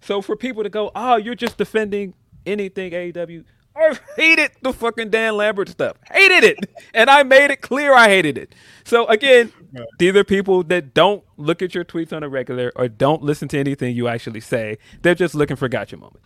So 0.00 0.22
for 0.22 0.36
people 0.36 0.62
to 0.62 0.68
go, 0.68 0.90
"Oh, 0.94 1.16
you're 1.16 1.34
just 1.34 1.58
defending 1.58 2.14
anything 2.46 2.92
AEW." 2.92 3.44
I 3.74 3.98
hated 4.16 4.50
the 4.60 4.72
fucking 4.72 5.10
Dan 5.10 5.36
Lambert 5.36 5.68
stuff. 5.70 5.96
Hated 6.10 6.44
it. 6.44 6.58
And 6.94 7.08
I 7.08 7.22
made 7.22 7.50
it 7.50 7.62
clear 7.62 7.94
I 7.94 8.08
hated 8.08 8.36
it. 8.36 8.54
So 8.84 9.06
again, 9.06 9.50
these 9.98 10.14
are 10.14 10.24
people 10.24 10.62
that 10.64 10.92
don't 10.92 11.24
look 11.38 11.62
at 11.62 11.74
your 11.74 11.86
tweets 11.86 12.12
on 12.12 12.22
a 12.22 12.28
regular 12.28 12.70
or 12.76 12.86
don't 12.86 13.22
listen 13.22 13.48
to 13.48 13.58
anything 13.58 13.96
you 13.96 14.08
actually 14.08 14.40
say. 14.40 14.76
They're 15.00 15.14
just 15.14 15.34
looking 15.34 15.56
for 15.56 15.68
gotcha 15.68 15.96
moment. 15.96 16.22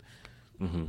Mm-hmm. 0.60 0.84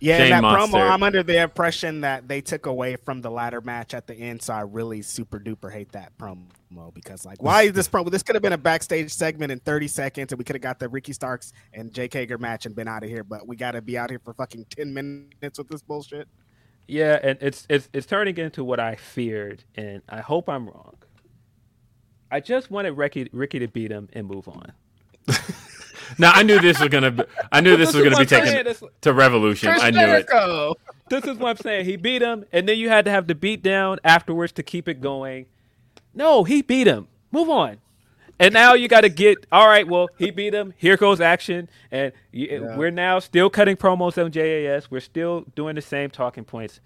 Yeah, 0.00 0.18
Shane 0.18 0.30
that 0.30 0.42
Monster. 0.42 0.78
promo, 0.78 0.90
I'm 0.90 1.02
under 1.02 1.22
the 1.22 1.40
impression 1.42 2.02
that 2.02 2.28
they 2.28 2.40
took 2.40 2.66
away 2.66 2.96
from 2.96 3.20
the 3.22 3.30
ladder 3.30 3.60
match 3.60 3.94
at 3.94 4.06
the 4.06 4.14
end, 4.14 4.42
so 4.42 4.54
I 4.54 4.60
really 4.60 5.02
super 5.02 5.38
duper 5.38 5.72
hate 5.72 5.92
that 5.92 6.16
promo 6.18 6.46
because, 6.92 7.24
like, 7.24 7.42
why 7.42 7.62
is 7.62 7.72
this 7.72 7.88
promo? 7.88 8.10
This 8.10 8.22
could 8.22 8.34
have 8.34 8.42
been 8.42 8.52
a 8.52 8.58
backstage 8.58 9.12
segment 9.12 9.52
in 9.52 9.60
30 9.60 9.88
seconds, 9.88 10.32
and 10.32 10.38
we 10.38 10.44
could 10.44 10.56
have 10.56 10.62
got 10.62 10.78
the 10.78 10.88
Ricky 10.88 11.12
Starks 11.12 11.52
and 11.72 11.92
Jake 11.92 12.12
Hager 12.12 12.38
match 12.38 12.66
and 12.66 12.74
been 12.74 12.88
out 12.88 13.02
of 13.02 13.08
here. 13.08 13.24
But 13.24 13.46
we 13.46 13.56
got 13.56 13.72
to 13.72 13.82
be 13.82 13.96
out 13.96 14.10
here 14.10 14.20
for 14.24 14.34
fucking 14.34 14.66
10 14.70 14.92
minutes 14.92 15.58
with 15.58 15.68
this 15.68 15.82
bullshit. 15.82 16.28
Yeah, 16.86 17.18
and 17.22 17.38
it's 17.40 17.66
it's 17.70 17.88
it's 17.92 18.06
turning 18.06 18.36
into 18.36 18.62
what 18.62 18.78
I 18.78 18.96
feared, 18.96 19.64
and 19.74 20.02
I 20.08 20.20
hope 20.20 20.48
I'm 20.48 20.66
wrong. 20.66 20.96
I 22.30 22.40
just 22.40 22.70
wanted 22.70 22.92
Ricky 22.92 23.28
Ricky 23.32 23.58
to 23.60 23.68
beat 23.68 23.90
him 23.90 24.08
and 24.12 24.26
move 24.26 24.48
on. 24.48 24.72
Now 26.18 26.32
I 26.32 26.42
knew 26.42 26.60
this 26.60 26.80
was 26.80 26.88
gonna. 26.88 27.10
Be, 27.10 27.24
I 27.52 27.60
knew 27.60 27.76
this 27.76 27.88
This 27.92 27.96
was 27.96 28.04
gonna 28.04 28.16
be 28.16 28.20
what 28.20 28.28
saying, 28.28 28.44
taken 28.44 28.64
this- 28.64 28.82
to 29.02 29.12
Revolution. 29.12 29.70
I 29.70 29.90
knew 29.90 30.00
it. 30.00 30.76
This 31.10 31.24
is 31.24 31.38
what 31.38 31.50
I'm 31.50 31.56
saying. 31.58 31.84
He 31.84 31.96
beat 31.96 32.22
him, 32.22 32.44
and 32.52 32.68
then 32.68 32.78
you 32.78 32.88
had 32.88 33.04
to 33.04 33.10
have 33.10 33.26
the 33.26 33.34
beat 33.34 33.62
down 33.62 33.98
afterwards 34.04 34.52
to 34.52 34.62
keep 34.62 34.88
it 34.88 35.00
going. 35.00 35.46
No, 36.14 36.44
he 36.44 36.62
beat 36.62 36.86
him. 36.86 37.08
Move 37.30 37.50
on. 37.50 37.78
And 38.38 38.52
now 38.52 38.74
you 38.74 38.88
got 38.88 39.02
to 39.02 39.08
get 39.08 39.46
all 39.52 39.68
right. 39.68 39.86
Well, 39.86 40.08
he 40.18 40.30
beat 40.30 40.54
him. 40.54 40.74
Here 40.76 40.96
goes 40.96 41.20
action, 41.20 41.68
and 41.90 42.12
you, 42.32 42.72
we're 42.76 42.90
now 42.90 43.18
still 43.20 43.48
cutting 43.48 43.76
promos 43.76 44.22
on 44.22 44.32
JAS. 44.32 44.90
We're 44.90 45.00
still 45.00 45.42
doing 45.54 45.76
the 45.76 45.82
same 45.82 46.10
talking 46.10 46.44
points. 46.44 46.80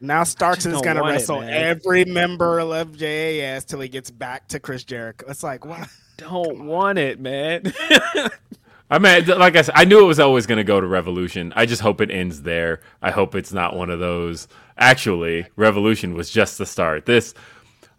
Now 0.00 0.24
Starks 0.24 0.66
is 0.66 0.80
gonna 0.82 1.00
want 1.00 1.12
it, 1.12 1.18
wrestle 1.18 1.42
every 1.42 2.04
member 2.04 2.60
of 2.60 2.96
JAS 2.96 3.64
till 3.64 3.80
he 3.80 3.88
gets 3.88 4.10
back 4.10 4.48
to 4.48 4.60
Chris 4.60 4.84
Jericho. 4.84 5.26
It's 5.28 5.42
like, 5.42 5.64
what? 5.64 5.88
Don't 6.16 6.66
want 6.66 6.98
it, 6.98 7.20
man. 7.20 7.72
I 8.90 8.98
mean, 9.00 9.26
like 9.26 9.56
I 9.56 9.62
said, 9.62 9.74
I 9.76 9.84
knew 9.84 10.00
it 10.00 10.06
was 10.06 10.20
always 10.20 10.46
going 10.46 10.58
to 10.58 10.64
go 10.64 10.80
to 10.80 10.86
Revolution. 10.86 11.52
I 11.56 11.66
just 11.66 11.82
hope 11.82 12.00
it 12.00 12.10
ends 12.10 12.42
there. 12.42 12.80
I 13.02 13.10
hope 13.10 13.34
it's 13.34 13.52
not 13.52 13.74
one 13.74 13.90
of 13.90 13.98
those. 13.98 14.46
Actually, 14.78 15.46
Revolution 15.56 16.14
was 16.14 16.30
just 16.30 16.58
the 16.58 16.66
start. 16.66 17.04
This, 17.04 17.34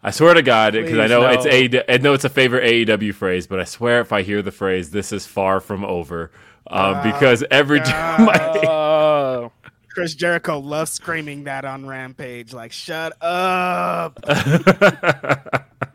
I 0.02 0.10
swear 0.12 0.32
to 0.32 0.42
God, 0.42 0.72
because 0.72 0.98
I 0.98 1.06
know 1.06 1.20
no. 1.20 1.28
it's 1.28 1.44
a, 1.46 1.92
I 1.92 1.98
know 1.98 2.14
it's 2.14 2.24
a 2.24 2.30
favorite 2.30 2.64
AEW 2.64 3.12
phrase, 3.14 3.46
but 3.46 3.60
I 3.60 3.64
swear 3.64 4.00
if 4.00 4.12
I 4.12 4.22
hear 4.22 4.40
the 4.40 4.52
phrase, 4.52 4.90
"This 4.90 5.12
is 5.12 5.26
far 5.26 5.60
from 5.60 5.84
over," 5.84 6.30
um, 6.68 7.02
because 7.02 7.44
every 7.50 7.80
time 7.80 8.28
I, 8.28 8.64
Oh, 8.66 9.52
Chris 9.90 10.14
Jericho 10.14 10.58
loves 10.58 10.92
screaming 10.92 11.44
that 11.44 11.64
on 11.64 11.84
Rampage. 11.86 12.52
Like, 12.52 12.72
shut 12.72 13.20
up. 13.22 14.20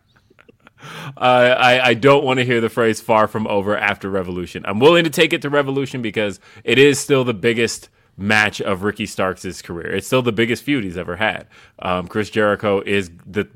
I, 1.18 1.80
I 1.82 1.94
don't 1.94 2.24
want 2.24 2.40
to 2.40 2.46
hear 2.46 2.62
the 2.62 2.70
phrase 2.70 3.02
far 3.02 3.28
from 3.28 3.48
over 3.48 3.78
after 3.78 4.10
Revolution. 4.10 4.66
I'm 4.66 4.80
willing 4.80 5.04
to 5.04 5.10
take 5.10 5.34
it 5.34 5.42
to 5.44 5.50
Revolution 5.50 6.02
because 6.02 6.40
it 6.64 6.78
is 6.78 7.00
still 7.00 7.24
the 7.24 7.34
biggest 7.34 7.90
match 8.18 8.62
of 8.62 8.84
Ricky 8.84 9.06
Starks' 9.06 9.62
career. 9.62 9.96
It's 9.96 10.08
still 10.08 10.22
the 10.22 10.32
biggest 10.32 10.64
feud 10.64 10.84
he's 10.84 10.98
ever 10.98 11.16
had. 11.16 11.48
Um, 11.80 12.08
Chris 12.08 12.30
Jericho 12.30 12.82
is 12.82 13.12
the 13.26 13.48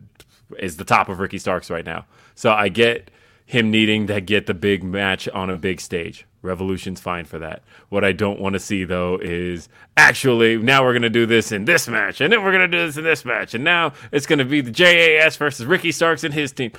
is 0.57 0.77
the 0.77 0.85
top 0.85 1.09
of 1.09 1.19
Ricky 1.19 1.37
Starks 1.37 1.69
right 1.69 1.85
now. 1.85 2.05
So 2.33 2.51
I 2.51 2.69
get 2.69 3.11
him 3.45 3.71
needing 3.71 4.07
to 4.07 4.21
get 4.21 4.45
the 4.45 4.53
big 4.53 4.83
match 4.83 5.27
on 5.29 5.49
a 5.49 5.57
big 5.57 5.79
stage. 5.81 6.25
Revolution's 6.41 7.01
fine 7.01 7.25
for 7.25 7.39
that. 7.39 7.63
What 7.89 8.03
I 8.03 8.11
don't 8.11 8.39
want 8.39 8.53
to 8.53 8.59
see 8.59 8.83
though 8.83 9.19
is 9.21 9.69
actually 9.95 10.57
now 10.57 10.83
we're 10.83 10.93
gonna 10.93 11.09
do 11.09 11.25
this 11.25 11.51
in 11.51 11.65
this 11.65 11.87
match, 11.87 12.21
and 12.21 12.31
then 12.31 12.43
we're 12.43 12.51
gonna 12.51 12.67
do 12.67 12.85
this 12.85 12.97
in 12.97 13.03
this 13.03 13.25
match, 13.25 13.53
and 13.53 13.63
now 13.63 13.93
it's 14.11 14.25
gonna 14.25 14.45
be 14.45 14.61
the 14.61 14.71
JAS 14.71 15.35
versus 15.37 15.65
Ricky 15.65 15.91
Starks 15.91 16.23
and 16.23 16.33
his 16.33 16.51
team. 16.51 16.71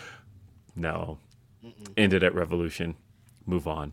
No. 0.79 1.19
Ended 1.97 2.23
at 2.23 2.35
Revolution. 2.35 2.95
Move 3.47 3.67
on. 3.67 3.93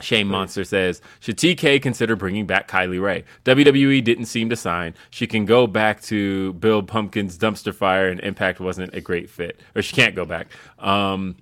Shane 0.00 0.28
Monster 0.28 0.64
says, 0.64 1.02
should 1.20 1.36
TK 1.36 1.82
consider 1.82 2.16
bringing 2.16 2.46
back 2.46 2.66
Kylie 2.68 3.02
Rae? 3.02 3.24
WWE 3.44 4.02
didn't 4.02 4.24
seem 4.26 4.48
to 4.48 4.56
sign. 4.56 4.94
She 5.10 5.26
can 5.26 5.44
go 5.44 5.66
back 5.66 6.00
to 6.04 6.54
Bill 6.54 6.82
Pumpkin's 6.82 7.36
dumpster 7.36 7.74
fire, 7.74 8.08
and 8.08 8.18
Impact 8.20 8.60
wasn't 8.60 8.94
a 8.94 9.02
great 9.02 9.28
fit. 9.28 9.60
Or 9.76 9.82
she 9.82 9.94
can't 9.94 10.14
go 10.14 10.24
back. 10.24 10.46
Um, 10.78 11.36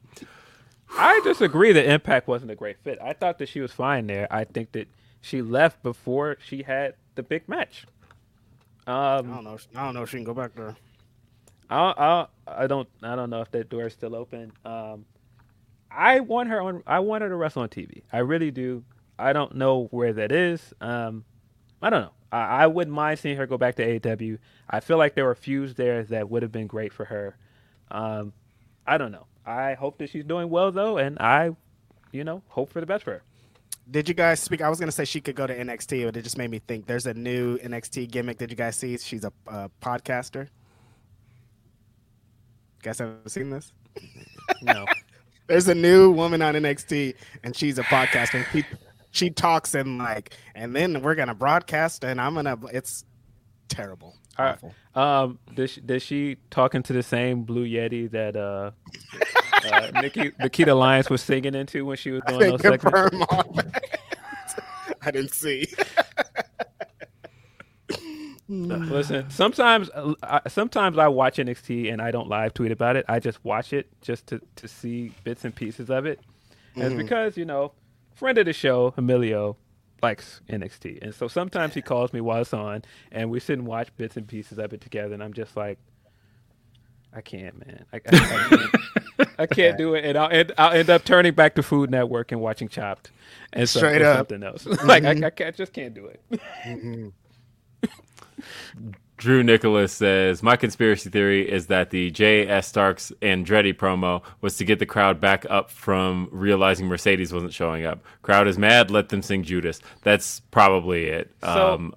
I 0.97 1.20
disagree 1.22 1.70
that 1.72 1.86
Impact 1.89 2.26
wasn't 2.26 2.51
a 2.51 2.56
great 2.56 2.78
fit. 2.82 2.98
I 3.01 3.12
thought 3.12 3.39
that 3.39 3.48
she 3.48 3.60
was 3.60 3.70
fine 3.70 4.09
there. 4.09 4.26
I 4.28 4.43
think 4.43 4.72
that 4.72 4.89
she 5.20 5.40
left 5.40 5.80
before 5.85 6.36
she 6.44 6.62
had 6.64 6.94
the 7.14 7.22
big 7.22 7.48
match. 7.48 7.86
I 8.89 9.18
Um, 9.18 9.30
don't 9.30 9.44
know. 9.44 9.59
I 9.76 9.85
don't 9.85 9.94
know 9.94 10.02
if 10.02 10.10
she 10.10 10.16
can 10.16 10.24
go 10.24 10.35
back 10.35 10.56
there. 10.56 10.74
I, 11.70 12.27
I, 12.47 12.66
don't 12.66 12.89
I 13.03 13.15
don't 13.15 13.31
know 13.31 13.43
if 13.43 13.51
that 13.51 13.69
door 13.69 13.86
is 13.86 13.93
still 13.93 14.15
open. 14.15 14.53
Um, 14.65 15.05
I 15.90 16.20
want 16.20 16.49
her 16.49 16.61
on. 16.61 16.82
I 16.86 17.01
want 17.01 17.23
her 17.23 17.28
to 17.28 17.36
wrestle 17.36 17.62
on 17.62 17.69
TV. 17.69 18.03
I 18.12 18.19
really 18.19 18.51
do. 18.51 18.85
I 19.19 19.32
don't 19.32 19.57
know 19.57 19.89
where 19.90 20.12
that 20.12 20.32
is. 20.32 20.73
Um, 20.81 21.24
I 21.82 21.90
don't 21.90 22.03
know. 22.03 22.12
I, 22.31 22.62
I 22.62 22.66
wouldn't 22.66 22.95
mind 22.95 23.19
seeing 23.19 23.36
her 23.36 23.47
go 23.47 23.59
back 23.59 23.77
to 23.77 24.01
AEW. 24.01 24.39
I 24.69 24.81
feel 24.81 24.97
like 24.97 25.15
there 25.15 25.24
were 25.24 25.35
feuds 25.35 25.74
there 25.74 26.05
that 26.05 26.31
would 26.31 26.43
have 26.43 26.53
been 26.53 26.66
great 26.66 26.93
for 26.93 27.05
her. 27.07 27.36
Um, 27.90 28.32
I 28.86 28.99
don't 28.99 29.12
know. 29.12 29.27
I 29.47 29.74
hope 29.74 29.99
that 29.99 30.11
she's 30.11 30.24
doing 30.24 30.51
well 30.51 30.70
though, 30.70 30.99
and 30.99 31.19
I, 31.19 31.51
you 32.12 32.24
know, 32.24 32.43
hope 32.49 32.70
for 32.70 32.81
the 32.81 32.86
best 32.86 33.05
for 33.05 33.12
her. 33.12 33.23
Did 33.90 34.09
you 34.09 34.15
guys 34.15 34.40
speak? 34.40 34.61
I 34.61 34.69
was 34.69 34.78
gonna 34.78 34.93
say 34.93 35.07
she 35.07 35.20
could 35.20 35.35
go 35.35 35.47
to 35.47 35.57
NXT, 35.57 36.05
but 36.05 36.16
it 36.16 36.23
just 36.23 36.36
made 36.36 36.51
me 36.51 36.59
think. 36.59 36.86
There's 36.86 37.07
a 37.07 37.15
new 37.15 37.57
NXT 37.59 38.11
gimmick. 38.11 38.36
Did 38.36 38.51
you 38.51 38.57
guys 38.57 38.77
see? 38.77 38.97
She's 38.99 39.24
a, 39.24 39.32
a 39.47 39.70
podcaster. 39.81 40.49
Guys 42.89 43.01
haven't 43.01 43.31
seen 43.31 43.51
this? 43.51 43.70
No. 44.62 44.86
There's 45.47 45.69
a 45.69 45.74
new 45.74 46.10
woman 46.10 46.40
on 46.40 46.55
NXT, 46.55 47.16
and 47.44 47.55
she's 47.55 47.78
a 47.78 47.82
podcaster. 47.82 48.36
And 48.36 48.47
she, 48.51 48.65
she 49.10 49.28
talks 49.28 49.74
and 49.74 49.98
like, 49.98 50.35
and 50.55 50.74
then 50.74 51.02
we're 51.02 51.15
gonna 51.15 51.35
broadcast, 51.35 52.02
and 52.02 52.19
I'm 52.19 52.35
gonna. 52.35 52.56
It's 52.73 53.05
terrible. 53.69 54.16
Uh, 54.39 54.55
Awful. 54.55 54.74
Um, 54.94 55.39
does 55.55 55.73
she, 55.73 55.81
does 55.82 56.02
she 56.02 56.39
talking 56.48 56.82
to 56.85 56.94
the 56.94 57.02
same 57.02 57.43
Blue 57.43 57.66
Yeti 57.66 58.10
that 58.10 58.36
uh, 58.36 58.70
uh 59.70 60.01
Nikki 60.01 60.32
Nikita 60.40 60.74
Lyons 60.74 61.10
was 61.10 61.20
singing 61.20 61.55
into 61.55 61.85
when 61.85 61.98
she 61.98 62.10
was 62.10 62.23
doing 62.27 62.52
those 62.52 62.62
segments? 62.62 62.85
confirm 62.85 63.19
that. 63.19 64.01
I 65.02 65.10
didn't 65.10 65.35
see. 65.35 65.69
Mm. 68.51 68.91
Listen, 68.91 69.29
sometimes 69.31 69.91
uh, 69.91 70.15
I, 70.23 70.41
sometimes 70.49 70.97
I 70.97 71.09
watch 71.09 71.37
NXT 71.37 71.93
and 71.93 72.01
I 72.01 72.11
don't 72.11 72.29
live 72.29 72.55
tweet 72.55 72.73
about 72.73 72.97
it. 72.97 73.05
I 73.09 73.20
just 73.20 73.45
watch 73.45 73.73
it 73.73 73.89
just 74.01 74.27
to, 74.29 74.41
to 74.57 74.66
see 74.66 75.12
bits 75.23 75.45
and 75.45 75.55
pieces 75.55 75.91
of 75.91 76.07
it. 76.07 76.20
And 76.75 76.85
it's 76.85 76.95
mm. 76.95 76.99
because 76.99 77.37
you 77.37 77.45
know, 77.45 77.73
friend 78.15 78.39
of 78.39 78.47
the 78.47 78.55
show 78.55 78.95
Emilio 78.97 79.57
likes 80.03 80.41
NXT, 80.49 81.03
and 81.03 81.15
so 81.15 81.29
sometimes 81.29 81.75
he 81.75 81.83
calls 81.83 82.12
me 82.12 82.20
while 82.20 82.41
it's 82.41 82.55
on, 82.55 82.83
and 83.12 83.31
we 83.31 83.39
sit 83.41 83.59
and 83.59 83.66
watch 83.66 83.95
bits 83.97 84.16
and 84.16 84.27
pieces 84.27 84.59
of 84.59 84.73
it 84.73 84.81
together. 84.81 85.12
And 85.12 85.23
I'm 85.23 85.35
just 85.35 85.55
like, 85.57 85.79
I 87.12 87.20
can't, 87.20 87.66
man. 87.66 87.85
I, 87.93 87.97
I, 87.97 88.01
I 88.12 88.49
can't, 88.49 89.31
I 89.41 89.47
can't 89.51 89.77
do 89.77 89.95
it, 89.95 90.07
and 90.07 90.16
I'll 90.16 90.31
end, 90.31 90.53
I'll 90.57 90.73
end 90.73 90.89
up 90.89 91.05
turning 91.05 91.35
back 91.35 91.55
to 91.57 91.62
Food 91.62 91.91
Network 91.91 92.33
and 92.33 92.41
watching 92.41 92.69
Chopped, 92.69 93.11
and 93.53 93.69
some- 93.69 93.81
Straight 93.81 94.01
up. 94.01 94.19
something 94.19 94.43
else. 94.43 94.65
like 94.85 95.05
I, 95.05 95.15
mm-hmm. 95.15 95.25
I 95.25 95.31
can't, 95.31 95.55
just 95.55 95.75
can't 95.75 95.93
do 95.93 96.07
it. 96.07 96.23
Mm-hmm. 96.65 97.09
Drew 99.16 99.43
Nicholas 99.43 99.93
says, 99.93 100.43
My 100.44 100.55
conspiracy 100.56 101.10
theory 101.10 101.51
is 101.51 101.66
that 101.66 101.90
the 101.90 102.10
J.S. 102.12 102.69
Starks 102.69 103.10
Andretti 103.20 103.74
promo 103.74 104.23
was 104.40 104.56
to 104.59 104.65
get 104.65 104.78
the 104.78 104.86
crowd 104.86 105.20
back 105.20 105.44
up 105.51 105.70
from 105.73 106.28
realizing 106.31 106.86
Mercedes 106.86 107.32
wasn't 107.32 107.52
showing 107.52 107.85
up. 107.85 108.05
Crowd 108.23 108.47
is 108.47 108.59
mad, 108.59 108.90
let 108.93 109.09
them 109.09 109.23
sing 109.23 109.43
Judas. 109.43 109.81
That's 110.02 110.40
probably 110.52 111.06
it. 111.06 111.32
So- 111.43 111.74
um, 111.74 111.94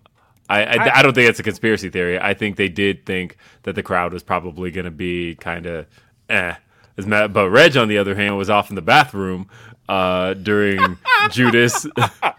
I, 0.50 0.64
I, 0.66 1.00
I 1.00 1.02
don't 1.02 1.14
think 1.14 1.30
it's 1.30 1.40
a 1.40 1.44
conspiracy 1.44 1.88
theory. 1.90 2.20
I 2.20 2.34
think 2.34 2.58
they 2.58 2.68
did 2.68 3.06
think 3.06 3.38
that 3.64 3.76
the 3.76 3.84
crowd 3.84 4.12
was 4.12 4.22
probably 4.22 4.70
going 4.70 4.84
to 4.84 4.92
be 4.92 5.36
kind 5.36 5.66
of 5.66 5.86
eh. 6.28 6.56
But 6.98 7.50
Reg, 7.50 7.78
on 7.78 7.88
the 7.88 7.98
other 7.98 8.16
hand, 8.16 8.38
was 8.38 8.50
off 8.50 8.70
in 8.70 8.76
the 8.76 8.82
bathroom 8.82 9.48
uh, 9.92 10.34
during 10.36 10.98
Judas. 11.32 11.86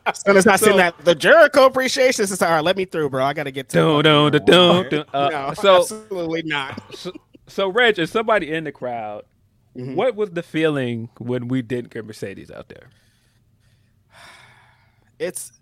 As 0.07 0.19
soon 0.24 0.37
as 0.39 0.47
I 0.47 0.57
seen 0.57 0.77
that, 0.79 0.95
the 1.05 1.15
Jericho 1.15 1.66
appreciation 1.66 2.24
is 2.24 2.41
all 2.43 2.51
right. 2.51 2.65
Let 2.65 2.77
me 2.77 2.85
through, 2.87 3.11
bro. 3.11 3.24
I 3.24 3.35
gotta 3.35 3.51
get 3.51 3.69
to. 3.70 4.03
Dun, 4.03 4.33
the 4.33 4.41
dun, 4.41 4.43
fucking 4.43 4.47
dun, 4.47 4.77
room. 4.77 4.89
dun, 4.91 5.05
uh, 5.12 5.29
no, 5.49 5.55
so- 5.55 5.81
absolutely 5.81 6.43
not. 6.45 6.83
So, 6.97 7.12
so 7.49 7.69
Reg, 7.69 7.99
as 7.99 8.11
somebody 8.11 8.51
in 8.53 8.65
the 8.65 8.73
crowd, 8.73 9.24
Mm-hmm. 9.74 9.95
what 9.95 10.15
was 10.16 10.29
the 10.33 10.43
feeling 10.43 11.09
when 11.16 11.49
we 11.49 11.62
didn't 11.62 11.95
get 11.95 12.05
Mercedes 12.05 12.51
out 12.51 12.69
there? 12.69 12.91
it's 15.19 15.53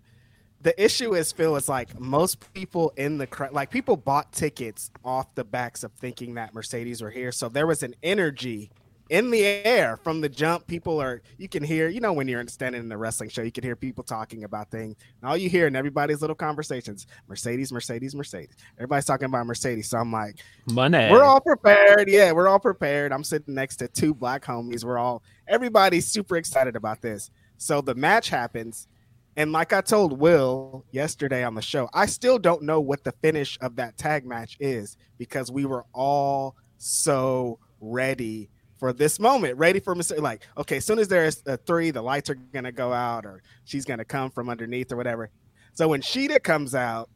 the 0.61 0.83
issue 0.83 1.15
is 1.15 1.31
Phil 1.31 1.55
is 1.55 1.69
like 1.69 1.97
most 1.99 2.51
people 2.53 2.91
in 2.97 3.17
the 3.17 3.27
crowd 3.27 3.53
like 3.53 3.69
people 3.69 3.95
bought 3.97 4.31
tickets 4.31 4.91
off 5.05 5.33
the 5.35 5.43
backs 5.43 5.83
of 5.83 5.91
thinking 5.93 6.33
that 6.35 6.53
Mercedes 6.53 7.01
were 7.01 7.09
here 7.09 7.31
so 7.31 7.47
there 7.49 7.67
was 7.67 7.83
an 7.83 7.95
energy 8.03 8.69
in 9.11 9.29
the 9.29 9.43
air 9.43 9.97
from 9.97 10.21
the 10.21 10.29
jump 10.29 10.65
people 10.65 10.99
are 11.01 11.21
you 11.37 11.49
can 11.49 11.61
hear 11.61 11.89
you 11.89 11.99
know 11.99 12.13
when 12.13 12.29
you're 12.29 12.47
standing 12.47 12.79
in 12.81 12.87
the 12.87 12.97
wrestling 12.97 13.29
show 13.29 13.41
you 13.41 13.51
can 13.51 13.63
hear 13.63 13.75
people 13.75 14.05
talking 14.05 14.45
about 14.45 14.71
things 14.71 14.95
and 15.21 15.29
all 15.29 15.35
you 15.35 15.49
hear 15.49 15.67
in 15.67 15.75
everybody's 15.75 16.21
little 16.21 16.35
conversations 16.35 17.07
Mercedes 17.27 17.73
Mercedes 17.73 18.15
Mercedes 18.15 18.55
everybody's 18.77 19.03
talking 19.03 19.25
about 19.25 19.45
Mercedes 19.45 19.89
so 19.89 19.97
I'm 19.97 20.13
like 20.13 20.39
Money. 20.65 21.09
we're 21.11 21.23
all 21.23 21.41
prepared. 21.41 22.07
Yeah, 22.07 22.31
we're 22.31 22.47
all 22.47 22.59
prepared. 22.59 23.11
I'm 23.11 23.23
sitting 23.25 23.53
next 23.53 23.77
to 23.77 23.89
two 23.89 24.13
black 24.13 24.45
homies. 24.45 24.85
We're 24.85 24.97
all 24.97 25.23
everybody's 25.47 26.07
super 26.07 26.37
excited 26.37 26.77
about 26.77 27.01
this. 27.01 27.29
So 27.57 27.81
the 27.81 27.95
match 27.95 28.29
happens, 28.29 28.87
And 29.35 29.51
like 29.51 29.73
I 29.73 29.81
told 29.81 30.19
Will 30.19 30.85
yesterday 30.91 31.43
on 31.43 31.53
the 31.55 31.61
show, 31.61 31.89
I 31.93 32.05
still 32.05 32.39
don't 32.39 32.63
know 32.63 32.79
what 32.79 33.03
the 33.03 33.11
finish 33.11 33.57
of 33.59 33.75
that 33.75 33.97
tag 33.97 34.25
match 34.25 34.55
is 34.59 34.95
because 35.17 35.51
we 35.51 35.65
were 35.65 35.85
all 35.93 36.55
so 36.77 37.59
ready 37.81 38.49
for 38.81 38.91
this 38.91 39.19
moment, 39.19 39.55
ready 39.59 39.79
for 39.79 39.93
Mr. 39.93 40.19
Like, 40.19 40.41
okay, 40.57 40.77
as 40.77 40.85
soon 40.85 40.97
as 40.97 41.07
there's 41.07 41.43
a 41.45 41.55
three, 41.55 41.91
the 41.91 42.01
lights 42.01 42.31
are 42.31 42.35
gonna 42.35 42.71
go 42.71 42.91
out, 42.91 43.27
or 43.27 43.43
she's 43.63 43.85
gonna 43.85 44.03
come 44.03 44.31
from 44.31 44.49
underneath, 44.49 44.91
or 44.91 44.97
whatever. 44.97 45.29
So 45.73 45.87
when 45.89 46.01
Shida 46.01 46.41
comes 46.41 46.73
out, 46.73 47.07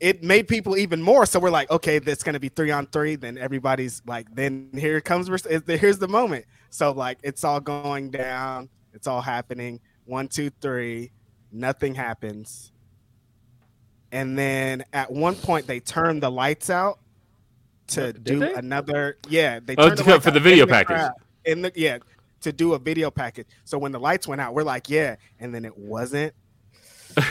it 0.00 0.22
made 0.22 0.48
people 0.48 0.78
even 0.78 1.02
more. 1.02 1.26
So 1.26 1.38
we're 1.38 1.50
like, 1.50 1.70
okay, 1.70 1.98
that's 1.98 2.22
gonna 2.22 2.40
be 2.40 2.48
three 2.48 2.70
on 2.70 2.86
three. 2.86 3.16
Then 3.16 3.36
everybody's 3.36 4.00
like, 4.06 4.26
then 4.34 4.70
here 4.72 4.98
comes 5.02 5.28
here's 5.46 5.98
the 5.98 6.08
moment. 6.08 6.46
So 6.70 6.92
like, 6.92 7.18
it's 7.22 7.44
all 7.44 7.60
going 7.60 8.10
down, 8.10 8.70
it's 8.94 9.06
all 9.06 9.20
happening. 9.20 9.78
One, 10.06 10.28
two, 10.28 10.48
three. 10.62 11.12
Nothing 11.52 11.94
happens. 11.94 12.72
And 14.10 14.38
then 14.38 14.84
at 14.94 15.12
one 15.12 15.34
point 15.34 15.66
they 15.66 15.80
turn 15.80 16.20
the 16.20 16.30
lights 16.30 16.70
out 16.70 16.98
to 17.88 18.12
Did 18.12 18.24
do 18.24 18.38
they? 18.40 18.54
another. 18.54 19.18
Yeah, 19.28 19.60
they 19.64 19.74
Oh, 19.76 19.86
turned 19.88 19.98
to- 19.98 20.04
the 20.04 20.20
for 20.20 20.30
the 20.30 20.40
video 20.40 20.66
package. 20.66 20.96
crowd. 20.96 21.12
In 21.44 21.62
the 21.62 21.72
yeah, 21.74 21.98
to 22.40 22.52
do 22.52 22.74
a 22.74 22.78
video 22.78 23.10
package. 23.10 23.46
So 23.64 23.76
when 23.78 23.92
the 23.92 24.00
lights 24.00 24.26
went 24.28 24.40
out, 24.40 24.54
we're 24.54 24.62
like, 24.62 24.88
yeah, 24.88 25.16
and 25.38 25.54
then 25.54 25.64
it 25.64 25.76
wasn't. 25.76 26.34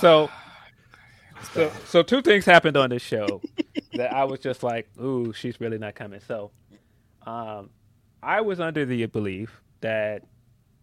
So, 0.00 0.28
so, 1.52 1.70
so 1.86 2.02
two 2.02 2.20
things 2.20 2.44
happened 2.44 2.76
on 2.76 2.90
this 2.90 3.02
show 3.02 3.40
that 3.94 4.12
I 4.12 4.24
was 4.24 4.40
just 4.40 4.62
like, 4.64 4.88
"Ooh, 5.00 5.32
she's 5.32 5.60
really 5.60 5.78
not 5.78 5.94
coming." 5.94 6.20
So, 6.26 6.50
um, 7.26 7.70
I 8.22 8.40
was 8.40 8.58
under 8.58 8.84
the 8.84 9.06
belief 9.06 9.62
that 9.80 10.22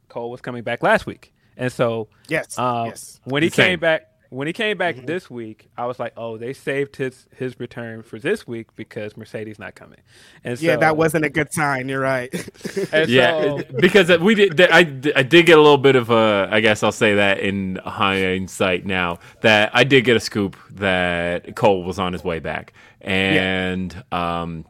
Cole 0.07 0.32
was 0.32 0.40
coming 0.40 0.64
back 0.64 0.82
last 0.82 1.06
week, 1.06 1.34
and 1.57 1.72
so 1.72 2.07
Yes, 2.30 2.57
um, 2.57 2.88
yes. 2.88 3.19
when 3.26 3.44
he 3.44 3.49
Same. 3.49 3.65
came 3.72 3.80
back, 3.80 4.03
when 4.32 4.48
he 4.48 4.53
came 4.53 4.78
Mm-hmm. 4.78 4.98
back 4.99 5.06
this 5.06 5.30
week, 5.30 5.68
I 5.78 5.86
was 5.86 5.99
like, 5.99 6.14
"Oh, 6.16 6.38
they 6.38 6.53
saved 6.53 6.95
his 6.95 7.28
his 7.36 7.60
return 7.60 8.02
for 8.02 8.18
this 8.18 8.48
week 8.48 8.74
because 8.78 9.18
Mercedes 9.18 9.60
not 9.60 9.76
coming." 9.76 9.99
And 10.44 10.60
Yeah, 10.62 10.76
so, 10.76 10.80
that 10.80 10.95
wasn't 10.98 11.26
a 11.26 11.30
good 11.30 11.52
sign. 11.52 11.90
You're 11.90 11.99
right. 11.99 12.34
and 12.94 13.10
Yeah, 13.10 13.41
so- 13.41 13.64
because 13.80 14.10
we 14.20 14.36
did. 14.36 14.60
I, 14.62 14.80
I 14.80 15.24
did 15.24 15.45
get 15.45 15.58
a 15.58 15.62
little 15.62 15.78
bit 15.78 15.95
of 15.98 16.10
a. 16.10 16.48
I 16.49 16.62
guess 16.62 16.82
I'll 16.82 16.94
say 16.94 17.16
that 17.16 17.40
in 17.40 17.76
hindsight 17.86 18.86
now 18.86 19.20
that 19.41 19.70
I 19.74 19.84
did 19.84 20.06
get 20.06 20.16
a 20.16 20.22
scoop 20.22 20.56
that 20.72 21.56
Cole 21.58 21.84
was 21.84 21.99
on 21.99 22.14
his 22.14 22.24
way 22.24 22.40
back, 22.40 22.72
and 23.02 24.03
um, 24.14 24.66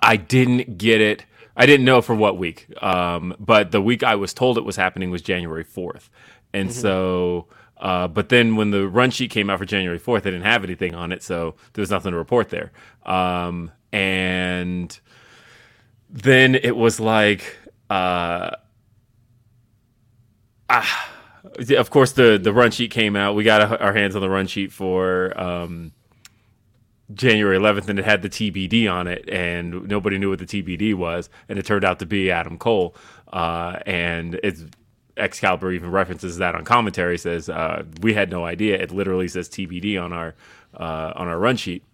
I 0.00 0.16
didn't 0.16 0.76
get 0.76 1.00
it. 1.00 1.24
I 1.56 1.66
didn't 1.66 1.84
know 1.86 2.02
for 2.02 2.14
what 2.16 2.36
week. 2.36 2.66
Um, 2.82 3.36
but 3.38 3.70
the 3.70 3.80
week 3.80 4.02
I 4.02 4.16
was 4.16 4.34
told 4.34 4.58
it 4.58 4.64
was 4.64 4.74
happening 4.74 5.10
was 5.12 5.22
January 5.22 5.62
fourth, 5.64 6.10
and 6.52 6.72
so. 6.72 7.46
Uh, 7.82 8.08
but 8.08 8.30
then 8.30 8.56
when 8.56 8.70
the 8.70 8.88
run 8.88 9.10
sheet 9.10 9.30
came 9.30 9.50
out 9.50 9.58
for 9.58 9.66
January 9.66 9.98
4th, 9.98 10.22
they 10.22 10.30
didn't 10.30 10.46
have 10.46 10.64
anything 10.64 10.94
on 10.94 11.12
it, 11.12 11.22
so 11.22 11.56
there 11.74 11.82
was 11.82 11.90
nothing 11.90 12.12
to 12.12 12.16
report 12.16 12.48
there. 12.48 12.72
Um, 13.04 13.72
and 13.92 14.98
then 16.12 16.54
it 16.54 16.76
was 16.76 17.00
like 17.00 17.58
uh 17.90 18.50
ah, 20.68 21.10
of 21.76 21.90
course 21.90 22.12
the 22.12 22.38
the 22.42 22.52
run 22.52 22.70
sheet 22.70 22.90
came 22.90 23.16
out 23.16 23.34
we 23.34 23.44
got 23.44 23.80
our 23.80 23.94
hands 23.94 24.14
on 24.14 24.22
the 24.22 24.28
run 24.28 24.46
sheet 24.46 24.72
for 24.72 25.38
um 25.40 25.92
January 27.12 27.58
11th 27.58 27.88
and 27.88 27.98
it 27.98 28.04
had 28.06 28.22
the 28.22 28.28
TBD 28.30 28.90
on 28.90 29.06
it 29.06 29.28
and 29.28 29.86
nobody 29.88 30.16
knew 30.16 30.30
what 30.30 30.38
the 30.38 30.46
TBD 30.46 30.94
was 30.94 31.28
and 31.48 31.58
it 31.58 31.66
turned 31.66 31.84
out 31.84 31.98
to 31.98 32.06
be 32.06 32.30
Adam 32.30 32.56
Cole 32.58 32.94
uh 33.32 33.78
and 33.86 34.38
it's 34.42 34.64
Excalibur 35.16 35.72
even 35.72 35.90
references 35.90 36.38
that 36.38 36.54
on 36.54 36.64
commentary 36.64 37.18
says 37.18 37.48
uh 37.48 37.82
we 38.00 38.14
had 38.14 38.30
no 38.30 38.44
idea 38.44 38.76
it 38.76 38.90
literally 38.90 39.28
says 39.28 39.48
TBD 39.48 40.02
on 40.02 40.12
our 40.12 40.34
uh 40.74 41.12
on 41.14 41.28
our 41.28 41.38
run 41.38 41.56
sheet 41.56 41.84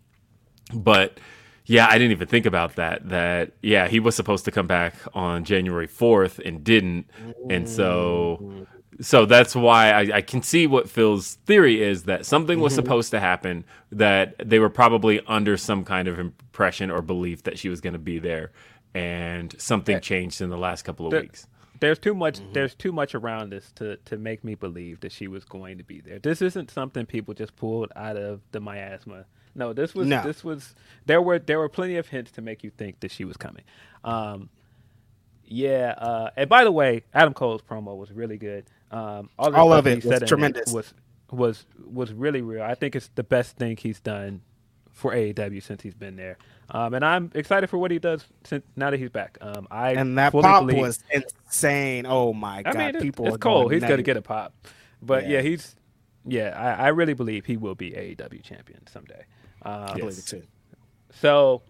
but 0.72 1.18
yeah, 1.64 1.86
I 1.86 1.98
didn't 1.98 2.12
even 2.12 2.28
think 2.28 2.46
about 2.46 2.76
that. 2.76 3.10
That 3.10 3.52
yeah, 3.62 3.88
he 3.88 4.00
was 4.00 4.16
supposed 4.16 4.46
to 4.46 4.50
come 4.50 4.66
back 4.66 4.94
on 5.12 5.44
January 5.44 5.86
fourth 5.86 6.38
and 6.38 6.64
didn't, 6.64 7.10
and 7.50 7.68
so 7.68 8.66
so 9.02 9.26
that's 9.26 9.54
why 9.54 9.90
I, 9.90 10.16
I 10.16 10.20
can 10.22 10.42
see 10.42 10.66
what 10.66 10.88
Phil's 10.88 11.34
theory 11.44 11.82
is 11.82 12.04
that 12.04 12.24
something 12.24 12.60
was 12.60 12.74
supposed 12.74 13.10
to 13.10 13.20
happen. 13.20 13.64
That 13.92 14.34
they 14.42 14.58
were 14.58 14.70
probably 14.70 15.20
under 15.26 15.58
some 15.58 15.84
kind 15.84 16.08
of 16.08 16.18
impression 16.18 16.90
or 16.90 17.02
belief 17.02 17.42
that 17.42 17.58
she 17.58 17.68
was 17.68 17.82
going 17.82 17.92
to 17.92 17.98
be 17.98 18.18
there, 18.18 18.50
and 18.94 19.54
something 19.58 20.00
changed 20.00 20.40
in 20.40 20.48
the 20.48 20.56
last 20.58 20.82
couple 20.86 21.06
of 21.06 21.12
The- 21.12 21.20
weeks. 21.20 21.46
There's 21.80 21.98
too 21.98 22.14
much 22.14 22.38
Mm-hmm. 22.40 22.52
there's 22.52 22.74
too 22.74 22.92
much 22.92 23.14
around 23.14 23.50
this 23.50 23.72
to 23.76 23.96
to 24.06 24.16
make 24.16 24.44
me 24.44 24.54
believe 24.54 25.00
that 25.00 25.12
she 25.12 25.28
was 25.28 25.44
going 25.44 25.78
to 25.78 25.84
be 25.84 26.00
there. 26.00 26.18
This 26.18 26.42
isn't 26.42 26.70
something 26.70 27.06
people 27.06 27.34
just 27.34 27.56
pulled 27.56 27.90
out 27.96 28.16
of 28.16 28.40
the 28.52 28.60
miasma. 28.60 29.24
No, 29.54 29.72
this 29.72 29.94
was 29.94 30.06
No. 30.06 30.22
this 30.22 30.44
was 30.44 30.74
there 31.06 31.20
were 31.22 31.38
there 31.38 31.58
were 31.58 31.68
plenty 31.68 31.96
of 31.96 32.08
hints 32.08 32.30
to 32.32 32.42
make 32.42 32.62
you 32.64 32.70
think 32.70 33.00
that 33.00 33.10
she 33.10 33.24
was 33.24 33.36
coming. 33.36 33.64
Um 34.04 34.50
yeah, 35.44 35.94
uh 35.96 36.30
and 36.36 36.48
by 36.48 36.64
the 36.64 36.72
way, 36.72 37.04
Adam 37.14 37.32
Cole's 37.34 37.62
promo 37.62 37.96
was 37.96 38.12
really 38.12 38.36
good. 38.36 38.66
Um 38.90 39.30
all, 39.38 39.54
All 39.54 39.72
of 39.72 39.86
it 39.86 40.02
he 40.02 40.08
was 40.08 40.22
tremendous. 40.22 40.72
was 40.72 40.92
was 41.30 41.66
was 41.90 42.12
really 42.12 42.42
real. 42.42 42.62
I 42.62 42.74
think 42.74 42.94
it's 42.96 43.08
the 43.14 43.22
best 43.24 43.56
thing 43.56 43.76
he's 43.76 44.00
done 44.00 44.42
for 44.90 45.12
AEW 45.14 45.62
since 45.62 45.82
he's 45.82 45.94
been 45.94 46.16
there. 46.16 46.38
Um, 46.70 46.92
and 46.94 47.04
I'm 47.04 47.30
excited 47.34 47.68
for 47.70 47.78
what 47.78 47.90
he 47.90 47.98
does 47.98 48.24
since 48.44 48.64
now 48.76 48.90
that 48.90 48.98
he's 49.00 49.08
back. 49.10 49.38
Um, 49.40 49.66
I 49.70 49.92
and 49.92 50.18
that 50.18 50.32
pop 50.32 50.66
believe- 50.66 50.78
was 50.80 51.02
insane. 51.10 52.04
Oh 52.06 52.32
my 52.34 52.58
I 52.58 52.62
god, 52.62 52.76
mean, 52.76 52.88
it's, 52.96 53.02
people 53.02 53.26
it's 53.28 53.36
going 53.38 53.70
He's 53.70 53.82
going 53.82 53.96
to 53.96 54.02
get 54.02 54.16
a 54.18 54.22
pop. 54.22 54.52
But 55.00 55.24
yeah, 55.24 55.36
Yeah. 55.36 55.42
he's 55.42 55.76
yeah. 56.26 56.76
I, 56.78 56.86
I 56.86 56.88
really 56.88 57.14
believe 57.14 57.46
he 57.46 57.56
will 57.56 57.74
be 57.74 57.92
AEW 57.92 58.42
champion 58.42 58.86
someday. 58.86 59.24
Um, 59.62 59.72
I 59.88 59.94
believe 59.98 60.18
it 60.18 60.26
too. 60.26 60.42
So 61.20 61.62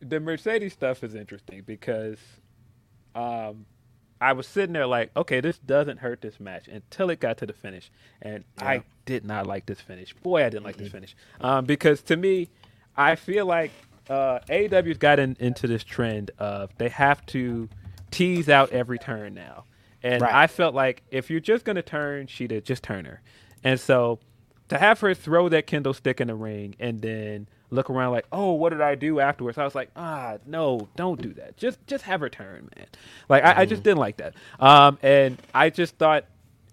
the 0.00 0.20
Mercedes 0.20 0.72
stuff 0.72 1.04
is 1.04 1.14
interesting 1.14 1.62
because 1.66 2.18
um, 3.14 3.66
I 4.20 4.32
was 4.32 4.46
sitting 4.46 4.72
there 4.72 4.86
like, 4.86 5.10
okay, 5.16 5.40
this 5.40 5.58
doesn't 5.58 5.98
hurt 5.98 6.20
this 6.22 6.40
match 6.40 6.66
until 6.68 7.10
it 7.10 7.20
got 7.20 7.36
to 7.38 7.46
the 7.46 7.52
finish, 7.52 7.90
and 8.22 8.44
I 8.58 8.82
did 9.04 9.24
not 9.24 9.46
like 9.46 9.66
this 9.66 9.80
finish. 9.80 10.14
Boy, 10.14 10.44
I 10.44 10.48
didn't 10.48 10.64
like 10.64 10.76
this 10.76 10.88
Mm-hmm. 10.88 10.96
finish 10.96 11.16
um, 11.40 11.64
because 11.66 12.00
to 12.02 12.16
me, 12.16 12.48
I 12.96 13.16
feel 13.16 13.44
like 13.46 13.70
uh, 14.08 14.40
AEW's 14.48 14.98
gotten 14.98 15.36
into 15.40 15.66
this 15.66 15.84
trend 15.84 16.30
of 16.38 16.70
they 16.78 16.88
have 16.88 17.24
to 17.26 17.68
tease 18.10 18.48
out 18.48 18.70
every 18.70 18.98
turn 18.98 19.34
now, 19.34 19.64
and 20.02 20.22
Right. 20.22 20.34
I 20.34 20.46
felt 20.46 20.74
like 20.74 21.02
if 21.10 21.30
you're 21.30 21.40
just 21.40 21.64
gonna 21.64 21.82
turn 21.82 22.26
Shida, 22.26 22.62
just 22.62 22.82
turn 22.82 23.04
her, 23.06 23.20
and 23.62 23.78
so 23.80 24.18
to 24.68 24.78
have 24.78 25.00
her 25.00 25.14
throw 25.14 25.48
that 25.50 25.66
kendo 25.66 25.94
stick 25.94 26.20
in 26.20 26.28
the 26.28 26.34
ring 26.34 26.74
and 26.80 27.02
then 27.02 27.48
look 27.70 27.90
around 27.90 28.12
like, 28.12 28.24
oh, 28.32 28.52
what 28.52 28.70
did 28.70 28.80
I 28.80 28.94
do 28.94 29.20
afterwards? 29.20 29.58
I 29.58 29.64
was 29.64 29.74
like, 29.74 29.90
ah, 29.96 30.38
no, 30.46 30.88
don't 30.96 31.20
do 31.20 31.32
that. 31.34 31.56
Just 31.56 31.84
just 31.86 32.04
have 32.04 32.20
her 32.20 32.28
turn, 32.28 32.70
man. 32.76 32.86
Like 33.28 33.44
I, 33.44 33.62
I 33.62 33.64
just 33.66 33.82
didn't 33.82 33.98
like 33.98 34.16
that. 34.18 34.34
Um, 34.60 34.98
and 35.02 35.38
I 35.54 35.70
just 35.70 35.96
thought 35.96 36.24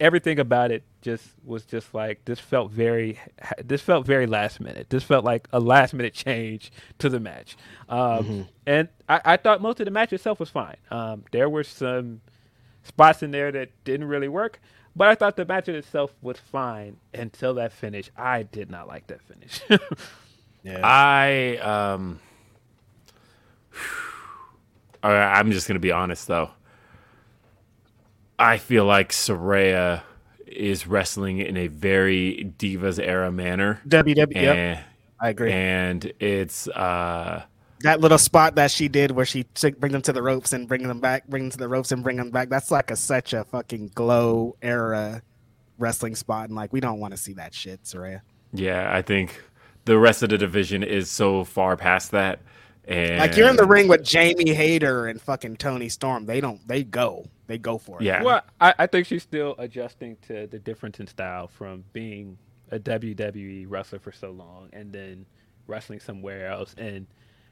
everything 0.01 0.39
about 0.39 0.71
it 0.71 0.83
just 1.01 1.23
was 1.45 1.63
just 1.63 1.93
like 1.93 2.25
this 2.25 2.39
felt 2.39 2.71
very 2.71 3.19
this 3.63 3.81
felt 3.81 4.05
very 4.05 4.25
last 4.25 4.59
minute. 4.59 4.89
This 4.89 5.03
felt 5.03 5.23
like 5.23 5.47
a 5.53 5.59
last 5.59 5.93
minute 5.93 6.13
change 6.13 6.71
to 6.99 7.07
the 7.07 7.19
match. 7.19 7.55
Um, 7.87 8.49
and 8.65 8.89
I, 9.07 9.21
I 9.23 9.37
thought 9.37 9.61
most 9.61 9.79
of 9.79 9.85
the 9.85 9.91
match 9.91 10.11
itself 10.11 10.39
was 10.39 10.49
fine. 10.49 10.75
Um, 10.89 11.23
there 11.31 11.47
were 11.47 11.63
some 11.63 12.21
spots 12.83 13.23
in 13.23 13.31
there 13.31 13.51
that 13.51 13.69
didn't 13.85 14.07
really 14.07 14.27
work. 14.27 14.59
But 14.93 15.07
I 15.07 15.15
thought 15.15 15.37
the 15.37 15.45
match 15.45 15.69
in 15.69 15.75
itself 15.75 16.13
was 16.21 16.37
fine 16.37 16.97
until 17.13 17.53
that 17.53 17.71
finish. 17.71 18.11
I 18.17 18.43
did 18.43 18.69
not 18.69 18.87
like 18.89 19.07
that 19.07 19.21
finish. 19.21 19.61
yeah. 20.63 20.81
I 20.83 21.57
um 21.57 22.19
I'm 25.03 25.51
just 25.51 25.67
gonna 25.67 25.79
be 25.79 25.91
honest 25.91 26.27
though. 26.27 26.51
I 28.41 28.57
feel 28.57 28.85
like 28.85 29.11
Saraya 29.11 30.01
is 30.47 30.87
wrestling 30.87 31.37
in 31.37 31.57
a 31.57 31.67
very 31.67 32.51
Divas 32.57 32.99
era 32.99 33.31
manner. 33.31 33.79
WWE. 33.87 34.33
Yep, 34.33 34.83
I 35.19 35.29
agree. 35.29 35.51
and 35.51 36.11
it's 36.19 36.67
uh 36.67 37.43
that 37.81 37.99
little 37.99 38.17
spot 38.17 38.55
that 38.55 38.71
she 38.71 38.87
did 38.87 39.11
where 39.11 39.25
she 39.25 39.43
took 39.43 39.79
bring 39.79 39.91
them 39.91 40.01
to 40.03 40.13
the 40.13 40.21
ropes 40.21 40.53
and 40.53 40.67
bring 40.67 40.87
them 40.87 40.99
back, 40.99 41.27
bring 41.27 41.43
them 41.43 41.51
to 41.51 41.57
the 41.57 41.67
ropes 41.69 41.91
and 41.91 42.03
bring 42.03 42.17
them 42.17 42.31
back. 42.31 42.49
That's 42.49 42.71
like 42.71 42.91
a 42.91 42.95
such 42.95 43.33
a 43.33 43.43
fucking 43.43 43.91
glow 43.95 44.55
era 44.61 45.21
wrestling 45.77 46.15
spot, 46.15 46.49
and 46.49 46.55
like 46.55 46.73
we 46.73 46.79
don't 46.79 46.99
want 46.99 47.13
to 47.13 47.17
see 47.17 47.33
that 47.33 47.53
shit, 47.53 47.83
Saraya. 47.83 48.21
yeah, 48.53 48.89
I 48.91 49.01
think 49.01 49.39
the 49.85 49.97
rest 49.97 50.23
of 50.23 50.29
the 50.29 50.37
division 50.37 50.83
is 50.83 51.09
so 51.09 51.43
far 51.43 51.77
past 51.77 52.11
that. 52.11 52.39
And 52.85 53.19
Like 53.19 53.35
you're 53.37 53.49
in 53.49 53.55
the 53.55 53.65
ring 53.65 53.87
with 53.87 54.03
Jamie 54.03 54.53
Hayter 54.53 55.07
and 55.07 55.21
fucking 55.21 55.57
Toni 55.57 55.87
Storm. 55.89 56.25
They 56.25 56.41
don't. 56.41 56.67
They 56.67 56.83
go. 56.83 57.25
They 57.51 57.57
go 57.57 57.77
for 57.77 57.97
it. 57.99 58.05
Yeah. 58.05 58.23
well, 58.23 58.43
I, 58.61 58.73
I 58.79 58.87
think 58.87 59.07
she's 59.07 59.23
still 59.23 59.55
adjusting 59.57 60.15
to 60.27 60.47
the 60.47 60.57
difference 60.57 61.01
in 61.01 61.07
style 61.07 61.49
from 61.49 61.83
being 61.91 62.37
a 62.71 62.79
WWE 62.79 63.65
wrestler 63.67 63.99
for 63.99 64.13
so 64.13 64.31
long 64.31 64.69
and 64.71 64.93
then 64.93 65.25
wrestling 65.67 65.99
somewhere 65.99 66.47
else. 66.47 66.73
And 66.77 67.07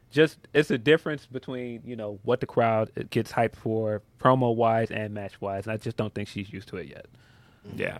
just 0.09 0.47
it's 0.53 0.71
a 0.71 0.77
difference 0.77 1.25
between 1.25 1.81
you 1.83 1.97
know 1.97 2.17
what 2.23 2.39
the 2.39 2.45
crowd 2.45 2.91
gets 3.09 3.33
hyped 3.33 3.57
for 3.57 4.01
promo 4.21 4.55
wise 4.55 4.89
and 4.89 5.13
match 5.13 5.41
wise. 5.41 5.67
I 5.67 5.75
just 5.75 5.97
don't 5.97 6.15
think 6.15 6.29
she's 6.29 6.53
used 6.53 6.69
to 6.69 6.77
it 6.77 6.87
yet. 6.87 7.07
Yeah. 7.75 7.97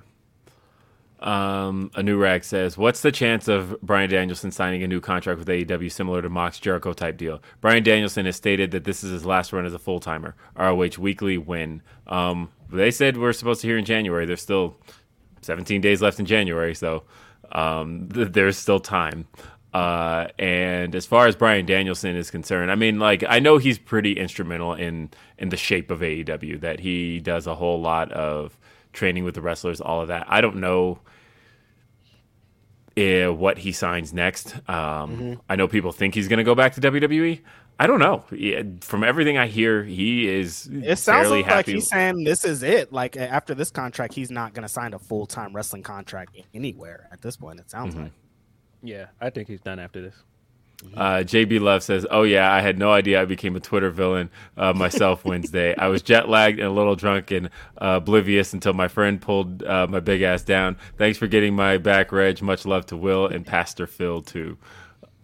Um, 1.19 1.91
a 1.95 2.03
new 2.03 2.17
rag 2.17 2.45
says, 2.45 2.77
"What's 2.77 3.01
the 3.01 3.11
chance 3.11 3.47
of 3.49 3.79
Bryan 3.81 4.09
Danielson 4.09 4.51
signing 4.51 4.83
a 4.83 4.87
new 4.87 5.01
contract 5.01 5.37
with 5.37 5.49
AEW 5.49 5.91
similar 5.91 6.21
to 6.21 6.29
Mox 6.29 6.59
Jericho 6.59 6.93
type 6.93 7.17
deal?" 7.17 7.41
Bryan 7.59 7.83
Danielson 7.83 8.25
has 8.25 8.37
stated 8.37 8.71
that 8.71 8.85
this 8.85 9.03
is 9.03 9.11
his 9.11 9.25
last 9.25 9.51
run 9.51 9.65
as 9.65 9.73
a 9.73 9.79
full 9.79 9.99
timer. 9.99 10.35
ROH 10.57 10.97
Weekly 10.97 11.37
win. 11.37 11.81
Um, 12.07 12.49
they 12.71 12.91
said 12.91 13.17
we're 13.17 13.33
supposed 13.33 13.61
to 13.61 13.67
hear 13.67 13.77
in 13.77 13.85
January. 13.85 14.25
There's 14.25 14.41
still 14.41 14.77
17 15.41 15.81
days 15.81 16.01
left 16.01 16.19
in 16.19 16.25
January, 16.25 16.73
so 16.75 17.03
um, 17.51 18.09
th- 18.09 18.29
there's 18.31 18.57
still 18.57 18.79
time. 18.79 19.27
Uh, 19.73 20.27
and 20.39 20.95
as 20.95 21.05
far 21.05 21.27
as 21.27 21.35
Bryan 21.35 21.65
Danielson 21.65 22.15
is 22.15 22.31
concerned, 22.31 22.71
I 22.71 22.75
mean, 22.75 22.97
like 22.97 23.23
I 23.27 23.39
know 23.39 23.57
he's 23.57 23.77
pretty 23.77 24.13
instrumental 24.13 24.73
in 24.73 25.11
in 25.37 25.49
the 25.49 25.57
shape 25.57 25.91
of 25.91 25.99
AEW. 25.99 26.61
That 26.61 26.79
he 26.79 27.19
does 27.19 27.45
a 27.45 27.55
whole 27.55 27.79
lot 27.79 28.11
of 28.11 28.57
training 28.99 29.23
with 29.23 29.33
the 29.33 29.41
wrestlers, 29.41 29.81
all 29.81 30.01
of 30.01 30.09
that. 30.09 30.25
I 30.27 30.41
don't 30.41 30.57
know 30.57 30.99
uh, 32.97 33.33
what 33.33 33.57
he 33.57 33.71
signs 33.71 34.13
next. 34.13 34.55
Um, 34.67 35.17
mm-hmm. 35.17 35.33
I 35.49 35.55
know 35.55 35.67
people 35.67 35.91
think 35.91 36.13
he's 36.13 36.27
going 36.27 36.37
to 36.37 36.43
go 36.43 36.53
back 36.53 36.73
to 36.75 36.81
WWE. 36.81 37.41
I 37.81 37.87
don't 37.87 37.99
know. 37.99 38.25
From 38.81 39.05
everything 39.05 39.37
I 39.37 39.47
hear, 39.47 39.85
he 39.85 40.27
is. 40.27 40.69
It 40.69 40.97
sounds 40.97 41.29
like 41.29 41.45
happy. 41.45 41.75
he's 41.75 41.87
saying 41.87 42.25
this 42.25 42.43
is 42.43 42.61
it. 42.61 42.91
Like 42.91 43.15
after 43.15 43.55
this 43.55 43.71
contract, 43.71 44.13
he's 44.13 44.29
not 44.29 44.53
going 44.53 44.63
to 44.63 44.69
sign 44.69 44.93
a 44.93 44.99
full 44.99 45.25
time 45.25 45.55
wrestling 45.55 45.83
contract 45.83 46.35
anywhere 46.53 47.07
at 47.13 47.21
this 47.21 47.37
point. 47.37 47.61
It 47.61 47.71
sounds 47.71 47.93
mm-hmm. 47.95 48.03
like. 48.03 48.13
Yeah, 48.83 49.07
I 49.21 49.29
think 49.29 49.47
he's 49.47 49.61
done 49.61 49.79
after 49.79 50.01
this. 50.01 50.15
Uh, 50.95 51.17
JB 51.17 51.59
Love 51.59 51.83
says, 51.83 52.05
"Oh 52.09 52.23
yeah, 52.23 52.51
I 52.53 52.61
had 52.61 52.79
no 52.79 52.91
idea 52.91 53.21
I 53.21 53.25
became 53.25 53.55
a 53.55 53.59
Twitter 53.59 53.89
villain 53.89 54.29
uh, 54.55 54.73
myself 54.73 55.25
Wednesday. 55.25 55.75
I 55.75 55.87
was 55.87 56.01
jet 56.01 56.29
lagged 56.29 56.59
and 56.59 56.67
a 56.67 56.71
little 56.71 56.95
drunk 56.95 57.31
and 57.31 57.47
uh, 57.77 57.97
oblivious 57.97 58.53
until 58.53 58.73
my 58.73 58.87
friend 58.87 59.19
pulled 59.19 59.61
uh, 59.63 59.87
my 59.87 59.99
big 59.99 60.21
ass 60.21 60.41
down. 60.43 60.77
Thanks 60.97 61.17
for 61.17 61.27
getting 61.27 61.53
my 61.53 61.77
back, 61.77 62.11
Reg. 62.11 62.41
Much 62.41 62.65
love 62.65 62.85
to 62.87 62.97
Will 62.97 63.27
and 63.27 63.45
Pastor 63.45 63.87
Phil 63.87 64.21
too." 64.21 64.57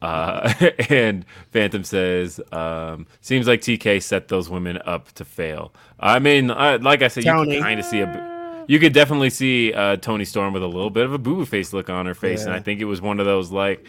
Uh, 0.02 0.54
and 0.90 1.26
Phantom 1.52 1.86
says, 1.86 2.42
um, 2.52 3.08
"Seems 3.22 3.48
like 3.48 3.62
TK 3.62 4.04
set 4.04 4.28
those 4.28 4.50
women 4.50 4.80
up 4.86 5.12
to 5.14 5.24
fail." 5.24 5.74
I 6.00 6.20
mean, 6.20 6.48
like 6.50 7.02
I 7.02 7.08
said, 7.08 7.24
Tony. 7.24 7.52
you 7.52 7.56
can 7.56 7.64
kind 7.64 7.80
of 7.80 7.86
see 7.86 8.02
a, 8.02 8.66
you 8.68 8.80
could 8.80 8.94
definitely 8.94 9.30
see 9.30 9.74
uh, 9.74 9.96
Toni 9.98 10.26
Storm 10.26 10.54
with 10.54 10.64
a 10.64 10.68
little 10.68 10.90
bit 10.90 11.06
of 11.06 11.14
a 11.14 11.18
boo 11.18 11.46
face 11.46 11.72
look 11.72 11.90
on 11.90 12.08
her 12.08 12.14
face, 12.14 12.42
yeah. 12.42 12.48
and 12.48 12.54
I 12.54 12.60
think 12.60 12.82
it 12.82 12.86
was 12.86 13.02
one 13.02 13.22
of 13.22 13.26
those 13.26 13.52
like 13.52 13.86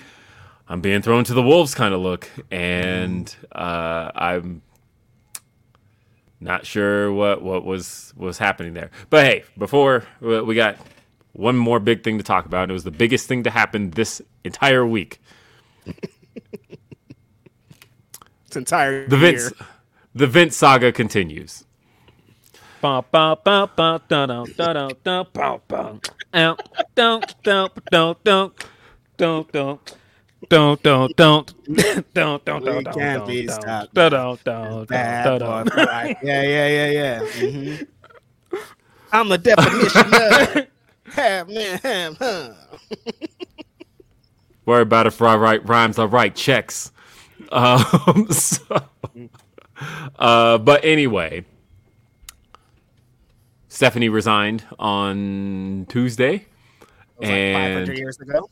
I'm 0.68 0.80
being 0.80 1.02
thrown 1.02 1.24
to 1.24 1.34
the 1.34 1.42
wolves 1.42 1.74
kind 1.74 1.94
of 1.94 2.00
look, 2.00 2.28
and 2.50 3.34
uh, 3.52 4.10
I'm 4.14 4.62
not 6.40 6.66
sure 6.66 7.12
what 7.12 7.42
what 7.42 7.64
was 7.64 8.12
was 8.16 8.38
happening 8.38 8.74
there. 8.74 8.90
But 9.10 9.24
hey, 9.24 9.44
before 9.56 10.04
we 10.20 10.54
got 10.54 10.76
one 11.32 11.56
more 11.56 11.78
big 11.78 12.02
thing 12.02 12.18
to 12.18 12.24
talk 12.24 12.46
about, 12.46 12.64
and 12.64 12.70
it 12.70 12.74
was 12.74 12.84
the 12.84 12.90
biggest 12.90 13.28
thing 13.28 13.44
to 13.44 13.50
happen 13.50 13.90
this 13.90 14.20
entire 14.42 14.84
week. 14.86 15.20
it's 18.46 18.56
entire 18.56 19.06
the 19.06 19.16
Vince 19.16 19.42
year. 19.42 19.52
the 20.14 20.26
Vince 20.26 20.56
saga 20.56 20.90
continues. 20.90 21.64
Don't 30.48 30.82
don't 30.82 31.16
don't 31.16 31.54
don't 31.66 32.14
don't 32.14 32.14
don't 32.14 32.44
don't 32.44 32.44
don't 32.44 32.64
don't 32.64 32.84
don't 32.84 32.94
can't 32.94 33.26
be 33.26 33.48
stopped. 33.48 33.94
Don't 33.94 34.10
don't 34.10 34.44
don't 34.44 34.88
don't. 34.88 35.70
Yeah 35.76 36.12
yeah 36.22 36.42
yeah 36.42 36.86
yeah. 36.86 37.20
Mm-hmm. 37.20 37.84
I'm 39.12 39.28
the 39.28 39.38
definition 39.38 40.14
of 40.14 40.66
have 41.14 41.48
man 41.48 41.78
ham 41.78 42.16
huh. 42.18 42.52
Worry 44.66 44.82
about 44.82 45.06
if 45.06 45.22
I 45.22 45.36
write 45.36 45.66
rhymes, 45.68 45.98
I 45.98 46.06
write 46.06 46.34
checks. 46.34 46.90
Um, 47.52 48.26
so, 48.30 48.64
uh, 50.18 50.58
but 50.58 50.84
anyway, 50.84 51.44
Stephanie 53.68 54.08
resigned 54.08 54.64
on 54.80 55.86
Tuesday. 55.88 56.46
and 57.20 57.54
like 57.54 57.86
500 57.86 57.98
years 57.98 58.18
ago. 58.18 58.50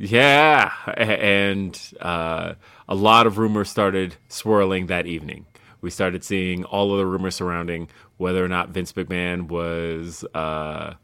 Yeah, 0.00 0.72
and 0.96 1.76
uh, 2.00 2.54
a 2.88 2.94
lot 2.94 3.26
of 3.26 3.36
rumors 3.36 3.68
started 3.68 4.14
swirling 4.28 4.86
that 4.86 5.06
evening. 5.06 5.46
We 5.80 5.90
started 5.90 6.22
seeing 6.22 6.62
all 6.64 6.92
of 6.92 6.98
the 6.98 7.06
rumors 7.06 7.34
surrounding 7.34 7.88
whether 8.16 8.44
or 8.44 8.48
not 8.48 8.68
Vince 8.68 8.92
McMahon 8.92 9.48
was 9.48 10.24
uh, 10.34 10.94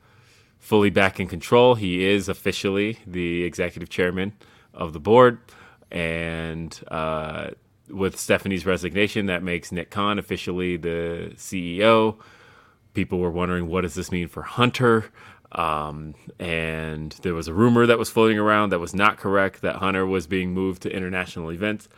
fully 0.60 0.90
back 0.90 1.18
in 1.18 1.26
control. 1.26 1.74
He 1.74 2.04
is 2.04 2.28
officially 2.28 2.98
the 3.04 3.42
executive 3.42 3.88
chairman 3.88 4.32
of 4.72 4.92
the 4.92 5.00
board, 5.00 5.40
and 5.90 6.80
uh, 6.86 7.50
with 7.90 8.16
Stephanie's 8.16 8.64
resignation, 8.64 9.26
that 9.26 9.42
makes 9.42 9.72
Nick 9.72 9.90
Khan 9.90 10.20
officially 10.20 10.76
the 10.76 11.32
CEO. 11.34 12.16
People 12.94 13.18
were 13.18 13.30
wondering 13.30 13.66
what 13.66 13.80
does 13.80 13.94
this 13.94 14.12
mean 14.12 14.28
for 14.28 14.42
Hunter. 14.42 15.06
Um, 15.54 16.14
and 16.40 17.12
there 17.22 17.34
was 17.34 17.46
a 17.46 17.54
rumor 17.54 17.86
that 17.86 17.98
was 17.98 18.10
floating 18.10 18.38
around 18.38 18.70
that 18.70 18.80
was 18.80 18.94
not 18.94 19.18
correct 19.18 19.62
that 19.62 19.76
Hunter 19.76 20.04
was 20.04 20.26
being 20.26 20.52
moved 20.52 20.82
to 20.82 20.90
international 20.90 21.52
events. 21.52 21.88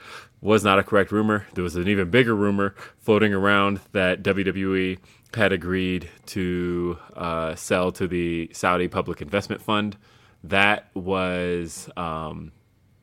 Was 0.42 0.62
not 0.62 0.78
a 0.78 0.84
correct 0.84 1.10
rumor. 1.10 1.46
There 1.54 1.64
was 1.64 1.76
an 1.76 1.88
even 1.88 2.10
bigger 2.10 2.34
rumor 2.34 2.74
floating 2.98 3.32
around 3.32 3.80
that 3.92 4.22
WWE 4.22 4.98
had 5.34 5.52
agreed 5.52 6.08
to 6.26 6.98
uh, 7.14 7.54
sell 7.54 7.92
to 7.92 8.06
the 8.06 8.50
Saudi 8.52 8.88
Public 8.88 9.22
Investment 9.22 9.62
Fund. 9.62 9.96
That 10.44 10.88
was 10.94 11.88
um, 11.96 12.52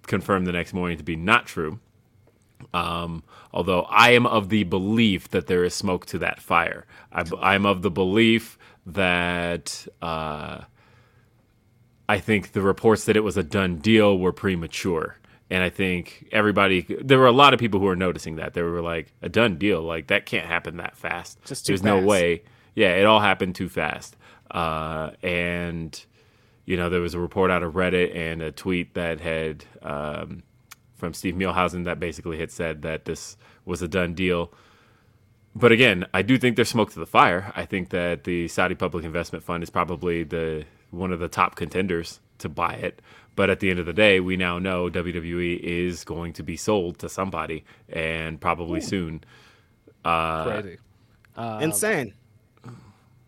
confirmed 0.05 0.47
the 0.47 0.51
next 0.51 0.73
morning 0.73 0.97
to 0.97 1.03
be 1.03 1.15
not 1.15 1.47
true. 1.47 1.79
Um, 2.73 3.23
although 3.51 3.81
I 3.83 4.11
am 4.11 4.25
of 4.25 4.49
the 4.49 4.63
belief 4.63 5.29
that 5.29 5.47
there 5.47 5.63
is 5.63 5.73
smoke 5.73 6.05
to 6.07 6.19
that 6.19 6.39
fire. 6.39 6.85
I, 7.11 7.55
am 7.55 7.65
of 7.65 7.81
the 7.81 7.91
belief 7.91 8.57
that 8.85 9.87
uh, 10.01 10.61
I 12.09 12.19
think 12.19 12.51
the 12.51 12.61
reports 12.61 13.05
that 13.05 13.15
it 13.15 13.21
was 13.23 13.37
a 13.37 13.43
done 13.43 13.77
deal 13.77 14.17
were 14.17 14.33
premature. 14.33 15.17
And 15.49 15.61
I 15.61 15.69
think 15.69 16.27
everybody, 16.31 16.85
there 17.01 17.19
were 17.19 17.27
a 17.27 17.31
lot 17.31 17.53
of 17.53 17.59
people 17.59 17.79
who 17.79 17.85
were 17.85 17.95
noticing 17.95 18.37
that. 18.37 18.53
They 18.53 18.61
were 18.61 18.81
like, 18.81 19.13
a 19.21 19.29
done 19.29 19.57
deal? 19.57 19.81
Like, 19.81 20.07
that 20.07 20.25
can't 20.25 20.47
happen 20.47 20.77
that 20.77 20.97
fast. 20.97 21.43
Just 21.45 21.67
There's 21.67 21.81
fast. 21.81 21.85
no 21.85 21.99
way. 21.99 22.43
Yeah, 22.75 22.95
it 22.95 23.05
all 23.05 23.19
happened 23.19 23.55
too 23.55 23.69
fast. 23.69 24.15
Uh, 24.49 25.11
and, 25.21 26.03
you 26.65 26.75
know, 26.75 26.89
there 26.89 27.01
was 27.01 27.13
a 27.13 27.19
report 27.19 27.51
out 27.51 27.61
of 27.61 27.73
Reddit 27.73 28.15
and 28.15 28.41
a 28.41 28.51
tweet 28.51 28.95
that 28.95 29.19
had, 29.19 29.65
um, 29.83 30.43
from 30.95 31.13
Steve 31.13 31.35
Muehlhausen, 31.35 31.85
that 31.85 31.99
basically 31.99 32.39
had 32.39 32.51
said 32.51 32.81
that 32.81 33.05
this 33.05 33.37
was 33.65 33.81
a 33.81 33.87
done 33.87 34.13
deal 34.13 34.51
but 35.55 35.71
again, 35.71 36.05
I 36.13 36.21
do 36.21 36.37
think 36.37 36.55
there's 36.55 36.69
smoke 36.69 36.91
to 36.93 36.99
the 36.99 37.05
fire. 37.05 37.51
I 37.55 37.65
think 37.65 37.89
that 37.89 38.23
the 38.23 38.47
Saudi 38.47 38.75
Public 38.75 39.05
Investment 39.05 39.43
Fund 39.43 39.63
is 39.63 39.69
probably 39.69 40.23
the 40.23 40.65
one 40.91 41.11
of 41.11 41.19
the 41.19 41.27
top 41.27 41.55
contenders 41.55 42.19
to 42.39 42.49
buy 42.49 42.73
it. 42.73 43.01
But 43.35 43.49
at 43.49 43.59
the 43.59 43.69
end 43.69 43.79
of 43.79 43.85
the 43.85 43.93
day, 43.93 44.19
we 44.19 44.37
now 44.37 44.59
know 44.59 44.89
WWE 44.89 45.59
is 45.59 46.03
going 46.03 46.33
to 46.33 46.43
be 46.43 46.55
sold 46.55 46.99
to 46.99 47.09
somebody, 47.09 47.65
and 47.89 48.39
probably 48.39 48.79
Ooh. 48.79 48.83
soon. 48.83 49.23
Uh, 50.05 50.43
Crazy, 50.43 50.77
um, 51.35 51.61
insane. 51.61 52.13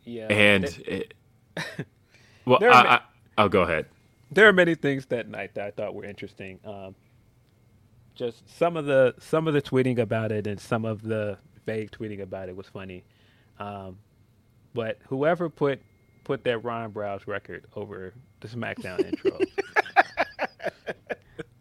Yeah, 0.04 0.28
and 0.28 0.66
it, 0.86 1.14
well, 2.46 2.60
I, 2.62 2.68
I, 2.68 3.02
I'll 3.38 3.50
go 3.50 3.62
ahead. 3.62 3.88
There 4.32 4.48
are 4.48 4.54
many 4.54 4.76
things 4.76 5.08
that 5.08 5.28
night 5.28 5.56
that 5.56 5.66
I 5.66 5.72
thought 5.72 5.96
were 5.96 6.06
interesting. 6.06 6.60
Um, 6.64 6.96
just 8.14 8.48
some 8.58 8.78
of 8.78 8.86
the 8.86 9.16
some 9.20 9.48
of 9.48 9.56
the 9.56 9.62
tweeting 9.62 9.98
about 9.98 10.32
it, 10.32 10.46
and 10.46 10.60
some 10.60 10.86
of 10.86 11.02
the 11.02 11.40
vague 11.66 11.92
tweeting 11.92 12.22
about 12.22 12.50
it 12.50 12.56
was 12.56 12.68
funny. 12.68 13.04
Um, 13.60 13.98
but 14.74 15.00
whoever 15.08 15.50
put 15.50 15.82
put 16.24 16.44
that 16.44 16.64
Ron 16.64 16.92
Browz 16.92 17.28
record 17.28 17.66
over 17.76 18.14
the 18.42 18.48
SmackDown 18.48 19.06
intro, 19.06 19.40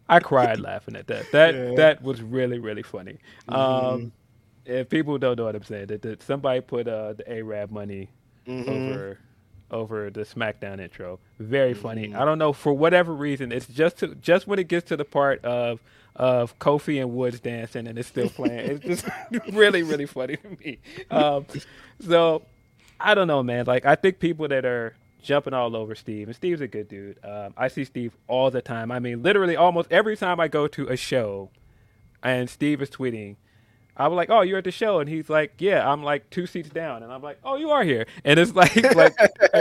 I 0.09 0.19
cried 0.19 0.59
laughing 0.59 0.95
at 0.95 1.07
that. 1.07 1.31
That 1.31 1.55
yeah. 1.55 1.75
that 1.75 2.03
was 2.03 2.21
really 2.21 2.59
really 2.59 2.83
funny. 2.83 3.19
Mm-hmm. 3.49 3.55
Um, 3.55 4.11
if 4.65 4.89
people 4.89 5.17
don't 5.17 5.37
know 5.37 5.45
what 5.45 5.55
I'm 5.55 5.63
saying, 5.63 5.87
that, 5.87 6.01
that 6.01 6.23
somebody 6.23 6.59
put 6.61 6.87
uh, 6.87 7.13
the 7.13 7.29
Arab 7.31 7.71
money 7.71 8.09
mm-hmm. 8.47 8.69
over 8.69 9.19
over 9.71 10.09
the 10.09 10.21
SmackDown 10.21 10.79
intro. 10.79 11.19
Very 11.39 11.73
funny. 11.73 12.07
Mm-hmm. 12.07 12.21
I 12.21 12.25
don't 12.25 12.37
know 12.37 12.53
for 12.53 12.73
whatever 12.73 13.13
reason. 13.13 13.51
It's 13.51 13.67
just 13.67 13.97
to, 13.99 14.15
just 14.15 14.47
when 14.47 14.59
it 14.59 14.67
gets 14.67 14.87
to 14.89 14.97
the 14.97 15.05
part 15.05 15.43
of 15.43 15.79
of 16.15 16.57
Kofi 16.59 17.01
and 17.01 17.13
Woods 17.13 17.39
dancing, 17.39 17.87
and 17.87 17.97
it's 17.97 18.07
still 18.07 18.29
playing. 18.29 18.81
it's 18.83 19.03
just 19.03 19.05
really, 19.53 19.83
really 19.83 20.05
funny 20.05 20.37
to 20.37 20.49
me. 20.63 20.79
Um, 21.11 21.45
so 21.99 22.43
I 22.99 23.15
don't 23.15 23.27
know, 23.27 23.43
man. 23.43 23.65
Like 23.65 23.85
I 23.85 23.95
think 23.95 24.19
people 24.19 24.47
that 24.47 24.65
are 24.65 24.95
jumping 25.21 25.53
all 25.53 25.75
over 25.75 25.95
Steve, 25.95 26.27
and 26.27 26.35
Steve's 26.35 26.61
a 26.61 26.67
good 26.67 26.87
dude. 26.87 27.17
Um, 27.23 27.53
I 27.57 27.67
see 27.67 27.83
Steve 27.83 28.15
all 28.27 28.51
the 28.51 28.61
time. 28.61 28.91
I 28.91 28.99
mean, 28.99 29.23
literally, 29.23 29.55
almost 29.55 29.91
every 29.91 30.15
time 30.15 30.39
I 30.39 30.47
go 30.47 30.67
to 30.67 30.87
a 30.87 30.95
show, 30.95 31.49
and 32.23 32.49
Steve 32.49 32.81
is 32.81 32.89
tweeting. 32.89 33.35
I'm 33.97 34.11
like, 34.11 34.29
oh, 34.29 34.41
you're 34.41 34.57
at 34.57 34.65
the 34.65 34.71
show, 34.71 34.99
and 34.99 35.09
he's 35.09 35.29
like, 35.29 35.53
yeah, 35.57 35.89
I'm 35.89 36.03
like 36.03 36.29
two 36.29 36.45
seats 36.47 36.69
down, 36.69 37.01
and 37.01 37.13
I'm 37.13 37.21
like, 37.21 37.39
oh, 37.45 37.55
you 37.55 37.69
are 37.71 37.83
here, 37.83 38.05
and 38.25 38.37
it's 38.37 38.53
like 38.55 38.75
like 38.93 39.15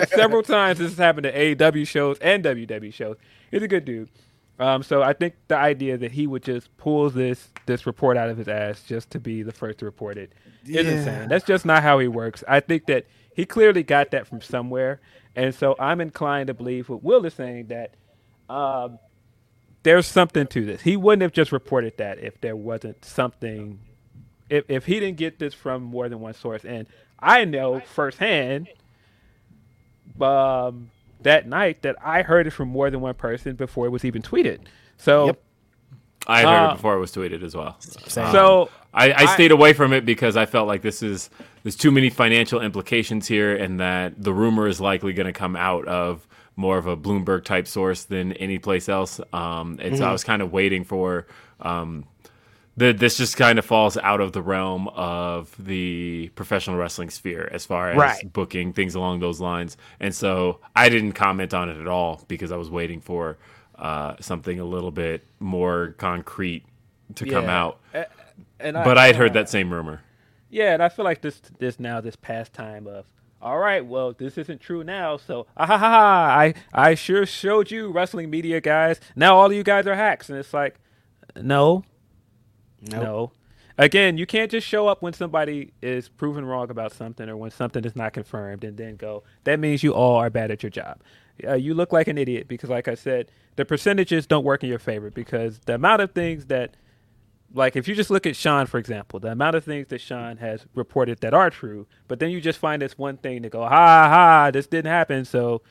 several 0.08 0.42
times 0.42 0.78
this 0.78 0.90
has 0.90 0.98
happened 0.98 1.24
to 1.24 1.32
AEW 1.32 1.86
shows 1.86 2.18
and 2.18 2.44
WWE 2.44 2.92
shows. 2.92 3.16
He's 3.50 3.62
a 3.62 3.68
good 3.68 3.84
dude. 3.84 4.08
Um, 4.58 4.82
so 4.84 5.02
I 5.02 5.12
think 5.14 5.34
the 5.48 5.56
idea 5.56 5.96
that 5.98 6.12
he 6.12 6.26
would 6.26 6.42
just 6.44 6.74
pull 6.76 7.10
this 7.10 7.48
this 7.66 7.86
report 7.86 8.16
out 8.16 8.28
of 8.28 8.36
his 8.38 8.46
ass 8.48 8.82
just 8.84 9.10
to 9.10 9.18
be 9.20 9.42
the 9.42 9.50
first 9.52 9.78
to 9.78 9.84
report 9.84 10.16
it 10.16 10.32
is 10.64 10.70
Yeah. 10.70 10.80
insane. 10.82 11.28
That's 11.28 11.44
just 11.44 11.64
not 11.66 11.82
how 11.82 11.98
he 11.98 12.06
works. 12.08 12.44
I 12.46 12.60
think 12.60 12.86
that 12.86 13.06
he 13.34 13.44
clearly 13.46 13.82
got 13.82 14.12
that 14.12 14.26
from 14.28 14.40
somewhere, 14.40 15.00
and 15.34 15.52
so 15.54 15.74
I'm 15.80 16.00
inclined 16.00 16.46
to 16.46 16.54
believe 16.54 16.88
what 16.88 17.02
Will 17.02 17.24
is 17.26 17.34
saying 17.34 17.66
that 17.66 17.94
um, 18.48 18.98
there's 19.82 20.06
something 20.06 20.46
to 20.48 20.64
this. 20.64 20.82
He 20.82 20.96
wouldn't 20.96 21.22
have 21.22 21.32
just 21.32 21.50
reported 21.50 21.96
that 21.96 22.18
if 22.20 22.40
there 22.40 22.54
wasn't 22.54 23.04
something. 23.04 23.80
If 24.48 24.66
if 24.68 24.86
he 24.86 25.00
didn't 25.00 25.16
get 25.16 25.38
this 25.40 25.52
from 25.52 25.82
more 25.82 26.08
than 26.08 26.20
one 26.20 26.34
source, 26.34 26.64
and 26.64 26.86
I 27.18 27.44
know 27.44 27.80
firsthand, 27.80 28.68
um, 30.20 30.90
that 31.24 31.46
night 31.48 31.82
that 31.82 31.96
I 32.04 32.22
heard 32.22 32.46
it 32.46 32.52
from 32.52 32.68
more 32.68 32.88
than 32.90 33.00
one 33.00 33.14
person 33.14 33.56
before 33.56 33.86
it 33.86 33.90
was 33.90 34.04
even 34.04 34.22
tweeted. 34.22 34.60
So. 34.96 35.26
Yep. 35.26 35.40
I 36.26 36.40
heard 36.40 36.46
Uh, 36.48 36.70
it 36.70 36.76
before 36.76 36.94
it 36.96 37.00
was 37.00 37.12
tweeted 37.14 37.42
as 37.42 37.54
well. 37.54 37.76
Same. 37.80 38.32
So 38.32 38.70
I, 38.94 39.10
I 39.10 39.14
I- 39.24 39.26
stayed 39.34 39.50
away 39.50 39.74
from 39.74 39.92
it 39.92 40.06
because 40.06 40.38
I 40.38 40.46
felt 40.46 40.66
like 40.66 40.80
this 40.80 41.02
is 41.02 41.28
there's 41.62 41.76
too 41.76 41.90
many 41.90 42.08
financial 42.08 42.62
implications 42.62 43.28
here, 43.28 43.54
and 43.54 43.78
that 43.78 44.14
the 44.22 44.32
rumor 44.32 44.66
is 44.66 44.80
likely 44.80 45.12
going 45.12 45.26
to 45.26 45.34
come 45.34 45.54
out 45.54 45.86
of 45.86 46.26
more 46.56 46.78
of 46.78 46.86
a 46.86 46.96
Bloomberg 46.96 47.44
type 47.44 47.66
source 47.66 48.04
than 48.04 48.32
any 48.34 48.58
place 48.58 48.88
else. 48.88 49.20
Um, 49.34 49.78
and 49.82 49.98
so 49.98 50.04
I 50.06 50.12
was 50.12 50.24
kind 50.24 50.40
of 50.40 50.50
waiting 50.50 50.82
for 50.84 51.26
um, 51.60 52.06
that. 52.76 52.98
This 52.98 53.16
just 53.16 53.36
kind 53.36 53.58
of 53.58 53.64
falls 53.64 53.96
out 53.98 54.20
of 54.20 54.32
the 54.32 54.42
realm 54.42 54.88
of 54.88 55.54
the 55.58 56.30
professional 56.34 56.76
wrestling 56.76 57.10
sphere 57.10 57.48
as 57.52 57.64
far 57.64 57.90
as 57.90 57.96
Right. 57.96 58.32
booking 58.32 58.72
things 58.72 58.94
along 58.94 59.20
those 59.20 59.40
lines, 59.40 59.76
and 60.00 60.14
so 60.14 60.60
I 60.74 60.88
didn't 60.88 61.12
comment 61.12 61.54
on 61.54 61.68
it 61.68 61.78
at 61.80 61.86
all 61.88 62.24
because 62.28 62.52
I 62.52 62.56
was 62.56 62.70
waiting 62.70 63.00
for 63.00 63.38
uh, 63.78 64.14
something 64.20 64.60
a 64.60 64.64
little 64.64 64.90
bit 64.92 65.24
more 65.40 65.94
concrete 65.98 66.64
to 67.16 67.26
come 67.26 67.46
out. 67.46 67.80
And 68.60 68.74
But 68.74 68.98
I 68.98 69.06
had 69.06 69.16
heard 69.16 69.32
that 69.34 69.48
same 69.48 69.72
rumor. 69.72 70.00
Yeah, 70.48 70.72
and 70.74 70.82
I 70.82 70.88
feel 70.88 71.04
like 71.04 71.20
this 71.20 71.40
this 71.58 71.80
now 71.80 72.00
this 72.00 72.14
past 72.16 72.52
time 72.52 72.86
of 72.86 73.06
all 73.42 73.58
right, 73.58 73.84
well, 73.84 74.12
this 74.12 74.38
isn't 74.38 74.60
true 74.62 74.82
now, 74.84 75.16
so 75.18 75.46
ah, 75.56 75.66
ha 75.66 75.76
ha 75.76 75.88
ha 75.90 76.36
I 76.38 76.54
I 76.72 76.94
sure 76.94 77.26
showed 77.26 77.70
you 77.70 77.90
wrestling 77.90 78.30
media 78.30 78.60
guys. 78.60 79.00
Now 79.16 79.36
all 79.36 79.46
of 79.46 79.52
you 79.52 79.62
guys 79.64 79.86
are 79.86 79.96
hacks, 79.96 80.30
and 80.30 80.38
it's 80.38 80.54
like, 80.54 80.76
no, 81.36 81.82
Nope. 82.90 83.02
no. 83.02 83.32
Again, 83.76 84.18
you 84.18 84.26
can't 84.26 84.50
just 84.50 84.66
show 84.66 84.86
up 84.86 85.02
when 85.02 85.12
somebody 85.12 85.72
is 85.82 86.08
proven 86.08 86.44
wrong 86.44 86.70
about 86.70 86.92
something 86.92 87.28
or 87.28 87.36
when 87.36 87.50
something 87.50 87.84
is 87.84 87.96
not 87.96 88.12
confirmed 88.12 88.62
and 88.62 88.76
then 88.76 88.94
go, 88.94 89.24
that 89.42 89.58
means 89.58 89.82
you 89.82 89.92
all 89.92 90.14
are 90.16 90.30
bad 90.30 90.52
at 90.52 90.62
your 90.62 90.70
job. 90.70 91.00
Uh, 91.44 91.54
you 91.54 91.74
look 91.74 91.92
like 91.92 92.06
an 92.06 92.16
idiot 92.16 92.46
because, 92.46 92.70
like 92.70 92.86
I 92.86 92.94
said, 92.94 93.32
the 93.56 93.64
percentages 93.64 94.28
don't 94.28 94.44
work 94.44 94.62
in 94.62 94.68
your 94.68 94.78
favor 94.78 95.10
because 95.10 95.58
the 95.66 95.74
amount 95.74 96.02
of 96.02 96.12
things 96.12 96.46
that 96.46 96.76
like 97.54 97.76
if 97.76 97.86
you 97.86 97.94
just 97.94 98.10
look 98.10 98.26
at 98.26 98.36
Sean, 98.36 98.66
for 98.66 98.78
example, 98.78 99.20
the 99.20 99.30
amount 99.30 99.56
of 99.56 99.64
things 99.64 99.86
that 99.88 100.00
Sean 100.00 100.36
has 100.38 100.66
reported 100.74 101.20
that 101.20 101.32
are 101.32 101.50
true, 101.50 101.86
but 102.08 102.18
then 102.18 102.30
you 102.30 102.40
just 102.40 102.58
find 102.58 102.82
this 102.82 102.98
one 102.98 103.16
thing 103.16 103.42
to 103.42 103.48
go, 103.48 103.62
ha 103.62 103.68
ha, 104.08 104.50
this 104.52 104.66
didn't 104.66 104.90
happen, 104.90 105.24
so 105.24 105.62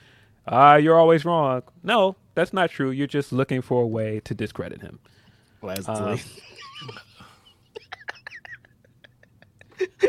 uh, 0.48 0.80
you're 0.82 0.98
always 0.98 1.26
wrong. 1.26 1.64
No, 1.84 2.16
that's 2.36 2.54
not 2.54 2.70
true. 2.70 2.92
You're 2.92 3.08
just 3.08 3.32
looking 3.32 3.62
for 3.62 3.84
a 3.84 3.88
way 3.88 4.22
to 4.22 4.34
discredit 4.34 4.82
him. 4.82 5.00
Leslie. 5.62 5.94
Um, 5.94 6.20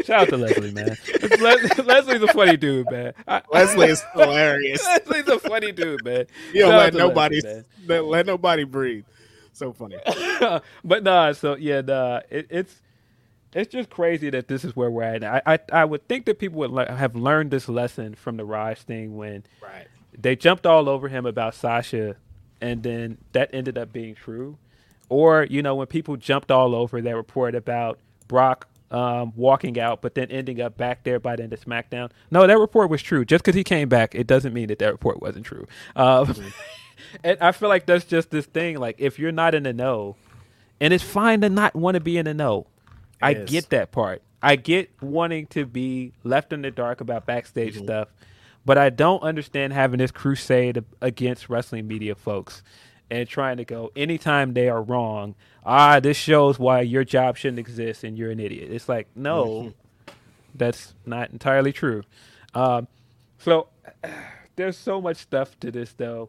Shout 0.04 0.10
out 0.22 0.28
to 0.28 0.36
Leslie, 0.36 0.72
man. 0.72 0.96
Les- 1.40 1.78
Leslie's 1.84 2.22
a 2.22 2.28
funny 2.28 2.56
dude, 2.56 2.90
man. 2.90 3.12
I- 3.26 3.42
Leslie 3.50 3.88
is 3.88 4.02
hilarious. 4.12 4.84
Leslie's 4.84 5.26
a 5.28 5.38
funny 5.38 5.72
dude, 5.72 6.04
man. 6.04 6.26
You 6.52 6.62
don't 6.62 6.76
let 6.76 6.94
nobody 6.94 7.40
Leslie, 7.40 7.64
let, 7.86 8.04
let 8.04 8.26
nobody 8.26 8.64
breathe. 8.64 9.04
So 9.52 9.72
funny. 9.72 9.96
but 10.84 11.02
nah, 11.02 11.32
so 11.32 11.56
yeah, 11.56 11.80
nah, 11.80 12.20
it, 12.30 12.46
it's 12.50 12.82
it's 13.54 13.72
just 13.72 13.88
crazy 13.88 14.30
that 14.30 14.48
this 14.48 14.64
is 14.64 14.76
where 14.76 14.90
we're 14.90 15.02
at. 15.04 15.24
I 15.24 15.42
I, 15.46 15.58
I 15.72 15.84
would 15.84 16.06
think 16.08 16.26
that 16.26 16.38
people 16.38 16.58
would 16.60 16.70
le- 16.72 16.92
have 16.92 17.16
learned 17.16 17.50
this 17.50 17.68
lesson 17.68 18.14
from 18.14 18.36
the 18.36 18.44
Raj 18.44 18.78
thing 18.80 19.16
when 19.16 19.44
Right. 19.62 19.86
they 20.16 20.36
jumped 20.36 20.66
all 20.66 20.88
over 20.88 21.08
him 21.08 21.24
about 21.24 21.54
Sasha, 21.54 22.16
and 22.60 22.82
then 22.82 23.18
that 23.32 23.50
ended 23.54 23.78
up 23.78 23.92
being 23.92 24.14
true. 24.14 24.58
Or 25.08 25.46
you 25.48 25.62
know 25.62 25.74
when 25.74 25.86
people 25.86 26.16
jumped 26.16 26.50
all 26.50 26.74
over 26.74 27.00
that 27.00 27.16
report 27.16 27.54
about 27.54 27.98
Brock 28.28 28.68
um, 28.90 29.32
walking 29.34 29.78
out, 29.78 30.02
but 30.02 30.14
then 30.14 30.30
ending 30.30 30.60
up 30.60 30.76
back 30.76 31.02
there 31.02 31.18
by 31.18 31.36
the 31.36 31.42
end 31.42 31.52
of 31.52 31.60
SmackDown. 31.60 32.10
No, 32.30 32.46
that 32.46 32.58
report 32.58 32.90
was 32.90 33.02
true. 33.02 33.24
Just 33.24 33.44
because 33.44 33.56
he 33.56 33.64
came 33.64 33.88
back, 33.88 34.14
it 34.14 34.26
doesn't 34.26 34.52
mean 34.52 34.68
that 34.68 34.78
that 34.78 34.92
report 34.92 35.20
wasn't 35.20 35.46
true. 35.46 35.66
Um, 35.96 36.34
and 37.24 37.36
I 37.40 37.52
feel 37.52 37.68
like 37.68 37.86
that's 37.86 38.04
just 38.04 38.30
this 38.30 38.46
thing. 38.46 38.78
Like 38.78 38.96
if 38.98 39.18
you're 39.18 39.32
not 39.32 39.54
in 39.54 39.64
the 39.64 39.72
know, 39.72 40.16
and 40.80 40.92
it's 40.92 41.04
fine 41.04 41.40
to 41.40 41.48
not 41.48 41.74
want 41.74 41.94
to 41.94 42.00
be 42.00 42.18
in 42.18 42.26
the 42.26 42.34
know. 42.34 42.66
I 43.20 43.34
get 43.34 43.70
that 43.70 43.90
part. 43.90 44.22
I 44.42 44.56
get 44.56 44.90
wanting 45.00 45.46
to 45.48 45.64
be 45.64 46.12
left 46.22 46.52
in 46.52 46.60
the 46.60 46.70
dark 46.70 47.00
about 47.00 47.24
backstage 47.24 47.78
stuff, 47.78 48.08
but 48.66 48.76
I 48.76 48.90
don't 48.90 49.22
understand 49.22 49.72
having 49.72 49.98
this 49.98 50.10
crusade 50.10 50.84
against 51.00 51.48
wrestling 51.48 51.88
media 51.88 52.14
folks 52.14 52.62
and 53.10 53.28
trying 53.28 53.58
to 53.58 53.64
go 53.64 53.90
anytime 53.94 54.54
they 54.54 54.68
are 54.68 54.82
wrong. 54.82 55.34
Ah, 55.64 56.00
this 56.00 56.16
shows 56.16 56.58
why 56.58 56.80
your 56.80 57.04
job 57.04 57.36
shouldn't 57.36 57.58
exist 57.58 58.04
and 58.04 58.18
you're 58.18 58.30
an 58.30 58.40
idiot. 58.40 58.70
It's 58.70 58.88
like 58.88 59.08
no, 59.14 59.72
that's 60.54 60.94
not 61.06 61.30
entirely 61.30 61.72
true. 61.72 62.02
Um, 62.54 62.88
so 63.38 63.68
there's 64.56 64.76
so 64.76 65.00
much 65.00 65.18
stuff 65.18 65.58
to 65.60 65.70
this 65.70 65.92
though. 65.92 66.28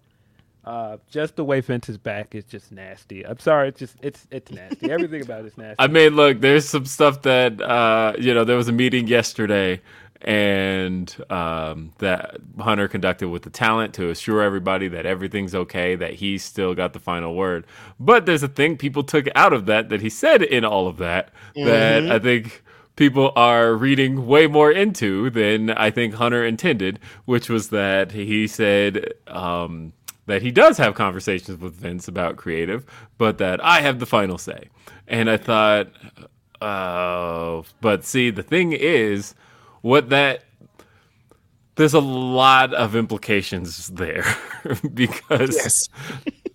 Uh, 0.66 0.98
just 1.12 1.36
the 1.36 1.46
way 1.46 1.62
Vince 1.62 1.90
is 1.90 1.98
back 1.98 2.34
is 2.34 2.44
just 2.44 2.72
nasty. 2.72 3.24
I'm 3.24 3.38
sorry, 3.38 3.70
it's 3.70 3.78
just 3.80 3.96
it's 4.02 4.26
it's 4.32 4.52
nasty. 4.52 4.90
Everything 4.90 5.22
about 5.22 5.42
it 5.42 5.48
is 5.52 5.58
nasty. 5.58 5.76
I 5.78 5.86
mean, 5.86 6.16
look, 6.16 6.42
there's 6.42 6.68
some 6.68 6.86
stuff 6.86 7.22
that 7.22 7.62
uh, 7.62 8.14
you 8.20 8.34
know. 8.34 8.44
There 8.44 8.58
was 8.58 8.68
a 8.68 8.72
meeting 8.72 9.08
yesterday, 9.08 9.80
and 10.22 11.16
um, 11.30 11.92
that 12.00 12.38
Hunter 12.60 12.88
conducted 12.88 13.30
with 13.30 13.44
the 13.44 13.50
talent 13.50 13.94
to 13.96 14.10
assure 14.10 14.42
everybody 14.42 14.88
that 14.88 15.06
everything's 15.06 15.54
okay, 15.54 15.96
that 15.96 16.16
he's 16.16 16.44
still 16.44 16.74
got 16.74 16.94
the 16.94 17.00
final 17.00 17.36
word. 17.36 17.66
But 18.00 18.26
there's 18.26 18.44
a 18.44 18.48
thing 18.48 18.78
people 18.78 19.04
took 19.04 19.28
out 19.36 19.54
of 19.54 19.66
that 19.68 19.90
that 19.90 20.02
he 20.02 20.10
said 20.10 20.42
in 20.42 20.66
all 20.66 20.88
of 20.88 20.98
that 20.98 21.32
that 21.56 22.10
I 22.12 22.20
think 22.20 22.64
people 22.96 23.34
are 23.36 23.76
reading 23.76 24.26
way 24.26 24.48
more 24.48 24.72
into 24.72 25.30
than 25.30 25.70
I 25.72 25.92
think 25.92 26.16
Hunter 26.16 26.44
intended, 26.46 27.00
which 27.26 27.50
was 27.50 27.70
that 27.70 28.12
he 28.12 28.48
said. 28.48 29.14
Um, 29.28 29.94
that 30.28 30.42
he 30.42 30.50
does 30.50 30.80
have 30.80 30.96
conversations 30.96 31.60
with 31.60 31.76
Vince 31.76 32.08
about 32.08 32.36
creative, 32.36 32.84
but 33.20 33.38
that 33.38 33.64
I 33.64 33.82
have 33.82 34.00
the 34.00 34.08
final 34.08 34.40
say. 34.40 34.70
And 35.08 35.30
I 35.30 35.38
thought, 35.38 35.92
oh, 36.62 37.64
but 37.80 38.04
see, 38.04 38.32
the 38.32 38.42
thing 38.42 38.72
is, 38.72 39.36
what 39.86 40.10
that 40.10 40.44
there's 41.76 41.94
a 41.94 42.00
lot 42.00 42.74
of 42.74 42.96
implications 42.96 43.88
there 43.90 44.26
because 44.96 45.56
Yes. 45.56 45.90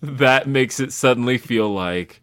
that 0.01 0.47
makes 0.49 0.81
it 0.81 0.91
suddenly 0.91 1.37
feel 1.37 1.69
like 1.73 2.21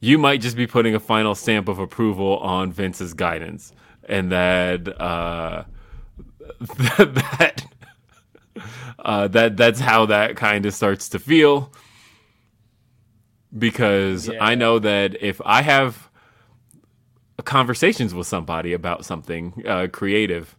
you 0.00 0.18
might 0.18 0.42
just 0.42 0.54
be 0.54 0.66
putting 0.66 0.94
a 0.94 1.00
final 1.00 1.34
stamp 1.34 1.66
of 1.68 1.78
approval 1.78 2.36
on 2.38 2.72
Vince's 2.72 3.14
guidance, 3.14 3.72
and 4.06 4.30
that 4.32 4.88
uh, 5.00 5.64
that 6.98 7.64
uh, 8.98 9.28
that 9.28 9.56
that's 9.56 9.80
how 9.80 10.04
that 10.06 10.36
kind 10.36 10.66
of 10.66 10.74
starts 10.74 11.08
to 11.10 11.18
feel. 11.18 11.72
Because 13.56 14.28
Yeah. 14.28 14.44
I 14.44 14.54
know 14.56 14.78
that 14.78 15.22
if 15.22 15.40
I 15.44 15.62
have 15.62 16.09
conversations 17.44 18.14
with 18.14 18.26
somebody 18.26 18.72
about 18.72 19.04
something 19.04 19.62
uh, 19.66 19.88
creative, 19.92 20.56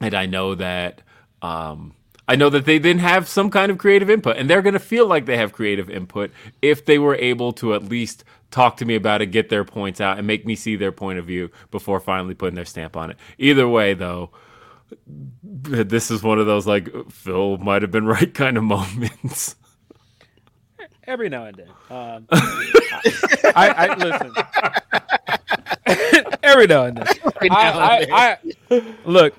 and 0.00 0.14
I 0.14 0.26
know 0.26 0.54
that 0.54 1.02
um, 1.42 1.94
I 2.28 2.36
know 2.36 2.48
that 2.50 2.64
they 2.64 2.78
then 2.78 2.98
have 2.98 3.28
some 3.28 3.50
kind 3.50 3.72
of 3.72 3.78
creative 3.78 4.08
input, 4.08 4.36
and 4.36 4.48
they're 4.48 4.62
going 4.62 4.74
to 4.74 4.78
feel 4.78 5.06
like 5.06 5.26
they 5.26 5.36
have 5.36 5.52
creative 5.52 5.90
input 5.90 6.30
if 6.62 6.84
they 6.84 6.98
were 6.98 7.16
able 7.16 7.52
to 7.54 7.74
at 7.74 7.82
least 7.82 8.22
talk 8.52 8.76
to 8.76 8.84
me 8.84 8.94
about 8.94 9.20
it, 9.20 9.26
get 9.26 9.48
their 9.48 9.64
points 9.64 10.00
out, 10.00 10.16
and 10.16 10.26
make 10.26 10.46
me 10.46 10.54
see 10.54 10.76
their 10.76 10.92
point 10.92 11.18
of 11.18 11.26
view 11.26 11.50
before 11.72 11.98
finally 11.98 12.34
putting 12.34 12.54
their 12.54 12.64
stamp 12.64 12.96
on 12.96 13.10
it. 13.10 13.16
Either 13.38 13.68
way, 13.68 13.94
though, 13.94 14.30
this 15.42 16.10
is 16.10 16.22
one 16.22 16.38
of 16.38 16.46
those 16.46 16.68
like 16.68 16.88
Phil 17.10 17.58
might 17.58 17.82
have 17.82 17.90
been 17.90 18.06
right 18.06 18.32
kind 18.32 18.56
of 18.56 18.62
moments. 18.62 19.56
Every 21.04 21.28
now 21.28 21.46
and 21.46 21.56
then. 21.56 21.68
Um, 21.90 22.26
I, 23.56 23.88
I 23.88 23.94
listen. 23.96 24.32
Every 26.42 26.66
now 26.66 26.84
and 26.86 26.98
then. 26.98 27.06
I, 27.50 28.06
I, 28.10 28.38
I, 28.70 28.96
look, 29.04 29.34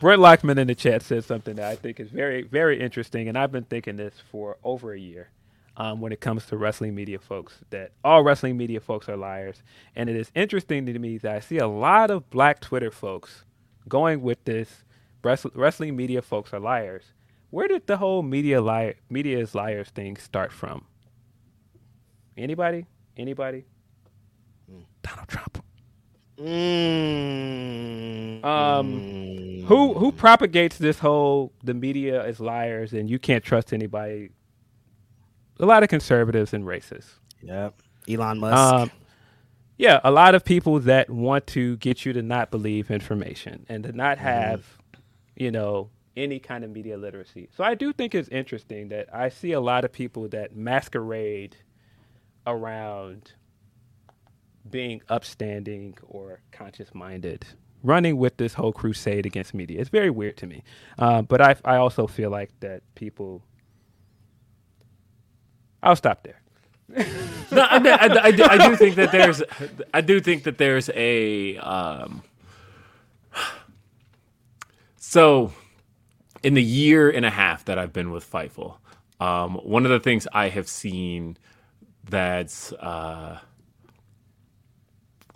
Brent 0.00 0.20
Lockman 0.22 0.58
in 0.58 0.68
the 0.68 0.74
chat 0.74 1.02
said 1.02 1.24
something 1.24 1.56
that 1.56 1.70
I 1.70 1.76
think 1.76 2.00
is 2.00 2.10
very, 2.10 2.42
very 2.42 2.80
interesting, 2.80 3.28
and 3.28 3.38
I've 3.38 3.52
been 3.52 3.64
thinking 3.64 3.96
this 3.96 4.14
for 4.30 4.58
over 4.64 4.92
a 4.92 4.98
year. 4.98 5.30
um, 5.76 6.00
when 6.00 6.12
it 6.12 6.20
comes 6.20 6.46
to 6.46 6.56
wrestling 6.56 6.94
media 6.94 7.18
folks 7.18 7.54
that 7.70 7.92
all 8.04 8.22
wrestling 8.22 8.56
media 8.56 8.80
folks 8.80 9.08
are 9.08 9.16
liars. 9.16 9.62
And 9.96 10.08
it 10.10 10.16
is 10.16 10.30
interesting 10.34 10.86
to 10.86 10.98
me 10.98 11.18
that 11.18 11.36
I 11.36 11.40
see 11.40 11.58
a 11.58 11.68
lot 11.68 12.10
of 12.10 12.30
black 12.30 12.60
Twitter 12.60 12.90
folks 12.90 13.44
going 13.88 14.22
with 14.22 14.44
this 14.44 14.84
wrestling 15.54 15.96
media 15.96 16.22
folks 16.22 16.52
are 16.52 16.60
liars. 16.60 17.04
Where 17.50 17.68
did 17.68 17.86
the 17.86 17.98
whole 17.98 18.22
media 18.22 18.60
liar 18.62 18.96
media 19.10 19.38
is 19.38 19.54
liars 19.54 19.90
thing 19.90 20.16
start 20.16 20.52
from? 20.52 20.86
Anybody? 22.36 22.86
Anybody? 23.16 23.66
Mm. 24.70 24.84
Donald 25.02 25.28
Trump. 25.28 25.64
Mm. 26.38 28.04
Um, 28.44 29.64
who 29.66 29.94
who 29.94 30.12
propagates 30.12 30.78
this 30.78 30.98
whole 30.98 31.52
the 31.62 31.74
media 31.74 32.24
is 32.24 32.40
liars 32.40 32.92
and 32.92 33.08
you 33.08 33.18
can't 33.18 33.44
trust 33.44 33.72
anybody? 33.72 34.30
A 35.60 35.66
lot 35.66 35.82
of 35.82 35.88
conservatives 35.88 36.52
and 36.52 36.64
racists. 36.64 37.20
Yep. 37.42 37.74
Elon 38.08 38.40
Musk. 38.40 38.74
Um, 38.74 38.90
yeah, 39.76 40.00
a 40.04 40.10
lot 40.10 40.34
of 40.34 40.44
people 40.44 40.80
that 40.80 41.10
want 41.10 41.46
to 41.48 41.76
get 41.78 42.04
you 42.04 42.12
to 42.12 42.22
not 42.22 42.50
believe 42.50 42.90
information 42.90 43.66
and 43.68 43.84
to 43.84 43.92
not 43.92 44.18
mm-hmm. 44.18 44.26
have, 44.26 44.60
mm. 44.60 45.00
you 45.36 45.50
know, 45.50 45.90
any 46.16 46.38
kind 46.38 46.64
of 46.64 46.70
media 46.70 46.96
literacy. 46.96 47.48
So 47.56 47.64
I 47.64 47.74
do 47.74 47.92
think 47.92 48.14
it's 48.14 48.28
interesting 48.28 48.88
that 48.88 49.12
I 49.12 49.28
see 49.28 49.52
a 49.52 49.60
lot 49.60 49.84
of 49.84 49.92
people 49.92 50.28
that 50.28 50.54
masquerade 50.54 51.56
around 52.46 53.32
being 54.68 55.02
upstanding 55.08 55.96
or 56.06 56.40
conscious 56.52 56.94
minded, 56.94 57.46
running 57.82 58.16
with 58.16 58.36
this 58.36 58.54
whole 58.54 58.72
crusade 58.72 59.26
against 59.26 59.54
media. 59.54 59.80
It's 59.80 59.90
very 59.90 60.10
weird 60.10 60.36
to 60.38 60.46
me. 60.46 60.62
Uh, 60.98 61.22
but 61.22 61.40
I, 61.40 61.56
I 61.64 61.76
also 61.76 62.06
feel 62.06 62.30
like 62.30 62.50
that 62.60 62.82
people. 62.94 63.42
I'll 65.82 65.96
stop 65.96 66.22
there. 66.22 66.40
no, 66.88 67.62
I, 67.62 67.76
I, 67.76 68.24
I, 68.24 68.30
do, 68.30 68.44
I 68.44 68.68
do 68.68 68.76
think 68.76 68.96
that 68.96 69.12
there's, 69.12 69.42
I 69.92 70.00
do 70.00 70.20
think 70.20 70.44
that 70.44 70.58
there's 70.58 70.90
a, 70.94 71.56
um, 71.58 72.22
so 74.96 75.52
in 76.42 76.54
the 76.54 76.62
year 76.62 77.10
and 77.10 77.24
a 77.24 77.30
half 77.30 77.64
that 77.66 77.78
I've 77.78 77.92
been 77.92 78.10
with 78.10 78.30
Fightful, 78.30 78.76
um, 79.20 79.54
one 79.56 79.84
of 79.84 79.90
the 79.90 80.00
things 80.00 80.26
I 80.32 80.48
have 80.48 80.68
seen 80.68 81.36
that's 82.08 82.72
uh, 82.72 83.40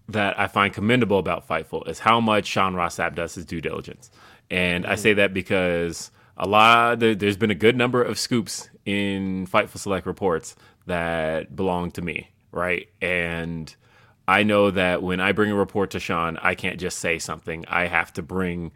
that 0.09 0.39
I 0.39 0.47
find 0.47 0.73
commendable 0.73 1.19
about 1.19 1.47
Fightful 1.47 1.87
is 1.89 1.99
how 1.99 2.21
much 2.21 2.47
Sean 2.47 2.75
Ross 2.75 2.97
Sapp 2.97 3.15
does 3.15 3.35
his 3.35 3.45
due 3.45 3.61
diligence, 3.61 4.11
and 4.51 4.85
mm. 4.85 4.89
I 4.89 4.95
say 4.95 5.13
that 5.15 5.35
because 5.35 6.11
a 6.37 6.47
lot 6.47 7.01
there, 7.01 7.15
there's 7.15 7.37
been 7.37 7.51
a 7.51 7.57
good 7.57 7.77
number 7.77 8.03
of 8.03 8.19
scoops 8.19 8.71
in 8.85 9.47
Fightful 9.47 9.79
Select 9.79 10.07
reports 10.07 10.57
that 10.87 11.55
belong 11.55 11.91
to 11.93 12.03
me, 12.03 12.31
right? 12.53 12.89
And 13.01 13.75
I 14.27 14.43
know 14.43 14.71
that 14.71 15.03
when 15.03 15.21
I 15.21 15.33
bring 15.33 15.51
a 15.51 15.55
report 15.55 15.91
to 15.93 16.01
Sean, 16.01 16.39
I 16.39 16.55
can't 16.55 16.79
just 16.79 16.99
say 16.99 17.19
something. 17.19 17.65
I 17.69 17.87
have 17.87 18.13
to 18.15 18.23
bring 18.23 18.73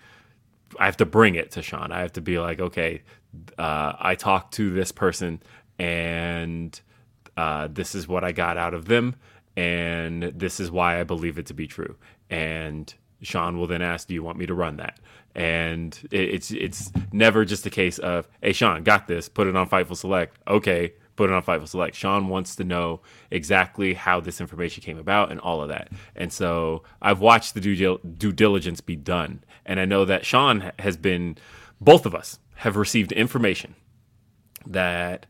I 0.79 0.87
have 0.87 0.97
to 0.99 1.07
bring 1.07 1.35
it 1.35 1.51
to 1.53 1.63
Sean. 1.63 1.93
I 1.93 2.01
have 2.01 2.15
to 2.15 2.23
be 2.23 2.39
like, 2.39 2.59
okay, 2.59 3.03
uh, 3.59 3.93
I 3.99 4.15
talked 4.15 4.55
to 4.55 4.71
this 4.71 4.91
person 4.91 5.43
and 5.79 6.79
uh, 7.37 7.69
this 7.71 7.95
is 7.95 8.09
what 8.09 8.25
I 8.25 8.33
got 8.33 8.57
out 8.57 8.73
of 8.73 8.87
them, 8.87 9.17
and 9.57 10.23
this 10.23 10.61
is 10.61 10.71
why 10.71 11.01
I 11.01 11.05
believe 11.05 11.39
it 11.39 11.47
to 11.47 11.55
be 11.55 11.67
true. 11.67 11.97
And 12.31 12.93
Sean 13.23 13.59
will 13.59 13.67
then 13.67 13.83
ask, 13.83 14.09
"Do 14.09 14.15
you 14.15 14.23
want 14.23 14.39
me 14.39 14.47
to 14.47 14.55
run 14.55 14.77
that?" 14.79 14.99
And 15.35 15.99
it's 16.11 16.51
it's 16.51 16.93
never 17.13 17.45
just 17.45 17.67
a 17.67 17.71
case 17.71 17.99
of, 17.99 18.29
"Hey, 18.43 18.53
Sean, 18.53 18.83
got 18.83 19.07
this. 19.07 19.29
Put 19.29 19.47
it 19.47 19.57
on 19.57 19.69
Fightful 19.69 19.97
Select." 19.97 20.39
Okay, 20.49 20.95
put 21.17 21.31
it 21.31 21.33
on 21.33 21.43
Fightful 21.43 21.69
Select. 21.69 21.95
Sean 21.97 22.29
wants 22.29 22.57
to 22.57 22.65
know 22.65 23.01
exactly 23.31 23.95
how 23.95 24.21
this 24.21 24.41
information 24.41 24.83
came 24.83 24.99
about 24.99 25.31
and 25.31 25.41
all 25.41 25.63
of 25.63 25.69
that. 25.69 25.91
And 26.17 26.33
so 26.33 26.83
I've 27.01 27.21
watched 27.21 27.55
the 27.55 27.61
due, 27.61 27.99
due 27.99 28.33
diligence 28.33 28.81
be 28.81 28.97
done, 28.97 29.45
and 29.65 29.79
I 29.79 29.85
know 29.85 30.05
that 30.05 30.27
Sean 30.27 30.73
has 30.79 30.97
been. 30.97 31.37
Both 31.81 32.07
of 32.07 32.15
us 32.15 32.39
have 32.57 32.77
received 32.77 33.11
information 33.13 33.75
that 34.67 35.27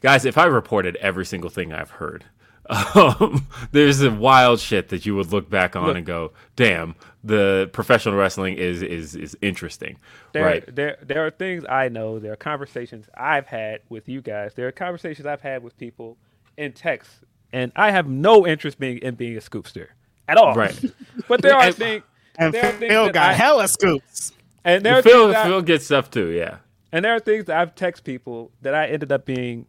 guys, 0.00 0.24
if 0.24 0.38
I 0.38 0.44
reported 0.44 0.96
every 0.96 1.26
single 1.26 1.50
thing 1.50 1.72
I've 1.72 1.90
heard, 1.90 2.24
um, 2.70 3.46
there's 3.72 4.00
a 4.02 4.10
wild 4.10 4.60
shit 4.60 4.88
that 4.88 5.04
you 5.04 5.14
would 5.16 5.32
look 5.32 5.50
back 5.50 5.76
on 5.76 5.86
look, 5.86 5.96
and 5.96 6.06
go, 6.06 6.32
"Damn, 6.56 6.94
the 7.24 7.68
professional 7.72 8.14
wrestling 8.14 8.56
is 8.56 8.82
is 8.82 9.16
is 9.16 9.36
interesting." 9.42 9.98
There, 10.32 10.44
right? 10.44 10.74
There, 10.74 10.96
there 11.02 11.26
are 11.26 11.30
things 11.30 11.64
I 11.68 11.88
know. 11.88 12.18
There 12.18 12.32
are 12.32 12.36
conversations 12.36 13.08
I've 13.16 13.46
had 13.46 13.80
with 13.88 14.08
you 14.08 14.22
guys. 14.22 14.54
There 14.54 14.68
are 14.68 14.72
conversations 14.72 15.26
I've 15.26 15.42
had 15.42 15.62
with 15.62 15.76
people 15.76 16.16
in 16.56 16.72
text, 16.72 17.10
and 17.52 17.72
I 17.76 17.90
have 17.90 18.08
no 18.08 18.46
interest 18.46 18.78
being 18.78 18.98
in 18.98 19.16
being 19.16 19.36
a 19.36 19.40
scoopster 19.40 19.88
at 20.28 20.36
all. 20.36 20.54
Right. 20.54 20.78
but 21.28 21.42
there 21.42 21.56
are 21.56 21.72
things. 21.72 22.04
And 22.38 22.54
there 22.54 22.64
are 22.64 22.72
things 22.72 22.90
Phil 22.90 23.10
got 23.10 23.30
I, 23.30 23.32
hella 23.34 23.68
scoops. 23.68 24.32
And 24.64 24.84
there 24.84 24.96
are 24.96 25.02
Phil, 25.02 25.32
Phil 25.34 25.62
gets 25.62 25.84
stuff 25.84 26.10
too. 26.10 26.28
Yeah. 26.28 26.58
And 26.92 27.04
there 27.04 27.14
are 27.14 27.20
things 27.20 27.46
that 27.46 27.58
I've 27.58 27.74
text 27.74 28.04
people 28.04 28.50
that 28.62 28.74
I 28.74 28.86
ended 28.86 29.12
up 29.12 29.26
being 29.26 29.66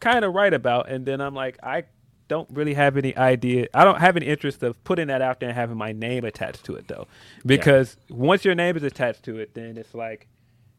kind 0.00 0.24
of 0.24 0.34
right 0.34 0.52
about, 0.52 0.88
and 0.88 1.04
then 1.06 1.20
I'm 1.20 1.34
like, 1.34 1.58
I 1.62 1.84
don't 2.28 2.48
really 2.50 2.74
have 2.74 2.96
any 2.96 3.16
idea. 3.16 3.68
I 3.74 3.84
don't 3.84 4.00
have 4.00 4.16
any 4.16 4.26
interest 4.26 4.62
of 4.62 4.82
putting 4.84 5.08
that 5.08 5.22
out 5.22 5.40
there 5.40 5.48
and 5.48 5.56
having 5.56 5.76
my 5.76 5.92
name 5.92 6.24
attached 6.24 6.64
to 6.64 6.74
it 6.76 6.86
though, 6.88 7.06
because 7.44 7.96
yeah. 8.08 8.16
once 8.16 8.44
your 8.44 8.54
name 8.54 8.76
is 8.76 8.82
attached 8.82 9.24
to 9.24 9.38
it, 9.38 9.54
then 9.54 9.76
it's 9.76 9.94
like, 9.94 10.28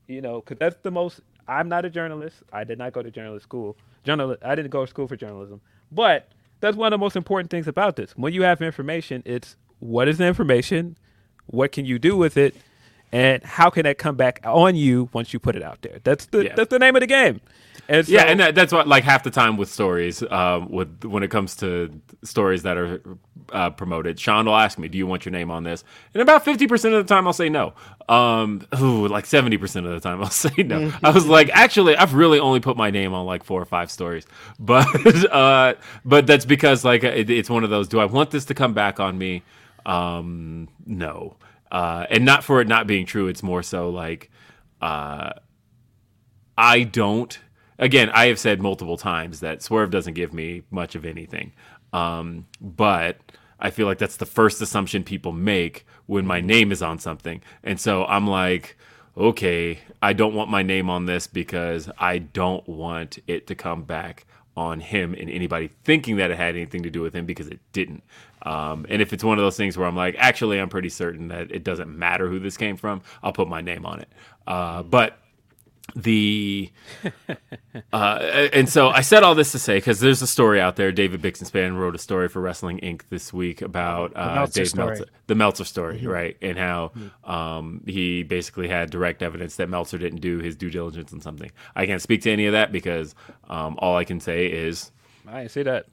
you 0.08 0.22
know, 0.22 0.42
because 0.42 0.58
that's 0.58 0.78
the 0.84 0.92
most. 0.92 1.22
I'm 1.48 1.68
not 1.68 1.84
a 1.84 1.90
journalist. 1.90 2.44
I 2.54 2.64
did 2.64 2.78
not 2.78 2.94
go 2.94 3.02
to 3.02 3.10
journalist 3.10 3.44
school. 3.44 3.76
Journal. 4.04 4.38
I 4.44 4.56
didn't 4.56 4.72
go 4.72 4.86
to 4.86 4.90
school 4.90 5.08
for 5.08 5.16
journalism, 5.16 5.62
but 5.92 6.30
that's 6.62 6.78
one 6.78 6.94
of 6.94 7.00
the 7.00 7.04
most 7.04 7.16
important 7.16 7.50
things 7.50 7.68
about 7.68 7.96
this. 7.96 8.12
When 8.12 8.34
you 8.34 8.44
have 8.44 8.62
information, 8.62 9.24
it's 9.26 9.56
what 9.80 10.08
is 10.08 10.18
the 10.18 10.28
information, 10.28 10.98
what 11.48 11.72
can 11.72 11.86
you 11.86 11.98
do 11.98 12.16
with 12.16 12.38
it, 12.38 12.56
and 13.12 13.44
how 13.44 13.70
can 13.70 13.84
that 13.84 13.98
come 13.98 14.16
back 14.16 14.42
on 14.44 14.76
you 14.76 15.10
once 15.14 15.34
you 15.34 15.40
put 15.40 15.56
it 15.56 15.64
out 15.64 15.82
there? 15.82 16.00
That's 16.04 16.28
the 16.28 16.46
yeah. 16.46 16.56
that's 16.56 16.70
the 16.70 16.80
name 16.80 16.96
of 16.96 17.02
the 17.02 17.08
game. 17.08 17.42
And 17.90 18.06
so, 18.06 18.14
yeah, 18.14 18.24
and 18.26 18.40
that, 18.40 18.54
that's 18.54 18.72
what 18.72 18.88
like 18.88 19.04
half 19.04 19.24
the 19.24 19.32
time 19.32 19.58
with 19.58 19.68
stories, 19.68 20.22
um, 20.30 20.70
with 20.70 21.04
when 21.04 21.24
it 21.24 21.32
comes 21.32 21.56
to 21.58 22.00
stories 22.24 22.62
that 22.62 22.78
are 22.78 23.02
uh, 23.52 23.72
promoted, 23.72 24.20
Sean 24.20 24.46
will 24.46 24.56
ask 24.56 24.78
me, 24.78 24.88
"Do 24.88 25.00
you 25.00 25.08
want 25.08 25.26
your 25.26 25.32
name 25.32 25.50
on 25.50 25.64
this?" 25.64 25.84
And 26.14 26.22
about 26.22 26.46
fifty 26.46 26.68
percent 26.68 26.94
of 26.94 27.08
the 27.08 27.12
time, 27.12 27.26
I'll 27.26 27.34
say 27.34 27.50
no. 27.50 27.74
Um, 28.08 28.62
ooh, 28.80 29.08
like 29.08 29.26
seventy 29.26 29.58
percent 29.58 29.88
of 29.88 29.94
the 29.94 30.00
time, 30.08 30.22
I'll 30.24 30.30
say 30.30 30.54
no. 30.62 30.82
Mm-hmm. 30.82 31.04
I 31.04 31.10
was 31.10 31.26
like, 31.26 31.50
actually, 31.52 31.96
I've 31.96 32.14
really 32.14 32.40
only 32.40 32.60
put 32.60 32.78
my 32.78 32.92
name 32.92 33.16
on 33.16 33.26
like 33.26 33.44
four 33.44 33.60
or 33.60 33.66
five 33.66 33.90
stories, 33.90 34.28
but 34.60 34.86
uh, 35.32 35.74
but 36.06 36.28
that's 36.28 36.46
because 36.46 36.86
like 36.86 37.04
it, 37.04 37.32
it's 37.32 37.50
one 37.50 37.64
of 37.64 37.72
those. 37.72 37.88
Do 37.88 38.00
I 38.00 38.06
want 38.06 38.30
this 38.30 38.46
to 38.46 38.54
come 38.54 38.76
back 38.76 39.00
on 39.00 39.18
me? 39.18 39.42
Um, 39.88 40.68
no 40.86 41.38
uh, 41.72 42.06
and 42.10 42.26
not 42.26 42.44
for 42.44 42.62
it 42.62 42.68
not 42.68 42.88
being 42.88 43.06
true. 43.06 43.28
It's 43.28 43.44
more 43.44 43.64
so 43.64 43.90
like 43.90 44.30
uh, 44.82 45.32
I 46.58 46.84
don't. 46.84 47.38
Again, 47.78 48.10
I 48.10 48.26
have 48.26 48.40
said 48.40 48.62
multiple 48.62 48.98
times 48.98 49.40
that 49.40 49.62
Swerve 49.62 49.90
doesn't 49.92 50.14
give 50.14 50.34
me 50.34 50.64
much 50.70 50.96
of 50.96 51.06
anything, 51.06 51.54
um, 51.94 52.46
but 52.60 53.18
I 53.60 53.70
feel 53.70 53.88
like 53.88 54.00
that's 54.00 54.18
the 54.18 54.26
first 54.26 54.62
assumption 54.62 55.04
people 55.04 55.32
make 55.32 55.86
when 56.06 56.26
my 56.26 56.42
name 56.42 56.72
is 56.72 56.82
on 56.82 57.00
something, 57.00 57.42
and 57.64 57.80
so 57.80 58.04
I'm 58.06 58.28
like, 58.28 58.78
okay, 59.16 59.80
I 60.02 60.14
don't 60.14 60.34
want 60.34 60.50
my 60.50 60.64
name 60.64 60.90
on 60.90 61.06
this 61.06 61.28
because 61.28 61.90
I 61.98 62.18
don't 62.20 62.68
want 62.68 63.20
it 63.28 63.48
to 63.48 63.56
come 63.56 63.84
back 63.84 64.26
on 64.58 64.82
him 64.82 65.14
and 65.14 65.30
anybody 65.30 65.70
thinking 65.84 66.18
that 66.18 66.32
it 66.32 66.38
had 66.38 66.56
anything 66.56 66.84
to 66.84 66.90
do 66.90 67.02
with 67.02 67.16
him 67.16 67.26
because 67.26 67.48
it 67.48 67.60
didn't. 67.72 68.04
Um, 68.42 68.86
and 68.90 69.02
if 69.02 69.14
it's 69.14 69.24
one 69.24 69.38
of 69.38 69.44
those 69.44 69.58
things 69.58 69.78
where 69.78 69.88
I'm 69.88 69.96
like, 69.96 70.16
actually, 70.18 70.60
I'm 70.60 70.70
pretty 70.70 70.90
certain 70.90 71.28
that 71.30 71.52
it 71.52 71.64
doesn't 71.64 71.90
matter 71.90 72.28
who 72.28 72.40
this 72.40 72.58
came 72.58 72.78
from, 72.78 73.02
I'll 73.22 73.34
put 73.34 73.48
my 73.48 73.62
name 73.62 73.86
on 73.86 74.00
it. 74.00 74.10
Uh, 74.48 74.84
but 74.84 75.20
the 75.96 76.72
uh, 77.94 78.16
and 78.54 78.70
so 78.70 78.90
I 78.90 79.02
said 79.02 79.24
all 79.24 79.36
this 79.36 79.52
to 79.54 79.60
say 79.60 79.78
because 79.78 80.00
there's 80.00 80.22
a 80.22 80.28
story 80.28 80.62
out 80.62 80.76
there. 80.76 80.92
David 80.92 81.22
Bixenspan 81.22 81.78
wrote 81.78 81.96
a 81.96 82.00
story 82.00 82.28
for 82.28 82.42
Wrestling 82.42 82.80
Inc. 82.80 83.04
this 83.10 83.34
week 83.34 83.62
about 83.62 84.16
uh, 84.16 84.36
Meltzer 84.36 84.60
Dave 84.62 84.70
story. 84.70 84.88
Meltzer, 84.88 85.06
the 85.28 85.36
Meltzer 85.36 85.66
story, 85.66 85.98
mm-hmm. 85.98 86.08
right? 86.08 86.38
And 86.42 86.58
how 86.58 86.92
mm-hmm. 86.96 87.32
um, 87.32 87.84
he 87.86 88.24
basically 88.24 88.68
had 88.68 88.90
direct 88.90 89.22
evidence 89.22 89.56
that 89.58 89.70
Meltzer 89.70 89.98
didn't 89.98 90.22
do 90.22 90.40
his 90.40 90.56
due 90.56 90.70
diligence 90.70 91.14
on 91.14 91.22
something. 91.22 91.52
I 91.76 91.86
can't 91.86 92.02
speak 92.02 92.22
to 92.24 92.32
any 92.32 92.46
of 92.46 92.54
that 92.54 92.72
because 92.72 93.16
um, 93.50 93.78
all 93.80 93.98
I 93.98 94.04
can 94.04 94.20
say 94.20 94.48
is 94.48 94.92
I 95.28 95.48
see 95.48 95.64
that 95.64 95.88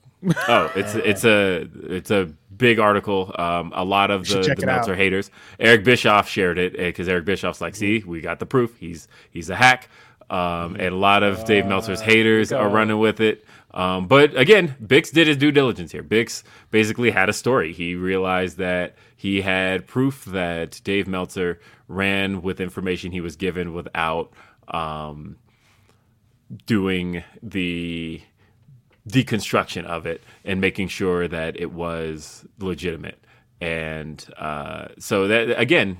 oh, 0.48 0.72
it's 0.74 0.94
it's 0.94 1.24
a 1.24 1.68
it's 1.84 2.10
a 2.10 2.30
big 2.56 2.78
article. 2.78 3.34
Um, 3.38 3.72
a 3.74 3.84
lot 3.84 4.10
of 4.10 4.26
the, 4.26 4.54
the 4.58 4.66
Meltzer 4.66 4.92
out. 4.92 4.98
haters. 4.98 5.30
Eric 5.58 5.84
Bischoff 5.84 6.28
shared 6.28 6.58
it 6.58 6.72
because 6.76 7.08
Eric 7.08 7.24
Bischoff's 7.24 7.60
like, 7.60 7.76
"See, 7.76 8.02
we 8.06 8.20
got 8.20 8.38
the 8.38 8.46
proof. 8.46 8.76
He's 8.78 9.08
he's 9.30 9.50
a 9.50 9.56
hack." 9.56 9.88
Um, 10.28 10.74
and 10.74 10.92
a 10.92 10.96
lot 10.96 11.22
of 11.22 11.44
Dave 11.44 11.66
Meltzer's 11.66 12.00
uh, 12.00 12.04
haters 12.04 12.50
are 12.52 12.68
running 12.68 12.98
with 12.98 13.20
it. 13.20 13.44
Um, 13.72 14.08
but 14.08 14.36
again, 14.36 14.74
Bix 14.82 15.12
did 15.12 15.28
his 15.28 15.36
due 15.36 15.52
diligence 15.52 15.92
here. 15.92 16.02
Bix 16.02 16.42
basically 16.70 17.10
had 17.10 17.28
a 17.28 17.32
story. 17.32 17.72
He 17.72 17.94
realized 17.94 18.56
that 18.56 18.96
he 19.16 19.42
had 19.42 19.86
proof 19.86 20.24
that 20.26 20.80
Dave 20.82 21.06
Meltzer 21.06 21.60
ran 21.86 22.42
with 22.42 22.60
information 22.60 23.12
he 23.12 23.20
was 23.20 23.36
given 23.36 23.72
without 23.72 24.32
um, 24.68 25.36
doing 26.66 27.22
the 27.42 28.20
deconstruction 29.08 29.84
of 29.84 30.06
it 30.06 30.22
and 30.44 30.60
making 30.60 30.88
sure 30.88 31.28
that 31.28 31.58
it 31.58 31.72
was 31.72 32.44
legitimate. 32.58 33.18
And 33.60 34.24
uh, 34.36 34.88
so 34.98 35.28
that 35.28 35.58
again, 35.58 35.98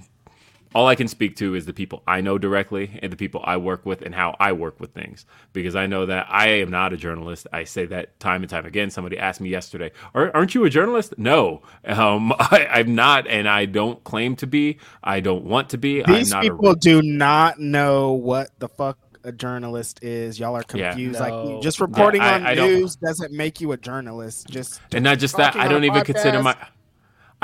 all 0.77 0.89
I 0.89 0.95
can 0.95 1.09
speak 1.09 1.37
to 1.37 1.55
is 1.55 1.65
the 1.65 1.73
people 1.73 2.03
I 2.07 2.21
know 2.21 2.37
directly 2.37 2.99
and 3.03 3.11
the 3.11 3.17
people 3.17 3.41
I 3.43 3.57
work 3.57 3.87
with 3.87 4.03
and 4.03 4.15
how 4.15 4.37
I 4.39 4.53
work 4.53 4.79
with 4.79 4.93
things. 4.93 5.25
Because 5.55 5.75
I 5.75 5.87
know 5.87 6.05
that 6.05 6.27
I 6.29 6.49
am 6.49 6.71
not 6.71 6.93
a 6.93 6.99
journalist. 6.99 7.47
I 7.51 7.65
say 7.65 7.87
that 7.87 8.21
time 8.21 8.43
and 8.43 8.51
time 8.51 8.67
again. 8.67 8.91
Somebody 8.91 9.19
asked 9.19 9.41
me 9.41 9.49
yesterday, 9.49 9.93
"Aren't 10.15 10.55
you 10.55 10.65
a 10.65 10.71
journalist?" 10.71 11.15
No, 11.17 11.63
um, 11.87 12.31
I, 12.39 12.81
am 12.81 12.95
not, 12.95 13.27
and 13.27 13.49
I 13.49 13.65
don't 13.65 14.05
claim 14.05 14.37
to 14.37 14.47
be. 14.47 14.79
I 15.03 15.21
don't 15.21 15.45
want 15.45 15.71
to 15.71 15.79
be. 15.79 16.03
These 16.03 16.35
people 16.35 16.73
a... 16.73 16.77
do 16.77 17.01
not 17.01 17.59
know 17.59 18.13
what 18.13 18.51
the 18.59 18.69
fuck 18.69 18.99
a 19.27 19.33
journalist 19.33 20.03
is. 20.03 20.39
Y'all 20.39 20.57
are 20.57 20.63
confused. 20.63 21.21
Yeah. 21.21 21.29
No. 21.29 21.45
Like 21.53 21.63
just 21.63 21.81
reporting 21.81 22.23
yeah, 22.23 22.31
I, 22.31 22.35
on 22.35 22.47
I 22.47 22.55
news 22.55 22.97
doesn't 22.97 23.33
make 23.33 23.61
you 23.61 23.73
a 23.73 23.77
journalist. 23.77 24.49
Just 24.49 24.81
and 24.93 25.05
not 25.05 25.19
just 25.19 25.37
that. 25.37 25.57
I 25.57 25.69
don't 25.69 25.85
even 25.85 26.03
podcast. 26.03 26.07
consider 26.07 26.43
my. 26.43 26.57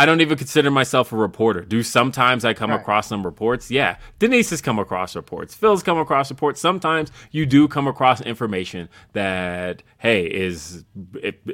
I 0.03 0.05
don't 0.05 0.21
even 0.21 0.37
consider 0.37 0.69
myself 0.69 1.13
a 1.13 1.17
reporter. 1.17 1.61
Do 1.61 1.81
sometimes 1.85 2.45
I 2.45 2.55
come 2.55 2.71
right. 2.71 2.81
across 2.81 3.07
some 3.07 3.25
reports? 3.25 3.71
Yeah. 3.71 3.99
Denise 4.19 4.51
has 4.51 4.61
come 4.61 4.81
across 4.81 5.15
reports. 5.15 5.55
Phil's 5.55 5.81
come 5.85 5.97
across 5.97 6.29
reports. 6.29 6.61
Sometimes 6.61 7.13
you 7.31 7.47
do 7.47 7.69
come 7.69 7.87
across 7.87 8.21
information 8.21 8.89
that, 9.13 9.85
hey, 9.99 10.25
is 10.25 10.85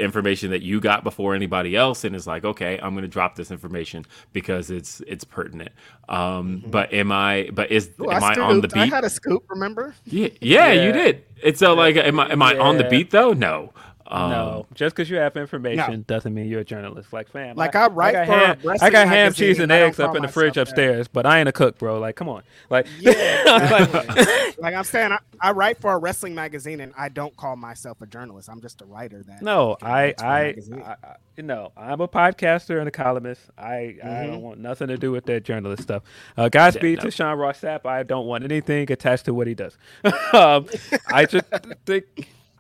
information 0.01 0.51
that 0.51 0.63
you 0.63 0.81
got 0.81 1.05
before 1.05 1.35
anybody 1.35 1.77
else 1.77 2.05
and 2.05 2.17
is 2.17 2.27
like, 2.27 2.47
okay, 2.47 2.79
I'm 2.83 2.95
going 2.95 3.03
to 3.03 3.09
drop 3.09 3.35
this 3.35 3.51
information 3.51 4.07
because 4.33 4.71
it's 4.71 5.03
it's 5.07 5.25
pertinent. 5.25 5.73
Um, 6.09 6.61
mm-hmm. 6.61 6.71
But 6.71 6.91
am 6.95 7.13
I, 7.13 7.51
but 7.53 7.71
is, 7.71 7.91
Ooh, 8.01 8.11
am 8.11 8.25
I, 8.25 8.33
I 8.33 8.41
on 8.41 8.63
the 8.63 8.69
beat? 8.69 8.81
I 8.81 8.87
had 8.87 9.05
a 9.05 9.11
scoop, 9.11 9.45
remember? 9.51 9.95
Yeah, 10.07 10.29
yeah, 10.41 10.73
yeah. 10.73 10.87
you 10.87 10.93
did. 10.93 11.23
It's 11.43 11.59
so 11.59 11.75
like, 11.75 11.97
am 11.97 12.19
I, 12.19 12.33
am 12.33 12.41
I 12.41 12.55
yeah. 12.55 12.61
on 12.61 12.79
the 12.79 12.85
beat 12.85 13.11
though? 13.11 13.35
No. 13.35 13.75
Um, 14.11 14.31
no, 14.31 14.67
just 14.75 14.97
because 14.97 15.11
you 15.11 15.17
have 15.19 15.37
information 15.37 15.93
no. 15.93 15.97
doesn't 16.07 16.33
mean 16.33 16.49
you're 16.49 16.61
a 16.61 16.65
journalist. 16.65 17.13
Like, 17.13 17.29
fam, 17.29 17.57
like 17.57 17.77
I, 17.77 17.85
I 17.85 17.89
write 17.89 18.17
I 18.17 18.25
got, 18.25 18.59
ham, 18.59 18.77
I 18.81 18.91
got 18.91 19.09
ham, 19.09 19.33
cheese, 19.35 19.59
and 19.59 19.71
eggs 19.71 20.01
up 20.01 20.17
in 20.17 20.23
the 20.23 20.29
fridge 20.29 20.57
upstairs, 20.57 21.09
but 21.09 21.27
I 21.27 21.41
ain't 21.41 21.49
a 21.49 21.53
cook, 21.53 21.79
bro. 21.79 21.99
Like, 22.01 22.17
come 22.17 22.29
on, 22.29 22.43
like, 22.71 22.87
yeah, 22.99 23.43
like, 24.07 24.59
like, 24.59 24.75
I'm 24.75 24.85
saying, 24.85 25.13
I, 25.13 25.19
I, 25.41 25.53
write 25.53 25.79
for 25.79 25.93
a 25.93 25.99
wrestling 25.99 26.35
magazine, 26.35 26.81
and 26.81 26.95
I 26.97 27.11
don't 27.11 27.37
call 27.37 27.57
myself 27.57 28.01
a 28.01 28.07
journalist. 28.07 28.49
I'm 28.49 28.63
just 28.63 28.81
a 28.81 28.87
writer. 28.87 29.23
That 29.23 29.43
no, 29.43 29.77
I, 29.83 30.15
I, 30.19 30.55
I, 30.73 31.43
no, 31.43 31.73
I'm 31.77 32.01
a 32.01 32.09
podcaster 32.09 32.79
and 32.79 32.89
a 32.89 32.93
columnist. 32.93 33.43
I, 33.59 33.97
mm-hmm. 34.03 34.09
I 34.09 34.27
don't 34.27 34.43
want 34.43 34.59
nothing 34.59 34.89
to 34.89 34.97
do 34.97 35.13
with 35.13 35.27
that 35.27 35.45
journalist 35.45 35.83
stuff. 35.83 36.03
Uh, 36.37 36.49
Godspeed 36.49 36.99
yeah, 36.99 37.03
no. 37.03 37.03
to 37.03 37.11
Sean 37.11 37.39
Ross 37.39 37.61
Sapp. 37.61 37.85
I 37.85 38.05
don't 38.05 38.27
want 38.27 38.45
anything 38.45 38.91
attached 38.91 39.27
to 39.27 39.35
what 39.35 39.47
he 39.47 39.55
does. 39.55 39.77
um, 40.33 40.67
I 41.09 41.27
just 41.27 41.47
think 41.87 42.05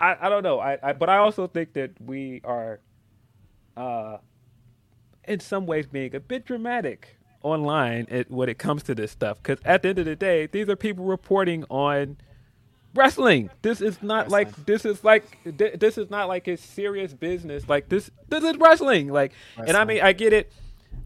I, 0.00 0.16
I 0.22 0.28
don't 0.28 0.42
know. 0.42 0.60
I, 0.60 0.78
I 0.82 0.92
but 0.92 1.08
I 1.08 1.18
also 1.18 1.46
think 1.46 1.72
that 1.74 1.90
we 2.00 2.40
are, 2.44 2.80
uh, 3.76 4.18
in 5.26 5.40
some 5.40 5.66
ways, 5.66 5.86
being 5.86 6.14
a 6.14 6.20
bit 6.20 6.46
dramatic 6.46 7.16
online 7.42 8.06
at, 8.10 8.30
when 8.30 8.48
it 8.48 8.58
comes 8.58 8.82
to 8.84 8.94
this 8.94 9.10
stuff. 9.10 9.42
Because 9.42 9.58
at 9.64 9.82
the 9.82 9.90
end 9.90 9.98
of 9.98 10.04
the 10.04 10.16
day, 10.16 10.46
these 10.46 10.68
are 10.68 10.76
people 10.76 11.04
reporting 11.04 11.64
on 11.70 12.16
wrestling. 12.94 13.50
This 13.62 13.80
is 13.80 14.02
not 14.02 14.30
wrestling. 14.30 14.46
like 14.46 14.66
this 14.66 14.84
is 14.84 15.04
like 15.04 15.38
this 15.44 15.98
is 15.98 16.10
not 16.10 16.28
like 16.28 16.48
a 16.48 16.56
serious 16.56 17.12
business. 17.12 17.68
Like 17.68 17.88
this 17.88 18.10
this 18.28 18.44
is 18.44 18.56
wrestling. 18.56 19.08
Like, 19.08 19.32
wrestling. 19.56 19.68
and 19.68 19.76
I 19.76 19.84
mean, 19.84 20.00
I 20.02 20.12
get 20.12 20.32
it. 20.32 20.52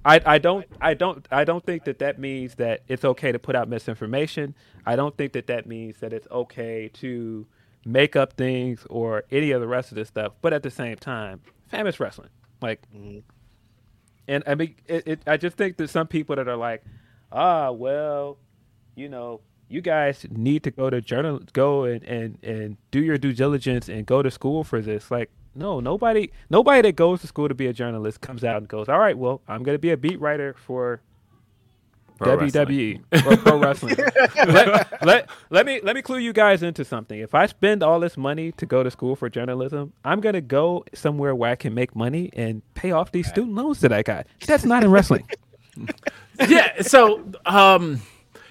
I, 0.05 0.21
I 0.25 0.39
don't 0.39 0.67
I 0.81 0.95
don't 0.95 1.27
I 1.31 1.45
don't 1.45 1.65
think 1.65 1.85
that 1.85 2.01
that 2.01 2.19
means 2.19 2.57
that 2.57 2.83
it's 2.89 3.05
okay 3.05 3.33
to 3.33 3.39
put 3.39 3.55
out 3.55 3.69
misinformation. 3.69 4.55
I 4.85 4.97
don't 4.97 5.17
think 5.17 5.33
that 5.35 5.47
that 5.47 5.67
means 5.67 5.99
that 5.99 6.13
it's 6.13 6.27
okay 6.31 6.91
to 6.95 7.47
make 7.85 8.17
up 8.17 8.35
things 8.35 8.87
or 8.89 9.25
any 9.31 9.51
of 9.51 9.61
the 9.61 9.67
rest 9.67 9.91
of 9.91 9.97
this 9.97 10.09
stuff. 10.09 10.33
But 10.41 10.53
at 10.53 10.63
the 10.63 10.71
same 10.71 10.97
time, 10.97 11.41
famous 11.69 11.99
wrestling, 12.01 12.31
like, 12.61 12.83
mm-hmm. 12.95 13.21
and 14.29 14.45
I 14.47 14.55
mean, 14.55 14.77
it, 14.87 15.07
it, 15.07 15.23
I 15.27 15.37
just 15.37 15.57
think 15.57 15.77
that 15.79 15.91
some 15.91 16.07
people 16.07 16.37
that 16.37 16.49
are 16.49 16.57
like, 16.57 16.85
ah, 17.31 17.71
well, 17.71 18.39
you 18.95 19.09
know, 19.09 19.41
you 19.69 19.81
guys 19.81 20.27
need 20.31 20.63
to 20.65 20.71
go 20.71 20.91
to 20.91 21.01
journal, 21.01 21.41
go 21.53 21.85
and, 21.85 22.05
and, 22.05 22.39
and 22.43 22.77
do 22.91 23.01
your 23.01 23.17
due 23.17 23.33
diligence 23.33 23.89
and 23.89 24.05
go 24.05 24.23
to 24.23 24.31
school 24.31 24.65
for 24.65 24.81
this. 24.81 25.11
Like, 25.11 25.31
no, 25.55 25.81
nobody, 25.81 26.31
nobody 26.51 26.83
that 26.83 26.97
goes 26.97 27.23
to 27.23 27.27
school 27.27 27.49
to 27.49 27.55
be 27.55 27.67
a 27.67 27.73
journalist 27.73 28.21
comes 28.21 28.45
out 28.45 28.59
and 28.59 28.69
goes, 28.69 28.89
all 28.89 28.99
right, 28.99 29.17
well, 29.17 29.41
I'm 29.49 29.63
going 29.63 29.75
to 29.75 29.81
be 29.81 29.91
a 29.91 29.97
beat 29.97 30.21
writer 30.21 30.55
for 30.55 31.01
Pro 32.19 32.37
WWE 32.37 33.27
or 33.27 33.37
pro 33.37 33.59
wrestling. 33.59 33.97
let, 34.47 35.03
let, 35.05 35.31
let 35.51 35.67
me 35.67 35.81
let 35.83 35.97
me 35.97 36.03
clue 36.03 36.19
you 36.19 36.33
guys 36.33 36.63
into 36.63 36.85
something. 36.85 37.19
If 37.19 37.35
I 37.35 37.47
spend 37.47 37.83
all 37.83 38.01
this 38.01 38.17
money 38.17 38.53
to 38.53 38.67
go 38.67 38.83
to 38.83 38.91
school 38.91 39.17
for 39.17 39.29
journalism, 39.29 39.93
I'm 40.05 40.21
gonna 40.21 40.41
go 40.41 40.85
somewhere 40.95 41.35
where 41.35 41.51
I 41.51 41.57
can 41.57 41.75
make 41.75 41.97
money 41.97 42.31
and 42.35 42.63
pay 42.75 42.93
off 42.93 43.13
these 43.13 43.29
student 43.29 43.55
loans 43.55 43.81
that 43.81 43.93
I 43.93 44.03
got. 44.03 44.27
That's 44.47 44.65
not 44.65 44.85
in 44.85 44.91
wrestling. 44.91 45.29
yeah. 46.49 46.83
So 46.83 47.25
um, 47.47 48.03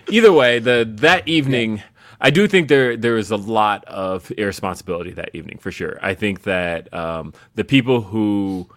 either 0.10 0.32
way, 0.32 0.60
the 0.60 0.90
that 0.98 1.28
evening. 1.28 1.84
I 2.24 2.30
do 2.30 2.48
think 2.48 2.68
there 2.68 2.96
there 2.96 3.18
is 3.18 3.32
a 3.32 3.36
lot 3.36 3.84
of 3.86 4.32
irresponsibility 4.38 5.10
that 5.14 5.32
evening 5.34 5.58
for 5.58 5.72
sure. 5.72 5.98
I 6.04 6.14
think 6.14 6.44
that 6.44 6.94
um, 6.94 7.34
the 7.56 7.64
people 7.64 8.02
who 8.02 8.70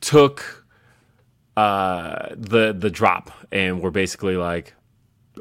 took 0.00 0.63
uh, 1.56 2.28
the 2.36 2.72
the 2.72 2.90
drop, 2.90 3.30
and 3.52 3.80
we're 3.80 3.90
basically 3.90 4.36
like, 4.36 4.74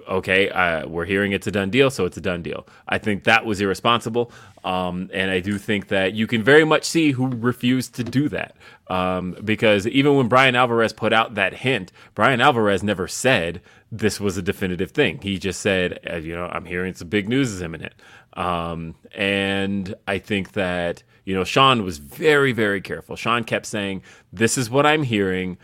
okay, 0.08 0.50
uh, 0.50 0.88
we're 0.88 1.06
hearing 1.06 1.32
it's 1.32 1.48
a 1.48 1.52
done 1.52 1.70
deal, 1.70 1.90
so 1.90 2.06
it's 2.06 2.18
a 2.18 2.22
done 2.22 2.42
deal. 2.42 2.68
I 2.88 2.98
think 2.98 3.24
that 3.24 3.46
was 3.46 3.62
irresponsible, 3.62 4.32
um, 4.64 5.10
and 5.14 5.32
I 5.32 5.40
do 5.40 5.58
think 5.58 5.88
that 5.88 6.14
you 6.14 6.28
can 6.28 6.44
very 6.44 6.64
much 6.64 6.84
see 6.84 7.12
who 7.12 7.28
refused 7.28 7.96
to 7.96 8.04
do 8.04 8.30
that. 8.30 8.56
Um, 8.88 9.36
because 9.44 9.88
even 9.88 10.16
when 10.16 10.28
Bryan 10.28 10.56
Alvarez 10.56 10.94
put 10.94 11.14
out 11.14 11.36
that 11.36 11.54
hint, 11.54 11.92
Bryan 12.16 12.42
Alvarez 12.42 12.84
never 12.84 13.08
said 13.08 13.62
this 13.92 14.20
was 14.20 14.38
a 14.38 14.42
definitive 14.42 14.92
thing. 14.92 15.20
He 15.22 15.38
just 15.38 15.62
said, 15.62 16.00
uh, 16.10 16.18
you 16.18 16.36
know, 16.36 16.46
I'm 16.46 16.66
hearing 16.66 16.94
some 16.94 17.08
big 17.08 17.30
news 17.30 17.52
is 17.52 17.62
imminent. 17.62 17.94
Um, 18.34 18.96
and 19.14 19.94
I 20.08 20.18
think 20.18 20.54
that, 20.54 21.04
you 21.26 21.36
know, 21.36 21.44
Sean 21.44 21.84
was 21.84 22.00
very, 22.00 22.52
very 22.52 22.82
careful. 22.82 23.16
Sean 23.16 23.44
kept 23.44 23.68
saying, 23.68 24.02
this 24.32 24.58
is 24.58 24.70
what 24.70 24.86
I'm 24.86 25.04
hearing 25.04 25.58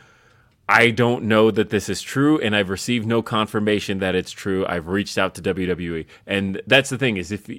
I 0.72 0.91
don't 0.91 1.23
know 1.23 1.49
that 1.49 1.72
this 1.72 1.89
is 1.89 1.99
true, 1.99 2.39
and 2.39 2.56
I've 2.56 2.69
received 2.69 3.07
no 3.07 3.23
confirmation 3.23 3.98
that 3.99 4.14
it's 4.14 4.30
true. 4.30 4.67
I've 4.67 4.88
reached 4.88 5.17
out 5.17 5.33
to 5.35 5.41
WWE, 5.41 6.06
and 6.27 6.61
that's 6.67 6.91
the 6.91 6.98
thing 6.98 7.17
is 7.17 7.31
if 7.31 7.49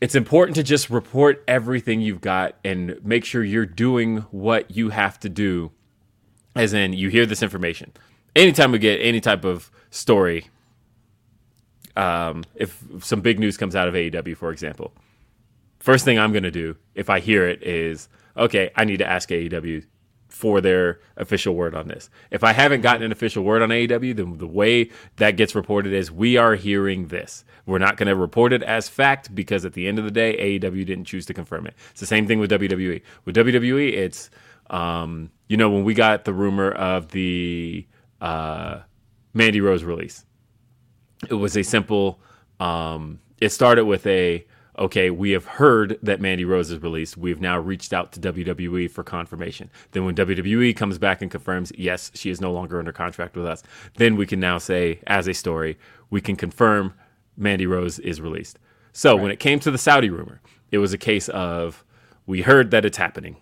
it's 0.00 0.14
important 0.14 0.54
to 0.54 0.62
just 0.62 0.88
report 0.88 1.42
everything 1.48 2.00
you've 2.00 2.20
got 2.20 2.54
and 2.64 3.04
make 3.04 3.24
sure 3.24 3.42
you're 3.42 3.66
doing 3.66 4.18
what 4.30 4.70
you 4.70 4.90
have 4.90 5.18
to 5.18 5.28
do. 5.28 5.72
As 6.54 6.72
in, 6.72 6.92
you 6.92 7.08
hear 7.08 7.26
this 7.26 7.42
information. 7.42 7.90
Anytime 8.36 8.70
we 8.70 8.78
get 8.78 8.98
any 8.98 9.20
type 9.20 9.44
of 9.44 9.68
story, 9.90 10.46
um, 11.96 12.44
if 12.54 12.84
some 13.00 13.20
big 13.20 13.40
news 13.40 13.56
comes 13.56 13.74
out 13.74 13.88
of 13.88 13.94
AEW, 13.94 14.36
for 14.36 14.52
example, 14.52 14.92
first 15.80 16.04
thing 16.04 16.20
I'm 16.20 16.30
going 16.30 16.44
to 16.44 16.52
do 16.52 16.76
if 16.94 17.10
I 17.10 17.18
hear 17.18 17.48
it 17.48 17.64
is, 17.64 18.08
okay, 18.36 18.70
I 18.76 18.84
need 18.84 18.98
to 18.98 19.08
ask 19.08 19.28
AEW 19.28 19.84
for 20.38 20.60
their 20.60 21.00
official 21.16 21.52
word 21.52 21.74
on 21.74 21.88
this. 21.88 22.08
If 22.30 22.44
I 22.44 22.52
haven't 22.52 22.82
gotten 22.82 23.02
an 23.02 23.10
official 23.10 23.42
word 23.42 23.60
on 23.60 23.70
AEW, 23.70 24.14
then 24.14 24.38
the 24.38 24.46
way 24.46 24.88
that 25.16 25.36
gets 25.36 25.52
reported 25.52 25.92
is 25.92 26.12
we 26.12 26.36
are 26.36 26.54
hearing 26.54 27.08
this. 27.08 27.44
We're 27.66 27.78
not 27.78 27.96
going 27.96 28.06
to 28.06 28.14
report 28.14 28.52
it 28.52 28.62
as 28.62 28.88
fact 28.88 29.34
because 29.34 29.64
at 29.64 29.72
the 29.72 29.88
end 29.88 29.98
of 29.98 30.04
the 30.04 30.12
day, 30.12 30.60
AEW 30.60 30.86
didn't 30.86 31.06
choose 31.06 31.26
to 31.26 31.34
confirm 31.34 31.66
it. 31.66 31.74
It's 31.90 31.98
the 31.98 32.06
same 32.06 32.28
thing 32.28 32.38
with 32.38 32.52
WWE. 32.52 33.02
With 33.24 33.34
WWE, 33.34 33.94
it's 33.94 34.30
um, 34.70 35.32
you 35.48 35.56
know 35.56 35.70
when 35.70 35.82
we 35.82 35.92
got 35.92 36.24
the 36.24 36.32
rumor 36.32 36.70
of 36.70 37.08
the 37.10 37.84
uh, 38.20 38.78
Mandy 39.34 39.60
Rose 39.60 39.82
release, 39.82 40.24
it 41.28 41.34
was 41.34 41.56
a 41.56 41.64
simple. 41.64 42.20
Um, 42.60 43.18
it 43.40 43.48
started 43.48 43.86
with 43.86 44.06
a 44.06 44.46
okay, 44.78 45.10
we 45.10 45.30
have 45.32 45.44
heard 45.44 45.98
that 46.02 46.20
Mandy 46.20 46.44
Rose 46.44 46.70
is 46.70 46.82
released. 46.82 47.16
We've 47.16 47.40
now 47.40 47.58
reached 47.58 47.92
out 47.92 48.12
to 48.12 48.20
WWE 48.20 48.90
for 48.90 49.02
confirmation. 49.02 49.70
Then 49.92 50.04
when 50.04 50.14
WWE 50.14 50.76
comes 50.76 50.98
back 50.98 51.20
and 51.20 51.30
confirms, 51.30 51.72
yes, 51.76 52.10
she 52.14 52.30
is 52.30 52.40
no 52.40 52.52
longer 52.52 52.78
under 52.78 52.92
contract 52.92 53.36
with 53.36 53.46
us, 53.46 53.62
then 53.96 54.16
we 54.16 54.26
can 54.26 54.40
now 54.40 54.58
say, 54.58 55.00
as 55.06 55.26
a 55.28 55.34
story, 55.34 55.78
we 56.10 56.20
can 56.20 56.36
confirm 56.36 56.94
Mandy 57.36 57.66
Rose 57.66 57.98
is 57.98 58.20
released. 58.20 58.58
So 58.92 59.14
right. 59.14 59.22
when 59.22 59.30
it 59.30 59.40
came 59.40 59.60
to 59.60 59.70
the 59.70 59.78
Saudi 59.78 60.10
rumor, 60.10 60.40
it 60.70 60.78
was 60.78 60.92
a 60.92 60.98
case 60.98 61.28
of 61.28 61.84
we 62.26 62.42
heard 62.42 62.70
that 62.70 62.84
it's 62.84 62.98
happening 62.98 63.36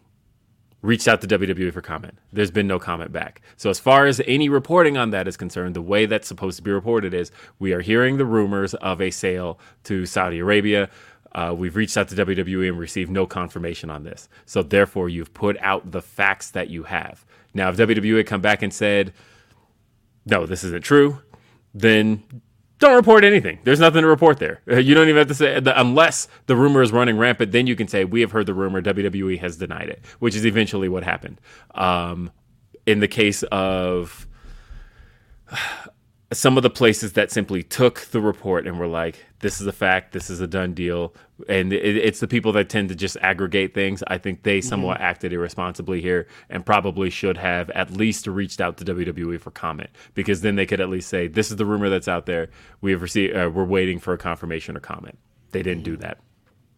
reached 0.87 1.09
out 1.09 1.21
to 1.21 1.27
WWE 1.27 1.73
for 1.73 1.83
comment. 1.83 2.19
There's 2.33 2.51
been 2.51 2.69
no 2.69 2.79
comment 2.79 3.13
back. 3.13 3.43
So 3.57 3.71
as 3.71 3.81
far 3.81 4.07
as 4.07 4.21
any 4.27 4.49
reporting 4.49 4.97
on 4.97 5.11
that 5.11 5.27
is 5.27 5.37
concerned, 5.37 5.75
the 5.75 5.83
way 5.83 6.07
that's 6.07 6.29
supposed 6.29 6.57
to 6.59 6.63
be 6.63 6.71
reported 6.71 7.13
is 7.13 7.33
we 7.59 7.73
are 7.73 7.81
hearing 7.81 8.17
the 8.17 8.25
rumors 8.25 8.75
of 8.75 9.01
a 9.01 9.11
sale 9.11 9.59
to 9.85 10.07
Saudi 10.07 10.39
Arabia. 10.39 10.89
Uh, 11.37 11.53
we've 11.53 11.77
reached 11.77 11.97
out 11.99 12.09
to 12.09 12.15
WWE 12.17 12.67
and 12.69 12.79
received 12.79 13.11
no 13.11 13.27
confirmation 13.27 13.91
on 13.91 14.05
this. 14.05 14.27
So 14.47 14.63
therefore, 14.63 15.11
you've 15.11 15.35
put 15.35 15.59
out 15.61 15.93
the 15.93 16.01
facts 16.01 16.51
that 16.53 16.71
you 16.71 16.85
have. 16.85 17.27
Now, 17.53 17.69
if 17.69 17.77
WWE 17.77 18.17
had 18.17 18.27
come 18.27 18.41
back 18.41 18.63
and 18.63 18.73
said, 18.73 19.13
"No, 20.25 20.47
this 20.47 20.65
isn't 20.65 20.83
true," 20.83 21.21
then 21.75 22.23
don't 22.79 22.97
report 22.97 23.23
anything. 23.23 23.59
There's 23.65 23.81
nothing 23.81 24.01
to 24.01 24.09
report 24.09 24.39
there. 24.39 24.63
Uh, 24.71 24.77
You 24.79 24.95
don't 24.95 25.09
even 25.09 25.19
have 25.19 25.29
to 25.29 25.35
say 25.35 25.61
unless 25.77 26.27
the 26.47 26.57
rumor 26.57 26.81
is 26.81 26.91
running 26.91 27.19
rampant. 27.19 27.53
Then 27.53 27.67
you 27.67 27.77
can 27.77 27.87
say 27.89 28.05
we 28.07 28.23
have 28.23 28.33
heard 28.33 28.47
the 28.47 28.55
rumor. 28.55 28.81
WWE 28.81 29.39
has 29.41 29.59
denied 29.59 29.91
it, 29.91 30.03
which 30.19 30.35
is 30.35 30.47
eventually 30.47 30.89
what 30.89 31.05
happened. 31.05 31.39
Um, 31.75 32.31
in 32.87 33.01
the 33.01 33.09
case 33.09 33.43
of 33.45 34.27
some 36.37 36.57
of 36.57 36.63
the 36.63 36.71
places 36.71 37.15
that 37.15 37.31
simply 37.31 37.63
took 37.63 38.01
the 38.13 38.21
report 38.21 38.67
and 38.67 38.79
were 38.79 38.87
like, 38.87 39.25
"This 39.41 39.61
is 39.61 39.67
a 39.67 39.73
fact. 39.73 40.13
This 40.13 40.29
is 40.29 40.41
a 40.41 40.47
done 40.47 40.75
deal," 40.75 41.15
and 41.49 41.73
it, 41.73 41.97
it's 41.97 42.21
the 42.21 42.29
people 42.29 42.53
that 42.53 42.69
tend 42.69 42.89
to 42.91 42.95
just 42.95 43.17
aggregate 43.21 43.75
things. 43.75 44.03
I 44.07 44.19
think 44.19 44.43
they 44.43 44.61
somewhat 44.61 45.01
acted 45.01 45.33
irresponsibly 45.33 46.01
here 46.01 46.27
and 46.51 46.65
probably 46.65 47.11
should 47.11 47.39
have 47.39 47.71
at 47.71 47.91
least 47.91 48.27
reached 48.27 48.61
out 48.61 48.77
to 48.79 48.85
WWE 48.85 49.41
for 49.41 49.51
comment 49.51 49.91
because 50.15 50.43
then 50.43 50.57
they 50.57 50.67
could 50.67 50.81
at 50.81 50.91
least 50.91 51.09
say, 51.09 51.27
"This 51.27 51.51
is 51.51 51.57
the 51.57 51.67
rumor 51.67 51.89
that's 51.89 52.09
out 52.09 52.27
there. 52.27 52.49
We 52.81 52.93
have 52.93 53.03
received. 53.03 53.35
Uh, 53.35 53.51
we're 53.53 53.65
waiting 53.65 53.99
for 53.99 54.13
a 54.13 54.19
confirmation 54.19 54.77
or 54.77 54.81
comment." 54.81 55.19
They 55.53 55.63
didn't 55.63 55.85
do 55.85 55.97
that. 55.99 56.19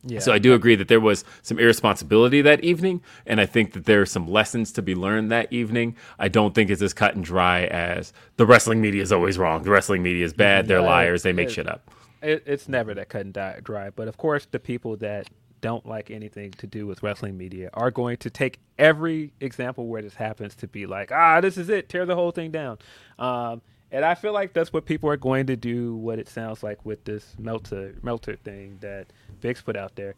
Yeah. 0.05 0.21
So 0.21 0.33
I 0.33 0.39
do 0.39 0.55
agree 0.55 0.77
that 0.77 0.89
there 0.89 1.01
was 1.01 1.25
some 1.43 1.59
irresponsibility 1.59 2.41
that 2.43 2.63
evening, 2.63 3.03
and 3.27 3.41
I 3.41 3.47
think 3.47 3.73
that 3.73 3.85
there 3.85 4.01
are 4.01 4.07
some 4.07 4.29
lessons 4.29 4.73
to 4.73 4.83
be 4.83 4.95
learned 4.95 5.31
that 5.33 5.53
evening. 5.53 5.97
I 6.19 6.29
don't 6.29 6.55
think 6.55 6.71
it's 6.71 6.83
as 6.83 6.95
cut 6.95 7.15
and 7.17 7.25
dry 7.25 7.65
as 7.65 8.13
the 8.37 8.47
wrestling 8.47 8.81
media 8.81 9.03
is 9.03 9.13
always 9.13 9.39
wrong. 9.39 9.65
The 9.65 9.71
wrestling 9.71 10.03
media 10.03 10.25
is 10.25 10.33
bad. 10.33 10.69
They're 10.69 10.81
liars. 10.81 11.23
They 11.25 11.33
make 11.33 11.49
it- 11.49 11.53
shit 11.53 11.69
up. 11.69 11.91
it, 12.23 12.43
it's 12.47 12.69
never 12.69 12.95
that 12.95 13.09
cut 13.09 13.23
and 13.23 13.65
dry. 13.65 13.91
But 13.91 14.09
of 14.09 14.17
course, 14.17 14.47
the 14.51 14.59
people 14.61 14.97
that 14.99 15.29
don't 15.61 15.85
like 15.87 16.11
anything 16.11 16.53
to 16.53 16.67
do 16.69 16.87
with 16.87 17.03
wrestling 17.03 17.37
media 17.37 17.69
are 17.75 17.91
going 17.91 18.17
to 18.19 18.31
take 18.31 18.61
every 18.79 19.33
example 19.41 19.89
where 19.89 20.03
this 20.03 20.15
happens 20.15 20.55
to 20.55 20.69
be 20.69 20.87
like, 20.87 21.11
ah, 21.11 21.41
this 21.41 21.57
is 21.59 21.69
it, 21.69 21.89
tear 21.89 22.07
the 22.07 22.15
whole 22.15 22.31
thing 22.31 22.53
down. 22.53 22.79
Um, 23.19 23.61
and 23.91 24.05
I 24.05 24.15
feel 24.15 24.33
like 24.33 24.53
that's 24.53 24.73
what 24.73 24.85
people 24.85 25.09
are 25.11 25.17
going 25.17 25.47
to 25.47 25.57
do. 25.57 25.95
What 25.95 26.19
it 26.19 26.29
sounds 26.29 26.63
like 26.63 26.85
with 26.85 27.05
this 27.05 27.35
Meltzer 27.39 27.95
Meltzer 28.03 28.37
thing 28.37 28.79
that 28.81 29.07
Biggs 29.41 29.63
put 29.63 29.77
out 29.77 29.97
there. 29.97 30.15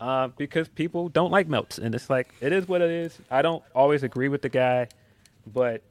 Uh, 0.00 0.28
because 0.36 0.68
people 0.68 1.08
don't 1.08 1.32
like 1.32 1.48
melts, 1.48 1.76
and 1.78 1.92
it's 1.92 2.08
like 2.08 2.32
it 2.40 2.52
is 2.52 2.68
what 2.68 2.80
it 2.80 2.90
is. 2.90 3.18
I 3.30 3.42
don't 3.42 3.64
always 3.74 4.04
agree 4.04 4.28
with 4.28 4.42
the 4.42 4.48
guy, 4.48 4.86
but 5.44 5.82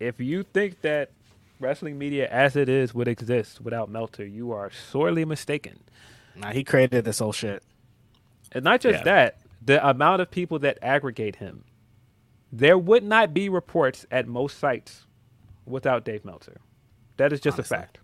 if 0.00 0.18
you 0.18 0.42
think 0.42 0.80
that 0.80 1.12
wrestling 1.60 1.96
media 1.96 2.28
as 2.28 2.56
it 2.56 2.68
is 2.68 2.92
would 2.92 3.06
exist 3.06 3.60
without 3.60 3.88
Meltzer, 3.88 4.26
you 4.26 4.50
are 4.50 4.70
sorely 4.72 5.24
mistaken. 5.24 5.78
Nah, 6.34 6.50
he 6.50 6.64
created 6.64 7.04
this 7.04 7.20
whole 7.20 7.32
shit. 7.32 7.62
And 8.50 8.64
not 8.64 8.80
just 8.80 9.00
Yeah. 9.00 9.04
that, 9.04 9.38
the 9.64 9.86
amount 9.88 10.22
of 10.22 10.30
people 10.30 10.58
that 10.60 10.78
aggregate 10.82 11.36
him. 11.36 11.64
There 12.50 12.78
would 12.78 13.04
not 13.04 13.32
be 13.32 13.48
reports 13.48 14.06
at 14.10 14.26
most 14.26 14.58
sites 14.58 15.06
without 15.70 16.04
Dave 16.04 16.24
Meltzer. 16.24 16.60
That 17.16 17.32
is 17.32 17.40
just 17.40 17.58
a 17.58 17.62
fact. 17.62 17.98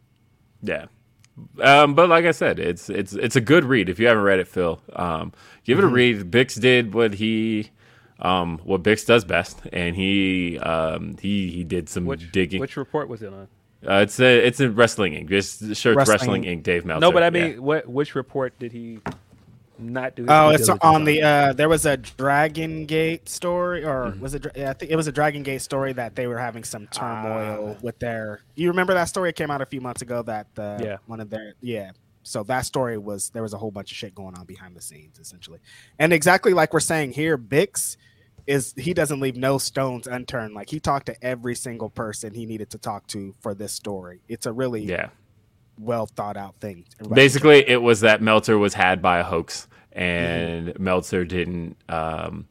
Yeah. 0.63 0.87
Um, 1.61 1.95
but 1.95 2.09
like 2.09 2.25
I 2.25 2.31
said, 2.31 2.59
it's 2.59 2.89
it's 2.89 3.13
it's 3.13 3.37
a 3.37 3.41
good 3.41 3.65
read. 3.65 3.89
If 3.89 3.99
you 3.99 4.07
haven't 4.07 4.23
read 4.25 4.39
it, 4.39 4.49
Phil, 4.49 4.81
um, 4.95 5.33
give 5.65 5.79
it 5.79 5.85
a 5.85 5.89
read. 5.89 6.31
Bix 6.31 6.59
did 6.59 6.95
what 6.95 7.15
he 7.15 7.71
um, 8.21 8.59
what 8.65 8.83
Bix 8.83 9.05
does 9.07 9.25
best, 9.25 9.61
and 9.73 9.95
he 9.95 10.59
um, 10.61 11.17
he 11.21 11.51
he 11.51 11.63
did 11.65 11.89
some 11.91 12.07
Which 12.07 12.33
digging. 12.33 12.61
which 12.61 12.77
report 12.79 13.09
was 13.09 13.23
it 13.23 13.33
on? 13.35 13.49
uh, 13.87 13.97
it's 13.97 14.19
a 14.19 14.47
it's 14.47 14.61
a 14.61 14.71
Wrestling 14.71 15.13
Inc. 15.13 15.29
Just 15.29 15.59
search 15.77 15.97
Wrestling 15.97 16.07
Wrestling, 16.19 16.43
Inc. 16.45 16.61
Inc. 16.61 16.63
Dave 16.63 16.85
Meltzer. 16.87 17.01
no, 17.03 17.13
but 17.13 17.23
I 17.23 17.29
mean, 17.29 17.53
Yeah. 17.53 17.59
what 17.59 17.87
which 17.87 18.15
report 18.15 18.59
did 18.59 18.73
he 18.73 19.01
not 19.79 20.15
do? 20.17 20.23
his 20.23 20.31
Oh, 20.31 20.49
it's 20.51 20.67
diligence 20.67 20.79
on 20.83 21.05
the. 21.05 21.23
Uh, 21.23 21.53
there 21.53 21.69
was 21.69 21.87
a 21.87 21.97
Dragon 21.97 22.87
Gate 22.87 23.29
story, 23.29 23.85
or 23.85 24.07
Mm-hmm. 24.07 24.21
was 24.21 24.35
it? 24.35 24.47
Yeah, 24.57 24.71
I 24.71 24.73
think 24.75 24.91
it 24.93 24.97
was 24.97 25.07
a 25.07 25.13
Dragon 25.13 25.43
Gate 25.43 25.63
story 25.63 25.93
that 25.95 26.15
they 26.17 26.27
were 26.27 26.39
having 26.39 26.65
some 26.65 26.87
turmoil 26.89 27.77
with 27.83 27.99
their. 27.99 28.41
You 28.55 28.69
remember 28.69 28.95
that 28.95 29.05
story? 29.05 29.31
It 29.31 29.37
came 29.37 29.51
out 29.51 29.61
a 29.63 29.67
few 29.67 29.81
months 29.81 30.03
ago. 30.03 30.23
That 30.23 30.47
the 30.55 30.79
Yeah. 30.83 30.97
one 31.07 31.21
of 31.21 31.31
their 31.31 31.55
yeah. 31.61 31.91
So 32.23 32.43
that 32.45 32.67
story 32.67 32.99
was 32.99 33.31
there 33.31 33.43
was 33.43 33.53
a 33.55 33.59
whole 33.59 33.71
bunch 33.71 33.93
of 33.93 33.97
shit 33.97 34.15
going 34.15 34.35
on 34.35 34.47
behind 34.47 34.75
the 34.77 34.81
scenes, 34.83 35.19
essentially, 35.19 35.61
and 35.99 36.13
exactly 36.13 36.53
like 36.55 36.73
we're 36.73 36.81
saying 36.81 37.13
here, 37.13 37.39
Bix 37.39 37.97
is 38.49 38.75
he 38.77 38.95
doesn't 38.95 39.21
leave 39.21 39.37
no 39.37 39.59
stones 39.59 40.07
unturned. 40.09 40.55
Like 40.55 40.69
he 40.71 40.81
talked 40.81 41.07
to 41.07 41.25
every 41.25 41.55
single 41.55 41.89
person 41.91 42.35
he 42.35 42.47
needed 42.47 42.71
to 42.71 42.79
talk 42.79 43.07
to 43.09 43.35
for 43.41 43.55
this 43.55 43.73
story. 43.73 44.23
It's 44.29 44.47
a 44.47 44.53
really 44.53 44.85
yeah. 44.85 45.11
Well 45.79 46.07
thought 46.07 46.37
out 46.37 46.57
thing. 46.61 46.85
Everybody- 47.01 47.21
Basically, 47.21 47.69
it 47.69 47.83
was 47.83 48.01
that 48.01 48.23
Meltzer 48.23 48.59
was 48.59 48.75
had 48.75 49.01
by 49.03 49.19
a 49.19 49.25
hoax, 49.25 49.69
and 49.93 50.79
Meltzer 50.79 51.25
didn't, 51.25 51.77
um, 51.89 52.47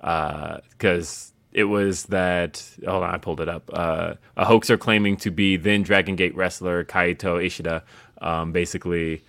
because 0.00 1.32
it 1.52 1.64
was 1.64 2.04
that. 2.06 2.62
Hold 2.86 3.02
on, 3.04 3.14
I 3.14 3.18
pulled 3.18 3.40
it 3.40 3.48
up. 3.48 3.70
Uh, 3.72 4.14
a 4.36 4.44
hoaxer 4.44 4.76
claiming 4.76 5.16
to 5.18 5.30
be 5.30 5.56
then 5.56 5.82
Dragon 5.82 6.14
Gate 6.16 6.34
wrestler 6.36 6.84
Kaito 6.84 7.44
Ishida, 7.44 7.82
um, 8.20 8.52
basically 8.52 9.24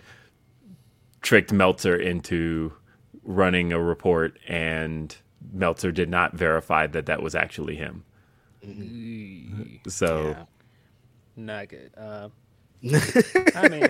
tricked 1.21 1.51
Meltzer 1.51 1.95
into 1.95 2.73
running 3.23 3.71
a 3.73 3.79
report, 3.81 4.37
and 4.47 5.15
Meltzer 5.51 5.91
did 5.91 6.09
not 6.09 6.33
verify 6.33 6.87
that 6.87 7.05
that 7.07 7.21
was 7.21 7.35
actually 7.35 7.75
him. 7.75 8.03
So. 9.87 10.35
Not 11.35 11.69
good. 11.69 11.91
Um, 11.95 12.31
I 13.55 13.67
mean, 13.69 13.87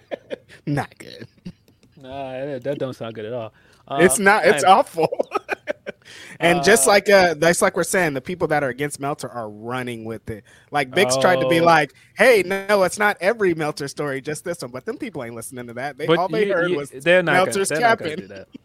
not 0.66 0.96
good. 0.98 1.26
nah, 1.96 2.58
that, 2.58 2.76
don't 2.78 2.94
sound 2.94 3.14
good 3.14 3.24
at 3.26 3.32
all. 3.32 3.52
It's 3.92 4.18
Um, 4.18 4.24
not. 4.24 4.46
It's 4.46 4.62
I- 4.64 4.70
awful. 4.70 5.08
and 6.40 6.62
just 6.62 6.86
like 6.86 7.08
uh, 7.10 7.34
that's 7.34 7.60
like 7.60 7.76
we're 7.76 7.82
saying, 7.82 8.14
the 8.14 8.20
people 8.20 8.46
that 8.48 8.62
are 8.62 8.68
against 8.68 9.00
Meltzer 9.00 9.28
are 9.28 9.48
running 9.50 10.04
with 10.04 10.30
it. 10.30 10.44
Like 10.70 10.90
Bix 10.90 11.20
tried 11.20 11.40
to 11.40 11.48
be 11.48 11.60
Oh. 11.60 11.64
like, 11.64 11.92
"Hey, 12.16 12.42
no, 12.46 12.84
it's 12.84 12.98
not 12.98 13.16
every 13.20 13.54
Meltzer 13.54 13.88
story, 13.88 14.20
just 14.20 14.44
this 14.44 14.62
one." 14.62 14.70
But 14.70 14.84
them 14.84 14.96
people 14.96 15.24
ain't 15.24 15.34
listening 15.34 15.66
to 15.66 15.74
that. 15.74 15.98
They 15.98 16.06
all 16.06 16.28
they 16.28 16.46
you- 16.46 16.52
heard 16.54 16.70
you- 16.70 16.76
was 16.76 16.90
they're 16.90 17.22
not 17.22 17.32
Meltzer's 17.32 17.68
gonna, 17.70 17.80
they're 17.80 17.88
not 17.90 17.98
gonna 17.98 18.10
capping. 18.10 18.28
do 18.28 18.34
that. 18.34 18.48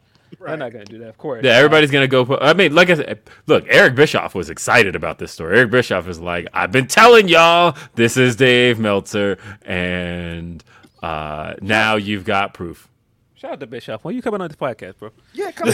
They're 0.47 0.57
not 0.57 0.71
going 0.71 0.85
to 0.85 0.91
do 0.91 0.99
that, 0.99 1.09
of 1.09 1.17
course. 1.17 1.43
Yeah, 1.43 1.53
everybody's 1.53 1.91
gonna 1.91 2.07
go. 2.07 2.25
Put, 2.25 2.41
I 2.41 2.53
mean, 2.53 2.73
like 2.73 2.89
I 2.89 2.95
said, 2.95 3.21
look, 3.47 3.65
Eric 3.67 3.95
Bischoff 3.95 4.35
was 4.35 4.49
excited 4.49 4.95
about 4.95 5.19
this 5.19 5.31
story. 5.31 5.57
Eric 5.57 5.71
Bischoff 5.71 6.07
is 6.07 6.19
like, 6.19 6.47
I've 6.53 6.71
been 6.71 6.87
telling 6.87 7.27
y'all, 7.27 7.77
this 7.95 8.17
is 8.17 8.35
Dave 8.35 8.79
Meltzer, 8.79 9.37
and 9.63 10.63
uh, 11.01 11.55
now 11.61 11.95
you've 11.95 12.25
got 12.25 12.53
proof. 12.53 12.89
Shout 13.35 13.51
out 13.53 13.59
to 13.59 13.67
Bischoff. 13.67 14.03
When 14.03 14.15
you 14.15 14.21
coming 14.21 14.41
on 14.41 14.47
this 14.47 14.57
podcast, 14.57 14.97
bro? 14.97 15.11
Yeah, 15.33 15.51
come 15.51 15.69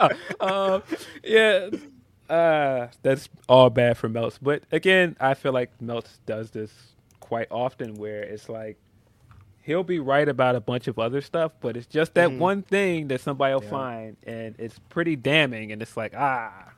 on. 0.00 0.10
um, 0.76 0.82
yeah, 1.22 1.68
uh, 2.28 2.88
that's 3.02 3.28
all 3.48 3.70
bad 3.70 3.98
for 3.98 4.08
Melts. 4.08 4.38
But 4.38 4.62
again, 4.72 5.16
I 5.20 5.34
feel 5.34 5.52
like 5.52 5.70
Melts 5.80 6.18
does 6.26 6.50
this 6.50 6.72
quite 7.20 7.48
often, 7.50 7.94
where 7.94 8.22
it's 8.22 8.48
like 8.48 8.78
he'll 9.70 9.84
be 9.84 10.00
right 10.00 10.28
about 10.28 10.56
a 10.56 10.60
bunch 10.60 10.88
of 10.88 10.98
other 10.98 11.20
stuff, 11.20 11.52
but 11.60 11.76
it's 11.76 11.86
just 11.86 12.14
that 12.14 12.32
one 12.32 12.62
thing 12.62 13.06
that 13.06 13.20
somebody 13.20 13.54
will 13.54 13.60
find, 13.60 14.16
and 14.24 14.56
it's 14.58 14.78
pretty 14.88 15.14
damning, 15.14 15.70
and 15.70 15.80
it's 15.80 15.96
like 15.96 16.12
ah. 16.16 16.72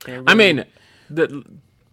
can't 0.00 0.28
I 0.28 0.34
mean, 0.34 0.64
the, 1.10 1.44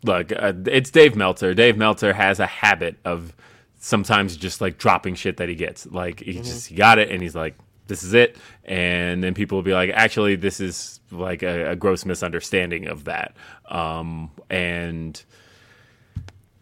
look, 0.06 0.32
uh, 0.32 0.54
it's 0.66 0.90
Dave 0.92 1.18
Meltzer. 1.18 1.54
Dave 1.54 1.78
Meltzer 1.78 2.14
has 2.14 2.40
a 2.40 2.46
habit 2.46 2.96
of 3.04 3.36
sometimes 3.80 4.38
just 4.38 4.62
like 4.62 4.78
dropping 4.78 5.16
shit 5.16 5.38
that 5.38 5.50
he 5.50 5.56
gets. 5.56 5.86
Like 5.88 6.22
he 6.22 6.36
just 6.36 6.68
he 6.68 6.76
got 6.76 7.00
it, 7.00 7.12
and 7.12 7.22
he's 7.22 7.36
like, 7.36 7.56
"This 7.88 8.02
is 8.02 8.14
it," 8.14 8.38
and 8.64 9.22
then 9.22 9.34
people 9.34 9.58
will 9.58 9.64
be 9.64 9.74
like, 9.74 9.90
"Actually, 9.90 10.38
this 10.38 10.62
is 10.62 11.02
like 11.12 11.44
a, 11.44 11.72
a 11.72 11.76
gross 11.76 12.06
misunderstanding 12.06 12.88
of 12.88 13.04
that," 13.04 13.36
um, 13.68 14.32
and 14.50 15.22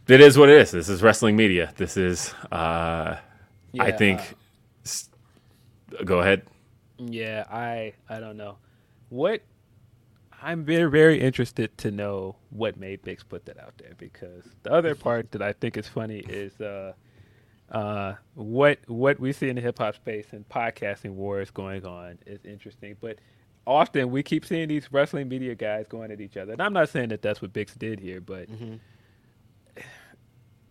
it 0.08 0.20
is 0.20 0.36
what 0.36 0.50
it 0.50 0.60
is. 0.60 0.72
This 0.72 0.90
is 0.90 1.04
wrestling 1.04 1.36
media. 1.36 1.72
This 1.78 1.96
is, 1.96 2.34
uh, 2.52 3.18
I 3.80 3.92
think. 3.92 4.20
uh, 6.00 6.04
go 6.04 6.20
ahead. 6.20 6.44
Yeah, 6.98 7.46
I 7.50 7.94
I 8.10 8.20
don't 8.20 8.38
know. 8.38 8.58
What 9.10 9.42
I'm 10.42 10.64
very 10.64 10.90
very 10.90 11.20
interested 11.22 11.78
to 11.80 11.92
know 11.92 12.36
what 12.50 12.78
made 12.78 13.02
Bix 13.04 13.20
put 13.28 13.46
that 13.46 13.60
out 13.60 13.74
there 13.78 13.94
because 13.98 14.44
the 14.64 14.72
other 14.72 14.96
part 14.96 15.32
that 15.32 15.42
I 15.42 15.54
think 15.54 15.78
is 15.78 15.88
funny 15.88 16.20
is 16.20 16.60
uh 16.62 16.94
uh 17.72 18.16
what 18.36 18.80
what 18.88 19.20
we 19.20 19.32
see 19.32 19.50
in 19.50 19.56
the 19.56 19.62
hip 19.62 19.78
hop 19.80 19.96
space 19.96 20.28
and 20.32 20.48
podcasting 20.50 21.12
wars 21.14 21.52
going 21.52 21.86
on 21.86 22.18
is 22.26 22.44
interesting, 22.46 22.96
but 23.00 23.18
often 23.68 24.10
we 24.12 24.24
keep 24.24 24.46
seeing 24.46 24.68
these 24.68 24.92
wrestling 24.92 25.30
media 25.30 25.54
guys 25.56 25.88
going 25.88 26.12
at 26.12 26.20
each 26.20 26.36
other. 26.38 26.52
And 26.54 26.62
I'm 26.62 26.74
not 26.74 26.90
saying 26.90 27.10
that 27.10 27.22
that's 27.22 27.42
what 27.42 27.54
Bix 27.54 27.78
did 27.78 28.00
here, 28.00 28.20
but 28.22 28.48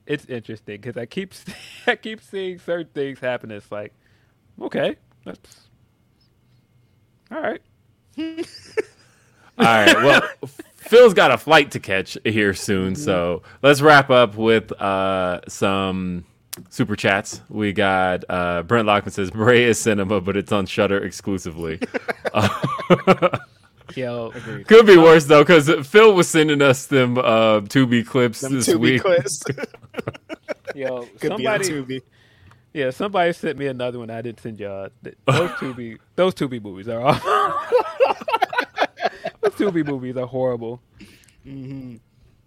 it's 0.06 0.24
interesting 0.26 0.80
because 0.80 0.96
I 0.96 1.06
keep 1.06 1.34
I 1.86 1.96
keep 1.96 2.20
seeing 2.22 2.58
certain 2.58 2.92
things 2.92 3.18
happen. 3.20 3.50
It's 3.50 3.70
like, 3.70 3.94
okay, 4.60 4.96
that's 5.24 5.68
all 7.30 7.40
right. 7.40 7.62
All 9.58 9.66
right. 9.66 9.96
Well, 9.96 10.22
Phil's 10.76 11.14
got 11.14 11.30
a 11.30 11.38
flight 11.38 11.70
to 11.72 11.80
catch 11.80 12.16
here 12.24 12.54
soon, 12.54 12.94
so 12.96 13.42
let's 13.62 13.80
wrap 13.80 14.10
up 14.10 14.36
with 14.36 14.72
uh, 14.80 15.40
some 15.48 16.24
super 16.70 16.96
chats. 16.96 17.40
We 17.48 17.72
got 17.72 18.24
uh, 18.28 18.62
Brent 18.62 18.86
Lockman 18.86 19.12
says 19.12 19.30
Bray 19.30 19.64
is 19.64 19.78
cinema, 19.78 20.20
but 20.20 20.36
it's 20.36 20.52
on 20.52 20.66
Shudder 20.66 20.98
exclusively. 21.04 21.80
Yo, 23.96 24.30
Could 24.66 24.86
be 24.86 24.96
worse 24.96 25.24
though, 25.26 25.42
because 25.42 25.70
Phil 25.88 26.14
was 26.14 26.28
sending 26.28 26.62
us 26.62 26.86
them 26.86 27.18
uh, 27.18 27.60
Tubi 27.62 28.06
clips 28.06 28.40
Them 28.40 28.54
this 28.54 28.66
to 28.66 28.74
be 28.78 28.92
week. 28.92 29.02
quiz. 29.02 29.42
Yo, 30.74 31.06
Could 31.20 31.36
be 31.36 31.46
on 31.46 31.62
somebody, 31.64 31.68
Tubi. 31.68 32.02
yeah, 32.72 32.90
somebody 32.90 33.32
sent 33.32 33.58
me 33.58 33.66
another 33.66 33.98
one. 33.98 34.10
I 34.10 34.22
didn't 34.22 34.40
send 34.40 34.60
y'all. 34.60 34.88
Those 35.02 35.14
Tubi, 35.52 35.98
those 36.16 36.34
Tubi 36.34 36.62
movies 36.62 36.88
are 36.88 37.00
awful. 37.00 37.30
those 39.40 39.52
Tubi 39.54 39.86
movies 39.86 40.16
are 40.16 40.26
horrible. 40.26 40.80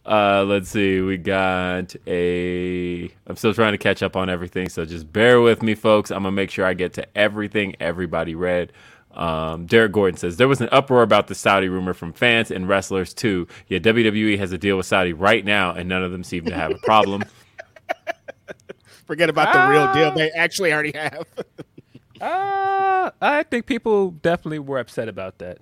Uh, 0.06 0.44
let's 0.46 0.70
see. 0.70 1.02
We 1.02 1.18
got 1.18 1.96
a. 2.08 3.04
I'm 3.28 3.36
still 3.36 3.54
trying 3.54 3.74
to 3.74 3.78
catch 3.78 4.04
up 4.04 4.16
on 4.16 4.30
everything, 4.30 4.70
so 4.70 4.86
just 4.86 5.12
bear 5.12 5.42
with 5.42 5.62
me, 5.64 5.76
folks. 5.76 6.12
I'm 6.12 6.24
gonna 6.24 6.32
make 6.32 6.52
sure 6.52 6.66
I 6.66 6.74
get 6.74 6.94
to 6.94 7.18
everything 7.18 7.76
everybody 7.80 8.36
read. 8.36 8.72
Um, 9.14 9.66
Derek 9.66 9.92
Gordon 9.92 10.18
says 10.18 10.38
there 10.38 10.48
was 10.48 10.62
an 10.62 10.70
uproar 10.72 11.04
about 11.04 11.28
the 11.28 11.36
Saudi 11.36 11.70
rumor 11.70 11.94
from 11.94 12.14
fans 12.14 12.52
and 12.52 12.68
wrestlers 12.68 13.14
too. 13.14 13.48
Yet 13.68 13.84
WWE 13.84 14.38
has 14.40 14.52
a 14.52 14.58
deal 14.58 14.78
with 14.78 14.86
Saudi 14.86 15.14
right 15.14 15.46
now, 15.46 15.72
and 15.72 15.88
none 15.88 16.04
of 16.04 16.12
them 16.12 16.24
seem 16.24 16.46
to 16.46 16.56
have 16.56 16.72
a 16.72 16.78
problem. 16.80 17.24
Forget 19.06 19.30
about 19.30 19.54
the 19.54 19.72
real 19.72 19.94
deal. 19.94 20.12
They 20.16 20.32
actually 20.32 20.74
already 20.74 20.94
have. 20.98 21.26
Uh, 22.22 23.12
I 23.22 23.44
think 23.44 23.66
people 23.66 24.12
definitely 24.12 24.60
were 24.60 24.80
upset 24.80 25.10
about 25.10 25.40
that 25.40 25.60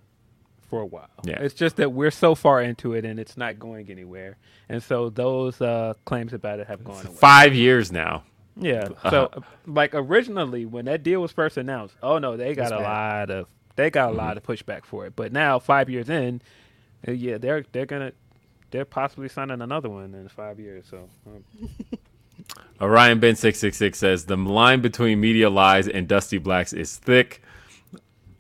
for 0.72 0.80
a 0.80 0.86
while. 0.86 1.10
Yeah. 1.24 1.42
It's 1.42 1.54
just 1.54 1.76
that 1.76 1.92
we're 1.92 2.12
so 2.12 2.34
far 2.34 2.62
into 2.62 2.94
it 2.94 3.04
and 3.04 3.20
it's 3.20 3.36
not 3.36 3.60
going 3.60 3.92
anywhere. 3.92 4.38
And 4.70 4.82
so 4.82 5.10
those 5.10 5.60
uh, 5.60 5.96
claims 6.06 6.34
about 6.34 6.60
it 6.60 6.68
have 6.68 6.84
gone 6.84 7.06
away. 7.06 7.16
Five 7.16 7.54
years 7.54 7.92
now. 7.92 8.24
Yeah. 8.62 8.90
So, 9.10 9.30
uh, 9.34 9.42
like 9.66 9.96
originally, 9.96 10.66
when 10.66 10.86
that 10.86 11.04
deal 11.04 11.22
was 11.22 11.32
first 11.32 11.58
announced, 11.58 11.96
oh 12.04 12.20
no, 12.20 12.38
they 12.38 12.56
got 12.56 12.72
a 12.72 12.78
bad. 12.78 13.30
lot 13.30 13.32
of 13.32 13.48
they 13.76 13.90
got 13.90 14.12
a 14.12 14.14
lot 14.14 14.38
of 14.38 14.44
pushback 14.44 14.86
for 14.86 15.06
it. 15.08 15.16
But 15.16 15.34
now, 15.34 15.60
five 15.60 15.90
years 15.90 16.10
in, 16.10 16.42
uh, 17.08 17.12
yeah, 17.12 17.40
they're 17.40 17.66
they're 17.72 17.88
gonna 17.88 18.14
they're 18.72 18.86
possibly 18.86 19.30
signing 19.30 19.62
another 19.62 19.90
one 19.90 20.14
in 20.14 20.30
five 20.30 20.60
years. 20.60 20.86
So, 20.90 21.10
um, 21.28 21.44
Orion 22.82 23.20
Ben 23.20 23.36
six 23.36 23.60
six 23.60 23.78
six 23.78 23.98
says 24.00 24.26
the 24.26 24.38
line 24.38 24.82
between 24.82 25.20
media 25.20 25.50
lies 25.50 25.88
and 25.88 26.08
Dusty 26.08 26.38
Blacks 26.38 26.74
is 26.74 26.98
thick. 26.98 27.42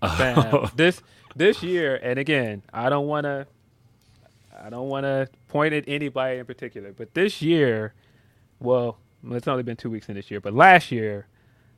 This 0.75 1.01
this 1.35 1.63
year, 1.63 1.99
and 2.01 2.19
again, 2.19 2.63
I 2.73 2.89
don't 2.89 3.07
want 3.07 3.25
to, 3.25 3.47
I 4.59 4.69
don't 4.69 4.89
want 4.89 5.05
to 5.05 5.29
point 5.47 5.73
at 5.73 5.85
anybody 5.87 6.39
in 6.39 6.45
particular, 6.45 6.91
but 6.93 7.13
this 7.13 7.41
year, 7.41 7.93
well, 8.59 8.97
it's 9.29 9.47
only 9.47 9.63
been 9.63 9.77
two 9.77 9.89
weeks 9.89 10.09
in 10.09 10.15
this 10.15 10.31
year, 10.31 10.39
but 10.41 10.53
last 10.53 10.91
year, 10.91 11.27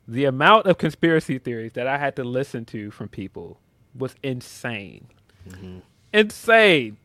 the 0.06 0.24
amount 0.24 0.66
of 0.66 0.78
conspiracy 0.78 1.38
theories 1.38 1.72
that 1.72 1.86
I 1.86 1.98
had 1.98 2.16
to 2.16 2.24
listen 2.24 2.64
to 2.66 2.90
from 2.90 3.08
people 3.08 3.58
was 3.96 4.14
insane, 4.22 5.06
mm-hmm. 5.48 5.78
insane. 6.12 6.96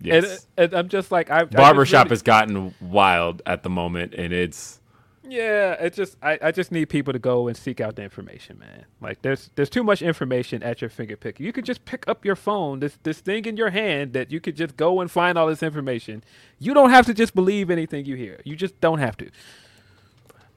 Yes. 0.00 0.46
And, 0.56 0.66
and 0.66 0.74
I'm 0.78 0.88
just 0.88 1.10
like, 1.10 1.30
I 1.30 1.40
I 1.40 1.44
Barbershop 1.44 2.04
really- 2.04 2.10
has 2.10 2.22
gotten 2.22 2.74
wild 2.80 3.42
at 3.46 3.62
the 3.62 3.70
moment, 3.70 4.14
and 4.14 4.32
it's 4.32 4.80
Yeah, 5.24 5.72
it's 5.74 5.96
just 5.96 6.16
I, 6.22 6.38
I 6.42 6.52
just 6.52 6.72
need 6.72 6.88
people 6.88 7.12
to 7.12 7.18
go 7.18 7.48
and 7.48 7.56
seek 7.56 7.80
out 7.80 7.96
the 7.96 8.02
information, 8.02 8.58
man. 8.58 8.84
Like 9.00 9.22
there's 9.22 9.50
there's 9.54 9.70
too 9.70 9.84
much 9.84 10.02
information 10.02 10.62
at 10.62 10.80
your 10.80 10.90
fingerpick. 10.90 11.38
You 11.38 11.52
could 11.52 11.64
just 11.64 11.84
pick 11.84 12.06
up 12.08 12.24
your 12.24 12.36
phone, 12.36 12.80
this 12.80 12.98
this 13.02 13.20
thing 13.20 13.44
in 13.44 13.56
your 13.56 13.70
hand 13.70 14.12
that 14.14 14.30
you 14.30 14.40
could 14.40 14.56
just 14.56 14.76
go 14.76 15.00
and 15.00 15.10
find 15.10 15.36
all 15.38 15.46
this 15.46 15.62
information. 15.62 16.22
You 16.58 16.74
don't 16.74 16.90
have 16.90 17.06
to 17.06 17.14
just 17.14 17.34
believe 17.34 17.70
anything 17.70 18.04
you 18.06 18.16
hear. 18.16 18.40
You 18.44 18.56
just 18.56 18.80
don't 18.80 18.98
have 18.98 19.16
to. 19.18 19.30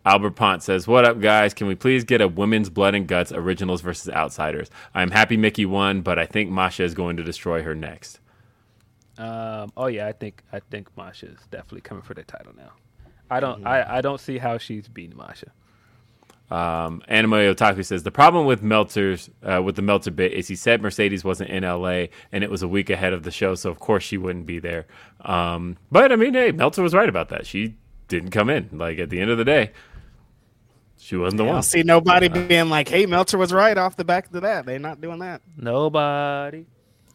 Albert 0.06 0.32
Pont 0.32 0.64
says, 0.64 0.88
"What 0.88 1.06
up, 1.06 1.20
guys? 1.20 1.54
Can 1.54 1.68
we 1.68 1.76
please 1.76 2.04
get 2.04 2.22
a 2.22 2.28
women's 2.28 2.70
blood 2.70 2.96
and 2.96 3.08
guts 3.08 3.32
originals 3.32 3.82
versus 3.82 4.14
outsiders? 4.14 4.70
I'm 4.94 5.12
happy 5.12 5.38
Mickie 5.38 5.66
won, 5.66 6.02
but 6.02 6.18
I 6.18 6.26
think 6.26 6.50
Masha 6.50 6.84
is 6.84 6.94
going 6.94 7.18
to 7.18 7.24
destroy 7.24 7.62
her 7.64 7.76
next." 7.76 8.20
Um, 9.18 9.72
oh 9.78 9.88
yeah, 9.88 10.08
I 10.08 10.14
think 10.14 10.44
I 10.52 10.60
think 10.60 10.88
Masha's 10.98 11.40
definitely 11.52 11.82
coming 11.82 12.04
for 12.04 12.14
the 12.14 12.24
title 12.24 12.54
now. 12.58 12.72
I 13.30 13.40
don't 13.40 13.66
I, 13.66 13.98
I 13.98 14.02
don't 14.02 14.20
see 14.20 14.38
how 14.38 14.58
she's 14.58 14.88
beating 14.88 15.16
Masha. 15.16 15.52
Um, 16.50 17.02
Anime 17.08 17.32
Otaku 17.32 17.86
says 17.86 18.04
the 18.04 18.12
problem 18.12 18.46
with 18.46 18.62
Meltzer's 18.62 19.30
uh, 19.42 19.62
with 19.64 19.76
the 19.76 19.82
Meltzer 19.82 20.12
bit 20.12 20.34
is 20.34 20.48
he 20.48 20.56
said 20.56 20.82
Mercedes 20.82 21.24
wasn't 21.24 21.50
in 21.50 21.64
LA 21.64 22.08
and 22.32 22.44
it 22.44 22.50
was 22.50 22.62
a 22.62 22.68
week 22.68 22.90
ahead 22.90 23.14
of 23.14 23.24
the 23.24 23.32
show, 23.32 23.56
so 23.56 23.70
of 23.70 23.80
course 23.80 24.04
she 24.04 24.18
wouldn't 24.18 24.46
be 24.46 24.60
there. 24.60 24.86
Um, 25.22 25.78
but 25.92 26.12
I 26.12 26.18
mean, 26.18 26.34
hey, 26.34 26.52
Meltzer 26.52 26.82
was 26.82 26.94
right 26.94 27.08
about 27.08 27.30
that. 27.30 27.46
She 27.46 27.76
didn't 28.10 28.32
come 28.32 28.50
in. 28.50 28.70
Like 28.74 29.00
at 29.00 29.10
the 29.10 29.22
end 29.22 29.32
of 29.32 29.38
the 29.38 29.46
day, 29.46 29.72
she 31.02 31.16
wasn't 31.18 31.40
the 31.40 31.44
I 31.44 31.48
one. 31.48 31.56
don't 31.58 31.64
see 31.64 31.84
nobody 31.84 32.28
being 32.28 32.70
like, 32.70 32.88
"Hey, 32.88 33.06
Meltzer 33.06 33.38
was 33.38 33.52
right 33.52 33.78
off 33.78 33.96
the 33.98 34.06
back 34.06 34.34
of 34.34 34.42
that." 34.42 34.66
They're 34.66 34.80
not 34.80 35.02
doing 35.02 35.20
that. 35.20 35.42
Nobody. 35.58 36.66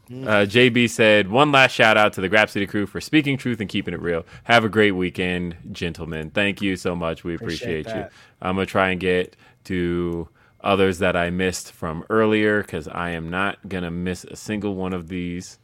Uh, 0.08 0.46
JB 0.46 0.88
said, 0.88 1.28
one 1.28 1.50
last 1.50 1.72
shout 1.72 1.96
out 1.96 2.12
to 2.12 2.20
the 2.20 2.28
Grapsody 2.28 2.68
crew 2.68 2.86
for 2.86 3.00
speaking 3.00 3.36
truth 3.36 3.58
and 3.60 3.68
keeping 3.68 3.92
it 3.92 4.00
real. 4.00 4.24
Have 4.44 4.64
a 4.64 4.68
great 4.68 4.92
weekend, 4.92 5.56
gentlemen. 5.72 6.30
Thank 6.30 6.62
you 6.62 6.76
so 6.76 6.94
much. 6.94 7.24
We 7.24 7.34
appreciate, 7.34 7.88
Appreciate 7.88 8.04
you. 8.04 8.10
I'm 8.40 8.54
going 8.54 8.66
to 8.66 8.70
try 8.70 8.90
and 8.90 9.00
get 9.00 9.34
to 9.64 10.28
others 10.60 11.00
that 11.00 11.16
I 11.16 11.30
missed 11.30 11.72
from 11.72 12.04
earlier 12.08 12.62
because 12.62 12.86
I 12.86 13.10
am 13.10 13.30
not 13.30 13.68
going 13.68 13.82
to 13.82 13.90
miss 13.90 14.22
a 14.24 14.36
single 14.36 14.76
one 14.76 14.92
of 14.92 15.08
these. 15.08 15.58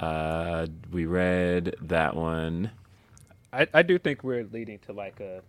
Uh, 0.00 0.66
we 0.90 1.04
read 1.04 1.76
that 1.82 2.16
one. 2.16 2.70
I, 3.52 3.66
I 3.74 3.82
do 3.82 3.98
think 3.98 4.24
we're 4.24 4.44
leading 4.44 4.78
to 4.80 4.94
like 4.94 5.20
a 5.20 5.42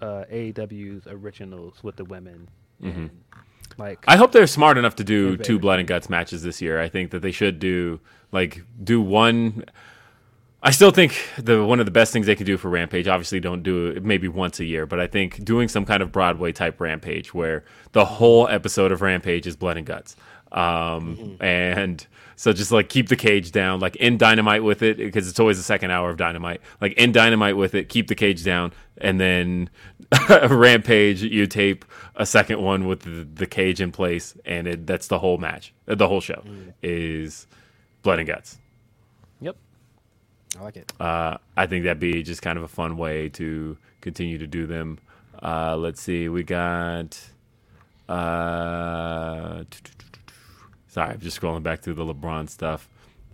uh, 0.00 0.24
AEW's 0.30 1.06
originals 1.06 1.82
with 1.82 1.96
the 1.96 2.04
women. 2.04 2.48
and, 2.82 3.10
Like 3.76 4.04
I 4.06 4.16
hope 4.16 4.32
they're 4.32 4.46
smart 4.46 4.78
enough 4.78 4.96
to 4.96 5.04
do 5.04 5.28
Invader. 5.28 5.44
two 5.44 5.58
blood 5.58 5.78
and 5.78 5.88
guts 5.88 6.08
matches 6.08 6.42
this 6.42 6.60
year. 6.62 6.80
I 6.80 6.88
think 6.88 7.10
that 7.10 7.20
they 7.20 7.32
should 7.32 7.58
do 7.58 8.00
like 8.32 8.62
do 8.82 9.00
one. 9.00 9.64
I 10.60 10.72
still 10.72 10.90
think 10.90 11.16
the 11.38 11.64
one 11.64 11.78
of 11.78 11.86
the 11.86 11.92
best 11.92 12.12
things 12.12 12.26
they 12.26 12.34
can 12.34 12.46
do 12.46 12.56
for 12.56 12.68
Rampage. 12.68 13.06
Obviously, 13.06 13.38
don't 13.40 13.62
do 13.62 13.88
it 13.88 14.04
maybe 14.04 14.26
once 14.26 14.58
a 14.58 14.64
year, 14.64 14.86
but 14.86 14.98
I 14.98 15.06
think 15.06 15.44
doing 15.44 15.68
some 15.68 15.84
kind 15.84 16.02
of 16.02 16.10
Broadway 16.10 16.50
type 16.52 16.80
Rampage 16.80 17.32
where 17.32 17.64
the 17.92 18.04
whole 18.04 18.48
episode 18.48 18.90
of 18.90 19.00
Rampage 19.00 19.46
is 19.46 19.54
blood 19.54 19.76
and 19.76 19.86
guts. 19.86 20.16
Um, 20.50 21.36
and 21.40 22.06
so 22.36 22.52
just 22.52 22.72
like 22.72 22.88
keep 22.88 23.08
the 23.08 23.16
cage 23.16 23.52
down, 23.52 23.80
like 23.80 23.96
in 23.96 24.16
Dynamite 24.16 24.62
with 24.64 24.82
it 24.82 24.96
because 24.96 25.28
it's 25.28 25.38
always 25.40 25.56
the 25.58 25.62
second 25.62 25.90
hour 25.90 26.08
of 26.10 26.16
Dynamite. 26.16 26.60
Like 26.80 26.92
in 26.94 27.12
Dynamite 27.12 27.56
with 27.56 27.74
it, 27.74 27.88
keep 27.88 28.08
the 28.08 28.14
cage 28.14 28.44
down, 28.44 28.72
and 28.98 29.20
then 29.20 29.68
Rampage 30.48 31.22
you 31.22 31.46
tape 31.46 31.84
a 32.16 32.24
second 32.24 32.62
one 32.62 32.86
with 32.86 33.00
the, 33.00 33.28
the 33.34 33.46
cage 33.46 33.80
in 33.80 33.92
place, 33.92 34.34
and 34.44 34.66
it, 34.66 34.86
that's 34.86 35.08
the 35.08 35.18
whole 35.18 35.36
match. 35.38 35.74
Uh, 35.86 35.94
The 35.96 36.08
whole 36.08 36.20
show 36.20 36.42
is 36.82 37.46
blood 38.02 38.18
and 38.20 38.26
guts. 38.28 38.58
yep. 39.40 39.56
I 40.58 40.62
like 40.62 40.76
it. 40.78 40.90
Uh, 40.98 41.36
I 41.56 41.66
think 41.66 41.84
that'd 41.84 42.00
be 42.00 42.22
just 42.22 42.40
kind 42.40 42.56
of 42.56 42.64
a 42.64 42.68
fun 42.68 42.96
way 42.96 43.28
to 43.30 43.76
continue 44.00 44.38
to 44.38 44.46
do 44.46 44.66
them. 44.66 44.98
Uh, 45.42 45.76
let's 45.76 46.00
see, 46.00 46.28
we 46.30 46.42
got. 46.42 47.20
Uh, 48.08 49.64
sorry, 50.98 51.12
I'm 51.12 51.20
just 51.20 51.40
scrolling 51.40 51.62
back 51.62 51.80
through 51.80 51.94
the 51.94 52.04
LeBron 52.04 52.50
stuff, 52.50 52.88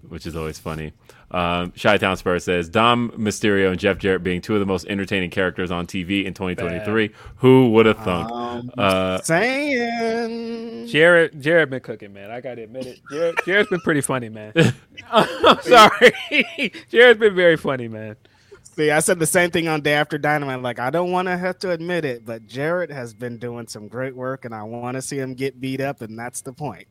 which 0.07 0.27
is 0.27 0.37
always 0.37 0.59
funny. 0.59 0.93
Um, 1.31 1.71
Chi 1.71 1.97
Town 1.97 2.19
Spur 2.19 2.39
says 2.39 2.69
Dom 2.69 3.11
Mysterio 3.13 3.71
and 3.71 3.81
Jeff 3.81 3.97
Jarrett 3.97 4.23
being 4.23 4.43
two 4.43 4.53
of 4.53 4.61
the 4.61 4.67
most 4.67 4.87
entertaining 4.87 5.31
characters 5.31 5.71
on 5.71 5.87
TV 5.87 6.27
in 6.27 6.35
2023. 6.35 7.11
Who 7.37 7.71
would 7.71 7.87
have 7.87 7.99
thunk? 8.01 8.31
Um, 8.31 8.71
uh, 8.77 9.23
Saying 9.23 10.89
Jarrett 10.89 11.41
Jarrett 11.41 11.71
been 11.71 11.81
cooking, 11.81 12.13
man. 12.13 12.31
I 12.31 12.43
gotta 12.43 12.65
admit 12.65 12.85
it. 12.85 13.01
Jarrett, 13.11 13.37
Jarrett's 13.47 13.71
been 13.71 13.81
pretty 13.81 14.03
funny, 14.03 14.29
man. 14.29 14.53
I'm 15.11 15.63
sorry. 15.63 16.13
Jarrett's 16.91 17.19
been 17.19 17.35
very 17.35 17.57
funny, 17.57 17.89
man. 17.89 18.17
See, 18.77 18.91
I 18.91 19.01
said 19.01 19.21
the 19.21 19.27
same 19.27 19.51
thing 19.51 19.69
on 19.69 19.81
Day 19.83 19.95
After 19.95 20.19
Dynamite. 20.19 20.61
Like, 20.61 20.81
I 20.81 20.91
don't 20.91 21.13
want 21.13 21.29
to 21.29 21.37
have 21.37 21.59
to 21.61 21.71
admit 21.71 22.05
it, 22.05 22.27
but 22.27 22.47
Jarrett 22.47 22.91
has 22.91 23.15
been 23.15 23.39
doing 23.39 23.69
some 23.69 23.87
great 23.87 24.17
work, 24.17 24.45
and 24.45 24.53
I 24.53 24.65
want 24.65 24.97
to 24.97 25.03
see 25.03 25.17
him 25.17 25.35
get 25.35 25.61
beat 25.61 25.81
up, 25.81 26.03
and 26.03 26.19
that's 26.19 26.43
the 26.43 26.53
point. 26.53 26.89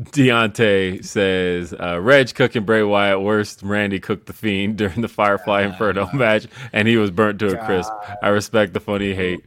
Deontay 0.00 1.04
says 1.04 1.72
uh, 1.72 1.98
Reg 2.00 2.34
cooking 2.34 2.64
Bray 2.64 2.82
Wyatt 2.82 3.22
worst. 3.22 3.62
Randy 3.62 3.98
cooked 3.98 4.26
the 4.26 4.32
Fiend 4.32 4.76
during 4.76 5.00
the 5.00 5.08
Firefly 5.08 5.62
Inferno 5.62 6.10
match, 6.12 6.46
and 6.72 6.86
he 6.86 6.96
was 6.96 7.10
burnt 7.10 7.38
to 7.40 7.58
a 7.58 7.64
crisp. 7.64 7.92
I 8.22 8.28
respect 8.28 8.74
the 8.74 8.80
funny 8.80 9.14
hate. 9.14 9.44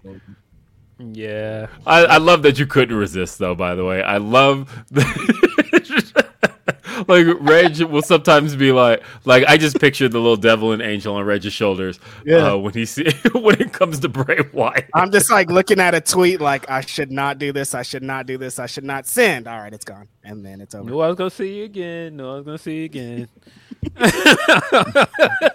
Yeah. 0.97 1.67
I, 1.85 2.05
I 2.05 2.17
love 2.17 2.41
that 2.43 2.59
you 2.59 2.65
couldn't 2.65 2.95
resist, 2.95 3.37
though. 3.37 3.55
By 3.55 3.75
the 3.75 3.85
way, 3.85 4.01
I 4.01 4.17
love. 4.17 4.85
like 7.09 7.25
Reg 7.39 7.81
will 7.81 8.01
sometimes 8.01 8.55
be 8.55 8.71
like, 8.71 9.03
like 9.25 9.43
I 9.47 9.57
just 9.57 9.79
pictured 9.79 10.11
the 10.11 10.19
little 10.19 10.37
devil 10.37 10.71
and 10.71 10.81
angel 10.81 11.15
on 11.15 11.25
Reg's 11.25 11.51
shoulders. 11.51 11.99
Yeah. 12.25 12.53
Uh, 12.53 12.57
when 12.57 12.73
he 12.73 12.85
see 12.85 13.11
when 13.33 13.59
it 13.59 13.73
comes 13.73 13.99
to 13.99 14.09
Bray 14.09 14.39
Wyatt. 14.53 14.89
I'm 14.93 15.11
just 15.11 15.31
like 15.31 15.49
looking 15.49 15.79
at 15.79 15.95
a 15.95 16.01
tweet, 16.01 16.39
like, 16.39 16.69
I 16.69 16.81
should 16.81 17.11
not 17.11 17.39
do 17.39 17.51
this. 17.51 17.73
I 17.73 17.81
should 17.81 18.03
not 18.03 18.27
do 18.27 18.37
this. 18.37 18.59
I 18.59 18.67
should 18.67 18.83
not 18.83 19.07
send. 19.07 19.47
All 19.47 19.59
right, 19.59 19.73
it's 19.73 19.85
gone. 19.85 20.07
And 20.23 20.45
then 20.45 20.61
it's 20.61 20.75
over. 20.75 20.89
No, 20.89 21.01
I 21.01 21.07
was 21.07 21.15
gonna 21.15 21.29
see 21.29 21.57
you 21.57 21.65
again. 21.65 22.17
No, 22.17 22.33
I 22.33 22.35
was 22.35 22.45
gonna 22.45 22.57
see 22.57 22.79
you 22.79 22.85
again. 22.85 23.27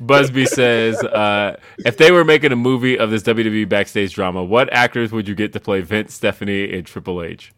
Busby 0.00 0.46
says, 0.46 1.02
uh, 1.04 1.58
if 1.84 1.96
they 1.96 2.10
were 2.10 2.24
making 2.24 2.52
a 2.52 2.56
movie 2.56 2.98
of 2.98 3.10
this 3.10 3.22
WWE 3.24 3.68
backstage 3.68 4.14
drama, 4.14 4.42
what 4.42 4.72
actors 4.72 5.12
would 5.12 5.28
you 5.28 5.34
get 5.34 5.52
to 5.52 5.60
play 5.60 5.80
Vince, 5.80 6.14
Stephanie, 6.14 6.72
and 6.72 6.86
Triple 6.86 7.22
H? 7.22 7.52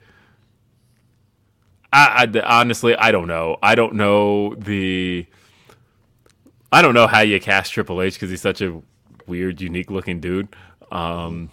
I, 1.93 2.29
I- 2.35 2.61
honestly, 2.61 2.95
I 2.97 3.11
don't 3.13 3.27
know. 3.29 3.57
I 3.63 3.75
don't 3.75 3.95
know 3.95 4.55
the. 4.55 5.27
I 6.73 6.83
don't 6.83 6.95
know 6.95 7.07
how 7.09 7.21
you 7.21 7.41
cast 7.41 7.73
Triple 7.73 8.01
H 8.01 8.15
because 8.15 8.31
he's 8.31 8.41
such 8.41 8.61
a 8.61 8.81
weird, 9.27 9.61
unique 9.61 9.91
looking 9.91 10.21
dude. 10.21 10.49
Um, 10.93 11.51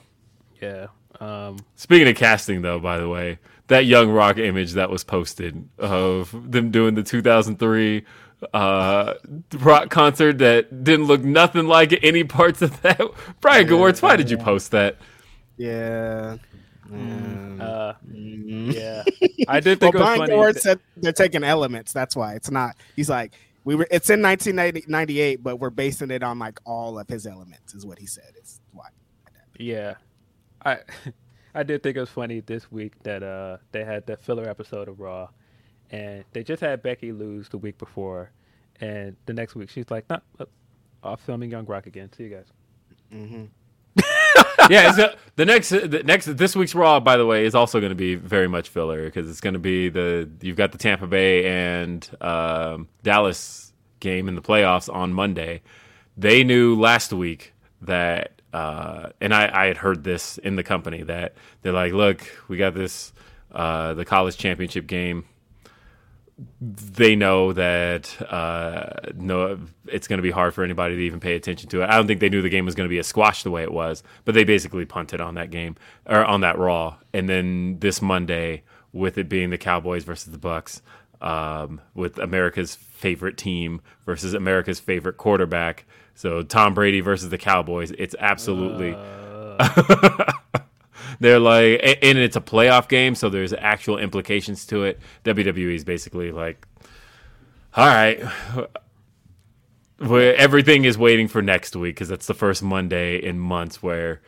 Yeah. 0.61 0.88
Um, 1.19 1.57
Speaking 1.75 2.07
of 2.07 2.16
casting, 2.16 2.61
though, 2.61 2.77
by 2.80 2.99
the 2.99 3.09
way, 3.09 3.40
that 3.67 3.85
Young 3.85 4.11
Rock 4.11 4.38
image 4.38 4.74
that 4.74 4.91
was 4.91 5.03
posted 5.03 5.67
of 5.80 6.35
them 6.51 6.69
doing 6.69 6.93
the 6.93 7.01
2003 7.01 8.06
uh, 8.53 9.14
rock 9.59 9.90
concert 9.90 10.38
that 10.38 10.83
didn't 10.83 11.06
look 11.07 11.24
nothing 11.24 11.66
like 11.67 11.98
any 12.03 12.24
parts 12.24 12.61
of 12.61 12.80
that. 12.83 13.01
Brian 13.41 13.67
George, 13.67 13.99
why 14.03 14.16
did 14.16 14.30
you 14.30 14.38
post 14.38 14.69
that? 14.72 14.98
Yeah. 15.57 16.38
Uh, 17.59 17.93
yeah. 18.69 19.03
I 19.48 19.59
did 19.61 19.80
Well, 19.82 19.91
think 19.91 19.95
it 19.95 19.99
was 19.99 20.09
Brian 20.09 20.16
funny. 20.16 20.38
Said 20.56 20.80
they're 20.98 21.14
taking 21.14 21.43
elements. 21.43 21.93
That's 21.93 22.16
why 22.16 22.35
it's 22.35 22.51
not. 22.51 22.77
He's 22.95 23.09
like, 23.09 23.33
we 23.64 23.75
were. 23.75 23.88
It's 23.91 24.09
in 24.09 24.22
1998, 24.22 25.43
but 25.43 25.57
we're 25.57 25.69
basing 25.72 26.11
it 26.11 26.24
on 26.24 26.40
like 26.40 26.59
all 26.66 26.99
of 26.99 27.07
his 27.09 27.27
elements. 27.27 27.74
Is 27.74 27.85
what 27.85 27.99
he 27.99 28.07
said. 28.07 28.33
Is 28.41 28.61
why. 28.72 28.90
Yeah, 29.59 29.95
I 30.66 30.80
I 31.56 31.64
did 31.64 31.83
think 31.83 31.98
it 31.98 32.01
was 32.01 32.09
funny 32.09 32.41
this 32.41 32.72
week 32.72 32.93
that 33.03 33.24
uh 33.24 33.57
they 33.72 33.83
had 33.85 34.06
the 34.07 34.17
filler 34.17 34.48
episode 34.49 34.88
of 34.88 34.99
Raw, 34.99 35.30
and 35.91 36.25
they 36.33 36.43
just 36.43 36.61
had 36.61 36.82
Becky 36.83 37.11
lose 37.11 37.49
the 37.49 37.57
week 37.57 37.77
before, 37.77 38.32
and 38.82 39.16
the 39.25 39.33
next 39.33 39.56
week 39.56 39.69
she's 39.69 39.90
like, 39.91 40.09
"Nah, 40.09 40.19
uh, 40.40 40.45
off 41.03 41.22
filming 41.22 41.51
Young 41.51 41.66
Rock 41.66 41.88
again. 41.88 42.11
See 42.14 42.24
you 42.25 42.30
guys." 42.30 42.48
Yeah, 44.69 44.94
uh, 44.98 45.16
the 45.36 45.45
next 45.45 45.69
the 45.69 46.02
next 46.03 46.26
this 46.38 46.56
week's 46.56 46.74
Raw, 46.74 47.00
by 47.00 47.18
the 47.18 47.26
way, 47.26 47.45
is 47.45 47.56
also 47.56 47.80
going 47.80 47.92
to 47.92 47.95
be 47.95 48.16
very 48.16 48.48
much 48.48 48.69
filler 48.69 49.06
because 49.06 49.30
it's 49.30 49.42
going 49.42 49.53
to 49.53 49.60
be 49.60 49.90
the 49.90 50.30
you've 50.42 50.58
got 50.58 50.72
the 50.72 50.77
Tampa 50.77 51.08
Bay 51.08 51.45
and 51.45 52.10
um, 52.22 52.88
Dallas 53.03 53.74
game 54.00 54.27
in 54.27 54.36
the 54.36 54.42
playoffs 54.42 54.94
on 54.94 55.14
Monday. 55.14 55.61
They 56.18 56.44
knew 56.44 56.76
last 56.76 57.14
week 57.14 57.53
that, 57.82 58.42
uh, 58.53 59.10
and 59.22 59.34
I, 59.34 59.50
I 59.53 59.66
had 59.68 59.77
heard 59.77 60.03
this 60.03 60.40
in 60.40 60.56
the 60.56 60.64
company 60.64 61.03
that 61.03 61.36
they're 61.61 61.74
like, 61.74 61.94
look, 61.94 62.22
we 62.48 62.58
got 62.58 62.74
this 62.74 63.14
uh, 63.52 63.94
the 63.94 64.06
college 64.06 64.38
championship 64.38 64.88
game 64.88 65.26
they 66.61 67.16
know 67.16 67.51
that 67.53 68.16
uh, 68.32 69.11
no, 69.16 69.59
it's 69.88 70.07
going 70.07 70.17
to 70.17 70.24
be 70.24 70.32
hard 70.32 70.53
for 70.53 70.64
anybody 70.64 70.95
to 70.95 71.01
even 71.01 71.19
pay 71.19 71.35
attention 71.35 71.69
to 71.69 71.82
it. 71.82 71.90
I 71.90 71.95
don't 71.95 72.06
think 72.06 72.19
they 72.19 72.30
knew 72.30 72.41
the 72.41 72.49
game 72.49 72.66
was 72.66 72.75
going 72.75 72.88
to 72.88 72.93
be 72.93 72.99
a 72.99 73.03
squash 73.03 73.43
the 73.43 73.51
way 73.51 73.64
it 73.64 73.72
was, 73.72 74.03
but 74.24 74.35
they 74.35 74.43
basically 74.43 74.85
punted 74.85 75.19
on 75.19 75.35
that 75.35 75.49
game 75.49 75.75
or 76.06 76.24
on 76.24 76.41
that 76.41 76.57
Raw. 76.57 76.98
And 77.14 77.27
then 77.27 77.80
this 77.80 78.01
Monday, 78.01 78.64
with 78.93 79.17
it 79.17 79.30
being 79.30 79.49
the 79.49 79.57
Cowboys 79.57 80.03
versus 80.03 80.32
the 80.32 80.38
Bucks, 80.38 80.82
um, 81.22 81.82
with 81.95 82.19
America's 82.19 82.75
favorite 82.75 83.38
team 83.38 83.82
versus 84.06 84.35
America's 84.35 84.80
favorite 84.80 85.17
quarterback, 85.17 85.85
so 86.14 86.43
Tom 86.43 86.74
Brady 86.74 87.01
versus 87.01 87.30
the 87.30 87.38
Cowboys, 87.38 87.91
it's 87.91 88.16
absolutely. 88.19 88.95
They're 91.20 91.40
like, 91.40 91.80
and 92.02 92.18
it's 92.18 92.36
a 92.36 92.42
playoff 92.42 92.88
game, 92.88 93.16
so 93.16 93.30
there's 93.30 93.54
actual 93.54 93.98
implications 93.98 94.66
to 94.68 94.84
it. 94.84 95.00
WWE 95.24 95.74
is 95.76 95.84
basically 95.84 96.32
like, 96.32 96.68
all 97.76 97.88
right, 97.88 98.22
where 100.00 100.36
everything 100.36 100.86
is 100.86 100.98
waiting 100.98 101.28
for 101.28 101.42
next 101.42 101.76
week 101.76 101.96
because 101.96 102.08
that's 102.10 102.28
the 102.28 102.34
first 102.34 102.62
Monday 102.62 103.18
in 103.18 103.40
months 103.40 103.82
where 103.82 104.22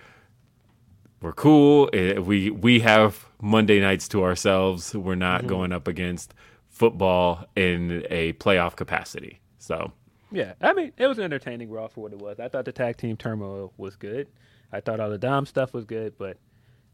we're 1.21 1.33
cool. 1.33 1.89
Eh, 1.93 2.17
We 2.17 2.49
we 2.49 2.79
have 2.79 3.25
Monday 3.41 3.79
nights 3.79 4.07
to 4.09 4.23
ourselves. 4.23 4.95
We're 4.95 5.15
not 5.15 5.47
going 5.47 5.71
up 5.71 5.87
against 5.87 6.33
football 6.69 7.45
in 7.55 8.05
a 8.09 8.33
playoff 8.33 8.75
capacity. 8.75 9.39
So 9.59 9.91
Yeah, 10.31 10.53
I 10.61 10.73
mean 10.73 10.93
it 10.97 11.07
was 11.07 11.17
an 11.17 11.25
entertaining 11.25 11.69
Raw 11.69 11.87
for 11.87 12.01
what 12.01 12.13
it 12.13 12.19
was. 12.19 12.39
I 12.39 12.47
thought 12.47 12.65
the 12.65 12.71
tag 12.71 12.97
team 12.97 13.17
turmoil 13.17 13.73
was 13.77 13.95
good. 13.95 14.27
I 14.71 14.79
thought 14.79 14.99
all 14.99 15.09
the 15.09 15.17
Dom 15.17 15.45
stuff 15.45 15.73
was 15.73 15.85
good, 15.85 16.13
but 16.17 16.37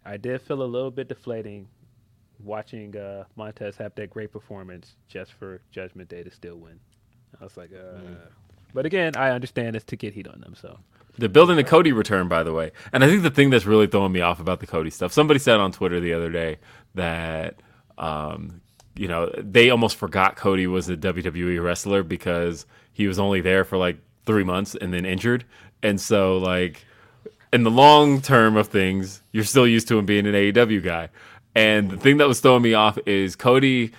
I 0.05 0.17
did 0.17 0.41
feel 0.41 0.61
a 0.61 0.63
little 0.63 0.91
bit 0.91 1.07
deflating 1.07 1.67
watching 2.43 2.95
uh, 2.95 3.23
Montez 3.35 3.77
have 3.77 3.95
that 3.95 4.09
great 4.09 4.31
performance 4.31 4.95
just 5.07 5.33
for 5.33 5.61
Judgment 5.71 6.09
Day 6.09 6.23
to 6.23 6.31
still 6.31 6.57
win. 6.57 6.79
I 7.39 7.43
was 7.43 7.57
like, 7.57 7.71
uh, 7.73 7.99
but 8.73 8.85
again, 8.85 9.15
I 9.15 9.31
understand 9.31 9.75
it's 9.75 9.85
to 9.85 9.95
get 9.95 10.13
heat 10.13 10.27
on 10.27 10.41
them. 10.41 10.53
So 10.59 10.77
They're 11.17 11.29
building 11.29 11.55
the 11.55 11.63
Cody 11.63 11.91
return, 11.91 12.27
by 12.27 12.43
the 12.43 12.53
way. 12.53 12.71
And 12.93 13.03
I 13.03 13.07
think 13.07 13.23
the 13.23 13.29
thing 13.29 13.49
that's 13.49 13.65
really 13.65 13.87
throwing 13.87 14.11
me 14.11 14.21
off 14.21 14.39
about 14.39 14.59
the 14.59 14.67
Cody 14.67 14.89
stuff, 14.89 15.11
somebody 15.11 15.39
said 15.39 15.59
on 15.59 15.71
Twitter 15.71 15.99
the 15.99 16.13
other 16.13 16.29
day 16.29 16.57
that, 16.93 17.61
um, 17.97 18.61
you 18.95 19.07
know, 19.07 19.31
they 19.37 19.69
almost 19.69 19.97
forgot 19.97 20.35
Cody 20.35 20.67
was 20.67 20.89
a 20.89 20.95
WWE 20.97 21.63
wrestler 21.63 22.03
because 22.03 22.65
he 22.93 23.07
was 23.07 23.19
only 23.19 23.41
there 23.41 23.63
for 23.63 23.77
like 23.77 23.97
three 24.25 24.43
months 24.43 24.75
and 24.75 24.93
then 24.93 25.05
injured. 25.05 25.45
And 25.83 25.99
so, 25.99 26.37
like, 26.37 26.85
in 27.53 27.63
the 27.63 27.71
long 27.71 28.21
term 28.21 28.57
of 28.57 28.67
things, 28.67 29.21
you're 29.31 29.43
still 29.43 29.67
used 29.67 29.87
to 29.89 29.97
him 29.97 30.05
being 30.05 30.27
an 30.27 30.33
AEW 30.33 30.83
guy. 30.83 31.09
And 31.55 31.89
the 31.89 31.97
thing 31.97 32.17
that 32.17 32.27
was 32.27 32.41
throwing 32.41 32.63
me 32.63 32.73
off 32.73 32.97
is 33.05 33.35
Cody, 33.35 33.93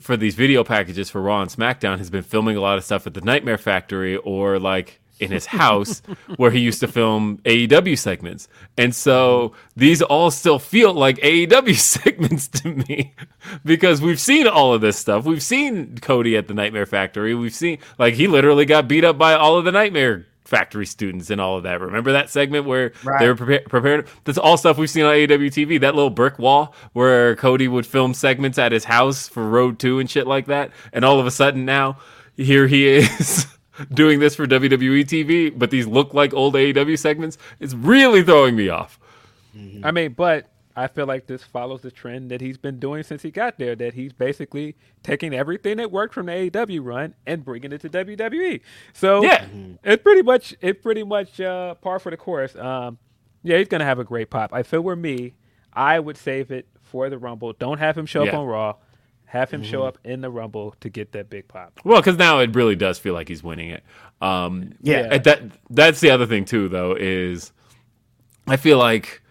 for 0.00 0.16
these 0.16 0.34
video 0.34 0.64
packages 0.64 1.10
for 1.10 1.20
Raw 1.20 1.42
and 1.42 1.50
SmackDown, 1.50 1.98
has 1.98 2.08
been 2.08 2.22
filming 2.22 2.56
a 2.56 2.60
lot 2.60 2.78
of 2.78 2.84
stuff 2.84 3.06
at 3.06 3.14
the 3.14 3.20
Nightmare 3.20 3.58
Factory 3.58 4.16
or 4.16 4.58
like 4.58 5.00
in 5.20 5.30
his 5.30 5.46
house 5.46 6.02
where 6.36 6.50
he 6.50 6.58
used 6.58 6.80
to 6.80 6.88
film 6.88 7.38
AEW 7.44 7.98
segments. 7.98 8.48
And 8.76 8.94
so 8.94 9.52
these 9.76 10.02
all 10.02 10.30
still 10.30 10.58
feel 10.58 10.92
like 10.94 11.18
AEW 11.18 11.76
segments 11.78 12.48
to 12.48 12.68
me 12.70 13.14
because 13.64 14.00
we've 14.00 14.20
seen 14.20 14.48
all 14.48 14.74
of 14.74 14.80
this 14.80 14.98
stuff. 14.98 15.24
We've 15.24 15.42
seen 15.42 15.98
Cody 15.98 16.36
at 16.36 16.48
the 16.48 16.54
Nightmare 16.54 16.86
Factory. 16.86 17.34
We've 17.34 17.54
seen, 17.54 17.78
like, 17.98 18.14
he 18.14 18.26
literally 18.26 18.64
got 18.64 18.88
beat 18.88 19.04
up 19.04 19.18
by 19.18 19.34
all 19.34 19.58
of 19.58 19.64
the 19.64 19.72
Nightmare 19.72 20.26
factory 20.52 20.84
students 20.84 21.30
and 21.30 21.40
all 21.40 21.56
of 21.56 21.62
that. 21.62 21.80
Remember 21.80 22.12
that 22.12 22.28
segment 22.28 22.66
where 22.66 22.92
they 23.18 23.26
were 23.26 23.34
prepared, 23.34 23.64
prepared? 23.70 24.08
That's 24.24 24.36
all 24.36 24.58
stuff 24.58 24.76
we've 24.76 24.90
seen 24.90 25.04
on 25.04 25.14
AEW 25.14 25.46
TV. 25.46 25.80
That 25.80 25.94
little 25.94 26.10
brick 26.10 26.38
wall 26.38 26.74
where 26.92 27.34
Cody 27.36 27.68
would 27.68 27.86
film 27.86 28.12
segments 28.12 28.58
at 28.58 28.70
his 28.70 28.84
house 28.84 29.28
for 29.28 29.48
Road 29.48 29.78
2 29.78 29.98
and 29.98 30.10
shit 30.10 30.26
like 30.26 30.46
that. 30.46 30.70
And 30.92 31.06
all 31.06 31.18
of 31.18 31.26
a 31.26 31.30
sudden 31.30 31.64
now, 31.64 31.96
here 32.36 32.66
he 32.66 32.86
is 32.86 33.46
doing 33.94 34.20
this 34.20 34.34
for 34.34 34.46
WWE 34.46 35.04
TV, 35.06 35.58
but 35.58 35.70
these 35.70 35.86
look 35.86 36.12
like 36.12 36.34
old 36.34 36.54
AEW 36.54 36.98
segments. 36.98 37.38
It's 37.58 37.72
really 37.72 38.22
throwing 38.22 38.54
me 38.54 38.68
off. 38.68 39.00
I 39.82 39.90
mean, 39.90 40.12
but 40.12 40.51
I 40.74 40.86
feel 40.88 41.06
like 41.06 41.26
this 41.26 41.42
follows 41.42 41.82
the 41.82 41.90
trend 41.90 42.30
that 42.30 42.40
he's 42.40 42.56
been 42.56 42.78
doing 42.78 43.02
since 43.02 43.22
he 43.22 43.30
got 43.30 43.58
there. 43.58 43.74
That 43.76 43.94
he's 43.94 44.12
basically 44.12 44.76
taking 45.02 45.34
everything 45.34 45.76
that 45.76 45.90
worked 45.90 46.14
from 46.14 46.26
the 46.26 46.32
AEW 46.50 46.82
run 46.84 47.14
and 47.26 47.44
bringing 47.44 47.72
it 47.72 47.80
to 47.82 47.88
WWE. 47.90 48.60
So 48.94 49.22
Yeah. 49.22 49.46
it's 49.84 50.02
pretty 50.02 50.22
much 50.22 50.54
it's 50.60 50.80
pretty 50.82 51.02
much 51.04 51.40
uh, 51.40 51.74
par 51.74 51.98
for 51.98 52.10
the 52.10 52.16
course. 52.16 52.56
Um, 52.56 52.98
yeah, 53.42 53.58
he's 53.58 53.68
gonna 53.68 53.84
have 53.84 53.98
a 53.98 54.04
great 54.04 54.30
pop. 54.30 54.50
If 54.54 54.72
it 54.72 54.82
were 54.82 54.96
me, 54.96 55.34
I 55.72 55.98
would 56.00 56.16
save 56.16 56.50
it 56.50 56.66
for 56.80 57.10
the 57.10 57.18
Rumble. 57.18 57.52
Don't 57.54 57.78
have 57.78 57.96
him 57.98 58.06
show 58.06 58.26
up 58.26 58.34
on 58.34 58.46
Raw. 58.46 58.76
Have 59.26 59.50
him 59.50 59.62
show 59.62 59.82
up 59.84 59.96
in 60.04 60.20
the 60.20 60.28
Rumble 60.30 60.74
to 60.80 60.90
get 60.90 61.12
that 61.12 61.30
big 61.30 61.48
pop. 61.48 61.80
Well, 61.84 62.00
because 62.00 62.18
now 62.18 62.40
it 62.40 62.54
really 62.54 62.76
does 62.76 62.98
feel 62.98 63.14
like 63.14 63.28
he's 63.28 63.42
winning 63.42 63.70
it. 63.70 63.82
Um, 64.20 64.74
Yeah. 64.82 65.16
that 65.16 65.42
that's 65.70 66.00
the 66.00 66.10
other 66.10 66.26
thing 66.26 66.44
too, 66.44 66.68
though, 66.68 66.94
is 66.98 67.50
I 68.46 68.56
feel 68.58 68.76
like 68.78 69.21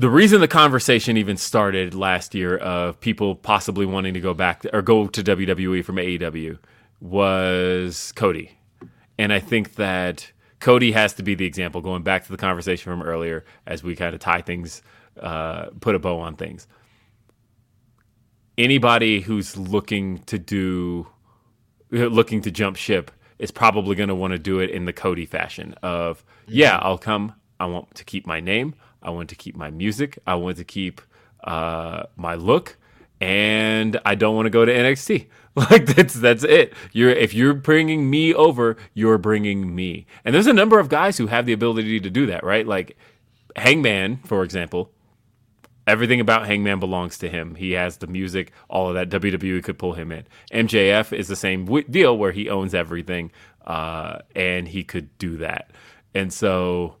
the 0.00 0.08
reason 0.08 0.40
the 0.40 0.48
conversation 0.48 1.18
even 1.18 1.36
started 1.36 1.94
last 1.94 2.34
year 2.34 2.56
of 2.56 2.98
people 3.00 3.34
possibly 3.34 3.84
wanting 3.84 4.14
to 4.14 4.20
go 4.20 4.32
back 4.32 4.64
or 4.72 4.80
go 4.80 5.06
to 5.06 5.22
WWE 5.22 5.84
from 5.84 5.96
AEW 5.96 6.58
was 7.02 8.10
Cody, 8.12 8.58
and 9.18 9.30
I 9.30 9.40
think 9.40 9.74
that 9.74 10.32
Cody 10.58 10.92
has 10.92 11.12
to 11.14 11.22
be 11.22 11.34
the 11.34 11.44
example. 11.44 11.82
Going 11.82 12.02
back 12.02 12.24
to 12.24 12.30
the 12.30 12.38
conversation 12.38 12.90
from 12.90 13.02
earlier, 13.02 13.44
as 13.66 13.82
we 13.82 13.94
kind 13.94 14.14
of 14.14 14.20
tie 14.20 14.40
things, 14.40 14.80
uh, 15.20 15.66
put 15.80 15.94
a 15.94 15.98
bow 15.98 16.18
on 16.18 16.34
things. 16.34 16.66
Anybody 18.56 19.20
who's 19.20 19.54
looking 19.58 20.20
to 20.20 20.38
do 20.38 21.08
looking 21.90 22.40
to 22.40 22.50
jump 22.50 22.76
ship 22.76 23.10
is 23.38 23.50
probably 23.50 23.96
going 23.96 24.08
to 24.08 24.14
want 24.14 24.32
to 24.32 24.38
do 24.38 24.60
it 24.60 24.70
in 24.70 24.86
the 24.86 24.94
Cody 24.94 25.26
fashion 25.26 25.74
of, 25.82 26.24
yeah, 26.46 26.78
I'll 26.80 26.96
come. 26.96 27.34
I 27.58 27.66
want 27.66 27.94
to 27.96 28.04
keep 28.04 28.26
my 28.26 28.40
name. 28.40 28.74
I 29.02 29.10
want 29.10 29.28
to 29.30 29.34
keep 29.34 29.56
my 29.56 29.70
music. 29.70 30.18
I 30.26 30.34
want 30.34 30.56
to 30.58 30.64
keep 30.64 31.00
uh, 31.44 32.04
my 32.16 32.34
look, 32.34 32.76
and 33.20 33.98
I 34.04 34.14
don't 34.14 34.34
want 34.36 34.46
to 34.46 34.50
go 34.50 34.64
to 34.64 34.72
NXT. 34.72 35.26
Like 35.56 35.84
that's 35.84 36.14
that's 36.14 36.44
it. 36.44 36.74
You're 36.92 37.10
if 37.10 37.34
you're 37.34 37.54
bringing 37.54 38.08
me 38.08 38.32
over, 38.32 38.76
you're 38.94 39.18
bringing 39.18 39.74
me. 39.74 40.06
And 40.24 40.32
there's 40.32 40.46
a 40.46 40.52
number 40.52 40.78
of 40.78 40.88
guys 40.88 41.18
who 41.18 41.26
have 41.26 41.44
the 41.44 41.52
ability 41.52 41.98
to 41.98 42.08
do 42.08 42.26
that, 42.26 42.44
right? 42.44 42.64
Like 42.64 42.96
Hangman, 43.56 44.18
for 44.18 44.44
example, 44.44 44.92
everything 45.88 46.20
about 46.20 46.46
Hangman 46.46 46.78
belongs 46.78 47.18
to 47.18 47.28
him. 47.28 47.56
He 47.56 47.72
has 47.72 47.96
the 47.96 48.06
music, 48.06 48.52
all 48.68 48.88
of 48.88 48.94
that. 48.94 49.10
WWE 49.10 49.62
could 49.64 49.76
pull 49.76 49.94
him 49.94 50.12
in. 50.12 50.24
MJF 50.52 51.12
is 51.12 51.26
the 51.26 51.36
same 51.36 51.64
deal 51.90 52.16
where 52.16 52.32
he 52.32 52.48
owns 52.48 52.74
everything, 52.74 53.32
uh, 53.66 54.20
and 54.36 54.68
he 54.68 54.84
could 54.84 55.18
do 55.18 55.36
that. 55.38 55.72
And 56.14 56.32
so 56.32 56.96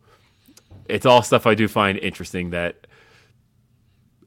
it's 0.90 1.06
all 1.06 1.22
stuff 1.22 1.46
I 1.46 1.54
do 1.54 1.68
find 1.68 1.98
interesting 1.98 2.50
that 2.50 2.86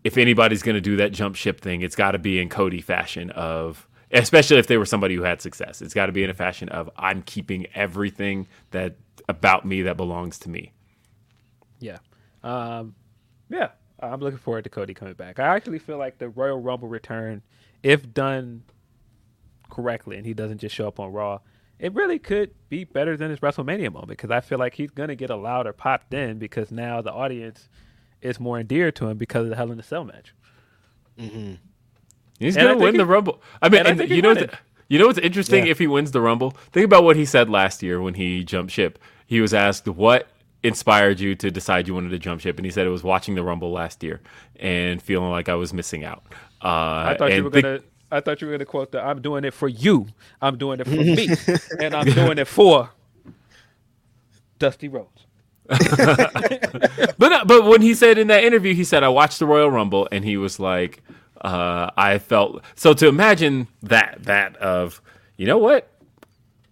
if 0.03 0.17
anybody's 0.17 0.64
going 0.64 0.75
to 0.75 0.82
do 0.82 0.98
that 0.98 1.11
jump 1.11 1.35
ship 1.35 1.61
thing, 1.61 1.82
it's 1.82 1.95
got 1.95 2.11
to 2.11 2.19
be 2.19 2.40
in 2.40 2.50
Cody 2.50 2.82
fashion 2.82 3.30
of 3.32 3.88
especially 4.14 4.58
if 4.58 4.67
they 4.67 4.77
were 4.77 4.85
somebody 4.85 5.16
who 5.16 5.24
had 5.24 5.42
success. 5.42 5.82
It's 5.82 5.93
got 5.93 6.06
to 6.06 6.11
be 6.11 6.24
in 6.24 6.30
a 6.30 6.33
fashion 6.33 6.69
of 6.69 6.90
I'm 6.95 7.24
keeping 7.24 7.66
everything 7.74 8.48
that 8.72 8.95
about 9.27 9.66
me 9.66 9.82
that 9.83 9.98
belongs 9.98 10.38
to 10.40 10.50
me. 10.50 10.72
Yeah. 11.80 11.98
Um, 12.43 12.95
yeah. 13.50 13.69
I'm 14.00 14.19
looking 14.19 14.38
forward 14.38 14.66
to 14.66 14.69
Cody 14.69 14.93
coming 14.93 15.16
back. 15.16 15.40
I 15.40 15.56
actually 15.56 15.80
feel 15.80 15.98
like 15.98 16.17
the 16.17 16.30
Royal 16.30 16.59
Rumble 16.59 16.88
return, 16.88 17.42
if 17.82 18.14
done 18.14 18.64
correctly, 19.69 20.17
and 20.17 20.25
he 20.25 20.33
doesn't 20.33 20.59
just 20.59 20.75
show 20.75 20.88
up 20.88 21.00
on 21.00 21.11
Raw, 21.11 21.40
it 21.80 21.93
really 21.93 22.19
could 22.19 22.52
be 22.69 22.84
better 22.84 23.18
than 23.18 23.30
his 23.30 23.40
WrestleMania 23.40 23.92
moment 23.92 24.10
because 24.10 24.32
I 24.32 24.42
feel 24.42 24.58
like 24.60 24.74
he's 24.76 24.92
gonna 24.92 25.16
get 25.16 25.30
a 25.30 25.35
louder 25.35 25.74
pop 25.74 26.06
then 26.10 26.38
because 26.40 26.72
now 26.72 27.02
the 27.02 27.11
audience 27.11 27.68
is 28.22 28.40
more 28.40 28.60
endeared 28.60 28.95
to 28.98 29.08
him 29.08 29.18
because 29.18 29.43
of 29.43 29.50
the 29.50 29.56
Hell 29.56 29.72
in 29.72 29.80
a 29.80 29.84
Cell 29.84 30.06
match. 30.06 30.34
Mm-hmm. 31.19 31.53
He's 32.40 32.58
And 32.58 32.68
gonna 32.68 32.80
win 32.80 32.93
he- 32.93 32.98
the 32.98 33.06
Rumble. 33.06 33.42
I 33.61 33.69
mean, 33.69 33.80
and 33.80 33.90
and 33.90 33.98
think 33.98 34.10
you 34.11 34.22
know, 34.22 34.30
won 34.30 34.38
th- 34.38 34.50
it. 34.52 34.56
you 34.88 34.98
know 35.00 35.08
what's 35.08 35.19
interesting? 35.19 35.66
Yeah. 35.66 35.72
If 35.72 35.80
he 35.80 35.88
wins 35.88 36.11
the 36.11 36.22
Rumble, 36.22 36.52
think 36.72 36.85
about 36.85 37.03
what 37.03 37.16
he 37.16 37.26
said 37.26 37.50
last 37.50 37.84
year 37.84 38.02
when 38.02 38.14
he 38.16 38.43
jumped 38.43 38.72
ship. 38.72 38.98
He 39.26 39.42
was 39.42 39.53
asked 39.53 39.88
what 39.88 40.27
inspired 40.64 41.19
you 41.19 41.35
to 41.35 41.52
decide 41.52 41.88
you 41.88 41.93
wanted 41.93 42.10
to 42.10 42.19
jump 42.19 42.40
ship, 42.42 42.58
and 42.58 42.66
he 42.66 42.72
said 42.72 42.85
it 42.88 42.90
was 42.92 43.03
watching 43.03 43.35
the 43.35 43.43
Rumble 43.43 43.72
last 43.72 44.02
year 44.03 44.22
and 44.58 45.02
feeling 45.02 45.30
like 45.30 45.50
I 45.50 45.56
was 45.56 45.74
missing 45.74 46.03
out. 46.06 46.24
Uh, 46.64 46.68
I 46.68 47.16
thought 47.18 47.34
you 47.34 47.43
were 47.43 47.50
gonna. 47.50 47.80
I 48.14 48.22
thought 48.22 48.42
you 48.42 48.48
were 48.48 48.53
gonna 48.53 48.66
quote 48.66 48.92
the 48.92 49.01
"I'm 49.01 49.22
doing 49.22 49.43
it 49.43 49.53
for 49.53 49.67
you, 49.67 50.08
I'm 50.42 50.58
doing 50.58 50.80
it 50.80 50.85
for 50.85 50.92
me, 50.92 51.30
and 51.80 51.95
I'm 51.95 52.06
doing 52.06 52.38
it 52.38 52.48
for 52.48 52.92
Dusty 54.59 54.88
Rhodes." 54.88 55.25
but 55.67 57.17
no, 57.19 57.45
but 57.45 57.66
when 57.66 57.82
he 57.82 57.93
said 57.93 58.17
in 58.17 58.27
that 58.27 58.43
interview, 58.43 58.74
he 58.74 58.83
said 58.83 59.03
I 59.03 59.09
watched 59.09 59.40
the 59.40 59.45
Royal 59.45 59.72
Rumble, 59.72 60.08
and 60.11 60.25
he 60.25 60.35
was 60.38 60.59
like, 60.59 61.01
uh, 61.42 61.90
I 61.95 62.19
felt 62.19 62.61
so. 62.75 62.93
To 62.93 63.08
imagine 63.08 63.67
that 63.82 64.19
that 64.24 64.56
of 64.58 65.01
you 65.38 65.45
know 65.48 65.58
what, 65.58 65.90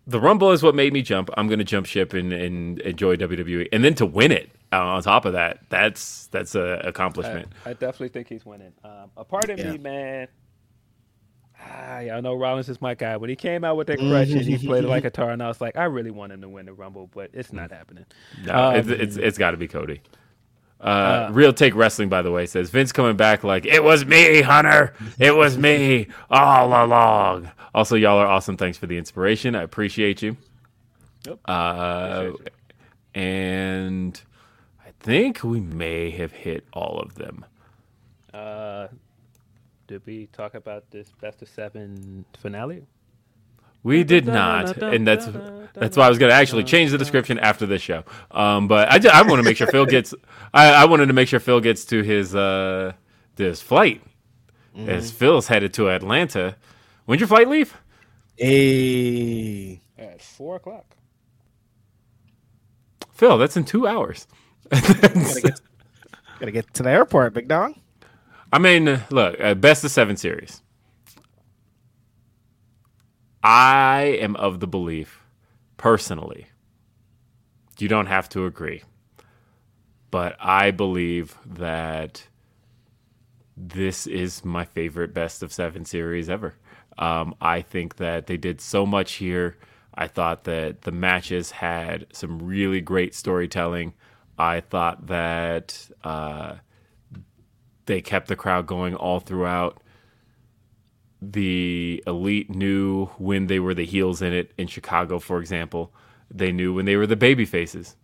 the 0.08 0.20
Rumble 0.20 0.52
is 0.52 0.62
what 0.62 0.76
made 0.76 0.94
me 0.94 1.02
jump. 1.02 1.30
I'm 1.38 1.48
going 1.48 1.60
to 1.60 1.66
jump 1.66 1.86
ship 1.86 2.14
and, 2.14 2.34
and 2.34 2.80
enjoy 2.80 3.16
WWE, 3.16 3.70
and 3.72 3.84
then 3.84 3.96
to 3.96 4.06
win 4.06 4.32
it 4.32 4.50
uh, 4.74 4.78
on 4.80 5.02
top 5.04 5.26
of 5.26 5.34
that, 5.34 5.60
that's 5.70 6.28
that's 6.28 6.56
a 6.56 6.82
accomplishment. 6.84 7.48
I 7.66 7.74
definitely 7.74 8.10
think 8.10 8.28
he's 8.28 8.46
winning. 8.46 8.74
Um, 8.84 9.12
a 9.18 9.24
part 9.24 9.50
of 9.50 9.58
Yeah. 9.58 9.72
me, 9.72 9.78
man. 9.78 10.28
Ah, 11.64 12.00
y'all 12.00 12.22
know 12.22 12.34
Rollins 12.36 12.70
is 12.70 12.82
my 12.82 12.96
guy. 12.96 13.18
When 13.18 13.30
he 13.30 13.36
came 13.36 13.64
out 13.64 13.78
with 13.78 13.88
that 13.88 14.00
crutch 14.00 14.30
and 14.30 14.42
he 14.42 14.58
played 14.58 14.84
it 14.84 14.88
like 14.88 15.06
a 15.06 15.10
tar, 15.10 15.30
and 15.32 15.42
I 15.44 15.48
was 15.48 15.62
like, 15.62 15.78
I 15.78 15.84
really 15.86 16.12
want 16.12 16.32
him 16.32 16.42
to 16.42 16.50
win 16.50 16.66
the 16.66 16.74
Rumble, 16.74 17.10
but 17.14 17.30
it's 17.34 17.54
not 17.54 17.72
happening. 17.72 18.06
No, 18.46 18.54
Um, 18.70 18.76
it's 18.76 18.88
it's, 18.90 19.16
it's 19.18 19.38
got 19.38 19.52
to 19.52 19.58
be 19.58 19.68
Cody. 19.68 20.02
Uh, 20.80 21.30
Real 21.32 21.54
Take 21.54 21.76
Wrestling, 21.76 22.10
by 22.10 22.24
the 22.24 22.32
way, 22.32 22.48
says 22.48 22.72
Vince 22.72 22.92
coming 22.92 23.16
back 23.16 23.44
like 23.44 23.66
it 23.68 23.84
was 23.84 24.04
me, 24.06 24.42
Hunter. 24.42 24.94
It 25.20 25.36
was 25.36 25.58
me 25.58 26.08
all 26.32 26.70
along. 26.70 27.52
Also, 27.76 27.96
y'all 27.96 28.18
are 28.18 28.28
awesome. 28.28 28.58
Thanks 28.58 28.78
for 28.80 28.88
the 28.88 28.98
inspiration. 28.98 29.56
I 29.56 29.62
appreciate 29.62 30.22
you. 30.24 30.38
Yep. 31.28 31.40
Uh, 31.46 32.24
Appreciate 32.30 32.50
and 33.14 34.22
I 34.86 34.90
think 35.02 35.44
we 35.44 35.60
may 35.60 36.10
have 36.12 36.32
hit 36.32 36.66
all 36.74 37.00
of 37.00 37.16
them. 37.16 37.46
Uh, 38.34 38.88
did 39.92 40.06
we 40.06 40.28
talk 40.28 40.54
about 40.54 40.90
this 40.90 41.12
best 41.20 41.42
of 41.42 41.50
seven 41.50 42.24
finale? 42.40 42.86
We 43.84 44.06
did 44.06 44.26
not, 44.26 44.78
and 44.78 45.06
that's 45.06 45.28
that's 45.74 45.98
why 45.98 46.06
I 46.06 46.10
was 46.10 46.18
going 46.18 46.30
to 46.30 46.36
actually 46.36 46.64
change 46.64 46.92
the 46.92 46.98
description 46.98 47.38
after 47.40 47.66
this 47.66 47.82
show. 47.82 48.06
Um, 48.30 48.70
but 48.70 48.90
I, 48.90 49.00
ju- 49.00 49.10
I 49.12 49.22
want 49.24 49.40
to 49.40 49.44
make 49.44 49.58
sure 49.58 49.68
Phil 49.68 49.86
gets. 49.86 50.14
I, 50.54 50.70
I 50.72 50.86
wanted 50.86 51.08
to 51.08 51.14
make 51.14 51.28
sure 51.28 51.42
Phil 51.42 51.60
gets 51.60 51.84
to 51.86 52.04
his 52.04 52.34
uh 52.34 52.94
this 53.36 53.62
flight 53.62 54.02
as 54.88 55.12
Phil's 55.12 55.48
headed 55.48 55.74
to 55.74 55.90
Atlanta. 55.90 56.56
When's 57.04 57.20
your 57.20 57.28
flight 57.28 57.50
leave? 57.50 57.76
Hey. 58.38 59.82
At 59.98 60.22
four 60.22 60.56
o'clock. 60.56 60.96
Phil, 63.12 63.38
that's 63.38 63.58
in 63.58 63.66
two 63.66 63.88
hours. 63.88 64.26
Gotta 64.70 65.42
get, 65.44 65.62
gotta 66.40 66.52
get 66.52 66.74
to 66.76 66.84
the 66.84 66.92
airport, 66.92 67.34
big 67.34 67.50
dog. 67.50 67.74
I 68.52 68.60
mean, 68.60 69.02
look, 69.10 69.40
uh, 69.40 69.54
best 69.54 69.84
of 69.84 69.92
seven 69.92 70.18
series. 70.18 70.62
I 73.44 74.18
am 74.22 74.36
of 74.36 74.60
the 74.60 74.68
belief, 74.68 75.24
personally, 75.78 76.48
you 77.80 77.88
don't 77.88 78.06
have 78.06 78.30
to 78.30 78.46
agree, 78.46 78.84
but 80.12 80.36
I 80.40 80.72
believe 80.72 81.36
that 81.46 82.28
this 83.58 84.06
is 84.06 84.46
my 84.46 84.66
favorite 84.66 85.14
best 85.14 85.42
of 85.42 85.52
seven 85.52 85.86
series 85.86 86.30
ever. 86.30 86.56
Um, 86.98 87.34
I 87.42 87.62
think 87.62 87.96
that 87.98 88.28
they 88.28 88.38
did 88.38 88.62
so 88.62 88.86
much 88.86 89.14
here. 89.14 89.58
I 89.96 90.08
thought 90.08 90.44
that 90.44 90.84
the 90.84 90.92
matches 90.92 91.52
had 91.52 92.08
some 92.14 92.40
really 92.40 92.82
great 92.82 93.16
storytelling. 93.16 93.94
I 94.38 94.60
thought 94.62 95.08
that 95.08 95.90
uh, 96.04 96.56
they 97.92 98.02
kept 98.02 98.30
the 98.30 98.38
crowd 98.38 98.66
going 98.68 98.96
all 98.96 99.20
throughout. 99.20 99.82
The 101.22 102.02
elite 102.08 102.50
knew 102.50 103.08
when 103.18 103.48
they 103.48 103.60
were 103.60 103.74
the 103.74 103.86
heels 103.86 104.22
in 104.22 104.32
it 104.32 104.54
in 104.58 104.68
Chicago, 104.68 105.20
for 105.20 105.40
example. 105.40 105.94
They 106.34 106.54
knew 106.54 106.74
when 106.74 106.86
they 106.86 106.96
were 106.96 107.06
the 107.06 107.18
baby 107.18 107.44
faces 107.44 107.98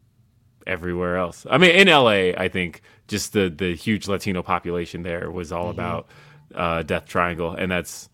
everywhere 0.67 1.15
else. 1.15 1.45
I 1.49 1.57
mean, 1.57 1.71
in 1.71 1.87
LA, 1.87 2.33
I 2.37 2.49
think 2.49 2.81
just 3.07 3.31
the 3.31 3.49
the 3.49 3.75
huge 3.75 4.09
Latino 4.09 4.43
population 4.43 5.03
there 5.03 5.31
was 5.31 5.53
all 5.53 5.69
about 5.69 6.09
uh, 6.53 6.83
Death 6.83 7.05
Triangle, 7.05 7.53
and 7.53 7.71
that's 7.71 8.09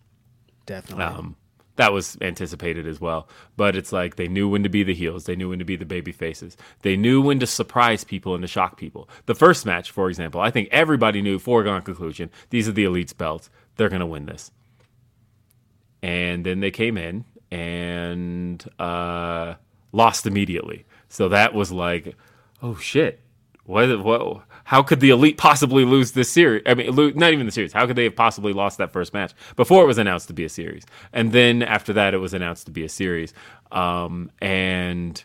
Definitely. 0.66 1.04
um, 1.04 1.36
that 1.76 1.92
was 1.92 2.16
anticipated 2.20 2.86
as 2.86 3.00
well. 3.00 3.28
But 3.56 3.76
it's 3.76 3.92
like 3.92 4.16
they 4.16 4.28
knew 4.28 4.48
when 4.48 4.62
to 4.62 4.68
be 4.68 4.82
the 4.82 4.94
heels, 4.94 5.24
they 5.24 5.36
knew 5.36 5.50
when 5.50 5.58
to 5.58 5.64
be 5.64 5.76
the 5.76 5.84
baby 5.84 6.12
faces, 6.12 6.56
they 6.82 6.96
knew 6.96 7.20
when 7.20 7.40
to 7.40 7.46
surprise 7.46 8.04
people 8.04 8.34
and 8.34 8.42
to 8.42 8.48
shock 8.48 8.76
people. 8.76 9.08
The 9.26 9.34
first 9.34 9.66
match, 9.66 9.90
for 9.90 10.08
example, 10.08 10.40
I 10.40 10.50
think 10.50 10.68
everybody 10.70 11.22
knew 11.22 11.38
foregone 11.38 11.82
conclusion. 11.82 12.30
These 12.50 12.68
are 12.68 12.72
the 12.72 12.84
elite's 12.84 13.12
belts; 13.12 13.50
they're 13.76 13.88
gonna 13.88 14.06
win 14.06 14.26
this. 14.26 14.50
And 16.02 16.44
then 16.44 16.60
they 16.60 16.70
came 16.70 16.98
in 16.98 17.24
and 17.50 18.62
uh, 18.78 19.54
lost 19.92 20.26
immediately. 20.26 20.84
So 21.08 21.28
that 21.30 21.54
was 21.54 21.72
like, 21.72 22.16
oh 22.62 22.76
shit. 22.76 23.20
What, 23.64 24.04
what, 24.04 24.42
how 24.64 24.82
could 24.82 25.00
the 25.00 25.10
elite 25.10 25.36
possibly 25.36 25.84
lose 25.84 26.12
this 26.12 26.30
series? 26.30 26.62
I 26.66 26.74
mean, 26.74 26.94
lo- 26.94 27.12
not 27.14 27.32
even 27.32 27.46
the 27.46 27.52
series. 27.52 27.72
How 27.72 27.86
could 27.86 27.96
they 27.96 28.04
have 28.04 28.16
possibly 28.16 28.52
lost 28.52 28.78
that 28.78 28.92
first 28.92 29.12
match 29.12 29.32
before 29.56 29.84
it 29.84 29.86
was 29.86 29.98
announced 29.98 30.28
to 30.28 30.34
be 30.34 30.44
a 30.44 30.48
series? 30.48 30.84
And 31.12 31.32
then 31.32 31.62
after 31.62 31.92
that, 31.92 32.14
it 32.14 32.18
was 32.18 32.32
announced 32.34 32.66
to 32.66 32.72
be 32.72 32.82
a 32.82 32.88
series. 32.88 33.34
Um, 33.70 34.30
and 34.40 35.22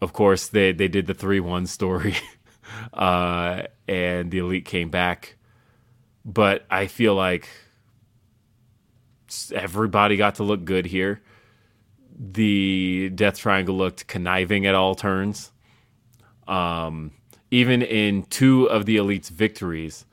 of 0.00 0.14
course, 0.14 0.48
they, 0.48 0.72
they 0.72 0.88
did 0.88 1.06
the 1.06 1.14
3 1.14 1.40
1 1.40 1.66
story, 1.66 2.16
uh, 2.94 3.62
and 3.86 4.30
the 4.30 4.38
elite 4.38 4.64
came 4.64 4.88
back. 4.88 5.36
But 6.24 6.66
I 6.70 6.86
feel 6.86 7.14
like 7.14 7.48
everybody 9.54 10.16
got 10.16 10.36
to 10.36 10.42
look 10.44 10.64
good 10.64 10.86
here. 10.86 11.20
The 12.18 13.10
Death 13.14 13.38
Triangle 13.38 13.76
looked 13.76 14.06
conniving 14.06 14.64
at 14.66 14.74
all 14.74 14.94
turns. 14.94 15.52
Um, 16.48 17.12
even 17.50 17.82
in 17.82 18.24
two 18.24 18.68
of 18.68 18.86
the 18.86 18.96
Elite's 18.96 19.28
victories, 19.28 20.04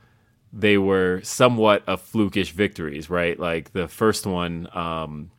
they 0.52 0.78
were 0.78 1.22
somewhat 1.24 1.84
of 1.88 2.02
flukish 2.02 2.52
victories, 2.52 3.10
right? 3.10 3.40
Like 3.40 3.74
the 3.74 3.88
first 3.88 4.26
one, 4.26 4.68
um, 4.74 5.32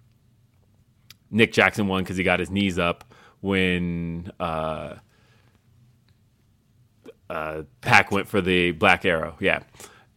Nick 1.31 1.53
Jackson 1.53 1.87
won 1.87 2.03
because 2.03 2.17
he 2.17 2.25
got 2.25 2.41
his 2.41 2.51
knees 2.51 2.79
up 2.79 3.05
when 3.41 4.33
uh, 4.41 4.97
uh, 7.31 7.63
Pac 7.81 8.11
went 8.11 8.29
for 8.29 8.41
the 8.41 8.73
Black 8.73 9.05
Arrow. 9.05 9.37
Yeah. 9.41 9.63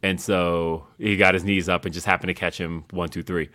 And 0.04 0.20
so 0.22 0.88
he 0.98 1.18
got 1.18 1.34
his 1.34 1.44
knees 1.44 1.70
up 1.70 1.86
and 1.86 1.94
just 1.94 2.06
happened 2.06 2.30
to 2.30 2.34
catch 2.34 2.58
him 2.60 2.86
one, 2.92 3.10
two, 3.10 3.24
three. 3.24 3.50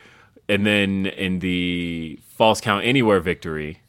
And 0.48 0.66
then 0.66 1.06
in 1.06 1.38
the 1.38 2.18
false 2.28 2.60
count 2.60 2.84
anywhere 2.84 3.20
victory, 3.20 3.80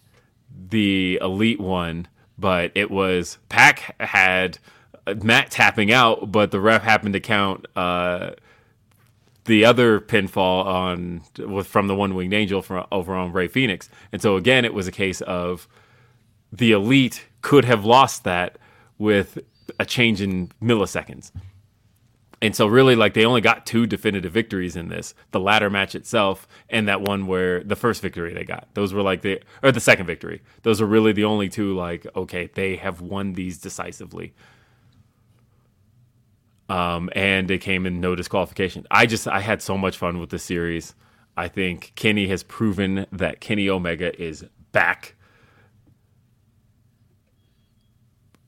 the 0.69 1.19
elite 1.21 1.59
won, 1.59 2.07
but 2.43 2.73
it 2.75 2.91
was 2.91 3.38
Pac 3.47 3.95
had 4.01 4.59
uh, 5.07 5.15
Matt 5.23 5.49
tapping 5.49 5.93
out, 5.93 6.30
but 6.30 6.51
the 6.51 6.59
ref 6.59 6.83
happened 6.83 7.13
to 7.13 7.22
count 7.22 7.65
uh, 7.73 8.31
the 9.45 9.63
other 9.63 10.01
pinfall 10.01 10.65
on 10.65 11.22
from 11.63 11.88
the 11.88 11.95
one 11.95 12.15
winged 12.15 12.33
angel 12.33 12.61
from 12.61 12.85
over 12.91 13.15
on 13.15 13.31
Rey 13.31 13.47
Fenix. 13.47 13.89
And 14.11 14.22
so 14.22 14.35
again, 14.35 14.65
it 14.65 14.73
was 14.73 14.89
a 14.89 14.91
case 14.91 15.22
of 15.22 15.69
the 16.51 16.73
elite 16.73 17.23
could 17.41 17.63
have 17.63 17.85
lost 17.85 18.25
that 18.25 18.57
with 18.97 19.39
a 19.80 19.85
change 19.85 20.19
in 20.19 20.51
milliseconds. 20.61 21.31
And 22.43 22.53
so 22.53 22.67
really 22.67 22.97
like 22.97 23.13
they 23.13 23.23
only 23.23 23.39
got 23.39 23.65
two 23.65 23.88
definitive 23.88 24.33
victories 24.33 24.75
in 24.75 24.89
this. 24.89 25.15
The 25.31 25.39
latter 25.39 25.69
match 25.69 25.95
itself 25.95 26.45
and 26.69 26.89
that 26.89 26.99
one 26.99 27.25
where 27.25 27.63
the 27.63 27.77
first 27.77 28.01
victory 28.01 28.33
they 28.33 28.43
got. 28.43 28.67
Those 28.73 28.93
were 28.93 29.01
like 29.01 29.22
the 29.22 29.41
or 29.63 29.72
the 29.72 29.80
second 29.80 30.07
victory. 30.07 30.41
Those 30.63 30.81
are 30.81 30.85
really 30.85 31.13
the 31.13 31.23
only 31.23 31.47
two 31.47 31.73
like 31.73 32.05
okay, 32.17 32.49
they 32.53 32.75
have 32.75 32.99
won 32.99 33.31
these 33.31 33.59
decisively. 33.59 34.33
Um 36.67 37.09
and 37.15 37.49
it 37.49 37.61
came 37.61 37.85
in 37.85 38.01
no 38.01 38.13
disqualification. 38.13 38.85
I 38.91 39.05
just 39.05 39.25
I 39.25 39.39
had 39.39 39.61
so 39.61 39.77
much 39.77 39.95
fun 39.95 40.19
with 40.19 40.30
this 40.30 40.43
series. 40.43 40.95
I 41.38 41.47
think 41.47 41.93
Kenny 41.95 42.27
has 42.27 42.43
proven 42.43 43.05
that 43.13 43.39
Kenny 43.39 43.69
Omega 43.69 44.22
is 44.22 44.43
back. 44.73 45.15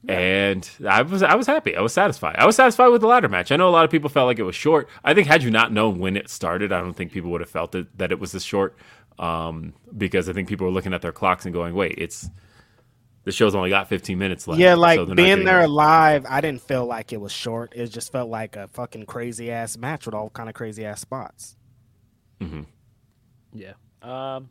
And 0.08 0.69
I 0.88 1.01
was 1.01 1.24
I 1.24 1.35
was 1.35 1.48
happy. 1.48 1.75
I 1.75 1.82
was 1.82 1.93
satisfied. 1.93 2.35
I 2.38 2.45
was 2.45 2.56
satisfied 2.56 2.90
with 2.90 3.01
the 3.01 3.08
ladder 3.08 3.30
match. 3.30 3.51
I 3.51 3.56
know 3.56 3.67
a 3.67 3.72
lot 3.72 3.85
of 3.85 3.92
people 3.92 4.09
felt 4.09 4.27
like 4.27 4.40
it 4.40 4.43
was 4.43 4.56
short. 4.56 4.88
I 5.03 5.14
think 5.14 5.27
had 5.27 5.43
you 5.43 5.51
not 5.51 5.72
known 5.72 6.00
when 6.00 6.16
it 6.16 6.30
started, 6.30 6.72
I 6.72 6.80
don't 6.80 6.93
think 6.93 7.11
people 7.11 7.32
would 7.32 7.42
have 7.42 7.50
felt 7.50 7.74
it 7.75 7.98
that 7.98 8.11
it 8.11 8.19
was 8.19 8.32
this 8.32 8.43
short. 8.43 8.75
Um, 9.17 9.74
because 9.98 10.27
I 10.27 10.34
think 10.34 10.50
people 10.50 10.67
were 10.67 10.74
looking 10.74 10.93
at 10.93 11.01
their 11.01 11.14
clocks 11.14 11.45
and 11.45 11.53
going, 11.53 11.74
"Wait, 11.74 11.95
it's 11.98 12.30
the 13.24 13.32
show's 13.32 13.56
only 13.56 13.69
got 13.69 13.88
15 13.88 14.17
minutes 14.19 14.48
left." 14.48 14.59
Yeah, 14.59 14.75
like 14.75 14.98
so 14.98 15.06
being 15.06 15.45
there 15.45 15.61
it. 15.61 15.69
live, 15.69 16.25
I 16.27 16.42
didn't 16.42 16.61
feel 16.61 16.85
like 16.85 17.14
it 17.14 17.22
was 17.22 17.32
short. 17.32 17.74
It 17.75 17.88
just 17.88 18.11
felt 18.11 18.30
like 18.30 18.56
a 18.58 18.67
fucking 18.67 19.06
crazy 19.06 19.51
ass 19.51 19.77
match 19.77 20.06
with 20.06 20.14
all 20.14 20.30
kind 20.30 20.50
of 20.50 20.56
crazy 20.56 20.85
ass 20.85 21.01
spots. 21.01 21.56
Yeah. 23.53 23.74
Um, 24.01 24.50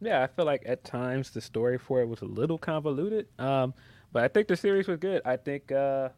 yeah, 0.00 0.22
I 0.22 0.26
feel 0.28 0.44
like 0.44 0.62
at 0.66 0.84
times 0.84 1.30
the 1.30 1.40
story 1.40 1.78
for 1.78 2.00
it 2.00 2.06
was 2.06 2.20
a 2.20 2.26
little 2.26 2.58
convoluted. 2.58 3.26
Um, 3.38 3.74
but 4.18 4.24
I 4.24 4.28
think 4.28 4.48
the 4.48 4.56
series 4.56 4.88
was 4.88 4.98
good. 4.98 5.22
I 5.24 5.36
think 5.36 5.70
uh, 5.70 6.08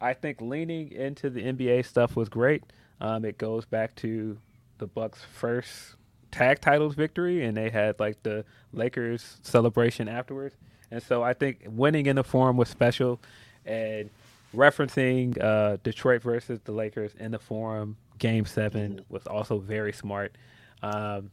I 0.00 0.14
think 0.14 0.40
leaning 0.40 0.90
into 0.90 1.28
the 1.28 1.42
NBA 1.42 1.84
stuff 1.84 2.16
was 2.16 2.30
great. 2.30 2.64
Um, 2.98 3.26
it 3.26 3.36
goes 3.36 3.66
back 3.66 3.94
to 3.96 4.38
the 4.78 4.86
Bucks' 4.86 5.20
first 5.34 5.96
tag 6.30 6.62
titles 6.62 6.94
victory, 6.94 7.44
and 7.44 7.54
they 7.54 7.68
had 7.68 8.00
like 8.00 8.22
the 8.22 8.46
Lakers 8.72 9.36
celebration 9.42 10.08
afterwards. 10.08 10.56
And 10.90 11.02
so 11.02 11.22
I 11.22 11.34
think 11.34 11.66
winning 11.68 12.06
in 12.06 12.16
the 12.16 12.24
forum 12.24 12.56
was 12.56 12.70
special, 12.70 13.20
and 13.66 14.08
referencing 14.54 15.38
uh, 15.38 15.76
Detroit 15.82 16.22
versus 16.22 16.60
the 16.64 16.72
Lakers 16.72 17.12
in 17.18 17.32
the 17.32 17.38
forum 17.38 17.98
game 18.18 18.46
seven 18.46 19.04
was 19.10 19.26
also 19.26 19.58
very 19.58 19.92
smart. 19.92 20.34
Um, 20.82 21.30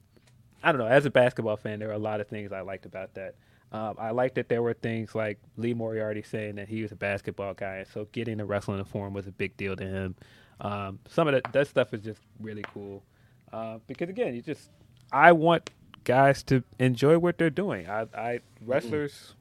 I 0.62 0.74
don't 0.74 0.80
know. 0.80 0.88
As 0.88 1.06
a 1.06 1.10
basketball 1.10 1.56
fan, 1.56 1.80
there 1.80 1.92
are 1.92 1.94
a 1.94 1.98
lot 1.98 2.20
of 2.20 2.28
things 2.28 2.52
I 2.52 2.60
liked 2.60 2.86
about 2.86 3.14
that. 3.14 3.36
Um, 3.74 3.96
I 3.98 4.12
like 4.12 4.36
that 4.36 4.50
there 4.50 4.62
were 4.62 4.74
things 4.74 5.16
like 5.16 5.40
Lee 5.58 5.74
Moriarty 5.74 6.22
saying 6.22 6.56
that 6.56 6.70
he 6.70 6.84
was 6.84 6.92
a 6.92 6.96
basketball 6.96 7.54
guy, 7.56 7.78
and 7.78 7.88
so 7.88 8.08
getting 8.12 8.38
to 8.38 8.46
wrestle 8.46 8.74
in 8.76 8.80
the 8.80 8.86
forum 8.86 9.14
was 9.14 9.26
a 9.28 9.32
big 9.32 9.58
deal 9.58 9.76
to 9.76 9.84
him. 9.86 10.16
Um, 10.62 11.00
some 11.10 11.28
of 11.28 11.34
that 11.34 11.52
that 11.54 11.68
stuff 11.68 11.94
is 11.94 12.02
just 12.04 12.22
really 12.40 12.64
cool 12.74 13.04
uh, 13.52 13.80
because 13.88 14.10
again, 14.10 14.36
you 14.36 14.42
just 14.42 14.70
I 15.12 15.32
want 15.32 15.72
guys 16.04 16.44
to 16.44 16.64
enjoy 16.80 17.18
what 17.18 17.38
they're 17.38 17.50
doing. 17.50 17.90
I, 17.90 18.06
I 18.16 18.40
wrestlers 18.66 19.36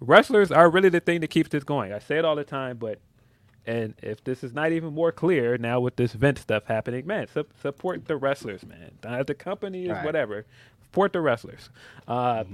wrestlers 0.00 0.50
are 0.52 0.70
really 0.70 0.88
the 0.88 1.00
thing 1.00 1.20
that 1.20 1.28
keeps 1.28 1.50
this 1.50 1.64
going. 1.64 1.92
I 1.92 1.98
say 1.98 2.18
it 2.18 2.24
all 2.24 2.36
the 2.36 2.44
time, 2.44 2.78
but 2.78 2.98
and 3.66 3.94
if 4.02 4.22
this 4.24 4.44
is 4.44 4.52
not 4.54 4.72
even 4.72 4.94
more 4.94 5.10
clear 5.12 5.58
now 5.58 5.80
with 5.80 5.96
this 5.96 6.12
vent 6.12 6.38
stuff 6.38 6.64
happening, 6.66 7.06
man, 7.06 7.26
su- 7.32 7.46
support 7.60 8.06
the 8.06 8.16
wrestlers, 8.16 8.64
man. 8.64 8.92
The 9.26 9.34
company 9.34 9.84
is 9.84 9.90
Right. 9.90 10.04
whatever. 10.04 10.46
Support 10.84 11.12
the 11.12 11.20
wrestlers. 11.20 11.68
Uh, 12.06 12.44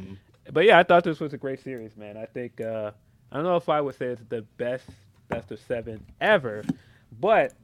But 0.51 0.65
yeah, 0.65 0.79
I 0.79 0.83
thought 0.83 1.05
this 1.05 1.21
was 1.21 1.33
a 1.33 1.39
great 1.39 1.63
series, 1.63 1.97
man. 1.97 2.17
I 2.17 2.27
think 2.27 2.61
uh, 2.61 2.91
I 3.31 3.37
don't 3.37 3.45
know 3.45 3.57
if 3.57 3.69
I 3.69 3.81
would 3.81 3.97
say 3.97 4.07
it's 4.07 4.23
the 4.29 4.43
best 4.57 4.89
best 5.29 5.51
of 5.51 5.61
seven 5.61 6.05
ever, 6.21 6.65
but 7.21 7.55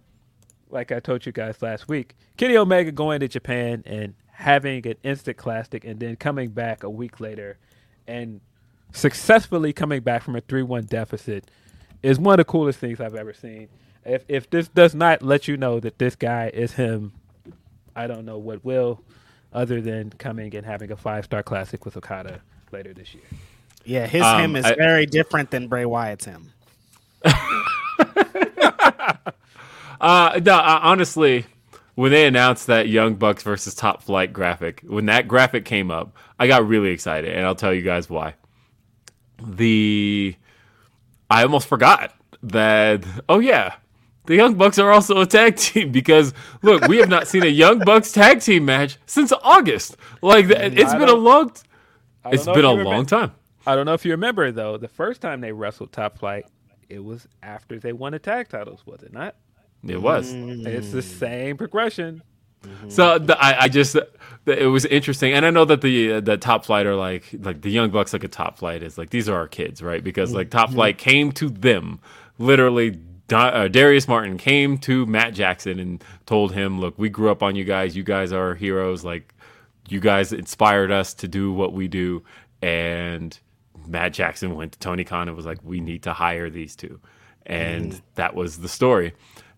like 0.70 0.92
I 0.92 1.00
told 1.00 1.26
you 1.26 1.32
guys 1.32 1.60
last 1.60 1.88
week, 1.88 2.14
Kenny 2.36 2.56
Omega 2.56 2.92
going 2.92 3.20
to 3.20 3.28
Japan 3.28 3.82
and 3.84 4.14
having 4.30 4.86
an 4.86 4.94
instant 5.02 5.36
classic, 5.36 5.84
and 5.84 5.98
then 5.98 6.16
coming 6.16 6.50
back 6.50 6.84
a 6.84 6.90
week 6.90 7.20
later 7.20 7.58
and 8.06 8.40
successfully 8.92 9.72
coming 9.72 10.00
back 10.00 10.22
from 10.22 10.36
a 10.36 10.40
three-one 10.40 10.84
deficit 10.84 11.50
is 12.02 12.18
one 12.18 12.34
of 12.34 12.46
the 12.46 12.50
coolest 12.50 12.78
things 12.78 13.00
I've 13.00 13.16
ever 13.16 13.32
seen. 13.32 13.68
If 14.04 14.24
if 14.28 14.48
this 14.48 14.68
does 14.68 14.94
not 14.94 15.22
let 15.22 15.48
you 15.48 15.56
know 15.56 15.80
that 15.80 15.98
this 15.98 16.14
guy 16.14 16.50
is 16.54 16.74
him, 16.74 17.12
I 17.96 18.06
don't 18.06 18.24
know 18.24 18.38
what 18.38 18.64
will, 18.64 19.02
other 19.52 19.80
than 19.80 20.10
coming 20.10 20.54
and 20.54 20.64
having 20.64 20.92
a 20.92 20.96
five-star 20.96 21.42
classic 21.42 21.84
with 21.84 21.96
Okada 21.96 22.40
later 22.72 22.92
this 22.94 23.14
year. 23.14 23.24
Yeah, 23.84 24.06
his 24.06 24.22
Um, 24.22 24.40
him 24.40 24.56
is 24.56 24.64
I- 24.64 24.74
very 24.74 25.06
different 25.06 25.50
than 25.50 25.68
Bray 25.68 25.84
Wyatt's 25.84 26.24
him. 26.24 26.52
Uh, 30.00 30.38
no, 30.44 30.54
uh, 30.54 30.78
honestly, 30.82 31.44
when 31.96 32.12
they 32.12 32.24
announced 32.26 32.68
that 32.68 32.88
Young 32.88 33.16
Bucks 33.16 33.42
versus 33.42 33.74
Top 33.74 34.00
Flight 34.02 34.32
graphic, 34.32 34.80
when 34.86 35.06
that 35.06 35.26
graphic 35.26 35.64
came 35.64 35.90
up, 35.90 36.16
I 36.38 36.46
got 36.46 36.66
really 36.68 36.90
excited, 36.90 37.34
and 37.34 37.44
I'll 37.44 37.56
tell 37.56 37.74
you 37.74 37.82
guys 37.82 38.08
why. 38.08 38.34
The 39.42 40.36
I 41.28 41.42
almost 41.42 41.66
forgot 41.66 42.14
that. 42.44 43.04
Oh 43.28 43.40
yeah, 43.40 43.74
the 44.26 44.36
Young 44.36 44.54
Bucks 44.54 44.78
are 44.78 44.92
also 44.92 45.20
a 45.20 45.26
tag 45.26 45.56
team 45.56 45.90
because 45.90 46.32
look, 46.62 46.86
we 46.86 46.98
have 46.98 47.08
not 47.08 47.26
seen 47.26 47.42
a 47.42 47.46
Young 47.46 47.80
Bucks 47.80 48.12
tag 48.12 48.40
team 48.40 48.66
match 48.66 48.98
since 49.06 49.32
August. 49.42 49.96
Like 50.22 50.46
it's 50.48 50.94
been 50.94 51.08
a 51.08 51.14
long. 51.14 51.46
I 51.46 51.46
don't 51.46 51.67
It's 52.32 52.46
been 52.46 52.64
a 52.64 52.74
you 52.74 52.82
long 52.82 53.06
time. 53.06 53.32
I 53.66 53.74
don't 53.74 53.86
know 53.86 53.94
if 53.94 54.04
you 54.04 54.12
remember 54.12 54.50
though, 54.50 54.76
the 54.76 54.88
first 54.88 55.20
time 55.20 55.40
they 55.40 55.52
wrestled 55.52 55.92
Top 55.92 56.18
Flight, 56.18 56.46
it 56.88 57.04
was 57.04 57.28
after 57.42 57.78
they 57.78 57.92
won 57.92 58.12
the 58.12 58.18
tag 58.18 58.48
titles, 58.48 58.86
was 58.86 59.02
it 59.02 59.12
not? 59.12 59.36
It 59.86 60.00
was. 60.00 60.32
It's 60.32 60.90
the 60.90 61.02
same 61.02 61.56
progression. 61.56 62.22
So 62.88 63.18
the, 63.18 63.40
I, 63.40 63.62
I 63.62 63.68
just 63.68 63.92
the, 63.92 64.62
it 64.62 64.66
was 64.66 64.84
interesting, 64.86 65.32
and 65.32 65.46
I 65.46 65.50
know 65.50 65.64
that 65.64 65.80
the 65.80 66.14
uh, 66.14 66.20
the 66.20 66.36
top 66.36 66.64
flight 66.64 66.86
are 66.86 66.96
like 66.96 67.24
like 67.40 67.60
the 67.60 67.70
young 67.70 67.90
bucks 67.90 68.12
like 68.12 68.24
a 68.24 68.28
top 68.28 68.58
flight 68.58 68.82
is 68.82 68.98
like 68.98 69.10
these 69.10 69.28
are 69.28 69.36
our 69.36 69.46
kids, 69.46 69.80
right? 69.82 70.02
Because 70.02 70.32
like 70.32 70.50
top 70.50 70.72
flight 70.72 70.98
came 70.98 71.30
to 71.32 71.48
them 71.48 72.00
literally. 72.38 73.00
Uh, 73.30 73.68
Darius 73.68 74.08
Martin 74.08 74.38
came 74.38 74.78
to 74.78 75.04
Matt 75.04 75.34
Jackson 75.34 75.78
and 75.78 76.02
told 76.24 76.52
him, 76.52 76.80
"Look, 76.80 76.98
we 76.98 77.10
grew 77.10 77.30
up 77.30 77.42
on 77.42 77.54
you 77.54 77.64
guys. 77.64 77.94
You 77.94 78.02
guys 78.02 78.32
are 78.32 78.54
heroes. 78.54 79.04
Like 79.04 79.34
you 79.90 80.00
guys 80.00 80.32
inspired 80.32 80.90
us 80.90 81.14
to 81.14 81.28
do 81.28 81.52
what 81.52 81.72
we 81.72 81.88
do." 81.88 82.22
And 82.62 83.38
Matt 83.86 84.12
Jackson 84.12 84.54
went 84.56 84.72
to 84.72 84.78
Tony 84.78 85.04
Khan 85.04 85.28
and 85.28 85.36
was 85.36 85.46
like, 85.46 85.58
"We 85.64 85.80
need 85.80 86.02
to 86.04 86.12
hire 86.12 86.50
these 86.50 86.76
two. 86.76 87.00
and 87.46 88.02
that 88.14 88.34
was 88.34 88.58
the 88.58 88.68
story. 88.68 89.14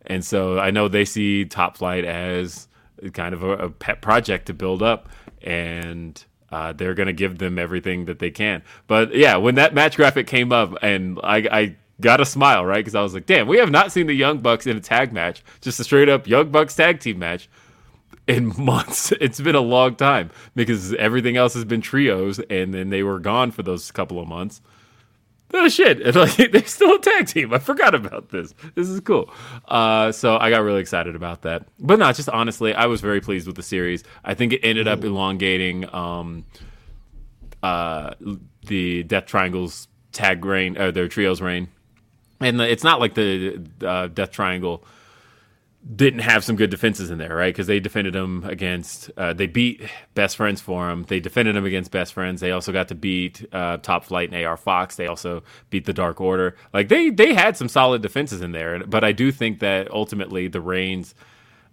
And 0.06 0.24
so 0.24 0.58
I 0.58 0.70
know 0.70 0.88
they 0.88 1.04
see 1.04 1.44
Top 1.44 1.76
Flight 1.76 2.04
as 2.04 2.68
kind 3.12 3.34
of 3.34 3.42
a, 3.42 3.50
a 3.50 3.70
pet 3.70 4.00
project 4.00 4.46
to 4.46 4.54
build 4.54 4.82
up, 4.82 5.08
and 5.42 6.22
uh, 6.50 6.72
they're 6.72 6.94
going 6.94 7.06
to 7.06 7.12
give 7.12 7.38
them 7.38 7.58
everything 7.58 8.06
that 8.06 8.18
they 8.18 8.30
can. 8.30 8.62
But 8.86 9.14
yeah, 9.14 9.36
when 9.36 9.56
that 9.56 9.74
match 9.74 9.96
graphic 9.96 10.26
came 10.26 10.52
up, 10.52 10.74
and 10.82 11.18
I, 11.22 11.36
I 11.50 11.76
got 12.00 12.20
a 12.20 12.26
smile, 12.26 12.64
right? 12.64 12.78
Because 12.78 12.94
I 12.94 13.02
was 13.02 13.14
like, 13.14 13.26
damn, 13.26 13.46
we 13.46 13.58
have 13.58 13.70
not 13.70 13.92
seen 13.92 14.06
the 14.06 14.14
Young 14.14 14.38
Bucks 14.38 14.66
in 14.66 14.76
a 14.76 14.80
tag 14.80 15.12
match, 15.12 15.42
just 15.60 15.80
a 15.80 15.84
straight 15.84 16.08
up 16.08 16.26
Young 16.26 16.50
Bucks 16.50 16.74
tag 16.74 17.00
team 17.00 17.18
match 17.18 17.48
in 18.30 18.54
months. 18.64 19.12
It's 19.20 19.40
been 19.40 19.54
a 19.54 19.60
long 19.60 19.96
time 19.96 20.30
because 20.54 20.94
everything 20.94 21.36
else 21.36 21.54
has 21.54 21.64
been 21.64 21.80
trios, 21.80 22.38
and 22.50 22.72
then 22.72 22.90
they 22.90 23.02
were 23.02 23.18
gone 23.18 23.50
for 23.50 23.62
those 23.62 23.90
couple 23.90 24.20
of 24.20 24.28
months. 24.28 24.60
Oh 25.52 25.68
shit! 25.68 26.00
And 26.00 26.14
like 26.38 26.52
they're 26.52 26.64
still 26.64 26.94
a 26.94 27.00
tag 27.00 27.26
team. 27.26 27.52
I 27.52 27.58
forgot 27.58 27.94
about 27.94 28.30
this. 28.30 28.54
This 28.74 28.88
is 28.88 29.00
cool. 29.00 29.32
Uh, 29.66 30.12
so 30.12 30.36
I 30.36 30.50
got 30.50 30.62
really 30.62 30.80
excited 30.80 31.16
about 31.16 31.42
that. 31.42 31.66
But 31.78 31.98
not 31.98 32.14
just 32.14 32.28
honestly, 32.28 32.72
I 32.72 32.86
was 32.86 33.00
very 33.00 33.20
pleased 33.20 33.46
with 33.46 33.56
the 33.56 33.62
series. 33.62 34.04
I 34.24 34.34
think 34.34 34.52
it 34.52 34.60
ended 34.62 34.86
up 34.86 35.02
elongating 35.02 35.92
um, 35.92 36.44
uh, 37.62 38.14
the 38.66 39.02
Death 39.02 39.26
Triangle's 39.26 39.88
tag 40.12 40.44
reign 40.44 40.78
or 40.78 40.92
their 40.92 41.08
trios 41.08 41.40
reign, 41.40 41.68
and 42.40 42.60
it's 42.60 42.84
not 42.84 43.00
like 43.00 43.14
the 43.14 43.60
uh, 43.84 44.06
Death 44.06 44.30
Triangle 44.30 44.84
didn't 45.96 46.20
have 46.20 46.44
some 46.44 46.56
good 46.56 46.68
defenses 46.68 47.10
in 47.10 47.18
there, 47.18 47.34
right? 47.34 47.54
Because 47.54 47.66
they 47.66 47.80
defended 47.80 48.12
them 48.12 48.44
against, 48.44 49.10
uh, 49.16 49.32
they 49.32 49.46
beat 49.46 49.82
Best 50.14 50.36
Friends 50.36 50.60
for 50.60 50.86
them. 50.86 51.04
They 51.08 51.20
defended 51.20 51.56
them 51.56 51.64
against 51.64 51.90
Best 51.90 52.12
Friends. 52.12 52.40
They 52.40 52.50
also 52.50 52.70
got 52.70 52.88
to 52.88 52.94
beat 52.94 53.46
uh, 53.52 53.78
Top 53.78 54.04
Flight 54.04 54.30
and 54.30 54.44
AR 54.44 54.58
Fox. 54.58 54.96
They 54.96 55.06
also 55.06 55.42
beat 55.70 55.86
the 55.86 55.94
Dark 55.94 56.20
Order. 56.20 56.54
Like 56.74 56.88
they 56.88 57.08
they 57.08 57.32
had 57.32 57.56
some 57.56 57.68
solid 57.68 58.02
defenses 58.02 58.42
in 58.42 58.52
there. 58.52 58.84
But 58.86 59.04
I 59.04 59.12
do 59.12 59.32
think 59.32 59.60
that 59.60 59.90
ultimately 59.90 60.48
the 60.48 60.60
reigns 60.60 61.14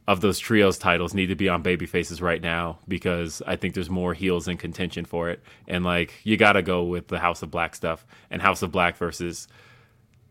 of 0.07 0.21
those 0.21 0.39
trios 0.39 0.77
titles 0.77 1.13
need 1.13 1.27
to 1.27 1.35
be 1.35 1.49
on 1.49 1.61
baby 1.61 1.85
faces 1.85 2.21
right 2.21 2.41
now 2.41 2.79
because 2.87 3.41
I 3.45 3.57
think 3.57 3.73
there's 3.73 3.89
more 3.89 4.13
heels 4.13 4.47
in 4.47 4.55
contention 4.55 5.03
for 5.03 5.29
it. 5.29 5.43
And 5.67 5.83
like 5.83 6.13
you 6.23 6.37
got 6.37 6.53
to 6.53 6.61
go 6.61 6.83
with 6.83 7.09
the 7.09 7.19
House 7.19 7.43
of 7.43 7.51
Black 7.51 7.75
stuff 7.75 8.05
and 8.31 8.41
House 8.41 8.61
of 8.61 8.71
Black 8.71 8.95
versus 8.95 9.49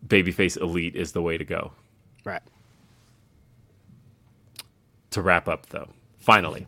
Babyface 0.05 0.59
Elite 0.59 0.95
is 0.95 1.11
the 1.11 1.21
way 1.21 1.37
to 1.37 1.45
go. 1.45 1.73
Right. 2.25 2.41
To 5.11 5.21
wrap 5.21 5.47
up 5.47 5.67
though 5.67 5.89
finally 6.17 6.67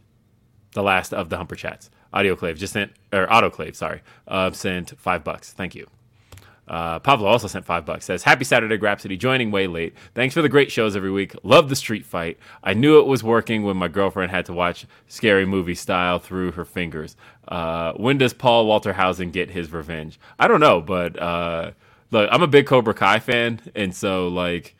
the 0.73 0.83
last 0.83 1.13
of 1.13 1.29
the 1.29 1.37
humper 1.37 1.55
chats 1.55 1.89
audioclave 2.13 2.57
just 2.57 2.73
sent 2.73 2.91
or 3.11 3.27
autoclave 3.27 3.75
sorry 3.75 4.01
uh, 4.27 4.51
sent 4.51 4.97
five 4.97 5.23
bucks 5.23 5.51
thank 5.51 5.75
you 5.75 5.87
uh, 6.69 6.99
Pablo 6.99 7.27
also 7.27 7.47
sent 7.47 7.65
five 7.65 7.83
bucks. 7.85 8.05
Says, 8.05 8.23
"Happy 8.23 8.43
Saturday, 8.43 8.77
Grapsody. 8.77 9.17
Joining 9.17 9.49
way 9.49 9.65
late. 9.65 9.95
Thanks 10.13 10.35
for 10.35 10.43
the 10.43 10.49
great 10.49 10.71
shows 10.71 10.95
every 10.95 11.09
week. 11.09 11.33
Love 11.41 11.67
the 11.67 11.75
street 11.75 12.05
fight. 12.05 12.37
I 12.63 12.75
knew 12.75 12.99
it 12.99 13.07
was 13.07 13.23
working 13.23 13.63
when 13.63 13.75
my 13.75 13.87
girlfriend 13.87 14.29
had 14.31 14.45
to 14.45 14.53
watch 14.53 14.85
scary 15.07 15.45
movie 15.45 15.73
style 15.75 16.19
through 16.19 16.51
her 16.51 16.65
fingers. 16.65 17.15
Uh, 17.47 17.93
when 17.93 18.19
does 18.19 18.33
Paul 18.33 18.67
Walter 18.67 18.93
Hauser 18.93 19.25
get 19.25 19.49
his 19.49 19.71
revenge? 19.71 20.19
I 20.37 20.47
don't 20.47 20.59
know, 20.59 20.79
but 20.79 21.19
uh, 21.19 21.71
look, 22.11 22.29
I'm 22.31 22.43
a 22.43 22.47
big 22.47 22.67
Cobra 22.67 22.93
Kai 22.93 23.17
fan, 23.17 23.61
and 23.73 23.95
so 23.95 24.27
like 24.27 24.75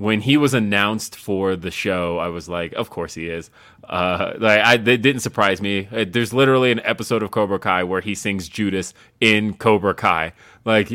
when 0.00 0.22
he 0.22 0.38
was 0.38 0.54
announced 0.54 1.14
for 1.14 1.56
the 1.56 1.70
show, 1.70 2.16
I 2.16 2.28
was 2.28 2.48
like, 2.48 2.72
of 2.72 2.88
course 2.88 3.12
he 3.12 3.28
is. 3.28 3.50
Uh, 3.86 4.32
like 4.38 4.60
I, 4.60 4.74
it 4.76 5.02
didn't 5.02 5.20
surprise 5.20 5.60
me. 5.60 5.88
Uh, 5.92 6.06
There's 6.08 6.32
literally 6.32 6.72
an 6.72 6.80
episode 6.84 7.22
of 7.22 7.32
Cobra 7.32 7.58
Kai 7.58 7.84
where 7.84 8.00
he 8.00 8.14
sings 8.14 8.48
Judas 8.48 8.94
in 9.20 9.52
Cobra 9.52 9.92
Kai. 9.92 10.32
Like, 10.64 10.90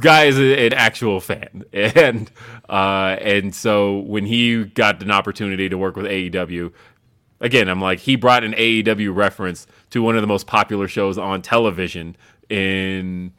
guy 0.00 0.24
is 0.24 0.36
an 0.36 0.72
actual 0.72 1.20
fan, 1.20 1.62
and 1.72 2.28
uh, 2.68 3.18
and 3.20 3.54
so 3.54 4.00
when 4.00 4.26
he 4.26 4.64
got 4.64 5.00
an 5.00 5.12
opportunity 5.12 5.68
to 5.68 5.78
work 5.78 5.94
with 5.94 6.06
AEW, 6.06 6.72
again, 7.40 7.68
I'm 7.68 7.80
like, 7.80 8.00
he 8.00 8.16
brought 8.16 8.42
an 8.42 8.54
AEW 8.54 9.14
reference 9.14 9.68
to 9.90 10.02
one 10.02 10.16
of 10.16 10.22
the 10.22 10.26
most 10.26 10.48
popular 10.48 10.88
shows 10.88 11.18
on 11.18 11.40
television 11.40 12.16
in 12.48 13.32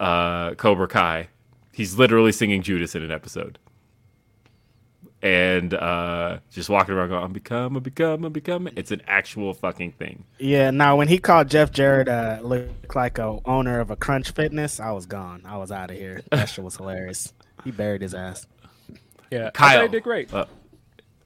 uh, 0.00 0.54
Cobra 0.54 0.88
Kai. 0.88 1.28
He's 1.72 1.96
literally 2.00 2.32
singing 2.32 2.62
Judas 2.62 2.96
in 2.96 3.04
an 3.04 3.12
episode. 3.12 3.60
And 5.22 5.72
uh, 5.72 6.38
just 6.50 6.68
walking 6.68 6.94
around 6.94 7.10
going, 7.10 7.22
I'm 7.22 7.32
become, 7.32 7.76
I'm 7.76 7.82
become, 7.82 8.24
I'm 8.24 8.32
become. 8.32 8.68
It's 8.74 8.90
an 8.90 9.02
actual 9.06 9.54
fucking 9.54 9.92
thing. 9.92 10.24
Yeah, 10.38 10.72
now 10.72 10.96
when 10.96 11.06
he 11.06 11.18
called 11.18 11.48
Jeff 11.48 11.70
Jarrett 11.70 12.08
uh, 12.08 12.40
look 12.42 12.94
like 12.96 13.18
a 13.18 13.38
owner 13.44 13.78
of 13.78 13.92
a 13.92 13.96
Crunch 13.96 14.32
Fitness, 14.32 14.80
I 14.80 14.90
was 14.90 15.06
gone. 15.06 15.42
I 15.46 15.58
was 15.58 15.70
out 15.70 15.90
of 15.90 15.96
here. 15.96 16.22
That 16.32 16.46
shit 16.46 16.64
was 16.64 16.76
hilarious. 16.76 17.32
He 17.62 17.70
buried 17.70 18.02
his 18.02 18.14
ass. 18.14 18.46
Yeah, 19.30 19.50
Kyle. 19.50 19.82
thought 19.82 19.92
did 19.92 20.02
great. 20.02 20.34
Uh, 20.34 20.46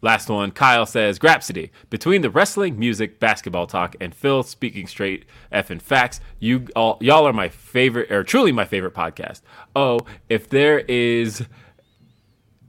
last 0.03 0.29
one. 0.29 0.51
Kyle 0.51 0.87
says, 0.87 1.19
Grapsody, 1.19 1.71
between 1.91 2.23
the 2.23 2.31
wrestling, 2.31 2.79
music, 2.79 3.19
basketball 3.19 3.67
talk, 3.67 3.97
and 4.01 4.15
Phil 4.15 4.43
speaking 4.43 4.87
straight 4.87 5.25
effing 5.53 5.81
facts, 5.81 6.21
you 6.39 6.69
all, 6.77 6.99
y'all 7.01 7.27
are 7.27 7.33
my 7.33 7.49
favorite, 7.49 8.11
or 8.13 8.23
truly 8.23 8.53
my 8.53 8.65
favorite 8.65 8.95
podcast. 8.95 9.41
Oh, 9.75 10.01
if 10.29 10.49
there 10.49 10.81
is 10.81 11.45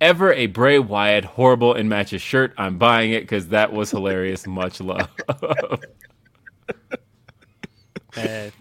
ever 0.02 0.34
a 0.34 0.48
Bray 0.48 0.80
Wyatt 0.80 1.26
horrible 1.26 1.74
in 1.74 1.90
matches 1.90 2.22
shirt, 2.22 2.54
I'm 2.58 2.78
buying 2.78 3.12
it 3.12 3.22
because 3.22 3.50
that 3.50 3.74
was 3.74 3.92
hilarious. 3.92 4.48
Much 4.48 4.80
love. 4.80 5.10
And 8.18 8.52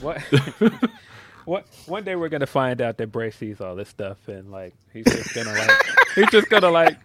what? 0.00 0.20
what? 1.44 1.66
One 1.86 2.04
day 2.04 2.14
we're 2.16 2.28
gonna 2.28 2.46
find 2.46 2.80
out 2.80 2.98
that 2.98 3.10
Bray 3.10 3.30
sees 3.30 3.60
all 3.60 3.74
this 3.74 3.88
stuff, 3.88 4.28
and 4.28 4.50
like 4.50 4.74
he's 4.92 5.04
just 5.04 5.34
gonna 5.34 5.52
like 5.52 5.70
he's 6.14 6.30
just 6.30 6.48
gonna 6.48 6.70
like 6.70 6.98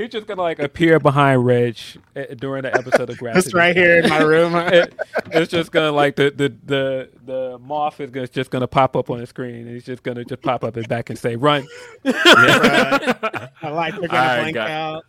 he's 0.00 0.10
just 0.10 0.26
gonna 0.26 0.42
like 0.42 0.58
appear 0.58 0.98
behind 0.98 1.44
Reg 1.44 1.76
eh, 2.16 2.34
during 2.34 2.62
the 2.62 2.74
episode 2.74 3.10
of 3.10 3.16
Grapsody. 3.18 3.34
Just 3.34 3.54
right 3.54 3.76
here 3.76 3.98
in 4.00 4.08
my 4.08 4.18
room. 4.22 4.54
It- 4.72 4.94
it's 5.32 5.50
just 5.50 5.70
gonna 5.70 5.92
like 5.92 6.16
the 6.16 6.30
the 6.34 6.54
the 6.64 7.08
the 7.24 7.58
moth 7.60 8.00
is 8.00 8.10
gonna, 8.10 8.26
just 8.28 8.50
gonna 8.50 8.66
pop 8.66 8.96
up 8.96 9.10
on 9.10 9.18
the 9.20 9.26
screen, 9.26 9.66
and 9.66 9.68
he's 9.70 9.84
just 9.84 10.02
gonna 10.02 10.24
just 10.24 10.42
pop 10.42 10.64
up 10.64 10.76
and 10.76 10.88
back 10.88 11.08
and 11.10 11.18
say, 11.18 11.36
"Run!" 11.36 11.66
I 12.04 13.48
like 13.62 13.94
they're 13.98 14.08
gonna 14.08 14.18
All 14.18 14.26
right, 14.36 14.40
blank 14.52 14.56
out. 14.56 15.04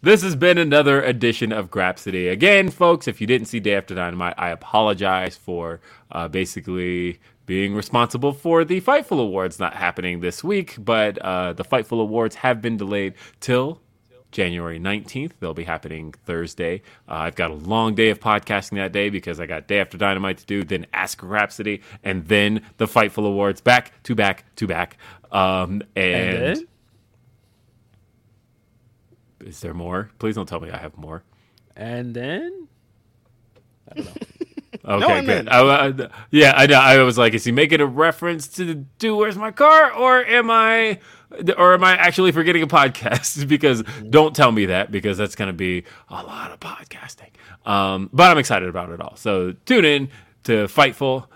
This 0.00 0.22
has 0.22 0.36
been 0.36 0.58
another 0.58 1.02
edition 1.02 1.52
of 1.52 1.70
Grapsody. 1.70 2.30
Again, 2.30 2.70
folks, 2.70 3.08
if 3.08 3.20
you 3.20 3.26
didn't 3.26 3.46
see 3.48 3.58
Day 3.60 3.74
After 3.74 3.94
Dynamite, 3.94 4.34
I 4.38 4.50
apologize 4.50 5.36
for 5.36 5.80
uh, 6.12 6.28
basically 6.28 7.18
being 7.48 7.74
responsible 7.74 8.32
for 8.34 8.62
the 8.62 8.78
Fightful 8.82 9.18
Awards 9.20 9.58
not 9.58 9.72
happening 9.74 10.20
this 10.20 10.44
week, 10.44 10.76
but 10.78 11.16
uh, 11.18 11.54
the 11.54 11.64
Fightful 11.64 11.98
Awards 12.00 12.36
have 12.36 12.60
been 12.60 12.76
delayed 12.76 13.14
till 13.40 13.80
January 14.32 14.78
19th. 14.78 15.32
They'll 15.40 15.54
be 15.54 15.64
happening 15.64 16.12
Thursday. 16.26 16.82
Uh, 17.08 17.14
I've 17.14 17.36
got 17.36 17.50
a 17.50 17.54
long 17.54 17.94
day 17.94 18.10
of 18.10 18.20
podcasting 18.20 18.76
that 18.76 18.92
day 18.92 19.08
because 19.08 19.40
I 19.40 19.46
got 19.46 19.66
Day 19.66 19.80
After 19.80 19.96
Dynamite 19.96 20.36
to 20.38 20.44
do, 20.44 20.62
then 20.62 20.84
Ask 20.92 21.22
Rhapsody, 21.22 21.80
and 22.04 22.26
then 22.28 22.60
the 22.76 22.84
Fightful 22.84 23.26
Awards 23.26 23.62
back 23.62 23.92
to 24.02 24.14
back 24.14 24.44
to 24.56 24.66
back. 24.66 24.98
Um, 25.32 25.82
and 25.96 26.58
And 26.58 26.66
is 29.40 29.60
there 29.60 29.72
more? 29.72 30.10
Please 30.18 30.34
don't 30.34 30.46
tell 30.46 30.60
me 30.60 30.70
I 30.70 30.76
have 30.76 30.98
more. 30.98 31.22
and 31.74 32.12
then 32.14 32.68
Okay, 34.84 35.18
and 35.18 35.26
good. 35.26 35.48
I, 35.48 35.88
I- 35.88 36.08
yeah, 36.30 36.52
I 36.56 36.66
know. 36.66 36.78
I 36.78 37.02
was 37.02 37.18
like, 37.18 37.34
is 37.34 37.44
he 37.44 37.52
making 37.52 37.80
a 37.80 37.86
reference 37.86 38.48
to 38.48 38.64
the 38.64 38.74
do 38.74 39.16
"Where's 39.16 39.36
My 39.36 39.50
Car" 39.50 39.92
or 39.92 40.24
am 40.24 40.50
I, 40.50 40.98
or 41.56 41.74
am 41.74 41.84
I 41.84 41.96
actually 41.96 42.32
forgetting 42.32 42.62
a 42.62 42.66
podcast? 42.66 43.46
because 43.48 43.82
don't 44.08 44.34
tell 44.34 44.52
me 44.52 44.66
that 44.66 44.90
because 44.90 45.18
that's 45.18 45.34
going 45.34 45.48
to 45.48 45.52
be 45.52 45.84
a 46.08 46.22
lot 46.22 46.50
of 46.52 46.60
podcasting. 46.60 47.30
Um, 47.66 48.08
but 48.12 48.30
I'm 48.30 48.38
excited 48.38 48.68
about 48.68 48.90
it 48.90 49.00
all. 49.00 49.16
So 49.16 49.54
tune 49.66 49.84
in 49.84 50.08
to 50.44 50.66
Fightful 50.68 51.26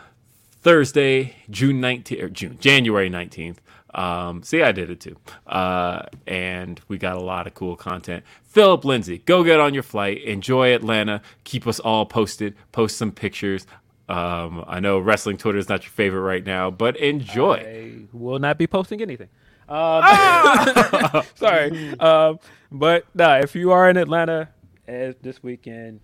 Thursday, 0.62 1.34
June 1.50 1.80
19th 1.80 2.22
or 2.22 2.28
June, 2.28 2.56
January 2.60 3.10
19th. 3.10 3.56
Um, 3.94 4.42
see, 4.42 4.62
I 4.62 4.72
did 4.72 4.90
it 4.90 5.00
too. 5.00 5.16
Uh, 5.46 6.04
and 6.26 6.80
we 6.88 6.98
got 6.98 7.16
a 7.16 7.20
lot 7.20 7.46
of 7.46 7.54
cool 7.54 7.76
content. 7.76 8.24
Philip 8.44 8.84
Lindsay, 8.84 9.18
go 9.18 9.44
get 9.44 9.60
on 9.60 9.74
your 9.74 9.82
flight. 9.82 10.22
Enjoy 10.22 10.74
Atlanta. 10.74 11.22
Keep 11.44 11.66
us 11.66 11.78
all 11.80 12.06
posted. 12.06 12.54
Post 12.72 12.96
some 12.96 13.12
pictures. 13.12 13.66
Um, 14.08 14.64
I 14.66 14.80
know 14.80 14.98
wrestling 14.98 15.36
Twitter 15.36 15.58
is 15.58 15.68
not 15.68 15.84
your 15.84 15.90
favorite 15.90 16.20
right 16.20 16.44
now, 16.44 16.70
but 16.70 16.96
enjoy. 16.96 17.54
I 17.54 18.16
will 18.16 18.38
not 18.38 18.58
be 18.58 18.66
posting 18.66 19.00
anything. 19.00 19.28
Um, 19.68 20.02
sorry, 21.34 21.98
um, 21.98 22.38
but 22.70 23.06
nah, 23.14 23.38
if 23.38 23.54
you 23.54 23.70
are 23.70 23.88
in 23.88 23.96
Atlanta 23.96 24.48
as 24.86 25.14
this 25.22 25.42
weekend, 25.42 26.00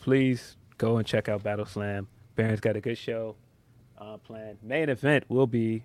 please 0.00 0.56
go 0.76 0.98
and 0.98 1.06
check 1.06 1.28
out 1.28 1.42
Battle 1.42 1.64
Slam. 1.64 2.08
Baron's 2.34 2.60
got 2.60 2.76
a 2.76 2.80
good 2.80 2.98
show 2.98 3.36
uh, 3.96 4.18
planned. 4.18 4.58
Main 4.62 4.88
event 4.88 5.24
will 5.28 5.46
be 5.46 5.82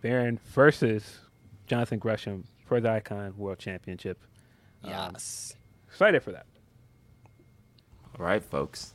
Baron 0.00 0.38
versus 0.52 1.18
Jonathan 1.66 1.98
Gresham 1.98 2.44
for 2.66 2.80
the 2.80 2.90
Icon 2.90 3.34
World 3.36 3.58
Championship. 3.58 4.18
Um, 4.84 4.90
yes. 4.90 5.54
Excited 5.88 6.22
for 6.22 6.32
that. 6.32 6.46
All 8.18 8.24
right, 8.24 8.42
folks. 8.42 8.94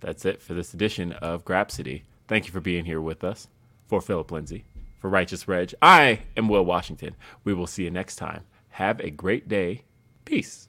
That's 0.00 0.24
it 0.24 0.40
for 0.40 0.54
this 0.54 0.74
edition 0.74 1.12
of 1.14 1.44
Grapsody. 1.44 2.02
Thank 2.28 2.46
you 2.46 2.52
for 2.52 2.60
being 2.60 2.84
here 2.84 3.00
with 3.00 3.24
us. 3.24 3.48
For 3.88 4.00
Philip 4.02 4.30
Lindsay, 4.30 4.64
for 5.00 5.08
Righteous 5.08 5.48
Reg, 5.48 5.72
I 5.80 6.20
am 6.36 6.48
Will 6.48 6.64
Washington. 6.64 7.16
We 7.42 7.54
will 7.54 7.66
see 7.66 7.84
you 7.84 7.90
next 7.90 8.16
time. 8.16 8.44
Have 8.70 9.00
a 9.00 9.08
great 9.08 9.48
day. 9.48 9.84
Peace. 10.26 10.68